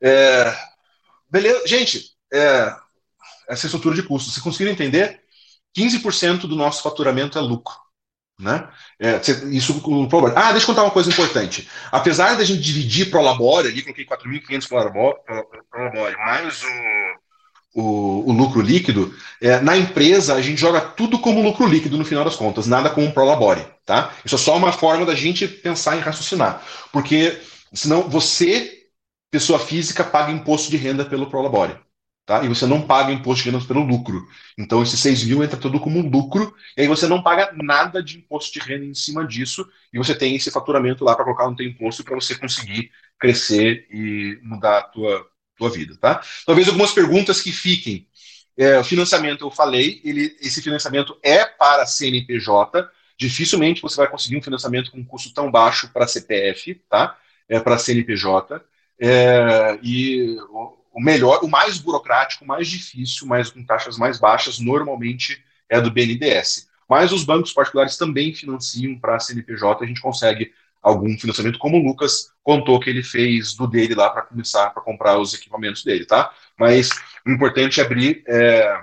É, 0.00 0.56
beleza, 1.30 1.66
gente, 1.66 2.12
é, 2.32 2.74
essa 3.46 3.66
estrutura 3.66 3.94
de 3.94 4.02
custos, 4.02 4.32
vocês 4.32 4.42
conseguiram 4.42 4.72
entender? 4.72 5.27
15% 5.78 6.42
do 6.42 6.56
nosso 6.56 6.82
faturamento 6.82 7.38
é 7.38 7.40
lucro. 7.40 7.74
Né? 8.40 8.68
É, 9.00 9.20
isso 9.50 9.82
Ah, 10.36 10.52
deixa 10.52 10.64
eu 10.64 10.66
contar 10.66 10.84
uma 10.84 10.92
coisa 10.92 11.10
importante. 11.10 11.68
Apesar 11.90 12.36
da 12.36 12.44
gente 12.44 12.60
dividir 12.60 13.10
pro 13.10 13.20
labore, 13.20 13.68
ali 13.68 13.82
coloquei 13.82 14.04
4.500 14.04 14.68
pro 14.68 14.76
labore, 14.76 16.16
mais 16.16 16.62
o, 17.74 17.82
o, 17.82 18.30
o, 18.30 18.32
lucro 18.32 18.60
líquido, 18.60 19.12
é, 19.42 19.60
na 19.60 19.76
empresa 19.76 20.34
a 20.34 20.40
gente 20.40 20.60
joga 20.60 20.80
tudo 20.80 21.18
como 21.18 21.42
lucro 21.42 21.66
líquido 21.66 21.98
no 21.98 22.04
final 22.04 22.24
das 22.24 22.36
contas, 22.36 22.66
nada 22.68 22.90
como 22.90 23.12
pro 23.12 23.24
labore. 23.24 23.66
Tá? 23.84 24.12
Isso 24.24 24.36
é 24.36 24.38
só 24.38 24.56
uma 24.56 24.72
forma 24.72 25.04
da 25.04 25.16
gente 25.16 25.48
pensar 25.48 25.96
em 25.96 26.00
raciocinar. 26.00 26.62
Porque 26.92 27.40
senão 27.72 28.08
você 28.08 28.78
pessoa 29.30 29.58
física 29.58 30.04
paga 30.04 30.32
imposto 30.32 30.70
de 30.70 30.76
renda 30.76 31.04
pelo 31.04 31.28
Prolabore. 31.28 31.76
Tá? 32.28 32.44
E 32.44 32.48
você 32.48 32.66
não 32.66 32.82
paga 32.82 33.10
imposto 33.10 33.42
de 33.42 33.50
renda 33.50 33.64
pelo 33.64 33.80
lucro. 33.80 34.28
Então, 34.58 34.82
esses 34.82 35.00
6 35.00 35.24
mil 35.24 35.42
entra 35.42 35.56
tudo 35.56 35.80
como 35.80 36.06
lucro, 36.06 36.54
e 36.76 36.82
aí 36.82 36.86
você 36.86 37.08
não 37.08 37.22
paga 37.22 37.50
nada 37.54 38.02
de 38.02 38.18
imposto 38.18 38.52
de 38.52 38.58
renda 38.58 38.84
em 38.84 38.92
cima 38.92 39.26
disso, 39.26 39.66
e 39.90 39.96
você 39.96 40.14
tem 40.14 40.36
esse 40.36 40.50
faturamento 40.50 41.02
lá 41.02 41.16
para 41.16 41.24
colocar 41.24 41.48
no 41.48 41.56
teu 41.56 41.66
imposto 41.66 42.04
para 42.04 42.14
você 42.14 42.34
conseguir 42.34 42.90
crescer 43.18 43.86
e 43.90 44.38
mudar 44.42 44.76
a 44.76 44.82
tua, 44.82 45.26
tua 45.56 45.70
vida. 45.70 45.96
Tá? 45.96 46.20
Talvez 46.44 46.68
algumas 46.68 46.92
perguntas 46.92 47.40
que 47.40 47.50
fiquem. 47.50 48.06
É, 48.58 48.78
o 48.78 48.84
financiamento, 48.84 49.46
eu 49.46 49.50
falei, 49.50 49.98
ele, 50.04 50.36
esse 50.42 50.60
financiamento 50.60 51.18
é 51.22 51.46
para 51.46 51.86
CNPJ, 51.86 52.90
dificilmente 53.16 53.80
você 53.80 53.96
vai 53.96 54.06
conseguir 54.10 54.36
um 54.36 54.42
financiamento 54.42 54.90
com 54.90 54.98
um 54.98 55.04
custo 55.04 55.32
tão 55.32 55.50
baixo 55.50 55.90
para 55.94 56.06
CPF, 56.06 56.74
tá? 56.90 57.16
É 57.48 57.58
para 57.58 57.78
CNPJ. 57.78 58.62
É, 59.00 59.78
e 59.82 60.36
o 60.92 61.00
melhor, 61.00 61.44
o 61.44 61.48
mais 61.48 61.78
burocrático, 61.78 62.44
o 62.44 62.46
mais 62.46 62.68
difícil, 62.68 63.26
mas 63.26 63.50
com 63.50 63.64
taxas 63.64 63.96
mais 63.96 64.18
baixas, 64.18 64.58
normalmente 64.58 65.42
é 65.68 65.80
do 65.80 65.90
BNDES. 65.90 66.68
Mas 66.88 67.12
os 67.12 67.24
bancos 67.24 67.52
particulares 67.52 67.96
também 67.96 68.32
financiam 68.32 68.98
para 68.98 69.16
a 69.16 69.20
CNPJ, 69.20 69.84
a 69.84 69.86
gente 69.86 70.00
consegue 70.00 70.52
algum 70.82 71.18
financiamento, 71.18 71.58
como 71.58 71.76
o 71.76 71.84
Lucas 71.84 72.32
contou 72.42 72.80
que 72.80 72.88
ele 72.88 73.02
fez 73.02 73.54
do 73.54 73.66
dele 73.66 73.94
lá 73.94 74.08
para 74.10 74.22
começar 74.22 74.70
para 74.70 74.82
comprar 74.82 75.18
os 75.18 75.34
equipamentos 75.34 75.84
dele, 75.84 76.06
tá? 76.06 76.32
Mas 76.58 76.90
o 77.26 77.30
importante 77.30 77.80
é 77.80 77.84
abrir 77.84 78.22
é, 78.26 78.80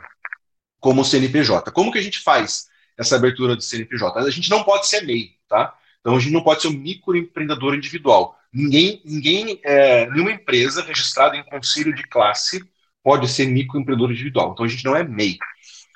como 0.80 1.04
CNPJ. 1.04 1.72
Como 1.72 1.92
que 1.92 1.98
a 1.98 2.02
gente 2.02 2.20
faz 2.20 2.68
essa 2.98 3.16
abertura 3.16 3.56
de 3.56 3.66
CNPJ? 3.66 4.20
A 4.20 4.30
gente 4.30 4.50
não 4.50 4.64
pode 4.64 4.88
ser 4.88 5.02
MEI, 5.02 5.32
tá? 5.48 5.74
Então 6.06 6.18
a 6.18 6.20
gente 6.20 6.34
não 6.34 6.44
pode 6.44 6.62
ser 6.62 6.68
um 6.68 6.78
microempreendedor 6.78 7.74
individual. 7.74 8.40
Ninguém, 8.54 9.02
ninguém 9.04 9.60
é, 9.64 10.08
nenhuma 10.12 10.32
empresa 10.32 10.84
registrada 10.84 11.36
em 11.36 11.44
conselho 11.44 11.96
de 11.96 12.04
classe 12.04 12.64
pode 13.04 13.28
ser 13.28 13.48
microempreendedor 13.48 14.12
individual. 14.12 14.52
Então 14.54 14.68
a 14.68 14.70
gente 14.70 14.86
não 14.86 14.96
é 14.96 15.04
MEI. 15.04 15.40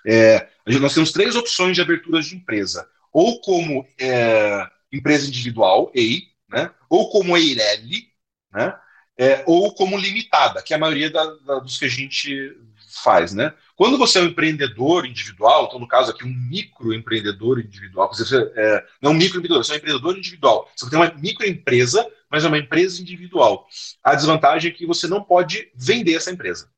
É, 0.08 0.48
nós 0.66 0.96
temos 0.96 1.12
três 1.12 1.36
opções 1.36 1.76
de 1.76 1.82
aberturas 1.84 2.26
de 2.26 2.36
empresa: 2.36 2.90
ou 3.14 3.40
como 3.40 3.86
é, 4.00 4.68
empresa 4.92 5.28
individual, 5.28 5.92
EI, 5.94 6.24
né? 6.50 6.72
ou 6.90 7.12
como 7.12 7.38
EIRELI, 7.38 8.08
né? 8.52 8.76
É, 9.16 9.44
ou 9.46 9.76
como 9.76 9.98
limitada, 9.98 10.64
que 10.64 10.74
é 10.74 10.78
a 10.78 10.80
maioria 10.80 11.12
da, 11.12 11.26
da, 11.46 11.60
dos 11.60 11.78
que 11.78 11.86
a 11.86 11.90
gente 11.90 12.58
faz. 13.04 13.34
Né? 13.34 13.54
Quando 13.76 13.98
você 13.98 14.20
é 14.20 14.22
um 14.22 14.26
empreendedor 14.26 15.06
individual, 15.06 15.66
então 15.66 15.80
no 15.80 15.88
caso 15.88 16.12
aqui 16.12 16.26
um 16.26 16.34
microempreendedor 16.50 17.60
individual, 17.60 18.14
você 18.14 18.52
é, 18.56 18.84
não 19.02 19.12
um 19.12 19.16
microempreendedor, 19.16 19.64
você 19.64 19.72
é 19.72 19.76
um 19.76 19.78
empreendedor 19.78 20.18
individual. 20.18 20.70
Você 20.76 20.90
tem 20.90 21.00
uma 21.00 21.14
microempresa, 21.14 22.08
mas 22.30 22.44
é 22.44 22.48
uma 22.48 22.58
empresa 22.58 23.02
individual. 23.02 23.68
A 24.04 24.16
desvantagem 24.16 24.72
é 24.72 24.74
que 24.74 24.86
você 24.86 25.08
não 25.08 25.24
pode 25.24 25.72
vender 25.76 26.16
essa 26.16 26.32
empresa. 26.32 26.70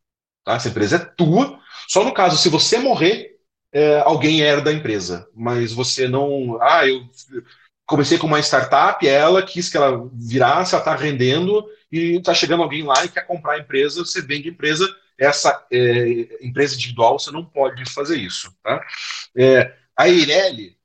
Tá? 0.43 0.53
Essa 0.53 0.69
empresa 0.69 0.95
é 0.95 0.99
tua. 0.99 1.59
Só 1.87 2.03
no 2.03 2.13
caso, 2.13 2.37
se 2.37 2.49
você 2.49 2.77
morrer, 2.77 3.37
é, 3.73 3.99
alguém 3.99 4.41
herda 4.41 4.69
a 4.69 4.73
empresa. 4.73 5.27
Mas 5.35 5.73
você 5.73 6.07
não. 6.07 6.61
Ah, 6.61 6.87
eu 6.87 7.03
comecei 7.85 8.17
com 8.17 8.27
uma 8.27 8.39
startup, 8.39 9.05
ela 9.05 9.43
quis 9.43 9.69
que 9.69 9.75
ela 9.75 10.09
virasse, 10.13 10.73
ela 10.73 10.81
está 10.81 10.95
rendendo, 10.95 11.67
e 11.91 12.15
está 12.17 12.33
chegando 12.33 12.63
alguém 12.63 12.83
lá 12.83 13.03
e 13.03 13.09
quer 13.09 13.27
comprar 13.27 13.53
a 13.53 13.59
empresa, 13.59 14.05
você 14.05 14.21
vende 14.21 14.47
a 14.47 14.51
empresa 14.51 14.87
essa 15.21 15.65
é, 15.71 16.45
empresa 16.45 16.73
individual, 16.73 17.19
você 17.19 17.29
não 17.29 17.45
pode 17.45 17.87
fazer 17.93 18.17
isso. 18.17 18.51
Tá? 18.63 18.83
É, 19.37 19.75
a 19.95 20.09
Eireli, 20.09 20.75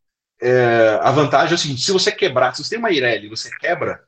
é, 0.41 0.99
a 1.01 1.11
vantagem 1.11 1.53
é 1.53 1.55
o 1.55 1.59
seguinte: 1.59 1.81
se 1.81 1.91
você 1.91 2.13
quebrar, 2.13 2.55
se 2.55 2.63
você 2.63 2.71
tem 2.71 2.79
uma 2.79 2.91
Eireli 2.91 3.31
você 3.31 3.51
quebra, 3.59 4.05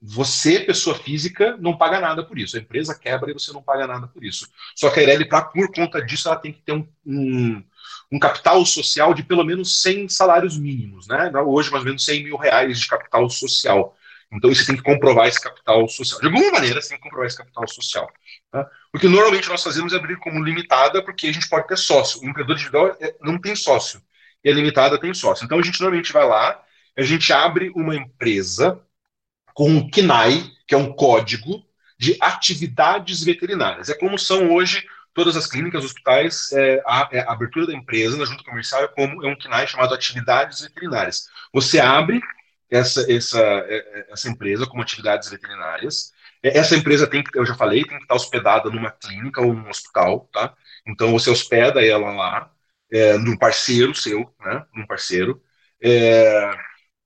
você, 0.00 0.60
pessoa 0.60 0.98
física, 0.98 1.56
não 1.58 1.76
paga 1.76 2.00
nada 2.00 2.22
por 2.22 2.38
isso. 2.38 2.56
A 2.56 2.60
empresa 2.60 2.94
quebra 2.98 3.30
e 3.30 3.34
você 3.34 3.50
não 3.52 3.62
paga 3.62 3.86
nada 3.86 4.08
por 4.08 4.22
isso. 4.22 4.46
Só 4.76 4.90
que 4.90 5.00
a 5.00 5.02
Eireli, 5.02 5.26
pra, 5.26 5.42
por 5.42 5.72
conta 5.72 6.04
disso, 6.04 6.28
ela 6.28 6.36
tem 6.36 6.52
que 6.52 6.60
ter 6.60 6.72
um, 6.72 6.86
um, 7.06 7.64
um, 8.10 8.18
capital 8.18 8.64
social 8.66 9.14
de 9.14 9.22
pelo 9.22 9.44
menos 9.44 9.80
100 9.80 10.08
salários 10.08 10.58
mínimos. 10.58 11.06
Né? 11.06 11.30
Hoje, 11.46 11.70
mais 11.70 11.82
ou 11.82 11.86
menos 11.86 12.04
100 12.04 12.24
mil 12.24 12.36
reais 12.36 12.78
de 12.80 12.88
capital 12.88 13.30
social. 13.30 13.96
Então 14.32 14.52
você 14.52 14.66
tem 14.66 14.76
que 14.76 14.82
comprovar 14.82 15.28
esse 15.28 15.40
capital 15.40 15.86
social. 15.88 16.20
De 16.20 16.26
alguma 16.26 16.50
maneira, 16.50 16.80
você 16.80 16.90
tem 16.90 16.98
que 16.98 17.04
comprovar 17.04 17.26
esse 17.26 17.38
capital 17.38 17.68
social. 17.68 18.10
Tá? 18.50 18.68
O 18.94 18.98
que 18.98 19.08
normalmente 19.08 19.48
nós 19.48 19.62
fazemos 19.62 19.94
abrir 19.94 20.16
como 20.18 20.42
limitada, 20.44 21.02
porque 21.02 21.26
a 21.26 21.32
gente 21.32 21.48
pode 21.48 21.66
ter 21.66 21.78
sócio. 21.78 22.20
O 22.20 22.24
empreendedor 22.28 22.56
individual 22.56 22.96
é, 23.00 23.14
não 23.22 23.40
tem 23.40 23.56
sócio. 23.56 24.02
E 24.44 24.50
a 24.50 24.54
limitada 24.54 24.98
tem 24.98 25.14
sócio. 25.14 25.44
Então 25.44 25.58
a 25.58 25.62
gente 25.62 25.80
normalmente 25.80 26.12
vai 26.12 26.26
lá, 26.26 26.62
a 26.96 27.02
gente 27.02 27.32
abre 27.32 27.70
uma 27.74 27.96
empresa 27.96 28.80
com 29.54 29.70
um 29.70 29.90
CNAE, 29.90 30.50
que 30.66 30.74
é 30.74 30.78
um 30.78 30.92
código 30.92 31.64
de 31.98 32.16
atividades 32.20 33.22
veterinárias. 33.22 33.88
É 33.88 33.94
como 33.94 34.18
são 34.18 34.52
hoje 34.52 34.86
todas 35.14 35.36
as 35.36 35.46
clínicas, 35.46 35.84
hospitais, 35.84 36.52
é, 36.52 36.82
a, 36.86 37.08
é, 37.12 37.20
a, 37.20 37.32
abertura 37.32 37.66
da 37.66 37.74
empresa 37.74 38.16
na 38.16 38.24
junta 38.24 38.44
comercial 38.44 38.82
é 38.82 38.88
como 38.88 39.24
é 39.24 39.28
um 39.28 39.38
CNAE 39.38 39.68
chamado 39.68 39.94
atividades 39.94 40.60
veterinárias. 40.62 41.28
Você 41.52 41.78
abre 41.78 42.20
essa, 42.70 43.10
essa, 43.12 43.40
é, 43.40 44.06
essa 44.10 44.28
empresa 44.28 44.66
como 44.66 44.82
atividades 44.82 45.28
veterinárias. 45.30 46.12
É, 46.42 46.58
essa 46.58 46.76
empresa 46.76 47.06
tem 47.06 47.22
que, 47.22 47.38
eu 47.38 47.46
já 47.46 47.54
falei, 47.54 47.84
tem 47.84 47.96
que 47.98 48.04
estar 48.04 48.14
hospedada 48.14 48.70
numa 48.70 48.90
clínica 48.90 49.40
ou 49.40 49.54
num 49.54 49.68
hospital, 49.70 50.28
tá? 50.32 50.54
Então 50.86 51.12
você 51.12 51.30
hospeda 51.30 51.84
ela 51.84 52.12
lá, 52.12 52.52
é, 52.90 53.16
num 53.18 53.36
parceiro 53.36 53.94
seu, 53.94 54.34
né? 54.40 54.64
Num 54.74 54.86
parceiro. 54.86 55.42
É, 55.82 56.50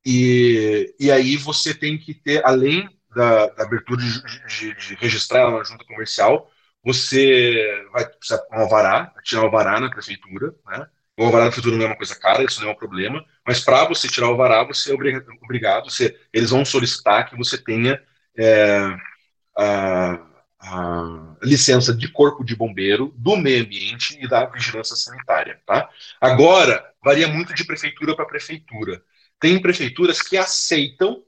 e, 0.04 0.94
e 1.00 1.10
aí 1.10 1.36
você 1.36 1.74
tem 1.74 1.98
que 1.98 2.14
ter, 2.14 2.44
além 2.46 2.88
da, 3.14 3.46
da 3.48 3.64
abertura 3.64 4.00
de, 4.02 4.22
de, 4.46 4.74
de, 4.74 4.94
registrar 4.96 5.40
ela 5.40 5.58
na 5.58 5.64
junta 5.64 5.84
comercial, 5.84 6.50
você 6.84 7.84
vai 7.92 8.06
precisar 8.06 8.42
um 8.52 8.60
alvará, 8.60 9.12
tirar 9.24 9.42
o 9.42 9.44
alvará 9.46 9.80
na 9.80 9.90
prefeitura, 9.90 10.54
né? 10.66 10.86
O 11.18 11.24
alvará 11.24 11.44
da 11.44 11.50
prefeitura 11.50 11.76
não 11.76 11.86
é 11.86 11.88
uma 11.88 11.96
coisa 11.96 12.14
cara, 12.14 12.44
isso 12.44 12.60
não 12.60 12.68
é 12.68 12.72
um 12.72 12.76
problema, 12.76 13.24
mas 13.46 13.60
para 13.64 13.84
você 13.88 14.06
tirar 14.06 14.28
o 14.28 14.30
alvará, 14.32 14.62
você 14.64 14.92
é 14.92 14.94
obrigado, 14.94 15.90
você, 15.90 16.18
eles 16.32 16.50
vão 16.50 16.64
solicitar 16.64 17.28
que 17.28 17.36
você 17.36 17.56
tenha 17.58 18.00
é, 18.36 18.96
a, 19.56 20.20
a, 20.60 21.36
licença 21.42 21.94
de 21.94 22.08
corpo 22.10 22.44
de 22.44 22.56
bombeiro, 22.56 23.12
do 23.16 23.36
meio 23.36 23.64
ambiente 23.64 24.18
e 24.20 24.28
da 24.28 24.46
vigilância 24.46 24.96
sanitária. 24.96 25.60
Tá? 25.66 25.88
Agora, 26.20 26.84
varia 27.04 27.28
muito 27.28 27.54
de 27.54 27.64
prefeitura 27.64 28.14
para 28.14 28.26
prefeitura. 28.26 29.02
Tem 29.38 29.60
prefeituras 29.60 30.20
que 30.20 30.36
aceitam 30.36 31.22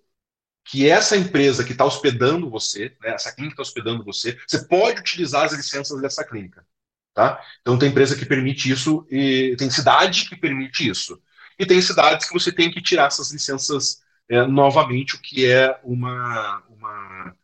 que 0.65 0.89
essa 0.89 1.17
empresa 1.17 1.65
que 1.65 1.73
está 1.73 1.85
hospedando 1.85 2.51
você, 2.51 2.95
né, 3.01 3.15
essa 3.15 3.33
clínica 3.33 3.57
que 3.57 3.63
está 3.63 3.71
hospedando 3.71 4.05
você, 4.05 4.39
você 4.47 4.67
pode 4.67 5.01
utilizar 5.01 5.45
as 5.45 5.53
licenças 5.53 6.01
dessa 6.01 6.25
clínica. 6.25 6.67
Tá? 7.15 7.43
Então 7.63 7.79
tem 7.79 7.89
empresa 7.89 8.15
que 8.15 8.27
permite 8.27 8.71
isso 8.71 9.07
e 9.11 9.57
tem 9.59 9.71
cidade 9.71 10.29
que 10.29 10.37
permite 10.37 10.89
isso. 10.89 11.21
E 11.59 11.67
tem 11.67 11.81
cidades 11.81 12.29
que 12.29 12.33
você 12.33 12.53
tem 12.53 12.71
que 12.71 12.83
tirar 12.83 13.07
essas 13.07 13.33
licenças 13.33 14.01
é, 14.29 14.47
novamente, 14.47 15.17
o 15.17 15.21
que 15.21 15.47
é 15.47 15.81
uma, 15.83 16.63
uma, 16.69 17.37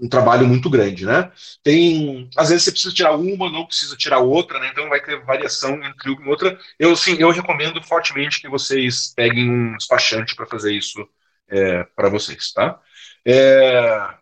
um 0.00 0.08
trabalho 0.08 0.46
muito 0.46 0.70
grande, 0.70 1.04
né? 1.04 1.30
Tem, 1.62 2.28
às 2.36 2.48
vezes 2.48 2.64
você 2.64 2.70
precisa 2.72 2.94
tirar 2.94 3.16
uma, 3.16 3.50
não 3.50 3.66
precisa 3.66 3.96
tirar 3.96 4.18
outra, 4.20 4.58
né? 4.58 4.70
Então 4.72 4.88
vai 4.88 5.00
ter 5.02 5.22
variação 5.24 5.74
entre 5.84 6.10
uma 6.10 6.24
e 6.24 6.28
outra. 6.28 6.58
Eu 6.78 6.96
sim, 6.96 7.16
eu 7.18 7.30
recomendo 7.30 7.82
fortemente 7.82 8.40
que 8.40 8.48
vocês 8.48 9.12
peguem 9.14 9.50
um 9.50 9.76
despachante 9.76 10.34
para 10.34 10.46
fazer 10.46 10.72
isso 10.72 11.06
é, 11.48 11.84
para 11.96 12.08
vocês, 12.08 12.52
tá? 12.52 12.80
É, 13.26 14.14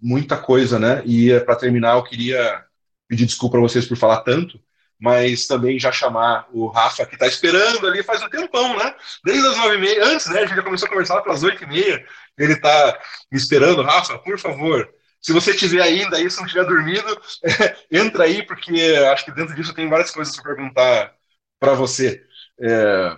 muita 0.00 0.36
coisa, 0.36 0.78
né? 0.78 1.02
E 1.06 1.32
é, 1.32 1.40
para 1.40 1.56
terminar, 1.56 1.96
eu 1.96 2.04
queria 2.04 2.64
pedir 3.08 3.26
desculpa 3.26 3.56
a 3.58 3.60
vocês 3.60 3.86
por 3.86 3.96
falar 3.96 4.20
tanto, 4.22 4.60
mas 4.98 5.46
também 5.46 5.78
já 5.78 5.92
chamar 5.92 6.48
o 6.52 6.68
Rafa, 6.68 7.06
que 7.06 7.14
está 7.14 7.26
esperando 7.26 7.86
ali 7.86 8.02
faz 8.02 8.22
um 8.22 8.28
tempão, 8.28 8.76
né? 8.78 8.94
Desde 9.24 9.46
as 9.46 9.56
nove 9.56 9.76
e 9.76 9.78
meia, 9.78 10.04
antes, 10.06 10.26
né? 10.28 10.40
A 10.40 10.46
gente 10.46 10.56
já 10.56 10.62
começou 10.62 10.86
a 10.86 10.90
conversar 10.90 11.22
pelas 11.22 11.42
oito 11.42 11.64
e 11.64 11.66
meia, 11.66 12.06
ele 12.38 12.54
está 12.54 12.98
me 13.30 13.38
esperando. 13.38 13.82
Rafa, 13.82 14.18
por 14.18 14.38
favor, 14.38 14.88
se 15.20 15.32
você 15.32 15.54
tiver 15.54 15.82
ainda 15.82 16.16
aí, 16.16 16.30
se 16.30 16.40
não 16.40 16.46
tiver 16.46 16.64
dormido, 16.64 17.20
entra 17.90 18.24
aí, 18.24 18.44
porque 18.44 18.72
acho 19.12 19.24
que 19.24 19.32
dentro 19.32 19.54
disso 19.54 19.74
tem 19.74 19.88
várias 19.88 20.10
coisas 20.10 20.34
para 20.36 20.54
perguntar 20.54 21.14
para 21.58 21.74
você. 21.74 22.22
É, 22.60 23.16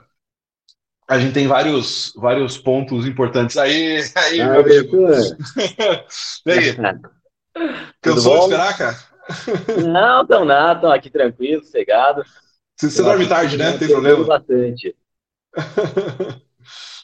a 1.09 1.19
gente 1.19 1.33
tem 1.33 1.47
vários, 1.47 2.13
vários 2.17 2.59
pontos 2.59 3.07
importantes. 3.07 3.57
Aí, 3.57 4.03
aí, 4.15 4.41
ah, 4.41 4.51
meu 4.51 4.61
amigo. 4.61 5.09
e 6.47 6.51
aí? 6.51 6.77
Cansou 8.01 8.37
de 8.37 8.43
esperar, 8.45 8.77
cara? 8.77 8.99
Não, 9.87 10.27
tão 10.27 10.45
nada, 10.45 10.75
estão 10.75 10.93
aqui 10.93 11.11
tranquilo, 11.11 11.65
sossegado. 11.65 12.23
Você, 12.77 12.91
você 12.91 13.03
dorme 13.03 13.27
tarde, 13.27 13.57
né? 13.57 13.71
Não 13.71 13.79
tem 13.79 13.89
problema. 13.89 14.25
Bastante. 14.25 14.95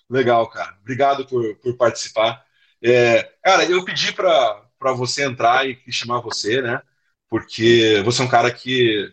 Legal, 0.09 0.49
cara. 0.49 0.77
Obrigado 0.81 1.27
por, 1.27 1.57
por 1.57 1.77
participar. 1.77 2.45
É, 2.83 3.23
cara, 3.43 3.65
eu 3.65 3.85
pedi 3.85 4.13
para 4.13 4.64
você 4.93 5.25
entrar 5.25 5.67
e 5.69 5.79
chamar 5.91 6.21
você, 6.21 6.61
né? 6.61 6.81
Porque 7.29 8.03
você 8.05 8.23
é 8.23 8.25
um 8.25 8.29
cara 8.29 8.51
que 8.51 9.13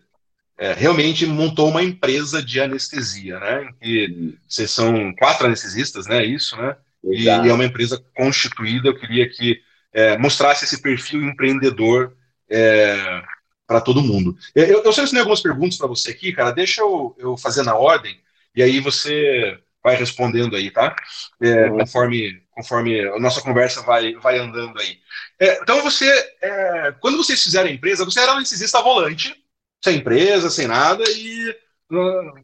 é, 0.57 0.73
realmente 0.73 1.25
montou 1.25 1.69
uma 1.69 1.81
empresa 1.81 2.43
de 2.43 2.59
anestesia, 2.59 3.39
né? 3.39 3.69
E 3.81 4.35
vocês 4.47 4.69
são 4.69 5.13
quatro 5.15 5.47
anestesistas, 5.47 6.05
né? 6.07 6.23
Isso, 6.23 6.55
né? 6.57 6.75
E, 7.03 7.23
e, 7.23 7.29
é 7.29 7.53
uma 7.53 7.65
empresa 7.65 8.03
constituída. 8.15 8.89
Eu 8.89 8.99
queria 8.99 9.27
que 9.27 9.61
é, 9.93 10.17
mostrasse 10.17 10.65
esse 10.65 10.81
perfil 10.81 11.23
empreendedor 11.23 12.15
é, 12.49 13.23
para 13.65 13.81
todo 13.81 14.03
mundo. 14.03 14.37
Eu, 14.53 14.83
eu 14.83 14.93
selecionei 14.93 15.21
algumas 15.21 15.41
perguntas 15.41 15.77
para 15.77 15.87
você 15.87 16.11
aqui, 16.11 16.31
cara. 16.31 16.51
Deixa 16.51 16.81
eu, 16.81 17.15
eu 17.17 17.37
fazer 17.37 17.63
na 17.63 17.75
ordem 17.75 18.19
e 18.55 18.61
aí 18.61 18.79
você 18.79 19.57
vai 19.83 19.95
respondendo 19.95 20.55
aí, 20.55 20.69
tá? 20.69 20.95
É, 21.41 21.69
conforme, 21.69 22.41
conforme 22.61 22.99
a 23.07 23.19
nossa 23.19 23.41
conversa 23.41 23.81
vai, 23.81 24.13
vai 24.13 24.37
andando 24.37 24.79
aí. 24.79 24.99
É, 25.39 25.59
então 25.61 25.81
você, 25.81 26.07
é, 26.41 26.93
quando 26.99 27.17
vocês 27.17 27.41
fizeram 27.41 27.67
a 27.67 27.73
empresa, 27.73 28.05
você 28.05 28.19
era 28.19 28.33
um 28.33 28.37
anestesista 28.37 28.81
volante, 28.81 29.35
sem 29.83 29.97
empresa, 29.97 30.49
sem 30.49 30.67
nada 30.67 31.03
e 31.07 31.57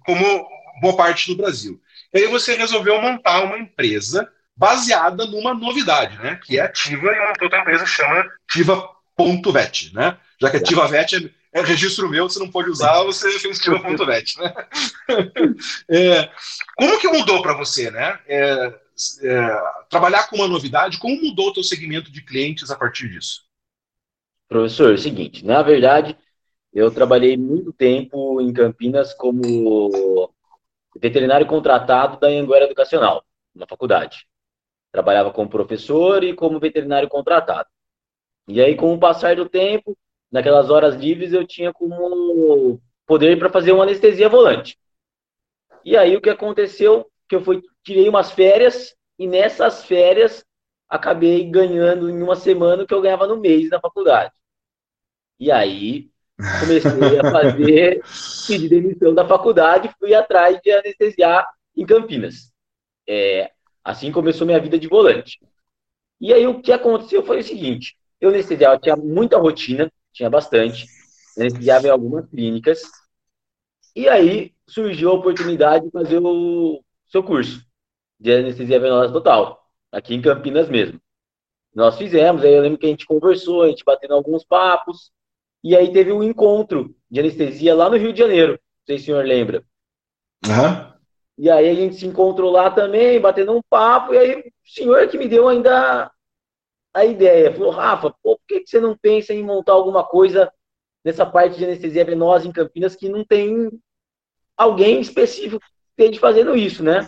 como 0.06 0.50
boa 0.82 0.98
parte 0.98 1.28
do 1.28 1.38
Brasil. 1.38 1.80
E 2.14 2.20
aí 2.20 2.28
você 2.28 2.56
resolveu 2.56 3.00
montar 3.00 3.44
uma 3.44 3.60
empresa 3.60 4.30
baseada 4.56 5.26
numa 5.26 5.54
novidade, 5.54 6.18
né? 6.18 6.40
Que 6.44 6.60
é 6.60 6.64
ativa 6.64 7.12
e 7.12 7.28
montou 7.28 7.48
uma 7.48 7.60
empresa 7.60 7.84
que 7.84 7.90
chama 7.92 8.26
Tiva.vet, 8.52 9.94
né? 9.94 10.18
Já 10.42 10.50
que 10.50 10.58
a 10.58 10.64
TivaVet 10.64 11.32
é, 11.54 11.60
é 11.60 11.62
registro 11.62 12.10
meu, 12.10 12.28
você 12.28 12.40
não 12.40 12.50
pode 12.50 12.70
usar, 12.70 13.04
você 13.04 13.40
fez 13.40 13.60
Tiva.vet, 13.60 14.38
né? 14.40 14.54
é, 15.90 16.30
como 16.76 17.00
que 17.00 17.08
mudou 17.08 17.42
para 17.42 17.54
você, 17.54 17.92
né? 17.92 18.20
É, 18.28 18.74
é, 19.22 19.61
trabalhar 19.90 20.27
com 20.30 20.38
uma 20.38 20.48
novidade, 20.48 21.00
como 21.00 21.22
mudou 21.22 21.50
o 21.50 21.53
teu 21.53 21.64
segmento 21.64 22.11
de 22.11 22.22
clientes 22.22 22.72
a 22.72 22.76
partir 22.76 23.09
disso? 23.09 23.43
Professor, 24.48 24.92
é 24.92 24.95
o 24.95 24.98
seguinte, 24.98 25.45
na 25.45 25.61
verdade, 25.61 26.17
eu 26.74 26.92
trabalhei 26.92 27.35
muito 27.35 27.74
tempo 27.74 28.40
em 28.40 28.53
Campinas 28.53 29.14
como 29.14 30.32
veterinário 31.00 31.45
contratado 31.45 32.19
da 32.19 32.27
Anguera 32.27 32.66
Educacional, 32.66 33.26
na 33.53 33.66
faculdade. 33.67 34.26
Trabalhava 34.92 35.32
como 35.32 35.50
professor 35.50 36.24
e 36.24 36.34
como 36.34 36.59
veterinário 36.59 37.09
contratado. 37.09 37.67
E 38.48 38.61
aí, 38.61 38.76
com 38.76 38.93
o 38.93 39.00
passar 39.00 39.35
do 39.35 39.50
tempo, 39.50 39.98
naquelas 40.32 40.69
horas 40.69 40.95
livres, 40.95 41.34
eu 41.34 41.45
tinha 41.45 41.74
como 41.74 42.80
poder 43.06 43.38
para 43.38 43.50
fazer 43.50 43.72
uma 43.72 43.84
anestesia 43.84 44.30
volante. 44.30 44.77
E 45.84 45.95
aí, 45.98 46.16
o 46.16 46.22
que 46.22 46.30
aconteceu, 46.30 47.09
que 47.27 47.35
eu 47.35 47.42
fui, 47.42 47.61
tirei 47.88 48.10
umas 48.10 48.32
férias, 48.32 48.94
e 49.18 49.26
nessas 49.26 49.86
férias, 49.86 50.46
acabei 50.90 51.50
ganhando 51.50 52.10
em 52.10 52.22
uma 52.22 52.36
semana 52.36 52.84
o 52.84 52.88
que 52.88 52.94
eu 52.94 53.02
ganhava 53.02 53.26
no 53.26 53.38
mês 53.38 53.70
na 53.70 53.80
faculdade. 53.80 54.34
E 55.40 55.50
aí, 55.50 56.10
comecei 56.60 57.20
a 57.20 57.32
fazer 57.32 58.04
pedir 58.46 58.68
demissão 58.68 59.16
da 59.16 59.26
faculdade, 59.26 59.90
fui 59.98 60.14
atrás 60.14 60.60
de 60.62 60.70
anestesiar 60.70 61.48
em 61.78 61.86
Campinas. 61.86 62.52
É, 63.08 63.52
assim 63.82 64.12
começou 64.12 64.46
minha 64.46 64.60
vida 64.60 64.78
de 64.78 64.90
volante. 64.90 65.40
E 66.20 66.34
aí 66.34 66.46
o 66.46 66.62
que 66.62 66.74
aconteceu 66.74 67.26
foi 67.26 67.40
o 67.40 67.44
seguinte: 67.44 67.96
eu 68.20 68.30
anestesiava, 68.30 68.78
tinha 68.78 68.98
muita 68.98 69.38
rotina, 69.38 69.90
tinha 70.12 70.30
bastante, 70.30 70.88
anestesiava 71.38 71.88
em 71.88 71.92
algumas 71.92 72.28
clínicas, 72.30 72.82
e 73.96 74.10
aí 74.10 74.54
surgiu 74.68 75.10
a 75.10 75.14
oportunidade 75.14 75.86
de 75.86 75.92
fazer 75.92 76.20
o 76.22 76.84
seu 77.10 77.24
curso 77.24 77.67
de 78.20 78.32
anestesia 78.32 78.80
venosa 78.80 79.14
total, 79.14 79.64
aqui 79.92 80.16
em 80.16 80.22
Campinas 80.22 80.70
mesmo. 80.70 81.00
Nós 81.74 81.98
fizemos, 81.98 82.44
aí 82.44 82.54
eu 82.54 82.62
lembro 82.62 82.80
que 82.80 82.88
a 82.88 82.90
gente 82.90 83.06
conversou, 83.06 83.64
a 83.64 83.68
gente 83.68 83.84
batendo 83.84 84.16
alguns 84.16 84.44
papos, 84.44 85.12
e 85.64 85.76
aí 85.76 85.92
teve 85.92 86.12
um 86.12 86.24
encontro 86.24 86.96
de 87.10 87.20
anestesia 87.20 87.76
lá 87.76 87.90
no 87.90 87.98
Rio 87.98 88.14
de 88.14 88.20
Janeiro. 88.20 88.54
Não 88.54 88.86
sei 88.88 88.98
se 88.98 89.04
o 89.04 89.06
senhor 89.06 89.26
lembra. 89.26 89.64
Uhum. 90.46 90.94
E 91.38 91.50
aí 91.50 91.70
a 91.70 91.74
gente 91.76 91.96
se 91.96 92.08
encontrou 92.08 92.52
lá 92.52 92.72
também, 92.72 93.20
batendo 93.20 93.56
um 93.56 93.62
papo, 93.70 94.14
e 94.14 94.18
aí 94.18 94.40
o 94.40 94.44
senhor 94.66 95.08
que 95.08 95.18
me 95.18 95.28
deu 95.28 95.48
ainda 95.48 96.12
a 96.94 97.06
ideia. 97.06 97.54
Falou, 97.54 97.70
Rafa, 97.70 98.10
pô, 98.24 98.38
por 98.38 98.46
que, 98.48 98.62
que 98.62 98.70
você 98.70 98.80
não 98.80 98.98
pensa 98.98 99.34
em 99.34 99.44
montar 99.44 99.74
alguma 99.74 100.04
coisa 100.04 100.52
nessa 101.04 101.26
parte 101.26 101.58
de 101.58 101.64
anestesia 101.64 102.04
venosa 102.04 102.48
em 102.48 102.52
Campinas 102.52 102.96
que 102.96 103.08
não 103.08 103.24
tem 103.24 103.70
alguém 104.58 105.00
específico 105.00 105.60
que 105.60 106.04
esteja 106.04 106.20
fazendo 106.20 106.56
isso, 106.56 106.84
né? 106.84 107.08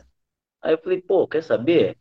Aí 0.61 0.73
eu 0.73 0.77
falei, 0.77 1.01
pô, 1.01 1.27
quer 1.27 1.43
saber? 1.43 1.97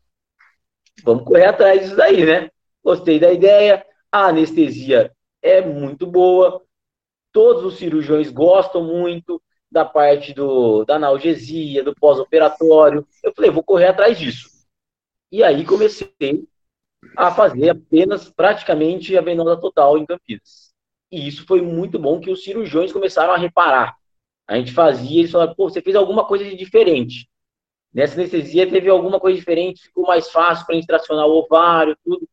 Vamos 1.04 1.24
correr 1.24 1.46
atrás 1.46 1.80
disso 1.80 1.96
daí, 1.96 2.24
né? 2.24 2.50
Gostei 2.82 3.18
da 3.20 3.32
ideia. 3.32 3.84
A 4.10 4.26
anestesia 4.26 5.12
é 5.42 5.60
muito 5.60 6.06
boa. 6.06 6.62
Todos 7.32 7.64
os 7.64 7.78
cirurgiões 7.78 8.30
gostam 8.30 8.82
muito 8.82 9.40
da 9.70 9.84
parte 9.84 10.32
do, 10.32 10.84
da 10.84 10.96
analgesia, 10.96 11.84
do 11.84 11.94
pós-operatório. 11.94 13.06
Eu 13.22 13.32
falei, 13.34 13.50
vou 13.50 13.62
correr 13.62 13.86
atrás 13.86 14.18
disso. 14.18 14.48
E 15.30 15.42
aí 15.42 15.64
comecei 15.64 16.12
a 17.16 17.30
fazer 17.30 17.70
apenas 17.70 18.30
praticamente 18.30 19.16
a 19.16 19.20
venosa 19.20 19.60
total 19.60 19.98
em 19.98 20.06
Campinas. 20.06 20.72
E 21.10 21.28
isso 21.28 21.46
foi 21.46 21.62
muito 21.62 21.98
bom 21.98 22.20
que 22.20 22.30
os 22.30 22.42
cirurgiões 22.42 22.92
começaram 22.92 23.32
a 23.32 23.36
reparar. 23.36 23.96
A 24.46 24.56
gente 24.56 24.72
fazia, 24.72 25.20
eles 25.20 25.30
falaram, 25.30 25.54
pô, 25.54 25.68
você 25.68 25.82
fez 25.82 25.94
alguma 25.94 26.26
coisa 26.26 26.44
de 26.44 26.56
diferente. 26.56 27.28
Nessa 27.92 28.14
anestesia 28.14 28.68
teve 28.68 28.88
alguma 28.88 29.18
coisa 29.18 29.38
diferente, 29.38 29.82
ficou 29.82 30.06
mais 30.06 30.30
fácil 30.30 30.66
para 30.66 30.76
extracionar 30.76 31.26
o 31.26 31.38
ovário, 31.38 31.96
tudo. 32.04 32.28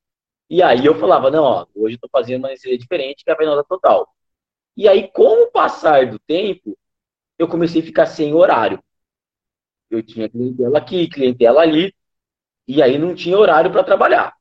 E 0.49 0.61
aí 0.61 0.85
eu 0.85 0.95
falava, 0.95 1.31
não, 1.31 1.43
ó, 1.43 1.65
hoje 1.75 1.95
eu 1.95 1.99
tô 1.99 2.09
fazendo 2.11 2.43
uma 2.43 2.49
anestesia 2.49 2.77
diferente 2.77 3.23
que 3.23 3.29
é 3.31 3.33
a 3.33 3.37
venosa 3.37 3.63
total. 3.63 4.07
E 4.77 4.87
aí, 4.87 5.09
com 5.11 5.43
o 5.43 5.51
passar 5.51 6.07
do 6.07 6.19
tempo, 6.19 6.77
eu 7.39 7.47
comecei 7.47 7.81
a 7.81 7.85
ficar 7.85 8.05
sem 8.05 8.33
horário. 8.33 8.83
Eu 9.89 10.03
tinha 10.03 10.29
clientela 10.29 10.77
aqui, 10.77 11.07
clientela 11.07 11.61
ali, 11.61 11.93
e 12.67 12.81
aí 12.81 12.97
não 12.97 13.15
tinha 13.15 13.37
horário 13.37 13.71
para 13.71 13.83
trabalhar. 13.83 14.35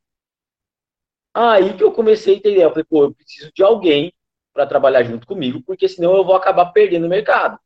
Aí 1.33 1.77
que 1.77 1.83
eu 1.83 1.93
comecei 1.93 2.35
a 2.35 2.37
entender, 2.39 2.65
eu 2.65 2.71
falei, 2.71 2.85
pô, 2.85 3.05
eu 3.05 3.15
preciso 3.15 3.51
de 3.55 3.63
alguém 3.63 4.13
para 4.53 4.67
trabalhar 4.67 5.03
junto 5.03 5.27
comigo, 5.27 5.63
porque 5.65 5.89
senão 5.89 6.17
eu 6.17 6.25
vou 6.25 6.37
acabar 6.37 6.67
perdendo 6.73 7.07
o 7.07 7.09
mercado. 7.09 7.59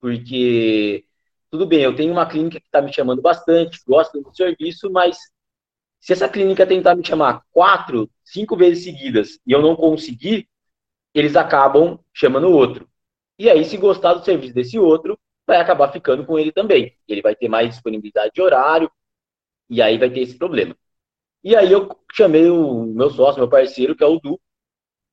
Porque, 0.00 1.04
tudo 1.50 1.66
bem, 1.66 1.82
eu 1.82 1.94
tenho 1.94 2.12
uma 2.12 2.26
clínica 2.28 2.60
que 2.60 2.66
está 2.66 2.80
me 2.82 2.92
chamando 2.92 3.20
bastante, 3.22 3.80
gosto 3.86 4.20
do 4.20 4.34
serviço, 4.34 4.90
mas 4.90 5.18
se 6.00 6.12
essa 6.12 6.28
clínica 6.28 6.66
tentar 6.66 6.94
me 6.94 7.06
chamar 7.06 7.42
quatro, 7.52 8.10
cinco 8.24 8.56
vezes 8.56 8.84
seguidas 8.84 9.38
e 9.46 9.52
eu 9.52 9.62
não 9.62 9.76
conseguir, 9.76 10.48
eles 11.14 11.36
acabam 11.36 11.98
chamando 12.14 12.48
o 12.48 12.52
outro. 12.54 12.88
E 13.38 13.50
aí, 13.50 13.64
se 13.64 13.76
gostar 13.76 14.14
do 14.14 14.24
serviço 14.24 14.54
desse 14.54 14.78
outro, 14.78 15.18
vai 15.46 15.58
acabar 15.58 15.92
ficando 15.92 16.26
com 16.26 16.38
ele 16.38 16.52
também. 16.52 16.96
Ele 17.08 17.22
vai 17.22 17.34
ter 17.36 17.48
mais 17.48 17.70
disponibilidade 17.70 18.32
de 18.34 18.42
horário, 18.42 18.90
e 19.70 19.82
aí 19.82 19.98
vai 19.98 20.10
ter 20.10 20.20
esse 20.22 20.38
problema. 20.38 20.76
E 21.44 21.56
aí 21.56 21.72
eu 21.72 21.88
chamei 22.12 22.50
o 22.50 22.84
meu 22.86 23.10
sócio, 23.10 23.40
meu 23.40 23.50
parceiro, 23.50 23.96
que 23.96 24.04
é 24.04 24.06
o 24.06 24.20
Du, 24.20 24.40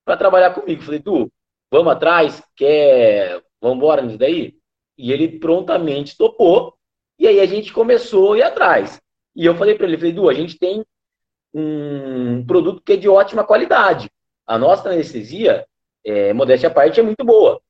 para 0.04 0.18
trabalhar 0.18 0.54
comigo. 0.54 0.82
Falei, 0.82 1.00
Du, 1.00 1.32
vamos 1.70 1.92
atrás? 1.92 2.42
Quer. 2.56 3.42
Vamos 3.60 3.78
embora 3.78 4.02
nisso 4.02 4.18
daí? 4.18 4.57
E 4.98 5.12
ele 5.12 5.38
prontamente 5.38 6.16
topou. 6.16 6.74
E 7.18 7.26
aí 7.26 7.40
a 7.40 7.46
gente 7.46 7.72
começou 7.72 8.32
a 8.32 8.38
ir 8.38 8.42
atrás. 8.42 9.00
E 9.34 9.46
eu 9.46 9.54
falei 9.54 9.76
para 9.76 9.86
ele, 9.86 9.96
falei, 9.96 10.12
Du, 10.12 10.28
a 10.28 10.34
gente 10.34 10.58
tem 10.58 10.84
um 11.54 12.44
produto 12.44 12.82
que 12.84 12.94
é 12.94 12.96
de 12.96 13.08
ótima 13.08 13.44
qualidade. 13.44 14.10
A 14.46 14.58
nossa 14.58 14.88
anestesia, 14.88 15.66
é, 16.04 16.32
modéstia 16.32 16.68
à 16.68 16.72
parte, 16.72 17.00
é 17.00 17.02
muito 17.02 17.24
boa. 17.24 17.60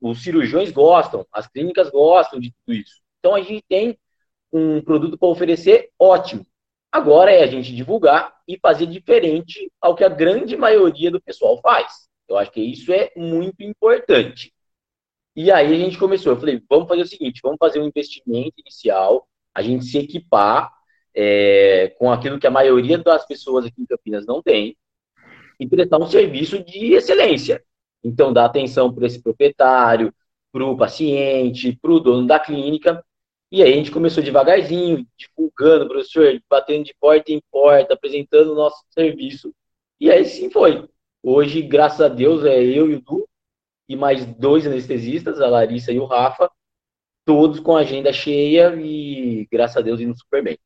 Os 0.00 0.22
cirurgiões 0.22 0.70
gostam, 0.70 1.26
as 1.32 1.46
clínicas 1.48 1.90
gostam 1.90 2.38
de 2.38 2.52
tudo 2.52 2.74
isso. 2.74 3.00
Então 3.18 3.34
a 3.34 3.40
gente 3.40 3.64
tem 3.68 3.98
um 4.52 4.80
produto 4.80 5.18
para 5.18 5.28
oferecer 5.28 5.90
ótimo. 5.98 6.46
Agora 6.90 7.30
é 7.30 7.42
a 7.42 7.46
gente 7.46 7.74
divulgar 7.74 8.34
e 8.46 8.58
fazer 8.58 8.86
diferente 8.86 9.70
ao 9.80 9.94
que 9.94 10.04
a 10.04 10.08
grande 10.08 10.56
maioria 10.56 11.10
do 11.10 11.20
pessoal 11.20 11.60
faz. 11.60 12.08
Eu 12.28 12.38
acho 12.38 12.50
que 12.50 12.60
isso 12.60 12.92
é 12.92 13.12
muito 13.16 13.62
importante. 13.62 14.52
E 15.36 15.52
aí 15.52 15.74
a 15.74 15.78
gente 15.78 15.98
começou, 15.98 16.32
eu 16.32 16.40
falei, 16.40 16.62
vamos 16.68 16.88
fazer 16.88 17.02
o 17.02 17.06
seguinte, 17.06 17.40
vamos 17.42 17.58
fazer 17.58 17.78
um 17.78 17.86
investimento 17.86 18.54
inicial, 18.58 19.28
a 19.54 19.60
gente 19.60 19.84
se 19.84 19.98
equipar 19.98 20.72
é, 21.14 21.94
com 21.98 22.10
aquilo 22.10 22.38
que 22.38 22.46
a 22.46 22.50
maioria 22.50 22.96
das 22.96 23.26
pessoas 23.26 23.66
aqui 23.66 23.82
em 23.82 23.86
Campinas 23.86 24.24
não 24.26 24.42
tem, 24.42 24.76
e 25.60 25.66
prestar 25.66 25.98
um 25.98 26.06
serviço 26.06 26.62
de 26.62 26.94
excelência. 26.94 27.62
Então, 28.02 28.32
dar 28.32 28.46
atenção 28.46 28.92
para 28.92 29.06
esse 29.06 29.22
proprietário, 29.22 30.12
para 30.52 30.64
o 30.64 30.76
paciente, 30.76 31.78
para 31.80 31.92
o 31.92 32.00
dono 32.00 32.26
da 32.26 32.38
clínica. 32.38 33.04
E 33.50 33.62
aí 33.62 33.72
a 33.72 33.76
gente 33.76 33.90
começou 33.90 34.22
devagarzinho, 34.22 35.06
divulgando, 35.18 35.88
professor, 35.88 36.40
batendo 36.48 36.84
de 36.84 36.94
porta 37.00 37.32
em 37.32 37.42
porta, 37.50 37.94
apresentando 37.94 38.52
o 38.52 38.54
nosso 38.54 38.82
serviço. 38.90 39.54
E 40.00 40.10
aí 40.10 40.24
sim 40.24 40.50
foi. 40.50 40.88
Hoje, 41.22 41.62
graças 41.62 42.00
a 42.00 42.08
Deus, 42.08 42.44
é 42.44 42.62
eu 42.62 42.90
e 42.90 42.94
o 42.94 43.02
Du, 43.02 43.28
e 43.88 43.96
mais 43.96 44.24
dois 44.24 44.66
anestesistas, 44.66 45.40
a 45.40 45.48
Larissa 45.48 45.92
e 45.92 45.98
o 45.98 46.06
Rafa, 46.06 46.50
todos 47.24 47.60
com 47.60 47.76
a 47.76 47.80
agenda 47.80 48.12
cheia 48.12 48.74
e, 48.76 49.46
graças 49.50 49.76
a 49.76 49.80
Deus, 49.80 50.00
indo 50.00 50.16
super 50.16 50.42
bem. 50.42 50.58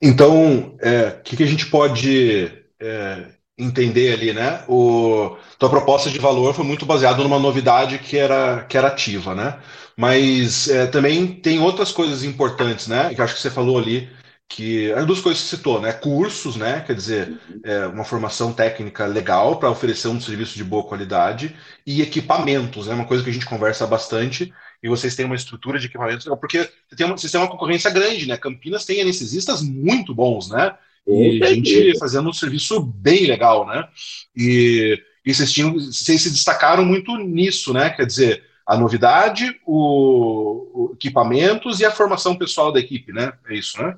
Então, 0.00 0.74
o 0.74 0.76
é, 0.80 1.10
que, 1.24 1.36
que, 1.36 1.42
a 1.42 1.46
gente 1.46 1.66
pode 1.66 2.50
é, 2.80 3.32
entender 3.56 4.12
ali, 4.12 4.32
né? 4.32 4.64
O, 4.68 5.36
tua 5.58 5.70
proposta 5.70 6.10
de 6.10 6.18
valor 6.18 6.54
foi 6.54 6.64
muito 6.64 6.86
baseada 6.86 7.22
numa 7.22 7.38
novidade 7.38 7.98
que 7.98 8.16
era, 8.16 8.64
que 8.64 8.76
era 8.76 8.88
ativa, 8.88 9.34
né? 9.34 9.60
Mas 9.96 10.68
é, 10.68 10.86
também 10.86 11.26
tem 11.26 11.60
outras 11.60 11.92
coisas 11.92 12.24
importantes, 12.24 12.88
né? 12.88 13.14
Que 13.14 13.20
acho 13.20 13.34
que 13.34 13.40
você 13.40 13.50
falou 13.50 13.78
ali, 13.78 14.08
que 14.54 14.92
as 14.92 15.06
duas 15.06 15.20
coisas 15.20 15.42
que 15.42 15.48
você 15.48 15.56
citou, 15.56 15.80
né? 15.80 15.92
Cursos, 15.94 16.56
né? 16.56 16.80
Quer 16.86 16.94
dizer, 16.94 17.40
é, 17.64 17.86
uma 17.86 18.04
formação 18.04 18.52
técnica 18.52 19.06
legal 19.06 19.58
para 19.58 19.70
oferecer 19.70 20.08
um 20.08 20.20
serviço 20.20 20.56
de 20.56 20.62
boa 20.62 20.84
qualidade 20.84 21.56
e 21.86 22.02
equipamentos, 22.02 22.86
é 22.86 22.90
né? 22.90 22.96
uma 22.96 23.06
coisa 23.06 23.24
que 23.24 23.30
a 23.30 23.32
gente 23.32 23.46
conversa 23.46 23.86
bastante. 23.86 24.52
E 24.82 24.88
vocês 24.88 25.16
têm 25.16 25.24
uma 25.24 25.36
estrutura 25.36 25.78
de 25.78 25.86
equipamentos 25.86 26.26
legal, 26.26 26.38
porque 26.38 26.68
tem 26.94 27.06
uma, 27.06 27.16
vocês 27.16 27.32
têm 27.32 27.40
uma 27.40 27.50
concorrência 27.50 27.90
grande, 27.90 28.28
né? 28.28 28.36
Campinas 28.36 28.84
tem 28.84 29.00
anestesistas 29.00 29.62
muito 29.62 30.14
bons, 30.14 30.50
né? 30.50 30.74
E 31.06 31.42
a 31.42 31.54
gente 31.54 31.98
fazendo 31.98 32.28
um 32.28 32.32
serviço 32.32 32.78
bem 32.78 33.26
legal, 33.26 33.66
né? 33.66 33.88
E, 34.36 35.00
e 35.24 35.32
vocês, 35.32 35.50
tinham, 35.50 35.72
vocês 35.72 36.20
se 36.20 36.30
destacaram 36.30 36.84
muito 36.84 37.16
nisso, 37.16 37.72
né? 37.72 37.88
Quer 37.88 38.04
dizer, 38.04 38.44
a 38.66 38.76
novidade, 38.76 39.58
o, 39.66 40.68
o 40.74 40.92
equipamentos 40.92 41.80
e 41.80 41.86
a 41.86 41.90
formação 41.90 42.36
pessoal 42.36 42.70
da 42.70 42.80
equipe, 42.80 43.12
né? 43.12 43.32
É 43.48 43.54
isso, 43.54 43.80
né? 43.82 43.94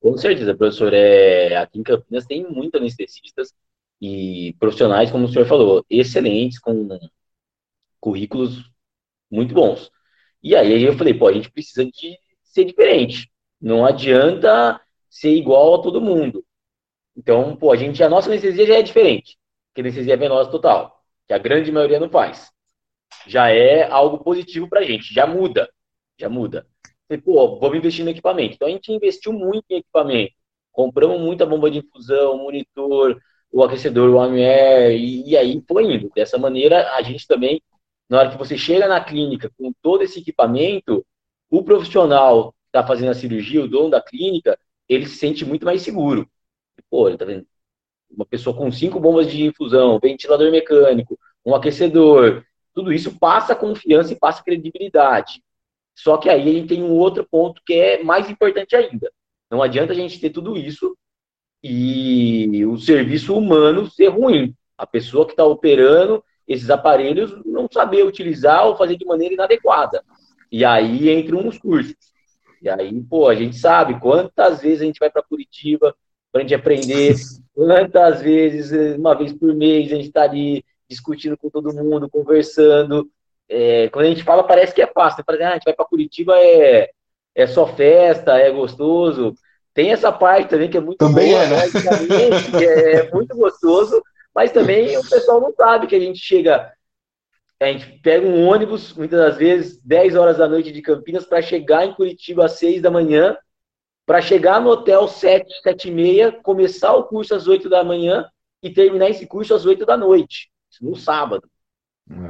Com 0.00 0.16
certeza, 0.16 0.54
professor. 0.56 0.92
É, 0.94 1.56
aqui 1.56 1.78
em 1.78 1.82
Campinas 1.82 2.26
tem 2.26 2.46
muitos 2.50 2.80
anestesistas 2.80 3.54
e 4.00 4.54
profissionais, 4.58 5.10
como 5.10 5.26
o 5.26 5.28
senhor 5.28 5.46
falou, 5.46 5.84
excelentes, 5.90 6.58
com 6.58 6.88
currículos 8.00 8.70
muito 9.30 9.54
bons. 9.54 9.90
E 10.42 10.56
aí 10.56 10.82
eu 10.84 10.94
falei, 10.98 11.14
pô, 11.14 11.28
a 11.28 11.32
gente 11.34 11.52
precisa 11.52 11.84
de 11.86 12.18
ser 12.44 12.66
diferente. 12.66 13.30
Não 13.60 13.86
adianta 13.86 14.80
ser 15.10 15.30
igual 15.36 15.76
a 15.76 15.82
todo 15.82 16.00
mundo. 16.02 16.44
Então, 17.16 17.56
pô, 17.56 17.72
a 17.72 17.76
gente, 17.76 18.02
a 18.04 18.10
nossa 18.10 18.28
anestesia 18.30 18.66
já 18.66 18.76
é 18.76 18.82
diferente, 18.82 19.38
que 19.74 19.82
anestesia 19.82 20.16
venosa 20.16 20.50
total, 20.50 21.02
que 21.28 21.34
a 21.34 21.38
grande 21.38 21.72
maioria 21.72 22.00
não 22.00 22.10
faz. 22.10 22.50
Já 23.26 23.50
é 23.50 23.84
algo 23.90 24.18
positivo 24.24 24.68
pra 24.68 24.84
gente, 24.84 25.14
já 25.14 25.26
muda, 25.26 25.70
já 26.18 26.28
muda. 26.30 26.66
Pô, 27.18 27.58
vamos 27.58 27.78
investir 27.78 28.04
no 28.04 28.10
equipamento. 28.10 28.54
Então 28.54 28.68
a 28.68 28.70
gente 28.70 28.92
investiu 28.92 29.32
muito 29.32 29.64
em 29.70 29.76
equipamento. 29.76 30.32
Compramos 30.72 31.20
muita 31.20 31.44
bomba 31.44 31.70
de 31.70 31.78
infusão, 31.78 32.38
monitor, 32.38 33.20
o 33.50 33.62
aquecedor, 33.64 34.10
o 34.10 34.20
AMR, 34.20 34.92
e, 34.96 35.30
e 35.30 35.36
aí 35.36 35.62
foi 35.66 35.84
indo. 35.94 36.10
Dessa 36.14 36.38
maneira, 36.38 36.94
a 36.94 37.02
gente 37.02 37.26
também, 37.26 37.60
na 38.08 38.18
hora 38.20 38.30
que 38.30 38.38
você 38.38 38.56
chega 38.56 38.86
na 38.86 39.02
clínica 39.02 39.50
com 39.58 39.72
todo 39.82 40.02
esse 40.02 40.20
equipamento, 40.20 41.04
o 41.50 41.64
profissional 41.64 42.52
que 42.52 42.58
está 42.68 42.86
fazendo 42.86 43.10
a 43.10 43.14
cirurgia, 43.14 43.64
o 43.64 43.68
dono 43.68 43.90
da 43.90 44.00
clínica, 44.00 44.58
ele 44.88 45.06
se 45.06 45.16
sente 45.16 45.44
muito 45.44 45.64
mais 45.64 45.82
seguro. 45.82 46.28
Pô, 46.90 47.14
tá 47.16 47.24
vendo? 47.24 47.46
Uma 48.10 48.26
pessoa 48.26 48.56
com 48.56 48.70
cinco 48.72 49.00
bombas 49.00 49.30
de 49.30 49.44
infusão, 49.44 49.98
ventilador 50.00 50.50
mecânico, 50.50 51.18
um 51.44 51.54
aquecedor, 51.54 52.44
tudo 52.74 52.92
isso 52.92 53.18
passa 53.18 53.54
confiança 53.54 54.12
e 54.12 54.18
passa 54.18 54.42
credibilidade. 54.42 55.42
Só 56.02 56.16
que 56.16 56.30
aí 56.30 56.48
a 56.48 56.52
gente 56.52 56.68
tem 56.68 56.82
um 56.82 56.92
outro 56.92 57.26
ponto 57.30 57.60
que 57.64 57.74
é 57.74 58.02
mais 58.02 58.30
importante 58.30 58.74
ainda. 58.74 59.12
Não 59.50 59.62
adianta 59.62 59.92
a 59.92 59.96
gente 59.96 60.18
ter 60.18 60.30
tudo 60.30 60.56
isso 60.56 60.96
e 61.62 62.64
o 62.64 62.78
serviço 62.78 63.36
humano 63.36 63.90
ser 63.90 64.08
ruim. 64.08 64.54
A 64.78 64.86
pessoa 64.86 65.26
que 65.26 65.32
está 65.32 65.44
operando 65.44 66.24
esses 66.48 66.70
aparelhos 66.70 67.44
não 67.44 67.68
saber 67.70 68.04
utilizar 68.04 68.66
ou 68.66 68.76
fazer 68.76 68.96
de 68.96 69.04
maneira 69.04 69.34
inadequada. 69.34 70.02
E 70.50 70.64
aí 70.64 71.10
entram 71.10 71.46
os 71.46 71.58
cursos. 71.58 71.94
E 72.62 72.68
aí, 72.68 73.02
pô, 73.02 73.28
a 73.28 73.34
gente 73.34 73.56
sabe 73.56 74.00
quantas 74.00 74.62
vezes 74.62 74.80
a 74.80 74.84
gente 74.84 74.98
vai 74.98 75.10
para 75.10 75.22
Curitiba 75.22 75.94
para 76.32 76.40
a 76.40 76.42
gente 76.42 76.54
aprender, 76.54 77.14
quantas 77.52 78.22
vezes, 78.22 78.96
uma 78.96 79.14
vez 79.14 79.32
por 79.32 79.54
mês, 79.54 79.92
a 79.92 79.96
gente 79.96 80.08
está 80.08 80.22
ali 80.22 80.64
discutindo 80.88 81.36
com 81.36 81.50
todo 81.50 81.74
mundo, 81.74 82.08
conversando, 82.08 83.08
é, 83.50 83.88
quando 83.88 84.06
a 84.06 84.08
gente 84.08 84.22
fala, 84.22 84.44
parece 84.44 84.72
que 84.72 84.80
é 84.80 84.86
fácil. 84.86 85.24
Né? 85.28 85.44
Ah, 85.44 85.50
a 85.50 85.54
gente 85.54 85.64
vai 85.64 85.74
para 85.74 85.84
Curitiba, 85.84 86.38
é, 86.38 86.88
é 87.34 87.46
só 87.48 87.66
festa, 87.66 88.38
é 88.38 88.50
gostoso. 88.50 89.34
Tem 89.74 89.90
essa 89.90 90.12
parte 90.12 90.50
também 90.50 90.70
que 90.70 90.76
é 90.76 90.80
muito 90.80 90.98
também 90.98 91.32
boa, 91.32 91.42
é, 91.42 91.46
né? 91.48 91.56
né? 91.56 92.92
é 92.94 93.10
muito 93.12 93.36
gostoso, 93.36 94.00
mas 94.34 94.52
também 94.52 94.96
o 94.96 95.08
pessoal 95.08 95.40
não 95.40 95.52
sabe 95.52 95.88
que 95.88 95.96
a 95.96 96.00
gente 96.00 96.18
chega, 96.18 96.72
a 97.60 97.66
gente 97.66 97.98
pega 98.00 98.26
um 98.26 98.46
ônibus, 98.46 98.94
muitas 98.94 99.18
das 99.18 99.36
vezes, 99.36 99.80
10 99.82 100.14
horas 100.14 100.38
da 100.38 100.48
noite 100.48 100.72
de 100.72 100.82
Campinas, 100.82 101.24
para 101.24 101.42
chegar 101.42 101.84
em 101.84 101.94
Curitiba 101.94 102.44
às 102.44 102.52
6 102.52 102.82
da 102.82 102.90
manhã, 102.90 103.36
para 104.06 104.20
chegar 104.20 104.60
no 104.60 104.70
hotel 104.70 105.08
7, 105.08 105.60
7 105.62 105.88
e 105.88 105.90
meia, 105.90 106.32
começar 106.32 106.92
o 106.94 107.04
curso 107.04 107.34
às 107.34 107.46
8 107.46 107.68
da 107.68 107.82
manhã 107.82 108.28
e 108.62 108.70
terminar 108.70 109.10
esse 109.10 109.26
curso 109.26 109.54
às 109.54 109.64
8 109.64 109.84
da 109.86 109.96
noite, 109.96 110.50
no 110.80 110.96
sábado. 110.96 111.49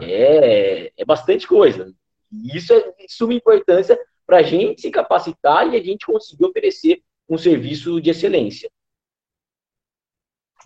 É, 0.01 0.87
é, 0.87 0.93
é 0.97 1.05
bastante 1.05 1.47
coisa. 1.47 1.93
E 2.33 2.57
isso 2.57 2.73
é 2.73 2.81
de 2.81 3.07
suma 3.09 3.35
importância 3.35 3.99
para 4.27 4.39
a 4.39 4.43
gente 4.43 4.83
se 4.83 4.91
capacitar 4.91 5.69
e 5.69 5.77
a 5.77 5.83
gente 5.83 6.07
conseguir 6.07 6.45
oferecer 6.45 7.03
um 7.29 7.39
serviço 7.39 8.01
de 8.01 8.11
excelência. 8.11 8.71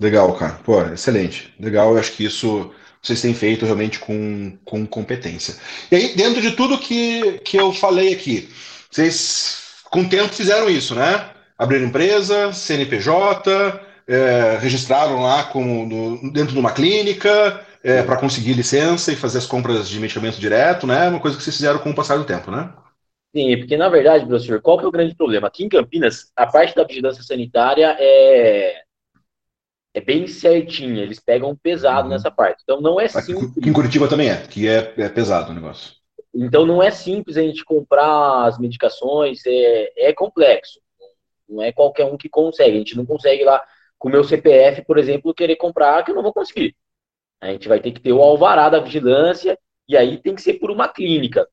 Legal, 0.00 0.34
cara. 0.36 0.54
Pô, 0.64 0.82
excelente. 0.82 1.54
Legal, 1.58 1.92
eu 1.92 1.98
acho 1.98 2.12
que 2.12 2.24
isso 2.24 2.72
vocês 3.00 3.20
têm 3.20 3.34
feito 3.34 3.66
realmente 3.66 3.98
com, 3.98 4.56
com 4.64 4.86
competência. 4.86 5.56
E 5.90 5.96
aí, 5.96 6.16
dentro 6.16 6.40
de 6.40 6.52
tudo 6.52 6.78
que, 6.78 7.38
que 7.40 7.56
eu 7.56 7.70
falei 7.70 8.14
aqui, 8.14 8.48
vocês 8.90 9.82
com 9.90 10.00
o 10.00 10.08
tempo 10.08 10.32
fizeram 10.32 10.70
isso, 10.70 10.94
né? 10.94 11.30
Abriram 11.56 11.86
empresa, 11.86 12.52
CNPJ, 12.52 13.80
é, 14.08 14.58
registraram 14.60 15.20
lá 15.20 15.44
como 15.44 15.86
no, 15.86 16.32
dentro 16.32 16.54
de 16.54 16.58
uma 16.58 16.72
clínica, 16.72 17.64
é, 17.84 18.02
para 18.02 18.16
conseguir 18.16 18.54
licença 18.54 19.12
e 19.12 19.16
fazer 19.16 19.36
as 19.36 19.46
compras 19.46 19.86
de 19.86 20.00
medicamento 20.00 20.40
direto, 20.40 20.86
né? 20.86 21.06
Uma 21.06 21.20
coisa 21.20 21.36
que 21.36 21.42
vocês 21.42 21.54
fizeram 21.54 21.78
com 21.78 21.90
o 21.90 21.94
passar 21.94 22.16
do 22.16 22.24
tempo, 22.24 22.50
né? 22.50 22.72
Sim, 23.36 23.58
porque 23.58 23.76
na 23.76 23.90
verdade, 23.90 24.24
professor, 24.24 24.62
qual 24.62 24.78
que 24.78 24.84
é 24.86 24.88
o 24.88 24.92
grande 24.92 25.14
problema? 25.14 25.48
Aqui 25.48 25.64
em 25.64 25.68
Campinas, 25.68 26.32
a 26.34 26.46
parte 26.46 26.74
da 26.74 26.84
vigilância 26.84 27.22
sanitária 27.22 27.94
é, 28.00 28.80
é 29.92 30.00
bem 30.00 30.26
certinha, 30.26 31.02
eles 31.02 31.20
pegam 31.20 31.54
pesado 31.54 32.04
uhum. 32.04 32.14
nessa 32.14 32.30
parte. 32.30 32.62
Então 32.62 32.80
não 32.80 32.98
é 32.98 33.06
simples. 33.06 33.50
Aqui 33.58 33.68
em 33.68 33.72
Curitiba 33.72 34.08
também 34.08 34.30
é, 34.30 34.36
que 34.46 34.66
é, 34.66 34.94
é 34.96 35.08
pesado 35.10 35.52
o 35.52 35.54
negócio. 35.54 35.92
Então 36.34 36.64
não 36.64 36.82
é 36.82 36.90
simples 36.90 37.36
a 37.36 37.42
gente 37.42 37.64
comprar 37.64 38.46
as 38.46 38.58
medicações, 38.58 39.42
é, 39.46 40.08
é 40.08 40.12
complexo. 40.14 40.80
Não 41.46 41.62
é 41.62 41.70
qualquer 41.70 42.06
um 42.06 42.16
que 42.16 42.30
consegue. 42.30 42.76
A 42.76 42.78
gente 42.78 42.96
não 42.96 43.04
consegue 43.04 43.44
lá 43.44 43.62
com 43.98 44.08
o 44.08 44.10
meu 44.10 44.24
CPF, 44.24 44.82
por 44.86 44.96
exemplo, 44.96 45.34
querer 45.34 45.56
comprar, 45.56 46.02
que 46.02 46.10
eu 46.10 46.14
não 46.14 46.22
vou 46.22 46.32
conseguir. 46.32 46.74
A 47.44 47.52
gente 47.52 47.68
vai 47.68 47.78
ter 47.78 47.92
que 47.92 48.00
ter 48.00 48.10
o 48.10 48.22
alvará 48.22 48.70
da 48.70 48.80
vigilância 48.80 49.58
e 49.86 49.98
aí 49.98 50.16
tem 50.16 50.34
que 50.34 50.40
ser 50.40 50.54
por 50.54 50.70
uma 50.70 50.88
clínica. 50.88 51.46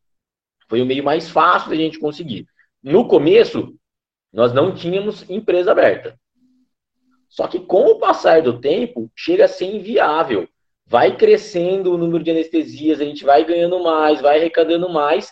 Foi 0.70 0.82
o 0.82 0.86
meio 0.86 1.04
mais 1.04 1.30
fácil 1.30 1.70
da 1.70 1.76
gente 1.76 2.00
conseguir. 2.00 2.48
No 2.82 3.10
começo, 3.10 3.76
nós 4.32 4.54
não 4.54 4.74
tínhamos 4.74 5.30
empresa 5.30 5.72
aberta. 5.72 6.18
Só 7.28 7.46
que 7.46 7.60
com 7.60 7.88
o 7.88 8.00
passar 8.00 8.42
do 8.42 8.62
tempo, 8.62 9.12
chega 9.14 9.44
a 9.44 9.50
ser 9.50 9.66
inviável. 9.66 10.48
Vai 10.86 11.18
crescendo 11.18 11.94
o 11.94 11.98
número 11.98 12.24
de 12.24 12.32
anestesias, 12.32 13.02
a 13.02 13.04
gente 13.04 13.26
vai 13.26 13.44
ganhando 13.44 13.84
mais, 13.84 14.22
vai 14.22 14.40
arrecadando 14.40 14.88
mais. 14.88 15.30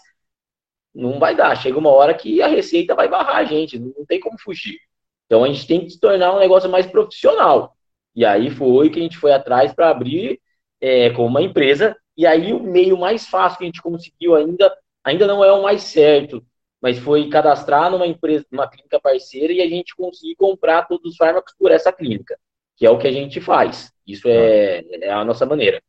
Não 0.93 1.19
vai 1.19 1.37
dar. 1.37 1.55
Chega 1.55 1.79
uma 1.79 1.89
hora 1.89 2.13
que 2.13 2.41
a 2.41 2.47
receita 2.47 2.93
vai 2.93 3.07
barrar 3.07 3.37
a 3.37 3.45
gente, 3.45 3.79
não 3.79 4.05
tem 4.05 4.19
como 4.19 4.37
fugir. 4.37 4.77
Então 5.25 5.45
a 5.45 5.47
gente 5.47 5.65
tem 5.65 5.85
que 5.85 5.91
se 5.91 5.99
tornar 6.01 6.35
um 6.35 6.39
negócio 6.39 6.69
mais 6.69 6.85
profissional. 6.85 7.77
E 8.13 8.25
aí 8.25 8.49
foi 8.51 8.89
que 8.89 8.99
a 8.99 9.01
gente 9.01 9.17
foi 9.17 9.31
atrás 9.31 9.73
para 9.73 9.89
abrir 9.89 10.37
é, 10.81 11.09
como 11.11 11.27
uma 11.27 11.41
empresa, 11.41 11.95
e 12.17 12.25
aí 12.25 12.53
o 12.53 12.61
meio 12.61 12.97
mais 12.97 13.27
fácil 13.27 13.57
que 13.57 13.63
a 13.63 13.67
gente 13.67 13.81
conseguiu 13.81 14.35
ainda, 14.35 14.75
ainda 15.03 15.27
não 15.27 15.43
é 15.43 15.51
o 15.51 15.63
mais 15.63 15.83
certo, 15.83 16.43
mas 16.81 16.97
foi 16.97 17.29
cadastrar 17.29 17.91
numa 17.91 18.07
empresa, 18.07 18.45
numa 18.51 18.69
clínica 18.69 18.99
parceira 18.99 19.51
e 19.53 19.61
a 19.61 19.67
gente 19.67 19.95
conseguir 19.95 20.35
comprar 20.35 20.87
todos 20.87 21.11
os 21.11 21.17
fármacos 21.17 21.53
por 21.57 21.71
essa 21.71 21.91
clínica, 21.91 22.37
que 22.77 22.85
é 22.85 22.89
o 22.89 22.97
que 22.97 23.07
a 23.07 23.11
gente 23.11 23.41
faz. 23.41 23.91
Isso 24.07 24.27
é, 24.27 24.83
é 25.01 25.11
a 25.11 25.23
nossa 25.25 25.45
maneira. 25.45 25.81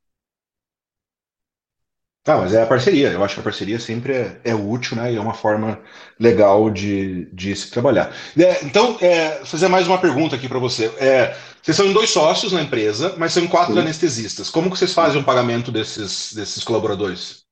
Tá, 2.22 2.36
mas 2.36 2.52
é 2.52 2.62
a 2.62 2.66
parceria. 2.66 3.08
Eu 3.08 3.24
acho 3.24 3.34
que 3.34 3.40
a 3.40 3.44
parceria 3.44 3.78
sempre 3.78 4.12
é, 4.12 4.40
é 4.44 4.54
útil, 4.54 4.96
né? 4.96 5.12
E 5.12 5.16
é 5.16 5.20
uma 5.20 5.32
forma 5.32 5.80
legal 6.18 6.68
de, 6.68 7.24
de 7.32 7.56
se 7.56 7.70
trabalhar. 7.70 8.14
É, 8.38 8.62
então, 8.62 8.98
é, 9.00 9.42
fazer 9.44 9.68
mais 9.68 9.88
uma 9.88 9.98
pergunta 9.98 10.36
aqui 10.36 10.46
para 10.46 10.58
você. 10.58 10.86
É, 10.98 11.34
vocês 11.62 11.76
são 11.76 11.92
dois 11.92 12.10
sócios 12.10 12.52
na 12.52 12.62
empresa, 12.62 13.14
mas 13.16 13.32
são 13.32 13.48
quatro 13.48 13.72
Sim. 13.72 13.80
anestesistas. 13.80 14.50
Como 14.50 14.70
que 14.70 14.76
vocês 14.76 14.92
fazem 14.92 15.20
o 15.20 15.24
pagamento 15.24 15.72
desses, 15.72 16.34
desses 16.34 16.62
colaboradores? 16.62 17.46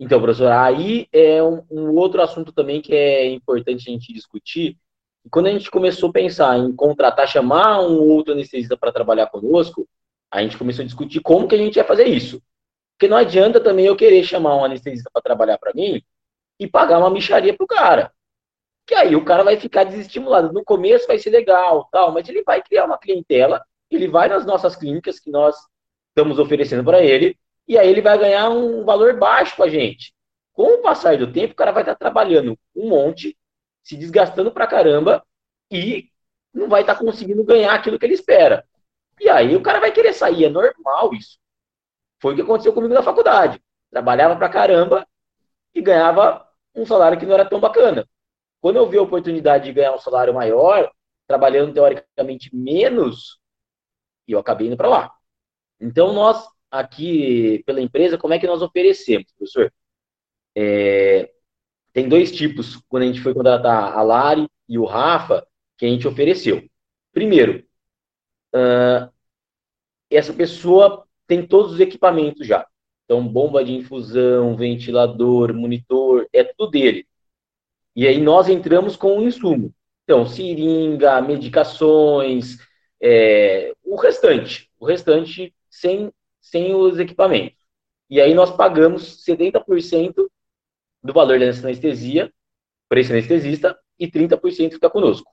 Então, 0.00 0.20
professor, 0.20 0.50
aí 0.50 1.06
é 1.12 1.40
um, 1.40 1.62
um 1.70 1.94
outro 1.94 2.20
assunto 2.20 2.52
também 2.52 2.80
que 2.80 2.92
é 2.92 3.30
importante 3.30 3.88
a 3.88 3.92
gente 3.92 4.12
discutir. 4.12 4.76
Quando 5.30 5.46
a 5.46 5.52
gente 5.52 5.70
começou 5.70 6.10
a 6.10 6.12
pensar 6.12 6.58
em 6.58 6.74
contratar, 6.74 7.28
chamar 7.28 7.80
um 7.82 8.00
outro 8.00 8.32
anestesista 8.32 8.76
para 8.76 8.90
trabalhar 8.90 9.28
conosco, 9.28 9.88
a 10.28 10.42
gente 10.42 10.58
começou 10.58 10.82
a 10.82 10.86
discutir 10.86 11.20
como 11.20 11.46
que 11.46 11.54
a 11.54 11.58
gente 11.58 11.76
ia 11.76 11.84
fazer 11.84 12.08
isso. 12.08 12.42
Porque 12.94 13.08
não 13.08 13.16
adianta 13.16 13.60
também 13.60 13.86
eu 13.86 13.96
querer 13.96 14.22
chamar 14.24 14.56
um 14.56 14.64
anestesista 14.64 15.10
para 15.12 15.22
trabalhar 15.22 15.58
para 15.58 15.72
mim 15.74 16.02
e 16.58 16.68
pagar 16.68 16.98
uma 16.98 17.10
micharia 17.10 17.56
pro 17.56 17.66
cara. 17.66 18.12
Que 18.86 18.94
aí 18.94 19.16
o 19.16 19.24
cara 19.24 19.42
vai 19.42 19.56
ficar 19.56 19.84
desestimulado. 19.84 20.52
No 20.52 20.64
começo 20.64 21.06
vai 21.06 21.18
ser 21.18 21.30
legal, 21.30 21.88
tal, 21.90 22.12
mas 22.12 22.28
ele 22.28 22.42
vai 22.42 22.62
criar 22.62 22.84
uma 22.84 22.98
clientela, 22.98 23.64
ele 23.90 24.08
vai 24.08 24.28
nas 24.28 24.46
nossas 24.46 24.76
clínicas 24.76 25.18
que 25.18 25.30
nós 25.30 25.56
estamos 26.08 26.38
oferecendo 26.38 26.84
para 26.84 27.02
ele, 27.02 27.38
e 27.66 27.78
aí 27.78 27.88
ele 27.88 28.02
vai 28.02 28.18
ganhar 28.18 28.50
um 28.50 28.84
valor 28.84 29.18
baixo 29.18 29.56
com 29.56 29.62
a 29.62 29.68
gente. 29.68 30.12
Com 30.52 30.74
o 30.74 30.82
passar 30.82 31.16
do 31.16 31.32
tempo, 31.32 31.52
o 31.52 31.56
cara 31.56 31.72
vai 31.72 31.82
estar 31.82 31.94
trabalhando 31.94 32.58
um 32.76 32.88
monte, 32.88 33.36
se 33.82 33.96
desgastando 33.96 34.52
pra 34.52 34.66
caramba, 34.66 35.24
e 35.70 36.10
não 36.52 36.68
vai 36.68 36.82
estar 36.82 36.94
tá 36.94 37.00
conseguindo 37.00 37.42
ganhar 37.44 37.72
aquilo 37.74 37.98
que 37.98 38.04
ele 38.04 38.14
espera. 38.14 38.66
E 39.20 39.28
aí 39.28 39.56
o 39.56 39.62
cara 39.62 39.80
vai 39.80 39.92
querer 39.92 40.12
sair, 40.12 40.44
é 40.44 40.48
normal 40.50 41.14
isso. 41.14 41.38
Foi 42.22 42.32
o 42.32 42.36
que 42.36 42.42
aconteceu 42.42 42.72
comigo 42.72 42.94
na 42.94 43.02
faculdade. 43.02 43.60
Trabalhava 43.90 44.36
pra 44.36 44.48
caramba 44.48 45.04
e 45.74 45.82
ganhava 45.82 46.48
um 46.72 46.86
salário 46.86 47.18
que 47.18 47.26
não 47.26 47.34
era 47.34 47.44
tão 47.44 47.58
bacana. 47.58 48.08
Quando 48.60 48.76
eu 48.76 48.88
vi 48.88 48.96
a 48.96 49.02
oportunidade 49.02 49.64
de 49.64 49.72
ganhar 49.72 49.92
um 49.92 49.98
salário 49.98 50.32
maior, 50.32 50.88
trabalhando 51.26 51.74
teoricamente 51.74 52.54
menos, 52.54 53.40
eu 54.28 54.38
acabei 54.38 54.68
indo 54.68 54.76
para 54.76 54.88
lá. 54.88 55.12
Então, 55.80 56.12
nós, 56.12 56.46
aqui 56.70 57.62
pela 57.66 57.80
empresa, 57.80 58.16
como 58.16 58.32
é 58.34 58.38
que 58.38 58.46
nós 58.46 58.62
oferecemos, 58.62 59.32
professor? 59.32 59.72
É, 60.54 61.28
tem 61.92 62.08
dois 62.08 62.30
tipos 62.30 62.76
quando 62.88 63.02
a 63.02 63.06
gente 63.06 63.20
foi 63.20 63.34
contratar 63.34 63.98
a 63.98 64.02
Lari 64.02 64.48
e 64.68 64.78
o 64.78 64.84
Rafa, 64.84 65.44
que 65.76 65.86
a 65.86 65.88
gente 65.88 66.06
ofereceu. 66.06 66.62
Primeiro, 67.12 67.66
uh, 68.54 69.12
essa 70.08 70.32
pessoa 70.32 71.06
tem 71.26 71.46
todos 71.46 71.72
os 71.74 71.80
equipamentos 71.80 72.46
já. 72.46 72.66
Então, 73.04 73.26
bomba 73.26 73.64
de 73.64 73.72
infusão, 73.72 74.56
ventilador, 74.56 75.54
monitor, 75.54 76.26
é 76.32 76.44
tudo 76.44 76.70
dele. 76.70 77.06
E 77.94 78.06
aí 78.06 78.20
nós 78.20 78.48
entramos 78.48 78.96
com 78.96 79.18
o 79.18 79.22
insumo. 79.22 79.74
Então, 80.04 80.26
seringa, 80.26 81.20
medicações, 81.20 82.58
é, 83.00 83.74
o 83.84 83.96
restante. 83.96 84.70
O 84.78 84.86
restante 84.86 85.54
sem, 85.68 86.12
sem 86.40 86.74
os 86.74 86.98
equipamentos. 86.98 87.60
E 88.08 88.20
aí 88.20 88.34
nós 88.34 88.50
pagamos 88.50 89.24
70% 89.24 90.14
do 91.02 91.12
valor 91.12 91.38
dessa 91.38 91.66
anestesia 91.66 92.32
para 92.88 93.00
esse 93.00 93.12
anestesista 93.12 93.78
e 93.98 94.06
30% 94.10 94.72
fica 94.72 94.90
conosco. 94.90 95.30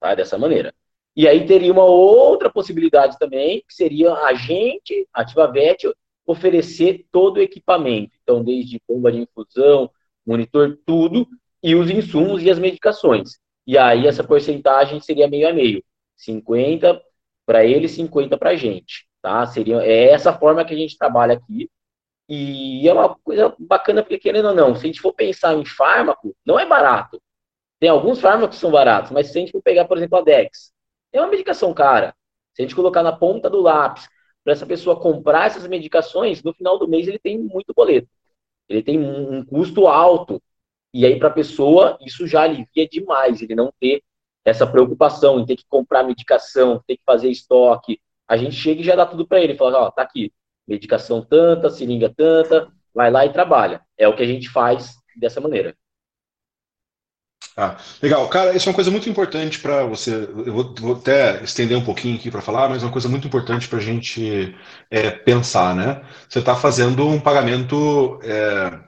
Tá? 0.00 0.14
Dessa 0.14 0.38
maneira. 0.38 0.74
E 1.14 1.28
aí 1.28 1.44
teria 1.46 1.72
uma 1.72 1.84
outra 1.84 2.50
possibilidade 2.50 3.18
também, 3.18 3.62
que 3.68 3.74
seria 3.74 4.14
a 4.14 4.34
gente, 4.34 5.06
a 5.12 5.46
Vet, 5.46 5.92
oferecer 6.26 7.06
todo 7.12 7.36
o 7.36 7.42
equipamento. 7.42 8.16
Então, 8.22 8.42
desde 8.42 8.80
bomba 8.88 9.12
de 9.12 9.18
infusão, 9.18 9.90
monitor, 10.24 10.78
tudo, 10.86 11.28
e 11.62 11.74
os 11.74 11.90
insumos 11.90 12.42
e 12.42 12.50
as 12.50 12.58
medicações. 12.58 13.38
E 13.66 13.76
aí 13.78 14.06
essa 14.06 14.24
porcentagem 14.24 15.00
seria 15.00 15.28
meio 15.28 15.48
a 15.48 15.52
meio. 15.52 15.84
50 16.16 17.00
para 17.46 17.64
ele, 17.64 17.88
50 17.88 18.36
para 18.38 18.50
a 18.50 18.56
gente. 18.56 19.06
Tá? 19.20 19.46
Seria, 19.46 19.82
é 19.82 20.10
essa 20.10 20.32
forma 20.32 20.64
que 20.64 20.74
a 20.74 20.76
gente 20.76 20.96
trabalha 20.96 21.34
aqui. 21.34 21.70
E 22.28 22.88
é 22.88 22.92
uma 22.92 23.14
coisa 23.16 23.54
bacana, 23.58 24.02
porque 24.02 24.18
querendo 24.18 24.48
ou 24.48 24.54
não, 24.54 24.74
se 24.74 24.84
a 24.84 24.86
gente 24.86 25.00
for 25.00 25.12
pensar 25.12 25.54
em 25.54 25.64
fármaco, 25.64 26.34
não 26.46 26.58
é 26.58 26.66
barato. 26.66 27.20
Tem 27.78 27.90
alguns 27.90 28.20
fármacos 28.20 28.56
que 28.56 28.60
são 28.60 28.70
baratos, 28.70 29.10
mas 29.10 29.26
se 29.26 29.38
a 29.38 29.40
gente 29.40 29.52
for 29.52 29.62
pegar, 29.62 29.84
por 29.86 29.98
exemplo, 29.98 30.18
a 30.18 30.22
Dex, 30.22 30.72
é 31.12 31.20
uma 31.20 31.30
medicação 31.30 31.72
cara. 31.74 32.14
Se 32.54 32.62
a 32.62 32.64
gente 32.64 32.74
colocar 32.74 33.02
na 33.02 33.12
ponta 33.12 33.48
do 33.48 33.60
lápis 33.60 34.08
para 34.44 34.52
essa 34.52 34.66
pessoa 34.66 34.98
comprar 34.98 35.46
essas 35.46 35.66
medicações, 35.66 36.42
no 36.42 36.52
final 36.52 36.78
do 36.78 36.88
mês 36.88 37.06
ele 37.08 37.18
tem 37.18 37.38
muito 37.38 37.72
boleto. 37.74 38.08
Ele 38.68 38.82
tem 38.82 38.98
um 38.98 39.44
custo 39.44 39.86
alto. 39.86 40.42
E 40.92 41.06
aí, 41.06 41.18
para 41.18 41.28
a 41.28 41.32
pessoa, 41.32 41.98
isso 42.02 42.26
já 42.26 42.42
alivia 42.42 42.86
demais, 42.88 43.40
ele 43.40 43.54
não 43.54 43.72
ter 43.80 44.02
essa 44.44 44.66
preocupação 44.66 45.40
em 45.40 45.46
ter 45.46 45.56
que 45.56 45.64
comprar 45.68 46.02
medicação, 46.02 46.82
ter 46.86 46.96
que 46.96 47.02
fazer 47.04 47.30
estoque. 47.30 48.00
A 48.28 48.36
gente 48.36 48.54
chega 48.56 48.80
e 48.80 48.84
já 48.84 48.94
dá 48.96 49.06
tudo 49.06 49.26
para 49.26 49.40
ele, 49.40 49.56
fala, 49.56 49.86
ó, 49.86 49.90
tá 49.90 50.02
aqui, 50.02 50.32
medicação 50.66 51.24
tanta, 51.24 51.70
seringa 51.70 52.12
tanta, 52.14 52.70
vai 52.94 53.10
lá 53.10 53.24
e 53.24 53.32
trabalha. 53.32 53.80
É 53.96 54.08
o 54.08 54.16
que 54.16 54.22
a 54.22 54.26
gente 54.26 54.50
faz 54.50 54.94
dessa 55.16 55.40
maneira. 55.40 55.76
Ah, 57.56 57.76
legal. 58.02 58.26
Cara, 58.28 58.56
isso 58.56 58.66
é 58.68 58.70
uma 58.70 58.74
coisa 58.74 58.90
muito 58.90 59.08
importante 59.10 59.58
para 59.58 59.84
você. 59.84 60.14
Eu 60.14 60.52
vou, 60.52 60.74
vou, 60.74 60.96
até 60.96 61.42
estender 61.42 61.76
um 61.76 61.84
pouquinho 61.84 62.16
aqui 62.16 62.30
para 62.30 62.40
falar, 62.40 62.68
mas 62.68 62.82
é 62.82 62.86
uma 62.86 62.92
coisa 62.92 63.08
muito 63.08 63.26
importante 63.26 63.68
para 63.68 63.78
a 63.78 63.82
gente 63.82 64.56
é, 64.90 65.10
pensar, 65.10 65.74
né? 65.74 66.02
Você 66.28 66.38
está 66.38 66.56
fazendo 66.56 67.06
um 67.06 67.20
pagamento 67.20 68.18
é, 68.22 68.80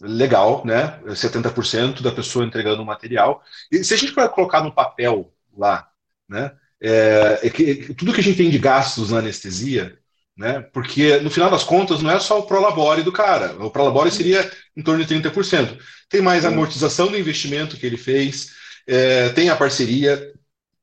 legal, 0.00 0.64
né? 0.64 0.98
70% 1.14 2.02
da 2.02 2.10
pessoa 2.10 2.44
entregando 2.44 2.82
o 2.82 2.86
material. 2.86 3.42
E 3.70 3.84
se 3.84 3.92
a 3.92 3.96
gente 3.98 4.12
vai 4.14 4.28
colocar 4.28 4.62
no 4.62 4.72
papel 4.74 5.30
lá, 5.56 5.86
né? 6.28 6.52
É, 6.80 7.40
é 7.42 7.50
que, 7.50 7.94
tudo 7.94 8.12
que 8.12 8.20
a 8.20 8.22
gente 8.22 8.36
tem 8.36 8.50
de 8.50 8.58
gastos 8.58 9.10
na 9.10 9.18
anestesia, 9.18 9.98
né? 10.36 10.60
Porque 10.72 11.18
no 11.18 11.30
final 11.30 11.50
das 11.50 11.64
contas 11.64 12.02
não 12.02 12.10
é 12.10 12.20
só 12.20 12.38
o 12.38 12.46
prolabore 12.46 13.02
do 13.02 13.12
cara. 13.12 13.56
O 13.64 13.70
prolabore 13.70 14.10
seria 14.10 14.50
em 14.76 14.82
torno 14.82 15.04
de 15.04 15.14
30%. 15.14 15.78
Tem 16.08 16.20
mais 16.20 16.44
a 16.44 16.48
amortização 16.48 17.08
do 17.08 17.18
investimento 17.18 17.76
que 17.76 17.86
ele 17.86 17.96
fez, 17.96 18.50
é, 18.86 19.30
tem 19.30 19.48
a 19.48 19.56
parceria, 19.56 20.32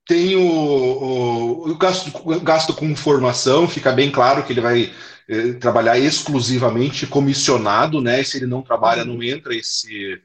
tem 0.06 0.36
o, 0.36 0.42
o, 0.42 1.72
o, 1.72 1.78
gasto, 1.78 2.12
o 2.24 2.40
gasto 2.42 2.74
com 2.74 2.96
formação, 2.96 3.68
fica 3.68 3.92
bem 3.92 4.12
claro 4.12 4.44
que 4.44 4.52
ele 4.52 4.62
vai 4.62 4.92
é, 5.30 5.54
trabalhar 5.54 5.98
exclusivamente 5.98 7.08
comissionado, 7.08 8.02
né? 8.02 8.24
Se 8.24 8.38
ele 8.38 8.48
não 8.48 8.62
trabalha, 8.62 9.06
não 9.06 9.22
entra 9.24 9.56
esse, 9.56 10.20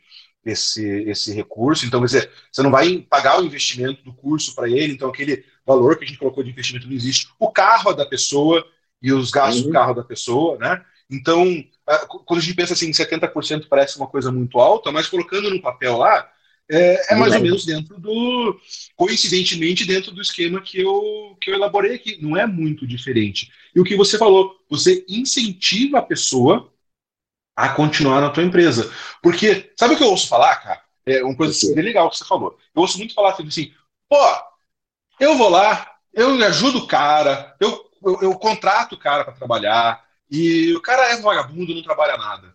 esse, 0.44 0.84
esse 1.08 1.32
recurso. 1.32 1.86
Então, 1.86 2.00
quer 2.00 2.06
dizer, 2.06 2.30
você 2.50 2.62
não 2.62 2.70
vai 2.70 2.98
pagar 3.08 3.40
o 3.40 3.44
investimento 3.44 4.02
do 4.02 4.12
curso 4.12 4.54
para 4.54 4.68
ele, 4.68 4.94
então 4.94 5.08
aquele 5.08 5.44
valor 5.64 5.96
que 5.96 6.04
a 6.04 6.06
gente 6.06 6.18
colocou 6.18 6.42
de 6.42 6.50
investimento 6.50 6.86
não 6.88 6.94
existe. 6.94 7.28
O 7.38 7.50
carro 7.50 7.90
é 7.92 7.94
da 7.94 8.06
pessoa, 8.06 8.64
e 9.02 9.12
os 9.12 9.30
gastos 9.30 9.62
uhum. 9.62 9.68
do 9.68 9.72
carro 9.72 9.94
da 9.94 10.04
pessoa, 10.04 10.58
né? 10.58 10.84
Então, 11.10 11.44
quando 12.26 12.40
a 12.40 12.42
gente 12.42 12.54
pensa 12.54 12.74
assim, 12.74 12.90
70% 12.90 13.66
parece 13.68 13.96
uma 13.96 14.06
coisa 14.06 14.30
muito 14.30 14.58
alta, 14.58 14.92
mas 14.92 15.08
colocando 15.08 15.50
no 15.50 15.62
papel 15.62 15.96
lá, 15.96 16.28
é, 16.70 17.14
é 17.14 17.16
mais 17.16 17.34
ou 17.34 17.40
menos 17.40 17.64
dentro 17.64 17.98
do. 17.98 18.60
coincidentemente, 18.94 19.86
dentro 19.86 20.12
do 20.12 20.20
esquema 20.20 20.60
que 20.60 20.78
eu, 20.78 21.36
que 21.40 21.50
eu 21.50 21.54
elaborei 21.54 21.94
aqui. 21.94 22.18
Não 22.20 22.36
é 22.36 22.46
muito 22.46 22.86
diferente. 22.86 23.50
E 23.74 23.80
o 23.80 23.84
que 23.84 23.96
você 23.96 24.18
falou, 24.18 24.54
você 24.68 25.04
incentiva 25.08 25.98
a 25.98 26.02
pessoa 26.02 26.70
a 27.56 27.70
continuar 27.70 28.20
na 28.20 28.30
tua 28.30 28.44
empresa. 28.44 28.92
Porque, 29.22 29.72
sabe 29.78 29.94
o 29.94 29.96
que 29.96 30.02
eu 30.04 30.10
ouço 30.10 30.28
falar, 30.28 30.56
cara? 30.56 30.82
É 31.06 31.24
uma 31.24 31.34
coisa 31.34 31.52
assim, 31.52 31.74
bem 31.74 31.84
legal 31.84 32.10
que 32.10 32.18
você 32.18 32.24
falou. 32.24 32.56
Eu 32.74 32.82
ouço 32.82 32.98
muito 32.98 33.14
falar 33.14 33.30
assim, 33.30 33.72
pô, 34.08 34.16
eu 35.18 35.36
vou 35.38 35.48
lá, 35.48 35.90
eu 36.12 36.30
ajudo 36.44 36.80
o 36.80 36.86
cara, 36.86 37.56
eu 37.58 37.87
eu, 38.04 38.22
eu 38.22 38.34
contrato 38.34 38.94
o 38.94 38.98
cara 38.98 39.24
para 39.24 39.34
trabalhar 39.34 40.04
e 40.30 40.74
o 40.74 40.80
cara 40.80 41.12
é 41.12 41.16
vagabundo, 41.16 41.74
não 41.74 41.82
trabalha 41.82 42.16
nada. 42.16 42.54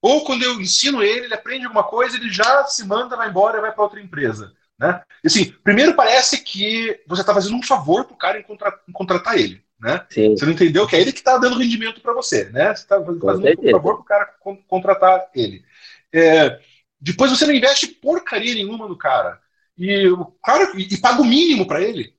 Ou 0.00 0.24
quando 0.24 0.42
eu 0.42 0.60
ensino 0.60 1.02
ele, 1.02 1.26
ele 1.26 1.34
aprende 1.34 1.64
alguma 1.64 1.84
coisa, 1.84 2.16
ele 2.16 2.30
já 2.30 2.64
se 2.64 2.84
manda, 2.84 3.16
vai 3.16 3.28
embora 3.28 3.58
e 3.58 3.60
vai 3.60 3.72
para 3.72 3.84
outra 3.84 4.00
empresa. 4.00 4.52
Né? 4.78 5.00
E, 5.22 5.28
assim, 5.28 5.52
primeiro 5.62 5.94
parece 5.94 6.42
que 6.42 7.00
você 7.06 7.20
está 7.20 7.32
fazendo 7.32 7.56
um 7.56 7.62
favor 7.62 8.04
para 8.04 8.14
o 8.14 8.18
cara 8.18 8.38
em, 8.40 8.42
contra, 8.42 8.76
em, 8.88 8.92
contratar 8.92 9.38
ele. 9.38 9.62
Né? 9.80 10.04
Você 10.10 10.44
não 10.44 10.52
entendeu 10.52 10.86
que 10.86 10.96
é 10.96 11.00
ele 11.00 11.12
que 11.12 11.20
está 11.20 11.38
dando 11.38 11.58
rendimento 11.58 12.00
para 12.00 12.12
você. 12.12 12.46
Né? 12.46 12.74
Você 12.74 12.82
está 12.82 12.96
fazendo 13.00 13.60
um 13.60 13.70
favor 13.70 13.94
para 13.94 14.02
o 14.02 14.04
cara 14.04 14.34
contratar 14.66 15.30
ele. 15.34 15.64
É, 16.12 16.60
depois 17.00 17.30
você 17.30 17.46
não 17.46 17.54
investe 17.54 17.86
porcaria 17.86 18.54
nenhuma 18.54 18.88
no 18.88 18.96
cara. 18.96 19.40
E 19.78 20.08
o 20.08 20.26
cara 20.44 20.72
e, 20.76 20.94
e 20.94 21.00
paga 21.00 21.22
o 21.22 21.24
mínimo 21.24 21.66
para 21.66 21.80
ele. 21.80 22.14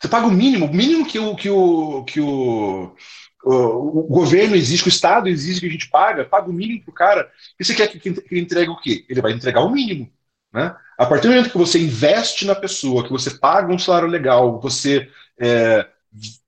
Você 0.00 0.08
paga 0.08 0.26
o 0.26 0.32
mínimo, 0.32 0.66
o 0.66 0.74
mínimo 0.74 1.06
que 1.06 1.18
o, 1.18 1.36
que 1.36 1.50
o, 1.50 2.04
que 2.04 2.20
o, 2.20 2.94
o, 3.44 3.52
o 3.52 4.02
governo 4.04 4.56
exige, 4.56 4.82
que 4.82 4.88
o 4.88 4.90
Estado 4.90 5.28
exige 5.28 5.60
que 5.60 5.66
a 5.66 5.70
gente 5.70 5.90
paga, 5.90 6.24
paga 6.24 6.48
o 6.48 6.52
mínimo 6.52 6.82
para 6.82 6.90
o 6.90 6.94
cara. 6.94 7.30
E 7.58 7.64
você 7.64 7.74
quer 7.74 7.88
que, 7.88 7.98
que 7.98 8.08
ele 8.08 8.40
entregue 8.40 8.70
o 8.70 8.80
quê? 8.80 9.04
Ele 9.08 9.20
vai 9.20 9.32
entregar 9.32 9.60
o 9.60 9.70
mínimo. 9.70 10.10
Né? 10.52 10.74
A 10.96 11.04
partir 11.04 11.28
do 11.28 11.34
momento 11.34 11.50
que 11.50 11.58
você 11.58 11.78
investe 11.78 12.46
na 12.46 12.54
pessoa, 12.54 13.04
que 13.04 13.12
você 13.12 13.30
paga 13.30 13.72
um 13.72 13.78
salário 13.78 14.08
legal, 14.08 14.58
você 14.58 15.06
é, 15.38 15.86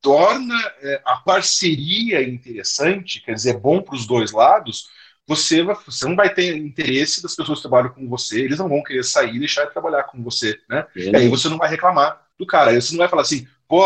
torna 0.01 0.59
é, 0.81 1.03
a 1.05 1.17
parceria 1.17 2.23
interessante, 2.23 3.21
quer 3.21 3.35
dizer, 3.35 3.51
é 3.51 3.59
bom 3.59 3.83
para 3.83 3.95
os 3.95 4.07
dois 4.07 4.33
lados, 4.33 4.89
você, 5.27 5.63
vai, 5.63 5.77
você 5.87 6.07
não 6.07 6.17
vai 6.17 6.33
ter 6.33 6.57
interesse 6.57 7.23
das 7.23 7.37
pessoas 7.37 7.59
que 7.59 7.69
trabalham 7.69 7.93
com 7.93 8.09
você, 8.09 8.41
eles 8.41 8.59
não 8.59 8.69
vão 8.69 8.83
querer 8.83 9.05
sair 9.05 9.37
e 9.37 9.39
deixar 9.39 9.67
de 9.67 9.73
trabalhar 9.73 10.05
com 10.05 10.23
você. 10.23 10.59
Né? 10.69 10.87
E 10.97 11.15
aí 11.15 11.29
você 11.29 11.49
não 11.49 11.59
vai 11.59 11.69
reclamar 11.69 12.21
do 12.43 12.47
cara. 12.47 12.79
Você 12.81 12.93
não 12.93 12.99
vai 12.99 13.09
falar 13.09 13.23
assim, 13.23 13.47
pô, 13.69 13.85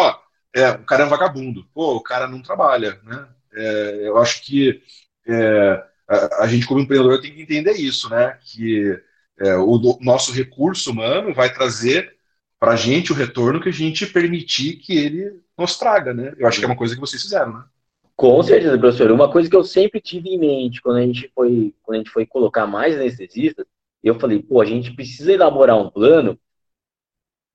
é, 0.55 0.71
o 0.71 0.85
cara 0.85 1.03
é 1.03 1.07
um 1.07 1.11
vagabundo, 1.11 1.67
pô, 1.75 1.97
o 1.97 2.03
cara 2.03 2.27
não 2.27 2.43
trabalha, 2.43 2.99
né? 3.05 3.29
É, 3.55 4.09
eu 4.09 4.19
acho 4.19 4.43
que 4.43 4.83
é, 5.27 5.85
a, 6.09 6.45
a, 6.45 6.47
gente 6.47 6.67
como 6.67 6.81
empreendedor 6.81 7.21
tem 7.21 7.35
que 7.35 7.43
entender 7.43 7.73
isso, 7.73 8.09
né? 8.09 8.39
Que 8.43 8.99
é, 9.39 9.55
o 9.57 9.79
do, 9.79 9.99
nosso 10.01 10.33
recurso 10.33 10.91
humano 10.91 11.35
vai 11.35 11.53
trazer 11.53 12.17
para 12.59 12.73
a 12.73 12.77
gente 12.77 13.13
o 13.13 13.15
retorno 13.15 13.61
que 13.61 13.69
a 13.69 13.73
gente 13.73 14.07
permitir 14.07 14.77
que 14.77 14.97
ele 14.97 15.41
nos 15.59 15.79
traga, 15.79 16.15
né? 16.15 16.35
Eu 16.39 16.49
acho 16.49 16.59
que 16.59 16.65
é 16.65 16.69
uma 16.69 16.77
coisa 16.77 16.95
que 16.95 17.01
vocês 17.01 17.23
fizeram, 17.23 17.53
né? 17.53 17.65
Com 18.15 18.43
certeza, 18.43 18.79
professor. 18.79 19.11
Uma 19.11 19.31
coisa 19.31 19.49
que 19.49 19.57
eu 19.57 19.65
sempre 19.65 20.01
tive 20.01 20.31
em 20.31 20.39
mente 20.39 20.81
quando 20.81 20.97
a 20.97 21.03
gente 21.03 21.31
foi, 21.35 21.75
quando 21.83 21.97
a 21.97 21.99
gente 21.99 22.11
foi 22.11 22.25
colocar 22.25 22.67
mais 22.67 22.95
anestesistas, 22.95 23.67
eu 24.03 24.19
falei, 24.19 24.43
pô, 24.43 24.61
a 24.61 24.65
gente 24.65 24.93
precisa 24.93 25.33
elaborar 25.33 25.77
um 25.77 25.91
plano 25.91 26.39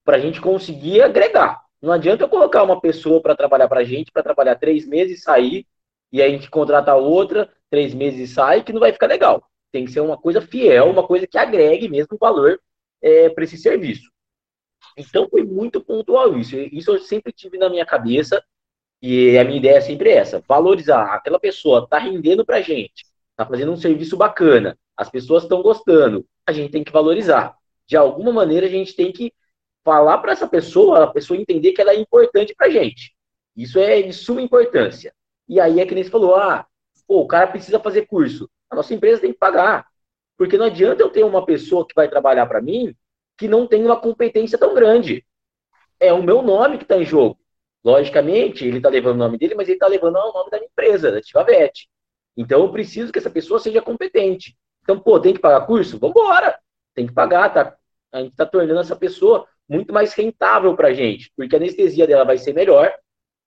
para 0.03 0.17
a 0.17 0.19
gente 0.19 0.41
conseguir 0.41 1.01
agregar. 1.01 1.61
Não 1.81 1.91
adianta 1.91 2.23
eu 2.23 2.29
colocar 2.29 2.63
uma 2.63 2.79
pessoa 2.79 3.21
para 3.21 3.35
trabalhar 3.35 3.67
para 3.67 3.81
a 3.81 3.83
gente, 3.83 4.11
para 4.11 4.23
trabalhar 4.23 4.55
três 4.55 4.85
meses 4.85 5.19
e 5.19 5.21
sair, 5.21 5.65
e 6.11 6.21
a 6.21 6.29
gente 6.29 6.49
contratar 6.49 6.97
outra, 6.97 7.49
três 7.69 7.93
meses 7.93 8.29
e 8.29 8.33
sai, 8.33 8.63
que 8.63 8.73
não 8.73 8.79
vai 8.79 8.91
ficar 8.91 9.07
legal. 9.07 9.43
Tem 9.71 9.85
que 9.85 9.91
ser 9.91 10.01
uma 10.01 10.17
coisa 10.17 10.41
fiel, 10.41 10.89
uma 10.89 11.07
coisa 11.07 11.25
que 11.25 11.37
agregue 11.37 11.89
mesmo 11.89 12.17
valor 12.19 12.59
é, 13.01 13.29
para 13.29 13.43
esse 13.43 13.57
serviço. 13.57 14.11
Então 14.97 15.27
foi 15.29 15.43
muito 15.43 15.81
pontual 15.81 16.37
isso. 16.37 16.55
Isso 16.55 16.91
eu 16.91 16.99
sempre 16.99 17.31
tive 17.31 17.57
na 17.57 17.69
minha 17.69 17.85
cabeça 17.85 18.43
e 19.01 19.37
a 19.37 19.43
minha 19.43 19.57
ideia 19.57 19.77
é 19.77 19.81
sempre 19.81 20.11
essa: 20.11 20.43
valorizar. 20.47 21.13
Aquela 21.15 21.39
pessoa 21.39 21.83
está 21.83 21.97
rendendo 21.97 22.45
para 22.45 22.57
a 22.57 22.61
gente, 22.61 23.05
está 23.31 23.45
fazendo 23.45 23.71
um 23.71 23.77
serviço 23.77 24.17
bacana, 24.17 24.77
as 24.95 25.09
pessoas 25.09 25.43
estão 25.43 25.61
gostando, 25.61 26.25
a 26.45 26.51
gente 26.51 26.71
tem 26.71 26.83
que 26.83 26.91
valorizar. 26.91 27.55
De 27.87 27.97
alguma 27.97 28.31
maneira, 28.31 28.67
a 28.67 28.69
gente 28.69 28.95
tem 28.95 29.11
que 29.11 29.33
falar 29.83 30.19
para 30.19 30.31
essa 30.31 30.47
pessoa, 30.47 31.03
a 31.03 31.07
pessoa 31.07 31.39
entender 31.39 31.71
que 31.73 31.81
ela 31.81 31.91
é 31.91 31.99
importante 31.99 32.53
para 32.55 32.67
a 32.67 32.69
gente. 32.69 33.13
Isso 33.55 33.79
é 33.79 34.01
de 34.01 34.13
suma 34.13 34.41
importância. 34.41 35.13
E 35.47 35.59
aí 35.59 35.79
é 35.79 35.85
que 35.85 35.93
nem 35.93 36.03
você 36.03 36.09
falou: 36.09 36.35
ah, 36.35 36.65
pô, 37.07 37.21
o 37.21 37.27
cara 37.27 37.47
precisa 37.47 37.79
fazer 37.79 38.05
curso. 38.05 38.49
A 38.69 38.75
nossa 38.75 38.93
empresa 38.93 39.21
tem 39.21 39.33
que 39.33 39.39
pagar. 39.39 39.85
Porque 40.37 40.57
não 40.57 40.65
adianta 40.65 41.03
eu 41.03 41.09
ter 41.09 41.23
uma 41.23 41.45
pessoa 41.45 41.85
que 41.85 41.93
vai 41.93 42.09
trabalhar 42.09 42.45
para 42.45 42.61
mim 42.61 42.95
que 43.37 43.47
não 43.47 43.67
tem 43.67 43.83
uma 43.83 43.99
competência 43.99 44.57
tão 44.57 44.73
grande. 44.73 45.25
É 45.99 46.13
o 46.13 46.23
meu 46.23 46.41
nome 46.41 46.77
que 46.77 46.83
está 46.83 46.97
em 46.97 47.05
jogo. 47.05 47.39
Logicamente, 47.83 48.65
ele 48.65 48.77
está 48.77 48.89
levando 48.89 49.15
o 49.15 49.19
nome 49.19 49.37
dele, 49.37 49.55
mas 49.55 49.67
ele 49.67 49.77
está 49.77 49.87
levando 49.87 50.15
o 50.15 50.31
nome 50.33 50.51
da 50.51 50.57
minha 50.57 50.69
empresa, 50.69 51.11
da 51.11 51.21
Tivavete. 51.21 51.89
Então, 52.37 52.61
eu 52.61 52.71
preciso 52.71 53.11
que 53.11 53.19
essa 53.19 53.29
pessoa 53.29 53.59
seja 53.59 53.81
competente. 53.81 54.55
Então, 54.83 54.99
pô, 54.99 55.19
tem 55.19 55.33
que 55.33 55.39
pagar 55.39 55.65
curso? 55.65 55.97
Vamos 55.99 56.15
embora. 56.15 56.59
Tem 56.93 57.07
que 57.07 57.13
pagar, 57.13 57.49
tá? 57.53 57.75
A 58.11 58.19
gente 58.19 58.31
está 58.31 58.45
tornando 58.45 58.79
essa 58.79 58.95
pessoa 58.95 59.47
muito 59.71 59.93
mais 59.93 60.13
rentável 60.13 60.75
para 60.75 60.89
a 60.89 60.93
gente, 60.93 61.31
porque 61.35 61.55
a 61.55 61.57
anestesia 61.57 62.05
dela 62.05 62.25
vai 62.25 62.37
ser 62.37 62.53
melhor, 62.53 62.93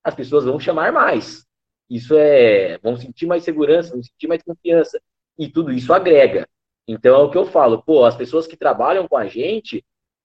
as 0.03 0.15
pessoas 0.15 0.45
vão 0.45 0.59
chamar 0.59 0.91
mais. 0.91 1.45
Isso 1.89 2.15
é, 2.17 2.79
vão 2.79 2.97
sentir 2.97 3.27
mais 3.27 3.45
segurança, 3.45 3.93
vão 3.93 4.03
sentir 4.03 4.27
mais 4.27 4.43
confiança, 4.43 4.99
e 5.39 5.49
tudo 5.49 5.71
isso 5.71 5.93
agrega. 5.93 6.49
Então, 6.89 7.15
é 7.15 7.19
o 7.19 7.31
que 7.31 7.37
eu 7.37 7.45
falo, 7.45 7.83
pô, 7.83 8.07
as 8.07 8.17
pessoas 8.17 8.47
que 8.47 8.57
trabalham 8.57 9.07
com 9.07 9.19
a 9.19 9.27
gente, 9.27 9.85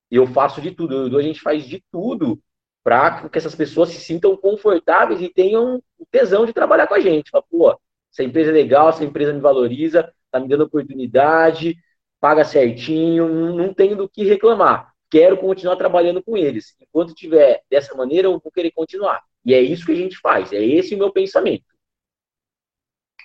eu 0.10 0.26
faço 0.26 0.62
de 0.62 0.72
tudo, 0.72 1.18
a 1.18 1.22
gente 1.22 1.42
faz 1.42 1.66
de 1.66 1.84
tudo 1.92 2.40
para 2.82 3.28
que 3.28 3.38
essas 3.38 3.54
pessoas 3.54 3.90
se 3.90 4.00
sintam 4.00 4.38
confortáveis 4.38 5.22
e 5.22 5.28
tenham 5.28 5.84
tesão 6.10 6.46
de 6.46 6.54
trabalhar 6.54 6.88
com 6.88 6.96
a 6.96 7.00
gente. 7.02 7.30
Fala, 7.30 7.44
pô, 7.50 7.78
essa 8.12 8.24
empresa 8.24 8.52
é 8.52 8.54
legal, 8.54 8.90
essa 8.90 9.04
empresa 9.04 9.34
me 9.34 9.42
valoriza, 9.42 10.14
tá 10.32 10.40
me 10.40 10.48
dando 10.48 10.64
oportunidade, 10.64 11.78
paga 12.22 12.46
certinho, 12.46 13.54
não 13.54 13.74
tenho 13.74 13.98
do 13.98 14.08
que 14.08 14.24
reclamar. 14.24 14.94
Quero 15.10 15.38
continuar 15.38 15.76
trabalhando 15.76 16.22
com 16.22 16.38
eles. 16.38 16.76
Enquanto 16.80 17.16
tiver 17.16 17.64
dessa 17.70 17.96
maneira, 17.96 18.28
eu 18.28 18.40
vou 18.40 18.52
querer 18.52 18.72
continuar. 18.72 19.22
E 19.46 19.54
é 19.54 19.62
isso 19.62 19.86
que 19.86 19.92
a 19.92 19.96
gente 19.96 20.18
faz, 20.18 20.52
é 20.54 20.64
esse 20.64 20.94
o 20.94 20.98
meu 20.98 21.12
pensamento. 21.12 21.64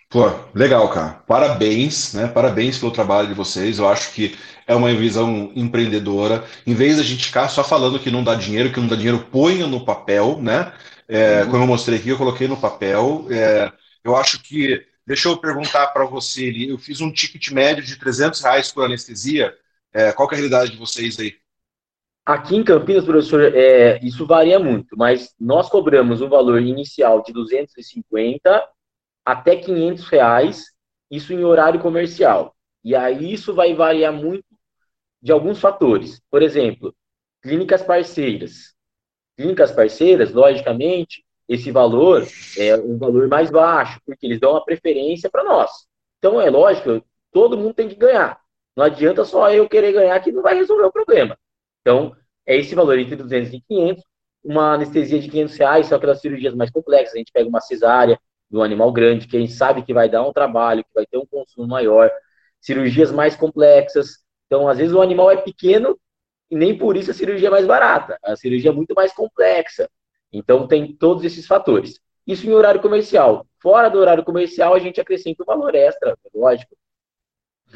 Pô, 0.08 0.30
legal, 0.54 0.88
cara. 0.90 1.14
Parabéns, 1.26 2.14
né? 2.14 2.28
Parabéns 2.28 2.78
pelo 2.78 2.92
trabalho 2.92 3.26
de 3.26 3.34
vocês. 3.34 3.78
Eu 3.80 3.88
acho 3.88 4.12
que 4.12 4.38
é 4.64 4.72
uma 4.72 4.94
visão 4.94 5.50
empreendedora. 5.56 6.44
Em 6.64 6.72
vez 6.72 6.96
de 6.96 7.00
a 7.00 7.04
gente 7.04 7.26
ficar 7.26 7.48
só 7.48 7.64
falando 7.64 7.98
que 7.98 8.12
não 8.12 8.22
dá 8.22 8.36
dinheiro, 8.36 8.72
que 8.72 8.78
não 8.78 8.86
dá 8.86 8.94
dinheiro, 8.94 9.24
ponha 9.24 9.66
no 9.66 9.84
papel, 9.84 10.40
né? 10.40 10.72
É, 11.08 11.42
uhum. 11.42 11.50
Como 11.50 11.62
eu 11.64 11.66
mostrei 11.66 11.98
aqui, 11.98 12.10
eu 12.10 12.16
coloquei 12.16 12.46
no 12.46 12.56
papel. 12.56 13.26
É, 13.28 13.72
eu 14.04 14.14
acho 14.14 14.40
que. 14.40 14.86
Deixa 15.06 15.28
eu 15.28 15.36
perguntar 15.36 15.88
para 15.88 16.06
você, 16.06 16.48
eu 16.68 16.78
fiz 16.78 17.00
um 17.00 17.12
ticket 17.12 17.50
médio 17.50 17.84
de 17.84 17.98
300 17.98 18.40
reais 18.40 18.72
por 18.72 18.84
anestesia. 18.84 19.52
É, 19.92 20.12
qual 20.12 20.28
é 20.30 20.32
a 20.32 20.36
realidade 20.36 20.70
de 20.70 20.78
vocês 20.78 21.18
aí? 21.18 21.34
Aqui 22.26 22.56
em 22.56 22.64
Campinas, 22.64 23.04
professor, 23.04 23.54
é, 23.54 23.98
isso 24.02 24.26
varia 24.26 24.58
muito, 24.58 24.96
mas 24.96 25.34
nós 25.38 25.68
cobramos 25.68 26.22
um 26.22 26.28
valor 26.28 26.60
inicial 26.62 27.22
de 27.22 27.32
250 27.32 28.66
até 29.22 29.56
500 29.56 30.08
reais, 30.08 30.64
isso 31.10 31.34
em 31.34 31.44
horário 31.44 31.80
comercial. 31.80 32.54
E 32.82 32.96
aí 32.96 33.32
isso 33.32 33.54
vai 33.54 33.74
variar 33.74 34.12
muito 34.12 34.46
de 35.20 35.32
alguns 35.32 35.60
fatores. 35.60 36.20
Por 36.30 36.42
exemplo, 36.42 36.94
clínicas 37.42 37.82
parceiras. 37.82 38.74
Clínicas 39.36 39.72
parceiras, 39.72 40.32
logicamente, 40.32 41.24
esse 41.46 41.70
valor 41.70 42.26
é 42.58 42.74
um 42.76 42.96
valor 42.96 43.28
mais 43.28 43.50
baixo, 43.50 44.00
porque 44.06 44.26
eles 44.26 44.40
dão 44.40 44.52
uma 44.52 44.64
preferência 44.64 45.28
para 45.28 45.44
nós. 45.44 45.70
Então, 46.18 46.40
é 46.40 46.48
lógico, 46.48 47.04
todo 47.30 47.56
mundo 47.56 47.74
tem 47.74 47.88
que 47.88 47.96
ganhar. 47.96 48.40
Não 48.74 48.84
adianta 48.84 49.24
só 49.24 49.50
eu 49.50 49.68
querer 49.68 49.92
ganhar 49.92 50.18
que 50.20 50.32
não 50.32 50.42
vai 50.42 50.54
resolver 50.54 50.84
o 50.84 50.92
problema. 50.92 51.38
Então, 51.84 52.16
é 52.46 52.56
esse 52.56 52.74
valor 52.74 52.98
entre 52.98 53.14
200 53.14 53.52
e 53.52 53.60
500. 53.60 54.02
Uma 54.42 54.72
anestesia 54.74 55.20
de 55.20 55.28
500 55.28 55.56
reais 55.56 55.86
são 55.86 55.98
aquelas 55.98 56.20
cirurgias 56.20 56.54
mais 56.54 56.70
complexas. 56.70 57.14
A 57.14 57.18
gente 57.18 57.30
pega 57.30 57.46
uma 57.46 57.60
cesárea, 57.60 58.18
do 58.50 58.62
animal 58.62 58.92
grande, 58.92 59.26
que 59.26 59.36
a 59.36 59.40
gente 59.40 59.52
sabe 59.52 59.82
que 59.82 59.92
vai 59.92 60.08
dar 60.08 60.22
um 60.22 60.32
trabalho, 60.32 60.84
que 60.84 60.94
vai 60.94 61.04
ter 61.04 61.18
um 61.18 61.26
consumo 61.26 61.66
maior, 61.66 62.10
cirurgias 62.60 63.10
mais 63.10 63.34
complexas. 63.34 64.18
Então, 64.46 64.68
às 64.68 64.78
vezes, 64.78 64.94
o 64.94 65.02
animal 65.02 65.30
é 65.30 65.36
pequeno 65.36 65.98
e 66.50 66.56
nem 66.56 66.76
por 66.76 66.96
isso 66.96 67.10
a 67.10 67.14
cirurgia 67.14 67.48
é 67.48 67.50
mais 67.50 67.66
barata. 67.66 68.18
A 68.22 68.36
cirurgia 68.36 68.70
é 68.70 68.72
muito 68.72 68.94
mais 68.94 69.12
complexa. 69.12 69.88
Então, 70.32 70.68
tem 70.68 70.94
todos 70.94 71.24
esses 71.24 71.46
fatores. 71.46 72.00
Isso 72.26 72.46
em 72.46 72.52
horário 72.52 72.80
comercial. 72.80 73.46
Fora 73.60 73.88
do 73.88 73.98
horário 73.98 74.24
comercial, 74.24 74.74
a 74.74 74.78
gente 74.78 75.00
acrescenta 75.00 75.42
o 75.42 75.46
valor 75.46 75.74
extra, 75.74 76.16
lógico. 76.34 76.76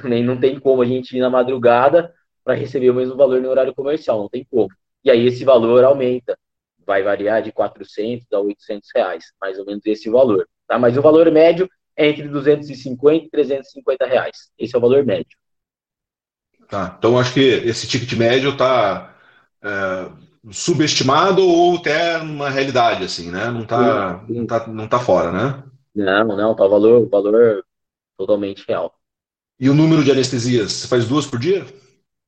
Nem 0.05 0.23
não 0.25 0.39
tem 0.39 0.61
como 0.61 0.81
a 0.81 0.87
gente 0.87 1.17
ir 1.17 1.21
na 1.21 1.29
madrugada 1.29 2.15
para 2.49 2.57
receber 2.57 2.89
o 2.89 2.95
mesmo 2.95 3.15
valor 3.15 3.43
no 3.43 3.51
horário 3.51 3.75
comercial, 3.75 4.21
não 4.23 4.29
tem 4.31 4.43
como. 4.51 4.71
E 5.05 5.11
aí 5.11 5.27
esse 5.27 5.45
valor 5.45 5.85
aumenta, 5.85 6.35
vai 6.79 7.03
variar 7.03 7.43
de 7.43 7.53
400 7.53 8.27
a 8.33 8.41
800 8.41 8.89
reais, 8.97 9.25
mais 9.39 9.59
ou 9.59 9.67
menos 9.67 9.85
esse 9.85 10.09
valor. 10.09 10.49
Tá? 10.67 10.79
Mas 10.79 10.97
o 10.97 11.03
valor 11.03 11.31
médio 11.31 11.69
é 11.95 12.09
entre 12.09 12.27
250 12.27 13.27
e 13.27 13.29
350 13.29 14.07
reais. 14.07 14.51
Esse 14.59 14.75
é 14.75 14.79
o 14.79 14.81
valor 14.81 15.05
médio. 15.05 15.37
Tá, 16.71 16.97
então 16.99 17.19
acho 17.19 17.35
que 17.35 17.41
esse 17.41 17.87
ticket 17.87 18.15
médio 18.15 18.53
está 18.53 19.15
é, 19.63 20.11
subestimado 20.51 21.47
ou 21.47 21.77
até 21.77 22.17
uma 22.17 22.49
realidade, 22.49 23.05
assim, 23.05 23.31
né? 23.31 23.51
Não 23.51 23.65
está 23.65 24.25
não 24.27 24.47
tá, 24.47 24.67
não 24.67 24.89
tá 24.89 24.99
fora, 24.99 25.31
né? 25.31 25.63
Não, 25.95 26.35
não, 26.35 26.57
tá 26.57 26.65
o 26.65 26.71
valor, 26.71 27.07
valor 27.11 27.63
totalmente 28.17 28.65
real. 28.67 28.95
E 29.61 29.69
o 29.69 29.75
número 29.75 30.03
de 30.03 30.13
anestesias? 30.13 30.73
Você 30.73 30.89
faz 30.89 31.07
duas 31.07 31.27
por 31.27 31.39
dia? 31.39 31.67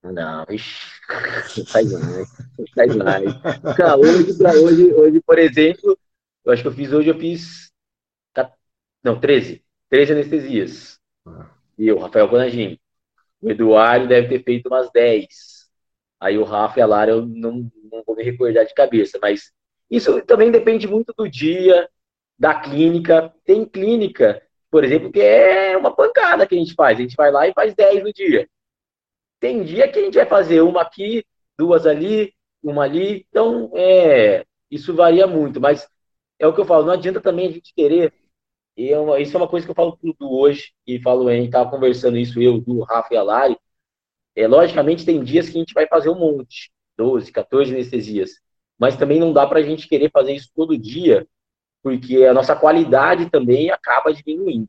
Não, 0.02 0.46
ixi, 0.48 1.00
faz 1.68 1.92
mais, 1.92 2.28
faz 2.74 2.96
mais. 2.96 3.32
Cara, 3.76 3.98
hoje, 3.98 4.36
pra 4.38 4.52
hoje, 4.52 4.92
hoje, 4.94 5.20
por 5.20 5.38
exemplo, 5.38 5.98
eu 6.44 6.52
acho 6.52 6.62
que 6.62 6.68
eu 6.68 6.72
fiz 6.72 6.92
hoje, 6.92 7.08
eu 7.08 7.18
fiz 7.18 7.70
não, 9.02 9.18
13. 9.18 9.64
13 9.88 10.12
anestesias. 10.12 11.00
Ah. 11.26 11.50
E 11.78 11.90
o 11.90 11.98
Rafael 11.98 12.28
Bonagini. 12.28 12.80
O 13.40 13.50
Eduardo 13.50 14.06
deve 14.06 14.28
ter 14.28 14.44
feito 14.44 14.66
umas 14.66 14.90
10. 14.92 15.26
Aí 16.20 16.36
o 16.36 16.44
Rafa 16.44 16.78
e 16.78 16.82
a 16.82 16.86
Lara 16.86 17.12
eu 17.12 17.24
não, 17.24 17.70
não 17.90 18.02
vou 18.06 18.14
me 18.14 18.22
recordar 18.22 18.66
de 18.66 18.74
cabeça, 18.74 19.18
mas 19.20 19.50
isso 19.90 20.20
também 20.26 20.50
depende 20.50 20.86
muito 20.86 21.14
do 21.16 21.26
dia, 21.28 21.88
da 22.38 22.54
clínica. 22.54 23.34
Tem 23.44 23.64
clínica, 23.64 24.42
por 24.70 24.84
exemplo, 24.84 25.10
que 25.10 25.20
é 25.20 25.76
uma 25.78 25.94
pancada 25.94 26.46
que 26.46 26.54
a 26.54 26.58
gente 26.58 26.74
faz. 26.74 26.98
A 26.98 27.02
gente 27.02 27.16
vai 27.16 27.30
lá 27.30 27.48
e 27.48 27.54
faz 27.54 27.74
10 27.74 28.04
no 28.04 28.12
dia. 28.12 28.46
Tem 29.40 29.64
dia 29.64 29.90
que 29.90 29.98
a 29.98 30.02
gente 30.02 30.14
vai 30.14 30.26
fazer 30.26 30.60
uma 30.60 30.82
aqui, 30.82 31.24
duas 31.58 31.86
ali, 31.86 32.32
uma 32.62 32.84
ali. 32.84 33.26
Então, 33.28 33.72
é, 33.74 34.44
isso 34.70 34.94
varia 34.94 35.26
muito, 35.26 35.60
mas 35.60 35.88
é 36.38 36.46
o 36.46 36.54
que 36.54 36.60
eu 36.60 36.64
falo, 36.64 36.86
não 36.86 36.92
adianta 36.92 37.20
também 37.20 37.48
a 37.48 37.50
gente 37.50 37.74
querer 37.74 38.12
e 38.80 38.90
é 38.90 38.98
uma, 38.98 39.20
isso 39.20 39.36
é 39.36 39.40
uma 39.40 39.48
coisa 39.48 39.66
que 39.66 39.70
eu 39.70 39.74
falo 39.74 39.94
tudo 39.96 40.32
hoje, 40.32 40.72
e 40.86 40.98
falo, 41.00 41.28
a 41.28 41.34
gente 41.34 41.46
estava 41.46 41.70
conversando 41.70 42.16
isso, 42.16 42.40
eu, 42.40 42.60
do 42.60 42.80
Rafa 42.80 43.12
e 43.12 43.16
a 43.18 43.22
Lari. 43.22 43.58
É, 44.34 44.48
logicamente, 44.48 45.04
tem 45.04 45.22
dias 45.22 45.50
que 45.50 45.56
a 45.56 45.60
gente 45.60 45.74
vai 45.74 45.86
fazer 45.86 46.08
um 46.08 46.18
monte, 46.18 46.70
12, 46.96 47.30
14 47.30 47.72
anestesias. 47.72 48.40
Mas 48.78 48.96
também 48.96 49.20
não 49.20 49.34
dá 49.34 49.46
para 49.46 49.58
a 49.58 49.62
gente 49.62 49.86
querer 49.86 50.10
fazer 50.10 50.32
isso 50.32 50.50
todo 50.54 50.78
dia, 50.78 51.28
porque 51.82 52.24
a 52.24 52.32
nossa 52.32 52.56
qualidade 52.56 53.28
também 53.28 53.70
acaba 53.70 54.14
diminuindo. 54.14 54.66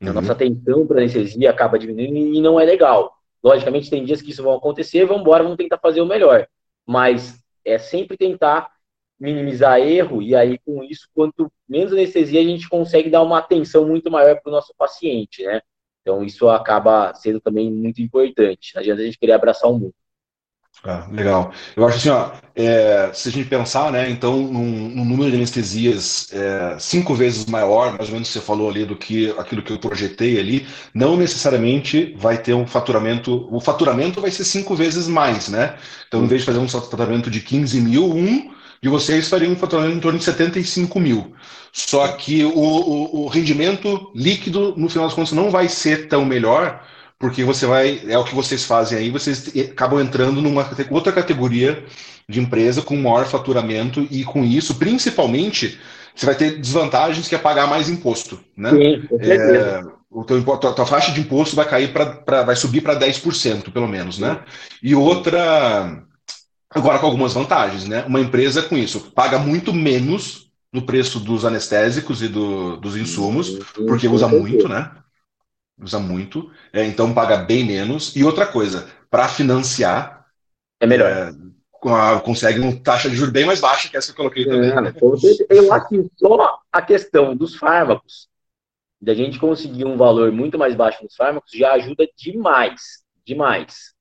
Uhum. 0.00 0.10
A 0.10 0.12
nossa 0.14 0.32
atenção 0.32 0.84
para 0.84 0.98
anestesia 0.98 1.50
acaba 1.50 1.78
diminuindo 1.78 2.34
e 2.34 2.40
não 2.40 2.58
é 2.58 2.64
legal. 2.64 3.16
Logicamente, 3.42 3.90
tem 3.90 4.04
dias 4.04 4.22
que 4.22 4.30
isso 4.30 4.42
vai 4.42 4.54
acontecer, 4.54 5.04
vamos 5.04 5.22
embora, 5.22 5.42
vamos 5.42 5.56
tentar 5.58 5.78
fazer 5.78 6.00
o 6.00 6.06
melhor. 6.06 6.46
Mas 6.86 7.42
é 7.64 7.78
sempre 7.78 8.16
tentar 8.16 8.70
minimizar 9.18 9.80
erro, 9.80 10.20
e 10.20 10.34
aí 10.34 10.58
com 10.58 10.82
isso, 10.82 11.08
quanto 11.14 11.50
menos 11.68 11.92
anestesia, 11.92 12.40
a 12.40 12.44
gente 12.44 12.68
consegue 12.68 13.08
dar 13.08 13.22
uma 13.22 13.38
atenção 13.38 13.86
muito 13.86 14.10
maior 14.10 14.40
para 14.40 14.50
o 14.50 14.52
nosso 14.52 14.74
paciente, 14.76 15.44
né? 15.44 15.60
Então 16.00 16.24
isso 16.24 16.48
acaba 16.48 17.14
sendo 17.14 17.40
também 17.40 17.70
muito 17.70 18.02
importante. 18.02 18.72
Não 18.74 18.80
adianta 18.80 19.02
a 19.02 19.04
gente 19.04 19.18
querer 19.18 19.32
abraçar 19.32 19.70
o 19.70 19.78
mundo. 19.78 19.94
Ah, 20.84 21.06
legal. 21.12 21.52
Eu 21.76 21.86
acho 21.86 21.98
assim, 21.98 22.08
ó, 22.08 22.32
é, 22.56 23.12
se 23.12 23.28
a 23.28 23.32
gente 23.32 23.48
pensar, 23.48 23.92
né, 23.92 24.10
então, 24.10 24.36
num, 24.36 24.88
num 24.88 25.04
número 25.04 25.30
de 25.30 25.36
anestesias 25.36 26.26
é, 26.32 26.76
cinco 26.78 27.14
vezes 27.14 27.46
maior, 27.46 27.92
mais 27.92 28.08
ou 28.08 28.14
menos 28.14 28.28
você 28.28 28.40
falou 28.40 28.68
ali, 28.68 28.84
do 28.84 28.96
que 28.96 29.30
aquilo 29.38 29.62
que 29.62 29.72
eu 29.72 29.78
projetei 29.78 30.40
ali, 30.40 30.66
não 30.92 31.16
necessariamente 31.16 32.12
vai 32.18 32.36
ter 32.36 32.54
um 32.54 32.66
faturamento, 32.66 33.48
o 33.54 33.60
faturamento 33.60 34.20
vai 34.20 34.32
ser 34.32 34.44
cinco 34.44 34.74
vezes 34.74 35.06
mais, 35.06 35.48
né? 35.48 35.76
Então, 36.08 36.24
em 36.24 36.26
vez 36.26 36.40
de 36.40 36.46
fazer 36.46 36.58
um 36.58 36.68
faturamento 36.68 37.30
de 37.30 37.40
15 37.40 37.80
mil, 37.80 38.04
um 38.12 38.50
e 38.82 38.88
vocês 38.88 39.28
fariam 39.28 39.52
um 39.52 39.56
faturamento 39.56 39.96
em 39.96 40.00
torno 40.00 40.18
de 40.18 40.24
75 40.24 40.98
mil. 40.98 41.32
Só 41.72 42.08
que 42.16 42.44
o, 42.44 42.50
o, 42.50 43.24
o 43.24 43.28
rendimento 43.28 44.10
líquido, 44.14 44.74
no 44.76 44.88
final 44.88 45.06
das 45.06 45.14
contas, 45.14 45.32
não 45.32 45.48
vai 45.50 45.68
ser 45.68 46.08
tão 46.08 46.24
melhor, 46.24 46.82
porque 47.22 47.44
você 47.44 47.66
vai, 47.66 48.02
é 48.08 48.18
o 48.18 48.24
que 48.24 48.34
vocês 48.34 48.64
fazem 48.64 48.98
aí, 48.98 49.08
vocês 49.08 49.48
acabam 49.70 50.00
entrando 50.00 50.42
numa 50.42 50.68
outra 50.90 51.12
categoria 51.12 51.84
de 52.28 52.40
empresa 52.40 52.82
com 52.82 52.96
maior 52.96 53.26
faturamento 53.26 54.04
e 54.10 54.24
com 54.24 54.44
isso, 54.44 54.74
principalmente, 54.74 55.78
você 56.16 56.26
vai 56.26 56.34
ter 56.34 56.58
desvantagens 56.58 57.28
que 57.28 57.36
é 57.36 57.38
pagar 57.38 57.68
mais 57.68 57.88
imposto, 57.88 58.40
né? 58.56 58.70
Sim, 58.70 59.06
com 59.06 59.16
É, 59.20 59.84
o 60.10 60.24
teu, 60.24 60.42
tua, 60.42 60.74
tua 60.74 60.84
faixa 60.84 61.12
de 61.12 61.20
imposto 61.20 61.54
vai 61.54 61.64
cair 61.64 61.92
para 61.92 62.42
vai 62.42 62.56
subir 62.56 62.80
para 62.80 62.98
10%, 62.98 63.70
pelo 63.70 63.86
menos, 63.86 64.18
né? 64.18 64.40
E 64.82 64.92
outra 64.92 66.02
agora 66.70 66.98
com 66.98 67.06
algumas 67.06 67.34
vantagens, 67.34 67.86
né? 67.86 68.04
Uma 68.04 68.20
empresa 68.20 68.62
com 68.62 68.76
isso 68.76 69.12
paga 69.14 69.38
muito 69.38 69.72
menos 69.72 70.50
no 70.72 70.82
preço 70.82 71.20
dos 71.20 71.44
anestésicos 71.44 72.20
e 72.20 72.26
do, 72.26 72.78
dos 72.78 72.96
insumos, 72.96 73.60
porque 73.86 74.08
usa 74.08 74.26
muito, 74.26 74.68
né? 74.68 74.90
Usa 75.82 75.98
muito, 75.98 76.50
é, 76.72 76.84
então 76.84 77.12
paga 77.12 77.36
bem 77.36 77.64
menos. 77.64 78.14
E 78.16 78.24
outra 78.24 78.46
coisa, 78.46 78.88
para 79.10 79.28
financiar. 79.28 80.26
É 80.80 80.86
melhor. 80.86 81.10
É, 81.10 81.32
consegue 82.20 82.60
uma 82.60 82.76
taxa 82.76 83.10
de 83.10 83.16
juros 83.16 83.32
bem 83.32 83.44
mais 83.44 83.60
baixa 83.60 83.88
que 83.88 83.96
essa 83.96 84.08
que 84.08 84.12
eu 84.12 84.16
coloquei 84.16 84.44
também. 84.44 84.70
É, 84.70 85.56
eu 85.58 85.72
acho 85.72 85.88
que 85.88 86.10
só 86.16 86.60
a 86.72 86.80
questão 86.80 87.36
dos 87.36 87.56
fármacos, 87.56 88.28
da 89.00 89.14
gente 89.14 89.38
conseguir 89.38 89.84
um 89.84 89.96
valor 89.96 90.30
muito 90.30 90.56
mais 90.56 90.76
baixo 90.76 91.02
nos 91.02 91.16
fármacos, 91.16 91.50
já 91.52 91.72
ajuda 91.72 92.08
demais. 92.16 93.02
Demais. 93.24 93.92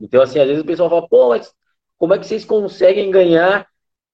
Então, 0.00 0.22
assim, 0.22 0.38
às 0.38 0.46
vezes 0.46 0.62
o 0.62 0.66
pessoal 0.66 0.88
fala, 0.88 1.08
pô, 1.08 1.30
mas 1.30 1.52
como 1.98 2.14
é 2.14 2.18
que 2.18 2.26
vocês 2.26 2.44
conseguem 2.44 3.10
ganhar 3.10 3.66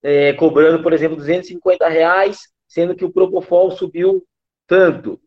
é, 0.02 0.32
cobrando, 0.32 0.82
por 0.82 0.92
exemplo, 0.92 1.16
250 1.16 1.88
reais, 1.88 2.48
sendo 2.66 2.94
que 2.94 3.04
o 3.04 3.12
Propofol 3.12 3.70
subiu 3.72 4.26
tanto? 4.66 5.20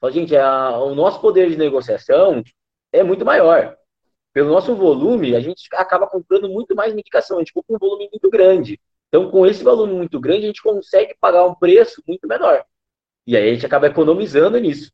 Fala, 0.00 0.12
gente, 0.12 0.34
a, 0.36 0.78
o 0.78 0.94
nosso 0.94 1.20
poder 1.20 1.50
de 1.50 1.56
negociação 1.56 2.42
é 2.92 3.02
muito 3.02 3.24
maior. 3.24 3.76
Pelo 4.32 4.50
nosso 4.50 4.74
volume, 4.74 5.34
a 5.34 5.40
gente 5.40 5.68
acaba 5.74 6.06
comprando 6.06 6.48
muito 6.48 6.74
mais 6.74 6.94
medicação, 6.94 7.36
a 7.36 7.40
gente 7.40 7.52
compra 7.52 7.76
um 7.76 7.78
volume 7.78 8.08
muito 8.10 8.30
grande. 8.30 8.80
Então, 9.08 9.30
com 9.30 9.44
esse 9.44 9.62
volume 9.62 9.92
muito 9.92 10.20
grande, 10.20 10.44
a 10.44 10.46
gente 10.46 10.62
consegue 10.62 11.14
pagar 11.20 11.44
um 11.44 11.54
preço 11.54 12.02
muito 12.06 12.26
menor. 12.28 12.64
E 13.26 13.36
aí 13.36 13.50
a 13.50 13.54
gente 13.54 13.66
acaba 13.66 13.88
economizando 13.88 14.58
nisso. 14.58 14.90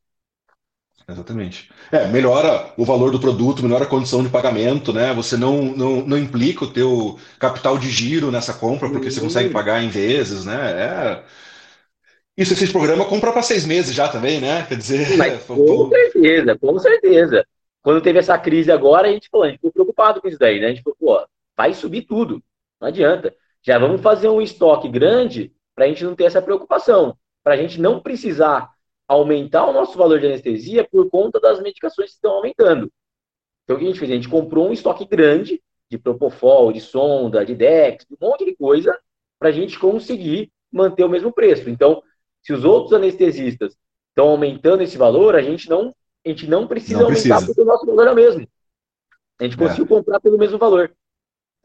Exatamente. 1.09 1.71
É, 1.89 2.05
melhora 2.07 2.73
o 2.75 2.83
valor 2.83 3.11
do 3.11 3.19
produto, 3.19 3.63
melhora 3.63 3.85
a 3.85 3.87
condição 3.87 4.21
de 4.21 4.29
pagamento, 4.29 4.91
né? 4.91 5.13
Você 5.13 5.37
não, 5.37 5.61
não, 5.63 6.05
não 6.05 6.17
implica 6.17 6.65
o 6.65 6.73
teu 6.73 7.17
capital 7.39 7.77
de 7.77 7.89
giro 7.89 8.29
nessa 8.29 8.53
compra, 8.53 8.89
porque 8.89 9.09
você 9.09 9.21
consegue 9.21 9.49
pagar 9.49 9.81
em 9.81 9.87
vezes, 9.87 10.43
né? 10.43 10.71
É, 10.71 11.23
isso, 12.37 12.53
esse 12.53 12.71
programa 12.71 13.05
compra 13.05 13.31
para 13.31 13.41
seis 13.41 13.65
meses 13.65 13.95
já 13.95 14.07
também, 14.07 14.39
né? 14.39 14.63
Quer 14.67 14.77
dizer. 14.77 15.07
Mas, 15.17 15.43
com 15.43 15.89
certeza, 15.89 16.57
com 16.57 16.79
certeza. 16.79 17.47
Quando 17.81 18.01
teve 18.01 18.19
essa 18.19 18.37
crise 18.37 18.71
agora, 18.71 19.07
a 19.07 19.11
gente 19.11 19.29
falou, 19.29 19.45
a 19.45 19.49
gente 19.49 19.57
ficou 19.57 19.71
preocupado 19.71 20.21
com 20.21 20.27
isso 20.27 20.37
daí, 20.37 20.59
né? 20.59 20.67
A 20.67 20.69
gente 20.69 20.83
falou, 20.83 20.97
pô, 20.99 21.27
vai 21.55 21.73
subir 21.73 22.03
tudo. 22.03 22.43
Não 22.79 22.89
adianta. 22.89 23.33
Já 23.63 23.79
vamos 23.79 24.01
fazer 24.01 24.29
um 24.29 24.41
estoque 24.41 24.87
grande 24.87 25.51
para 25.73 25.85
a 25.85 25.87
gente 25.87 26.03
não 26.03 26.15
ter 26.15 26.25
essa 26.25 26.41
preocupação. 26.41 27.17
Para 27.43 27.55
a 27.55 27.57
gente 27.57 27.79
não 27.79 27.99
precisar 28.01 28.69
aumentar 29.07 29.65
o 29.65 29.73
nosso 29.73 29.97
valor 29.97 30.19
de 30.19 30.27
anestesia 30.27 30.87
por 30.89 31.09
conta 31.09 31.39
das 31.39 31.61
medicações 31.61 32.09
que 32.09 32.15
estão 32.15 32.33
aumentando. 32.33 32.91
Então, 33.63 33.75
o 33.75 33.79
que 33.79 33.85
a 33.85 33.87
gente 33.87 33.99
fez? 33.99 34.11
A 34.11 34.15
gente 34.15 34.29
comprou 34.29 34.67
um 34.67 34.73
estoque 34.73 35.05
grande 35.05 35.61
de 35.89 35.97
Propofol, 35.97 36.71
de 36.71 36.81
sonda, 36.81 37.45
de 37.45 37.55
Dex, 37.55 38.05
de 38.05 38.15
um 38.21 38.27
monte 38.27 38.45
de 38.45 38.55
coisa, 38.55 38.97
para 39.39 39.49
a 39.49 39.51
gente 39.51 39.79
conseguir 39.79 40.51
manter 40.71 41.03
o 41.03 41.09
mesmo 41.09 41.31
preço. 41.31 41.69
Então, 41.69 42.03
se 42.47 42.53
os 42.53 42.63
outros 42.63 42.93
anestesistas 42.93 43.73
estão 44.07 44.29
aumentando 44.29 44.81
esse 44.81 44.97
valor, 44.97 45.35
a 45.35 45.41
gente 45.41 45.69
não, 45.69 45.93
a 46.25 46.29
gente 46.29 46.47
não 46.47 46.65
precisa 46.65 46.99
não 46.99 47.07
aumentar 47.07 47.45
porque 47.45 47.61
o 47.61 47.65
nosso 47.65 47.85
valor 47.85 48.07
é 48.07 48.11
o 48.11 48.15
mesmo. 48.15 48.47
A 49.37 49.43
gente 49.43 49.57
conseguiu 49.57 49.83
é. 49.83 49.87
comprar 49.89 50.19
pelo 50.21 50.37
mesmo 50.37 50.57
valor. 50.57 50.89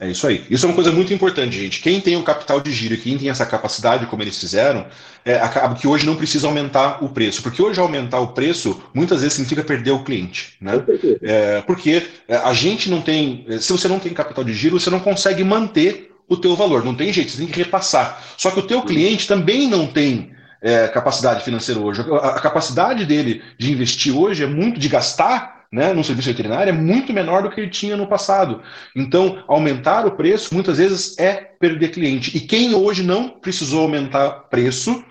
É 0.00 0.10
isso 0.10 0.26
aí. 0.26 0.44
Isso 0.50 0.66
é 0.66 0.68
uma 0.68 0.74
coisa 0.74 0.90
muito 0.90 1.14
importante, 1.14 1.56
gente. 1.56 1.80
Quem 1.80 2.00
tem 2.00 2.16
o 2.16 2.24
capital 2.24 2.60
de 2.60 2.72
giro, 2.72 2.96
quem 2.96 3.16
tem 3.16 3.30
essa 3.30 3.46
capacidade, 3.46 4.06
como 4.06 4.24
eles 4.24 4.36
fizeram, 4.36 4.84
é, 5.24 5.36
acaba 5.36 5.76
que 5.76 5.86
hoje 5.86 6.04
não 6.04 6.16
precisa 6.16 6.48
aumentar 6.48 7.04
o 7.04 7.10
preço. 7.10 7.40
Porque 7.44 7.62
hoje 7.62 7.78
aumentar 7.78 8.18
o 8.18 8.32
preço, 8.32 8.82
muitas 8.92 9.20
vezes 9.20 9.34
significa 9.34 9.62
perder 9.62 9.92
o 9.92 10.02
cliente. 10.02 10.56
Né? 10.60 10.84
É, 11.22 11.60
porque 11.62 12.08
é, 12.26 12.34
a 12.38 12.52
gente 12.52 12.90
não 12.90 13.00
tem. 13.00 13.46
Se 13.60 13.72
você 13.72 13.86
não 13.86 14.00
tem 14.00 14.12
capital 14.12 14.42
de 14.42 14.52
giro, 14.52 14.80
você 14.80 14.90
não 14.90 14.98
consegue 14.98 15.44
manter 15.44 16.12
o 16.28 16.36
teu 16.36 16.56
valor. 16.56 16.84
Não 16.84 16.96
tem 16.96 17.12
jeito, 17.12 17.30
você 17.30 17.38
tem 17.38 17.46
que 17.46 17.62
repassar. 17.62 18.20
Só 18.36 18.50
que 18.50 18.58
o 18.58 18.66
teu 18.66 18.82
cliente 18.82 19.28
também 19.28 19.68
não 19.68 19.86
tem 19.86 20.32
é, 20.62 20.86
capacidade 20.88 21.44
financeira 21.44 21.80
hoje. 21.80 22.02
A, 22.22 22.40
capacidade 22.40 23.04
dele 23.04 23.42
de 23.58 23.72
investir 23.72 24.16
hoje 24.16 24.44
é 24.44 24.46
muito, 24.46 24.78
de 24.78 24.88
gastar 24.88 25.62
né, 25.72 25.92
no 25.92 26.04
serviço 26.04 26.28
veterinário 26.28 26.70
é 26.70 26.72
muito 26.72 27.12
menor 27.12 27.42
do 27.42 27.50
que 27.50 27.60
ele 27.60 27.70
tinha 27.70 27.96
no 27.96 28.06
passado. 28.06 28.62
Então, 28.94 29.42
aumentar 29.48 30.06
o 30.06 30.12
preço 30.12 30.54
muitas 30.54 30.76
vezes 30.78 31.18
é 31.18 31.34
perder 31.34 31.88
cliente. 31.88 32.36
E 32.36 32.40
quem 32.40 32.74
hoje 32.74 33.02
não 33.02 33.28
precisou 33.28 33.82
aumentar 33.82 34.30
preço 34.50 35.02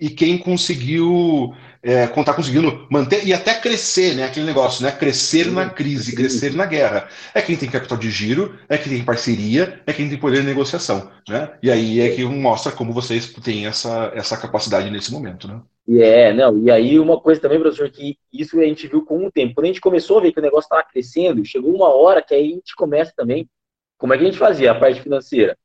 e 0.00 0.08
quem 0.08 0.38
conseguiu 0.38 1.54
é, 1.82 2.06
tá 2.06 2.34
conseguindo 2.34 2.86
manter 2.90 3.26
e 3.26 3.32
até 3.32 3.54
crescer, 3.54 4.14
né? 4.14 4.24
Aquele 4.24 4.46
negócio, 4.46 4.84
né? 4.84 4.90
Crescer 4.90 5.50
na 5.50 5.70
crise, 5.70 6.14
crescer 6.14 6.52
na 6.54 6.66
guerra. 6.66 7.08
É 7.34 7.40
quem 7.40 7.56
tem 7.56 7.70
capital 7.70 7.96
de 7.96 8.10
giro, 8.10 8.58
é 8.68 8.76
quem 8.76 8.92
tem 8.92 9.04
parceria, 9.04 9.80
é 9.86 9.92
quem 9.92 10.08
tem 10.08 10.18
poder 10.18 10.40
de 10.40 10.46
negociação, 10.46 11.10
né? 11.28 11.56
E 11.62 11.70
aí 11.70 12.00
é 12.00 12.14
que 12.14 12.24
mostra 12.24 12.72
como 12.72 12.92
vocês 12.92 13.32
têm 13.32 13.66
essa, 13.66 14.12
essa 14.14 14.36
capacidade 14.36 14.90
nesse 14.90 15.12
momento, 15.12 15.46
né? 15.46 15.60
E 15.86 16.02
é, 16.02 16.34
não, 16.34 16.58
e 16.58 16.70
aí 16.70 16.98
uma 16.98 17.18
coisa 17.18 17.40
também, 17.40 17.58
professor, 17.58 17.90
que 17.90 18.18
isso 18.32 18.60
a 18.60 18.64
gente 18.64 18.86
viu 18.86 19.04
com 19.04 19.24
o 19.24 19.32
tempo. 19.32 19.54
Quando 19.54 19.64
a 19.64 19.68
gente 19.68 19.80
começou 19.80 20.18
a 20.18 20.22
ver 20.22 20.32
que 20.32 20.38
o 20.38 20.42
negócio 20.42 20.66
estava 20.66 20.82
crescendo, 20.82 21.44
chegou 21.44 21.74
uma 21.74 21.88
hora 21.88 22.22
que 22.22 22.34
aí 22.34 22.52
a 22.52 22.54
gente 22.54 22.76
começa 22.76 23.12
também, 23.16 23.48
como 23.96 24.12
é 24.12 24.18
que 24.18 24.24
a 24.24 24.26
gente 24.26 24.38
fazia 24.38 24.70
a 24.70 24.78
parte 24.78 25.00
financeira? 25.00 25.56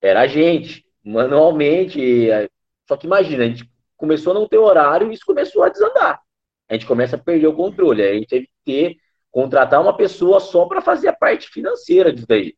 Era 0.00 0.22
a 0.22 0.26
gente, 0.26 0.84
manualmente, 1.04 2.00
só 2.88 2.96
que 2.96 3.06
imagina, 3.06 3.44
a 3.44 3.48
gente 3.48 3.69
começou 4.00 4.32
a 4.32 4.34
não 4.34 4.48
ter 4.48 4.58
horário 4.58 5.10
e 5.10 5.14
isso 5.14 5.26
começou 5.26 5.62
a 5.62 5.68
desandar. 5.68 6.20
A 6.68 6.72
gente 6.72 6.86
começa 6.86 7.16
a 7.16 7.18
perder 7.18 7.46
o 7.46 7.54
controle. 7.54 8.02
A 8.02 8.14
gente 8.14 8.26
teve 8.26 8.46
que 8.46 8.52
ter, 8.64 8.96
contratar 9.30 9.80
uma 9.80 9.94
pessoa 9.94 10.40
só 10.40 10.64
para 10.64 10.80
fazer 10.80 11.08
a 11.08 11.12
parte 11.12 11.48
financeira 11.50 12.10
disso 12.12 12.26
daí. 12.26 12.54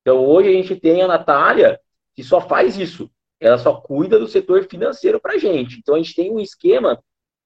Então, 0.00 0.24
hoje 0.24 0.48
a 0.48 0.52
gente 0.52 0.74
tem 0.74 1.02
a 1.02 1.06
Natália 1.06 1.78
que 2.14 2.24
só 2.24 2.40
faz 2.40 2.78
isso. 2.78 3.10
Ela 3.38 3.58
só 3.58 3.74
cuida 3.74 4.18
do 4.18 4.26
setor 4.26 4.64
financeiro 4.64 5.20
para 5.20 5.34
a 5.34 5.38
gente. 5.38 5.78
Então, 5.78 5.94
a 5.94 5.98
gente 5.98 6.14
tem 6.14 6.32
um 6.32 6.40
esquema 6.40 6.98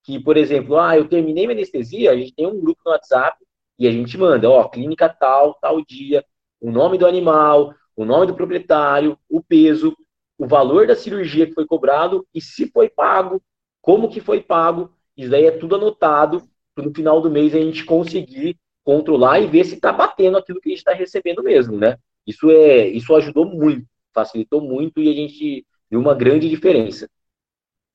que, 0.05 0.20
por 0.20 0.37
exemplo, 0.37 0.79
ah, 0.79 0.97
eu 0.97 1.09
terminei 1.09 1.47
minha 1.47 1.57
anestesia, 1.57 2.12
a 2.12 2.17
gente 2.17 2.35
tem 2.35 2.47
um 2.47 2.61
grupo 2.61 2.81
no 2.87 2.93
WhatsApp 2.93 3.37
e 3.79 3.89
a 3.89 3.91
gente 3.91 4.17
manda, 4.17 4.49
ó, 4.49 4.69
clínica 4.69 5.09
tal, 5.09 5.55
tal 5.55 5.85
dia, 5.85 6.25
o 6.61 6.70
nome 6.70 6.97
do 6.97 7.07
animal, 7.07 7.75
o 7.97 8.05
nome 8.05 8.27
do 8.27 8.35
proprietário, 8.35 9.19
o 9.29 9.43
peso, 9.43 9.97
o 10.41 10.47
valor 10.47 10.86
da 10.86 10.97
cirurgia 10.97 11.47
que 11.47 11.52
foi 11.52 11.67
cobrado 11.67 12.27
e 12.35 12.41
se 12.41 12.67
foi 12.70 12.89
pago, 12.89 13.43
como 13.83 14.09
que 14.09 14.23
foi 14.23 14.41
pago. 14.41 14.91
Isso 15.15 15.31
daí 15.31 15.44
é 15.44 15.51
tudo 15.51 15.77
anotado 15.77 16.49
para 16.75 16.83
no 16.83 16.94
final 16.94 17.20
do 17.20 17.31
mês 17.31 17.55
a 17.55 17.59
gente 17.59 17.85
conseguir 17.85 18.57
controlar 18.83 19.41
e 19.41 19.47
ver 19.47 19.65
se 19.65 19.75
está 19.75 19.93
batendo 19.93 20.39
aquilo 20.39 20.59
que 20.59 20.70
a 20.70 20.73
gente 20.73 20.78
está 20.78 20.94
recebendo 20.94 21.43
mesmo, 21.43 21.77
né? 21.77 21.99
Isso 22.27 22.51
é, 22.51 22.86
isso 22.89 23.15
ajudou 23.15 23.44
muito, 23.44 23.86
facilitou 24.15 24.62
muito 24.62 24.99
e 25.02 25.10
a 25.10 25.12
gente 25.12 25.67
viu 25.91 26.01
uma 26.01 26.15
grande 26.15 26.49
diferença. 26.49 27.07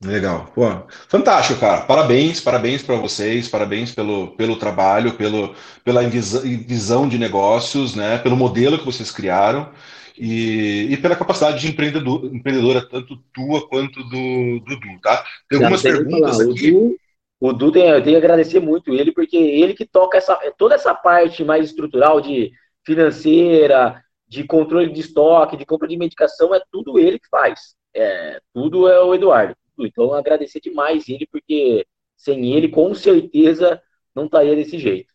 Legal. 0.03 0.51
Pô, 0.53 0.67
fantástico, 1.07 1.59
cara. 1.59 1.81
Parabéns, 1.81 2.39
parabéns 2.39 2.83
para 2.83 2.95
vocês, 2.97 3.49
parabéns 3.49 3.95
pelo, 3.95 4.35
pelo 4.35 4.55
trabalho, 4.57 5.15
pelo, 5.15 5.55
pela 5.83 6.07
visão 6.07 7.09
de 7.09 7.17
negócios, 7.17 7.95
né? 7.95 8.19
Pelo 8.19 8.37
modelo 8.37 8.77
que 8.77 8.85
vocês 8.85 9.09
criaram 9.09 9.71
e, 10.17 10.87
e 10.91 10.97
pela 10.97 11.15
capacidade 11.15 11.59
de 11.59 11.67
empreendedor, 11.67 12.25
empreendedora, 12.25 12.87
tanto 12.87 13.17
tua 13.33 13.67
quanto 13.67 14.03
do 14.03 14.59
Dudu, 14.59 14.99
tá? 15.01 15.23
Tem 15.49 15.59
algumas 15.59 15.81
perguntas 15.81 16.39
aqui. 16.39 16.71
O 16.71 16.81
Du, 16.81 16.97
o 17.39 17.53
Du 17.53 17.71
tem, 17.71 17.89
eu 17.89 18.03
tenho 18.03 18.19
que 18.19 18.25
agradecer 18.25 18.59
muito 18.59 18.93
ele, 18.93 19.11
porque 19.11 19.37
ele 19.37 19.73
que 19.73 19.85
toca 19.85 20.17
essa, 20.17 20.35
toda 20.57 20.75
essa 20.75 20.93
parte 20.93 21.43
mais 21.43 21.65
estrutural 21.65 22.21
de 22.21 22.51
financeira, 22.85 24.01
de 24.27 24.43
controle 24.43 24.91
de 24.91 25.01
estoque, 25.01 25.57
de 25.57 25.65
compra 25.65 25.87
de 25.87 25.97
medicação, 25.97 26.53
é 26.53 26.61
tudo 26.71 26.97
ele 26.97 27.19
que 27.19 27.27
faz. 27.29 27.75
É, 27.93 28.39
tudo 28.53 28.87
é 28.87 28.99
o 29.01 29.13
Eduardo. 29.13 29.55
Então, 29.79 30.13
agradecer 30.13 30.59
demais 30.59 31.07
ele, 31.09 31.27
porque 31.31 31.85
sem 32.15 32.53
ele, 32.53 32.69
com 32.69 32.93
certeza, 32.93 33.81
não 34.13 34.25
estaria 34.25 34.55
desse 34.55 34.79
jeito. 34.79 35.13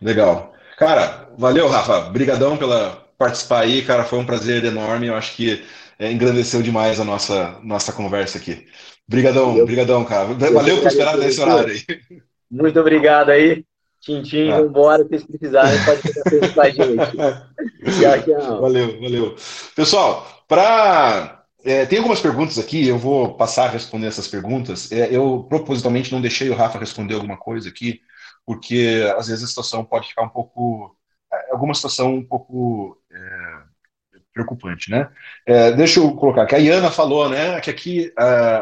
Legal. 0.00 0.54
Cara, 0.76 1.30
valeu, 1.38 1.68
Rafa. 1.68 2.08
Obrigadão 2.08 2.56
pela, 2.56 3.05
participar 3.18 3.60
aí, 3.60 3.82
cara. 3.82 4.04
Foi 4.04 4.18
um 4.18 4.26
prazer 4.26 4.64
enorme. 4.64 5.06
Eu 5.06 5.14
acho 5.14 5.34
que 5.34 5.64
é, 5.98 6.10
engrandeceu 6.10 6.62
demais 6.62 7.00
a 7.00 7.04
nossa, 7.04 7.58
nossa 7.62 7.92
conversa 7.92 8.38
aqui. 8.38 8.66
Obrigadão, 9.08 9.58
obrigadão, 9.60 10.04
cara. 10.04 10.34
Valeu 10.34 10.78
por 10.78 10.88
esperar 10.88 11.16
nesse 11.16 11.40
horário 11.40 11.72
aí. 11.72 11.82
Muito 12.50 12.78
obrigado 12.78 13.30
aí. 13.30 13.64
Tintim, 14.00 14.50
ah. 14.50 14.60
vambora, 14.60 15.02
se 15.02 15.08
vocês 15.08 15.24
precisarem, 15.24 15.78
pode 15.84 16.54
com 16.54 16.60
a 16.60 16.70
gente. 16.70 16.96
tchau, 17.98 18.40
tchau. 18.40 18.60
Valeu, 18.60 19.00
valeu. 19.00 19.36
Pessoal, 19.74 20.44
para. 20.46 21.44
É, 21.64 21.84
tem 21.84 21.98
algumas 21.98 22.20
perguntas 22.20 22.58
aqui, 22.58 22.86
eu 22.86 22.96
vou 22.96 23.34
passar 23.34 23.64
a 23.64 23.70
responder 23.70 24.06
essas 24.06 24.28
perguntas. 24.28 24.92
É, 24.92 25.12
eu 25.12 25.44
propositalmente 25.48 26.12
não 26.12 26.20
deixei 26.20 26.48
o 26.48 26.54
Rafa 26.54 26.78
responder 26.78 27.14
alguma 27.14 27.36
coisa 27.36 27.68
aqui, 27.68 28.00
porque 28.44 29.02
às 29.18 29.26
vezes 29.26 29.42
a 29.42 29.48
situação 29.48 29.84
pode 29.84 30.06
ficar 30.06 30.22
um 30.22 30.28
pouco, 30.28 30.96
é, 31.32 31.50
alguma 31.50 31.74
situação 31.74 32.14
um 32.14 32.24
pouco 32.24 32.96
preocupante, 34.36 34.90
né? 34.90 35.08
É, 35.46 35.72
deixa 35.72 35.98
eu 35.98 36.14
colocar 36.14 36.44
que 36.44 36.54
a 36.54 36.58
Iana 36.58 36.90
falou, 36.90 37.26
né, 37.26 37.58
que 37.60 37.70
aqui, 37.70 38.12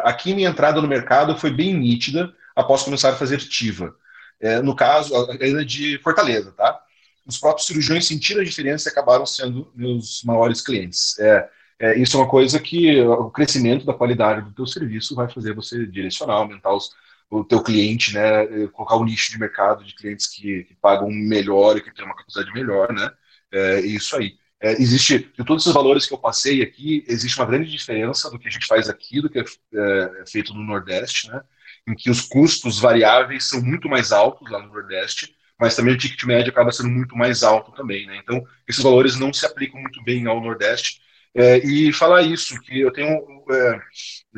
aqui 0.05 0.33
minha 0.33 0.49
entrada 0.49 0.81
no 0.81 0.87
mercado 0.87 1.37
foi 1.37 1.51
bem 1.51 1.75
nítida 1.75 2.33
após 2.55 2.85
começar 2.85 3.11
a 3.11 3.17
fazer 3.17 3.39
TIVA. 3.39 3.93
É, 4.41 4.63
no 4.63 4.77
caso, 4.77 5.13
a 5.29 5.45
Iana 5.45 5.65
de 5.65 5.99
Fortaleza, 5.99 6.53
tá? 6.53 6.81
Os 7.27 7.39
próprios 7.39 7.67
cirurgiões 7.67 8.07
sentiram 8.07 8.41
a 8.41 8.45
diferença 8.45 8.89
e 8.89 8.93
acabaram 8.93 9.27
sendo 9.27 9.73
meus 9.75 10.23
maiores 10.23 10.61
clientes. 10.61 11.19
É, 11.19 11.49
é, 11.81 11.99
isso 11.99 12.17
é 12.17 12.21
uma 12.21 12.29
coisa 12.29 12.61
que 12.61 13.01
o 13.01 13.31
crescimento 13.31 13.85
da 13.85 13.95
qualidade 13.95 14.43
do 14.43 14.53
teu 14.53 14.67
serviço 14.67 15.15
vai 15.15 15.29
fazer 15.29 15.55
você 15.55 15.87
direcionar, 15.87 16.35
aumentar 16.35 16.73
os, 16.73 16.91
o 17.29 17.43
teu 17.43 17.63
cliente, 17.63 18.15
né, 18.15 18.47
colocar 18.69 18.97
um 18.97 19.05
nicho 19.05 19.33
de 19.33 19.41
mercado 19.41 19.83
de 19.83 19.95
clientes 19.95 20.29
que, 20.29 20.65
que 20.65 20.75
pagam 20.75 21.11
melhor 21.11 21.77
e 21.77 21.81
que 21.81 21.93
têm 21.93 22.05
uma 22.05 22.15
capacidade 22.15 22.53
melhor, 22.53 22.93
né, 22.93 23.11
é 23.51 23.81
isso 23.81 24.15
aí. 24.17 24.37
É, 24.65 24.73
existe, 24.81 25.19
de 25.19 25.45
todos 25.45 25.63
esses 25.63 25.75
valores 25.75 26.07
que 26.07 26.15
eu 26.15 26.19
passei 26.19 26.63
aqui, 26.63 27.05
existe 27.07 27.39
uma 27.39 27.45
grande 27.45 27.71
diferença 27.71 28.31
do 28.31 28.39
que 28.39 28.49
a 28.49 28.51
gente 28.51 28.67
faz 28.67 28.89
aqui, 28.89 29.21
do 29.21 29.29
que 29.29 29.39
é, 29.39 29.43
é 29.43 30.25
feito 30.27 30.55
no 30.55 30.65
Nordeste, 30.65 31.29
né, 31.29 31.43
em 31.87 31.95
que 31.95 32.09
os 32.09 32.23
custos 32.23 32.81
variáveis 32.81 33.45
são 33.45 33.61
muito 33.61 33.91
mais 33.91 34.11
altos 34.11 34.51
lá 34.51 34.63
no 34.63 34.73
Nordeste, 34.73 35.37
mas 35.61 35.77
também 35.77 35.93
o 35.93 35.99
ticket 35.99 36.25
médio 36.25 36.51
acaba 36.51 36.73
sendo 36.73 36.89
muito 36.89 37.15
mais 37.15 37.43
alto 37.43 37.73
também, 37.73 38.07
né, 38.07 38.19
então 38.23 38.43
esses 38.67 38.83
valores 38.83 39.17
não 39.17 39.35
se 39.35 39.45
aplicam 39.45 39.79
muito 39.79 40.03
bem 40.03 40.27
ao 40.27 40.41
Nordeste, 40.41 40.99
é, 41.37 41.59
e 41.59 41.93
falar 41.93 42.23
isso, 42.23 42.59
que 42.61 42.81
eu 42.81 42.93
tenho. 42.93 43.11
É, 43.51 43.81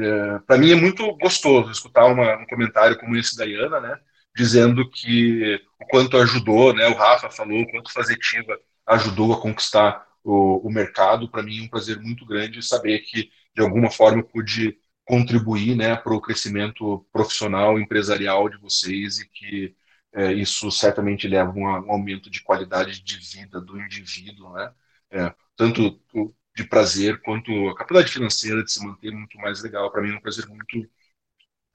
é, 0.01 0.39
Para 0.47 0.57
mim 0.57 0.73
é 0.73 0.75
muito 0.75 1.15
gostoso 1.19 1.71
escutar 1.71 2.07
uma, 2.07 2.37
um 2.39 2.47
comentário 2.47 2.99
como 2.99 3.15
esse 3.17 3.37
da 3.37 3.45
Iana, 3.45 3.81
né? 3.81 3.99
Dizendo 4.35 4.89
que 4.91 5.61
o 5.79 5.87
quanto 5.89 6.17
ajudou, 6.17 6.73
né? 6.73 6.89
O 6.89 6.95
Rafa 6.95 7.29
falou, 7.31 7.61
o 7.61 7.71
quanto 7.71 7.93
fazer 7.93 8.17
Tiva 8.17 8.59
ajudou 8.87 9.35
a 9.35 9.41
conquistar 9.41 10.07
o, 10.27 10.59
o 10.67 10.71
mercado. 10.71 11.31
Para 11.31 11.43
mim 11.43 11.61
é 11.61 11.63
um 11.63 11.69
prazer 11.69 12.01
muito 12.01 12.27
grande 12.27 12.63
saber 12.63 13.01
que, 13.01 13.31
de 13.55 13.63
alguma 13.63 13.91
forma, 13.91 14.23
pude 14.23 14.77
contribuir 15.05 15.77
né, 15.77 15.97
para 15.97 16.15
o 16.15 16.21
crescimento 16.21 17.07
profissional, 17.13 17.79
empresarial 17.79 18.49
de 18.49 18.59
vocês 18.59 19.21
e 19.21 19.29
que 19.29 19.77
é, 20.13 20.33
isso 20.33 20.71
certamente 20.71 21.29
leva 21.29 21.51
a 21.51 21.55
um 21.55 21.93
aumento 21.93 22.29
de 22.31 22.43
qualidade 22.43 23.03
de 23.03 23.19
vida 23.19 23.61
do 23.61 23.81
indivíduo, 23.81 24.53
né? 24.55 24.73
É, 25.11 25.35
tanto 25.57 26.01
de 26.57 26.65
prazer 26.65 27.21
quanto 27.23 27.51
a 27.69 27.77
capacidade 27.77 28.13
financeira 28.13 28.65
de 28.65 28.73
se 28.73 28.85
manter 28.85 29.13
muito 29.13 29.39
mais 29.39 29.63
legal. 29.63 29.91
Para 29.93 30.03
mim 30.03 30.11
é 30.13 30.17
um 30.17 30.21
prazer 30.21 30.47
muito 30.49 30.89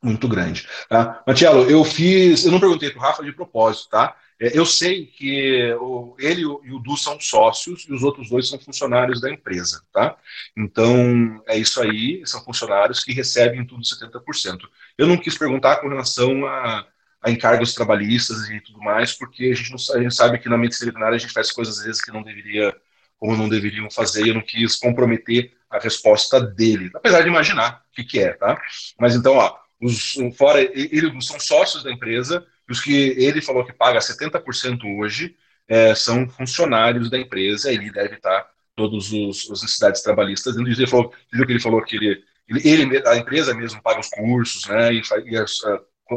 muito 0.03 0.27
grande. 0.27 0.67
Tá? 0.89 1.23
Matielo, 1.27 1.69
eu 1.69 1.83
fiz, 1.85 2.45
eu 2.45 2.51
não 2.51 2.59
perguntei 2.59 2.89
para 2.89 2.99
o 2.99 3.01
Rafa 3.01 3.23
de 3.23 3.31
propósito, 3.31 3.89
tá? 3.89 4.15
É, 4.41 4.57
eu 4.57 4.65
sei 4.65 5.05
que 5.05 5.71
ele 6.17 6.41
e 6.41 6.73
o 6.73 6.79
Du 6.79 6.97
são 6.97 7.19
sócios 7.19 7.85
e 7.87 7.93
os 7.93 8.01
outros 8.01 8.27
dois 8.27 8.49
são 8.49 8.57
funcionários 8.59 9.21
da 9.21 9.31
empresa, 9.31 9.83
tá? 9.93 10.17
Então, 10.57 11.43
é 11.47 11.55
isso 11.57 11.79
aí, 11.79 12.23
são 12.25 12.43
funcionários 12.43 13.03
que 13.03 13.13
recebem 13.13 13.63
tudo 13.65 13.83
70%. 13.83 14.61
Eu 14.97 15.05
não 15.05 15.17
quis 15.17 15.37
perguntar 15.37 15.77
com 15.77 15.89
relação 15.89 16.43
a, 16.47 16.87
a 17.21 17.29
encargos 17.29 17.75
trabalhistas 17.75 18.49
e 18.49 18.59
tudo 18.61 18.79
mais, 18.79 19.13
porque 19.13 19.45
a 19.45 19.53
gente, 19.53 19.69
não, 19.69 19.95
a 19.95 20.01
gente 20.01 20.15
sabe 20.15 20.39
que 20.39 20.49
na 20.49 20.57
medicina 20.57 20.87
veterinária 20.87 21.17
a 21.17 21.19
gente 21.19 21.33
faz 21.33 21.51
coisas 21.51 21.77
às 21.77 21.85
vezes 21.85 22.03
que 22.03 22.11
não 22.11 22.23
deveria 22.23 22.75
como 23.19 23.37
não 23.37 23.47
deveriam 23.47 23.89
fazer, 23.91 24.25
e 24.25 24.29
eu 24.29 24.33
não 24.33 24.41
quis 24.41 24.75
comprometer 24.77 25.53
a 25.69 25.77
resposta 25.77 26.41
dele, 26.41 26.89
apesar 26.95 27.21
de 27.21 27.27
imaginar 27.27 27.83
o 27.91 27.95
que, 27.95 28.03
que 28.03 28.19
é, 28.19 28.33
tá? 28.33 28.59
Mas 28.99 29.15
então, 29.15 29.35
ó, 29.35 29.55
os, 29.79 30.15
fora, 30.35 30.59
eles 30.59 31.25
são 31.27 31.39
sócios 31.39 31.83
da 31.83 31.91
empresa, 31.91 32.43
os 32.71 32.81
que 32.81 33.15
ele 33.17 33.41
falou 33.41 33.65
que 33.65 33.73
paga 33.73 33.99
70% 33.99 34.79
hoje 34.97 35.35
é, 35.67 35.93
são 35.95 36.27
funcionários 36.29 37.09
da 37.09 37.17
empresa, 37.17 37.71
ele 37.71 37.91
deve 37.91 38.15
estar 38.15 38.49
todos 38.75 39.11
os, 39.11 39.49
as 39.51 39.61
necessidades 39.61 40.01
trabalhistas. 40.01 40.55
Ele 40.55 40.87
falou, 40.87 41.13
viu 41.31 41.45
que 41.45 41.51
ele 41.51 41.59
falou 41.59 41.81
que 41.83 41.95
ele, 41.95 42.23
ele, 42.47 43.07
a 43.07 43.17
empresa 43.17 43.53
mesmo 43.53 43.81
paga 43.81 43.99
os 43.99 44.09
cursos, 44.09 44.67
né, 44.67 44.93
e, 44.93 45.01
e 45.25 45.37
as, 45.37 45.59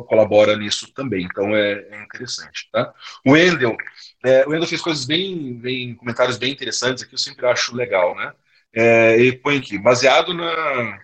colabora 0.02 0.57
nisso 0.57 0.92
também. 0.92 1.24
Então 1.24 1.55
é, 1.55 1.73
é 1.91 2.02
interessante. 2.02 2.68
Tá? 2.73 2.92
O 3.24 3.33
Wendel, 3.33 3.76
é, 4.24 4.47
o 4.47 4.50
Wendel 4.50 4.68
fez 4.68 4.81
coisas 4.81 5.05
bem, 5.05 5.55
bem, 5.58 5.94
comentários 5.94 6.36
bem 6.36 6.52
interessantes 6.52 7.05
aqui, 7.05 7.15
eu 7.15 7.18
sempre 7.18 7.47
acho 7.47 7.74
legal, 7.74 8.15
né? 8.16 8.33
É, 8.73 9.15
ele 9.20 9.36
põe 9.36 9.58
aqui, 9.58 9.78
baseado 9.78 10.34
na, 10.34 10.99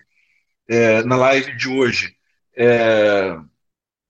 é, 0.67 1.03
na 1.03 1.15
live 1.15 1.55
de 1.55 1.69
hoje, 1.69 2.13
é, 2.57 3.37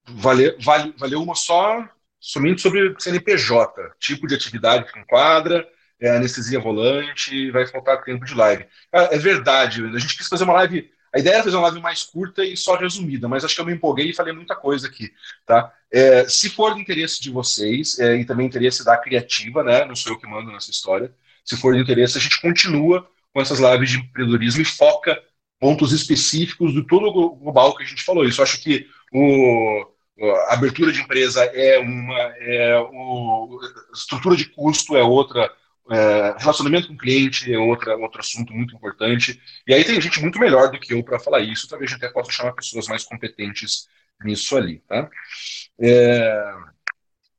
vale, 0.07 0.55
vale, 0.59 0.93
valeu 0.97 1.21
uma 1.21 1.35
só, 1.35 1.87
somente 2.19 2.61
sobre 2.61 2.95
CNPJ, 2.99 3.95
tipo 3.99 4.27
de 4.27 4.35
atividade 4.35 4.91
que 4.91 4.99
enquadra, 4.99 5.67
é, 5.99 6.15
anestesia 6.15 6.59
volante, 6.59 7.51
vai 7.51 7.67
faltar 7.67 8.03
tempo 8.03 8.25
de 8.25 8.33
live. 8.33 8.65
é 8.91 9.17
verdade, 9.17 9.83
a 9.83 9.99
gente 9.99 10.17
quis 10.17 10.27
fazer 10.27 10.43
uma 10.43 10.53
live 10.53 10.89
a 11.13 11.19
ideia 11.19 11.35
era 11.35 11.43
fazer 11.43 11.57
uma 11.57 11.63
live 11.63 11.81
mais 11.81 12.03
curta 12.03 12.43
e 12.43 12.55
só 12.55 12.75
resumida, 12.75 13.27
mas 13.27 13.43
acho 13.43 13.53
que 13.53 13.61
eu 13.61 13.65
me 13.65 13.73
empolguei 13.73 14.09
e 14.09 14.15
falei 14.15 14.33
muita 14.33 14.55
coisa 14.55 14.87
aqui, 14.87 15.11
tá? 15.45 15.73
É, 15.91 16.27
se 16.27 16.49
for 16.49 16.73
do 16.73 16.79
interesse 16.79 17.21
de 17.21 17.29
vocês, 17.29 17.99
é, 17.99 18.15
e 18.15 18.25
também 18.25 18.47
interesse 18.47 18.85
da 18.85 18.97
criativa, 18.97 19.61
né? 19.61 19.83
Não 19.83 19.95
sou 19.95 20.13
eu 20.13 20.19
que 20.19 20.25
mando 20.25 20.51
nessa 20.51 20.71
história. 20.71 21.13
Se 21.43 21.57
for 21.57 21.73
do 21.73 21.81
interesse, 21.81 22.17
a 22.17 22.21
gente 22.21 22.39
continua 22.39 23.05
com 23.33 23.41
essas 23.41 23.59
lives 23.59 23.89
de 23.89 23.97
empreendedorismo 23.97 24.61
e 24.61 24.65
foca 24.65 25.21
pontos 25.59 25.91
específicos 25.91 26.73
do 26.73 26.87
todo 26.87 27.07
o 27.07 27.35
global 27.35 27.75
que 27.75 27.83
a 27.83 27.85
gente 27.85 28.03
falou. 28.03 28.23
Isso 28.23 28.41
acho 28.41 28.61
que 28.63 28.87
o, 29.11 29.85
a 30.49 30.53
abertura 30.53 30.91
de 30.91 31.01
empresa 31.01 31.43
é 31.43 31.79
uma, 31.79 32.19
é 32.39 32.79
o, 32.79 33.59
estrutura 33.93 34.35
de 34.35 34.45
custo 34.45 34.95
é 34.95 35.03
outra, 35.03 35.51
é, 35.89 36.35
relacionamento 36.37 36.87
com 36.87 36.93
o 36.93 36.97
cliente 36.97 37.51
é 37.53 37.57
outra, 37.57 37.97
outro 37.97 38.21
assunto 38.21 38.53
muito 38.53 38.75
importante. 38.75 39.41
E 39.67 39.73
aí 39.73 39.83
tem 39.83 39.99
gente 39.99 40.21
muito 40.21 40.39
melhor 40.39 40.71
do 40.71 40.79
que 40.79 40.93
eu 40.93 41.03
para 41.03 41.19
falar 41.19 41.41
isso. 41.41 41.67
Talvez 41.67 41.91
até 41.91 42.07
possa 42.09 42.31
chamar 42.31 42.53
pessoas 42.53 42.87
mais 42.87 43.03
competentes 43.03 43.87
nisso 44.23 44.55
ali. 44.55 44.81
Tá? 44.87 45.09
É, 45.79 46.53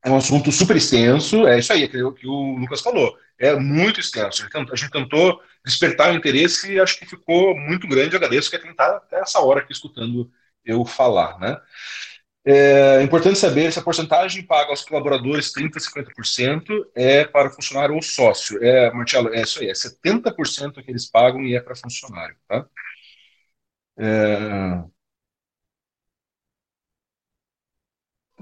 é 0.05 0.09
um 0.11 0.17
assunto 0.17 0.51
super 0.51 0.75
extenso. 0.75 1.47
É 1.47 1.57
isso 1.57 1.73
aí, 1.73 1.83
é 1.83 1.87
que, 1.87 1.97
que 2.13 2.27
o 2.27 2.57
Lucas 2.57 2.81
falou. 2.81 3.17
É 3.39 3.55
muito 3.55 3.99
extenso. 3.99 4.47
A 4.53 4.75
gente 4.75 4.91
tentou 4.91 5.41
despertar 5.65 6.11
o 6.11 6.15
interesse 6.15 6.73
e 6.73 6.79
acho 6.79 6.99
que 6.99 7.05
ficou 7.05 7.57
muito 7.57 7.87
grande. 7.87 8.13
Eu 8.13 8.17
agradeço 8.17 8.51
que 8.51 8.59
tentar 8.59 8.97
até 8.97 9.19
essa 9.19 9.39
hora 9.39 9.61
aqui 9.61 9.71
escutando 9.71 10.31
eu 10.65 10.85
falar. 10.85 11.39
Né? 11.39 11.57
É 12.45 13.01
importante 13.03 13.39
saber 13.39 13.71
se 13.71 13.79
a 13.79 13.81
porcentagem 13.81 14.43
paga 14.45 14.69
aos 14.71 14.83
colaboradores, 14.83 15.51
30% 15.53 15.77
a 15.77 15.79
50%, 15.79 16.85
é 16.93 17.23
para 17.25 17.49
funcionário 17.49 17.95
ou 17.95 18.01
sócio. 18.01 18.61
É, 18.63 18.91
Marcelo, 18.91 19.33
é 19.33 19.41
isso 19.41 19.59
aí, 19.61 19.69
é 19.69 19.73
70% 19.73 20.83
que 20.83 20.91
eles 20.91 21.09
pagam 21.09 21.41
e 21.43 21.55
é 21.55 21.61
para 21.61 21.75
funcionário. 21.75 22.35
Tá? 22.47 22.65
É... 23.97 24.83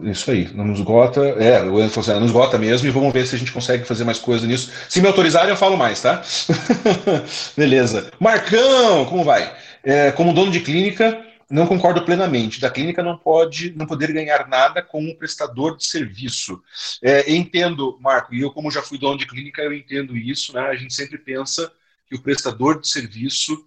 Isso 0.03 0.31
aí, 0.31 0.51
não 0.53 0.71
esgota. 0.73 1.21
É, 1.21 1.61
o 1.63 1.79
Enzo 1.79 1.89
falou 1.93 2.09
assim, 2.09 2.19
não 2.19 2.25
esgota 2.25 2.57
mesmo, 2.57 2.87
e 2.87 2.91
vamos 2.91 3.13
ver 3.13 3.27
se 3.27 3.35
a 3.35 3.37
gente 3.37 3.51
consegue 3.51 3.83
fazer 3.85 4.03
mais 4.03 4.17
coisa 4.17 4.47
nisso. 4.47 4.71
Se 4.89 4.99
me 5.01 5.07
autorizarem, 5.07 5.49
eu 5.49 5.57
falo 5.57 5.77
mais, 5.77 6.01
tá? 6.01 6.23
Beleza. 7.55 8.09
Marcão, 8.19 9.05
como 9.05 9.23
vai? 9.23 9.53
É, 9.83 10.11
como 10.11 10.33
dono 10.33 10.51
de 10.51 10.61
clínica, 10.61 11.23
não 11.51 11.67
concordo 11.67 12.03
plenamente. 12.03 12.59
Da 12.59 12.69
clínica 12.69 13.03
não 13.03 13.17
pode 13.17 13.71
não 13.75 13.85
poder 13.85 14.11
ganhar 14.11 14.47
nada 14.47 14.81
com 14.81 15.03
um 15.03 15.15
prestador 15.15 15.77
de 15.77 15.85
serviço. 15.85 16.61
É, 17.03 17.31
entendo, 17.31 17.97
Marco, 18.01 18.33
e 18.33 18.41
eu 18.41 18.51
como 18.51 18.71
já 18.71 18.81
fui 18.81 18.97
dono 18.97 19.17
de 19.17 19.27
clínica, 19.27 19.61
eu 19.61 19.73
entendo 19.73 20.15
isso. 20.17 20.53
Né? 20.53 20.61
A 20.61 20.75
gente 20.75 20.93
sempre 20.93 21.17
pensa 21.17 21.71
que 22.07 22.15
o 22.15 22.21
prestador 22.21 22.79
de 22.79 22.87
serviço 22.87 23.65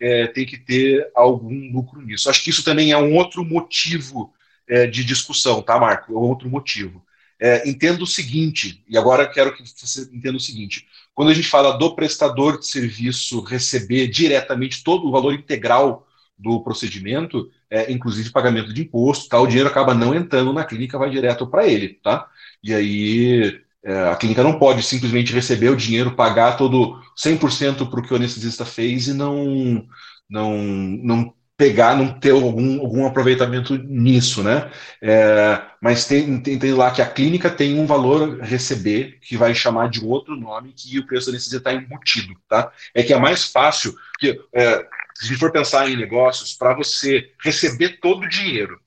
é, 0.00 0.26
tem 0.26 0.44
que 0.46 0.58
ter 0.58 1.10
algum 1.14 1.72
lucro 1.72 2.00
nisso. 2.00 2.28
Acho 2.28 2.42
que 2.42 2.50
isso 2.50 2.64
também 2.64 2.92
é 2.92 2.98
um 2.98 3.14
outro 3.14 3.44
motivo 3.44 4.32
é, 4.68 4.86
de 4.86 5.04
discussão, 5.04 5.62
tá, 5.62 5.78
Marco? 5.78 6.12
É 6.12 6.16
outro 6.16 6.48
motivo. 6.48 7.04
É, 7.38 7.68
entendo 7.68 8.02
o 8.02 8.06
seguinte, 8.06 8.82
e 8.88 8.96
agora 8.96 9.28
quero 9.28 9.54
que 9.54 9.62
você 9.62 10.08
entenda 10.12 10.38
o 10.38 10.40
seguinte: 10.40 10.86
quando 11.14 11.30
a 11.30 11.34
gente 11.34 11.48
fala 11.48 11.76
do 11.76 11.94
prestador 11.94 12.58
de 12.58 12.66
serviço 12.66 13.42
receber 13.42 14.08
diretamente 14.08 14.82
todo 14.82 15.06
o 15.06 15.10
valor 15.10 15.34
integral 15.34 16.05
do 16.38 16.62
procedimento, 16.62 17.50
é, 17.70 17.90
inclusive 17.90 18.30
pagamento 18.30 18.72
de 18.72 18.82
imposto, 18.82 19.28
tá? 19.28 19.40
o 19.40 19.46
dinheiro 19.46 19.68
acaba 19.68 19.94
não 19.94 20.14
entrando 20.14 20.52
na 20.52 20.64
clínica, 20.64 20.98
vai 20.98 21.10
direto 21.10 21.46
para 21.46 21.66
ele. 21.66 21.98
Tá? 22.02 22.26
E 22.62 22.74
aí 22.74 23.60
é, 23.84 24.10
a 24.10 24.16
clínica 24.16 24.42
não 24.42 24.58
pode 24.58 24.82
simplesmente 24.82 25.32
receber 25.32 25.70
o 25.70 25.76
dinheiro, 25.76 26.16
pagar 26.16 26.56
todo 26.56 27.00
100% 27.16 27.88
para 27.88 28.00
o 28.00 28.02
que 28.02 28.12
o 28.12 28.16
anestesista 28.16 28.64
fez 28.64 29.08
e 29.08 29.14
não, 29.14 29.86
não, 30.28 30.58
não 30.58 31.34
pegar, 31.56 31.96
não 31.96 32.12
ter 32.18 32.32
algum, 32.32 32.80
algum 32.80 33.06
aproveitamento 33.06 33.78
nisso, 33.78 34.42
né? 34.42 34.70
É, 35.00 35.62
mas 35.80 36.04
tem, 36.04 36.38
tem, 36.40 36.58
tem, 36.58 36.72
lá 36.72 36.90
que 36.90 37.00
a 37.00 37.08
clínica 37.08 37.48
tem 37.48 37.78
um 37.78 37.86
valor 37.86 38.40
a 38.42 38.44
receber 38.44 39.18
que 39.22 39.36
vai 39.36 39.54
chamar 39.54 39.88
de 39.88 40.04
outro 40.04 40.36
nome 40.36 40.74
que 40.76 40.98
o 40.98 41.06
preço 41.06 41.30
da 41.30 41.38
está 41.38 41.72
embutido, 41.72 42.34
tá? 42.48 42.70
É 42.94 43.02
que 43.02 43.12
é 43.12 43.18
mais 43.18 43.44
fácil, 43.44 43.94
que 44.18 44.38
é, 44.52 44.86
se 45.24 45.34
for 45.36 45.50
pensar 45.50 45.88
em 45.88 45.96
negócios, 45.96 46.54
para 46.54 46.74
você 46.74 47.32
receber 47.42 48.00
todo 48.00 48.24
o 48.24 48.28
dinheiro 48.28 48.80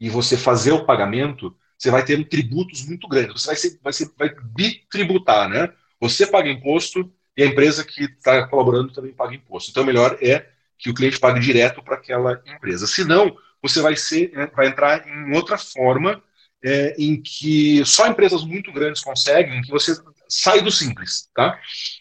e 0.00 0.08
você 0.08 0.36
fazer 0.36 0.72
o 0.72 0.84
pagamento, 0.84 1.56
você 1.78 1.90
vai 1.90 2.04
ter 2.04 2.22
tributos 2.28 2.86
muito 2.86 3.08
grandes. 3.08 3.42
Você 3.42 3.46
vai, 3.48 3.56
ser, 3.56 3.78
vai, 3.82 3.92
ser, 3.92 4.10
vai 4.16 4.34
bitributar, 4.54 5.48
né? 5.48 5.72
Você 6.00 6.26
paga 6.26 6.48
imposto 6.48 7.12
e 7.36 7.42
a 7.42 7.46
empresa 7.46 7.84
que 7.84 8.04
está 8.04 8.46
colaborando 8.46 8.92
também 8.92 9.12
paga 9.12 9.34
imposto. 9.34 9.70
Então, 9.70 9.84
melhor 9.84 10.18
é 10.20 10.48
que 10.78 10.90
o 10.90 10.94
cliente 10.94 11.18
pague 11.18 11.40
direto 11.40 11.82
para 11.82 11.96
aquela 11.96 12.42
empresa. 12.46 12.86
Senão, 12.86 13.36
você 13.62 13.80
vai, 13.80 13.96
ser, 13.96 14.32
é, 14.34 14.46
vai 14.46 14.66
entrar 14.66 15.06
em 15.06 15.34
outra 15.34 15.56
forma 15.56 16.22
é, 16.64 16.94
em 16.98 17.20
que 17.20 17.84
só 17.84 18.06
empresas 18.06 18.44
muito 18.44 18.72
grandes 18.72 19.02
conseguem, 19.02 19.58
em 19.58 19.62
que 19.62 19.70
você 19.70 19.94
sai 20.28 20.60
do 20.60 20.70
simples, 20.70 21.28
tá? 21.34 21.58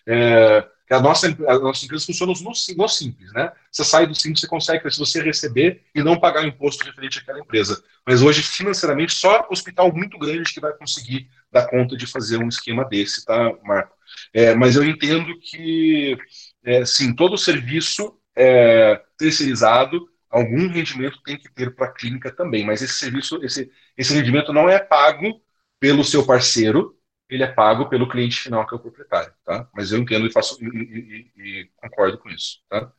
É, 0.07 0.67
a 0.93 0.99
nossa, 0.99 1.27
a 1.27 1.59
nossa 1.59 1.85
empresa 1.85 2.05
funciona 2.05 2.33
no, 2.33 2.51
no, 2.77 2.89
simples, 2.89 3.31
né? 3.33 3.51
Você 3.71 3.83
sai 3.83 4.05
do 4.05 4.13
simples, 4.13 4.41
você 4.41 4.47
consegue, 4.47 4.91
se 4.91 4.99
você 4.99 5.21
receber 5.21 5.83
e 5.95 6.03
não 6.03 6.19
pagar 6.19 6.45
imposto 6.45 6.83
referente 6.83 7.19
àquela 7.19 7.39
empresa. 7.39 7.81
Mas 8.05 8.21
hoje, 8.21 8.41
financeiramente, 8.41 9.13
só 9.13 9.47
hospital 9.49 9.93
muito 9.93 10.17
grande 10.17 10.53
que 10.53 10.59
vai 10.59 10.73
conseguir 10.73 11.29
dar 11.51 11.67
conta 11.67 11.95
de 11.95 12.05
fazer 12.05 12.37
um 12.37 12.47
esquema 12.47 12.83
desse, 12.83 13.25
tá, 13.25 13.53
Marco? 13.63 13.95
É, 14.33 14.53
mas 14.53 14.75
eu 14.75 14.83
entendo 14.83 15.37
que, 15.39 16.17
é, 16.63 16.85
sim, 16.85 17.15
todo 17.15 17.37
serviço 17.37 18.17
é, 18.35 19.01
terceirizado, 19.17 20.09
algum 20.29 20.67
rendimento 20.67 21.21
tem 21.23 21.37
que 21.37 21.51
ter 21.53 21.75
para 21.75 21.87
a 21.87 21.91
clínica 21.91 22.31
também, 22.31 22.65
mas 22.65 22.81
esse 22.81 22.93
serviço, 22.93 23.43
esse, 23.43 23.69
esse 23.97 24.13
rendimento 24.13 24.53
não 24.53 24.69
é 24.69 24.79
pago 24.79 25.41
pelo 25.79 26.03
seu 26.03 26.25
parceiro, 26.25 26.95
ele 27.32 27.43
é 27.43 27.48
pago 27.48 27.90
pelo 27.90 28.10
cliente 28.10 28.40
final, 28.42 28.68
que 28.68 28.76
é 28.76 28.77
o 28.77 28.82
proprietário, 28.82 29.34
tá? 29.45 29.68
Mas 29.74 29.92
eu 29.92 30.00
entendo 30.00 30.27
e 30.27 30.32
faço 30.32 30.58
e, 30.64 31.32
e, 31.38 31.61
e 31.61 31.69
concordo 31.77 32.18
com 32.19 32.30
isso, 32.30 32.60
tá? 32.69 32.92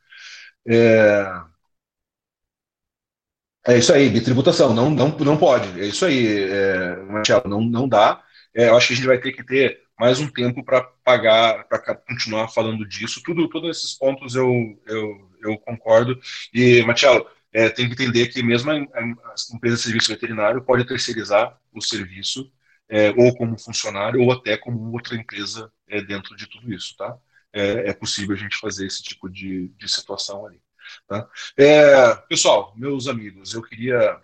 É... 0.67 1.25
é 3.67 3.77
isso 3.77 3.93
aí, 3.93 4.09
bitributação, 4.09 4.73
não, 4.73 4.89
não, 4.89 5.09
não 5.09 5.37
pode, 5.37 5.79
é 5.79 5.85
isso 5.85 6.05
aí, 6.05 6.43
é, 6.51 6.95
Marcelo, 7.03 7.47
não, 7.47 7.61
não 7.61 7.87
dá. 7.87 8.21
É, 8.55 8.69
eu 8.69 8.77
acho 8.77 8.87
que 8.87 8.93
a 8.93 8.95
gente 8.97 9.07
vai 9.07 9.19
ter 9.19 9.31
que 9.31 9.43
ter 9.43 9.81
mais 9.99 10.19
um 10.19 10.27
tempo 10.27 10.63
para 10.63 10.81
pagar, 11.03 11.63
para 11.65 11.95
continuar 11.95 12.47
falando 12.49 12.85
disso. 12.87 13.21
Tudo, 13.23 13.47
todos 13.49 13.77
esses 13.77 13.93
pontos 13.97 14.35
eu, 14.35 14.47
eu, 14.85 15.29
eu 15.41 15.57
concordo. 15.59 16.19
E, 16.53 16.83
Marcelo, 16.83 17.25
é, 17.51 17.69
tem 17.69 17.87
que 17.87 17.93
entender 17.93 18.27
que 18.27 18.43
mesmo 18.43 18.71
a 18.71 18.77
empresa 19.55 19.77
de 19.77 19.81
serviço 19.81 20.09
veterinário 20.09 20.61
pode 20.63 20.85
terceirizar 20.85 21.57
o 21.73 21.81
serviço 21.81 22.51
é, 22.93 23.09
ou 23.17 23.35
como 23.35 23.57
funcionário, 23.57 24.21
ou 24.21 24.31
até 24.31 24.55
como 24.55 24.91
outra 24.91 25.15
empresa 25.15 25.71
é, 25.89 25.99
dentro 25.99 26.35
de 26.35 26.45
tudo 26.45 26.71
isso, 26.71 26.95
tá? 26.95 27.17
É, 27.51 27.89
é, 27.89 27.93
possível 27.93 28.35
a 28.35 28.39
gente 28.39 28.55
fazer 28.57 28.85
esse 28.85 29.01
tipo 29.01 29.27
de, 29.27 29.69
de 29.69 29.89
situação 29.89 30.45
ali. 30.45 30.61
Tá? 31.07 31.27
É, 31.57 32.13
pessoal, 32.29 32.71
meus 32.77 33.07
amigos, 33.07 33.55
eu 33.55 33.63
queria 33.63 34.15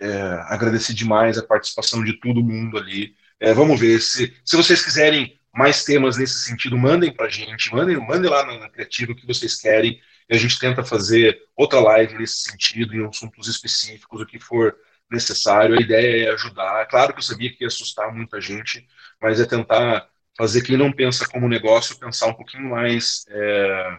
é, 0.00 0.12
agradecer 0.46 0.94
demais 0.94 1.38
a 1.38 1.42
participação 1.42 2.04
de 2.04 2.12
todo 2.20 2.42
mundo 2.42 2.78
ali. 2.78 3.16
É, 3.40 3.52
vamos 3.52 3.80
ver 3.80 4.00
se, 4.00 4.32
se 4.44 4.56
vocês 4.56 4.84
quiserem 4.84 5.36
mais 5.52 5.82
temas 5.82 6.16
nesse 6.16 6.38
sentido, 6.38 6.78
mandem 6.78 7.12
para 7.12 7.26
a 7.26 7.30
gente, 7.30 7.72
mandem, 7.72 7.96
mandem 7.96 8.30
lá 8.30 8.46
na, 8.46 8.58
na 8.60 8.70
Criativa 8.70 9.10
o 9.10 9.16
que 9.16 9.26
vocês 9.26 9.60
querem 9.60 10.00
e 10.28 10.36
a 10.36 10.38
gente 10.38 10.58
tenta 10.58 10.84
fazer 10.84 11.36
outra 11.56 11.80
live 11.80 12.16
nesse 12.16 12.48
sentido, 12.48 12.94
em 12.94 13.06
assuntos 13.06 13.48
específicos, 13.48 14.20
o 14.20 14.26
que 14.26 14.38
for 14.38 14.76
necessário. 15.10 15.76
A 15.78 15.80
ideia 15.80 16.28
é 16.28 16.32
ajudar. 16.32 16.86
Claro 16.86 17.12
que 17.12 17.18
eu 17.18 17.22
sabia 17.22 17.50
que 17.50 17.64
ia 17.64 17.68
assustar 17.68 18.12
muita 18.14 18.40
gente, 18.40 18.86
mas 19.20 19.40
é 19.40 19.46
tentar 19.46 20.08
fazer 20.36 20.62
quem 20.62 20.76
não 20.76 20.92
pensa 20.92 21.28
como 21.28 21.48
negócio 21.48 21.98
pensar 21.98 22.26
um 22.26 22.34
pouquinho 22.34 22.70
mais, 22.70 23.24
é, 23.28 23.98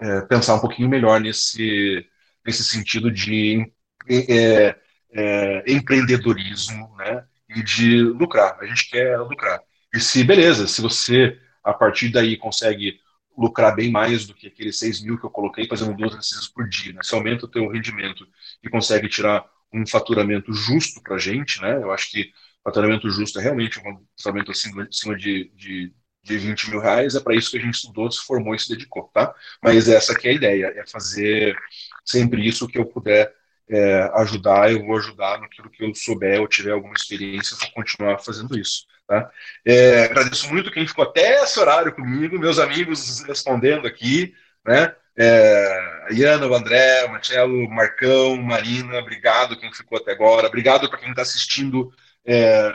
é, 0.00 0.20
pensar 0.22 0.54
um 0.54 0.60
pouquinho 0.60 0.88
melhor 0.88 1.20
nesse, 1.20 2.06
nesse 2.46 2.64
sentido 2.64 3.10
de 3.10 3.70
é, 4.08 4.76
é, 5.12 5.64
empreendedorismo, 5.72 6.94
né? 6.96 7.24
E 7.48 7.62
de 7.62 8.02
lucrar. 8.02 8.58
A 8.60 8.66
gente 8.66 8.90
quer 8.90 9.18
lucrar. 9.20 9.60
E 9.94 10.00
se, 10.00 10.22
beleza, 10.22 10.66
se 10.66 10.80
você 10.82 11.38
a 11.64 11.72
partir 11.72 12.10
daí 12.10 12.36
consegue 12.36 13.00
lucrar 13.36 13.74
bem 13.74 13.90
mais 13.90 14.26
do 14.26 14.34
que 14.34 14.48
aqueles 14.48 14.78
6 14.78 15.02
mil 15.02 15.18
que 15.18 15.24
eu 15.24 15.30
coloquei 15.30 15.66
fazendo 15.66 15.96
duas 15.96 16.12
anestesias 16.12 16.48
por 16.48 16.68
dia, 16.68 16.92
né? 16.92 17.00
Se 17.02 17.14
aumenta 17.14 17.46
o 17.46 17.48
teu 17.48 17.68
rendimento 17.68 18.26
e 18.62 18.68
consegue 18.68 19.08
tirar 19.08 19.44
um 19.72 19.86
faturamento 19.86 20.52
justo 20.52 21.02
para 21.02 21.16
a 21.16 21.18
gente, 21.18 21.60
né? 21.60 21.76
Eu 21.76 21.90
acho 21.90 22.10
que 22.10 22.32
faturamento 22.64 23.08
justo 23.10 23.38
é 23.38 23.42
realmente 23.42 23.78
um 23.78 24.04
faturamento 24.16 24.50
acima, 24.50 25.16
de, 25.16 25.50
de, 25.54 25.92
de 26.22 26.38
20 26.38 26.70
mil 26.70 26.80
reais, 26.80 27.14
é 27.14 27.20
para 27.20 27.34
isso 27.34 27.50
que 27.50 27.58
a 27.58 27.60
gente 27.60 27.74
estudou, 27.74 28.10
se 28.10 28.24
formou 28.24 28.54
e 28.54 28.58
se 28.58 28.68
dedicou, 28.68 29.04
tá? 29.12 29.34
Mas 29.62 29.88
essa 29.88 30.14
que 30.14 30.28
é 30.28 30.30
a 30.30 30.34
ideia, 30.34 30.66
é 30.76 30.86
fazer 30.86 31.56
sempre 32.04 32.46
isso 32.46 32.68
que 32.68 32.78
eu 32.78 32.86
puder 32.86 33.32
é, 33.70 34.10
ajudar, 34.14 34.72
eu 34.72 34.84
vou 34.84 34.96
ajudar 34.96 35.40
naquilo 35.40 35.70
que 35.70 35.84
eu 35.84 35.94
souber 35.94 36.40
ou 36.40 36.48
tiver 36.48 36.72
alguma 36.72 36.94
experiência, 36.94 37.56
vou 37.56 37.70
continuar 37.72 38.18
fazendo 38.18 38.58
isso. 38.58 38.86
Tá? 39.06 39.30
É, 39.64 40.04
agradeço 40.04 40.50
muito 40.52 40.70
quem 40.70 40.86
ficou 40.86 41.04
até 41.04 41.42
esse 41.42 41.58
horário 41.58 41.94
comigo, 41.94 42.38
meus 42.38 42.58
amigos 42.58 43.22
respondendo 43.22 43.86
aqui, 43.86 44.34
né? 44.66 44.94
É, 45.20 46.06
Iana, 46.12 46.46
o 46.46 46.54
André, 46.54 47.04
o 47.04 47.10
Marcelo, 47.10 47.68
Marcão, 47.68 48.36
Marina, 48.36 48.98
obrigado 48.98 49.58
quem 49.58 49.72
ficou 49.72 49.98
até 49.98 50.12
agora, 50.12 50.46
obrigado 50.46 50.88
para 50.88 50.98
quem 50.98 51.10
está 51.10 51.22
assistindo 51.22 51.92
é, 52.24 52.72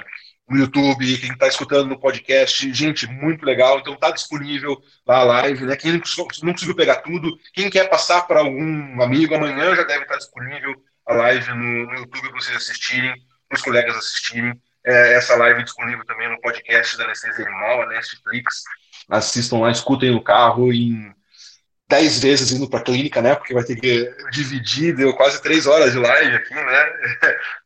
no 0.49 0.57
YouTube, 0.57 1.17
quem 1.19 1.31
está 1.31 1.47
escutando 1.47 1.87
no 1.87 1.99
podcast, 1.99 2.73
gente, 2.73 3.07
muito 3.07 3.45
legal, 3.45 3.79
então 3.79 3.93
está 3.93 4.11
disponível 4.11 4.77
lá 5.07 5.19
a 5.19 5.23
live, 5.23 5.65
né? 5.65 5.77
Quem 5.77 5.93
não 5.93 6.53
conseguiu 6.53 6.75
pegar 6.75 6.97
tudo, 6.97 7.31
quem 7.53 7.69
quer 7.69 7.89
passar 7.89 8.23
para 8.23 8.41
algum 8.41 9.01
amigo, 9.01 9.33
amanhã 9.33 9.73
já 9.73 9.83
deve 9.83 10.03
estar 10.03 10.17
disponível 10.17 10.73
a 11.07 11.13
live 11.13 11.49
no, 11.49 11.85
no 11.85 11.93
YouTube 11.93 12.29
para 12.29 12.41
vocês 12.41 12.57
assistirem, 12.57 13.13
para 13.47 13.55
os 13.55 13.61
colegas 13.61 13.95
assistirem. 13.95 14.53
É, 14.85 15.13
essa 15.13 15.33
live 15.37 15.63
disponível 15.63 16.03
também 16.05 16.29
no 16.29 16.41
podcast 16.41 16.97
da 16.97 17.05
Anestesia 17.05 17.45
Animal, 17.45 17.83
a 17.83 17.85
Netflix. 17.87 18.63
Assistam 19.09 19.59
lá, 19.59 19.71
escutem 19.71 20.11
no 20.11 20.21
carro 20.21 20.73
em 20.73 21.13
dez 21.93 22.19
vezes 22.19 22.51
indo 22.51 22.67
para 22.67 22.79
a 22.79 22.83
clínica, 22.83 23.21
né? 23.21 23.35
Porque 23.35 23.53
vai 23.53 23.63
ter 23.63 23.75
que 23.75 24.11
dividir, 24.31 24.95
deu 24.95 25.13
quase 25.13 25.39
três 25.43 25.67
horas 25.67 25.91
de 25.91 25.99
live 25.99 26.35
aqui, 26.35 26.55
né? 26.55 26.85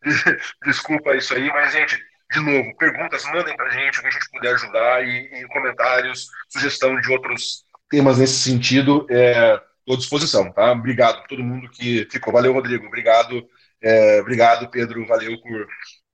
Desculpa 0.65 1.15
isso 1.15 1.33
aí, 1.33 1.47
mas, 1.47 1.71
gente, 1.71 1.97
de 2.33 2.39
novo, 2.41 2.75
perguntas, 2.77 3.23
mandem 3.31 3.55
para 3.55 3.67
a 3.67 3.69
gente 3.69 3.97
o 3.97 4.01
que 4.01 4.07
a 4.07 4.11
gente 4.11 4.29
puder 4.29 4.53
ajudar 4.55 5.07
e, 5.07 5.29
e, 5.33 5.47
comentários, 5.47 6.27
sugestão 6.49 6.99
de 6.99 7.09
outros 7.09 7.63
temas 7.89 8.17
nesse 8.17 8.37
sentido, 8.39 9.07
é, 9.09 9.61
à 9.89 9.95
disposição, 9.95 10.51
tá? 10.51 10.73
Obrigado 10.73 11.19
a 11.19 11.27
todo 11.27 11.41
mundo 11.41 11.69
que 11.69 12.05
ficou. 12.11 12.33
Valeu, 12.33 12.51
Rodrigo. 12.51 12.85
Obrigado, 12.85 13.47
é, 13.81 14.19
obrigado, 14.19 14.69
Pedro. 14.69 15.07
Valeu 15.07 15.39
por, 15.39 15.67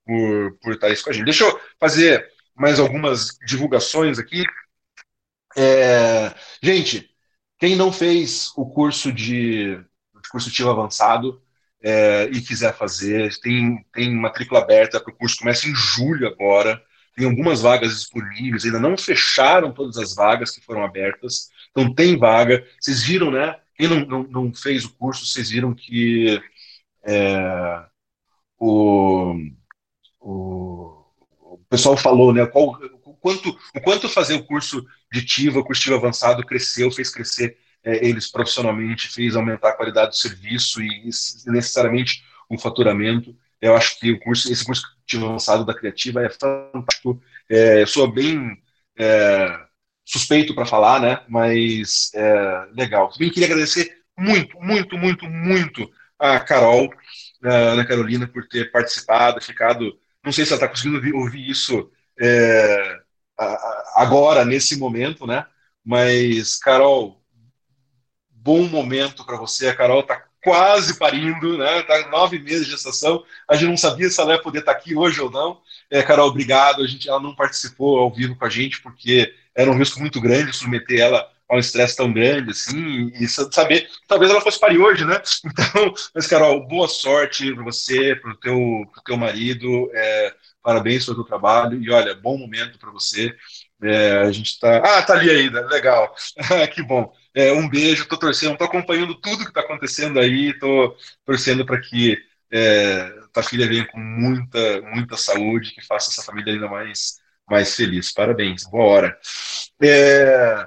por, 0.06 0.58
por 0.62 0.72
estar 0.74 0.88
isso 0.88 1.02
com 1.02 1.10
a 1.10 1.12
gente. 1.12 1.24
Deixa 1.24 1.42
eu 1.42 1.60
fazer 1.80 2.24
mais 2.54 2.78
algumas 2.78 3.36
divulgações 3.44 4.20
aqui. 4.20 4.44
É, 5.56 6.32
gente, 6.62 7.13
quem 7.64 7.76
não 7.76 7.90
fez 7.90 8.52
o 8.58 8.66
curso 8.66 9.10
de, 9.10 9.78
de 9.78 10.50
TIO 10.52 10.68
avançado 10.68 11.40
é, 11.82 12.24
e 12.24 12.42
quiser 12.42 12.76
fazer, 12.76 13.34
tem, 13.40 13.82
tem 13.90 14.14
matrícula 14.14 14.60
aberta 14.60 15.00
para 15.00 15.10
o 15.10 15.16
curso, 15.16 15.38
começa 15.38 15.66
em 15.66 15.74
julho 15.74 16.28
agora, 16.28 16.82
tem 17.16 17.24
algumas 17.24 17.62
vagas 17.62 17.94
disponíveis, 18.00 18.66
ainda 18.66 18.78
não 18.78 18.98
fecharam 18.98 19.72
todas 19.72 19.96
as 19.96 20.14
vagas 20.14 20.50
que 20.50 20.60
foram 20.60 20.84
abertas, 20.84 21.48
então 21.70 21.94
tem 21.94 22.18
vaga. 22.18 22.62
Vocês 22.78 23.02
viram, 23.02 23.30
né? 23.30 23.58
Quem 23.76 23.88
não, 23.88 24.04
não, 24.04 24.22
não 24.24 24.54
fez 24.54 24.84
o 24.84 24.94
curso, 24.98 25.24
vocês 25.24 25.48
viram 25.48 25.72
que 25.72 26.38
é, 27.02 27.86
o, 28.58 29.34
o, 30.20 31.02
o 31.40 31.58
pessoal 31.70 31.96
falou, 31.96 32.30
né? 32.30 32.44
Qual, 32.44 32.78
quanto, 33.24 33.58
o 33.74 33.80
quanto 33.80 34.06
fazer 34.06 34.34
o 34.34 34.44
curso 34.44 34.84
de 35.10 35.24
TIVA, 35.24 35.60
o 35.60 35.64
curso 35.64 35.80
TIVA 35.80 35.96
avançado 35.96 36.44
cresceu, 36.44 36.90
fez 36.90 37.08
crescer 37.08 37.56
é, 37.82 38.06
eles 38.06 38.30
profissionalmente, 38.30 39.08
fez 39.08 39.34
aumentar 39.34 39.70
a 39.70 39.76
qualidade 39.76 40.10
do 40.10 40.16
serviço 40.16 40.82
e, 40.82 41.08
e 41.08 41.50
necessariamente 41.50 42.22
um 42.50 42.58
faturamento. 42.58 43.34
Eu 43.62 43.74
acho 43.74 43.98
que 43.98 44.12
o 44.12 44.20
curso, 44.20 44.52
esse 44.52 44.62
curso 44.62 44.82
TIVA 45.06 45.24
avançado 45.24 45.64
da 45.64 45.72
Criativa 45.72 46.22
é 46.22 46.28
fantástico. 46.28 47.18
É, 47.48 47.80
eu 47.80 47.86
sou 47.86 48.12
bem 48.12 48.62
é, 48.98 49.58
suspeito 50.04 50.54
para 50.54 50.66
falar, 50.66 51.00
né? 51.00 51.22
Mas 51.26 52.10
é, 52.14 52.66
legal. 52.76 53.08
Também 53.08 53.30
queria 53.30 53.46
agradecer 53.46 54.02
muito, 54.18 54.54
muito, 54.60 54.98
muito, 54.98 55.24
muito 55.24 55.90
a 56.18 56.38
Carol, 56.40 56.90
a 57.42 57.48
Ana 57.48 57.86
Carolina, 57.86 58.28
por 58.28 58.46
ter 58.46 58.70
participado, 58.70 59.40
ficado. 59.40 59.98
Não 60.22 60.30
sei 60.30 60.44
se 60.44 60.52
ela 60.52 60.58
está 60.58 60.68
conseguindo 60.68 60.96
ouvir, 60.96 61.14
ouvir 61.14 61.48
isso 61.48 61.90
é, 62.20 63.03
agora, 63.94 64.44
nesse 64.44 64.78
momento, 64.78 65.26
né? 65.26 65.46
Mas, 65.84 66.56
Carol, 66.56 67.20
bom 68.30 68.62
momento 68.64 69.24
para 69.24 69.36
você. 69.36 69.68
A 69.68 69.76
Carol 69.76 70.00
está 70.00 70.24
quase 70.42 70.98
parindo, 70.98 71.58
né? 71.58 71.82
Tá 71.82 72.08
nove 72.08 72.38
meses 72.38 72.66
de 72.66 72.72
gestação. 72.72 73.24
A 73.48 73.54
gente 73.54 73.68
não 73.68 73.76
sabia 73.76 74.08
se 74.08 74.20
ela 74.20 74.32
ia 74.34 74.42
poder 74.42 74.60
estar 74.60 74.72
tá 74.72 74.78
aqui 74.78 74.94
hoje 74.94 75.20
ou 75.20 75.30
não. 75.30 75.60
É, 75.90 76.02
Carol, 76.02 76.28
obrigado. 76.28 76.82
A 76.82 76.86
gente, 76.86 77.08
ela 77.08 77.20
não 77.20 77.34
participou 77.34 77.98
ao 77.98 78.12
vivo 78.12 78.36
com 78.36 78.44
a 78.44 78.50
gente 78.50 78.80
porque 78.80 79.34
era 79.54 79.70
um 79.70 79.78
risco 79.78 80.00
muito 80.00 80.20
grande 80.20 80.52
submeter 80.52 81.00
ela 81.00 81.18
a 81.18 81.34
a 81.48 81.56
um 81.56 81.58
estresse 81.58 81.96
tão 81.96 82.12
grande, 82.12 82.50
assim, 82.50 83.12
e 83.14 83.28
saber, 83.28 83.88
talvez 84.08 84.30
ela 84.30 84.40
fosse 84.40 84.58
parir 84.58 84.78
hoje, 84.78 85.04
né? 85.04 85.20
Então, 85.44 85.94
mas, 86.14 86.26
Carol, 86.26 86.66
boa 86.66 86.88
sorte 86.88 87.54
para 87.54 87.64
você, 87.64 88.16
para 88.16 88.32
o 88.32 88.36
teu, 88.36 88.56
teu 89.04 89.16
marido, 89.16 89.90
é, 89.92 90.34
parabéns 90.64 91.04
pelo 91.04 91.18
teu 91.18 91.24
trabalho, 91.24 91.80
e 91.80 91.90
olha, 91.90 92.14
bom 92.14 92.38
momento 92.38 92.78
para 92.78 92.90
você. 92.90 93.36
É, 93.82 94.18
a 94.20 94.32
gente 94.32 94.46
está. 94.46 94.78
Ah, 94.78 95.02
tá 95.02 95.12
ali 95.14 95.30
ainda, 95.30 95.60
legal. 95.66 96.14
que 96.74 96.82
bom. 96.82 97.12
É, 97.34 97.52
um 97.52 97.68
beijo, 97.68 98.08
tô 98.08 98.16
torcendo, 98.18 98.56
tô 98.56 98.64
acompanhando 98.64 99.14
tudo 99.20 99.44
que 99.44 99.50
está 99.50 99.60
acontecendo 99.60 100.18
aí, 100.18 100.58
tô 100.58 100.96
torcendo 101.24 101.66
para 101.66 101.78
que 101.80 102.18
é, 102.50 103.10
tua 103.32 103.42
filha 103.42 103.68
venha 103.68 103.86
com 103.86 103.98
muita, 103.98 104.80
muita 104.82 105.16
saúde, 105.16 105.72
que 105.74 105.84
faça 105.86 106.10
essa 106.10 106.22
família 106.22 106.54
ainda 106.54 106.68
mais, 106.68 107.18
mais 107.48 107.76
feliz. 107.76 108.12
Parabéns, 108.12 108.64
boa 108.64 108.84
hora. 108.84 109.18
É, 109.82 110.66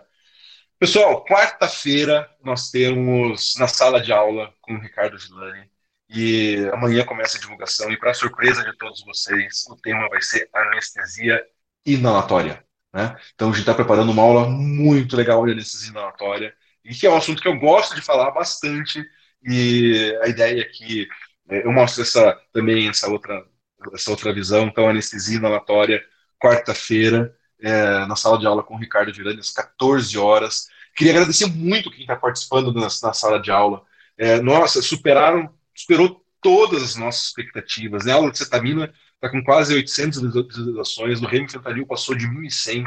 pessoal, 0.79 1.25
quarta-feira 1.25 2.29
nós 2.43 2.69
temos 2.69 3.55
na 3.57 3.67
sala 3.67 4.01
de 4.01 4.11
aula 4.11 4.53
com 4.61 4.75
o 4.75 4.79
Ricardo 4.79 5.17
Gilani. 5.17 5.69
E 6.09 6.69
amanhã 6.73 7.05
começa 7.05 7.37
a 7.37 7.41
divulgação. 7.41 7.91
E, 7.91 7.97
para 7.97 8.13
surpresa 8.13 8.63
de 8.63 8.75
todos 8.77 9.03
vocês, 9.03 9.65
o 9.69 9.75
tema 9.77 10.07
vai 10.09 10.21
ser 10.21 10.49
anestesia 10.53 11.43
inalatória. 11.85 12.63
Né? 12.93 13.15
Então, 13.35 13.49
a 13.49 13.51
gente 13.51 13.61
está 13.61 13.73
preparando 13.73 14.11
uma 14.11 14.23
aula 14.23 14.47
muito 14.49 15.15
legal 15.15 15.45
de 15.45 15.51
anestesia 15.51 15.91
inalatória, 15.91 16.53
e 16.83 16.95
que 16.95 17.05
é 17.05 17.11
um 17.11 17.17
assunto 17.17 17.41
que 17.41 17.47
eu 17.47 17.59
gosto 17.59 17.95
de 17.95 18.01
falar 18.01 18.31
bastante. 18.31 19.03
E 19.43 20.17
a 20.23 20.27
ideia 20.27 20.61
é 20.61 20.65
que 20.65 21.07
é, 21.49 21.65
eu 21.65 21.71
mostro 21.71 22.01
essa, 22.01 22.37
também 22.53 22.89
essa 22.89 23.09
outra, 23.09 23.45
essa 23.93 24.11
outra 24.11 24.33
visão. 24.33 24.67
Então, 24.67 24.89
anestesia 24.89 25.37
inalatória, 25.37 26.03
quarta-feira, 26.39 27.35
é, 27.61 28.05
na 28.05 28.15
sala 28.15 28.37
de 28.37 28.45
aula 28.45 28.63
com 28.63 28.75
o 28.75 28.79
Ricardo 28.79 29.13
Virani, 29.13 29.39
às 29.39 29.51
14 29.51 30.17
horas. 30.17 30.67
Queria 30.95 31.13
agradecer 31.13 31.47
muito 31.47 31.91
quem 31.91 32.01
está 32.01 32.15
participando 32.15 32.73
na, 32.73 32.81
na, 32.81 33.13
sala 33.13 33.39
de 33.39 33.51
aula. 33.51 33.83
É, 34.17 34.39
nossa, 34.41 34.81
superaram, 34.81 35.53
superou 35.81 36.23
todas 36.41 36.83
as 36.83 36.95
nossas 36.95 37.25
expectativas. 37.25 38.05
Né? 38.05 38.13
A 38.13 38.29
de 38.29 38.37
cetamina 38.37 38.93
está 39.15 39.29
com 39.29 39.43
quase 39.43 39.73
800 39.73 40.21
visualizações, 40.21 41.21
o 41.21 41.25
Remy 41.25 41.49
Fentanil 41.49 41.87
passou 41.87 42.15
de 42.15 42.27
1.100. 42.27 42.83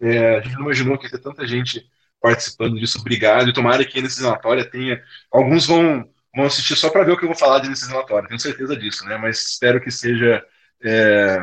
É, 0.00 0.36
a 0.36 0.40
gente 0.40 0.54
não 0.54 0.62
imaginou 0.62 0.98
que 0.98 1.06
ia 1.06 1.10
ter 1.10 1.18
tanta 1.18 1.46
gente 1.46 1.86
participando 2.20 2.78
disso. 2.78 2.98
Obrigado. 2.98 3.48
E 3.48 3.52
tomara 3.52 3.84
que 3.84 4.00
nesse 4.00 4.20
relatório 4.20 4.68
tenha. 4.70 5.02
Alguns 5.30 5.66
vão 5.66 6.08
vão 6.36 6.44
assistir 6.44 6.76
só 6.76 6.90
para 6.90 7.02
ver 7.02 7.12
o 7.12 7.16
que 7.16 7.24
eu 7.24 7.28
vou 7.28 7.36
falar 7.36 7.62
nesse 7.66 7.88
relatório, 7.88 8.28
tenho 8.28 8.38
certeza 8.38 8.76
disso, 8.76 9.06
né? 9.06 9.16
Mas 9.16 9.52
espero 9.52 9.80
que 9.80 9.90
seja 9.90 10.44
é, 10.84 11.38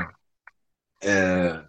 é, 1.01 1.63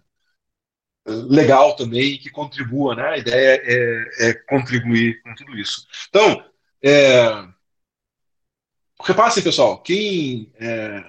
legal 1.06 1.74
também 1.74 2.18
que 2.18 2.30
contribua, 2.30 2.94
né? 2.94 3.08
A 3.08 3.18
ideia 3.18 3.62
é, 3.64 4.28
é 4.28 4.34
contribuir 4.34 5.22
com 5.22 5.34
tudo 5.34 5.56
isso. 5.58 5.86
Então, 6.08 6.44
é, 6.82 7.48
repassem, 9.02 9.42
pessoal, 9.42 9.82
quem 9.82 10.52
é, 10.58 11.04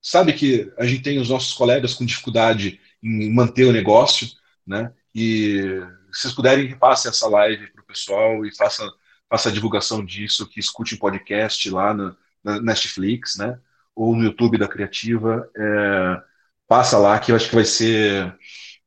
sabe 0.00 0.32
que 0.32 0.72
a 0.78 0.84
gente 0.84 1.02
tem 1.02 1.18
os 1.18 1.28
nossos 1.28 1.52
colegas 1.54 1.94
com 1.94 2.04
dificuldade 2.04 2.80
em 3.02 3.32
manter 3.32 3.64
o 3.64 3.72
negócio, 3.72 4.28
né? 4.66 4.92
E 5.14 5.80
se 6.12 6.22
vocês 6.22 6.34
puderem, 6.34 6.66
repassem 6.66 7.10
essa 7.10 7.28
live 7.28 7.70
para 7.72 7.82
o 7.82 7.86
pessoal 7.86 8.44
e 8.44 8.54
façam 8.54 8.88
faça 9.32 9.48
a 9.48 9.52
divulgação 9.52 10.04
disso, 10.04 10.46
que 10.46 10.60
escute 10.60 10.94
o 10.94 10.98
podcast 10.98 11.70
lá 11.70 11.94
no, 11.94 12.14
na 12.44 12.60
Netflix, 12.60 13.38
né? 13.38 13.58
Ou 13.96 14.14
no 14.14 14.24
YouTube 14.24 14.58
da 14.58 14.68
Criativa. 14.68 15.48
É, 15.56 16.22
passa 16.68 16.98
lá 16.98 17.18
que 17.18 17.32
eu 17.32 17.36
acho 17.36 17.48
que 17.48 17.54
vai 17.54 17.64
ser. 17.64 18.36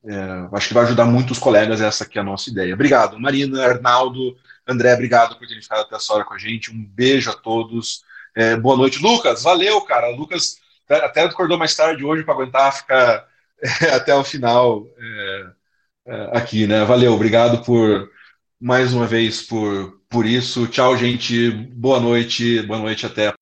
É, 0.05 0.47
acho 0.53 0.67
que 0.67 0.73
vai 0.75 0.83
ajudar 0.83 1.05
muito 1.05 1.31
os 1.31 1.39
colegas, 1.39 1.81
essa 1.81 2.03
aqui 2.03 2.19
é 2.19 2.21
a 2.21 2.23
nossa 2.23 2.51
ideia. 2.51 2.75
Obrigado, 2.75 3.19
Marina, 3.19 3.65
Arnaldo, 3.65 4.37
André, 4.67 4.93
obrigado 4.93 5.35
por 5.35 5.47
terem 5.47 5.63
ficado 5.63 5.81
até 5.81 5.95
essa 5.95 6.13
hora 6.13 6.23
com 6.23 6.35
a 6.35 6.37
gente. 6.37 6.71
Um 6.71 6.85
beijo 6.85 7.31
a 7.31 7.33
todos. 7.33 8.03
É, 8.35 8.55
boa 8.57 8.75
noite, 8.75 9.01
Lucas. 9.01 9.43
Valeu, 9.43 9.79
cara. 9.81 10.09
Lucas 10.09 10.57
até 10.89 11.23
acordou 11.23 11.57
mais 11.57 11.73
tarde 11.75 12.03
hoje 12.03 12.23
para 12.23 12.33
aguentar 12.33 12.75
ficar 12.75 13.25
é, 13.81 13.89
até 13.95 14.13
o 14.13 14.23
final 14.23 14.85
é, 14.97 15.45
é, 16.07 16.29
aqui, 16.37 16.67
né? 16.67 16.83
Valeu, 16.83 17.13
obrigado 17.13 17.63
por 17.63 18.09
mais 18.59 18.93
uma 18.93 19.07
vez 19.07 19.41
por, 19.41 19.99
por 20.09 20.25
isso. 20.25 20.67
Tchau, 20.67 20.97
gente. 20.97 21.49
Boa 21.49 21.99
noite. 21.99 22.61
Boa 22.63 22.79
noite 22.79 23.05
até. 23.05 23.33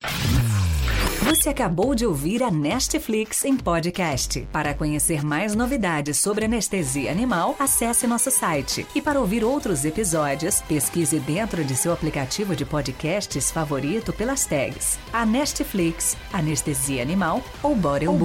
Você 1.33 1.49
acabou 1.49 1.95
de 1.95 2.05
ouvir 2.05 2.43
a 2.43 2.51
Nestflix 2.51 3.43
em 3.43 3.57
podcast. 3.57 4.47
Para 4.51 4.75
conhecer 4.75 5.25
mais 5.25 5.55
novidades 5.55 6.17
sobre 6.17 6.45
anestesia 6.45 7.11
animal, 7.11 7.55
acesse 7.57 8.05
nosso 8.05 8.29
site. 8.29 8.85
E 8.93 9.01
para 9.01 9.19
ouvir 9.19 9.43
outros 9.43 9.83
episódios, 9.83 10.61
pesquise 10.61 11.19
dentro 11.19 11.63
de 11.63 11.75
seu 11.75 11.91
aplicativo 11.91 12.55
de 12.55 12.63
podcasts 12.63 13.49
favorito 13.49 14.13
pelas 14.13 14.45
tags 14.45 14.99
a 15.11 15.25
Nestflix, 15.25 16.15
Anestesia 16.31 17.01
Animal 17.01 17.41
ou 17.63 17.75
Borel 17.75 18.15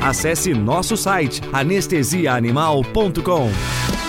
Acesse 0.00 0.54
nosso 0.54 0.96
site 0.96 1.40
anestesiaanimal.com. 1.52 4.07